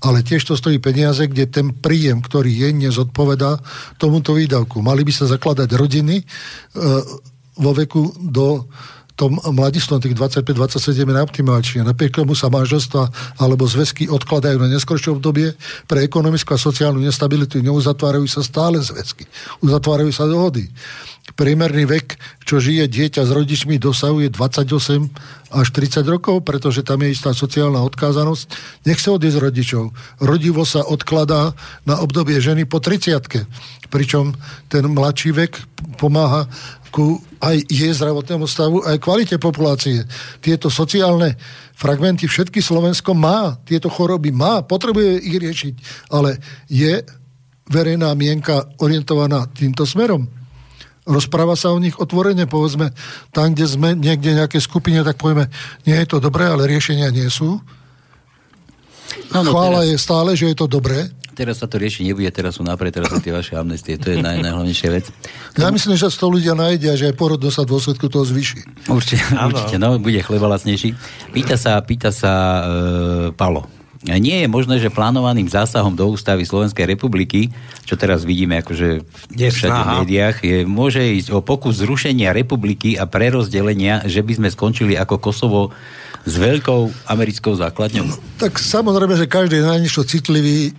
ale 0.04 0.20
tiež 0.20 0.44
to 0.44 0.54
stojí 0.54 0.76
peniaze, 0.78 1.24
kde 1.24 1.48
ten 1.48 1.72
príjem, 1.72 2.20
ktorý 2.20 2.52
je, 2.52 2.68
nezodpovedá 2.76 3.56
tomuto 3.96 4.36
výdavku. 4.36 4.84
Mali 4.84 5.00
by 5.00 5.12
sa 5.16 5.24
zakladať 5.24 5.72
rodiny 5.72 6.20
e, 6.20 6.24
vo 7.56 7.72
veku 7.72 8.12
do 8.20 8.68
tom 9.14 9.38
mladistvom 9.38 10.02
tých 10.02 10.18
25-27 10.18 11.06
je 11.06 11.14
najoptimálnejšie. 11.14 11.86
Napriek 11.86 12.18
tomu 12.18 12.34
sa 12.34 12.50
manželstva 12.50 13.38
alebo 13.38 13.62
zväzky 13.62 14.10
odkladajú 14.10 14.58
na 14.58 14.66
neskôršie 14.66 15.14
obdobie 15.14 15.54
pre 15.86 16.02
ekonomickú 16.02 16.50
a 16.50 16.58
sociálnu 16.58 16.98
nestabilitu. 16.98 17.62
Neuzatvárajú 17.62 18.26
sa 18.26 18.42
stále 18.42 18.82
zväzky. 18.82 19.22
Uzatvárajú 19.62 20.10
sa 20.10 20.26
dohody. 20.26 20.66
Priemerný 21.34 21.82
vek, 21.90 22.14
čo 22.46 22.62
žije 22.62 22.86
dieťa 22.86 23.26
s 23.26 23.30
rodičmi, 23.34 23.82
dosahuje 23.82 24.30
28 24.30 25.54
až 25.54 25.66
30 25.70 26.06
rokov, 26.06 26.46
pretože 26.46 26.86
tam 26.86 27.02
je 27.02 27.10
istá 27.10 27.34
sociálna 27.34 27.82
odkázanosť. 27.82 28.44
Nech 28.86 29.02
sa 29.02 29.18
odísť 29.18 29.42
rodičov. 29.42 29.90
Rodivo 30.22 30.62
sa 30.62 30.86
odkladá 30.86 31.54
na 31.82 31.98
obdobie 31.98 32.38
ženy 32.38 32.70
po 32.70 32.78
30 32.78 33.46
pričom 33.94 34.34
ten 34.66 34.82
mladší 34.90 35.30
vek 35.30 35.54
pomáha 36.02 36.50
ku 36.90 37.22
aj 37.38 37.62
jej 37.70 37.94
zdravotnému 37.94 38.46
stavu, 38.50 38.82
aj 38.82 38.98
kvalite 38.98 39.38
populácie. 39.38 40.02
Tieto 40.42 40.66
sociálne 40.66 41.38
fragmenty 41.78 42.26
všetky 42.26 42.58
Slovensko 42.58 43.14
má, 43.14 43.54
tieto 43.62 43.86
choroby 43.86 44.34
má, 44.34 44.66
potrebuje 44.66 45.22
ich 45.22 45.36
riešiť, 45.38 45.74
ale 46.10 46.42
je 46.66 47.06
verejná 47.70 48.10
mienka 48.18 48.66
orientovaná 48.82 49.46
týmto 49.54 49.86
smerom. 49.86 50.26
Rozpráva 51.04 51.52
sa 51.52 51.68
o 51.72 51.78
nich 51.78 52.00
otvorene, 52.00 52.48
povedzme, 52.48 52.92
tam, 53.28 53.52
kde 53.52 53.68
sme 53.68 53.92
niekde 53.92 54.32
nejaké 54.32 54.56
skupine, 54.56 55.04
tak 55.04 55.20
povieme, 55.20 55.52
nie 55.84 55.96
je 56.00 56.08
to 56.08 56.16
dobré, 56.16 56.48
ale 56.48 56.64
riešenia 56.64 57.12
nie 57.12 57.28
sú. 57.28 57.60
No, 59.30 59.44
no, 59.44 59.52
Chvála 59.52 59.84
teraz... 59.84 59.90
je 59.92 59.96
stále, 60.00 60.30
že 60.32 60.48
je 60.50 60.56
to 60.56 60.66
dobré. 60.66 61.12
Teraz 61.34 61.58
sa 61.60 61.66
to 61.66 61.82
rieši 61.82 62.06
nebude, 62.06 62.30
teraz 62.30 62.56
sú 62.56 62.62
napred, 62.62 62.94
teraz 62.94 63.10
sú 63.10 63.18
tie 63.18 63.34
vaše 63.34 63.58
amnestie, 63.58 63.98
to 63.98 64.14
je 64.14 64.22
naj, 64.22 64.38
najhlavnejšia 64.38 64.88
vec. 64.94 65.10
Ja 65.58 65.66
myslím, 65.74 65.98
že 65.98 66.06
to 66.06 66.30
ľudia 66.30 66.54
nájdia, 66.54 66.94
že 66.94 67.10
aj 67.10 67.18
porodnosť 67.18 67.54
sa 67.58 67.62
v 67.66 67.70
dôsledku 67.74 68.06
toho 68.06 68.22
zvyši. 68.22 68.86
Určite, 68.86 69.34
určite, 69.34 69.76
no, 69.82 69.98
bude 69.98 70.22
chleba 70.22 70.46
lacnejší. 70.54 70.94
Pýta 71.34 71.58
sa, 71.58 71.82
pýta 71.82 72.14
sa 72.14 72.32
e, 72.32 72.62
Palo. 73.34 73.66
Nie 74.04 74.44
je 74.44 74.48
možné, 74.52 74.76
že 74.76 74.92
plánovaným 74.92 75.48
zásahom 75.48 75.96
do 75.96 76.12
ústavy 76.12 76.44
Slovenskej 76.44 76.84
republiky, 76.84 77.48
čo 77.88 77.96
teraz 77.96 78.28
vidíme 78.28 78.60
akože 78.60 79.00
v 79.32 79.48
všade 79.48 79.80
v 79.80 79.92
médiách, 80.04 80.36
je, 80.44 80.56
môže 80.68 81.00
ísť 81.00 81.32
o 81.32 81.40
pokus 81.40 81.80
zrušenia 81.80 82.36
republiky 82.36 83.00
a 83.00 83.08
prerozdelenia, 83.08 84.04
že 84.04 84.20
by 84.20 84.44
sme 84.44 84.48
skončili 84.52 84.92
ako 84.92 85.16
Kosovo 85.16 85.72
s 86.28 86.34
veľkou 86.36 87.08
americkou 87.08 87.56
základňou? 87.56 88.04
No, 88.04 88.16
tak 88.36 88.60
samozrejme, 88.60 89.16
že 89.16 89.24
každý 89.24 89.64
je 89.64 89.70
najnižšo 89.72 90.02
citlivý 90.04 90.76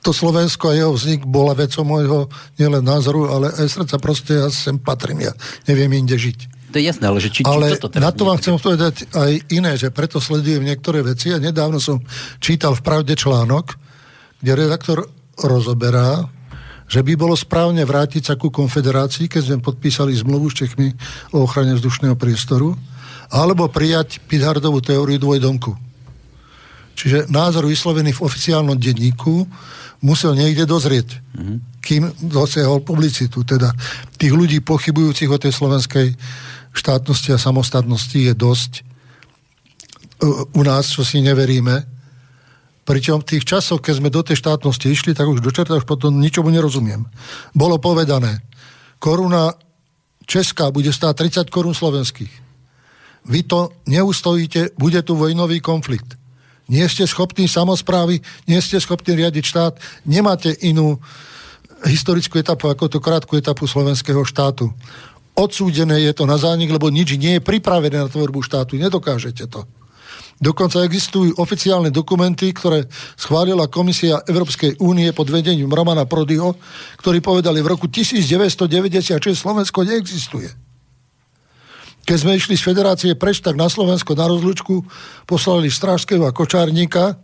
to 0.00 0.16
Slovensko 0.16 0.72
a 0.72 0.78
jeho 0.78 0.92
vznik 0.96 1.28
bola 1.28 1.52
vecou 1.52 1.84
môjho 1.84 2.18
nielen 2.56 2.80
názoru, 2.80 3.28
ale 3.28 3.52
aj 3.52 3.68
srdca 3.68 3.96
proste 4.00 4.32
ja 4.38 4.48
sem 4.48 4.80
patrím, 4.80 5.28
ja 5.28 5.32
neviem 5.68 5.92
inde 5.92 6.16
žiť. 6.16 6.59
To 6.70 6.78
je 6.78 6.86
jasné, 6.86 7.04
ale 7.10 7.18
že 7.18 7.34
či, 7.34 7.42
ale 7.42 7.74
či 7.74 7.82
toto 7.82 7.98
teraz 7.98 8.04
na 8.06 8.10
to 8.14 8.22
vám 8.22 8.38
chcem 8.38 8.54
povedať 8.54 8.94
aj 9.10 9.32
iné, 9.50 9.74
že 9.74 9.90
preto 9.90 10.22
sledujem 10.22 10.62
niektoré 10.62 11.02
veci 11.02 11.34
a 11.34 11.42
nedávno 11.42 11.82
som 11.82 11.98
čítal 12.38 12.78
v 12.78 12.82
Pravde 12.86 13.18
článok, 13.18 13.74
kde 14.38 14.52
redaktor 14.54 15.02
rozoberá, 15.34 16.30
že 16.90 17.02
by 17.02 17.18
bolo 17.18 17.34
správne 17.34 17.82
vrátiť 17.82 18.22
sa 18.22 18.34
ku 18.38 18.50
konfederácii, 18.50 19.26
keď 19.30 19.42
sme 19.46 19.58
podpísali 19.62 20.14
zmluvu 20.14 20.50
s 20.50 20.58
Čechmi 20.62 20.90
o 21.34 21.46
ochrane 21.46 21.74
vzdušného 21.74 22.14
priestoru, 22.14 22.74
alebo 23.30 23.70
prijať 23.70 24.18
Pithardovú 24.26 24.82
teóriu 24.82 25.18
dvojdomku. 25.18 25.74
Čiže 26.98 27.30
názor 27.30 27.64
vyslovený 27.70 28.12
v 28.18 28.24
oficiálnom 28.26 28.74
denníku 28.74 29.46
musel 30.02 30.34
niekde 30.34 30.66
dozrieť, 30.66 31.16
mm-hmm. 31.16 31.56
kým 31.80 32.02
dosiahol 32.28 32.82
publicitu. 32.82 33.46
Teda 33.46 33.70
tých 34.18 34.34
ľudí 34.34 34.60
pochybujúcich 34.60 35.30
o 35.30 35.38
tej 35.40 35.54
slovenskej 35.54 36.12
štátnosti 36.72 37.34
a 37.34 37.38
samostatnosti 37.38 38.16
je 38.16 38.34
dosť 38.34 38.72
e, 38.78 38.82
u 40.54 40.62
nás, 40.62 40.90
čo 40.90 41.02
si 41.02 41.22
neveríme. 41.22 41.86
Pričom 42.84 43.22
v 43.22 43.28
tých 43.36 43.44
časoch, 43.46 43.78
keď 43.78 43.94
sme 44.02 44.10
do 44.10 44.22
tej 44.24 44.40
štátnosti 44.40 44.90
išli, 44.90 45.12
tak 45.14 45.28
už 45.30 45.44
do 45.44 45.50
čerta 45.54 45.78
už 45.78 45.86
potom 45.86 46.18
ničomu 46.18 46.50
nerozumiem. 46.50 47.06
Bolo 47.54 47.78
povedané, 47.78 48.42
koruna 48.98 49.54
česká 50.26 50.70
bude 50.74 50.90
stáť 50.90 51.46
30 51.46 51.54
korún 51.54 51.74
slovenských. 51.76 52.32
Vy 53.30 53.40
to 53.44 53.76
neustojíte, 53.86 54.74
bude 54.80 54.98
tu 55.04 55.14
vojnový 55.14 55.60
konflikt 55.60 56.20
nie 56.70 56.86
ste 56.86 57.02
schopní 57.02 57.50
samozprávy, 57.50 58.22
nie 58.46 58.60
ste 58.62 58.78
schopní 58.78 59.18
riadiť 59.18 59.44
štát, 59.44 59.74
nemáte 60.06 60.54
inú 60.62 61.02
historickú 61.82 62.38
etapu 62.38 62.70
ako 62.70 62.86
tú 62.86 62.98
krátku 63.02 63.34
etapu 63.34 63.66
slovenského 63.66 64.22
štátu. 64.22 64.70
Odsúdené 65.40 66.04
je 66.04 66.12
to 66.12 66.28
na 66.28 66.36
zánik, 66.36 66.68
lebo 66.68 66.92
nič 66.92 67.16
nie 67.16 67.40
je 67.40 67.42
pripravené 67.42 67.96
na 67.96 68.12
tvorbu 68.12 68.44
štátu. 68.44 68.76
Nedokážete 68.76 69.48
to. 69.48 69.64
Dokonca 70.40 70.84
existujú 70.84 71.36
oficiálne 71.36 71.92
dokumenty, 71.92 72.52
ktoré 72.52 72.88
schválila 73.16 73.68
Komisia 73.68 74.20
Európskej 74.24 74.80
únie 74.80 75.12
pod 75.12 75.28
vedením 75.28 75.68
Romana 75.68 76.08
Prodyho, 76.08 76.56
ktorí 77.00 77.20
povedali, 77.20 77.60
v 77.60 77.72
roku 77.72 77.88
1996 77.88 79.20
Slovensko 79.36 79.84
neexistuje. 79.84 80.48
Keď 82.08 82.16
sme 82.16 82.40
išli 82.40 82.56
z 82.56 82.64
Federácie 82.64 83.12
preč, 83.20 83.44
tak 83.44 83.56
na 83.60 83.68
Slovensko 83.68 84.16
na 84.16 84.28
rozlučku 84.32 84.80
poslali 85.28 85.68
Strážského 85.68 86.24
a 86.24 86.32
Kočárnika 86.32 87.20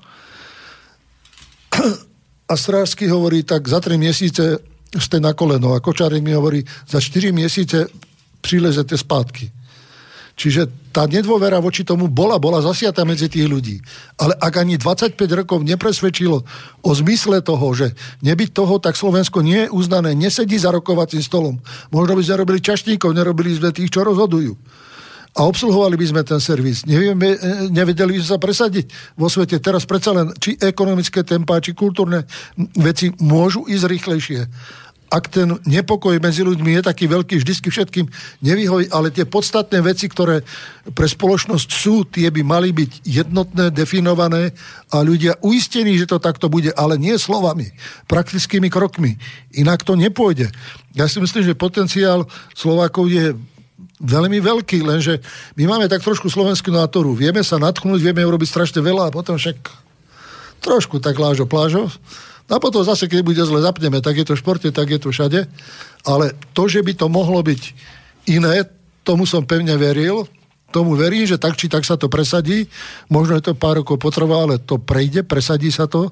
a 2.45 2.55
Strážsky 2.57 3.09
hovorí, 3.09 3.49
tak 3.49 3.65
za 3.65 3.81
3 3.81 3.97
mesiace 3.97 4.61
ste 4.93 5.19
na 5.25 5.33
koleno 5.33 5.73
a 5.73 5.81
Kočárnik 5.81 6.21
mi 6.21 6.37
hovorí, 6.37 6.61
za 6.85 7.01
4 7.01 7.33
mesiace 7.33 7.89
prilezete 8.47 8.95
spátky. 8.95 9.51
Čiže 10.37 10.93
tá 10.93 11.09
nedôvera 11.09 11.57
voči 11.65 11.81
tomu 11.81 12.13
bola, 12.13 12.37
bola 12.37 12.61
zasiata 12.61 13.09
medzi 13.09 13.25
tých 13.25 13.49
ľudí. 13.49 13.81
Ale 14.21 14.37
ak 14.37 14.61
ani 14.61 14.77
25 14.77 15.17
rokov 15.33 15.65
nepresvedčilo 15.65 16.45
o 16.85 16.91
zmysle 16.93 17.41
toho, 17.41 17.67
že 17.73 17.97
nebyť 18.21 18.53
toho, 18.53 18.77
tak 18.77 19.01
Slovensko 19.01 19.41
nie 19.41 19.65
je 19.65 19.73
uznané, 19.73 20.13
nesedí 20.13 20.61
za 20.61 20.69
rokovacím 20.77 21.25
stolom. 21.25 21.57
Možno 21.89 22.13
by 22.13 22.23
sme 22.23 22.37
robili 22.45 22.61
čašníkov, 22.61 23.17
nerobili 23.17 23.57
sme 23.57 23.73
tých, 23.73 23.89
čo 23.89 24.05
rozhodujú. 24.05 24.53
A 25.37 25.45
obsluhovali 25.45 26.01
by 26.01 26.07
sme 26.09 26.23
ten 26.25 26.41
servis. 26.41 26.85
Nevieme, 26.85 27.37
e, 27.37 27.69
nevedeli 27.73 28.17
by 28.17 28.21
sme 28.21 28.33
sa 28.37 28.41
presadiť 28.41 29.17
vo 29.17 29.29
svete. 29.29 29.61
Teraz 29.61 29.89
predsa 29.89 30.17
len, 30.17 30.33
či 30.37 30.57
ekonomické 30.57 31.25
tempá, 31.25 31.61
či 31.61 31.77
kultúrne 31.77 32.25
veci 32.77 33.13
môžu 33.21 33.69
ísť 33.69 33.85
rýchlejšie 33.85 34.41
ak 35.07 35.25
ten 35.31 35.49
nepokoj 35.63 36.19
medzi 36.19 36.43
ľuďmi 36.43 36.79
je 36.79 36.83
taký 36.83 37.07
veľký, 37.07 37.39
vždycky 37.39 37.71
všetkým 37.71 38.07
nevyhojí, 38.43 38.91
ale 38.91 39.15
tie 39.15 39.23
podstatné 39.23 39.79
veci, 39.79 40.11
ktoré 40.11 40.43
pre 40.91 41.07
spoločnosť 41.07 41.69
sú, 41.71 42.03
tie 42.11 42.27
by 42.31 42.43
mali 42.43 42.75
byť 42.75 43.07
jednotné, 43.07 43.71
definované 43.71 44.51
a 44.91 45.07
ľudia 45.07 45.39
uistení, 45.47 45.95
že 45.95 46.11
to 46.11 46.19
takto 46.19 46.51
bude, 46.51 46.75
ale 46.75 46.99
nie 46.99 47.15
slovami, 47.15 47.71
praktickými 48.11 48.67
krokmi. 48.67 49.15
Inak 49.55 49.87
to 49.87 49.95
nepôjde. 49.95 50.51
Ja 50.99 51.07
si 51.07 51.23
myslím, 51.23 51.47
že 51.47 51.55
potenciál 51.55 52.27
Slovákov 52.59 53.07
je 53.07 53.39
veľmi 54.03 54.43
veľký, 54.43 54.83
lenže 54.85 55.23
my 55.57 55.65
máme 55.71 55.87
tak 55.87 56.03
trošku 56.03 56.29
slovenskú 56.29 56.75
nátoru. 56.75 57.15
Vieme 57.17 57.41
sa 57.47 57.63
natchnúť, 57.63 58.03
vieme 58.03 58.27
urobiť 58.27 58.49
strašne 58.51 58.81
veľa 58.83 59.09
a 59.09 59.15
potom 59.15 59.39
však 59.39 59.57
trošku 60.61 60.99
tak 60.99 61.17
lážo 61.17 61.47
plážo 61.47 61.89
a 62.47 62.63
potom 62.63 62.87
zase, 62.87 63.11
keď 63.11 63.21
bude 63.27 63.43
zle 63.43 63.59
zapneme, 63.59 63.99
tak 63.99 64.23
je 64.23 64.27
to 64.27 64.39
v 64.39 64.43
športe, 64.43 64.69
tak 64.71 64.87
je 64.87 65.03
to 65.03 65.11
všade. 65.11 65.51
Ale 66.07 66.31
to, 66.55 66.71
že 66.71 66.79
by 66.79 66.95
to 66.95 67.11
mohlo 67.11 67.43
byť 67.43 67.63
iné, 68.31 68.63
tomu 69.03 69.27
som 69.27 69.43
pevne 69.43 69.75
veril. 69.75 70.31
Tomu 70.71 70.99
verím, 70.99 71.27
že 71.27 71.39
tak 71.39 71.59
či 71.59 71.67
tak 71.71 71.83
sa 71.87 71.99
to 71.99 72.11
presadí. 72.11 72.67
Možno 73.11 73.39
je 73.39 73.51
to 73.51 73.59
pár 73.59 73.83
rokov 73.83 73.99
potrvá, 73.99 74.47
ale 74.47 74.63
to 74.63 74.79
prejde, 74.79 75.27
presadí 75.27 75.71
sa 75.75 75.91
to. 75.91 76.11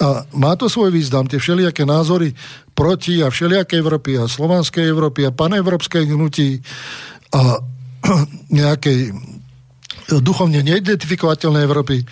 A 0.00 0.24
má 0.34 0.56
to 0.56 0.66
svoj 0.66 0.90
význam, 0.90 1.28
tie 1.28 1.36
všelijaké 1.36 1.84
názory 1.84 2.32
proti 2.72 3.20
a 3.20 3.28
všelijaké 3.28 3.78
Európy 3.78 4.16
a 4.16 4.30
slovanskej 4.30 4.88
Európy 4.88 5.28
a 5.28 5.34
panevropskej 5.34 6.08
hnutí 6.08 6.62
a 7.36 7.60
nejakej 8.62 9.12
duchovne 10.18 10.64
neidentifikovateľnej 10.66 11.62
Európy 11.62 12.02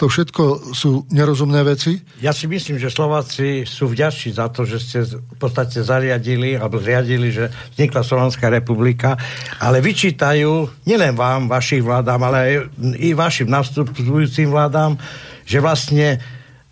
to 0.00 0.08
všetko 0.08 0.72
sú 0.72 1.04
nerozumné 1.12 1.60
veci. 1.60 2.00
Ja 2.24 2.32
si 2.32 2.48
myslím, 2.48 2.80
že 2.80 2.88
Slováci 2.88 3.68
sú 3.68 3.84
vďační 3.84 4.32
za 4.32 4.48
to, 4.48 4.64
že 4.64 4.80
ste 4.80 5.04
v 5.04 5.36
podstate 5.36 5.84
zariadili 5.84 6.56
alebo 6.56 6.80
zriadili, 6.80 7.28
že 7.28 7.52
vznikla 7.76 8.00
Slovenská 8.00 8.48
republika, 8.48 9.20
ale 9.60 9.84
vyčítajú 9.84 10.72
nielen 10.88 11.12
vám, 11.12 11.52
vašich 11.52 11.84
vládám, 11.84 12.20
ale 12.24 12.38
aj 12.40 12.52
i 12.96 13.12
vašim 13.12 13.52
nastupujúcim 13.52 14.48
vládám, 14.48 14.96
že 15.44 15.60
vlastne 15.60 16.16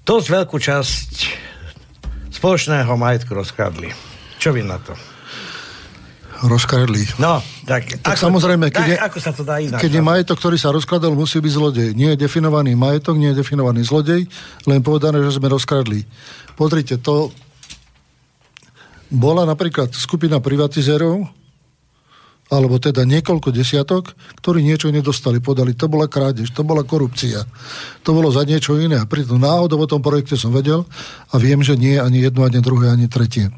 dosť 0.09 0.27
veľkú 0.33 0.57
časť 0.57 1.13
spoločného 2.33 2.89
majetku 2.97 3.37
rozkradli. 3.37 3.93
Čo 4.41 4.57
vy 4.57 4.65
na 4.65 4.81
to? 4.81 4.97
Rozkradli. 6.39 7.03
No, 7.19 7.43
tak, 7.67 7.99
Tak 7.99 8.15
ako, 8.15 8.31
samozrejme, 8.31 8.71
keď 8.71 8.85
tak, 8.85 8.91
je, 8.91 8.97
ako 8.99 9.19
sa 9.19 9.33
to 9.35 9.43
dá 9.43 9.59
inak? 9.59 9.83
keď 9.83 9.91
je 9.99 10.03
majetok, 10.03 10.37
ktorý 10.39 10.57
sa 10.61 10.71
rozkladal, 10.71 11.19
musí 11.19 11.43
byť 11.43 11.53
zlodej. 11.53 11.89
Nie 11.99 12.15
je 12.15 12.23
definovaný 12.23 12.79
majetok, 12.79 13.19
nie 13.19 13.35
je 13.35 13.43
definovaný 13.43 13.83
zlodej, 13.83 14.23
len 14.71 14.79
povedané, 14.79 15.19
že 15.27 15.35
sme 15.35 15.51
rozkradli. 15.51 16.07
Pozrite, 16.55 17.03
to 17.03 17.35
bola 19.11 19.43
napríklad 19.49 19.91
skupina 19.97 20.39
privatizérov, 20.39 21.27
alebo 22.49 22.81
teda 22.81 23.05
niekoľko 23.05 23.53
desiatok, 23.53 24.17
ktorí 24.41 24.65
niečo 24.65 24.89
nedostali, 24.89 25.37
podali. 25.37 25.77
To 25.77 25.85
bola 25.85 26.09
krádež, 26.09 26.49
to 26.57 26.65
bola 26.65 26.81
korupcia. 26.81 27.45
To 28.09 28.17
bolo 28.17 28.33
za 28.33 28.49
niečo 28.49 28.81
iné. 28.81 28.97
A 28.97 29.05
pritom 29.05 29.37
náhodou 29.37 29.85
o 29.85 29.91
tom 29.91 30.01
projekte 30.01 30.33
som 30.33 30.49
vedel 30.49 30.89
a 31.29 31.35
viem, 31.37 31.61
že 31.61 31.77
nie 31.77 32.01
je 32.01 32.01
ani 32.01 32.25
jedno, 32.25 32.49
ani 32.49 32.65
druhé, 32.65 32.89
ani 32.89 33.05
tretie. 33.05 33.53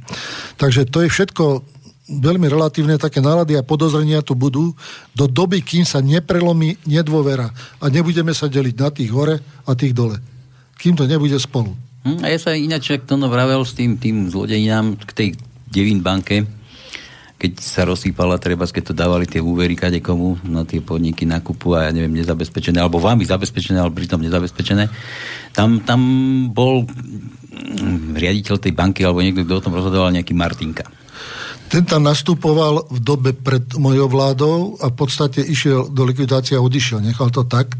Takže 0.58 0.90
to 0.90 1.06
je 1.06 1.08
všetko 1.12 1.62
veľmi 2.10 2.50
relatívne, 2.50 2.98
také 2.98 3.22
nálady 3.22 3.54
a 3.54 3.62
podozrenia 3.62 4.26
tu 4.26 4.34
budú 4.34 4.74
do 5.14 5.24
doby, 5.30 5.62
kým 5.62 5.86
sa 5.86 6.02
neprelomí 6.02 6.74
nedôvera 6.82 7.54
a 7.78 7.84
nebudeme 7.86 8.34
sa 8.34 8.50
deliť 8.50 8.74
na 8.74 8.88
tých 8.90 9.10
hore 9.14 9.38
a 9.62 9.70
tých 9.78 9.94
dole. 9.94 10.18
Kým 10.74 10.98
to 10.98 11.06
nebude 11.06 11.38
spolu. 11.38 11.70
Hm, 12.02 12.24
a 12.24 12.26
ja 12.32 12.38
sa 12.40 12.56
ináč, 12.56 12.90
ak 12.90 13.06
to 13.06 13.14
vravel 13.20 13.62
s 13.62 13.76
tým, 13.76 14.00
tým 14.00 14.26
zlodejinám 14.32 14.98
k 15.06 15.10
tej 15.14 15.28
Devin 15.70 16.02
banke, 16.02 16.48
keď 17.40 17.52
sa 17.56 17.88
rozsýpala, 17.88 18.36
treba, 18.36 18.68
keď 18.68 18.92
to 18.92 18.94
dávali 18.96 19.24
tie 19.24 19.40
úvery 19.40 19.72
kade 19.72 20.04
komu 20.04 20.36
na 20.44 20.68
tie 20.68 20.84
podniky 20.84 21.24
nakupu 21.24 21.72
a 21.72 21.88
ja 21.88 21.90
neviem, 21.92 22.12
nezabezpečené, 22.12 22.76
alebo 22.76 23.00
vám 23.00 23.24
ich 23.24 23.32
zabezpečené, 23.32 23.80
ale 23.80 23.96
pritom 23.96 24.20
nezabezpečené. 24.20 24.92
Tam, 25.56 25.80
tam 25.80 26.00
bol 26.52 26.84
hm, 26.84 28.12
riaditeľ 28.16 28.60
tej 28.60 28.76
banky, 28.76 29.04
alebo 29.04 29.24
niekto, 29.24 29.48
kto 29.48 29.56
o 29.56 29.64
tom 29.64 29.76
rozhodoval, 29.76 30.12
nejaký 30.12 30.36
Martinka. 30.36 30.84
Ten 31.70 31.86
tam 31.86 32.02
nastupoval 32.02 32.90
v 32.90 32.98
dobe 32.98 33.30
pred 33.30 33.62
mojou 33.78 34.10
vládou 34.10 34.74
a 34.82 34.90
v 34.90 34.96
podstate 34.98 35.38
išiel 35.38 35.86
do 35.86 36.02
likvidácie 36.02 36.58
a 36.58 36.60
odišiel. 36.60 36.98
Nechal 36.98 37.30
to 37.30 37.46
tak. 37.46 37.70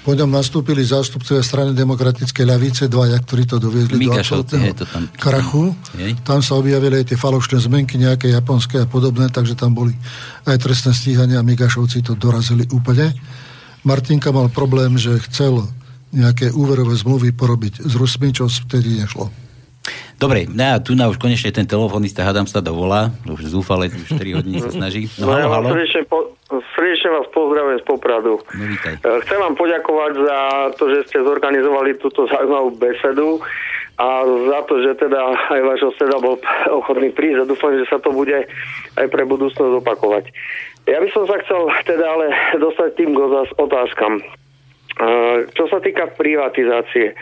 Po 0.00 0.16
ňom 0.16 0.32
nastúpili 0.32 0.80
zástupcovia 0.80 1.44
strany 1.44 1.76
demokratickej 1.76 2.40
ľavice, 2.40 2.82
dvaja, 2.88 3.20
ktorí 3.20 3.44
to 3.44 3.60
doviezli 3.60 4.00
do 4.00 4.16
Mikašovci, 4.16 4.56
absolútneho 4.56 4.64
je 4.64 4.76
to 4.80 4.86
tam. 4.88 5.02
krachu. 5.20 5.64
Jej. 5.92 6.12
Tam 6.24 6.40
sa 6.40 6.56
objavili 6.56 7.04
aj 7.04 7.12
tie 7.12 7.18
falošné 7.20 7.60
zmenky, 7.60 8.00
nejaké 8.00 8.32
japonské 8.32 8.80
a 8.80 8.88
podobné, 8.88 9.28
takže 9.28 9.60
tam 9.60 9.76
boli 9.76 9.92
aj 10.48 10.64
trestné 10.64 10.96
stíhania 10.96 11.44
a 11.44 11.44
Migašovci 11.44 12.00
to 12.00 12.16
dorazili 12.16 12.64
úplne. 12.72 13.12
Martinka 13.84 14.32
mal 14.32 14.48
problém, 14.48 14.96
že 14.96 15.20
chcel 15.28 15.68
nejaké 16.16 16.48
úverové 16.48 16.96
zmluvy 16.96 17.36
porobiť 17.36 17.84
s 17.84 17.92
Rusmi, 17.92 18.32
čo 18.32 18.48
vtedy 18.48 19.04
nešlo. 19.04 19.43
Dobre, 20.24 20.48
ja, 20.48 20.80
tu 20.80 20.96
na 20.96 21.12
už 21.12 21.20
konečne 21.20 21.52
ten 21.52 21.68
telefonista, 21.68 22.24
hádam 22.24 22.48
sa 22.48 22.64
dovolá, 22.64 23.12
už 23.28 23.44
zúfale, 23.44 23.92
už 23.92 24.08
4 24.16 24.40
hodiny 24.40 24.56
sa 24.56 24.72
snaží. 24.72 25.04
No, 25.20 25.28
No, 25.28 25.36
halo, 25.36 25.44
vás 25.44 25.52
halo. 25.60 25.68
srdečne, 25.76 26.00
po, 26.08 26.18
srdečne 26.72 27.08
vás 27.12 27.26
pozdravujem 27.28 27.78
z 27.78 27.84
Popradu. 27.84 28.40
No, 28.40 28.64
vítaj. 28.64 29.04
E, 29.04 29.20
Chcem 29.20 29.36
vám 29.36 29.52
poďakovať 29.52 30.12
za 30.16 30.38
to, 30.80 30.84
že 30.88 30.98
ste 31.12 31.28
zorganizovali 31.28 32.00
túto 32.00 32.24
zaujímavú 32.24 32.72
besedu 32.72 33.44
a 34.00 34.24
za 34.24 34.60
to, 34.64 34.74
že 34.80 34.96
teda 34.96 35.20
aj 35.52 35.60
váš 35.60 35.80
oseda 35.92 36.16
bol 36.16 36.40
ochotný 36.72 37.12
prísť 37.12 37.44
a 37.44 37.50
dúfam, 37.52 37.76
že 37.76 37.84
sa 37.84 38.00
to 38.00 38.08
bude 38.08 38.48
aj 38.96 39.06
pre 39.12 39.28
budúcnosť 39.28 39.76
opakovať. 39.84 40.32
Ja 40.88 41.04
by 41.04 41.08
som 41.12 41.28
sa 41.28 41.36
chcel 41.44 41.68
teda 41.84 42.00
ale 42.00 42.32
dostať 42.56 42.88
tým 42.96 43.12
k 43.12 43.20
otázkam. 43.60 44.24
E, 44.24 44.24
Čo 45.52 45.68
sa 45.68 45.84
týka 45.84 46.08
privatizácie, 46.16 47.12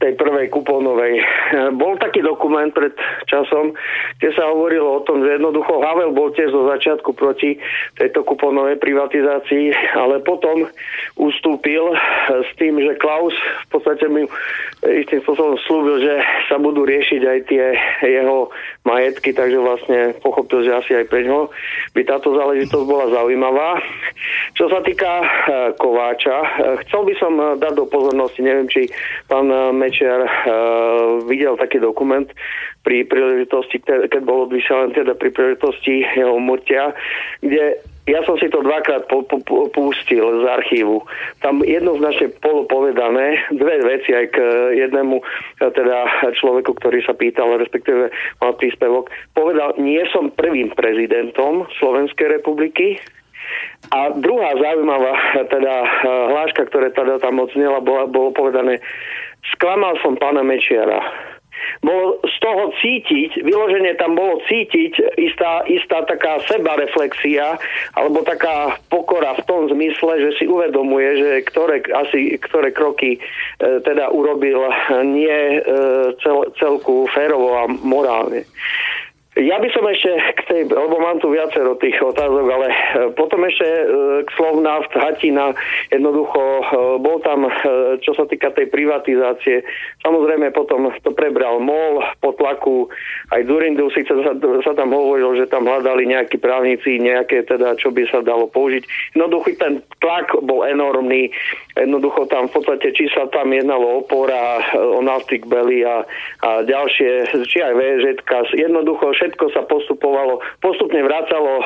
tej 0.00 0.12
prvej 0.20 0.52
kupónovej. 0.52 1.24
Bol 1.80 1.96
taký 1.96 2.20
dokument 2.20 2.68
pred 2.76 2.92
časom, 3.24 3.72
kde 4.20 4.30
sa 4.36 4.52
hovorilo 4.52 5.00
o 5.00 5.04
tom, 5.08 5.24
že 5.24 5.40
jednoducho 5.40 5.80
Havel 5.80 6.12
bol 6.12 6.28
tiež 6.36 6.52
zo 6.52 6.68
začiatku 6.68 7.16
proti 7.16 7.56
tejto 7.96 8.20
kupónovej 8.20 8.76
privatizácii, 8.76 9.96
ale 9.96 10.20
potom 10.20 10.68
ustúpil 11.16 11.88
e, 11.88 11.96
s 12.44 12.50
tým, 12.60 12.76
že 12.84 13.00
Klaus 13.00 13.32
v 13.64 13.68
podstate 13.72 14.04
mi 14.12 14.28
istým 14.84 15.24
spôsobom 15.24 15.56
slúbil, 15.64 16.04
že 16.04 16.14
sa 16.52 16.60
budú 16.60 16.84
riešiť 16.84 17.22
aj 17.24 17.38
tie 17.48 17.64
jeho 18.04 18.52
majetky, 18.84 19.36
takže 19.36 19.60
vlastne 19.60 19.98
pochopil, 20.24 20.64
že 20.64 20.72
asi 20.72 20.92
aj 20.96 21.12
pre 21.12 21.28
by 21.92 22.00
táto 22.08 22.32
záležitosť 22.32 22.84
bola 22.88 23.12
zaujímavá. 23.12 23.76
Čo 24.56 24.72
sa 24.72 24.80
týka 24.80 25.20
e, 25.20 25.26
Kováča, 25.76 26.36
e, 26.40 26.48
chcel 26.86 27.04
by 27.04 27.14
som 27.20 27.32
e, 27.36 27.44
dať 27.60 27.72
do 27.76 27.84
pozornosti, 27.84 28.40
neviem, 28.40 28.68
či 28.72 28.88
pán 29.28 29.52
Mečiar 29.76 30.24
videl 31.28 31.60
taký 31.60 31.76
dokument 31.78 32.26
pri 32.80 33.04
príležitosti, 33.04 33.84
ke- 33.84 34.08
keď 34.08 34.22
bol 34.24 34.48
odvysielaný 34.48 34.96
teda 34.96 35.12
pri 35.12 35.28
príležitosti 35.28 36.00
jeho 36.16 36.40
umrtia, 36.40 36.96
kde 37.44 37.76
ja 38.10 38.20
som 38.26 38.34
si 38.42 38.50
to 38.50 38.58
dvakrát 38.66 39.06
po, 39.06 39.22
po, 39.22 39.38
po, 39.46 39.70
pustil 39.70 40.42
z 40.42 40.44
archívu. 40.50 41.06
Tam 41.38 41.62
jednoznačne 41.62 42.34
bolo 42.42 42.66
povedané 42.66 43.38
dve 43.54 43.78
veci 43.86 44.10
aj 44.10 44.26
k 44.34 44.36
jednému 44.74 45.22
e, 45.22 45.24
teda 45.70 46.26
človeku, 46.42 46.74
ktorý 46.74 47.06
sa 47.06 47.14
pýtal, 47.14 47.54
respektíve 47.54 48.10
mal 48.42 48.52
príspevok. 48.58 49.14
Povedal, 49.38 49.78
nie 49.78 50.02
som 50.10 50.34
prvým 50.34 50.74
prezidentom 50.74 51.70
Slovenskej 51.78 52.42
republiky, 52.42 52.98
a 53.90 54.14
druhá 54.14 54.54
zaujímavá 54.54 55.14
teda 55.50 55.74
eh, 55.82 55.88
hláška, 56.06 56.70
ktorá 56.70 56.94
teda 56.94 57.18
tam 57.18 57.42
odznela, 57.42 57.82
bola, 57.82 58.06
bolo 58.06 58.30
povedané, 58.30 58.78
sklamal 59.56 59.98
som 60.04 60.14
pána 60.14 60.46
Mečiara. 60.46 61.29
Bolo 61.80 62.20
z 62.24 62.36
toho 62.40 62.72
cítiť, 62.80 63.40
vyloženie 63.44 63.96
tam 63.96 64.16
bolo 64.16 64.40
cítiť 64.46 65.16
istá, 65.16 65.64
istá 65.68 66.04
taká 66.04 66.40
sebareflexia 66.44 67.56
alebo 67.96 68.20
taká 68.24 68.76
pokora 68.92 69.36
v 69.40 69.46
tom 69.48 69.60
zmysle, 69.72 70.28
že 70.28 70.30
si 70.40 70.44
uvedomuje, 70.44 71.08
že 71.20 71.30
ktoré, 71.48 71.80
asi, 71.92 72.36
ktoré 72.36 72.70
kroky 72.74 73.16
e, 73.16 73.20
teda 73.80 74.12
urobil 74.12 74.60
nie 75.04 75.58
e, 75.58 75.60
cel, 76.20 76.48
celku 76.60 77.08
férovo 77.12 77.56
a 77.56 77.64
morálne. 77.68 78.44
Ja 79.40 79.56
by 79.56 79.72
som 79.72 79.88
ešte 79.88 80.12
k 80.36 80.40
tej, 80.52 80.62
lebo 80.68 81.00
mám 81.00 81.16
tu 81.16 81.32
viacero 81.32 81.72
tých 81.80 81.96
otázok, 81.96 82.44
ale 82.44 82.68
e, 82.68 82.76
potom 83.16 83.40
ešte 83.48 83.64
e, 83.64 83.84
k 84.28 84.30
Slovnaft, 84.36 84.92
Hatina, 84.92 85.56
jednoducho 85.88 86.40
e, 86.40 86.64
bol 87.00 87.24
tam, 87.24 87.48
čo 88.04 88.12
sa 88.12 88.28
týka 88.28 88.52
tej 88.52 88.68
privatizácie, 88.68 89.64
samozrejme 90.04 90.52
potom 90.52 90.92
to 91.00 91.16
prebral 91.16 91.56
MOL 91.56 92.04
po 92.20 92.36
tlaku. 92.36 92.92
Aj 93.32 93.40
Durindu, 93.40 93.88
síce 93.96 94.12
sa, 94.12 94.36
sa 94.36 94.72
tam 94.76 94.92
hovorilo, 94.92 95.32
že 95.32 95.48
tam 95.48 95.64
hľadali 95.64 96.04
nejakí 96.04 96.36
právnici, 96.36 97.00
nejaké 97.00 97.48
teda, 97.48 97.80
čo 97.80 97.88
by 97.88 98.04
sa 98.12 98.20
dalo 98.20 98.44
použiť. 98.44 99.16
Jednoducho 99.16 99.56
ten 99.56 99.80
tlak 100.04 100.36
bol 100.44 100.68
enormný, 100.68 101.32
jednoducho 101.82 102.28
tam 102.28 102.46
v 102.46 102.60
podstate, 102.60 102.92
či 102.92 103.08
sa 103.10 103.26
tam 103.32 103.50
jednalo 103.50 104.04
opora, 104.04 104.60
o 104.76 105.00
Nastic 105.00 105.48
Belly 105.48 105.82
a, 105.82 106.04
a 106.44 106.50
ďalšie, 106.62 107.44
či 107.48 107.58
aj 107.64 107.74
VŽ, 107.74 108.04
jednoducho 108.54 109.12
všetko 109.16 109.52
sa 109.52 109.64
postupovalo, 109.64 110.44
postupne 110.60 111.00
vracalo 111.04 111.64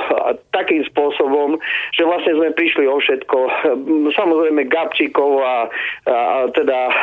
takým 0.55 0.87
spôsobom, 0.89 1.59
že 1.93 2.07
vlastne 2.07 2.39
sme 2.39 2.55
prišli 2.55 2.87
o 2.87 2.97
všetko. 2.99 3.39
Samozrejme 4.15 4.71
Gabčíkov 4.71 5.31
a, 5.43 5.57
a 6.07 6.17
teda 6.55 6.79
e, 6.89 6.95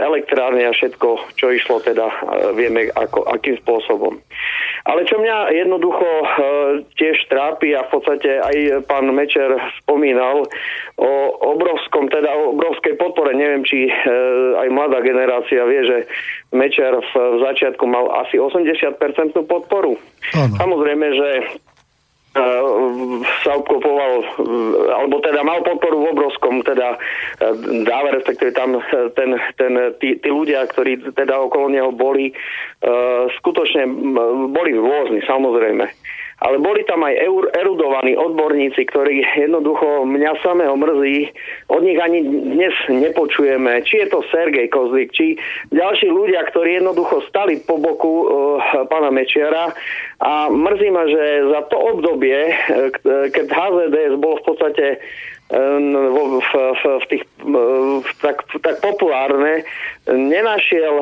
elektrárne 0.00 0.66
a 0.66 0.72
všetko, 0.72 1.36
čo 1.36 1.46
išlo 1.52 1.82
teda, 1.84 2.06
e, 2.08 2.14
vieme 2.56 2.88
ako, 2.92 3.28
akým 3.30 3.60
spôsobom. 3.60 4.18
Ale 4.86 5.02
čo 5.04 5.18
mňa 5.18 5.50
jednoducho 5.50 6.06
e, 6.06 6.26
tiež 6.94 7.26
trápi 7.26 7.74
a 7.74 7.84
v 7.86 7.90
podstate 7.90 8.38
aj 8.38 8.86
pán 8.86 9.10
Mečer 9.10 9.58
spomínal 9.82 10.46
o 10.96 11.10
obrovskom, 11.52 12.05
teda 12.08 12.30
o 12.32 12.56
obrovskej 12.56 12.94
podpore, 12.98 13.36
neviem, 13.36 13.62
či 13.62 13.90
aj 14.56 14.68
mladá 14.72 15.02
generácia 15.04 15.62
vie, 15.66 15.82
že 15.84 15.98
Mečer 16.54 16.94
v, 16.94 17.12
v 17.12 17.38
začiatku 17.42 17.84
mal 17.84 18.06
asi 18.24 18.38
80% 18.38 18.96
podporu. 19.46 19.98
Áno. 20.32 20.54
Samozrejme, 20.56 21.06
že 21.12 21.30
e, 21.38 21.44
sa 23.42 23.50
obklopoval, 23.58 24.12
e, 24.20 24.24
alebo 24.94 25.18
teda 25.20 25.42
mal 25.42 25.60
podporu 25.66 26.06
v 26.06 26.10
obrovskom 26.14 26.62
teda 26.62 26.96
e, 26.96 26.98
dáve, 27.82 28.08
respektíve 28.20 28.54
tam 28.54 28.78
e, 28.78 28.82
ten, 29.18 29.36
ten, 29.58 29.72
tí, 29.98 30.16
tí 30.22 30.28
ľudia, 30.30 30.64
ktorí 30.70 31.12
teda 31.18 31.34
okolo 31.44 31.68
neho 31.68 31.90
boli, 31.90 32.30
e, 32.30 32.34
skutočne 33.42 33.84
boli 34.54 34.72
rôzni, 34.76 35.20
samozrejme. 35.26 35.88
Ale 36.36 36.60
boli 36.60 36.84
tam 36.84 37.00
aj 37.00 37.16
erudovaní 37.56 38.12
odborníci, 38.12 38.84
ktorí 38.92 39.24
jednoducho 39.40 40.04
mňa 40.04 40.36
samého 40.44 40.76
mrzí, 40.76 41.32
od 41.72 41.80
nich 41.80 41.96
ani 41.96 42.20
dnes 42.28 42.76
nepočujeme, 42.92 43.80
či 43.88 44.04
je 44.04 44.06
to 44.12 44.20
Sergej 44.28 44.68
Kozlik, 44.68 45.16
či 45.16 45.40
ďalší 45.72 46.12
ľudia, 46.12 46.44
ktorí 46.52 46.76
jednoducho 46.76 47.24
stali 47.32 47.56
po 47.64 47.80
boku 47.80 48.28
uh, 48.28 48.28
pána 48.84 49.08
Mečiara. 49.08 49.72
A 50.20 50.52
mrzí 50.52 50.88
ma, 50.92 51.08
že 51.08 51.24
za 51.48 51.60
to 51.72 51.76
obdobie, 51.96 52.52
uh, 52.52 52.92
keď 53.32 53.46
HZDS 53.48 54.14
bolo 54.20 54.36
v 54.36 54.44
podstate 54.44 54.84
v, 55.46 56.42
v, 56.42 56.50
v, 56.50 56.82
v 56.82 57.06
tých 57.06 57.24
v, 57.46 58.10
tak, 58.18 58.42
tak 58.66 58.82
populárne, 58.82 59.62
nenašiel 60.10 60.98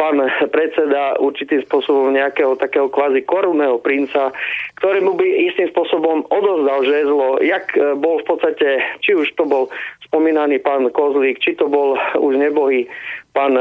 pán 0.00 0.16
predseda 0.48 1.20
určitým 1.20 1.60
spôsobom 1.68 2.16
nejakého 2.16 2.56
takého 2.56 2.88
kvázi 2.88 3.20
korunného 3.28 3.76
princa, 3.84 4.32
ktorému 4.80 5.12
by 5.12 5.52
istým 5.52 5.68
spôsobom 5.76 6.24
odozdal 6.32 6.80
žezlo, 6.88 7.28
jak 7.44 7.68
bol 8.00 8.24
v 8.24 8.26
podstate, 8.32 8.80
či 9.04 9.12
už 9.12 9.28
to 9.36 9.44
bol 9.44 9.68
spomínaný 10.08 10.56
pán 10.64 10.88
Kozlík, 10.88 11.36
či 11.44 11.52
to 11.52 11.68
bol 11.68 12.00
už 12.16 12.40
nebohý 12.40 12.88
pán 13.36 13.52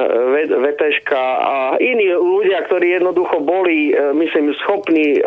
Veteška 0.63 1.19
a 1.43 1.75
iní 1.83 2.15
ľudia, 2.15 2.63
ktorí 2.71 2.95
jednoducho 2.95 3.43
boli, 3.43 3.91
myslím, 4.15 4.55
schopní, 4.63 5.19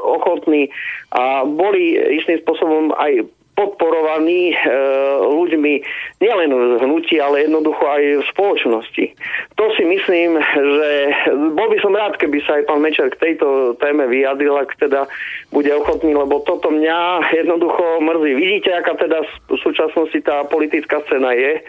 ochotní 0.00 0.72
a 1.12 1.44
boli 1.44 2.00
istým 2.16 2.40
spôsobom 2.40 2.96
aj 2.96 3.28
podporovaní 3.52 4.52
e, 4.52 4.56
ľuďmi 5.28 5.72
nielen 6.24 6.50
v 6.52 6.80
hnutí, 6.80 7.20
ale 7.20 7.44
jednoducho 7.44 7.84
aj 7.84 8.02
v 8.24 8.28
spoločnosti. 8.32 9.04
To 9.60 9.64
si 9.76 9.84
myslím, 9.84 10.40
že 10.40 10.90
bol 11.52 11.68
by 11.68 11.78
som 11.84 11.92
rád, 11.92 12.16
keby 12.16 12.40
sa 12.48 12.60
aj 12.60 12.64
pán 12.64 12.80
Mečer 12.80 13.12
k 13.12 13.20
tejto 13.20 13.76
téme 13.76 14.08
vyjadril, 14.08 14.56
ak 14.56 14.72
teda 14.80 15.04
bude 15.52 15.68
ochotný, 15.68 16.16
lebo 16.16 16.40
toto 16.48 16.72
mňa 16.72 17.28
jednoducho 17.36 18.00
mrzí. 18.00 18.32
Vidíte, 18.32 18.72
aká 18.72 18.96
teda 18.96 19.20
v 19.48 19.56
súčasnosti 19.60 20.16
tá 20.24 20.48
politická 20.48 21.04
scéna 21.04 21.36
je. 21.36 21.60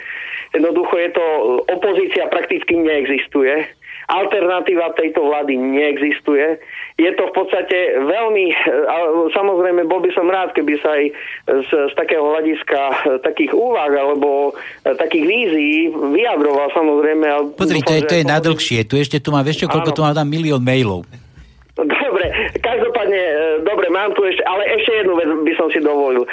Jednoducho 0.56 0.96
je 0.96 1.10
to, 1.12 1.26
opozícia 1.68 2.32
prakticky 2.32 2.80
neexistuje 2.80 3.83
Alternatíva 4.12 4.92
tejto 5.00 5.24
vlády 5.24 5.56
neexistuje. 5.56 6.60
Je 7.00 7.12
to 7.16 7.32
v 7.32 7.34
podstate 7.34 7.78
veľmi, 8.04 8.46
samozrejme, 9.32 9.88
bol 9.88 10.04
by 10.04 10.12
som 10.12 10.28
rád, 10.28 10.52
keby 10.52 10.78
sa 10.84 10.94
aj 10.94 11.06
z, 11.48 11.70
z 11.90 11.94
takého 11.96 12.22
hľadiska 12.22 12.80
e, 12.80 12.96
takých 13.24 13.52
úvah 13.56 13.90
alebo 13.90 14.52
e, 14.84 14.92
takých 14.94 15.26
vízií 15.26 15.78
vyjadroval 15.90 16.70
samozrejme. 16.76 17.56
Pozri, 17.56 17.80
to 17.82 17.96
je, 17.96 18.02
to 18.04 18.16
je 18.20 18.26
nadlhšie. 18.28 18.80
Tu 18.86 19.00
ešte 19.00 19.18
tu 19.24 19.32
mám, 19.32 19.48
vieš 19.48 19.66
čo, 19.66 19.72
koľko 19.72 19.96
tu 19.96 20.04
mám 20.04 20.14
tam 20.14 20.28
milión 20.28 20.62
mailov. 20.62 21.08
Dobre, 21.74 22.30
každopádne, 22.62 23.18
e, 23.18 23.36
dobre, 23.66 23.90
mám 23.90 24.14
tu 24.14 24.22
ešte, 24.30 24.46
ale 24.46 24.62
ešte 24.78 24.94
jednu 24.94 25.18
vec 25.18 25.26
by 25.26 25.54
som 25.58 25.74
si 25.74 25.82
dovolil. 25.82 26.22
E, 26.22 26.30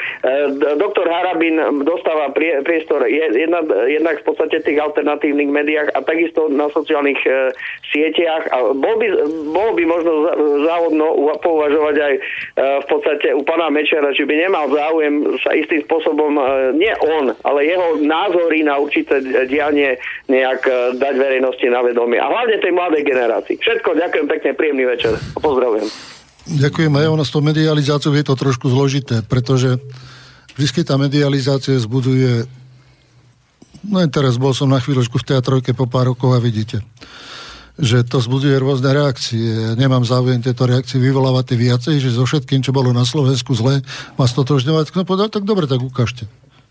doktor 0.76 1.08
Harabin 1.08 1.56
dostáva 1.80 2.28
prie, 2.36 2.60
priestor 2.60 3.08
jednak, 3.08 3.64
jednak 3.88 4.20
v 4.20 4.24
podstate 4.28 4.60
tých 4.60 4.76
alternatívnych 4.76 5.48
médiách 5.48 5.96
a 5.96 6.04
takisto 6.04 6.52
na 6.52 6.68
sociálnych 6.68 7.16
e, 7.24 7.56
sieťach. 7.88 8.52
A 8.52 8.76
bol 8.76 9.00
by, 9.00 9.06
bol 9.48 9.72
by 9.72 9.84
možno 9.88 10.28
závodno 10.68 11.08
považovať 11.40 11.96
aj 11.96 12.14
v 12.60 12.86
podstate 12.92 13.32
u 13.32 13.40
pána 13.40 13.72
Mečera, 13.72 14.12
či 14.12 14.28
by 14.28 14.36
nemal 14.36 14.68
záujem 14.68 15.40
sa 15.40 15.56
istým 15.56 15.80
spôsobom, 15.88 16.36
nie 16.76 16.92
on, 17.00 17.32
ale 17.48 17.64
jeho 17.64 17.96
názory 18.04 18.60
na 18.60 18.76
určité 18.76 19.24
dianie 19.48 19.96
nejak 20.28 20.68
dať 21.00 21.14
verejnosti 21.16 21.64
na 21.72 21.80
vedomie. 21.80 22.20
A 22.20 22.28
hlavne 22.28 22.60
tej 22.60 22.76
mladej 22.76 23.02
generácii. 23.08 23.56
Všetko, 23.56 23.96
ďakujem 23.96 24.26
pekne, 24.28 24.50
príjemný 24.52 24.84
večer. 24.84 25.29
Pozdravujem. 25.36 25.88
Ďakujem 26.50 26.92
aj 26.96 27.06
ono 27.06 27.22
s 27.22 27.30
tou 27.30 27.44
medializáciou 27.44 28.10
je 28.16 28.24
to 28.26 28.34
trošku 28.34 28.66
zložité, 28.72 29.22
pretože 29.22 29.78
vždy 30.58 30.82
tá 30.82 30.98
medializácia 30.98 31.78
zbuduje 31.78 32.48
no 33.86 33.96
aj 34.02 34.08
teraz 34.12 34.36
bol 34.36 34.52
som 34.52 34.68
na 34.68 34.80
chvíľočku 34.82 35.16
v 35.20 35.28
teatrojke 35.36 35.72
po 35.72 35.88
pár 35.88 36.12
rokoch 36.12 36.36
a 36.36 36.42
vidíte, 36.42 36.84
že 37.80 38.04
to 38.04 38.20
zbuduje 38.20 38.60
rôzne 38.60 38.92
reakcie. 38.92 39.76
Nemám 39.78 40.04
záujem 40.04 40.44
tieto 40.44 40.68
reakcie 40.68 41.00
vyvolávať 41.00 41.56
viacej, 41.56 41.96
že 42.02 42.12
so 42.12 42.28
všetkým, 42.28 42.60
čo 42.60 42.76
bolo 42.76 42.92
na 42.92 43.08
Slovensku 43.08 43.56
zle, 43.56 43.80
má 44.20 44.26
stotožňovať. 44.28 44.92
No 44.92 45.08
povedal, 45.08 45.32
tak 45.32 45.48
dobre, 45.48 45.64
tak 45.64 45.80
ukážte. 45.80 46.28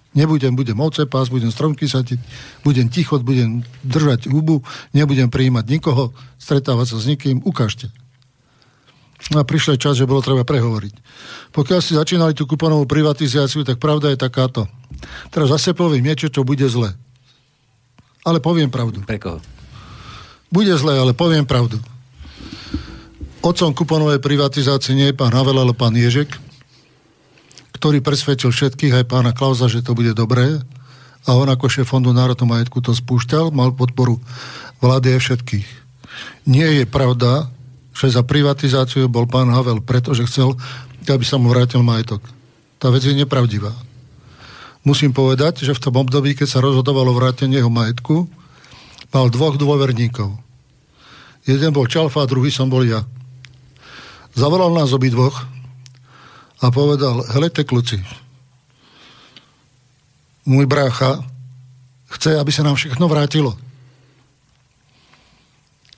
Nebudem, 0.09 0.57
budem 0.57 0.73
pás, 1.05 1.29
budem 1.29 1.53
stromky 1.53 1.85
satiť, 1.85 2.17
budem 2.65 2.89
ticho, 2.89 3.21
budem 3.21 3.61
držať 3.85 4.25
hubu, 4.25 4.65
nebudem 4.89 5.29
prijímať 5.29 5.65
nikoho, 5.69 6.17
stretávať 6.41 6.93
sa 6.93 6.97
s 6.97 7.05
nikým, 7.05 7.45
ukážte. 7.45 7.93
A 9.35 9.45
prišiel 9.45 9.77
čas, 9.77 9.99
že 9.99 10.09
bolo 10.09 10.23
treba 10.23 10.47
prehovoriť. 10.47 10.93
Pokiaľ 11.53 11.79
si 11.83 11.93
začínali 11.93 12.33
tú 12.33 12.49
kuponovú 12.49 12.87
privatizáciu, 12.89 13.61
tak 13.67 13.77
pravda 13.77 14.15
je 14.15 14.17
takáto. 14.17 14.65
Teraz 15.29 15.53
zase 15.53 15.77
poviem 15.77 16.01
niečo, 16.01 16.31
čo 16.31 16.47
bude 16.47 16.65
zle. 16.65 16.95
Ale 18.25 18.41
poviem 18.41 18.71
pravdu. 18.71 19.05
Pre 19.05 19.19
koho? 19.21 19.39
Bude 20.49 20.73
zle, 20.79 20.97
ale 20.97 21.13
poviem 21.13 21.45
pravdu. 21.45 21.77
Otcom 23.39 23.71
kuponovej 23.71 24.19
privatizácie 24.19 24.97
nie 24.97 25.13
je 25.13 25.15
pán 25.15 25.31
Havel, 25.31 25.61
ale 25.61 25.71
pán 25.71 25.95
Ježek, 25.95 26.35
ktorý 27.79 28.03
presvedčil 28.03 28.51
všetkých, 28.51 28.99
aj 28.99 29.05
pána 29.07 29.31
Klauza, 29.31 29.71
že 29.71 29.79
to 29.79 29.95
bude 29.95 30.11
dobré. 30.11 30.59
A 31.23 31.35
on 31.37 31.47
ako 31.47 31.71
šéf 31.71 31.87
Fondu 31.87 32.11
národného 32.11 32.49
majetku 32.49 32.83
to 32.83 32.91
spúšťal, 32.91 33.55
mal 33.55 33.71
podporu 33.71 34.19
vlády 34.83 35.15
aj 35.15 35.21
všetkých. 35.23 35.67
Nie 36.49 36.81
je 36.81 36.85
pravda, 36.89 37.47
že 37.99 38.15
za 38.15 38.23
privatizáciu 38.23 39.11
bol 39.11 39.27
pán 39.27 39.51
Havel, 39.51 39.83
pretože 39.83 40.23
chcel, 40.31 40.55
aby 41.03 41.25
sa 41.27 41.35
mu 41.35 41.51
vrátil 41.51 41.83
majetok. 41.83 42.23
Tá 42.79 42.87
vec 42.87 43.03
je 43.03 43.11
nepravdivá. 43.11 43.75
Musím 44.87 45.11
povedať, 45.11 45.67
že 45.67 45.75
v 45.75 45.83
tom 45.83 45.99
období, 45.99 46.31
keď 46.31 46.47
sa 46.47 46.63
rozhodovalo 46.63 47.11
vrátenie 47.11 47.59
jeho 47.59 47.67
majetku, 47.67 48.31
mal 49.11 49.27
dvoch 49.27 49.59
dôverníkov. 49.59 50.31
Jeden 51.43 51.75
bol 51.75 51.91
Čalfa 51.91 52.23
a 52.23 52.29
druhý 52.29 52.47
som 52.47 52.71
bol 52.71 52.87
ja. 52.87 53.03
Zavolal 54.31 54.71
nás 54.71 54.95
dvoch 54.95 55.43
a 56.63 56.71
povedal, 56.71 57.27
helete 57.35 57.67
kluci, 57.67 57.99
môj 60.47 60.63
brácha 60.63 61.19
chce, 62.15 62.39
aby 62.39 62.51
sa 62.53 62.63
nám 62.63 62.79
všechno 62.79 63.11
vrátilo. 63.11 63.59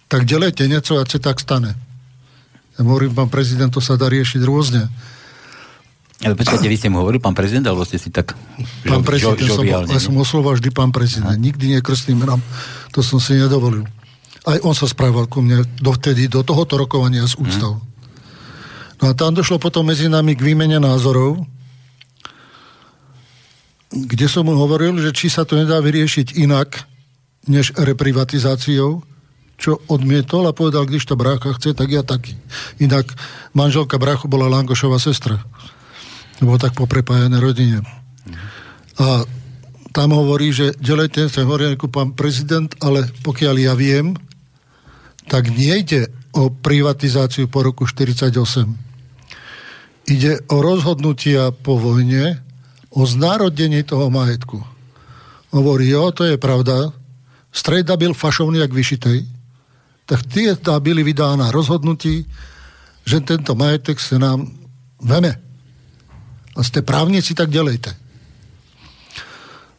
Tak 0.09 0.25
delejte 0.25 0.65
niečo 0.65 0.97
a 0.97 1.05
sa 1.05 1.21
tak 1.21 1.39
stane. 1.39 1.90
Ja 2.77 2.87
hovorím, 2.87 3.11
pán 3.11 3.27
prezident, 3.27 3.71
to 3.71 3.83
sa 3.83 3.99
dá 3.99 4.07
riešiť 4.07 4.41
rôzne. 4.47 4.87
Ale 6.21 6.37
počkajte, 6.37 6.69
vy 6.69 6.77
ste 6.77 6.93
mu 6.93 7.01
hovorili, 7.01 7.17
pán 7.17 7.33
prezident, 7.33 7.65
alebo 7.65 7.81
ste 7.81 7.97
si 7.97 8.13
tak 8.13 8.37
Pán 8.85 9.01
prezident, 9.01 9.41
žo, 9.41 9.57
som, 9.57 9.65
ja 9.65 9.99
som 9.99 10.13
osloval 10.21 10.61
vždy 10.61 10.69
pán 10.69 10.93
prezident. 10.93 11.33
Aha. 11.33 11.41
Nikdy 11.41 11.73
nie 11.73 11.79
krstným 11.81 12.21
menom. 12.21 12.37
To 12.93 13.01
som 13.01 13.17
si 13.17 13.33
nedovolil. 13.33 13.89
Aj 14.45 14.61
on 14.61 14.77
sa 14.77 14.85
správal 14.85 15.25
ku 15.25 15.41
mne 15.41 15.65
dovtedy, 15.81 16.29
do 16.29 16.45
tohoto 16.45 16.77
rokovania 16.77 17.25
s 17.25 17.33
úctou. 17.33 17.81
Hm. 17.81 17.89
No 19.01 19.03
a 19.09 19.11
tam 19.17 19.33
došlo 19.33 19.57
potom 19.57 19.89
medzi 19.89 20.05
nami 20.05 20.37
k 20.37 20.45
výmene 20.45 20.77
názorov, 20.77 21.41
kde 23.91 24.25
som 24.29 24.45
mu 24.45 24.53
hovoril, 24.53 24.93
že 25.01 25.11
či 25.11 25.27
sa 25.27 25.41
to 25.41 25.57
nedá 25.57 25.81
vyriešiť 25.81 26.37
inak, 26.37 26.85
než 27.49 27.73
reprivatizáciou, 27.73 29.01
čo 29.61 29.77
odmietol 29.85 30.49
a 30.49 30.57
povedal, 30.57 30.89
když 30.89 31.05
to 31.05 31.13
brácha 31.13 31.53
chce, 31.53 31.77
tak 31.77 31.93
ja 31.93 32.01
taký. 32.01 32.33
Inak 32.81 33.13
manželka 33.53 34.01
bráchu 34.01 34.25
bola 34.25 34.49
Langošová 34.49 34.97
sestra. 34.97 35.37
Bolo 36.41 36.57
tak 36.57 36.73
poprepájané 36.73 37.37
rodine. 37.37 37.85
A 38.97 39.21
tam 39.93 40.17
hovorí, 40.17 40.49
že 40.49 40.73
delejte 40.81 41.29
sa 41.29 41.45
hovorí 41.45 41.77
ako 41.77 41.93
pán 41.93 42.17
prezident, 42.17 42.73
ale 42.81 43.05
pokiaľ 43.21 43.55
ja 43.61 43.77
viem, 43.77 44.17
tak 45.29 45.53
nejde 45.53 46.09
o 46.33 46.49
privatizáciu 46.49 47.45
po 47.45 47.61
roku 47.61 47.85
1948. 47.85 48.65
Ide 50.09 50.41
o 50.49 50.57
rozhodnutia 50.65 51.53
po 51.53 51.77
vojne, 51.77 52.41
o 52.89 53.05
znárodnení 53.05 53.85
toho 53.85 54.09
majetku. 54.09 54.65
Hovorí, 55.53 55.93
jo, 55.93 56.09
to 56.11 56.25
je 56.25 56.41
pravda, 56.41 56.89
strejda 57.53 57.93
byl 57.99 58.17
fašovný 58.17 58.59
jak 58.59 58.73
vyšitej, 58.73 59.40
tak 60.11 60.27
tie 60.27 60.51
byli 60.59 61.07
vydána 61.07 61.55
rozhodnutí, 61.55 62.27
že 63.07 63.23
tento 63.23 63.55
majetek 63.55 63.95
sa 63.95 64.19
nám 64.19 64.43
veme. 64.99 65.39
A 66.51 66.59
ste 66.67 66.83
právnici, 66.83 67.31
tak 67.31 67.47
delejte. 67.47 67.95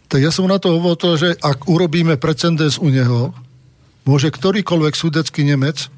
Tak 0.08 0.24
ja 0.24 0.32
som 0.32 0.48
na 0.48 0.56
to 0.56 0.72
hovoril, 0.80 1.20
že 1.20 1.36
ak 1.36 1.68
urobíme 1.68 2.16
precedens 2.16 2.80
u 2.80 2.88
neho, 2.88 3.36
môže 4.08 4.32
ktorýkoľvek 4.32 4.94
súdecký 4.96 5.44
Nemec 5.44 5.92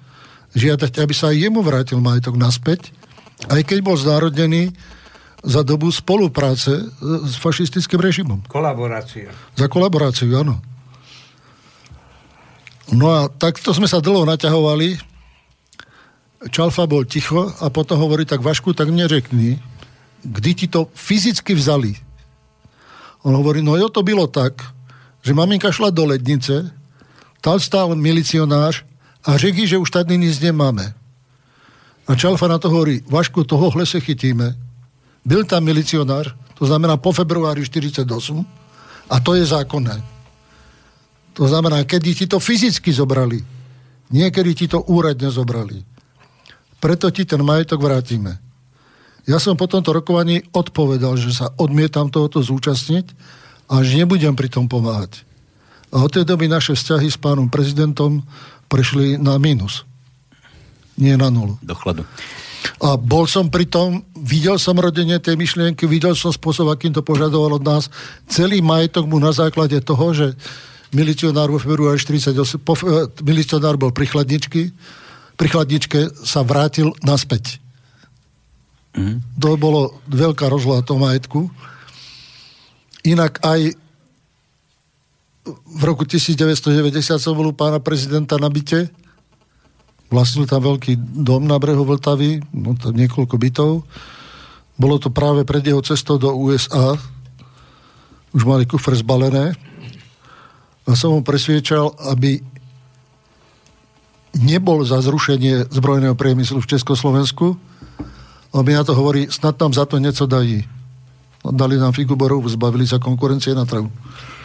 žiadať, 0.58 0.92
aby 0.98 1.14
sa 1.14 1.30
aj 1.30 1.38
jemu 1.38 1.62
vrátil 1.62 2.02
majetok 2.02 2.34
naspäť, 2.34 2.90
aj 3.46 3.62
keď 3.62 3.78
bol 3.86 3.94
znárodnený 3.94 4.74
za 5.46 5.62
dobu 5.62 5.94
spolupráce 5.94 6.90
s 7.22 7.34
fašistickým 7.38 8.02
režimom. 8.02 8.42
Kolaborácia. 8.50 9.30
Za 9.54 9.70
kolaboráciu, 9.70 10.34
áno. 10.34 10.58
No 12.92 13.08
a 13.08 13.28
takto 13.32 13.72
sme 13.72 13.88
sa 13.88 14.04
dlho 14.04 14.28
naťahovali. 14.28 15.00
Čalfa 16.52 16.84
bol 16.84 17.08
ticho 17.08 17.48
a 17.60 17.72
potom 17.72 17.96
hovorí, 17.96 18.28
tak 18.28 18.44
Vašku, 18.44 18.76
tak 18.76 18.92
mne 18.92 19.08
řekni, 19.08 19.56
kdy 20.24 20.50
ti 20.54 20.66
to 20.68 20.92
fyzicky 20.92 21.56
vzali. 21.56 21.96
On 23.24 23.32
hovorí, 23.32 23.64
no 23.64 23.76
jo, 23.80 23.88
to 23.88 24.04
bylo 24.04 24.28
tak, 24.28 24.60
že 25.24 25.32
maminka 25.32 25.72
šla 25.72 25.88
do 25.88 26.04
lednice, 26.04 26.68
tam 27.40 27.60
stál 27.60 27.96
milicionář 27.96 28.84
a 29.24 29.36
řekl, 29.36 29.66
že 29.66 29.78
už 29.80 29.90
tady 29.90 30.18
nic 30.18 30.40
nemáme. 30.40 30.94
A 32.08 32.14
Čalfa 32.14 32.48
na 32.48 32.58
to 32.58 32.68
hovorí, 32.68 33.00
Vašku, 33.08 33.44
tohohle 33.44 33.86
se 33.86 34.00
chytíme. 34.00 34.56
Byl 35.24 35.44
tam 35.44 35.64
milicionář, 35.64 36.36
To 36.54 36.66
znamená 36.66 36.96
po 36.96 37.12
februári 37.12 37.64
48 37.64 38.46
a 39.10 39.20
to 39.20 39.34
je 39.34 39.44
zákonné. 39.44 40.13
To 41.34 41.44
znamená, 41.50 41.82
kedy 41.82 42.10
ti 42.14 42.26
to 42.30 42.38
fyzicky 42.38 42.94
zobrali. 42.94 43.42
Niekedy 44.14 44.50
ti 44.54 44.66
to 44.70 44.82
úradne 44.86 45.30
zobrali. 45.30 45.82
Preto 46.78 47.10
ti 47.10 47.26
ten 47.26 47.42
majetok 47.42 47.82
vrátime. 47.82 48.38
Ja 49.24 49.40
som 49.40 49.56
po 49.56 49.64
tomto 49.64 49.90
rokovaní 49.96 50.44
odpovedal, 50.52 51.16
že 51.16 51.32
sa 51.32 51.48
odmietam 51.56 52.12
tohoto 52.12 52.44
zúčastniť 52.44 53.08
a 53.72 53.80
že 53.80 54.04
nebudem 54.04 54.36
pri 54.36 54.52
tom 54.52 54.68
pomáhať. 54.68 55.24
A 55.88 56.04
od 56.04 56.12
tej 56.12 56.28
doby 56.28 56.44
naše 56.44 56.76
vzťahy 56.76 57.08
s 57.08 57.16
pánom 57.16 57.48
prezidentom 57.48 58.20
prešli 58.68 59.16
na 59.16 59.40
mínus. 59.40 59.88
Nie 61.00 61.16
na 61.16 61.32
nulu. 61.32 61.56
Do 61.64 61.72
chladu. 61.72 62.04
A 62.84 63.00
bol 63.00 63.24
som 63.24 63.48
pri 63.48 63.64
tom, 63.64 64.04
videl 64.12 64.60
som 64.60 64.76
rodenie 64.76 65.16
tej 65.20 65.40
myšlienky, 65.40 65.88
videl 65.88 66.12
som 66.12 66.32
spôsob, 66.32 66.68
akým 66.68 66.92
to 66.92 67.00
požadoval 67.00 67.56
od 67.56 67.64
nás. 67.64 67.88
Celý 68.28 68.60
majetok 68.60 69.08
mu 69.08 69.16
na 69.20 69.32
základe 69.32 69.80
toho, 69.80 70.12
že 70.12 70.26
milicionár 70.94 71.50
vo 71.50 71.58
februári 71.58 71.98
48, 71.98 72.62
po, 72.62 72.78
eh, 72.78 73.10
milicionár 73.26 73.74
bol 73.74 73.90
pri 73.90 74.06
chladničky, 74.06 74.70
pri 75.34 75.48
chladničke 75.50 76.14
sa 76.22 76.46
vrátil 76.46 76.94
naspäť. 77.02 77.58
Mm. 78.94 79.18
To 79.42 79.58
bolo 79.58 79.98
veľká 80.06 80.46
rozloha 80.46 80.86
toho 80.86 81.02
majetku. 81.02 81.50
Inak 83.02 83.42
aj 83.42 83.74
v 85.52 85.82
roku 85.84 86.08
1990 86.08 87.20
som 87.20 87.34
bol 87.36 87.50
u 87.50 87.54
pána 87.54 87.82
prezidenta 87.82 88.38
na 88.40 88.48
byte. 88.48 88.88
Vlastnil 90.08 90.46
tam 90.46 90.62
veľký 90.62 90.94
dom 91.26 91.44
na 91.44 91.58
brehu 91.58 91.82
Vltavy, 91.82 92.40
no 92.54 92.78
tam 92.78 92.94
niekoľko 92.94 93.34
bytov. 93.34 93.70
Bolo 94.78 94.96
to 95.02 95.10
práve 95.10 95.42
pred 95.42 95.60
jeho 95.66 95.82
cestou 95.82 96.16
do 96.16 96.30
USA. 96.32 96.94
Už 98.30 98.46
mali 98.46 98.64
kufr 98.64 98.94
zbalené. 98.94 99.58
A 100.84 100.92
som 100.92 101.16
ho 101.16 101.20
presviečal, 101.24 101.96
aby 102.12 102.44
nebol 104.36 104.82
za 104.82 104.98
zrušenie 105.00 105.70
zbrojného 105.70 106.18
priemyslu 106.18 106.60
v 106.60 106.70
Československu, 106.74 107.56
on 108.54 108.62
mi 108.62 108.70
na 108.70 108.86
to 108.86 108.94
hovorí, 108.94 109.26
snad 109.26 109.58
tam 109.58 109.74
za 109.74 109.82
to 109.82 109.98
niečo 109.98 110.30
dají. 110.30 110.62
Dali 111.42 111.74
nám 111.74 111.90
figu 111.90 112.14
borovú, 112.14 112.46
zbavili 112.46 112.86
sa 112.86 113.02
konkurencie 113.02 113.50
na 113.50 113.66
trhu. 113.66 113.90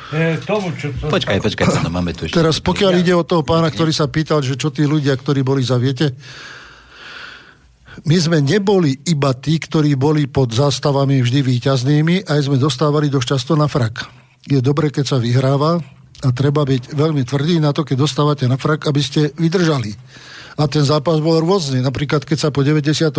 E, 0.09 0.41
tomu, 0.41 0.73
čo 0.73 0.89
to... 0.97 1.13
Počkaj, 1.13 1.37
počkaj, 1.37 1.85
no, 1.85 1.93
máme 1.93 2.17
tu 2.17 2.25
ešte. 2.25 2.33
Teraz 2.33 2.57
pokiaľ 2.57 2.93
ide 2.97 3.13
o 3.13 3.21
toho 3.21 3.45
pána, 3.45 3.69
ktorý 3.69 3.93
sa 3.93 4.09
pýtal, 4.09 4.41
že 4.41 4.57
čo 4.57 4.73
tí 4.73 4.89
ľudia, 4.89 5.13
ktorí 5.13 5.45
boli 5.45 5.61
za, 5.61 5.77
viete, 5.77 6.17
my 8.09 8.17
sme 8.17 8.41
neboli 8.41 8.97
iba 9.05 9.37
tí, 9.37 9.61
ktorí 9.61 9.93
boli 9.93 10.25
pod 10.25 10.57
zástavami 10.57 11.21
vždy 11.21 11.39
výťaznými, 11.45 12.15
aj 12.25 12.49
sme 12.49 12.57
dostávali 12.57 13.13
dosť 13.13 13.37
často 13.37 13.53
na 13.53 13.69
frak. 13.69 14.09
Je 14.49 14.57
dobre, 14.57 14.89
keď 14.89 15.05
sa 15.05 15.17
vyhráva 15.21 15.77
a 16.19 16.29
treba 16.35 16.67
byť 16.67 16.95
veľmi 16.95 17.23
tvrdý 17.23 17.63
na 17.63 17.71
to, 17.71 17.87
keď 17.87 17.95
dostávate 18.03 18.43
na 18.43 18.59
frak, 18.59 18.91
aby 18.91 18.99
ste 18.99 19.31
vydržali 19.39 19.95
a 20.59 20.67
ten 20.67 20.83
zápas 20.83 21.23
bol 21.23 21.39
rôzny. 21.39 21.79
Napríklad, 21.79 22.27
keď 22.27 22.37
sa 22.37 22.49
po 22.51 22.67
98. 22.67 23.15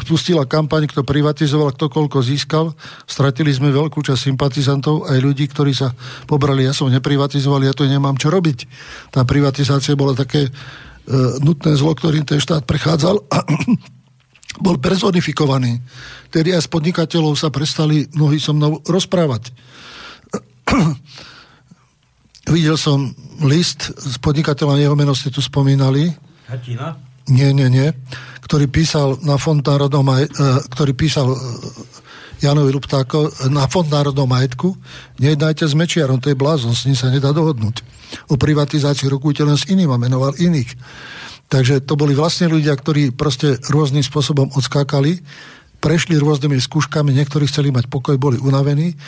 spustila 0.00 0.48
kampaň, 0.48 0.88
kto 0.88 1.04
privatizoval, 1.04 1.76
kto 1.76 1.92
koľko 1.92 2.24
získal, 2.24 2.72
stratili 3.04 3.52
sme 3.52 3.68
veľkú 3.68 4.00
časť 4.00 4.32
sympatizantov 4.32 5.12
aj 5.12 5.20
ľudí, 5.20 5.44
ktorí 5.52 5.76
sa 5.76 5.92
pobrali. 6.24 6.64
Ja 6.64 6.72
som 6.72 6.88
neprivatizoval, 6.88 7.68
ja 7.68 7.76
to 7.76 7.84
nemám 7.84 8.16
čo 8.16 8.32
robiť. 8.32 8.64
Tá 9.12 9.28
privatizácia 9.28 9.92
bola 9.92 10.16
také 10.16 10.48
e, 10.48 10.50
nutné 11.44 11.76
zlo, 11.76 11.92
ktorým 11.92 12.24
ten 12.24 12.40
štát 12.40 12.64
prechádzal 12.64 13.28
a 13.28 13.38
bol 14.64 14.80
personifikovaný. 14.80 15.84
Tedy 16.32 16.56
aj 16.56 16.64
z 16.64 16.72
podnikateľov 16.72 17.36
sa 17.36 17.52
prestali 17.52 18.08
mnohí 18.16 18.40
so 18.40 18.56
mnou 18.56 18.80
rozprávať. 18.88 19.52
Videl 22.50 22.74
som 22.74 23.14
list 23.46 23.94
s 23.94 24.18
podnikateľom, 24.18 24.78
jeho 24.78 24.98
meno 24.98 25.14
ste 25.14 25.30
tu 25.30 25.38
spomínali. 25.38 26.10
Hatina? 26.50 26.98
Nie, 27.30 27.54
nie, 27.54 27.70
nie. 27.70 27.94
Ktorý 28.42 28.66
písal 28.66 29.14
na 29.22 29.38
Fond 29.38 29.62
národnom 29.62 30.02
maj, 30.02 30.26
e, 30.26 30.30
ktorý 30.74 30.92
písal 30.98 31.30
e, 31.30 31.38
Janovi 32.42 32.74
Luptáko 32.74 33.30
na 33.46 33.70
Fond 33.70 33.86
národnom 33.86 34.26
majetku. 34.26 34.74
Nejednajte 35.22 35.70
s 35.70 35.78
Mečiarom, 35.78 36.18
to 36.18 36.34
je 36.34 36.36
blázon, 36.36 36.74
s 36.74 36.82
ním 36.90 36.98
sa 36.98 37.14
nedá 37.14 37.30
dohodnúť. 37.30 37.86
O 38.26 38.34
privatizácii 38.34 39.06
rokujte 39.06 39.46
len 39.46 39.54
s 39.54 39.70
iným 39.70 39.94
a 39.94 40.02
menoval 40.02 40.34
iných. 40.34 40.74
Takže 41.46 41.86
to 41.86 41.94
boli 41.94 42.18
vlastne 42.18 42.50
ľudia, 42.50 42.74
ktorí 42.74 43.14
proste 43.14 43.62
rôznym 43.70 44.02
spôsobom 44.02 44.50
odskákali, 44.58 45.22
prešli 45.78 46.18
rôznymi 46.18 46.58
skúškami, 46.58 47.14
niektorí 47.14 47.46
chceli 47.46 47.70
mať 47.70 47.86
pokoj, 47.86 48.18
boli 48.18 48.38
unavení 48.42 48.98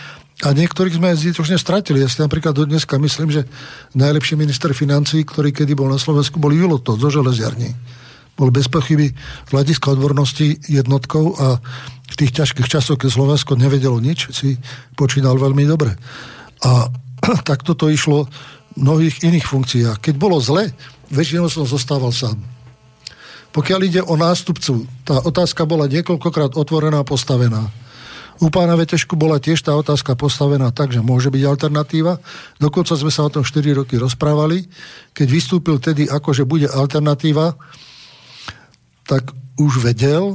a 0.43 0.51
niektorých 0.51 0.99
sme 0.99 1.15
zbytočne 1.15 1.55
stratili. 1.55 2.03
Ja 2.03 2.11
si 2.11 2.19
napríklad 2.19 2.59
do 2.59 2.67
dneska 2.67 2.99
myslím, 2.99 3.31
že 3.31 3.47
najlepší 3.95 4.35
minister 4.35 4.75
financí, 4.75 5.23
ktorý 5.23 5.55
kedy 5.55 5.79
bol 5.79 5.87
na 5.87 6.01
Slovensku, 6.01 6.43
bol 6.43 6.51
Julo 6.51 6.83
to 6.83 6.99
zo 6.99 7.07
železiarní. 7.07 7.71
Bol 8.35 8.51
bez 8.51 8.67
pochyby 8.67 9.15
z 9.15 9.51
hľadiska 9.55 9.95
odbornosti 9.95 10.59
jednotkou 10.67 11.39
a 11.39 11.63
v 12.11 12.15
tých 12.19 12.35
ťažkých 12.35 12.67
časoch, 12.67 12.99
keď 12.99 13.15
Slovensko 13.15 13.55
nevedelo 13.55 14.03
nič, 14.03 14.35
si 14.35 14.59
počínal 14.99 15.39
veľmi 15.39 15.63
dobre. 15.71 15.95
A 16.67 16.91
takto 17.51 17.79
to 17.79 17.87
išlo 17.87 18.27
v 18.75 18.83
mnohých 18.83 19.23
iných 19.23 19.47
funkciách. 19.47 20.03
Keď 20.03 20.15
bolo 20.19 20.43
zle, 20.43 20.75
väčšinou 21.15 21.47
som 21.47 21.63
zostával 21.63 22.11
sám. 22.11 22.43
Pokiaľ 23.55 23.81
ide 23.87 24.03
o 24.03 24.19
nástupcu, 24.19 24.83
tá 25.07 25.23
otázka 25.23 25.63
bola 25.63 25.87
niekoľkokrát 25.87 26.59
otvorená 26.59 27.07
a 27.07 27.07
postavená 27.07 27.71
u 28.43 28.51
pána 28.51 28.75
Vetešku 28.75 29.15
bola 29.15 29.39
tiež 29.39 29.63
tá 29.63 29.71
otázka 29.79 30.19
postavená 30.19 30.75
tak, 30.75 30.91
že 30.91 30.99
môže 30.99 31.31
byť 31.31 31.43
alternatíva. 31.47 32.19
Dokonca 32.59 32.99
sme 32.99 33.13
sa 33.15 33.23
o 33.27 33.31
tom 33.31 33.47
4 33.47 33.79
roky 33.79 33.95
rozprávali. 33.95 34.67
Keď 35.15 35.29
vystúpil 35.31 35.79
tedy 35.79 36.11
ako, 36.11 36.35
že 36.35 36.43
bude 36.43 36.67
alternatíva, 36.67 37.55
tak 39.07 39.31
už 39.55 39.87
vedel 39.87 40.35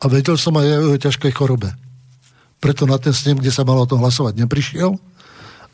a 0.00 0.04
vedel 0.08 0.40
som 0.40 0.56
aj 0.56 0.64
o 0.64 0.72
jeho 0.88 0.98
ťažkej 1.10 1.32
chorobe. 1.36 1.68
Preto 2.60 2.88
na 2.88 2.96
ten 2.96 3.12
snem, 3.12 3.36
kde 3.36 3.52
sa 3.52 3.64
malo 3.64 3.84
o 3.84 3.90
tom 3.90 4.00
hlasovať, 4.00 4.40
neprišiel 4.40 4.96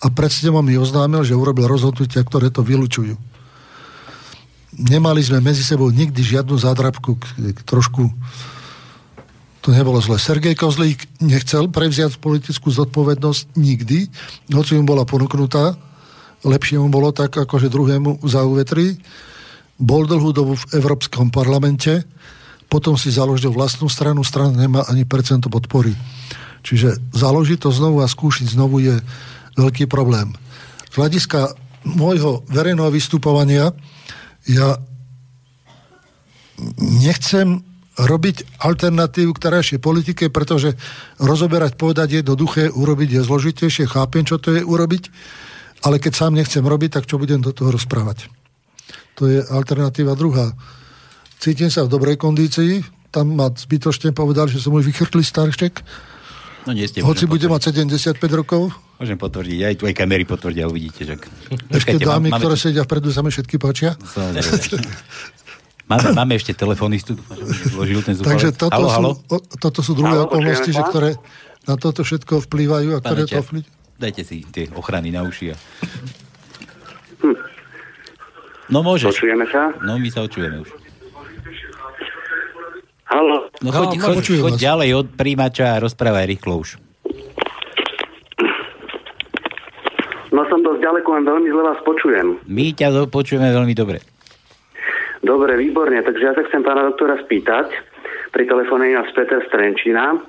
a 0.02 0.06
pred 0.10 0.28
snemom 0.28 0.66
mi 0.66 0.74
oznámil, 0.74 1.22
že 1.22 1.38
urobil 1.38 1.70
rozhodnutia, 1.70 2.26
ktoré 2.26 2.50
to 2.50 2.66
vylučujú. 2.66 3.14
Nemali 4.76 5.24
sme 5.24 5.40
medzi 5.40 5.64
sebou 5.64 5.88
nikdy 5.88 6.20
žiadnu 6.20 6.52
zádrabku, 6.58 7.16
trošku 7.64 8.12
to 9.66 9.74
nebolo 9.74 9.98
zle. 9.98 10.14
Sergej 10.14 10.54
Kozlík 10.54 11.10
nechcel 11.18 11.66
prevziať 11.66 12.22
politickú 12.22 12.70
zodpovednosť 12.70 13.58
nikdy, 13.58 14.06
hoci 14.54 14.78
mu 14.78 14.86
bola 14.86 15.02
ponúknutá. 15.02 15.74
Lepšie 16.46 16.78
mu 16.78 16.86
bolo 16.86 17.10
tak, 17.10 17.34
akože 17.34 17.66
druhému 17.66 18.22
za 18.22 18.46
uvetri. 18.46 18.94
Bol 19.74 20.06
dlhú 20.06 20.30
dobu 20.30 20.54
v 20.54 20.78
Európskom 20.78 21.34
parlamente, 21.34 22.06
potom 22.70 22.94
si 22.94 23.10
založil 23.10 23.50
vlastnú 23.50 23.90
stranu, 23.90 24.22
strana 24.22 24.54
nemá 24.54 24.86
ani 24.86 25.02
percento 25.02 25.50
podpory. 25.50 25.98
Čiže 26.62 27.02
založiť 27.10 27.66
to 27.66 27.74
znovu 27.74 28.06
a 28.06 28.06
skúšiť 28.06 28.54
znovu 28.54 28.86
je 28.86 28.94
veľký 29.58 29.90
problém. 29.90 30.30
Z 30.94 31.02
hľadiska 31.02 31.58
môjho 31.82 32.46
verejného 32.46 32.94
vystupovania 32.94 33.74
ja 34.46 34.78
nechcem 37.02 37.66
robiť 37.96 38.60
alternatívu 38.60 39.32
k 39.32 39.42
terajšej 39.42 39.80
politike, 39.80 40.28
pretože 40.28 40.76
rozoberať, 41.16 41.80
povedať 41.80 42.08
je 42.12 42.18
jednoduché, 42.20 42.68
urobiť 42.68 43.08
je 43.16 43.20
zložitejšie, 43.24 43.88
chápem, 43.88 44.22
čo 44.28 44.36
to 44.36 44.52
je 44.52 44.62
urobiť, 44.62 45.08
ale 45.88 45.96
keď 45.96 46.12
sám 46.12 46.36
nechcem 46.36 46.60
robiť, 46.60 47.00
tak 47.00 47.08
čo 47.08 47.16
budem 47.16 47.40
do 47.40 47.56
toho 47.56 47.72
rozprávať. 47.72 48.28
To 49.16 49.24
je 49.24 49.40
alternatíva 49.48 50.12
druhá. 50.12 50.52
Cítim 51.40 51.72
sa 51.72 51.88
v 51.88 51.92
dobrej 51.92 52.20
kondícii, 52.20 52.84
tam 53.08 53.32
ma 53.32 53.48
zbytočne 53.48 54.12
povedal, 54.12 54.52
že 54.52 54.60
som 54.60 54.76
môj 54.76 54.84
vychrtlý 54.84 55.24
starštek, 55.24 55.80
No 56.66 56.74
nie 56.74 56.82
ste, 56.90 56.98
Hoci 56.98 57.30
bude 57.30 57.46
mať 57.46 57.70
75 57.70 58.18
rokov. 58.34 58.74
Môžem 58.98 59.14
potvrdiť, 59.14 59.58
aj 59.62 59.74
aj 59.86 59.94
kamery 59.94 60.26
potvrdia, 60.26 60.66
uvidíte. 60.66 61.06
Že... 61.06 61.14
Ešte 61.70 62.02
dámy, 62.02 62.34
máme, 62.34 62.42
ktoré 62.42 62.58
sedia 62.58 62.82
vpredu, 62.82 63.14
sa 63.14 63.22
mi 63.22 63.30
všetky 63.30 63.54
páčia. 63.54 63.94
Máme, 65.86 66.08
máme 66.18 66.32
ešte 66.34 66.50
telefonistu, 66.50 67.14
zložil 67.70 68.02
ten 68.02 68.18
zúfale. 68.18 68.34
Takže 68.34 68.50
toto, 68.58 68.74
halo, 68.74 68.88
sú, 68.90 68.94
halo? 68.98 69.10
O, 69.30 69.36
toto 69.38 69.80
sú 69.86 69.94
druhé 69.94 70.18
halo, 70.18 70.26
okolnosti, 70.26 70.70
že 70.74 70.82
ktoré 70.82 71.10
na 71.62 71.78
toto 71.78 72.02
všetko 72.02 72.42
vplývajú 72.42 72.88
a 72.94 72.98
ktoré 72.98 73.22
to 73.30 73.38
vplyvajú. 73.38 73.70
Dajte 73.96 74.22
si 74.26 74.42
tie 74.50 74.66
ochrany 74.74 75.14
na 75.14 75.22
uši. 75.22 75.54
A... 75.54 75.56
Hm. 77.22 77.38
No 78.74 78.82
môžeš. 78.82 79.14
Počujeme 79.14 79.46
sa? 79.46 79.70
No 79.86 79.94
my 79.94 80.08
sa 80.10 80.26
očujeme 80.26 80.66
už. 80.66 80.74
Halo. 83.06 83.46
No 83.62 83.70
choď, 83.70 83.88
no, 83.94 84.02
choď, 84.02 84.24
choď 84.42 84.54
ďalej 84.58 84.90
od 84.98 85.06
príjimača 85.14 85.78
a 85.78 85.80
rozprávaj 85.80 86.26
rýchlo 86.26 86.66
už. 86.66 86.82
No 90.34 90.42
som 90.50 90.58
dosť 90.66 90.82
ďaleko, 90.82 91.08
len 91.14 91.24
veľmi 91.24 91.48
zle 91.48 91.62
vás 91.62 91.80
počujem. 91.86 92.26
My 92.50 92.74
ťa 92.74 93.06
počujeme 93.06 93.54
veľmi 93.54 93.72
dobre. 93.78 94.02
Dobre, 95.26 95.58
výborne. 95.58 95.98
Takže 96.06 96.22
ja 96.22 96.32
sa 96.38 96.46
chcem 96.46 96.62
pána 96.62 96.86
doktora 96.86 97.18
spýtať. 97.18 97.74
Pri 98.30 98.46
telefóne 98.46 98.94
nás 98.94 99.10
Peter 99.10 99.42
Strenčina. 99.50 100.22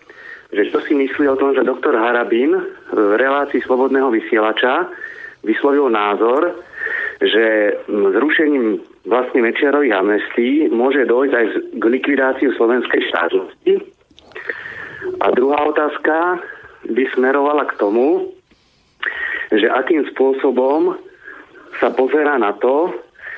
že 0.47 0.63
čo 0.71 0.79
si 0.79 0.95
myslí 0.95 1.27
o 1.27 1.35
tom, 1.35 1.53
že 1.53 1.67
doktor 1.67 1.93
Harabin 1.93 2.55
v 2.89 3.13
relácii 3.19 3.61
Slobodného 3.67 4.07
vysielača 4.09 4.87
vyslovil 5.43 5.91
názor, 5.91 6.55
že 7.19 7.75
zrušením 7.85 8.79
vlastne 9.05 9.43
Mečiarových 9.43 9.93
amnestí 9.93 10.71
môže 10.71 11.03
dojsť 11.03 11.33
aj 11.35 11.45
k 11.77 11.83
likvidáciu 11.83 12.49
slovenskej 12.55 13.01
štátnosti. 13.11 13.73
A 15.19 15.27
druhá 15.35 15.67
otázka 15.67 16.39
by 16.87 17.03
smerovala 17.11 17.67
k 17.67 17.77
tomu, 17.77 18.31
že 19.51 19.67
akým 19.67 20.07
spôsobom 20.15 20.95
sa 21.83 21.91
pozera 21.91 22.39
na 22.39 22.55
to, 22.55 22.95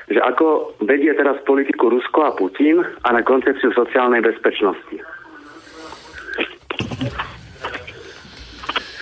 že 0.09 0.19
ako 0.19 0.73
vedie 0.81 1.13
teraz 1.13 1.37
politiku 1.45 1.93
Rusko 1.93 2.19
a 2.25 2.33
Putin 2.33 2.81
a 2.81 3.09
na 3.13 3.21
koncepciu 3.21 3.69
sociálnej 3.77 4.25
bezpečnosti. 4.25 4.97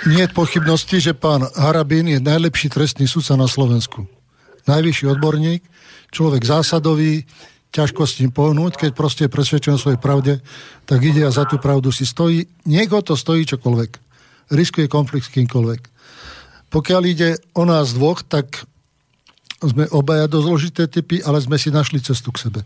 Nie 0.07 0.27
je 0.27 0.35
pochybnosti, 0.35 1.03
že 1.03 1.15
pán 1.15 1.47
Harabín 1.55 2.07
je 2.07 2.19
najlepší 2.19 2.71
trestný 2.71 3.07
sudca 3.11 3.35
na 3.35 3.47
Slovensku. 3.47 4.07
Najvyšší 4.67 5.05
odborník, 5.15 5.63
človek 6.11 6.43
zásadový, 6.47 7.27
ťažko 7.71 8.07
s 8.07 8.23
ním 8.23 8.31
pohnúť, 8.31 8.87
keď 8.87 8.91
proste 8.95 9.27
je 9.27 9.35
presvedčený 9.35 9.75
o 9.75 9.83
svojej 9.83 9.99
pravde, 9.99 10.33
tak 10.87 11.03
ide 11.03 11.27
a 11.27 11.31
za 11.31 11.43
tú 11.43 11.59
pravdu 11.59 11.91
si 11.91 12.07
stojí. 12.07 12.47
Niekoho 12.67 13.03
to 13.03 13.19
stojí 13.19 13.43
čokoľvek. 13.47 13.91
Riskuje 14.55 14.87
konflikt 14.87 15.27
s 15.27 15.35
kýmkoľvek. 15.35 15.81
Pokiaľ 16.71 17.01
ide 17.07 17.39
o 17.55 17.63
nás 17.67 17.91
dvoch, 17.95 18.23
tak 18.23 18.63
sme 19.61 19.89
obaja 19.89 20.29
dosť 20.29 20.45
zložité 20.45 20.83
typy, 20.85 21.21
ale 21.25 21.41
sme 21.41 21.57
si 21.57 21.73
našli 21.73 21.97
cestu 22.01 22.29
k 22.29 22.49
sebe. 22.49 22.59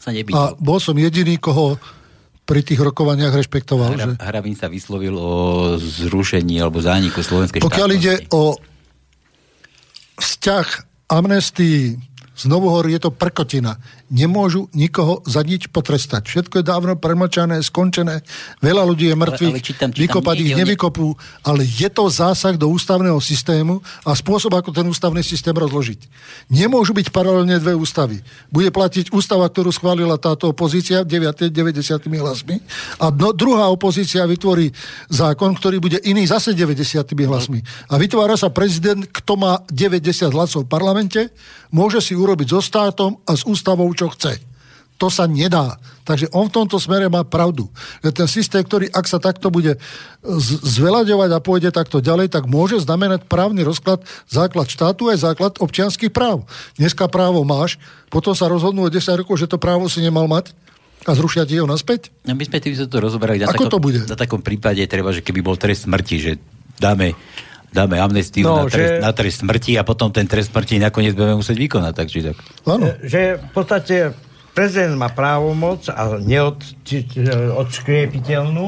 Sa 0.00 0.12
a 0.12 0.54
bol 0.56 0.78
som 0.78 0.96
jediný, 0.96 1.36
koho 1.40 1.80
pri 2.46 2.62
tých 2.62 2.78
rokovaniach 2.78 3.34
rešpektoval. 3.34 3.90
Hra, 3.98 4.06
že... 4.06 4.12
Hravín 4.22 4.54
sa 4.54 4.70
vyslovil 4.70 5.18
o 5.18 5.74
zrušení 5.80 6.62
alebo 6.62 6.78
zániku 6.78 7.18
slovenskej 7.24 7.58
Pokiaľ 7.58 7.88
štátnosti. 7.90 8.06
ide 8.06 8.14
o 8.30 8.54
vzťah 10.22 10.66
amnestii 11.10 11.98
Znovu 12.36 12.68
hovorí, 12.68 12.92
je 12.92 13.08
to 13.08 13.16
prkotina. 13.16 13.80
Nemôžu 14.06 14.70
nikoho 14.70 15.18
za 15.26 15.42
nič 15.42 15.66
potrestať. 15.66 16.30
Všetko 16.30 16.62
je 16.62 16.64
dávno 16.64 16.94
premlčané, 16.94 17.58
skončené. 17.58 18.22
Veľa 18.62 18.86
ľudí 18.86 19.10
je 19.10 19.16
mŕtvych, 19.18 19.54
ale, 19.54 19.58
ale 19.58 19.66
čítam, 19.66 19.90
čítam, 19.90 20.02
vykopať 20.06 20.36
ich 20.46 20.54
nevykopú, 20.54 21.18
ale 21.42 21.66
je 21.66 21.90
to 21.90 22.06
zásah 22.06 22.54
do 22.54 22.70
ústavného 22.70 23.18
systému 23.18 23.82
a 24.06 24.14
spôsob, 24.14 24.54
ako 24.54 24.70
ten 24.70 24.86
ústavný 24.86 25.26
systém 25.26 25.50
rozložiť. 25.50 26.06
Nemôžu 26.46 26.94
byť 26.94 27.10
paralelne 27.10 27.58
dve 27.58 27.74
ústavy. 27.74 28.22
Bude 28.46 28.70
platiť 28.70 29.10
ústava, 29.10 29.50
ktorú 29.50 29.74
schválila 29.74 30.14
táto 30.22 30.54
opozícia 30.54 31.02
9, 31.02 31.50
90 31.50 32.06
hlasmi 32.06 32.62
a 33.02 33.10
druhá 33.10 33.66
opozícia 33.74 34.22
vytvorí 34.22 34.70
zákon, 35.10 35.58
ktorý 35.58 35.82
bude 35.82 35.98
iný 36.06 36.30
zase 36.30 36.54
90 36.54 37.02
hlasmi. 37.26 37.58
A 37.90 37.98
vytvára 37.98 38.38
sa 38.38 38.54
prezident, 38.54 39.02
kto 39.02 39.34
má 39.34 39.66
90 39.66 40.30
hlasov 40.30 40.64
v 40.66 40.70
parlamente, 40.70 41.34
môže 41.74 41.98
si 41.98 42.14
urobiť 42.14 42.54
so 42.54 42.60
štátom 42.62 43.18
a 43.26 43.34
s 43.34 43.42
ústavou, 43.42 43.88
čo 43.96 44.12
chce. 44.12 44.36
To 44.96 45.12
sa 45.12 45.28
nedá. 45.28 45.76
Takže 46.08 46.32
on 46.32 46.48
v 46.48 46.56
tomto 46.56 46.80
smere 46.80 47.12
má 47.12 47.20
pravdu. 47.20 47.68
Že 48.00 48.10
ten 48.16 48.28
systém, 48.30 48.62
ktorý 48.64 48.88
ak 48.88 49.04
sa 49.04 49.20
takto 49.20 49.52
bude 49.52 49.76
zvelaďovať 50.62 51.30
a 51.36 51.42
pôjde 51.42 51.68
takto 51.68 52.00
ďalej, 52.00 52.32
tak 52.32 52.48
môže 52.48 52.80
znamenať 52.80 53.28
právny 53.28 53.60
rozklad, 53.60 54.00
základ 54.24 54.72
štátu 54.72 55.12
aj 55.12 55.20
základ 55.20 55.52
občianských 55.60 56.08
práv. 56.08 56.48
Dneska 56.80 57.12
právo 57.12 57.44
máš, 57.44 57.76
potom 58.08 58.32
sa 58.32 58.48
rozhodnú 58.48 58.88
o 58.88 58.92
10 58.92 59.20
rokov, 59.20 59.36
že 59.36 59.50
to 59.50 59.60
právo 59.60 59.84
si 59.90 60.00
nemal 60.00 60.24
mať 60.24 60.56
a 61.04 61.12
zrušia 61.12 61.44
ti 61.44 61.60
ho 61.60 61.68
naspäť? 61.68 62.08
No 62.24 62.32
my 62.32 62.44
sme 62.48 62.58
tým 62.58 62.74
to 62.74 62.98
rozoberali. 62.98 63.44
Na 63.44 63.52
Ako 63.52 63.68
takom, 63.68 63.72
to 63.76 63.78
bude? 63.82 64.00
Na 64.08 64.16
takom 64.16 64.40
prípade 64.40 64.80
treba, 64.88 65.12
že 65.12 65.20
keby 65.20 65.44
bol 65.44 65.60
trest 65.60 65.84
smrti, 65.84 66.16
že 66.18 66.32
dáme 66.80 67.12
dáme 67.76 68.00
amnestiu 68.00 68.48
no, 68.48 68.64
na, 68.64 68.72
trest, 68.72 68.92
že... 68.96 69.04
na 69.04 69.12
trest 69.12 69.44
smrti 69.44 69.76
a 69.76 69.84
potom 69.84 70.08
ten 70.08 70.24
trest 70.24 70.48
smrti 70.48 70.80
nakoniec 70.80 71.12
budeme 71.12 71.36
musieť 71.36 71.60
vykonať, 71.60 71.92
tak 71.92 72.08
či 72.08 72.24
tak. 72.24 72.40
Ano. 72.64 72.88
Že 73.04 73.36
v 73.36 73.52
podstate 73.52 74.16
prezident 74.56 74.96
má 74.96 75.12
právomoc 75.12 75.84
a 75.92 76.16
neodškriepiteľnú, 76.16 78.66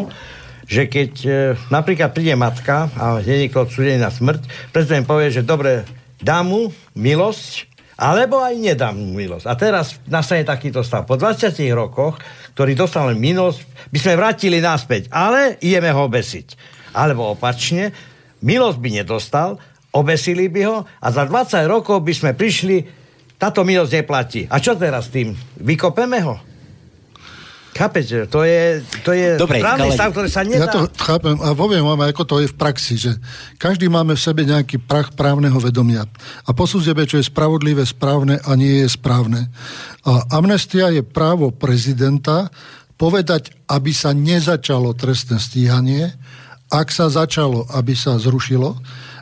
že 0.68 0.84
keď 0.84 1.12
e, 1.24 1.56
napríklad 1.72 2.12
príde 2.12 2.36
matka 2.36 2.92
a 2.92 3.24
je 3.24 3.32
niekto 3.32 3.64
odsúdený 3.64 3.96
na 3.96 4.12
smrť, 4.12 4.68
prezident 4.68 5.08
povie, 5.08 5.32
že 5.32 5.40
dobre, 5.40 5.88
dám 6.20 6.52
mu 6.52 6.68
milosť, 6.92 7.64
alebo 7.96 8.44
aj 8.44 8.54
nedám 8.60 8.94
mu 8.94 9.16
milosť. 9.16 9.48
A 9.48 9.56
teraz 9.56 9.96
nastane 10.04 10.44
takýto 10.44 10.84
stav. 10.84 11.08
Po 11.08 11.16
20 11.16 11.56
rokoch, 11.72 12.20
ktorý 12.52 12.76
dostal 12.76 13.08
milosť, 13.16 13.64
by 13.88 13.98
sme 13.98 14.20
vrátili 14.20 14.60
naspäť, 14.60 15.08
ale 15.08 15.56
ideme 15.64 15.88
ho 15.88 16.04
obesiť. 16.04 16.52
Alebo 16.92 17.32
opačne, 17.32 17.96
milosť 18.42 18.78
by 18.78 18.88
nedostal, 19.02 19.58
obesili 19.92 20.46
by 20.46 20.60
ho 20.66 20.76
a 20.84 21.06
za 21.08 21.24
20 21.24 21.64
rokov 21.66 22.04
by 22.04 22.12
sme 22.14 22.30
prišli, 22.36 22.76
táto 23.38 23.62
milosť 23.62 23.92
neplatí. 24.02 24.42
A 24.50 24.58
čo 24.58 24.74
teraz 24.74 25.06
s 25.08 25.14
tým? 25.14 25.30
Vykopeme 25.62 26.18
ho? 26.26 26.36
Chápete? 27.78 28.26
To 28.26 28.42
je, 28.42 28.82
to 29.06 29.14
je 29.14 29.38
Dobre, 29.38 29.62
právny 29.62 29.94
stav, 29.94 30.10
ktorý 30.10 30.26
sa 30.26 30.42
nedá... 30.42 30.66
Ja 30.66 30.74
to 30.74 30.90
chápem 30.98 31.38
a 31.38 31.54
poviem 31.54 31.86
vám, 31.86 32.10
ako 32.10 32.26
to 32.26 32.36
je 32.42 32.50
v 32.50 32.58
praxi, 32.58 32.98
že 32.98 33.14
každý 33.54 33.86
máme 33.86 34.18
v 34.18 34.24
sebe 34.26 34.42
nejaký 34.42 34.82
prach 34.82 35.14
právneho 35.14 35.54
vedomia 35.62 36.02
a 36.42 36.50
posudzujeme, 36.50 37.06
čo 37.06 37.22
je 37.22 37.30
spravodlivé, 37.30 37.86
správne 37.86 38.42
a 38.42 38.50
nie 38.58 38.82
je 38.82 38.88
správne. 38.90 39.46
A 40.02 40.26
amnestia 40.34 40.90
je 40.90 41.06
právo 41.06 41.54
prezidenta 41.54 42.50
povedať, 42.98 43.54
aby 43.70 43.94
sa 43.94 44.10
nezačalo 44.10 44.90
trestné 44.98 45.38
stíhanie, 45.38 46.18
ak 46.68 46.88
sa 46.92 47.08
začalo, 47.08 47.64
aby 47.72 47.96
sa 47.96 48.20
zrušilo, 48.20 48.76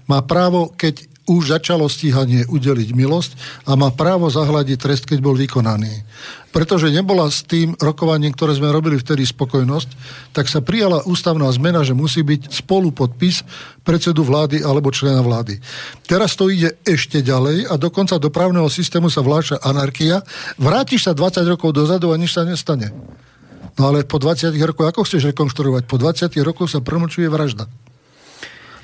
má 0.06 0.22
právo, 0.22 0.70
keď 0.74 1.06
už 1.26 1.58
začalo 1.58 1.90
stíhanie 1.90 2.46
udeliť 2.46 2.94
milosť 2.94 3.30
a 3.66 3.74
má 3.74 3.90
právo 3.90 4.30
zahľadiť 4.30 4.78
trest, 4.78 5.04
keď 5.10 5.18
bol 5.18 5.34
vykonaný. 5.34 6.06
Pretože 6.54 6.94
nebola 6.94 7.26
s 7.26 7.42
tým 7.42 7.74
rokovaním, 7.76 8.30
ktoré 8.32 8.54
sme 8.54 8.70
robili 8.70 8.96
vtedy 8.96 9.26
spokojnosť, 9.26 9.90
tak 10.30 10.46
sa 10.46 10.62
prijala 10.62 11.02
ústavná 11.04 11.50
zmena, 11.50 11.82
že 11.82 11.98
musí 11.98 12.22
byť 12.22 12.54
spolu 12.54 12.94
podpis 12.94 13.42
predsedu 13.82 14.22
vlády 14.22 14.62
alebo 14.62 14.94
člena 14.94 15.20
vlády. 15.20 15.58
Teraz 16.06 16.38
to 16.38 16.46
ide 16.48 16.78
ešte 16.86 17.20
ďalej 17.20 17.68
a 17.68 17.74
dokonca 17.74 18.22
do 18.22 18.30
právneho 18.30 18.70
systému 18.70 19.10
sa 19.10 19.20
vláša 19.20 19.60
anarchia. 19.66 20.22
Vrátiš 20.56 21.10
sa 21.10 21.12
20 21.12 21.42
rokov 21.58 21.74
dozadu 21.74 22.14
a 22.14 22.16
nič 22.16 22.38
sa 22.38 22.46
nestane. 22.46 22.94
No 23.76 23.92
ale 23.92 24.08
po 24.08 24.16
20 24.16 24.56
rokoch, 24.56 24.88
ako 24.88 25.04
chceš 25.04 25.32
rekonštruovať? 25.36 25.84
Po 25.84 26.00
20 26.00 26.32
rokoch 26.40 26.72
sa 26.72 26.80
premlčuje 26.80 27.28
vražda. 27.28 27.68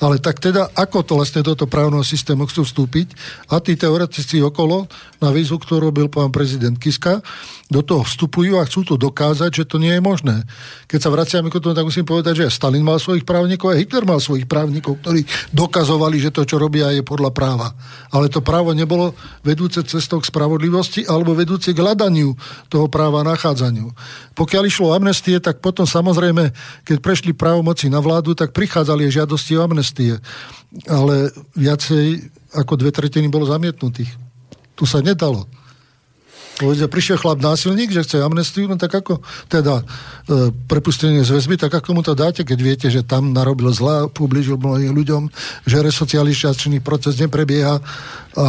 Ale 0.03 0.19
tak 0.19 0.43
teda, 0.43 0.75
ako 0.75 1.07
to 1.07 1.15
vlastne 1.15 1.47
do 1.47 1.55
toho 1.55 1.71
právneho 1.71 2.03
systému 2.03 2.51
chcú 2.51 2.67
vstúpiť 2.67 3.15
a 3.47 3.63
tí 3.63 3.79
teoretici 3.79 4.43
okolo 4.43 4.91
na 5.23 5.31
výzvu, 5.31 5.63
ktorú 5.63 5.95
robil 5.95 6.11
pán 6.11 6.35
prezident 6.35 6.75
Kiska, 6.75 7.23
do 7.71 7.81
toho 7.87 8.03
vstupujú 8.03 8.59
a 8.59 8.67
chcú 8.67 8.83
to 8.83 8.95
dokázať, 8.99 9.63
že 9.63 9.65
to 9.65 9.79
nie 9.79 9.95
je 9.95 10.03
možné. 10.03 10.43
Keď 10.91 10.99
sa 10.99 11.15
vraciame 11.15 11.49
k 11.49 11.63
tomu, 11.63 11.79
tak 11.79 11.87
musím 11.87 12.03
povedať, 12.03 12.43
že 12.43 12.53
Stalin 12.53 12.83
mal 12.83 12.99
svojich 12.99 13.23
právnikov 13.23 13.73
a 13.73 13.79
Hitler 13.79 14.03
mal 14.03 14.19
svojich 14.19 14.51
právnikov, 14.51 14.99
ktorí 15.01 15.23
dokazovali, 15.55 16.19
že 16.19 16.35
to, 16.35 16.43
čo 16.43 16.59
robia, 16.59 16.91
je 16.91 17.07
podľa 17.07 17.31
práva. 17.31 17.73
Ale 18.11 18.27
to 18.27 18.43
právo 18.43 18.75
nebolo 18.75 19.15
vedúce 19.41 19.81
cestou 19.87 20.19
k 20.19 20.29
spravodlivosti 20.29 21.07
alebo 21.07 21.33
vedúce 21.33 21.71
k 21.71 21.79
hľadaniu 21.79 22.35
toho 22.69 22.91
práva 22.91 23.23
nachádzaniu. 23.23 23.95
Pokiaľ 24.35 24.63
išlo 24.67 24.91
o 24.91 24.97
amnestie, 24.99 25.39
tak 25.39 25.63
potom 25.63 25.87
samozrejme, 25.87 26.51
keď 26.83 26.97
prešli 26.99 27.33
právomoci 27.33 27.87
na 27.89 28.03
vládu, 28.03 28.35
tak 28.35 28.51
prichádzali 28.51 29.09
žiadosti 29.09 29.57
o 29.57 29.65
amnestie. 29.65 29.92
Ale 30.89 31.29
viacej 31.53 32.33
ako 32.57 32.73
dve 32.81 32.91
tretiny 32.93 33.29
bolo 33.29 33.49
zamietnutých. 33.49 34.12
Tu 34.77 34.85
sa 34.89 35.05
nedalo. 35.05 35.45
Povedzme, 36.61 36.87
prišiel 36.87 37.17
chlap 37.17 37.41
násilník, 37.41 37.91
že 37.91 38.05
chce 38.05 38.21
amnestiu, 38.21 38.69
no 38.69 38.77
tak 38.77 38.93
ako 38.93 39.25
teda 39.49 39.81
e, 39.81 39.85
prepustenie 40.69 41.25
z 41.25 41.33
väzby, 41.33 41.57
tak 41.57 41.73
ako 41.73 41.97
mu 41.97 42.03
to 42.05 42.12
dáte, 42.12 42.45
keď 42.45 42.59
viete, 42.61 42.87
že 42.93 43.01
tam 43.01 43.33
narobil 43.33 43.73
zla, 43.73 44.07
publižil 44.12 44.61
mnohým 44.61 44.93
ľuďom, 44.93 45.33
že 45.65 45.81
resocializačný 45.81 46.85
proces 46.85 47.17
neprebieha 47.17 47.81
a 48.37 48.45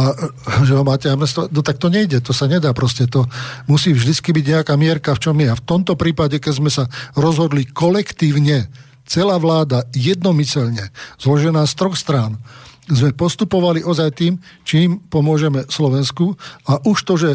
že 0.68 0.72
ho 0.76 0.84
máte 0.84 1.08
amnestovať. 1.08 1.48
No 1.48 1.64
tak 1.64 1.80
to 1.80 1.88
nejde, 1.88 2.20
to 2.20 2.36
sa 2.36 2.44
nedá 2.44 2.76
proste. 2.76 3.08
To 3.08 3.24
musí 3.66 3.96
vždycky 3.96 4.36
byť 4.36 4.44
nejaká 4.52 4.74
mierka, 4.76 5.16
v 5.16 5.22
čom 5.24 5.36
je. 5.40 5.48
A 5.48 5.56
v 5.56 5.64
tomto 5.64 5.96
prípade, 5.96 6.36
keď 6.38 6.52
sme 6.60 6.68
sa 6.68 6.86
rozhodli 7.16 7.64
kolektívne, 7.64 8.68
celá 9.04 9.36
vláda 9.38 9.84
jednomyselne, 9.92 10.90
zložená 11.20 11.64
z 11.68 11.74
troch 11.76 11.96
strán, 11.96 12.40
sme 12.84 13.16
postupovali 13.16 13.80
ozaj 13.80 14.10
tým, 14.12 14.36
čím 14.68 15.00
pomôžeme 15.08 15.64
Slovensku 15.72 16.36
a 16.68 16.84
už 16.84 16.98
to, 17.08 17.14
že 17.16 17.30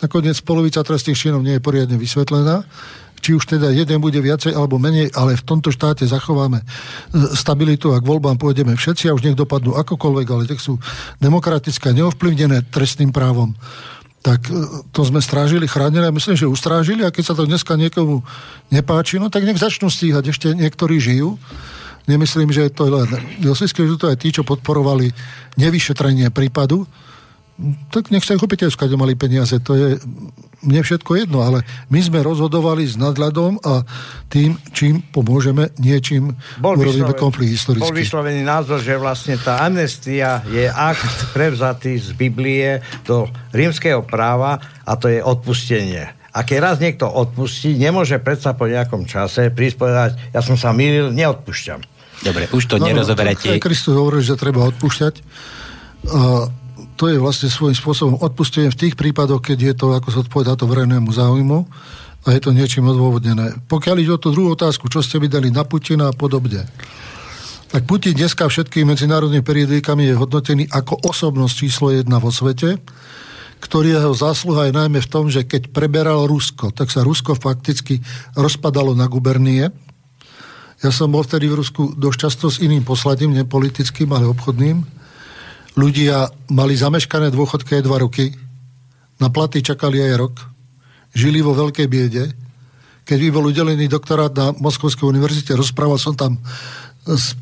Nakoniec 0.00 0.40
polovica 0.40 0.80
trestných 0.80 1.16
činov 1.16 1.44
nie 1.44 1.60
je 1.60 1.64
poriadne 1.64 2.00
vysvetlená. 2.00 2.64
Či 3.20 3.36
už 3.36 3.44
teda 3.52 3.68
jeden 3.68 4.00
bude 4.00 4.16
viacej 4.16 4.56
alebo 4.56 4.80
menej, 4.80 5.12
ale 5.12 5.36
v 5.36 5.44
tomto 5.44 5.68
štáte 5.68 6.08
zachováme 6.08 6.64
e, 6.64 6.66
stabilitu 7.36 7.92
a 7.92 8.00
k 8.00 8.08
voľbám 8.08 8.40
pôjdeme 8.40 8.72
všetci 8.72 9.12
a 9.12 9.14
už 9.14 9.28
nech 9.28 9.36
dopadnú 9.36 9.76
akokoľvek, 9.76 10.26
ale 10.32 10.48
tak 10.48 10.56
sú 10.56 10.80
demokratické 11.20 11.92
neovplyvnené 11.92 12.72
trestným 12.72 13.12
právom 13.12 13.52
tak 14.20 14.52
e, 14.52 14.84
to 14.92 15.00
sme 15.04 15.20
strážili, 15.20 15.64
chránili 15.64 16.04
a 16.04 16.12
myslím, 16.12 16.36
že 16.36 16.48
ustrážili 16.48 17.04
a 17.04 17.12
keď 17.12 17.24
sa 17.32 17.34
to 17.36 17.48
dneska 17.48 17.76
niekomu 17.76 18.20
nepáči, 18.68 19.16
no 19.16 19.32
tak 19.32 19.48
nech 19.48 19.60
začnú 19.60 19.88
stíhať. 19.88 20.32
Ešte 20.32 20.48
niektorí 20.52 21.00
žijú. 21.00 21.40
Nemyslím, 22.08 22.52
že 22.52 22.72
to 22.72 22.88
je 22.88 22.92
len 22.96 23.08
Josivské, 23.44 23.84
že 23.84 24.00
to 24.00 24.08
aj 24.08 24.18
tí, 24.20 24.32
čo 24.32 24.44
podporovali 24.44 25.12
nevyšetrenie 25.60 26.32
prípadu, 26.32 26.88
tak 27.92 28.08
nech 28.08 28.24
sa 28.24 28.34
ich 28.36 28.42
opäť 28.42 28.68
aj 28.68 28.96
mali 28.96 29.12
peniaze. 29.14 29.56
To 29.62 29.72
je 29.76 29.88
mne 30.60 30.80
všetko 30.84 31.10
jedno, 31.16 31.40
ale 31.40 31.64
my 31.88 32.00
sme 32.00 32.20
rozhodovali 32.20 32.84
s 32.84 33.00
nadhľadom 33.00 33.64
a 33.64 33.84
tým, 34.28 34.60
čím 34.76 35.00
pomôžeme, 35.08 35.72
niečím 35.80 36.36
bol 36.60 36.76
urobíme 36.76 37.16
konflikt 37.16 37.56
historický. 37.56 37.88
Bol 37.88 37.96
vyslovený 37.96 38.44
názor, 38.44 38.84
že 38.84 39.00
vlastne 39.00 39.40
tá 39.40 39.64
amnestia 39.64 40.44
je 40.52 40.68
akt 40.68 41.32
prevzatý 41.32 41.96
z 41.96 42.12
Biblie 42.12 42.84
do 43.08 43.24
rímskeho 43.56 44.04
práva 44.04 44.60
a 44.84 44.92
to 45.00 45.08
je 45.08 45.24
odpustenie. 45.24 46.12
A 46.30 46.46
keď 46.46 46.58
raz 46.62 46.76
niekto 46.78 47.10
odpustí, 47.10 47.74
nemôže 47.74 48.20
predsa 48.22 48.54
po 48.54 48.70
nejakom 48.70 49.08
čase 49.08 49.50
prísť 49.50 49.76
povedať, 49.80 50.10
ja 50.30 50.40
som 50.44 50.54
sa 50.54 50.70
mýlil, 50.70 51.10
neodpúšťam. 51.10 51.82
Dobre, 52.20 52.52
už 52.52 52.68
to 52.68 52.76
no, 52.76 52.86
nerozoberete. 52.86 53.56
No, 53.56 53.64
Kristus 53.64 53.96
hovorí, 53.96 54.20
že 54.20 54.36
treba 54.36 54.68
odpúšťať. 54.68 55.14
Uh, 56.00 56.48
to 57.00 57.08
je 57.08 57.16
vlastne 57.16 57.48
svojím 57.48 57.72
spôsobom 57.72 58.20
odpustenie 58.20 58.68
v 58.68 58.76
tých 58.76 58.92
prípadoch, 58.92 59.40
keď 59.40 59.72
je 59.72 59.74
to, 59.80 59.96
ako 59.96 60.08
sa 60.12 60.20
odpovedá 60.20 60.52
to 60.52 60.68
verejnému 60.68 61.08
záujmu 61.08 61.64
a 62.20 62.36
je 62.36 62.40
to 62.44 62.52
niečím 62.52 62.92
odôvodnené. 62.92 63.56
Pokiaľ 63.72 63.96
ide 64.04 64.12
o 64.12 64.20
tú 64.20 64.28
druhú 64.28 64.52
otázku, 64.52 64.92
čo 64.92 65.00
ste 65.00 65.16
vydali 65.16 65.48
na 65.48 65.64
Putina 65.64 66.12
a 66.12 66.14
podobne, 66.14 66.68
tak 67.72 67.88
Putin 67.88 68.12
dneska 68.12 68.44
všetkými 68.44 68.92
medzinárodnými 68.92 69.40
periodikami 69.40 70.12
je 70.12 70.20
hodnotený 70.20 70.68
ako 70.68 71.00
osobnosť 71.08 71.54
číslo 71.56 71.88
jedna 71.88 72.20
vo 72.20 72.28
svete, 72.28 72.76
ktorý 73.64 73.96
jeho 73.96 74.12
zásluha 74.12 74.68
je 74.68 74.76
najmä 74.76 75.00
v 75.00 75.08
tom, 75.08 75.32
že 75.32 75.48
keď 75.48 75.72
preberal 75.72 76.28
Rusko, 76.28 76.68
tak 76.68 76.92
sa 76.92 77.00
Rusko 77.00 77.32
fakticky 77.32 78.04
rozpadalo 78.36 78.92
na 78.92 79.08
gubernie. 79.08 79.72
Ja 80.84 80.90
som 80.92 81.16
bol 81.16 81.24
vtedy 81.24 81.48
v 81.48 81.64
Rusku 81.64 81.96
dosť 81.96 82.18
často 82.20 82.52
s 82.52 82.60
iným 82.60 82.84
posladím, 82.84 83.32
nepolitickým, 83.32 84.12
ale 84.12 84.28
obchodným 84.28 84.99
ľudia 85.78 86.30
mali 86.50 86.74
zameškané 86.74 87.30
dôchodky 87.30 87.78
aj 87.78 87.86
dva 87.86 88.02
roky, 88.02 88.34
na 89.20 89.28
platy 89.28 89.60
čakali 89.60 90.00
aj 90.00 90.14
rok, 90.16 90.34
žili 91.12 91.44
vo 91.44 91.52
veľkej 91.52 91.86
biede. 91.86 92.32
Keď 93.04 93.18
by 93.18 93.28
bol 93.34 93.50
udelený 93.50 93.86
doktorát 93.90 94.32
na 94.32 94.56
Moskovskej 94.56 95.06
univerzite, 95.06 95.52
rozprával 95.52 96.00
som 96.00 96.16
tam 96.16 96.40
s, 97.04 97.36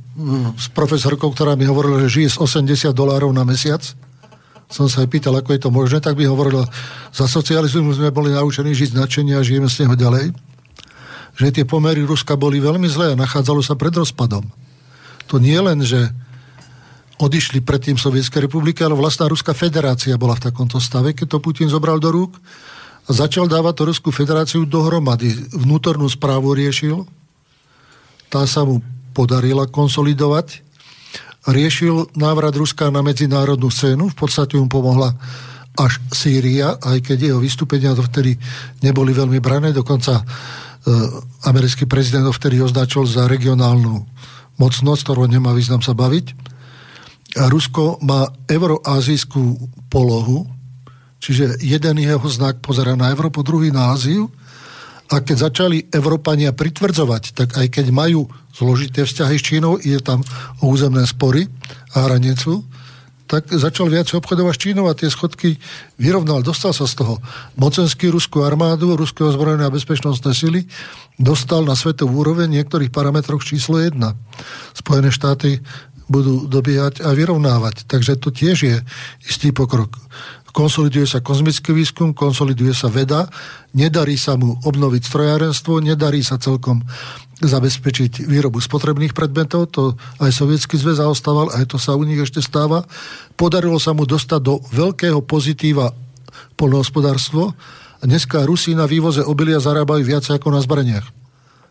s 0.58 0.66
profesorkou, 0.74 1.30
ktorá 1.30 1.54
mi 1.54 1.68
hovorila, 1.68 2.02
že 2.04 2.20
žije 2.20 2.34
z 2.34 2.36
80 2.40 2.90
dolárov 2.96 3.30
na 3.30 3.46
mesiac. 3.46 3.84
Som 4.68 4.90
sa 4.90 5.00
aj 5.04 5.08
pýtal, 5.08 5.32
ako 5.38 5.54
je 5.56 5.60
to 5.64 5.70
možné, 5.72 5.98
tak 6.02 6.18
by 6.18 6.28
hovorila, 6.28 6.68
za 7.08 7.24
socializmu 7.24 7.88
sme 7.96 8.12
boli 8.12 8.34
naučení 8.34 8.76
žiť 8.76 8.98
značenie 8.98 9.32
a 9.38 9.44
žijeme 9.44 9.70
z 9.70 9.86
neho 9.86 9.96
ďalej. 9.96 10.36
Že 11.38 11.46
tie 11.54 11.64
pomery 11.64 12.04
Ruska 12.04 12.36
boli 12.36 12.60
veľmi 12.60 12.84
zlé 12.90 13.14
a 13.14 13.20
nachádzalo 13.20 13.64
sa 13.64 13.78
pred 13.78 13.94
rozpadom. 13.94 14.44
To 15.28 15.36
nie 15.40 15.56
len, 15.56 15.80
že 15.84 16.10
odišli 17.18 17.60
predtým 17.60 17.98
Sovietskej 17.98 18.46
republiky, 18.46 18.86
ale 18.86 18.94
vlastná 18.94 19.26
Ruská 19.26 19.50
federácia 19.52 20.14
bola 20.14 20.38
v 20.38 20.50
takomto 20.50 20.78
stave, 20.78 21.12
keď 21.12 21.36
to 21.36 21.42
Putin 21.42 21.66
zobral 21.66 21.98
do 21.98 22.14
rúk 22.14 22.38
a 23.08 23.10
začal 23.10 23.50
dávať 23.50 23.74
to 23.74 23.82
Ruskú 23.90 24.08
federáciu 24.14 24.62
dohromady. 24.68 25.34
Vnútornú 25.50 26.06
správu 26.06 26.54
riešil, 26.54 27.02
tá 28.30 28.46
sa 28.46 28.62
mu 28.62 28.78
podarila 29.16 29.66
konsolidovať, 29.66 30.62
riešil 31.48 32.14
návrat 32.14 32.54
Ruska 32.54 32.92
na 32.94 33.02
medzinárodnú 33.02 33.72
scénu, 33.72 34.14
v 34.14 34.16
podstate 34.16 34.54
mu 34.54 34.70
pomohla 34.70 35.16
až 35.78 36.02
Sýria, 36.10 36.74
aj 36.78 37.06
keď 37.06 37.18
jeho 37.32 37.40
vystúpenia 37.40 37.94
vtedy 37.94 38.34
neboli 38.82 39.14
veľmi 39.14 39.38
brané, 39.38 39.70
dokonca 39.70 40.20
e, 40.20 40.24
americký 41.46 41.86
prezident 41.86 42.26
vtedy 42.34 42.58
označil 42.58 43.06
za 43.06 43.30
regionálnu 43.30 44.02
mocnosť, 44.58 45.00
ktorú 45.06 45.30
nemá 45.30 45.54
význam 45.54 45.78
sa 45.78 45.94
baviť. 45.94 46.57
Rusko 47.36 48.00
má 48.00 48.24
euroazijskú 48.48 49.58
polohu, 49.92 50.48
čiže 51.20 51.60
jeden 51.60 52.00
jeho 52.00 52.24
znak 52.28 52.64
pozera 52.64 52.96
na 52.96 53.12
Európu, 53.12 53.44
druhý 53.44 53.68
na 53.68 53.92
Áziu. 53.92 54.32
A 55.08 55.24
keď 55.24 55.48
začali 55.48 55.88
Európania 55.88 56.52
pritvrdzovať, 56.52 57.32
tak 57.32 57.56
aj 57.56 57.66
keď 57.72 57.86
majú 57.88 58.28
zložité 58.52 59.08
vzťahy 59.08 59.36
s 59.40 59.44
Čínou, 59.44 59.80
je 59.80 59.96
tam 60.04 60.20
o 60.60 60.68
územné 60.68 61.04
spory 61.08 61.48
a 61.96 62.04
hranicu, 62.04 62.60
tak 63.28 63.52
začal 63.52 63.92
viac 63.92 64.08
obchodovať 64.08 64.54
s 64.56 64.62
Čínou 64.64 64.88
a 64.88 64.96
tie 64.96 65.12
schodky 65.12 65.60
vyrovnal. 66.00 66.40
Dostal 66.40 66.72
sa 66.72 66.88
z 66.88 66.96
toho 66.96 67.20
mocenský 67.60 68.08
ruskú 68.08 68.40
armádu, 68.40 68.96
ruské 68.96 69.20
ozbrojené 69.20 69.68
a 69.68 69.72
bezpečnostné 69.72 70.32
sily, 70.32 70.64
dostal 71.20 71.60
na 71.60 71.76
svetovú 71.76 72.24
úroveň 72.24 72.48
niektorých 72.56 72.88
parametroch 72.88 73.44
číslo 73.44 73.84
1. 73.84 74.00
Spojené 74.72 75.12
štáty 75.12 75.60
budú 76.08 76.48
dobíjať 76.48 77.04
a 77.04 77.12
vyrovnávať. 77.12 77.84
Takže 77.84 78.16
to 78.16 78.32
tiež 78.32 78.58
je 78.64 78.76
istý 79.28 79.52
pokrok. 79.52 79.92
Konsoliduje 80.50 81.04
sa 81.04 81.20
kozmický 81.20 81.76
výskum, 81.76 82.16
konsoliduje 82.16 82.72
sa 82.72 82.88
veda, 82.88 83.28
nedarí 83.76 84.16
sa 84.16 84.34
mu 84.34 84.56
obnoviť 84.64 85.02
strojárenstvo, 85.04 85.84
nedarí 85.84 86.24
sa 86.24 86.40
celkom 86.40 86.82
zabezpečiť 87.38 88.26
výrobu 88.26 88.58
spotrebných 88.58 89.14
predmetov, 89.14 89.70
to 89.70 89.94
aj 90.18 90.34
Sovietský 90.34 90.74
zväz 90.74 90.98
zaostával, 90.98 91.54
aj 91.54 91.70
to 91.70 91.78
sa 91.78 91.94
u 91.94 92.02
nich 92.02 92.18
ešte 92.18 92.42
stáva. 92.42 92.82
Podarilo 93.38 93.78
sa 93.78 93.94
mu 93.94 94.02
dostať 94.02 94.40
do 94.42 94.58
veľkého 94.74 95.22
pozitíva 95.22 95.94
polnohospodárstvo 96.58 97.54
a 98.00 98.02
dneska 98.02 98.42
Rusi 98.42 98.74
na 98.74 98.90
vývoze 98.90 99.22
obilia 99.22 99.62
zarábajú 99.62 100.02
viac 100.02 100.26
ako 100.26 100.50
na 100.50 100.58
zbraniach. 100.58 101.06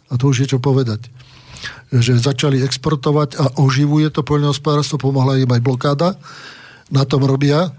A 0.08 0.16
to 0.16 0.32
už 0.32 0.48
je 0.48 0.56
čo 0.56 0.64
povedať 0.64 1.12
že 1.92 2.20
začali 2.20 2.60
exportovať 2.64 3.40
a 3.40 3.46
oživuje 3.64 4.12
to 4.12 4.22
poľnohospodárstvo, 4.24 5.00
pomohla 5.00 5.40
im 5.40 5.48
aj 5.48 5.62
blokáda. 5.64 6.10
Na 6.92 7.04
tom 7.08 7.24
robia. 7.24 7.72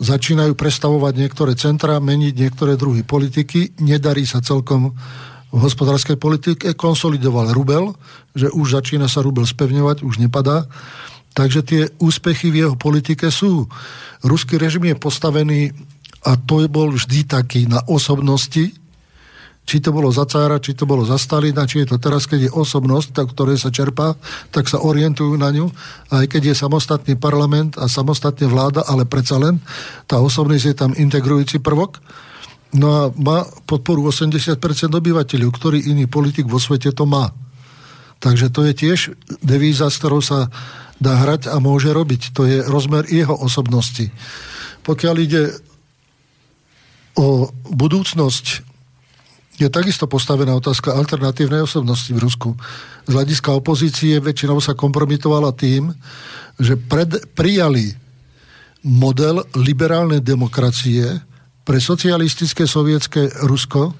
Začínajú 0.00 0.56
prestavovať 0.56 1.12
niektoré 1.12 1.52
centra, 1.60 2.00
meniť 2.00 2.32
niektoré 2.32 2.80
druhy 2.80 3.04
politiky. 3.04 3.76
Nedarí 3.84 4.24
sa 4.24 4.40
celkom 4.40 4.96
v 5.52 5.58
hospodárskej 5.60 6.16
politike. 6.16 6.72
Konsolidoval 6.72 7.52
rubel, 7.52 7.92
že 8.32 8.48
už 8.48 8.80
začína 8.80 9.12
sa 9.12 9.20
rubel 9.20 9.44
spevňovať, 9.44 10.00
už 10.00 10.24
nepadá. 10.24 10.64
Takže 11.36 11.60
tie 11.62 11.82
úspechy 12.00 12.48
v 12.48 12.66
jeho 12.66 12.76
politike 12.80 13.28
sú. 13.28 13.68
Ruský 14.24 14.56
režim 14.56 14.88
je 14.88 14.96
postavený 14.96 15.60
a 16.24 16.36
to 16.36 16.64
bol 16.68 16.92
vždy 16.92 17.24
taký 17.24 17.68
na 17.68 17.80
osobnosti, 17.88 18.72
či 19.64 19.78
to 19.78 19.94
bolo 19.94 20.10
za 20.10 20.26
cára, 20.26 20.58
či 20.58 20.74
to 20.74 20.82
bolo 20.82 21.06
za 21.06 21.14
Stalina, 21.14 21.62
či 21.62 21.84
je 21.84 21.94
to 21.94 22.02
teraz, 22.02 22.26
keď 22.26 22.50
je 22.50 22.56
osobnosť, 22.56 23.14
tak, 23.14 23.30
ktoré 23.30 23.54
sa 23.54 23.70
čerpá, 23.70 24.18
tak 24.50 24.66
sa 24.66 24.82
orientujú 24.82 25.38
na 25.38 25.52
ňu. 25.54 25.70
Aj 26.10 26.26
keď 26.26 26.50
je 26.50 26.60
samostatný 26.60 27.14
parlament 27.14 27.78
a 27.78 27.86
samostatne 27.86 28.50
vláda, 28.50 28.82
ale 28.82 29.06
predsa 29.06 29.38
len 29.38 29.62
tá 30.10 30.18
osobnosť 30.18 30.64
je 30.66 30.74
tam 30.74 30.90
integrujúci 30.96 31.62
prvok. 31.62 32.02
No 32.74 32.86
a 32.90 33.02
má 33.14 33.46
podporu 33.66 34.10
80% 34.10 34.58
obyvateľov, 34.90 35.50
ktorý 35.54 35.78
iný 35.90 36.10
politik 36.10 36.46
vo 36.50 36.58
svete 36.58 36.90
to 36.90 37.06
má. 37.06 37.30
Takže 38.20 38.52
to 38.52 38.68
je 38.68 38.72
tiež 38.76 38.98
devíza, 39.40 39.88
s 39.88 39.98
ktorou 39.98 40.20
sa 40.20 40.52
dá 41.00 41.16
hrať 41.16 41.48
a 41.48 41.56
môže 41.58 41.90
robiť. 41.90 42.36
To 42.36 42.44
je 42.44 42.60
rozmer 42.62 43.08
jeho 43.08 43.32
osobnosti. 43.32 44.12
Pokiaľ 44.84 45.16
ide 45.18 45.42
o 47.18 47.50
budúcnosť 47.72 48.69
je 49.60 49.68
takisto 49.68 50.08
postavená 50.08 50.56
otázka 50.56 50.96
alternatívnej 50.96 51.60
osobnosti 51.60 52.08
v 52.08 52.22
Rusku. 52.24 52.56
Z 53.04 53.12
hľadiska 53.12 53.52
opozície 53.52 54.16
väčšinou 54.16 54.56
sa 54.56 54.72
kompromitovala 54.72 55.52
tým, 55.52 55.92
že 56.56 56.80
pred, 56.80 57.28
prijali 57.36 57.92
model 58.80 59.44
liberálnej 59.52 60.24
demokracie 60.24 61.20
pre 61.60 61.76
socialistické 61.76 62.64
sovietské 62.64 63.28
Rusko, 63.44 63.92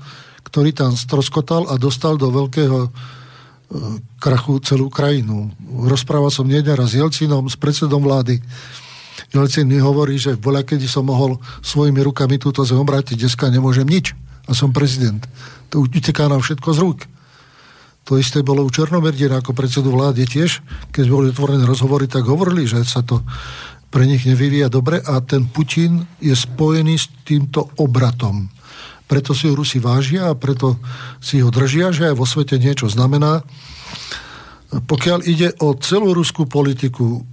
ktorý 0.48 0.72
tam 0.72 0.96
stroskotal 0.96 1.68
a 1.68 1.76
dostal 1.76 2.16
do 2.16 2.32
veľkého 2.32 2.78
e, 2.80 2.90
krachu 4.16 4.64
celú 4.64 4.88
krajinu. 4.88 5.52
Rozprával 5.68 6.32
som 6.32 6.48
nie 6.48 6.64
raz 6.64 6.96
s 6.96 6.96
Jelcinom, 6.96 7.52
s 7.52 7.60
predsedom 7.60 8.00
vlády. 8.00 8.40
Jelcin 9.36 9.68
mi 9.68 9.76
hovorí, 9.76 10.16
že 10.16 10.40
voľa, 10.40 10.64
kedy 10.64 10.88
som 10.88 11.04
mohol 11.04 11.36
svojimi 11.60 12.00
rukami 12.00 12.40
túto 12.40 12.64
zem 12.64 12.80
obrátiť, 12.80 13.28
dneska 13.28 13.52
nemôžem 13.52 13.84
nič 13.84 14.16
a 14.50 14.52
som 14.52 14.74
prezident. 14.74 15.22
To 15.70 15.86
uteká 15.86 16.26
nám 16.26 16.42
všetko 16.42 16.68
z 16.74 16.78
rúk. 16.82 17.00
To 18.10 18.18
isté 18.18 18.42
bolo 18.42 18.66
u 18.66 18.70
Černomerdina 18.74 19.38
ako 19.38 19.54
predsedu 19.54 19.94
vlády 19.94 20.26
tiež, 20.26 20.66
keď 20.90 21.04
boli 21.06 21.30
otvorené 21.30 21.62
rozhovory, 21.62 22.10
tak 22.10 22.26
hovorili, 22.26 22.66
že 22.66 22.82
sa 22.82 23.06
to 23.06 23.22
pre 23.90 24.02
nich 24.06 24.26
nevyvíja 24.26 24.66
dobre 24.66 24.98
a 24.98 25.22
ten 25.22 25.46
Putin 25.46 26.02
je 26.18 26.34
spojený 26.34 26.94
s 26.98 27.06
týmto 27.22 27.70
obratom. 27.78 28.50
Preto 29.06 29.34
si 29.34 29.50
ho 29.50 29.54
Rusi 29.58 29.82
vážia 29.82 30.30
a 30.30 30.38
preto 30.38 30.78
si 31.18 31.42
ho 31.42 31.50
držia, 31.50 31.90
že 31.90 32.10
aj 32.10 32.18
vo 32.18 32.26
svete 32.26 32.58
niečo 32.58 32.86
znamená. 32.86 33.42
Pokiaľ 34.70 35.18
ide 35.26 35.50
o 35.58 35.74
celú 35.74 36.14
ruskú 36.14 36.46
politiku, 36.46 37.26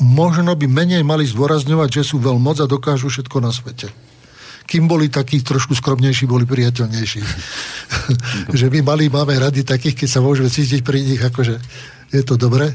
možno 0.00 0.56
by 0.56 0.66
menej 0.66 1.04
mali 1.04 1.28
zdôrazňovať, 1.28 1.88
že 2.00 2.02
sú 2.02 2.16
veľmoc 2.18 2.64
a 2.64 2.66
dokážu 2.66 3.12
všetko 3.12 3.36
na 3.44 3.52
svete. 3.52 3.92
Kým 4.64 4.86
boli 4.86 5.12
takí 5.12 5.44
trošku 5.44 5.76
skromnejší, 5.76 6.30
boli 6.30 6.48
priateľnejší. 6.48 7.20
že 8.58 8.66
my 8.72 8.80
mali, 8.80 9.12
máme 9.12 9.36
rady 9.36 9.62
takých, 9.66 10.04
keď 10.04 10.08
sa 10.08 10.20
môžeme 10.24 10.48
cítiť 10.48 10.80
pri 10.80 11.04
nich, 11.04 11.20
akože 11.20 11.60
je 12.10 12.22
to 12.24 12.34
dobre. 12.40 12.70
E, 12.70 12.74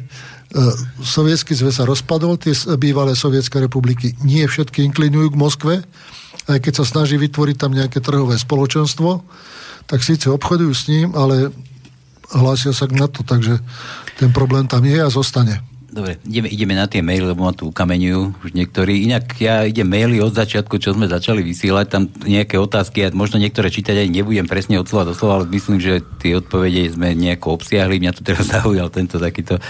Sovietský 1.02 1.58
zväz 1.58 1.82
sa 1.82 1.90
rozpadol, 1.90 2.38
tie 2.38 2.54
bývalé 2.78 3.18
sovietské 3.18 3.58
republiky 3.64 4.14
nie 4.22 4.46
všetky 4.46 4.86
inklinujú 4.92 5.34
k 5.34 5.40
Moskve, 5.40 5.76
aj 6.46 6.60
keď 6.62 6.74
sa 6.84 6.86
snaží 6.86 7.18
vytvoriť 7.18 7.56
tam 7.58 7.74
nejaké 7.74 8.00
trhové 8.04 8.38
spoločenstvo, 8.38 9.26
tak 9.90 10.06
síce 10.06 10.30
obchodujú 10.30 10.74
s 10.74 10.88
ním, 10.90 11.14
ale 11.18 11.50
hlásia 12.34 12.74
sa 12.74 12.86
k 12.90 12.98
NATO, 12.98 13.22
takže 13.22 13.62
ten 14.18 14.30
problém 14.34 14.66
tam 14.70 14.86
je 14.86 14.98
a 14.98 15.10
zostane. 15.10 15.62
Dobre, 15.96 16.20
ideme, 16.28 16.52
ideme 16.52 16.76
na 16.76 16.92
tie 16.92 17.00
maily, 17.00 17.32
lebo 17.32 17.48
ma 17.48 17.56
tu 17.56 17.72
ukameňujú 17.72 18.44
už 18.44 18.52
niektorí. 18.52 19.08
Inak 19.08 19.32
ja 19.40 19.64
idem 19.64 19.88
maily 19.88 20.20
od 20.20 20.36
začiatku, 20.36 20.76
čo 20.76 20.92
sme 20.92 21.08
začali 21.08 21.40
vysielať, 21.40 21.86
tam 21.88 22.12
nejaké 22.28 22.60
otázky, 22.60 23.08
a 23.08 23.16
možno 23.16 23.40
niektoré 23.40 23.72
čítať 23.72 24.04
aj 24.04 24.12
nebudem 24.12 24.44
presne 24.44 24.76
od 24.76 24.92
slova 24.92 25.08
do 25.08 25.16
slova, 25.16 25.40
ale 25.40 25.56
myslím, 25.56 25.80
že 25.80 26.04
tie 26.20 26.36
odpovede 26.36 26.92
sme 26.92 27.16
nejako 27.16 27.56
obsiahli. 27.56 28.04
Mňa 28.04 28.12
tu 28.12 28.28
teraz 28.28 28.52
zaujal 28.60 28.92
tento 28.92 29.24
takýto, 29.24 29.64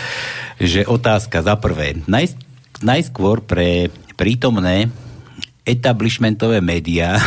že 0.57 0.89
otázka 0.89 1.45
za 1.45 1.61
prvé. 1.61 2.01
Naj, 2.09 2.33
najskôr 2.81 3.45
pre 3.45 3.93
prítomné 4.17 4.89
etablishmentové 5.61 6.57
médiá 6.57 7.21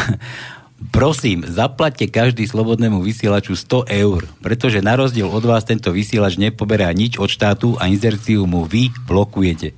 Prosím, 0.79 1.43
zaplatte 1.43 2.07
každý 2.07 2.47
slobodnému 2.47 3.03
vysielaču 3.03 3.59
100 3.59 3.91
eur, 3.99 4.31
pretože 4.39 4.79
na 4.79 4.95
rozdiel 4.95 5.27
od 5.27 5.43
vás 5.43 5.67
tento 5.67 5.91
vysielač 5.91 6.39
nepoberá 6.39 6.87
nič 6.95 7.19
od 7.19 7.27
štátu 7.27 7.75
a 7.83 7.91
inzerciu 7.91 8.47
mu 8.47 8.63
vy 8.63 8.95
blokujete. 9.11 9.75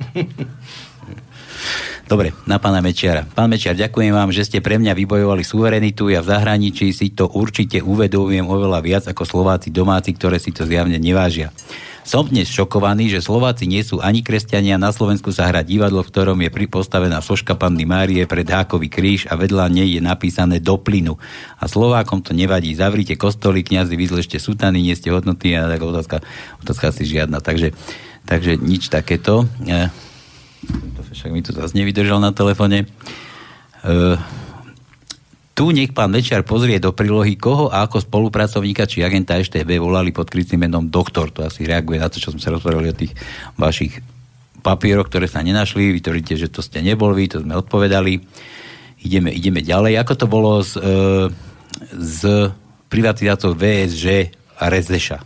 Dobre, 2.08 2.32
na 2.48 2.56
pána 2.56 2.80
Mečiara. 2.80 3.28
Pán 3.28 3.52
Mečiar, 3.52 3.76
ďakujem 3.76 4.12
vám, 4.12 4.32
že 4.32 4.48
ste 4.48 4.64
pre 4.64 4.80
mňa 4.80 4.96
vybojovali 4.96 5.44
suverenitu. 5.44 6.08
Ja 6.08 6.24
v 6.24 6.32
zahraničí 6.32 6.96
si 6.96 7.12
to 7.12 7.28
určite 7.28 7.84
uvedomujem 7.84 8.48
oveľa 8.48 8.80
viac 8.80 9.04
ako 9.08 9.28
Slováci 9.28 9.68
domáci, 9.68 10.16
ktoré 10.16 10.40
si 10.40 10.48
to 10.52 10.64
zjavne 10.64 10.96
nevážia. 10.96 11.52
Som 12.02 12.26
dnes 12.26 12.50
šokovaný, 12.50 13.14
že 13.14 13.22
Slováci 13.22 13.70
nie 13.70 13.78
sú 13.86 14.02
ani 14.02 14.26
kresťania. 14.26 14.74
Na 14.74 14.90
Slovensku 14.90 15.30
sa 15.30 15.46
hrá 15.46 15.62
divadlo, 15.62 16.02
v 16.02 16.10
ktorom 16.10 16.38
je 16.42 16.50
pripostavená 16.50 17.22
soška 17.22 17.54
Panny 17.54 17.86
Márie 17.86 18.26
pred 18.26 18.42
Hákový 18.42 18.90
kríž 18.90 19.30
a 19.30 19.38
vedľa 19.38 19.70
nej 19.70 19.86
je 19.86 20.02
napísané 20.02 20.58
do 20.58 20.82
plynu. 20.82 21.14
A 21.62 21.64
Slovákom 21.70 22.18
to 22.18 22.34
nevadí. 22.34 22.74
Zavrite 22.74 23.14
kostoly, 23.14 23.62
kňazi, 23.62 23.94
vyzlešte 23.94 24.42
sutany, 24.42 24.82
nie 24.82 24.98
ste 24.98 25.14
hodnotní 25.14 25.54
a 25.54 25.70
tak 25.70 25.78
otázka, 25.78 26.16
otázka 26.58 26.90
si 26.90 27.06
žiadna. 27.06 27.38
Takže, 27.38 27.70
takže 28.26 28.58
nič 28.58 28.90
takéto. 28.90 29.46
E, 29.62 29.86
však 31.14 31.30
mi 31.30 31.46
to 31.46 31.54
zase 31.54 31.78
nevydržal 31.78 32.18
na 32.18 32.34
telefone. 32.34 32.82
E, 32.82 32.86
tu 35.62 35.70
nech 35.70 35.94
pán 35.94 36.10
Mečiar 36.10 36.42
pozrie 36.42 36.82
do 36.82 36.90
prílohy, 36.90 37.38
koho 37.38 37.70
a 37.70 37.86
ako 37.86 38.02
spolupracovníka 38.02 38.82
či 38.82 39.06
agenta 39.06 39.38
EŠTB 39.38 39.78
volali 39.78 40.10
pod 40.10 40.26
krytým 40.26 40.66
menom 40.66 40.90
doktor. 40.90 41.30
To 41.30 41.46
asi 41.46 41.62
reaguje 41.62 42.02
na 42.02 42.10
to, 42.10 42.18
čo 42.18 42.34
sme 42.34 42.42
sa 42.42 42.50
rozprávali 42.50 42.90
o 42.90 42.98
tých 42.98 43.14
vašich 43.54 44.02
papieroch, 44.58 45.06
ktoré 45.06 45.30
sa 45.30 45.38
nenašli. 45.38 45.94
Vy 45.94 46.02
tvrdíte, 46.02 46.34
že 46.34 46.50
to 46.50 46.66
ste 46.66 46.82
nebol 46.82 47.14
vy, 47.14 47.30
to 47.30 47.46
sme 47.46 47.54
odpovedali. 47.54 48.18
Ideme, 49.06 49.30
ideme 49.30 49.62
ďalej. 49.62 50.02
Ako 50.02 50.18
to 50.18 50.26
bolo 50.26 50.66
s, 50.66 50.74
e, 50.74 51.30
s 51.94 52.26
privatizáciou 52.90 53.54
VSŽ 53.54 54.34
a 54.58 54.66
Rezeša? 54.66 55.22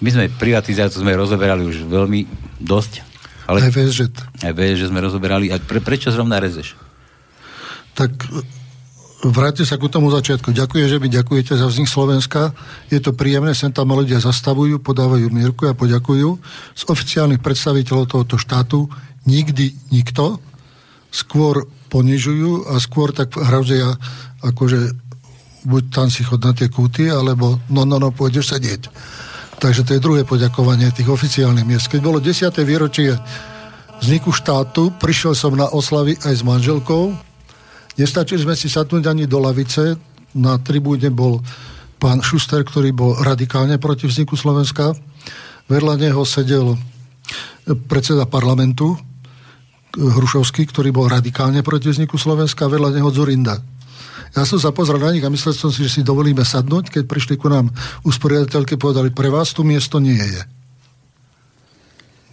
My 0.00 0.08
sme 0.08 0.32
privatizáciu 0.32 1.04
sme 1.04 1.12
rozoberali 1.12 1.60
už 1.60 1.84
veľmi 1.84 2.24
dosť. 2.64 3.04
Ale 3.52 3.68
aj 3.68 3.72
VSŽ. 3.76 4.00
Aj 4.48 4.52
VSŽ 4.56 4.88
sme 4.88 5.04
rozoberali. 5.04 5.52
A 5.52 5.60
pre, 5.60 5.84
prečo 5.84 6.08
zrovna 6.08 6.40
Rezeš? 6.40 6.85
Tak 7.96 8.12
vráťte 9.24 9.64
sa 9.64 9.80
ku 9.80 9.88
tomu 9.88 10.12
začiatku. 10.12 10.52
Ďakujem, 10.52 10.86
že 10.86 11.00
mi 11.00 11.08
ďakujete 11.08 11.56
za 11.56 11.66
vznik 11.66 11.88
Slovenska. 11.88 12.52
Je 12.92 13.00
to 13.00 13.16
príjemné, 13.16 13.56
sem 13.56 13.72
tam 13.72 13.96
ľudia 13.96 14.20
zastavujú, 14.20 14.78
podávajú 14.84 15.32
mierku 15.32 15.66
a 15.66 15.74
poďakujú. 15.74 16.28
Z 16.76 16.82
oficiálnych 16.92 17.40
predstaviteľov 17.40 18.12
tohoto 18.12 18.36
štátu 18.36 18.86
nikdy 19.24 19.72
nikto. 19.88 20.38
Skôr 21.08 21.64
ponižujú 21.88 22.68
a 22.68 22.76
skôr 22.76 23.16
tak 23.16 23.32
hrozia, 23.32 23.96
akože 24.44 24.92
buď 25.66 25.82
tam 25.90 26.08
si 26.12 26.22
chod 26.22 26.44
na 26.44 26.52
tie 26.52 26.68
kúty, 26.70 27.08
alebo 27.10 27.58
no, 27.72 27.82
no, 27.88 27.98
no, 27.98 28.12
pôjdeš 28.12 28.54
sedieť. 28.54 28.92
Takže 29.56 29.88
to 29.88 29.96
je 29.96 30.04
druhé 30.04 30.22
poďakovanie 30.28 30.92
tých 30.92 31.08
oficiálnych 31.08 31.64
miest. 31.64 31.88
Keď 31.88 32.00
bolo 32.04 32.20
10. 32.20 32.52
výročie 32.62 33.16
vzniku 34.04 34.30
štátu, 34.30 34.92
prišiel 35.00 35.32
som 35.32 35.56
na 35.56 35.66
oslavy 35.72 36.20
aj 36.20 36.34
s 36.36 36.42
manželkou, 36.44 37.25
Nestačili 37.96 38.44
sme 38.44 38.52
si 38.52 38.68
sadnúť 38.68 39.08
ani 39.08 39.24
do 39.24 39.40
lavice. 39.40 39.96
Na 40.36 40.60
tribúne 40.60 41.08
bol 41.08 41.40
pán 41.96 42.20
Šuster, 42.20 42.60
ktorý 42.60 42.92
bol 42.92 43.16
radikálne 43.16 43.80
proti 43.80 44.04
vzniku 44.04 44.36
Slovenska. 44.36 44.92
Vedľa 45.66 45.96
neho 45.96 46.22
sedel 46.28 46.76
predseda 47.88 48.28
parlamentu 48.28 48.94
Hrušovský, 49.96 50.68
ktorý 50.68 50.92
bol 50.92 51.08
radikálne 51.08 51.64
proti 51.64 51.88
vzniku 51.88 52.20
Slovenska, 52.20 52.68
vedľa 52.68 53.00
neho 53.00 53.08
Zurinda. 53.08 53.56
Ja 54.36 54.44
som 54.44 54.60
sa 54.60 54.68
pozrel 54.68 55.00
na 55.00 55.16
nich 55.16 55.24
a 55.24 55.32
myslel 55.32 55.56
som 55.56 55.72
si, 55.72 55.80
že 55.88 56.00
si 56.00 56.00
dovolíme 56.04 56.44
sadnúť, 56.44 56.92
keď 56.92 57.02
prišli 57.08 57.40
ku 57.40 57.48
nám 57.48 57.72
usporiadateľky, 58.04 58.76
povedali, 58.76 59.08
pre 59.08 59.32
vás 59.32 59.56
tu 59.56 59.64
miesto 59.64 59.96
nie 59.96 60.20
je. 60.20 60.55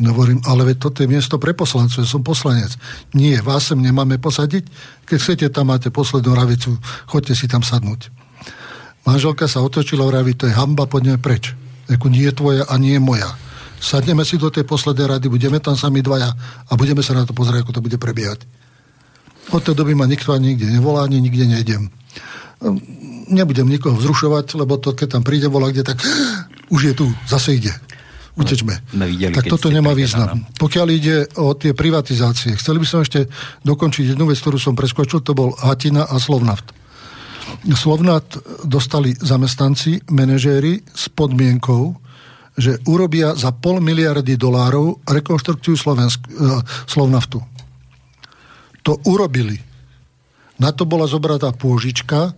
Hovorím, 0.01 0.41
ale 0.49 0.73
veď 0.73 0.89
toto 0.89 1.05
je 1.05 1.11
miesto 1.11 1.37
pre 1.37 1.53
poslancov, 1.53 2.01
ja 2.01 2.09
som 2.09 2.25
poslanec. 2.25 2.73
Nie, 3.13 3.45
vás 3.45 3.69
sem 3.69 3.77
nemáme 3.77 4.17
posadiť. 4.17 4.65
Keď 5.05 5.17
chcete, 5.21 5.45
tam 5.53 5.69
máte 5.69 5.93
poslednú 5.93 6.33
ravicu, 6.33 6.81
chodte 7.05 7.37
si 7.37 7.45
tam 7.45 7.61
sadnúť. 7.61 8.09
Manželka 9.05 9.45
sa 9.45 9.61
otočila, 9.61 10.09
vraví, 10.09 10.33
to 10.33 10.49
je 10.49 10.57
hamba, 10.57 10.89
poďme 10.89 11.21
preč. 11.21 11.53
Jako 11.85 12.09
nie 12.09 12.25
je 12.25 12.33
tvoja 12.33 12.63
a 12.65 12.73
nie 12.81 12.97
je 12.97 13.03
moja. 13.03 13.29
Sadneme 13.77 14.25
si 14.25 14.41
do 14.41 14.49
tej 14.49 14.65
poslednej 14.65 15.05
rady, 15.05 15.29
budeme 15.29 15.61
tam 15.61 15.77
sami 15.77 16.01
dvaja 16.01 16.31
a 16.65 16.71
budeme 16.73 17.03
sa 17.05 17.13
na 17.13 17.27
to 17.27 17.35
pozrieť, 17.35 17.67
ako 17.67 17.77
to 17.77 17.85
bude 17.85 17.97
prebiehať. 18.01 18.47
Od 19.53 19.61
tej 19.61 19.77
doby 19.77 19.93
ma 19.93 20.09
nikto 20.09 20.33
ani 20.33 20.55
nikde 20.55 20.73
nevolá, 20.73 21.05
ani 21.05 21.21
nikde 21.21 21.45
nejdem. 21.45 21.91
Nebudem 23.29 23.67
nikoho 23.69 23.93
vzrušovať, 23.93 24.55
lebo 24.55 24.79
to, 24.79 24.95
keď 24.95 25.19
tam 25.19 25.23
príde 25.27 25.51
volá 25.51 25.69
kde, 25.69 25.83
tak 25.85 25.99
už 26.73 26.81
je 26.81 26.93
tu, 26.95 27.05
zase 27.29 27.61
ide 27.61 27.75
utečme. 28.33 28.81
No, 28.97 29.05
videli, 29.05 29.33
tak 29.33 29.45
toto 29.45 29.69
nemá 29.69 29.93
význam. 29.93 30.41
Áno. 30.41 30.45
Pokiaľ 30.57 30.87
ide 30.89 31.29
o 31.37 31.53
tie 31.53 31.77
privatizácie, 31.77 32.57
chceli 32.57 32.81
by 32.81 32.87
som 32.87 32.99
ešte 33.05 33.29
dokončiť 33.61 34.13
jednu 34.13 34.25
vec, 34.25 34.37
ktorú 34.41 34.57
som 34.57 34.73
preskočil, 34.73 35.21
to 35.21 35.37
bol 35.37 35.53
Hatina 35.53 36.09
a 36.09 36.17
Slovnaft. 36.17 36.73
Slovnaft 37.77 38.41
dostali 38.65 39.13
zamestnanci, 39.13 40.09
manažéri 40.09 40.81
s 40.89 41.07
podmienkou, 41.13 41.95
že 42.57 42.77
urobia 42.85 43.33
za 43.33 43.53
pol 43.53 43.81
miliardy 43.81 44.37
dolárov 44.37 45.01
rekonštrukciu 45.05 45.73
Slovensk, 45.73 46.21
uh, 46.37 46.61
Slovnaftu. 46.85 47.41
To 48.85 48.99
urobili. 49.09 49.57
Na 50.61 50.69
to 50.69 50.85
bola 50.85 51.09
zobratá 51.09 51.49
pôžička, 51.49 52.35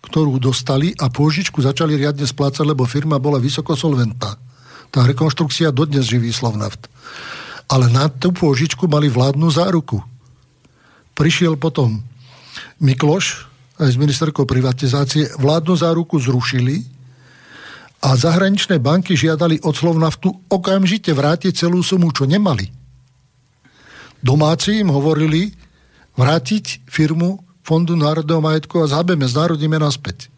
ktorú 0.00 0.40
dostali 0.40 0.96
a 0.96 1.12
pôžičku 1.12 1.60
začali 1.60 1.96
riadne 2.00 2.24
splácať, 2.24 2.64
lebo 2.64 2.88
firma 2.88 3.20
bola 3.20 3.36
vysoko 3.36 3.76
solventná. 3.76 4.32
Tá 4.90 5.06
rekonštrukcia 5.06 5.70
dodnes 5.70 6.10
živí 6.10 6.34
Slovnaft. 6.34 6.90
Ale 7.70 7.86
na 7.86 8.10
tú 8.10 8.34
pôžičku 8.34 8.90
mali 8.90 9.06
vládnu 9.06 9.46
záruku. 9.46 10.02
Prišiel 11.14 11.54
potom 11.54 12.02
Mikloš 12.82 13.46
aj 13.78 13.94
s 13.94 13.96
ministerkou 13.96 14.44
privatizácie, 14.44 15.30
vládnu 15.38 15.74
záruku 15.78 16.18
zrušili 16.18 16.84
a 18.02 18.18
zahraničné 18.18 18.82
banky 18.82 19.14
žiadali 19.14 19.62
od 19.62 19.72
Slovnaftu 19.72 20.28
okamžite 20.50 21.14
vrátiť 21.14 21.64
celú 21.64 21.80
sumu, 21.80 22.10
čo 22.10 22.26
nemali. 22.26 22.68
Domáci 24.20 24.82
im 24.82 24.92
hovorili 24.92 25.54
vrátiť 26.18 26.84
firmu 26.90 27.40
Fondu 27.64 27.94
národného 27.94 28.42
majetku 28.42 28.82
a 28.82 28.90
zhabeme, 28.90 29.24
znárodníme 29.24 29.78
naspäť 29.78 30.32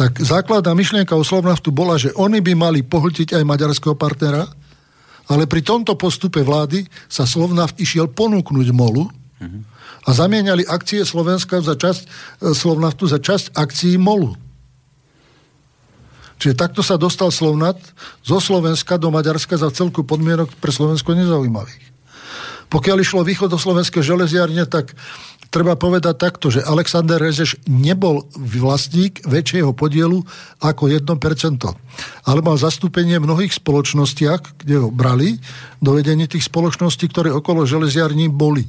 tak 0.00 0.16
základná 0.16 0.72
myšlienka 0.72 1.12
u 1.12 1.20
Slovnaftu 1.20 1.68
bola, 1.68 2.00
že 2.00 2.08
oni 2.16 2.40
by 2.40 2.56
mali 2.56 2.80
pohltiť 2.80 3.36
aj 3.36 3.44
maďarského 3.44 3.92
partnera, 3.92 4.48
ale 5.28 5.44
pri 5.44 5.60
tomto 5.60 5.92
postupe 5.92 6.40
vlády 6.40 6.88
sa 7.04 7.28
Slovnaft 7.28 7.76
išiel 7.76 8.08
ponúknuť 8.08 8.72
MOLu 8.72 9.12
a 10.00 10.10
zamieniali 10.16 10.64
akcie 10.64 11.04
Slovenska 11.04 11.60
za 11.60 11.76
časť, 11.76 12.02
e, 12.08 12.08
Slovnaftu 12.56 13.04
za 13.12 13.20
časť 13.20 13.52
akcií 13.52 14.00
MOLu. 14.00 14.32
Čiže 16.40 16.56
takto 16.56 16.80
sa 16.80 16.96
dostal 16.96 17.28
Slovnat 17.28 17.76
zo 18.24 18.40
Slovenska 18.40 18.96
do 18.96 19.12
Maďarska 19.12 19.60
za 19.60 19.68
celku 19.68 20.00
podmienok 20.00 20.56
pre 20.56 20.72
Slovensko 20.72 21.12
nezaujímavých. 21.12 21.92
Pokiaľ 22.72 22.96
išlo 23.04 23.20
východ 23.20 23.52
do 23.52 23.60
slovenské 23.60 24.00
železiarne, 24.00 24.64
tak 24.64 24.96
treba 25.50 25.74
povedať 25.74 26.14
takto, 26.16 26.48
že 26.48 26.64
Alexander 26.64 27.18
Rezeš 27.18 27.58
nebol 27.66 28.24
vlastník 28.38 29.20
väčšieho 29.26 29.74
podielu 29.74 30.22
ako 30.62 30.88
1%, 30.88 31.10
ale 32.24 32.40
mal 32.40 32.56
zastúpenie 32.56 33.18
v 33.18 33.26
mnohých 33.26 33.58
spoločnostiach, 33.58 34.62
kde 34.62 34.80
ho 34.80 34.88
brali 34.94 35.42
do 35.82 35.98
vedenia 35.98 36.30
tých 36.30 36.46
spoločností, 36.46 37.10
ktoré 37.10 37.34
okolo 37.34 37.66
železiarní 37.66 38.30
boli 38.30 38.64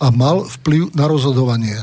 a 0.00 0.08
mal 0.14 0.46
vplyv 0.46 0.94
na 0.94 1.10
rozhodovanie. 1.10 1.76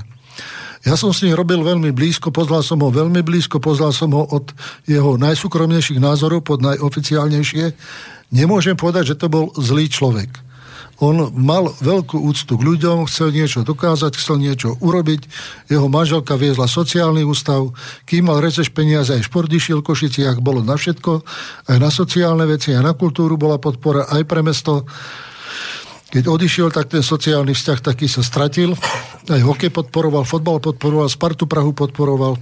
Ja 0.88 0.96
som 0.96 1.12
s 1.12 1.20
ním 1.20 1.36
robil 1.36 1.60
veľmi 1.60 1.92
blízko, 1.92 2.32
poznal 2.32 2.64
som 2.64 2.80
ho 2.80 2.88
veľmi 2.88 3.20
blízko, 3.20 3.60
poznal 3.60 3.92
som 3.92 4.16
ho 4.16 4.24
od 4.24 4.56
jeho 4.88 5.20
najsúkromnejších 5.20 6.00
názorov 6.00 6.48
pod 6.48 6.64
najoficiálnejšie. 6.64 7.76
Nemôžem 8.32 8.80
povedať, 8.80 9.12
že 9.12 9.20
to 9.20 9.28
bol 9.28 9.52
zlý 9.60 9.92
človek. 9.92 10.47
On 10.98 11.30
mal 11.30 11.70
veľkú 11.78 12.18
úctu 12.26 12.58
k 12.58 12.66
ľuďom, 12.66 13.06
chcel 13.06 13.30
niečo 13.30 13.62
dokázať, 13.62 14.18
chcel 14.18 14.42
niečo 14.42 14.82
urobiť. 14.82 15.30
Jeho 15.70 15.86
manželka 15.86 16.34
viezla 16.34 16.66
sociálny 16.66 17.22
ústav, 17.22 17.70
kým 18.10 18.34
mal 18.34 18.42
receš 18.42 18.74
peniaze, 18.74 19.14
aj 19.14 19.30
šport 19.30 19.46
išiel 19.46 19.86
Košiciach, 19.86 20.42
bolo 20.42 20.66
na 20.66 20.74
všetko, 20.74 21.22
aj 21.70 21.78
na 21.78 21.94
sociálne 21.94 22.50
veci, 22.50 22.74
aj 22.74 22.82
na 22.82 22.94
kultúru 22.98 23.38
bola 23.38 23.62
podpora, 23.62 24.10
aj 24.10 24.26
pre 24.26 24.42
mesto. 24.42 24.90
Keď 26.10 26.24
odišiel, 26.26 26.74
tak 26.74 26.90
ten 26.90 27.06
sociálny 27.06 27.54
vzťah 27.54 27.80
taký 27.84 28.10
sa 28.10 28.26
stratil. 28.26 28.74
Aj 29.30 29.42
hokej 29.44 29.70
podporoval, 29.70 30.26
fotbal 30.26 30.58
podporoval, 30.64 31.14
Spartu 31.14 31.46
Prahu 31.46 31.78
podporoval, 31.78 32.42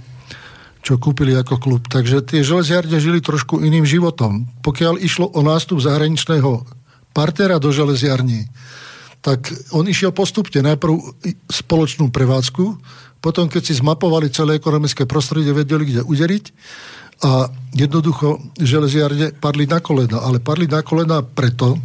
čo 0.80 0.96
kúpili 0.96 1.36
ako 1.36 1.60
klub. 1.60 1.82
Takže 1.90 2.24
tie 2.24 2.46
železiarne 2.46 2.96
žili 3.02 3.20
trošku 3.20 3.60
iným 3.60 3.84
životom. 3.84 4.48
Pokiaľ 4.64 5.02
išlo 5.02 5.28
o 5.28 5.44
nástup 5.44 5.82
zahraničného 5.82 6.75
partnera 7.16 7.56
do 7.56 7.72
železiarní, 7.72 8.44
tak 9.24 9.48
on 9.72 9.88
išiel 9.88 10.12
postupne. 10.12 10.60
Najprv 10.60 10.92
spoločnú 11.48 12.12
prevádzku, 12.12 12.64
potom 13.24 13.48
keď 13.48 13.62
si 13.64 13.80
zmapovali 13.80 14.28
celé 14.28 14.60
ekonomické 14.60 15.08
prostredie, 15.08 15.56
vedeli, 15.56 15.88
kde 15.88 16.04
uderiť 16.04 16.44
a 17.24 17.48
jednoducho 17.72 18.52
železiarne 18.60 19.32
padli 19.40 19.64
na 19.64 19.80
kolena. 19.80 20.20
Ale 20.20 20.44
padli 20.44 20.68
na 20.68 20.84
kolena 20.84 21.24
preto, 21.24 21.80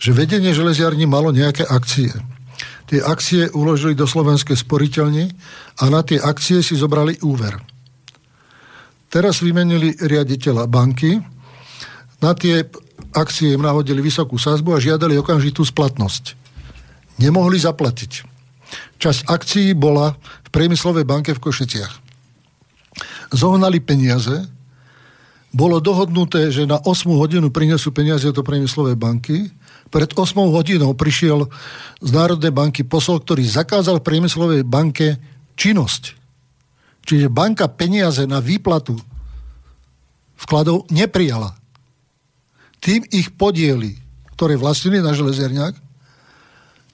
že 0.00 0.16
vedenie 0.16 0.56
železiarní 0.56 1.04
malo 1.04 1.30
nejaké 1.30 1.68
akcie. 1.68 2.10
Tie 2.88 3.00
akcie 3.04 3.52
uložili 3.52 3.92
do 3.92 4.08
slovenskej 4.08 4.56
sporiteľne 4.56 5.30
a 5.78 5.84
na 5.92 6.00
tie 6.00 6.16
akcie 6.16 6.64
si 6.64 6.74
zobrali 6.74 7.20
úver. 7.20 7.60
Teraz 9.12 9.44
vymenili 9.44 9.94
riaditeľa 9.94 10.66
banky, 10.66 11.22
na 12.24 12.32
tie 12.32 12.64
akcie 13.14 13.54
im 13.54 13.62
nahodili 13.62 14.02
vysokú 14.02 14.36
sázbu 14.36 14.74
a 14.74 14.82
žiadali 14.82 15.14
okamžitú 15.16 15.62
splatnosť. 15.62 16.34
Nemohli 17.22 17.56
zaplatiť. 17.62 18.26
Časť 18.98 19.30
akcií 19.30 19.70
bola 19.72 20.18
v 20.18 20.48
priemyslovej 20.50 21.06
banke 21.06 21.30
v 21.30 21.42
Košiciach. 21.42 21.92
Zohnali 23.30 23.78
peniaze, 23.78 24.46
bolo 25.54 25.78
dohodnuté, 25.78 26.50
že 26.50 26.66
na 26.66 26.82
8 26.82 27.14
hodinu 27.14 27.54
prinesú 27.54 27.94
peniaze 27.94 28.26
do 28.34 28.42
priemyslovej 28.42 28.98
banky 28.98 29.54
pred 29.86 30.10
8 30.10 30.34
hodinou 30.50 30.98
prišiel 30.98 31.46
z 32.02 32.10
Národnej 32.10 32.50
banky 32.50 32.82
posol, 32.82 33.22
ktorý 33.22 33.46
zakázal 33.46 34.02
priemyslovej 34.02 34.66
banke 34.66 35.14
činnosť. 35.54 36.18
Čiže 37.06 37.30
banka 37.30 37.70
peniaze 37.70 38.26
na 38.26 38.42
výplatu 38.42 38.98
vkladov 40.34 40.90
neprijala. 40.90 41.54
Tým 42.84 43.00
ich 43.08 43.32
podiely, 43.32 43.96
ktoré 44.36 44.60
vlastnili 44.60 45.00
na 45.00 45.16
železerniak, 45.16 45.72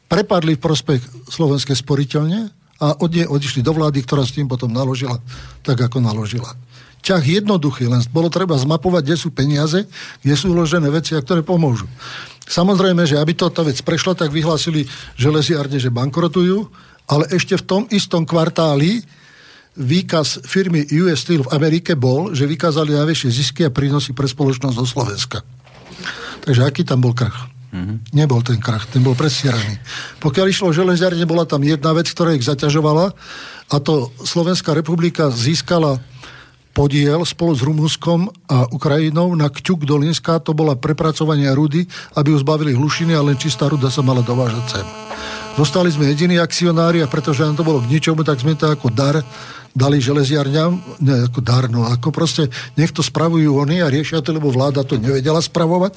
prepadli 0.07 0.55
v 0.55 0.63
prospech 0.63 1.03
slovenskej 1.27 1.75
sporiteľne 1.75 2.55
a 2.79 2.95
od 3.03 3.11
nej 3.11 3.27
odišli 3.27 3.67
do 3.67 3.75
vlády, 3.75 4.07
ktorá 4.07 4.23
s 4.23 4.35
tým 4.39 4.47
potom 4.47 4.71
naložila 4.71 5.19
tak, 5.67 5.83
ako 5.83 5.99
naložila 5.99 6.55
ťah 7.01 7.25
jednoduchý, 7.25 7.89
len 7.89 8.05
bolo 8.13 8.29
treba 8.29 8.57
zmapovať, 8.57 9.03
kde 9.05 9.17
sú 9.17 9.29
peniaze, 9.33 9.89
kde 10.21 10.35
sú 10.37 10.53
uložené 10.53 10.89
veci, 10.93 11.17
a 11.17 11.25
ktoré 11.25 11.41
pomôžu. 11.41 11.89
Samozrejme, 12.45 13.09
že 13.09 13.17
aby 13.17 13.33
toto 13.33 13.65
vec 13.65 13.81
prešla, 13.81 14.13
tak 14.13 14.35
vyhlásili 14.35 14.85
železiarne, 15.17 15.81
že 15.81 15.89
bankrotujú, 15.89 16.69
ale 17.09 17.27
ešte 17.33 17.57
v 17.57 17.67
tom 17.67 17.83
istom 17.91 18.29
kvartáli 18.29 19.03
výkaz 19.81 20.45
firmy 20.45 20.85
US 21.01 21.25
Steel 21.25 21.47
v 21.47 21.53
Amerike 21.57 21.97
bol, 21.97 22.37
že 22.37 22.45
vykázali 22.45 22.93
najväčšie 22.93 23.29
zisky 23.33 23.61
a 23.65 23.73
prínosy 23.73 24.13
pre 24.13 24.29
spoločnosť 24.29 24.77
zo 24.77 24.87
Slovenska. 24.87 25.39
Takže 26.45 26.65
aký 26.65 26.83
tam 26.83 27.05
bol 27.05 27.13
krach? 27.13 27.51
Mm-hmm. 27.71 27.97
Nebol 28.19 28.43
ten 28.43 28.59
krach, 28.59 28.91
ten 28.91 29.03
bol 29.05 29.15
presieraný. 29.15 29.79
Pokiaľ 30.19 30.47
išlo 30.51 30.71
o 30.71 30.77
železiarne, 30.77 31.23
bola 31.23 31.47
tam 31.47 31.63
jedna 31.63 31.95
vec, 31.95 32.11
ktorá 32.11 32.35
ich 32.35 32.43
zaťažovala 32.43 33.15
a 33.71 33.77
to 33.79 34.11
Slovenská 34.27 34.75
republika 34.75 35.31
získala 35.31 36.03
podiel 36.75 37.23
spolu 37.27 37.53
s 37.55 37.63
Rumunskom 37.63 38.31
a 38.47 38.67
Ukrajinou 38.71 39.35
na 39.35 39.51
Kťuk 39.51 39.87
Dolinská, 39.87 40.39
to 40.43 40.55
bola 40.55 40.79
prepracovanie 40.79 41.51
rudy, 41.51 41.87
aby 42.15 42.35
ju 42.35 42.39
zbavili 42.43 42.75
hlušiny 42.75 43.15
a 43.15 43.23
len 43.23 43.39
čistá 43.39 43.67
ruda 43.67 43.91
sa 43.91 44.03
mala 44.03 44.23
dovážať 44.23 44.79
sem. 44.79 44.87
Zostali 45.59 45.91
sme 45.91 46.11
jediní 46.11 46.39
akcionári 46.39 47.03
a 47.03 47.11
pretože 47.11 47.43
nám 47.43 47.59
to 47.59 47.67
bolo 47.67 47.83
k 47.83 47.91
ničomu, 47.91 48.23
tak 48.23 48.39
sme 48.39 48.55
to 48.55 48.71
ako 48.71 48.87
dar 48.91 49.19
dali 49.71 50.03
železiarňam, 50.03 50.99
ne 51.03 51.31
ako 51.31 51.41
dar, 51.41 51.71
no 51.71 51.87
ako 51.87 52.11
proste 52.11 52.51
nech 52.75 52.91
to 52.91 53.07
spravujú 53.07 53.55
oni 53.55 53.83
a 53.83 53.93
riešia 53.93 54.23
to, 54.23 54.35
lebo 54.35 54.51
vláda 54.51 54.83
to 54.83 54.99
nevedela 54.99 55.39
spravovať. 55.39 55.95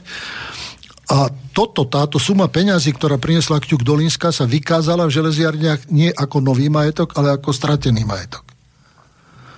A 1.12 1.28
toto, 1.52 1.84
táto 1.84 2.16
suma 2.16 2.48
peňazí, 2.48 2.96
ktorá 2.96 3.20
priniesla 3.20 3.60
Kťuk 3.60 3.84
Dolinská, 3.84 4.32
sa 4.32 4.48
vykázala 4.48 5.04
v 5.06 5.16
železiarniach 5.20 5.92
nie 5.92 6.10
ako 6.10 6.40
nový 6.40 6.72
majetok, 6.72 7.14
ale 7.20 7.36
ako 7.36 7.52
stratený 7.52 8.08
majetok. 8.08 8.54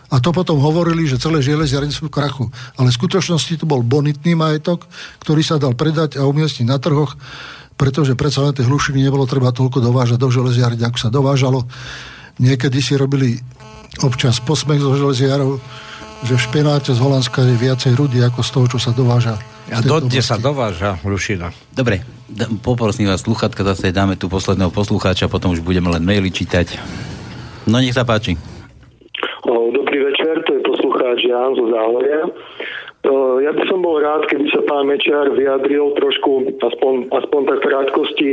A 0.10 0.22
to 0.22 0.34
potom 0.34 0.62
hovorili, 0.62 1.06
že 1.10 1.22
celé 1.22 1.42
železiarne 1.42 1.90
sú 1.90 2.10
v 2.10 2.14
krachu. 2.14 2.50
Ale 2.78 2.90
v 2.90 2.98
skutočnosti 2.98 3.62
to 3.62 3.66
bol 3.66 3.82
bonitný 3.82 4.38
majetok, 4.38 4.86
ktorý 5.22 5.42
sa 5.42 5.62
dal 5.62 5.74
predať 5.74 6.18
a 6.22 6.26
umiestniť 6.26 6.66
na 6.66 6.78
trhoch, 6.78 7.18
pretože 7.76 8.16
predsa 8.16 8.46
len 8.46 8.56
tie 8.56 8.66
hlušiny 8.66 9.06
nebolo 9.06 9.28
treba 9.28 9.52
toľko 9.52 9.84
dovážať 9.84 10.18
do 10.22 10.30
železiarne, 10.32 10.82
ako 10.82 10.98
sa 10.98 11.10
dovážalo. 11.12 11.68
Niekedy 12.40 12.80
si 12.84 12.94
robili 12.96 13.40
občas 14.04 14.42
posmech 14.44 14.84
zo 14.84 14.98
železiarov, 14.98 15.62
že 16.26 16.34
v 16.36 16.42
špenáte 16.42 16.92
z 16.92 17.00
Holandska 17.00 17.46
je 17.46 17.56
viacej 17.56 17.94
rudy 17.96 18.20
ako 18.26 18.40
z 18.42 18.50
toho, 18.50 18.66
čo 18.66 18.80
sa 18.82 18.92
dováža. 18.92 19.38
A 19.70 19.82
dodne 19.82 20.22
sa 20.22 20.38
dováža 20.38 20.98
hlušina. 21.02 21.50
Dobre, 21.74 22.02
poprosím 22.62 23.10
vás, 23.10 23.26
sluchatka, 23.26 23.66
zase 23.66 23.94
dáme 23.94 24.18
tu 24.18 24.30
posledného 24.30 24.70
poslucháča, 24.70 25.30
potom 25.30 25.54
už 25.54 25.62
budeme 25.66 25.90
len 25.90 26.02
maily 26.06 26.30
čítať. 26.30 26.78
No 27.66 27.82
nech 27.82 27.94
sa 27.98 28.06
páči. 28.06 28.38
Dobrý 29.46 29.98
večer, 30.06 30.42
to 30.46 30.58
je 30.58 30.62
poslucháč 30.66 31.26
Jan 31.26 31.54
zo 31.58 31.66
Záhoria. 31.70 32.22
Ja 33.46 33.54
by 33.54 33.64
som 33.70 33.86
bol 33.86 34.02
rád, 34.02 34.26
keby 34.34 34.50
sa 34.50 34.66
pán 34.66 34.90
Mečiar 34.90 35.30
vyjadril 35.30 35.94
trošku, 35.94 36.58
aspoň, 36.58 37.14
aspoň 37.14 37.42
tak 37.46 37.58
v 37.62 37.68
krátkosti, 37.70 38.30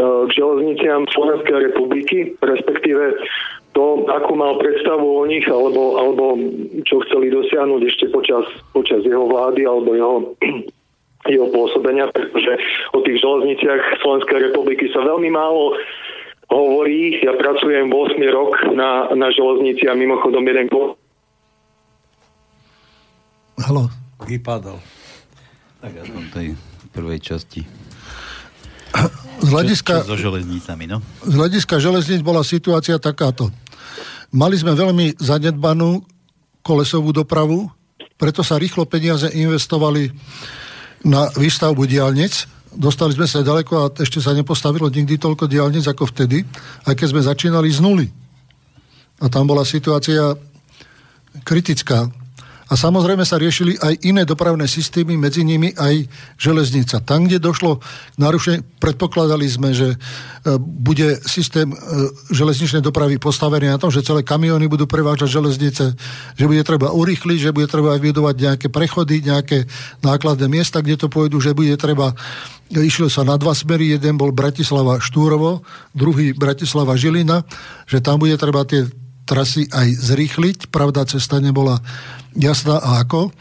k 0.00 0.30
železniciam 0.32 1.04
Slovenskej 1.12 1.58
republiky, 1.68 2.32
respektíve 2.40 3.20
to, 3.74 4.06
akú 4.06 4.38
mal 4.38 4.56
predstavu 4.62 5.02
o 5.02 5.24
nich, 5.26 5.44
alebo, 5.50 5.98
alebo 5.98 6.38
čo 6.86 7.02
chceli 7.04 7.28
dosiahnuť 7.34 7.82
ešte 7.82 8.06
počas, 8.14 8.46
počas 8.70 9.02
jeho 9.02 9.26
vlády 9.26 9.66
alebo 9.66 9.90
jeho, 9.98 10.16
jeho 11.34 11.46
pôsobenia, 11.50 12.08
pretože 12.14 12.54
o 12.94 13.02
tých 13.02 13.18
železniciach 13.18 14.00
Slovenskej 14.00 14.38
republiky 14.50 14.88
sa 14.94 15.02
veľmi 15.02 15.28
málo 15.34 15.74
hovorí, 16.48 17.18
ja 17.24 17.34
pracujem 17.34 17.90
8 17.90 18.20
rok 18.30 18.52
na, 18.78 19.10
na 19.16 19.28
železnici 19.34 19.90
a 19.90 19.98
mimochodom 19.98 20.44
jeden 20.46 20.70
ko... 20.70 20.94
Halo. 23.58 23.90
Vypadol. 24.24 24.78
Tak 25.82 25.92
aspoň 26.00 26.22
tej 26.32 26.46
prvej 26.94 27.20
časti. 27.20 27.60
Z 29.42 29.48
hľadiska, 29.50 30.06
čo, 30.06 30.06
čo 30.06 30.12
so 30.14 30.18
železnicami, 30.18 30.84
no? 30.86 31.02
Z 31.26 31.34
hľadiska 31.34 31.76
železnic 31.82 32.22
bola 32.22 32.46
situácia 32.46 32.96
takáto. 33.02 33.50
Mali 34.34 34.58
sme 34.58 34.74
veľmi 34.74 35.14
zanedbanú 35.22 36.02
kolesovú 36.66 37.14
dopravu, 37.14 37.70
preto 38.18 38.42
sa 38.42 38.58
rýchlo 38.58 38.82
peniaze 38.84 39.30
investovali 39.30 40.10
na 41.06 41.30
výstavbu 41.38 41.86
diálnic 41.86 42.50
dostali 42.76 43.14
sme 43.14 43.26
sa 43.26 43.46
ďaleko 43.46 43.72
a 43.78 43.90
ešte 44.02 44.18
sa 44.18 44.34
nepostavilo 44.34 44.90
nikdy 44.90 45.16
toľko 45.16 45.46
diálnic 45.46 45.86
ako 45.86 46.10
vtedy, 46.10 46.42
aj 46.84 46.94
keď 46.94 47.06
sme 47.10 47.22
začínali 47.22 47.70
z 47.70 47.80
nuly. 47.80 48.06
A 49.22 49.30
tam 49.30 49.46
bola 49.46 49.62
situácia 49.62 50.34
kritická. 51.46 52.10
A 52.64 52.80
samozrejme 52.80 53.28
sa 53.28 53.36
riešili 53.36 53.76
aj 53.76 54.08
iné 54.08 54.24
dopravné 54.24 54.64
systémy, 54.64 55.20
medzi 55.20 55.44
nimi 55.44 55.76
aj 55.76 56.08
železnica. 56.40 57.04
Tam, 57.04 57.28
kde 57.28 57.36
došlo 57.36 57.84
k 57.84 58.16
narušeniu, 58.16 58.64
predpokladali 58.80 59.44
sme, 59.44 59.76
že 59.76 59.92
e, 59.92 59.96
bude 60.60 61.20
systém 61.28 61.68
e, 61.68 61.76
železničnej 62.32 62.80
dopravy 62.80 63.20
postavený 63.20 63.68
na 63.68 63.76
tom, 63.76 63.92
že 63.92 64.00
celé 64.00 64.24
kamiony 64.24 64.64
budú 64.64 64.88
prevážať 64.88 65.28
železnice, 65.28 65.84
že 66.40 66.44
bude 66.48 66.64
treba 66.64 66.88
urýchliť, 66.88 67.38
že 67.48 67.54
bude 67.54 67.68
treba 67.68 68.00
vybudovať 68.00 68.36
nejaké 68.40 68.66
prechody, 68.72 69.20
nejaké 69.20 69.68
nákladné 70.00 70.48
miesta, 70.48 70.80
kde 70.80 70.96
to 70.96 71.12
pôjdu, 71.12 71.44
že 71.44 71.52
bude 71.52 71.76
treba 71.76 72.16
Išlo 72.72 73.12
sa 73.12 73.28
na 73.28 73.36
dva 73.36 73.52
smery, 73.52 73.92
jeden 73.92 74.16
bol 74.16 74.32
Bratislava 74.32 74.96
Štúrovo, 74.96 75.60
druhý 75.92 76.32
Bratislava 76.32 76.96
Žilina, 76.96 77.44
že 77.84 78.00
tam 78.00 78.16
bude 78.16 78.34
treba 78.40 78.64
tie 78.64 78.88
trasy 79.24 79.68
aj 79.72 79.88
zrýchliť, 80.12 80.58
pravda, 80.68 81.08
cesta 81.08 81.40
nebola 81.40 81.80
jasná 82.36 82.80
a 82.80 83.00
ako, 83.04 83.32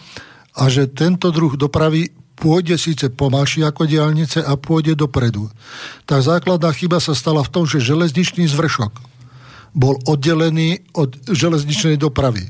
a 0.53 0.64
že 0.70 0.90
tento 0.92 1.34
druh 1.34 1.56
dopravy 1.60 2.14
pôjde 2.38 2.76
síce 2.76 3.08
pomalšie 3.14 3.64
ako 3.64 3.88
diálnice 3.88 4.42
a 4.42 4.58
pôjde 4.58 4.98
dopredu. 4.98 5.48
Tá 6.03 6.20
základná 6.20 6.74
chyba 6.74 7.00
sa 7.00 7.14
stala 7.16 7.45
v 7.45 7.52
tom, 7.53 7.64
že 7.64 7.84
železničný 7.84 8.50
zvršok 8.50 8.94
bol 9.74 9.98
oddelený 10.06 10.86
od 10.94 11.18
železničnej 11.30 11.98
dopravy. 11.98 12.45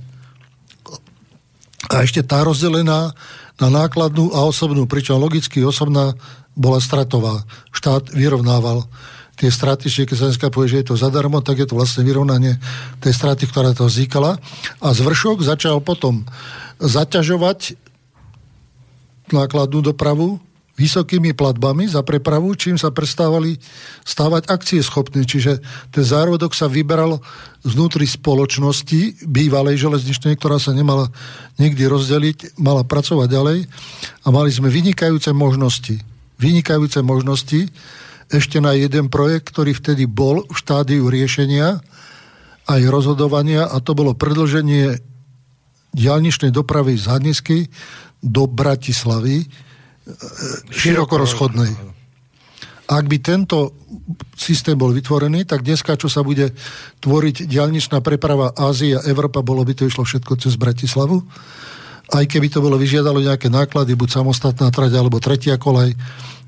A 1.91 2.03
ešte 2.03 2.23
tá 2.23 2.43
rozdelená 2.43 3.15
na 3.59 3.67
nákladnú 3.69 4.33
a 4.33 4.43
osobnú, 4.43 4.89
pričom 4.89 5.21
logicky 5.21 5.63
osobná 5.63 6.15
bola 6.57 6.83
stratová. 6.83 7.43
Štát 7.71 8.11
vyrovnával 8.11 8.83
tie 9.37 9.49
straty, 9.49 9.89
že 9.89 10.05
keď 10.05 10.15
sa 10.17 10.27
dneska 10.29 10.53
povie, 10.53 10.77
že 10.77 10.79
je 10.85 10.87
to 10.93 10.95
zadarmo, 10.99 11.41
tak 11.41 11.61
je 11.61 11.67
to 11.67 11.77
vlastne 11.77 12.05
vyrovnanie 12.05 12.61
tej 13.01 13.13
straty, 13.13 13.49
ktorá 13.49 13.73
to 13.73 13.89
vznikala. 13.89 14.37
A 14.77 14.87
zvršok 14.93 15.41
začal 15.41 15.81
potom 15.81 16.25
zaťažovať 16.77 17.75
nákladnú 19.33 19.81
dopravu 19.81 20.37
vysokými 20.73 21.37
platbami 21.37 21.85
za 21.85 22.01
prepravu, 22.01 22.57
čím 22.57 22.81
sa 22.81 22.89
prestávali 22.89 23.61
stávať 24.01 24.49
akcie 24.49 24.81
schopné. 24.81 25.21
Čiže 25.21 25.61
ten 25.93 26.01
zárodok 26.05 26.57
sa 26.57 26.65
vyberal 26.65 27.21
znútri 27.61 28.09
spoločnosti 28.09 29.21
bývalej 29.21 29.85
železničnej, 29.85 30.33
ktorá 30.33 30.57
sa 30.57 30.73
nemala 30.73 31.13
nikdy 31.61 31.85
rozdeliť, 31.85 32.57
mala 32.57 32.81
pracovať 32.81 33.27
ďalej 33.29 33.59
a 34.25 34.27
mali 34.33 34.49
sme 34.49 34.73
vynikajúce 34.73 35.29
možnosti. 35.29 36.01
Vynikajúce 36.41 37.05
možnosti, 37.05 37.69
ešte 38.33 38.57
na 38.57 38.73
jeden 38.73 39.13
projekt, 39.13 39.53
ktorý 39.53 39.77
vtedy 39.77 40.09
bol 40.09 40.41
v 40.49 40.55
štádiu 40.57 41.07
riešenia 41.07 41.77
aj 42.65 42.81
rozhodovania 42.89 43.69
a 43.69 43.77
to 43.77 43.93
bolo 43.93 44.17
predlženie 44.17 44.97
diálničnej 45.93 46.49
dopravy 46.49 46.97
z 46.97 47.05
Hadnisky 47.05 47.59
do 48.23 48.49
Bratislavy 48.49 49.45
e, 49.45 49.47
široko 50.73 51.13
rozchodnej. 51.21 51.69
Ak 52.89 53.05
by 53.07 53.17
tento 53.21 53.77
systém 54.35 54.75
bol 54.75 54.91
vytvorený, 54.91 55.47
tak 55.47 55.63
dneska, 55.63 55.95
čo 55.95 56.11
sa 56.11 56.25
bude 56.25 56.51
tvoriť 56.99 57.47
diálničná 57.47 58.03
preprava 58.03 58.51
Ázia, 58.57 58.99
Európa, 59.07 59.45
bolo 59.45 59.63
by 59.63 59.77
to 59.77 59.87
išlo 59.87 60.03
všetko 60.03 60.35
cez 60.41 60.59
Bratislavu. 60.59 61.23
Aj 62.11 62.25
keby 62.27 62.51
to 62.51 62.59
bolo 62.59 62.75
vyžiadalo 62.75 63.23
nejaké 63.23 63.47
náklady, 63.47 63.95
buď 63.95 64.19
samostatná 64.19 64.67
trať 64.73 64.99
alebo 64.99 65.23
tretia 65.23 65.55
kolaj, 65.55 65.95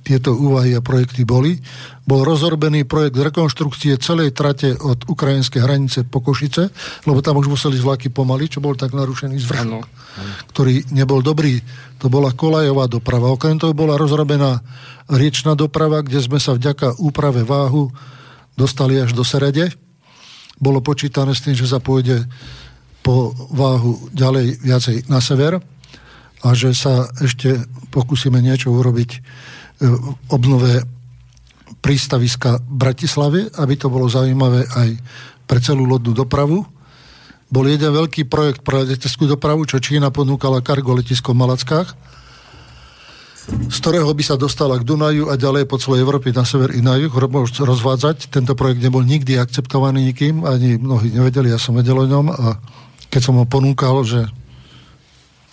tieto 0.05 0.37
úvahy 0.37 0.77
a 0.77 0.85
projekty 0.85 1.25
boli. 1.25 1.57
Bol 2.05 2.21
rozorbený 2.21 2.85
projekt 2.85 3.17
rekonštrukcie 3.17 3.97
celej 3.97 4.37
trate 4.37 4.77
od 4.77 5.09
ukrajinskej 5.09 5.65
hranice 5.65 6.05
po 6.05 6.21
Košice, 6.21 6.69
lebo 7.09 7.25
tam 7.25 7.41
už 7.41 7.49
museli 7.49 7.81
vlaky 7.81 8.13
pomaly, 8.13 8.45
čo 8.45 8.61
bol 8.61 8.77
tak 8.77 8.93
narušený 8.93 9.41
zvršok, 9.41 9.83
ktorý 10.53 10.93
nebol 10.93 11.25
dobrý. 11.25 11.57
To 12.05 12.13
bola 12.13 12.29
kolajová 12.37 12.85
doprava. 12.85 13.33
Okrem 13.33 13.57
toho 13.57 13.73
bola 13.73 13.97
rozrobená 13.97 14.61
riečná 15.09 15.57
doprava, 15.57 16.05
kde 16.05 16.21
sme 16.21 16.37
sa 16.37 16.53
vďaka 16.53 17.01
úprave 17.01 17.41
váhu 17.41 17.89
dostali 18.53 19.01
až 19.01 19.17
do 19.17 19.25
Serede. 19.25 19.73
Bolo 20.61 20.85
počítané 20.85 21.33
s 21.33 21.41
tým, 21.41 21.57
že 21.57 21.65
sa 21.65 21.81
pôjde 21.81 22.29
po 23.05 23.37
váhu 23.53 24.09
ďalej 24.17 24.65
viacej 24.65 24.95
na 25.05 25.21
sever 25.21 25.61
a 26.41 26.47
že 26.57 26.73
sa 26.73 27.05
ešte 27.21 27.61
pokúsime 27.93 28.41
niečo 28.41 28.73
urobiť 28.73 29.21
E, 29.75 29.87
obnove 30.31 30.87
prístaviska 31.83 32.63
Bratislavy, 32.63 33.59
aby 33.59 33.73
to 33.75 33.91
bolo 33.91 34.07
zaujímavé 34.07 34.63
aj 34.71 34.89
pre 35.43 35.59
celú 35.59 35.83
lodnú 35.83 36.15
dopravu. 36.15 36.63
Bol 37.51 37.65
jeden 37.67 37.91
veľký 37.91 38.25
projekt 38.31 38.63
pre 38.63 38.87
leteckú 38.87 39.27
dopravu, 39.27 39.67
čo 39.67 39.83
Čína 39.83 40.15
ponúkala 40.15 40.63
kargo 40.63 40.95
letisko 40.95 41.35
v 41.35 41.43
Malackách, 41.43 41.91
z 43.69 43.77
ktorého 43.83 44.07
by 44.09 44.23
sa 44.23 44.39
dostala 44.39 44.79
k 44.79 44.87
Dunaju 44.87 45.27
a 45.29 45.35
ďalej 45.35 45.67
po 45.67 45.75
celej 45.75 46.07
Európe 46.07 46.31
na 46.31 46.47
sever 46.47 46.71
i 46.71 46.79
na 46.79 46.95
juh 46.95 47.11
rozvádzať. 47.11 48.31
Tento 48.31 48.55
projekt 48.55 48.79
nebol 48.79 49.03
nikdy 49.03 49.37
akceptovaný 49.37 50.07
nikým, 50.15 50.47
ani 50.47 50.79
mnohí 50.79 51.11
nevedeli, 51.11 51.51
ja 51.51 51.59
som 51.59 51.75
vedel 51.75 51.99
o 51.99 52.07
ňom 52.07 52.31
a 52.31 52.57
keď 53.15 53.31
som 53.31 53.39
ho 53.39 53.47
ponúkal, 53.47 54.03
že 54.03 54.27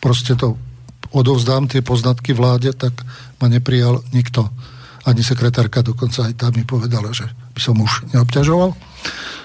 proste 0.03 0.35
to 0.35 0.59
odovzdám 1.15 1.71
tie 1.71 1.79
poznatky 1.79 2.35
vláde, 2.35 2.75
tak 2.75 2.91
ma 3.39 3.47
neprijal 3.47 4.03
nikto. 4.11 4.51
Ani 5.07 5.23
sekretárka 5.23 5.87
dokonca 5.87 6.27
aj 6.27 6.35
tam 6.43 6.59
mi 6.59 6.67
povedala, 6.67 7.15
že 7.15 7.31
by 7.55 7.61
som 7.63 7.79
už 7.79 8.11
neobťažoval. 8.11 8.75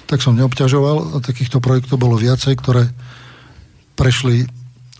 Tak 0.10 0.26
som 0.26 0.34
neobťažoval 0.34 1.14
a 1.14 1.22
takýchto 1.22 1.62
projektov 1.62 2.02
bolo 2.02 2.18
viacej, 2.18 2.58
ktoré 2.58 2.90
prešli 3.94 4.50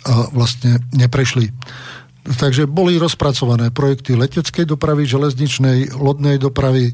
a 0.06 0.30
vlastne 0.30 0.78
neprešli. 0.94 1.50
Takže 2.38 2.70
boli 2.70 3.02
rozpracované 3.02 3.74
projekty 3.74 4.14
leteckej 4.14 4.70
dopravy, 4.70 5.10
železničnej, 5.10 5.90
lodnej 5.98 6.38
dopravy, 6.38 6.94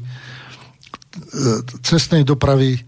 cestnej 1.84 2.24
dopravy. 2.24 2.80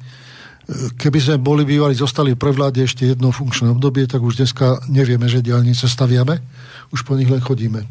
Keby 0.99 1.19
sme 1.23 1.37
boli 1.39 1.63
bývali, 1.63 1.95
zostali 1.95 2.35
pre 2.35 2.51
vláde 2.51 2.83
ešte 2.83 3.15
jedno 3.15 3.31
funkčné 3.31 3.71
obdobie, 3.71 4.11
tak 4.11 4.19
už 4.19 4.43
dneska 4.43 4.83
nevieme, 4.91 5.31
že 5.31 5.39
diálnice 5.39 5.87
staviame 5.87 6.43
už 6.91 7.07
po 7.07 7.15
nich 7.15 7.31
len 7.31 7.39
chodíme. 7.39 7.87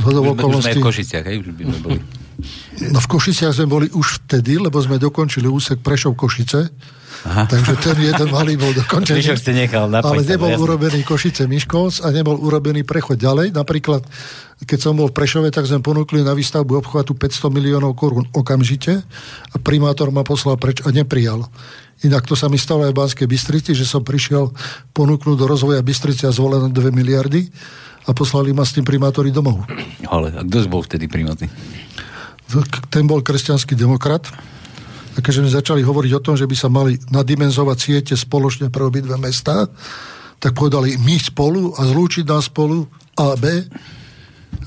Zhodou 0.00 0.32
okolností... 0.32 0.72
Už 0.72 0.74
sme 0.74 0.82
v 0.82 0.86
Košiciach, 0.88 1.24
hej? 1.28 1.36
Už 1.44 1.48
by 1.52 1.62
sme 1.68 1.78
boli. 1.84 1.98
No 2.88 2.98
v 2.98 3.08
Košiciach 3.08 3.52
sme 3.52 3.66
boli 3.68 3.86
už 3.92 4.24
vtedy, 4.24 4.56
lebo 4.56 4.80
sme 4.80 4.96
dokončili 4.96 5.44
úsek 5.44 5.84
Prešov 5.84 6.16
Košice. 6.16 6.72
Aha. 7.20 7.44
Takže 7.44 7.76
ten 7.84 7.96
jeden 8.00 8.28
malý 8.32 8.56
bol 8.56 8.72
dokončený. 8.72 9.20
ste 9.36 9.52
nechal 9.52 9.92
ale 9.92 10.24
nebol 10.24 10.48
jasný. 10.48 10.64
urobený 10.64 11.00
Košice 11.04 11.44
Miškovc 11.44 12.00
a 12.00 12.08
nebol 12.16 12.40
urobený 12.40 12.80
prechod 12.88 13.20
ďalej. 13.20 13.52
Napríklad, 13.52 14.00
keď 14.64 14.78
som 14.80 14.96
bol 14.96 15.12
v 15.12 15.16
Prešove, 15.20 15.52
tak 15.52 15.68
sme 15.68 15.84
ponúkli 15.84 16.24
na 16.24 16.32
výstavbu 16.32 16.80
obchvatu 16.80 17.12
500 17.12 17.52
miliónov 17.52 17.92
korún 17.92 18.24
okamžite 18.32 19.04
a 19.52 19.56
primátor 19.60 20.08
ma 20.08 20.24
poslal 20.24 20.56
preč 20.56 20.80
a 20.80 20.88
neprijal. 20.88 21.44
Inak 22.00 22.24
to 22.24 22.32
sa 22.32 22.48
mi 22.48 22.56
stalo 22.56 22.88
aj 22.88 22.96
v 22.96 23.00
Banskej 23.04 23.28
Bystrici, 23.28 23.76
že 23.76 23.84
som 23.84 24.00
prišiel 24.00 24.48
ponúknuť 24.96 25.36
do 25.36 25.44
rozvoja 25.44 25.84
Bystrici 25.84 26.24
a 26.24 26.32
zvolené 26.32 26.72
2 26.72 26.88
miliardy 26.88 27.52
a 28.06 28.10
poslali 28.16 28.54
ma 28.56 28.64
s 28.64 28.72
tým 28.76 28.84
primátori 28.86 29.28
domov. 29.28 29.64
Ale 30.08 30.32
a 30.32 30.40
kto 30.44 30.70
bol 30.70 30.80
vtedy 30.84 31.10
primátor? 31.10 31.50
Ten 32.90 33.04
bol 33.06 33.20
kresťanský 33.22 33.76
demokrat. 33.78 34.26
A 35.14 35.18
keďže 35.18 35.42
sme 35.42 35.58
začali 35.58 35.80
hovoriť 35.82 36.12
o 36.16 36.24
tom, 36.24 36.34
že 36.38 36.46
by 36.46 36.56
sa 36.56 36.70
mali 36.70 36.94
nadimenzovať 37.10 37.76
siete 37.76 38.14
spoločne 38.14 38.70
pre 38.70 38.86
obidve 38.86 39.18
mesta, 39.18 39.66
tak 40.38 40.54
povedali 40.54 40.96
my 41.02 41.18
spolu 41.18 41.74
a 41.76 41.84
zlúčiť 41.84 42.24
nás 42.24 42.46
spolu 42.48 42.86
A 43.18 43.34
a 43.34 43.36
B 43.36 43.44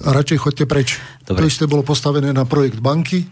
a 0.03 0.09
radšej 0.11 0.39
chodte 0.43 0.63
preč. 0.67 0.99
Dobre. 1.23 1.39
To 1.39 1.49
isté 1.49 1.63
bolo 1.63 1.81
postavené 1.81 2.35
na 2.35 2.43
projekt 2.43 2.83
banky, 2.83 3.23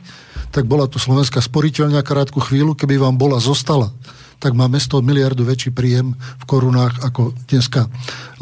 tak 0.56 0.68
bola 0.68 0.88
tu 0.88 0.98
slovenská 1.00 1.44
sporiteľňa 1.44 2.02
krátku 2.04 2.40
chvíľu, 2.40 2.76
keby 2.80 2.96
vám 2.96 3.20
bola 3.20 3.38
zostala 3.44 3.92
tak 4.42 4.58
má 4.58 4.66
mesto 4.66 4.98
miliardu 5.06 5.46
väčší 5.46 5.70
príjem 5.70 6.18
v 6.18 6.44
korunách 6.50 7.06
ako 7.06 7.38
dneska. 7.46 7.86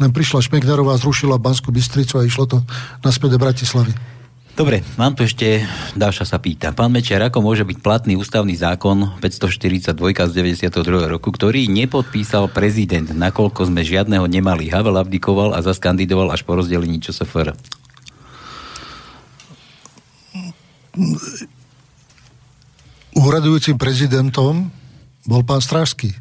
Len 0.00 0.08
prišla 0.16 0.40
Šmeknerová, 0.40 0.96
zrušila 0.96 1.36
Banskú 1.36 1.68
Bystricu 1.68 2.16
a 2.16 2.24
išlo 2.24 2.48
to 2.48 2.58
naspäť 3.04 3.36
do 3.36 3.38
Bratislavy. 3.38 3.92
Dobre, 4.56 4.82
mám 5.00 5.16
tu 5.16 5.24
ešte, 5.24 5.64
Dáša 5.96 6.26
sa 6.26 6.36
pýta. 6.36 6.72
Pán 6.74 6.92
Mečiar, 6.92 7.22
ako 7.24 7.40
môže 7.40 7.64
byť 7.64 7.78
platný 7.80 8.16
ústavný 8.18 8.52
zákon 8.56 9.20
542 9.22 9.96
z 9.96 10.32
92. 10.36 10.84
roku, 11.08 11.32
ktorý 11.32 11.64
nepodpísal 11.70 12.50
prezident, 12.50 13.08
nakoľko 13.08 13.68
sme 13.70 13.84
žiadneho 13.84 14.26
nemali. 14.28 14.68
Havel 14.68 15.00
abdikoval 15.00 15.56
a 15.56 15.64
zaskandidoval 15.64 16.32
až 16.34 16.44
po 16.44 16.58
rozdelení 16.58 17.00
ČSFR. 17.00 17.56
Úradujúcim 23.16 23.80
prezidentom 23.80 24.79
bol 25.28 25.44
pán 25.44 25.60
Strážský, 25.60 26.16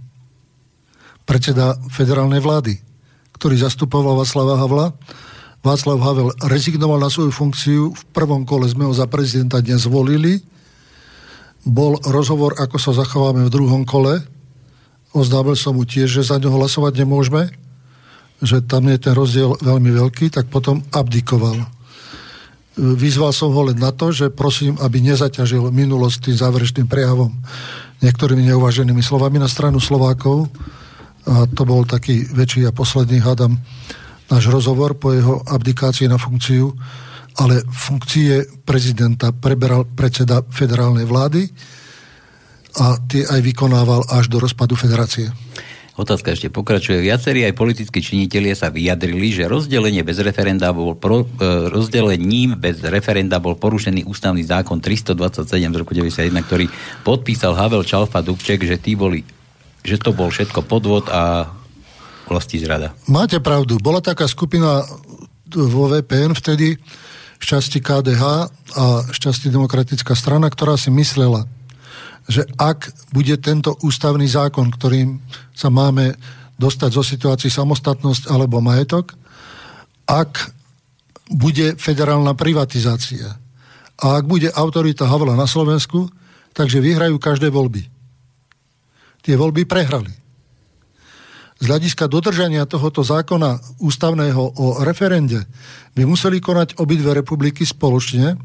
predseda 1.23 1.77
federálnej 1.93 2.41
vlády, 2.41 2.79
ktorý 3.37 3.55
zastupoval 3.61 4.19
Václava 4.19 4.59
Havla. 4.59 4.87
Václav 5.59 5.99
Havel 5.99 6.31
rezignoval 6.47 7.03
na 7.03 7.11
svoju 7.11 7.35
funkciu, 7.35 7.91
v 7.91 8.03
prvom 8.15 8.47
kole 8.47 8.67
sme 8.71 8.87
ho 8.87 8.93
za 8.95 9.11
prezidenta 9.11 9.59
dnes 9.59 9.83
zvolili. 9.83 10.39
Bol 11.67 11.99
rozhovor, 12.07 12.55
ako 12.55 12.79
sa 12.79 12.95
zachováme 12.95 13.43
v 13.43 13.51
druhom 13.51 13.83
kole. 13.83 14.23
Oznámil 15.11 15.59
som 15.59 15.75
mu 15.75 15.83
tiež, 15.83 16.07
že 16.07 16.27
za 16.31 16.39
ňo 16.39 16.55
hlasovať 16.55 17.03
nemôžeme. 17.03 17.51
že 18.39 18.63
tam 18.63 18.87
je 18.87 18.95
ten 18.95 19.11
rozdiel 19.11 19.59
veľmi 19.59 19.91
veľký, 19.91 20.31
tak 20.31 20.47
potom 20.47 20.79
abdikoval. 20.95 21.59
Vyzval 22.79 23.35
som 23.35 23.51
ho 23.51 23.61
len 23.67 23.75
na 23.75 23.91
to, 23.91 24.15
že 24.15 24.31
prosím, 24.31 24.79
aby 24.79 25.03
nezaťažil 25.03 25.67
minulosť 25.67 26.31
tým 26.31 26.37
záverečným 26.39 26.87
prejavom 26.87 27.35
niektorými 27.99 28.47
neuvaženými 28.47 29.03
slovami 29.03 29.35
na 29.35 29.51
stranu 29.51 29.83
Slovákov. 29.83 30.47
A 31.27 31.43
to 31.51 31.67
bol 31.67 31.83
taký 31.83 32.23
väčší 32.31 32.63
a 32.63 32.71
posledný, 32.71 33.19
hádam, 33.19 33.59
náš 34.31 34.47
rozhovor 34.47 34.95
po 34.95 35.11
jeho 35.11 35.43
abdikácii 35.43 36.07
na 36.07 36.15
funkciu, 36.15 36.71
ale 37.35 37.59
funkcie 37.67 38.47
prezidenta 38.63 39.35
preberal 39.35 39.83
predseda 39.83 40.39
federálnej 40.47 41.03
vlády 41.03 41.51
a 42.79 42.95
tie 43.09 43.27
aj 43.27 43.41
vykonával 43.43 44.07
až 44.07 44.31
do 44.31 44.39
rozpadu 44.39 44.79
federácie. 44.79 45.27
Otázka 45.99 46.31
ešte 46.31 46.47
pokračuje. 46.47 47.03
Viacerí 47.03 47.43
aj 47.43 47.59
politickí 47.59 47.99
činitelia 47.99 48.55
sa 48.55 48.71
vyjadrili, 48.71 49.35
že 49.35 49.51
rozdelenie 49.51 49.99
bez 49.99 50.23
referenda 50.23 50.71
bol 50.71 50.95
pro, 50.95 51.27
e, 51.27 51.67
rozdelením 51.67 52.55
bez 52.55 52.79
referenda 52.87 53.43
bol 53.43 53.59
porušený 53.59 54.07
ústavný 54.07 54.39
zákon 54.47 54.79
327 54.79 55.75
z 55.75 55.75
roku 55.75 55.91
91, 55.91 56.47
ktorý 56.47 56.71
podpísal 57.03 57.51
Havel 57.51 57.83
Čalfa 57.83 58.23
Dubček, 58.23 58.63
že, 58.63 58.79
tí 58.79 58.95
boli, 58.95 59.27
že 59.83 59.99
to 59.99 60.15
bol 60.15 60.31
všetko 60.31 60.63
podvod 60.63 61.11
a 61.11 61.51
vlasti 62.31 62.63
zrada. 62.63 62.95
Máte 63.11 63.43
pravdu. 63.43 63.75
Bola 63.83 63.99
taká 63.99 64.23
skupina 64.31 64.87
vo 65.51 65.91
VPN 65.91 66.31
vtedy, 66.31 66.79
šťastí 67.43 67.83
KDH 67.83 68.23
a 68.79 68.85
šťastí 69.11 69.51
demokratická 69.51 70.15
strana, 70.15 70.47
ktorá 70.47 70.79
si 70.79 70.95
myslela, 70.95 71.43
že 72.29 72.45
ak 72.61 72.93
bude 73.09 73.33
tento 73.41 73.73
ústavný 73.81 74.29
zákon, 74.29 74.69
ktorým 74.69 75.17
sa 75.49 75.73
máme 75.73 76.13
dostať 76.61 76.89
zo 76.93 77.01
situácií 77.01 77.49
samostatnosť 77.49 78.29
alebo 78.29 78.61
majetok, 78.61 79.17
ak 80.05 80.53
bude 81.33 81.73
federálna 81.81 82.37
privatizácia 82.37 83.33
a 83.97 84.05
ak 84.21 84.29
bude 84.29 84.53
autorita 84.53 85.09
Havla 85.09 85.33
na 85.33 85.49
Slovensku, 85.49 86.05
takže 86.53 86.77
vyhrajú 86.77 87.17
každé 87.17 87.49
voľby. 87.49 87.89
Tie 89.25 89.33
voľby 89.33 89.65
prehrali. 89.65 90.13
Z 91.59 91.67
hľadiska 91.67 92.07
dodržania 92.07 92.63
tohoto 92.63 93.03
zákona 93.03 93.59
ústavného 93.83 94.43
o 94.55 94.67
referende 94.85 95.43
by 95.91 96.07
museli 96.07 96.39
konať 96.39 96.79
obidve 96.79 97.11
republiky 97.11 97.67
spoločne, 97.67 98.39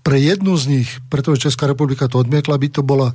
pre 0.00 0.16
jednu 0.16 0.56
z 0.56 0.64
nich, 0.66 0.90
pretože 1.12 1.50
Česká 1.50 1.68
republika 1.68 2.08
to 2.08 2.20
odmietla, 2.20 2.56
by 2.56 2.68
to 2.72 2.82
bola 2.82 3.12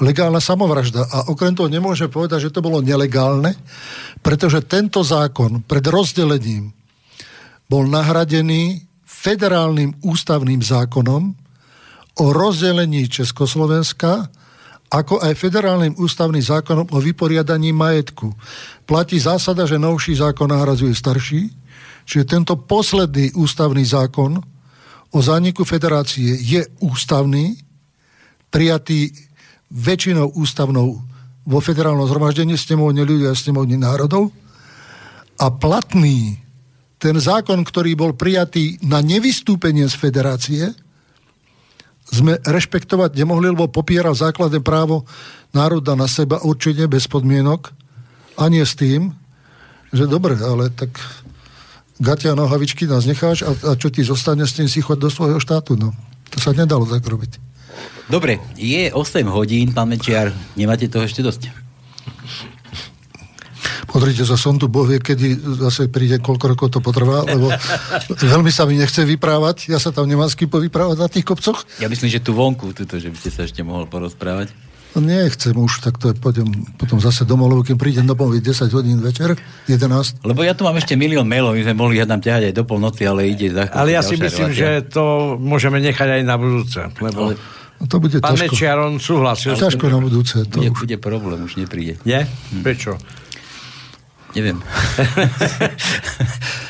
legálna 0.00 0.40
samovražda. 0.40 1.04
A 1.08 1.18
okrem 1.28 1.52
toho 1.52 1.68
nemôže 1.68 2.08
povedať, 2.08 2.48
že 2.48 2.54
to 2.54 2.64
bolo 2.64 2.80
nelegálne, 2.80 3.56
pretože 4.24 4.64
tento 4.64 5.04
zákon 5.04 5.64
pred 5.64 5.84
rozdelením 5.84 6.72
bol 7.68 7.86
nahradený 7.86 8.84
federálnym 9.04 10.00
ústavným 10.00 10.64
zákonom 10.64 11.22
o 12.20 12.24
rozdelení 12.32 13.06
Československa 13.06 14.32
ako 14.90 15.22
aj 15.22 15.38
federálnym 15.38 15.94
ústavným 15.94 16.42
zákonom 16.42 16.90
o 16.90 16.98
vyporiadaní 16.98 17.70
majetku. 17.70 18.34
Platí 18.82 19.22
zásada, 19.22 19.62
že 19.62 19.78
novší 19.78 20.18
zákon 20.18 20.50
nahrazuje 20.50 20.90
starší, 20.90 21.46
čiže 22.02 22.26
tento 22.26 22.58
posledný 22.58 23.30
ústavný 23.38 23.86
zákon 23.86 24.42
o 25.10 25.18
zániku 25.18 25.66
federácie 25.66 26.38
je 26.38 26.62
ústavný, 26.80 27.58
prijatý 28.50 29.10
väčšinou 29.70 30.34
ústavnou 30.34 30.98
vo 31.46 31.58
federálnom 31.62 32.06
zhromaždení 32.06 32.58
snemovne 32.58 33.02
ľudí 33.06 33.26
a 33.26 33.34
snemovne 33.34 33.78
národov 33.78 34.30
a 35.40 35.46
platný 35.48 36.36
ten 37.00 37.16
zákon, 37.16 37.64
ktorý 37.64 37.96
bol 37.96 38.12
prijatý 38.12 38.76
na 38.84 39.00
nevystúpenie 39.00 39.88
z 39.88 39.96
federácie, 39.96 40.62
sme 42.10 42.36
rešpektovať 42.42 43.16
nemohli, 43.16 43.54
lebo 43.54 43.70
popiera 43.70 44.12
základné 44.12 44.60
právo 44.60 45.08
národa 45.56 45.96
na 45.96 46.10
seba 46.10 46.42
určite 46.44 46.84
bez 46.90 47.08
podmienok. 47.08 47.72
A 48.36 48.50
nie 48.52 48.66
s 48.66 48.76
tým, 48.76 49.14
že 49.94 50.10
dobre, 50.10 50.36
ale 50.36 50.68
tak 50.74 50.92
gatia 52.00 52.32
nohavičky 52.32 52.88
nás 52.88 53.04
necháš 53.04 53.44
a, 53.44 53.52
a 53.52 53.70
čo 53.76 53.92
ti 53.92 54.00
zostane 54.02 54.48
s 54.48 54.56
tým 54.56 54.66
si 54.66 54.80
chod 54.80 54.98
do 54.98 55.12
svojho 55.12 55.38
štátu. 55.38 55.76
No, 55.76 55.92
to 56.32 56.40
sa 56.40 56.56
nedalo 56.56 56.88
tak 56.88 57.04
robiť. 57.04 57.36
Dobre, 58.10 58.42
je 58.58 58.90
8 58.90 59.22
hodín, 59.30 59.70
pán 59.70 59.86
Mečiar, 59.86 60.34
nemáte 60.58 60.90
toho 60.90 61.06
ešte 61.06 61.22
dosť? 61.22 61.52
Pozrite 63.90 64.22
sa, 64.22 64.38
som 64.38 64.54
tu, 64.54 64.70
Boh 64.70 64.86
vie, 64.86 65.02
kedy 65.02 65.58
zase 65.58 65.90
príde, 65.90 66.22
koľko 66.22 66.54
rokov 66.54 66.68
to 66.70 66.78
potrvá, 66.78 67.26
lebo 67.26 67.50
veľmi 68.22 68.50
sa 68.54 68.62
mi 68.62 68.78
nechce 68.78 69.02
vyprávať. 69.02 69.66
Ja 69.66 69.82
sa 69.82 69.90
tam 69.90 70.06
nemám 70.06 70.30
s 70.30 70.38
kým 70.38 70.46
povyprávať 70.46 70.96
na 70.98 71.10
tých 71.10 71.26
kopcoch. 71.26 71.66
Ja 71.82 71.90
myslím, 71.90 72.06
že 72.06 72.22
tu 72.22 72.30
vonku, 72.30 72.70
tuto, 72.70 73.02
že 73.02 73.10
by 73.10 73.18
ste 73.18 73.30
sa 73.34 73.42
ešte 73.42 73.66
mohol 73.66 73.90
porozprávať. 73.90 74.54
No 74.90 74.98
nechcem 74.98 75.54
už, 75.54 75.86
tak 75.86 76.02
to 76.02 76.10
je, 76.10 76.18
pôjdem 76.18 76.50
potom 76.74 76.98
zase 76.98 77.22
domov, 77.22 77.54
lebo 77.54 77.62
keď 77.62 77.78
prídem 77.78 78.10
domov 78.10 78.34
10 78.34 78.42
hodín 78.74 78.98
večer, 78.98 79.38
11. 79.70 80.26
Lebo 80.26 80.42
ja 80.42 80.50
tu 80.50 80.66
mám 80.66 80.74
ešte 80.74 80.98
milión 80.98 81.30
mailov, 81.30 81.54
my 81.54 81.62
sme 81.62 81.78
mohli 81.78 82.02
ja 82.02 82.10
tam 82.10 82.18
ťahať 82.18 82.50
aj 82.50 82.54
do 82.58 82.66
polnoci, 82.66 83.06
ale 83.06 83.30
ide 83.30 83.54
za 83.54 83.70
Ale 83.70 83.94
ja 83.94 84.02
si 84.02 84.18
myslím, 84.18 84.50
relácia. 84.50 84.82
že 84.82 84.90
to 84.90 85.38
môžeme 85.38 85.78
nechať 85.78 86.08
aj 86.18 86.22
na 86.26 86.34
budúce, 86.34 86.80
lebo... 86.98 87.30
Ale... 87.30 87.38
No 87.80 87.88
to 87.88 87.96
bude 87.96 88.20
Pán 88.20 88.36
ťažko. 88.36 88.52
Mečiar, 88.52 88.76
on 88.76 89.00
súhlasil. 89.00 89.56
Ťažko 89.56 89.88
na 89.88 90.04
budúce. 90.04 90.44
To 90.44 90.60
bude, 90.60 90.68
už... 90.68 90.84
bude 90.84 90.96
problém, 91.00 91.40
už 91.40 91.56
nepríde. 91.56 91.96
Nie? 92.04 92.28
Hm. 92.52 92.60
Prečo? 92.60 93.00
Neviem. 94.36 94.60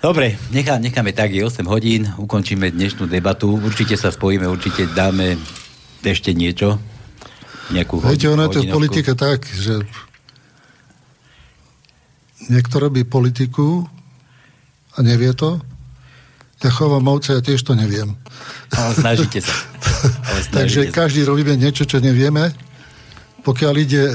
Dobre, 0.00 0.40
nechá, 0.48 0.80
necháme 0.80 1.12
tak, 1.12 1.28
je 1.36 1.44
8 1.44 1.60
hodín, 1.68 2.08
ukončíme 2.16 2.72
dnešnú 2.72 3.04
debatu, 3.04 3.52
určite 3.52 4.00
sa 4.00 4.08
spojíme, 4.08 4.48
určite 4.48 4.88
dáme 4.96 5.36
ešte 6.04 6.32
niečo? 6.32 6.80
Nejakú 7.70 8.02
Viete, 8.02 8.26
ono 8.32 8.48
je 8.48 8.54
to 8.56 8.62
v 8.66 8.72
politike 8.72 9.12
tak, 9.14 9.46
že 9.46 9.84
niekto 12.50 12.82
robí 12.82 13.06
politiku 13.06 13.86
a 14.96 14.98
nevie 15.06 15.30
to. 15.36 15.60
Ja 16.60 16.68
chovám 16.68 17.08
ovce, 17.08 17.32
ja 17.32 17.40
tiež 17.40 17.62
to 17.64 17.72
neviem. 17.72 18.18
Ale 18.74 18.92
snažíte 18.92 19.40
sa. 19.40 19.54
Ale 20.28 20.40
snažíte 20.44 20.52
Takže 20.52 20.80
sa. 20.88 20.92
každý 20.92 21.20
robíme 21.24 21.56
niečo, 21.56 21.88
čo 21.88 22.02
nevieme. 22.02 22.52
Pokiaľ 23.40 23.74
ide 23.80 24.12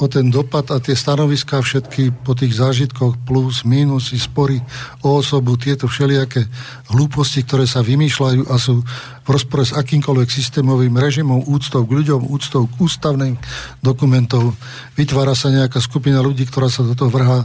o 0.00 0.08
ten 0.08 0.32
dopad 0.32 0.64
a 0.72 0.80
tie 0.80 0.96
stanoviská 0.96 1.60
všetky 1.60 2.24
po 2.24 2.32
tých 2.32 2.56
zážitkoch 2.56 3.20
plus, 3.28 3.68
minusy, 3.68 4.16
spory 4.16 4.56
o 5.04 5.20
osobu, 5.20 5.60
tieto 5.60 5.84
všelijaké 5.84 6.48
hlúposti, 6.88 7.44
ktoré 7.44 7.68
sa 7.68 7.84
vymýšľajú 7.84 8.48
a 8.48 8.56
sú 8.56 8.80
v 9.24 9.28
rozpore 9.28 9.60
s 9.68 9.76
akýmkoľvek 9.76 10.28
systémovým 10.32 10.96
režimom, 10.96 11.44
úctou 11.44 11.84
k 11.84 12.00
ľuďom, 12.00 12.32
úctou 12.32 12.64
k 12.64 12.74
ústavným 12.80 13.36
dokumentov. 13.84 14.56
Vytvára 14.96 15.36
sa 15.36 15.52
nejaká 15.52 15.84
skupina 15.84 16.24
ľudí, 16.24 16.48
ktorá 16.48 16.72
sa 16.72 16.80
do 16.80 16.96
toho 16.96 17.12
vrha, 17.12 17.44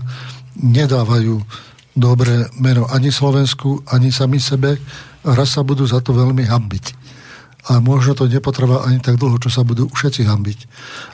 nedávajú 0.56 1.44
dobré 1.92 2.48
meno 2.56 2.88
ani 2.88 3.12
Slovensku, 3.12 3.84
ani 3.92 4.16
sami 4.16 4.40
sebe 4.40 4.80
raz 5.28 5.60
sa 5.60 5.62
budú 5.64 5.84
za 5.84 6.00
to 6.00 6.16
veľmi 6.16 6.48
hambiť 6.48 7.05
a 7.66 7.82
možno 7.82 8.14
to 8.14 8.30
nepotrvá 8.30 8.86
ani 8.86 9.02
tak 9.02 9.18
dlho, 9.18 9.42
čo 9.42 9.50
sa 9.50 9.66
budú 9.66 9.90
všetci 9.90 10.22
hambiť. 10.26 10.60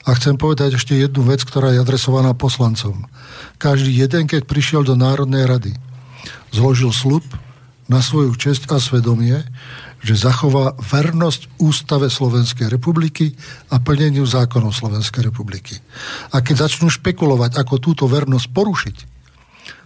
A 0.04 0.12
chcem 0.16 0.36
povedať 0.36 0.76
ešte 0.76 0.92
jednu 0.92 1.24
vec, 1.24 1.40
ktorá 1.44 1.72
je 1.72 1.80
adresovaná 1.80 2.36
poslancom. 2.36 3.08
Každý 3.56 3.88
jeden, 3.88 4.28
keď 4.28 4.44
prišiel 4.44 4.84
do 4.84 4.92
Národnej 4.92 5.48
rady, 5.48 5.72
zložil 6.52 6.92
slub 6.92 7.24
na 7.88 8.04
svoju 8.04 8.36
česť 8.36 8.68
a 8.72 8.76
svedomie, 8.76 9.40
že 10.02 10.18
zachová 10.18 10.74
vernosť 10.76 11.62
Ústave 11.62 12.10
Slovenskej 12.10 12.66
republiky 12.66 13.38
a 13.70 13.78
plneniu 13.78 14.26
zákonov 14.26 14.74
Slovenskej 14.74 15.30
republiky. 15.30 15.78
A 16.34 16.42
keď 16.42 16.68
začnú 16.68 16.90
špekulovať, 16.90 17.54
ako 17.54 17.74
túto 17.78 18.04
vernosť 18.10 18.46
porušiť, 18.50 18.96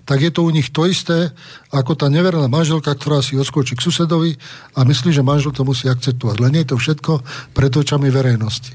tak 0.07 0.23
je 0.23 0.31
to 0.31 0.47
u 0.47 0.51
nich 0.55 0.71
to 0.71 0.87
isté, 0.87 1.35
ako 1.75 1.99
tá 1.99 2.07
neverná 2.07 2.47
manželka, 2.47 2.95
ktorá 2.95 3.19
si 3.27 3.35
odskočí 3.35 3.75
k 3.75 3.83
susedovi 3.83 4.39
a 4.79 4.87
myslí, 4.87 5.11
že 5.11 5.27
manžel 5.27 5.51
to 5.51 5.67
musí 5.67 5.91
akceptovať. 5.91 6.39
Len 6.39 6.63
je 6.63 6.67
to 6.71 6.77
všetko 6.79 7.13
pred 7.51 7.75
očami 7.75 8.07
verejnosti. 8.07 8.71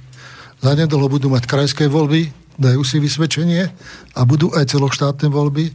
Zanedlho 0.59 1.07
budú 1.07 1.31
mať 1.31 1.47
krajské 1.47 1.87
voľby, 1.87 2.29
dajú 2.59 2.83
si 2.83 2.99
vysvedčenie 2.99 3.63
a 4.13 4.21
budú 4.27 4.51
aj 4.51 4.75
celoštátne 4.75 5.31
voľby. 5.31 5.71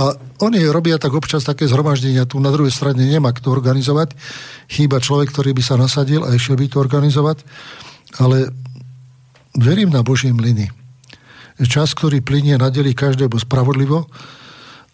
A 0.00 0.16
oni 0.40 0.64
robia 0.70 0.96
tak 0.96 1.12
občas 1.12 1.44
také 1.44 1.68
zhromaždenia, 1.68 2.24
tu 2.24 2.40
na 2.40 2.48
druhej 2.48 2.72
strane 2.72 3.04
nemá 3.04 3.36
kto 3.36 3.52
organizovať. 3.52 4.16
Chýba 4.72 5.02
človek, 5.02 5.28
ktorý 5.28 5.52
by 5.52 5.62
sa 5.62 5.76
nasadil 5.76 6.24
a 6.24 6.32
išiel 6.32 6.56
by 6.56 6.66
to 6.72 6.80
organizovať. 6.80 7.44
Ale 8.16 8.48
verím 9.60 9.92
na 9.92 10.00
Boží 10.00 10.32
mlyny. 10.32 10.72
Čas, 11.68 11.92
ktorý 11.92 12.24
plinie, 12.24 12.56
nadeli 12.56 12.96
každému 12.96 13.36
spravodlivo, 13.36 14.08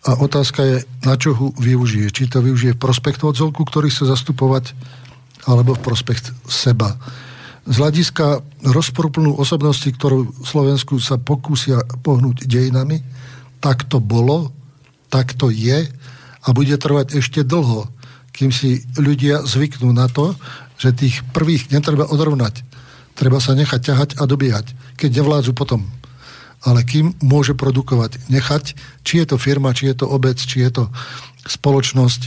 a 0.06 0.14
otázka 0.22 0.62
je, 0.62 0.76
na 1.02 1.18
čo 1.18 1.34
ho 1.34 1.46
využije. 1.58 2.14
Či 2.14 2.30
to 2.30 2.38
využije 2.38 2.78
v 2.78 2.82
prospekt 2.82 3.26
odzolku, 3.26 3.66
ktorý 3.66 3.90
chce 3.90 4.06
zastupovať, 4.06 4.70
alebo 5.50 5.74
v 5.74 5.82
prospekt 5.82 6.30
seba. 6.46 6.94
Z 7.66 7.82
hľadiska 7.82 8.46
rozporúplnú 8.62 9.34
osobnosti, 9.34 9.90
ktorú 9.90 10.46
Slovensku 10.46 11.02
sa 11.02 11.18
pokúsia 11.18 11.82
pohnúť 12.06 12.46
dejinami, 12.46 13.02
tak 13.58 13.90
to 13.90 13.98
bolo, 13.98 14.54
tak 15.10 15.34
to 15.34 15.50
je 15.50 15.90
a 16.46 16.48
bude 16.54 16.78
trvať 16.78 17.18
ešte 17.18 17.42
dlho, 17.42 17.90
kým 18.30 18.54
si 18.54 18.86
ľudia 18.94 19.42
zvyknú 19.42 19.90
na 19.90 20.06
to, 20.06 20.38
že 20.78 20.94
tých 20.94 21.26
prvých 21.34 21.74
netreba 21.74 22.06
odrovnať. 22.06 22.62
Treba 23.18 23.42
sa 23.42 23.58
nechať 23.58 23.80
ťahať 23.80 24.10
a 24.20 24.28
dobíhať, 24.28 24.70
keď 24.94 25.18
nevládzu 25.18 25.50
potom. 25.56 25.82
Ale 26.64 26.82
kým 26.82 27.12
môže 27.20 27.52
produkovať, 27.52 28.30
nechať, 28.32 28.78
či 29.04 29.22
je 29.22 29.26
to 29.28 29.36
firma, 29.36 29.76
či 29.76 29.92
je 29.92 30.02
to 30.02 30.06
obec, 30.08 30.40
či 30.40 30.64
je 30.64 30.70
to 30.82 30.84
spoločnosť, 31.46 32.22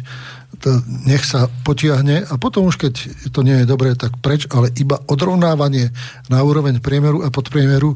to 0.59 0.81
nech 1.05 1.23
sa 1.23 1.47
potiahne. 1.63 2.25
A 2.27 2.33
potom 2.35 2.67
už 2.67 2.81
keď 2.81 2.93
to 3.31 3.45
nie 3.45 3.63
je 3.63 3.69
dobré, 3.69 3.93
tak 3.95 4.17
preč, 4.19 4.47
ale 4.51 4.73
iba 4.75 4.99
odrovnávanie 5.07 5.91
na 6.27 6.43
úroveň 6.43 6.81
priemeru 6.83 7.23
a 7.23 7.31
podpriemeru 7.31 7.95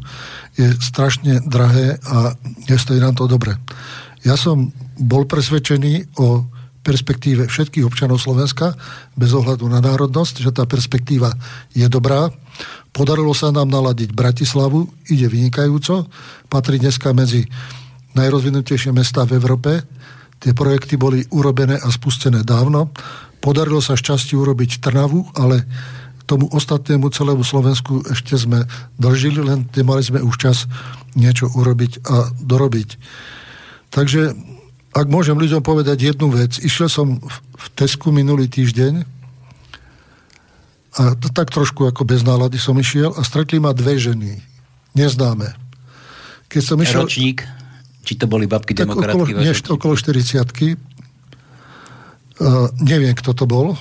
je 0.55 0.71
strašne 0.79 1.43
drahé 1.43 1.97
a 2.03 2.37
nestojí 2.69 3.01
nám 3.01 3.17
to 3.17 3.25
dobre. 3.25 3.57
Ja 4.23 4.39
som 4.39 4.71
bol 4.95 5.27
presvedčený 5.27 6.19
o 6.21 6.47
perspektíve 6.83 7.47
všetkých 7.47 7.87
občanov 7.87 8.19
Slovenska, 8.19 8.75
bez 9.15 9.31
ohľadu 9.31 9.65
na 9.71 9.79
národnosť, 9.79 10.43
že 10.43 10.51
tá 10.51 10.67
perspektíva 10.67 11.31
je 11.71 11.87
dobrá. 11.87 12.27
Podarilo 12.93 13.33
sa 13.33 13.49
nám 13.49 13.73
naladiť 13.73 14.13
Bratislavu, 14.13 14.85
ide 15.09 15.25
vynikajúco, 15.25 16.05
patrí 16.45 16.77
dneska 16.77 17.09
medzi 17.09 17.49
najrozvinutejšie 18.13 18.93
mesta 18.93 19.25
v 19.25 19.41
Európe. 19.41 19.81
Tie 20.37 20.53
projekty 20.53 20.93
boli 20.93 21.25
urobené 21.33 21.81
a 21.81 21.89
spustené 21.89 22.45
dávno. 22.45 22.93
Podarilo 23.41 23.81
sa 23.81 23.97
šťastie 23.97 24.37
urobiť 24.37 24.77
Trnavu, 24.77 25.25
ale 25.33 25.65
tomu 26.29 26.47
ostatnému 26.53 27.09
celému 27.09 27.41
Slovensku 27.41 28.05
ešte 28.13 28.37
sme 28.37 28.63
držili, 29.01 29.41
len 29.41 29.65
nemali 29.73 30.05
sme 30.05 30.21
už 30.21 30.35
čas 30.37 30.57
niečo 31.17 31.49
urobiť 31.49 32.05
a 32.05 32.29
dorobiť. 32.45 32.89
Takže 33.89 34.37
ak 34.93 35.07
môžem 35.09 35.33
ľuďom 35.33 35.65
povedať 35.65 36.13
jednu 36.13 36.29
vec, 36.29 36.61
išiel 36.61 36.87
som 36.87 37.17
v 37.57 37.65
Tesku 37.73 38.13
minulý 38.13 38.45
týždeň 38.45 39.12
a 40.93 41.17
tak 41.17 41.49
trošku 41.49 41.89
ako 41.89 42.05
bez 42.05 42.21
nálady 42.21 42.61
som 42.61 42.77
išiel 42.77 43.17
a 43.17 43.25
stretli 43.25 43.57
ma 43.57 43.73
dve 43.73 43.97
ženy, 43.97 44.37
neznáme. 44.93 45.53
Keď 46.49 46.61
som 46.61 46.77
išiel... 46.77 47.09
Ročník? 47.09 47.41
Či 48.03 48.19
to 48.19 48.29
boli 48.29 48.45
babky 48.45 48.77
tak 48.77 48.85
demokratky? 48.85 49.33
Okolo, 49.33 49.41
nie, 49.41 49.53
okolo 49.53 49.93
40 49.97 50.93
Uh, 52.33 52.65
neviem, 52.81 53.13
kto 53.13 53.37
to 53.37 53.45
bol. 53.45 53.77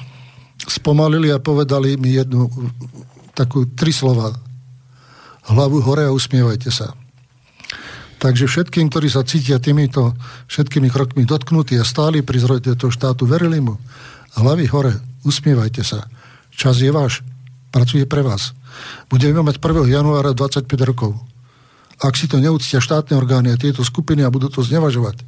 Spomalili 0.61 1.33
a 1.33 1.41
povedali 1.41 1.97
mi 1.97 2.13
jednu 2.13 2.53
takú 3.33 3.65
tri 3.73 3.97
slova. 3.97 4.29
Hlavu 5.49 5.81
hore 5.81 6.05
a 6.05 6.13
usmievajte 6.13 6.69
sa. 6.69 6.93
Takže 8.21 8.47
všetkým, 8.47 8.93
ktorí 8.93 9.09
sa 9.11 9.27
cítia 9.27 9.59
týmito 9.59 10.15
všetkými 10.53 10.93
krokmi 10.93 11.25
dotknutí 11.27 11.81
a 11.81 11.83
stáli 11.83 12.23
pri 12.23 12.39
zrode 12.39 12.77
toho 12.77 12.93
štátu, 12.93 13.27
verili 13.27 13.59
mu. 13.59 13.81
Hlavy 14.39 14.71
hore, 14.71 14.95
usmievajte 15.27 15.83
sa. 15.83 16.07
Čas 16.53 16.79
je 16.81 16.93
váš. 16.93 17.25
Pracuje 17.73 18.05
pre 18.05 18.21
vás. 18.21 18.53
Budeme 19.09 19.41
mať 19.41 19.61
1. 19.61 19.89
januára 19.89 20.37
25 20.37 20.69
rokov. 20.85 21.17
Ak 22.03 22.19
si 22.19 22.27
to 22.29 22.41
neúctia 22.43 22.83
štátne 22.83 23.15
orgány 23.17 23.55
a 23.55 23.61
tieto 23.61 23.85
skupiny 23.87 24.25
a 24.27 24.33
budú 24.33 24.51
to 24.51 24.65
znevažovať, 24.65 25.23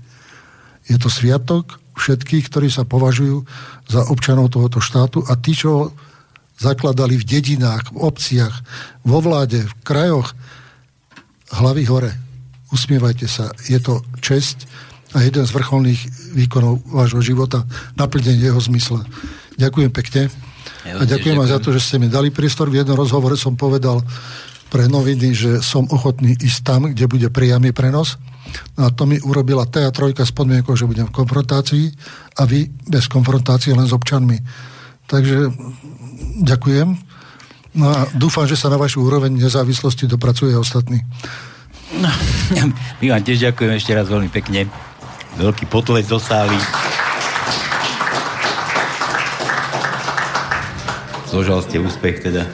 je 0.85 0.97
to 1.01 1.09
sviatok 1.09 1.81
všetkých, 1.97 2.51
ktorí 2.51 2.69
sa 2.69 2.85
považujú 2.85 3.47
za 3.89 4.05
občanov 4.11 4.53
tohoto 4.53 4.83
štátu 4.83 5.25
a 5.25 5.39
tí, 5.39 5.55
čo 5.57 5.95
zakladali 6.59 7.17
v 7.17 7.25
dedinách, 7.25 7.95
v 7.95 7.99
obciach, 8.05 8.55
vo 9.07 9.23
vláde, 9.23 9.65
v 9.65 9.75
krajoch, 9.87 10.35
hlavy 11.55 11.85
hore 11.87 12.13
usmievajte 12.75 13.31
sa, 13.31 13.55
je 13.71 13.79
to 13.79 14.03
česť 14.19 14.67
a 15.15 15.23
jeden 15.23 15.47
z 15.47 15.55
vrcholných 15.55 16.35
výkonov 16.35 16.83
vášho 16.91 17.23
života, 17.23 17.63
naplnenie 17.95 18.51
jeho 18.51 18.59
zmysla. 18.59 19.07
Ďakujem 19.55 19.95
pekne. 19.95 20.23
Ja 20.85 21.01
a 21.01 21.09
ďakujem 21.09 21.39
aj 21.41 21.49
za 21.51 21.59
to, 21.61 21.69
že 21.73 21.81
ste 21.81 21.97
mi 22.01 22.09
dali 22.13 22.29
priestor. 22.35 22.69
V 22.69 22.81
jednom 22.81 22.99
rozhovore 22.99 23.37
som 23.37 23.57
povedal 23.57 24.03
pre 24.69 24.91
noviny, 24.91 25.31
že 25.33 25.51
som 25.63 25.87
ochotný 25.87 26.35
ísť 26.35 26.61
tam, 26.67 26.91
kde 26.91 27.07
bude 27.07 27.29
priamy 27.31 27.71
prenos. 27.71 28.19
No 28.75 28.87
a 28.87 28.89
to 28.91 29.07
mi 29.07 29.23
urobila 29.23 29.67
TA3 29.67 30.15
s 30.19 30.35
podmienkou, 30.35 30.75
že 30.75 30.87
budem 30.87 31.07
v 31.09 31.17
konfrontácii 31.17 31.87
a 32.39 32.43
vy 32.47 32.67
bez 32.91 33.07
konfrontácie 33.07 33.71
len 33.75 33.87
s 33.87 33.95
občanmi. 33.95 34.39
Takže 35.07 35.51
ďakujem. 36.43 36.89
No 37.75 37.87
a 37.91 38.07
dúfam, 38.15 38.47
že 38.47 38.55
sa 38.55 38.71
na 38.71 38.79
vašu 38.79 39.03
úroveň 39.03 39.35
nezávislosti 39.35 40.07
dopracuje 40.07 40.55
ostatní. 40.55 41.03
No, 41.95 42.11
my 43.03 43.07
vám 43.15 43.23
tiež 43.23 43.51
ďakujem 43.51 43.73
ešte 43.79 43.95
raz 43.95 44.07
veľmi 44.11 44.31
pekne. 44.31 44.67
Veľký 45.39 45.67
potles 45.67 46.07
do 46.07 46.19
sály. 46.23 46.55
Zložal 51.35 51.67
ste 51.67 51.83
úspech 51.83 52.23
teda. 52.23 52.47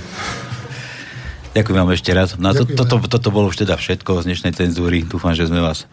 Ďakujem 1.53 1.77
vám 1.85 1.93
ešte 1.93 2.17
raz. 2.17 2.41
No 2.41 2.57
to, 2.57 2.65
toto, 2.65 2.97
toto 2.97 3.29
bolo 3.29 3.53
už 3.53 3.61
teda 3.69 3.77
všetko 3.77 4.25
z 4.25 4.33
dnešnej 4.33 4.57
cenzúry. 4.57 5.05
Dúfam, 5.05 5.37
že 5.37 5.45
sme 5.45 5.61
vás 5.61 5.85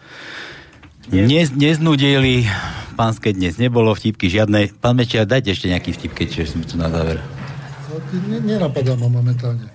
ne, 1.12 1.44
neznudili. 1.52 2.48
Pánske 2.96 3.36
dnes 3.36 3.60
nebolo 3.60 3.92
vtipky 3.92 4.32
žiadne. 4.32 4.72
Pán 4.80 4.96
Mečia, 4.96 5.28
dajte 5.28 5.52
ešte 5.52 5.68
nejaký 5.68 6.00
vtip, 6.00 6.16
keď 6.16 6.48
sme 6.48 6.64
tu 6.64 6.80
na 6.80 6.88
záver. 6.88 7.20
Nenapadá 8.24 8.96
ma 8.96 9.12
momentálne. 9.12 9.68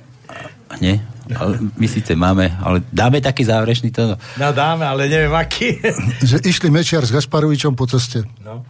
Nie? 0.82 1.06
Ale 1.38 1.62
my 1.78 1.86
síce 1.86 2.18
máme, 2.18 2.50
ale 2.66 2.82
dáme 2.90 3.22
taký 3.22 3.46
záverečný 3.46 3.94
to. 3.94 4.18
No 4.42 4.50
dáme, 4.58 4.90
ale 4.90 5.06
neviem 5.06 5.38
aký. 5.38 5.78
že 6.34 6.42
išli 6.42 6.74
Mečiar 6.74 7.06
s 7.06 7.14
Gasparovičom 7.14 7.78
po 7.78 7.86
ceste. 7.86 8.26
No. 8.42 8.66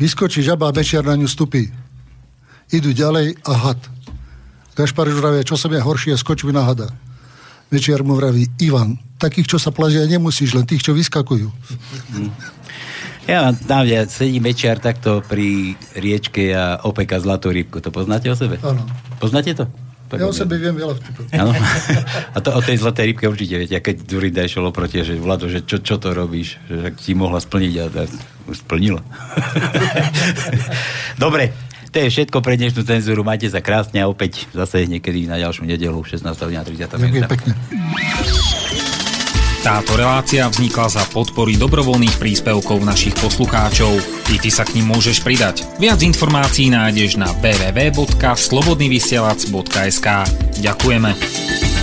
Vyskočí 0.00 0.40
žaba 0.40 0.72
a 0.72 0.72
Mečiar 0.72 1.04
na 1.04 1.12
ňu 1.12 1.28
stupí. 1.28 1.84
Idú 2.74 2.90
ďalej 2.90 3.38
a 3.46 3.54
had. 3.54 3.80
Gašparovič 4.76 5.16
vraví, 5.16 5.40
čo 5.46 5.54
som 5.54 5.72
ja 5.72 5.80
horšie, 5.80 6.18
skočí 6.18 6.50
na 6.50 6.66
hada. 6.66 6.90
Mečiar 7.70 8.02
mu 8.02 8.14
vraví, 8.14 8.46
Ivan, 8.62 8.98
takých, 9.18 9.56
čo 9.56 9.58
sa 9.58 9.72
plazia, 9.74 10.06
nemusíš, 10.06 10.54
len 10.54 10.66
tých, 10.68 10.84
čo 10.86 10.92
vyskakujú. 10.94 11.48
Ja 13.26 13.50
tam 13.50 13.82
ja 13.82 14.06
sedí 14.06 14.38
Mečiar 14.38 14.78
takto 14.78 15.18
pri 15.18 15.74
riečke 15.98 16.54
a 16.54 16.78
opeka 16.86 17.18
zlatú 17.18 17.50
rybku. 17.50 17.82
To 17.82 17.90
poznáte 17.90 18.30
o 18.30 18.38
sebe? 18.38 18.62
Áno. 18.62 18.86
Poznáte 19.18 19.50
to? 19.50 19.66
Ja 20.14 20.30
o 20.30 20.34
sebe 20.34 20.54
viem 20.62 20.78
veľa 20.78 20.94
vtipov. 20.94 21.26
A 22.36 22.38
to 22.38 22.54
o 22.54 22.62
tej 22.62 22.78
zlatej 22.78 23.10
rybke 23.10 23.26
určite 23.26 23.58
viete, 23.58 23.74
keď 23.82 24.06
Durinda 24.06 24.46
išiel 24.46 24.70
oproti, 24.70 25.02
že 25.02 25.18
Vlado, 25.18 25.50
že 25.50 25.66
čo, 25.66 25.82
čo 25.82 25.98
to 25.98 26.14
robíš? 26.14 26.62
Že 26.70 26.94
ti 26.94 27.18
mohla 27.18 27.42
splniť 27.42 27.74
a, 27.82 27.86
a 27.90 28.02
splnila. 28.54 29.02
Dobre, 31.26 31.50
to 31.96 32.04
je 32.04 32.12
všetko 32.12 32.44
pre 32.44 32.60
dnešnú 32.60 32.84
cenzúru. 32.84 33.24
Majte 33.24 33.48
sa 33.48 33.64
krásne 33.64 34.04
a 34.04 34.12
opäť 34.12 34.44
zase 34.52 34.84
niekedy 34.84 35.24
na 35.24 35.40
ďalšiu 35.40 35.64
nedelu 35.64 35.96
16. 35.96 36.28
30. 36.28 36.92
Ďakujem 36.92 37.24
pekne. 37.24 37.56
Táto 39.64 39.96
relácia 39.96 40.44
vznikla 40.44 40.92
za 40.92 41.00
podpory 41.08 41.56
dobrovoľných 41.56 42.20
príspevkov 42.20 42.84
našich 42.84 43.16
poslucháčov. 43.16 43.96
I 44.28 44.36
ty 44.36 44.52
sa 44.52 44.68
k 44.68 44.76
ním 44.76 44.92
môžeš 44.92 45.24
pridať. 45.24 45.64
Viac 45.80 46.04
informácií 46.04 46.68
nájdeš 46.68 47.16
na 47.16 47.32
www.slobodnyvysielac.sk 47.40 50.06
Ďakujeme. 50.60 51.75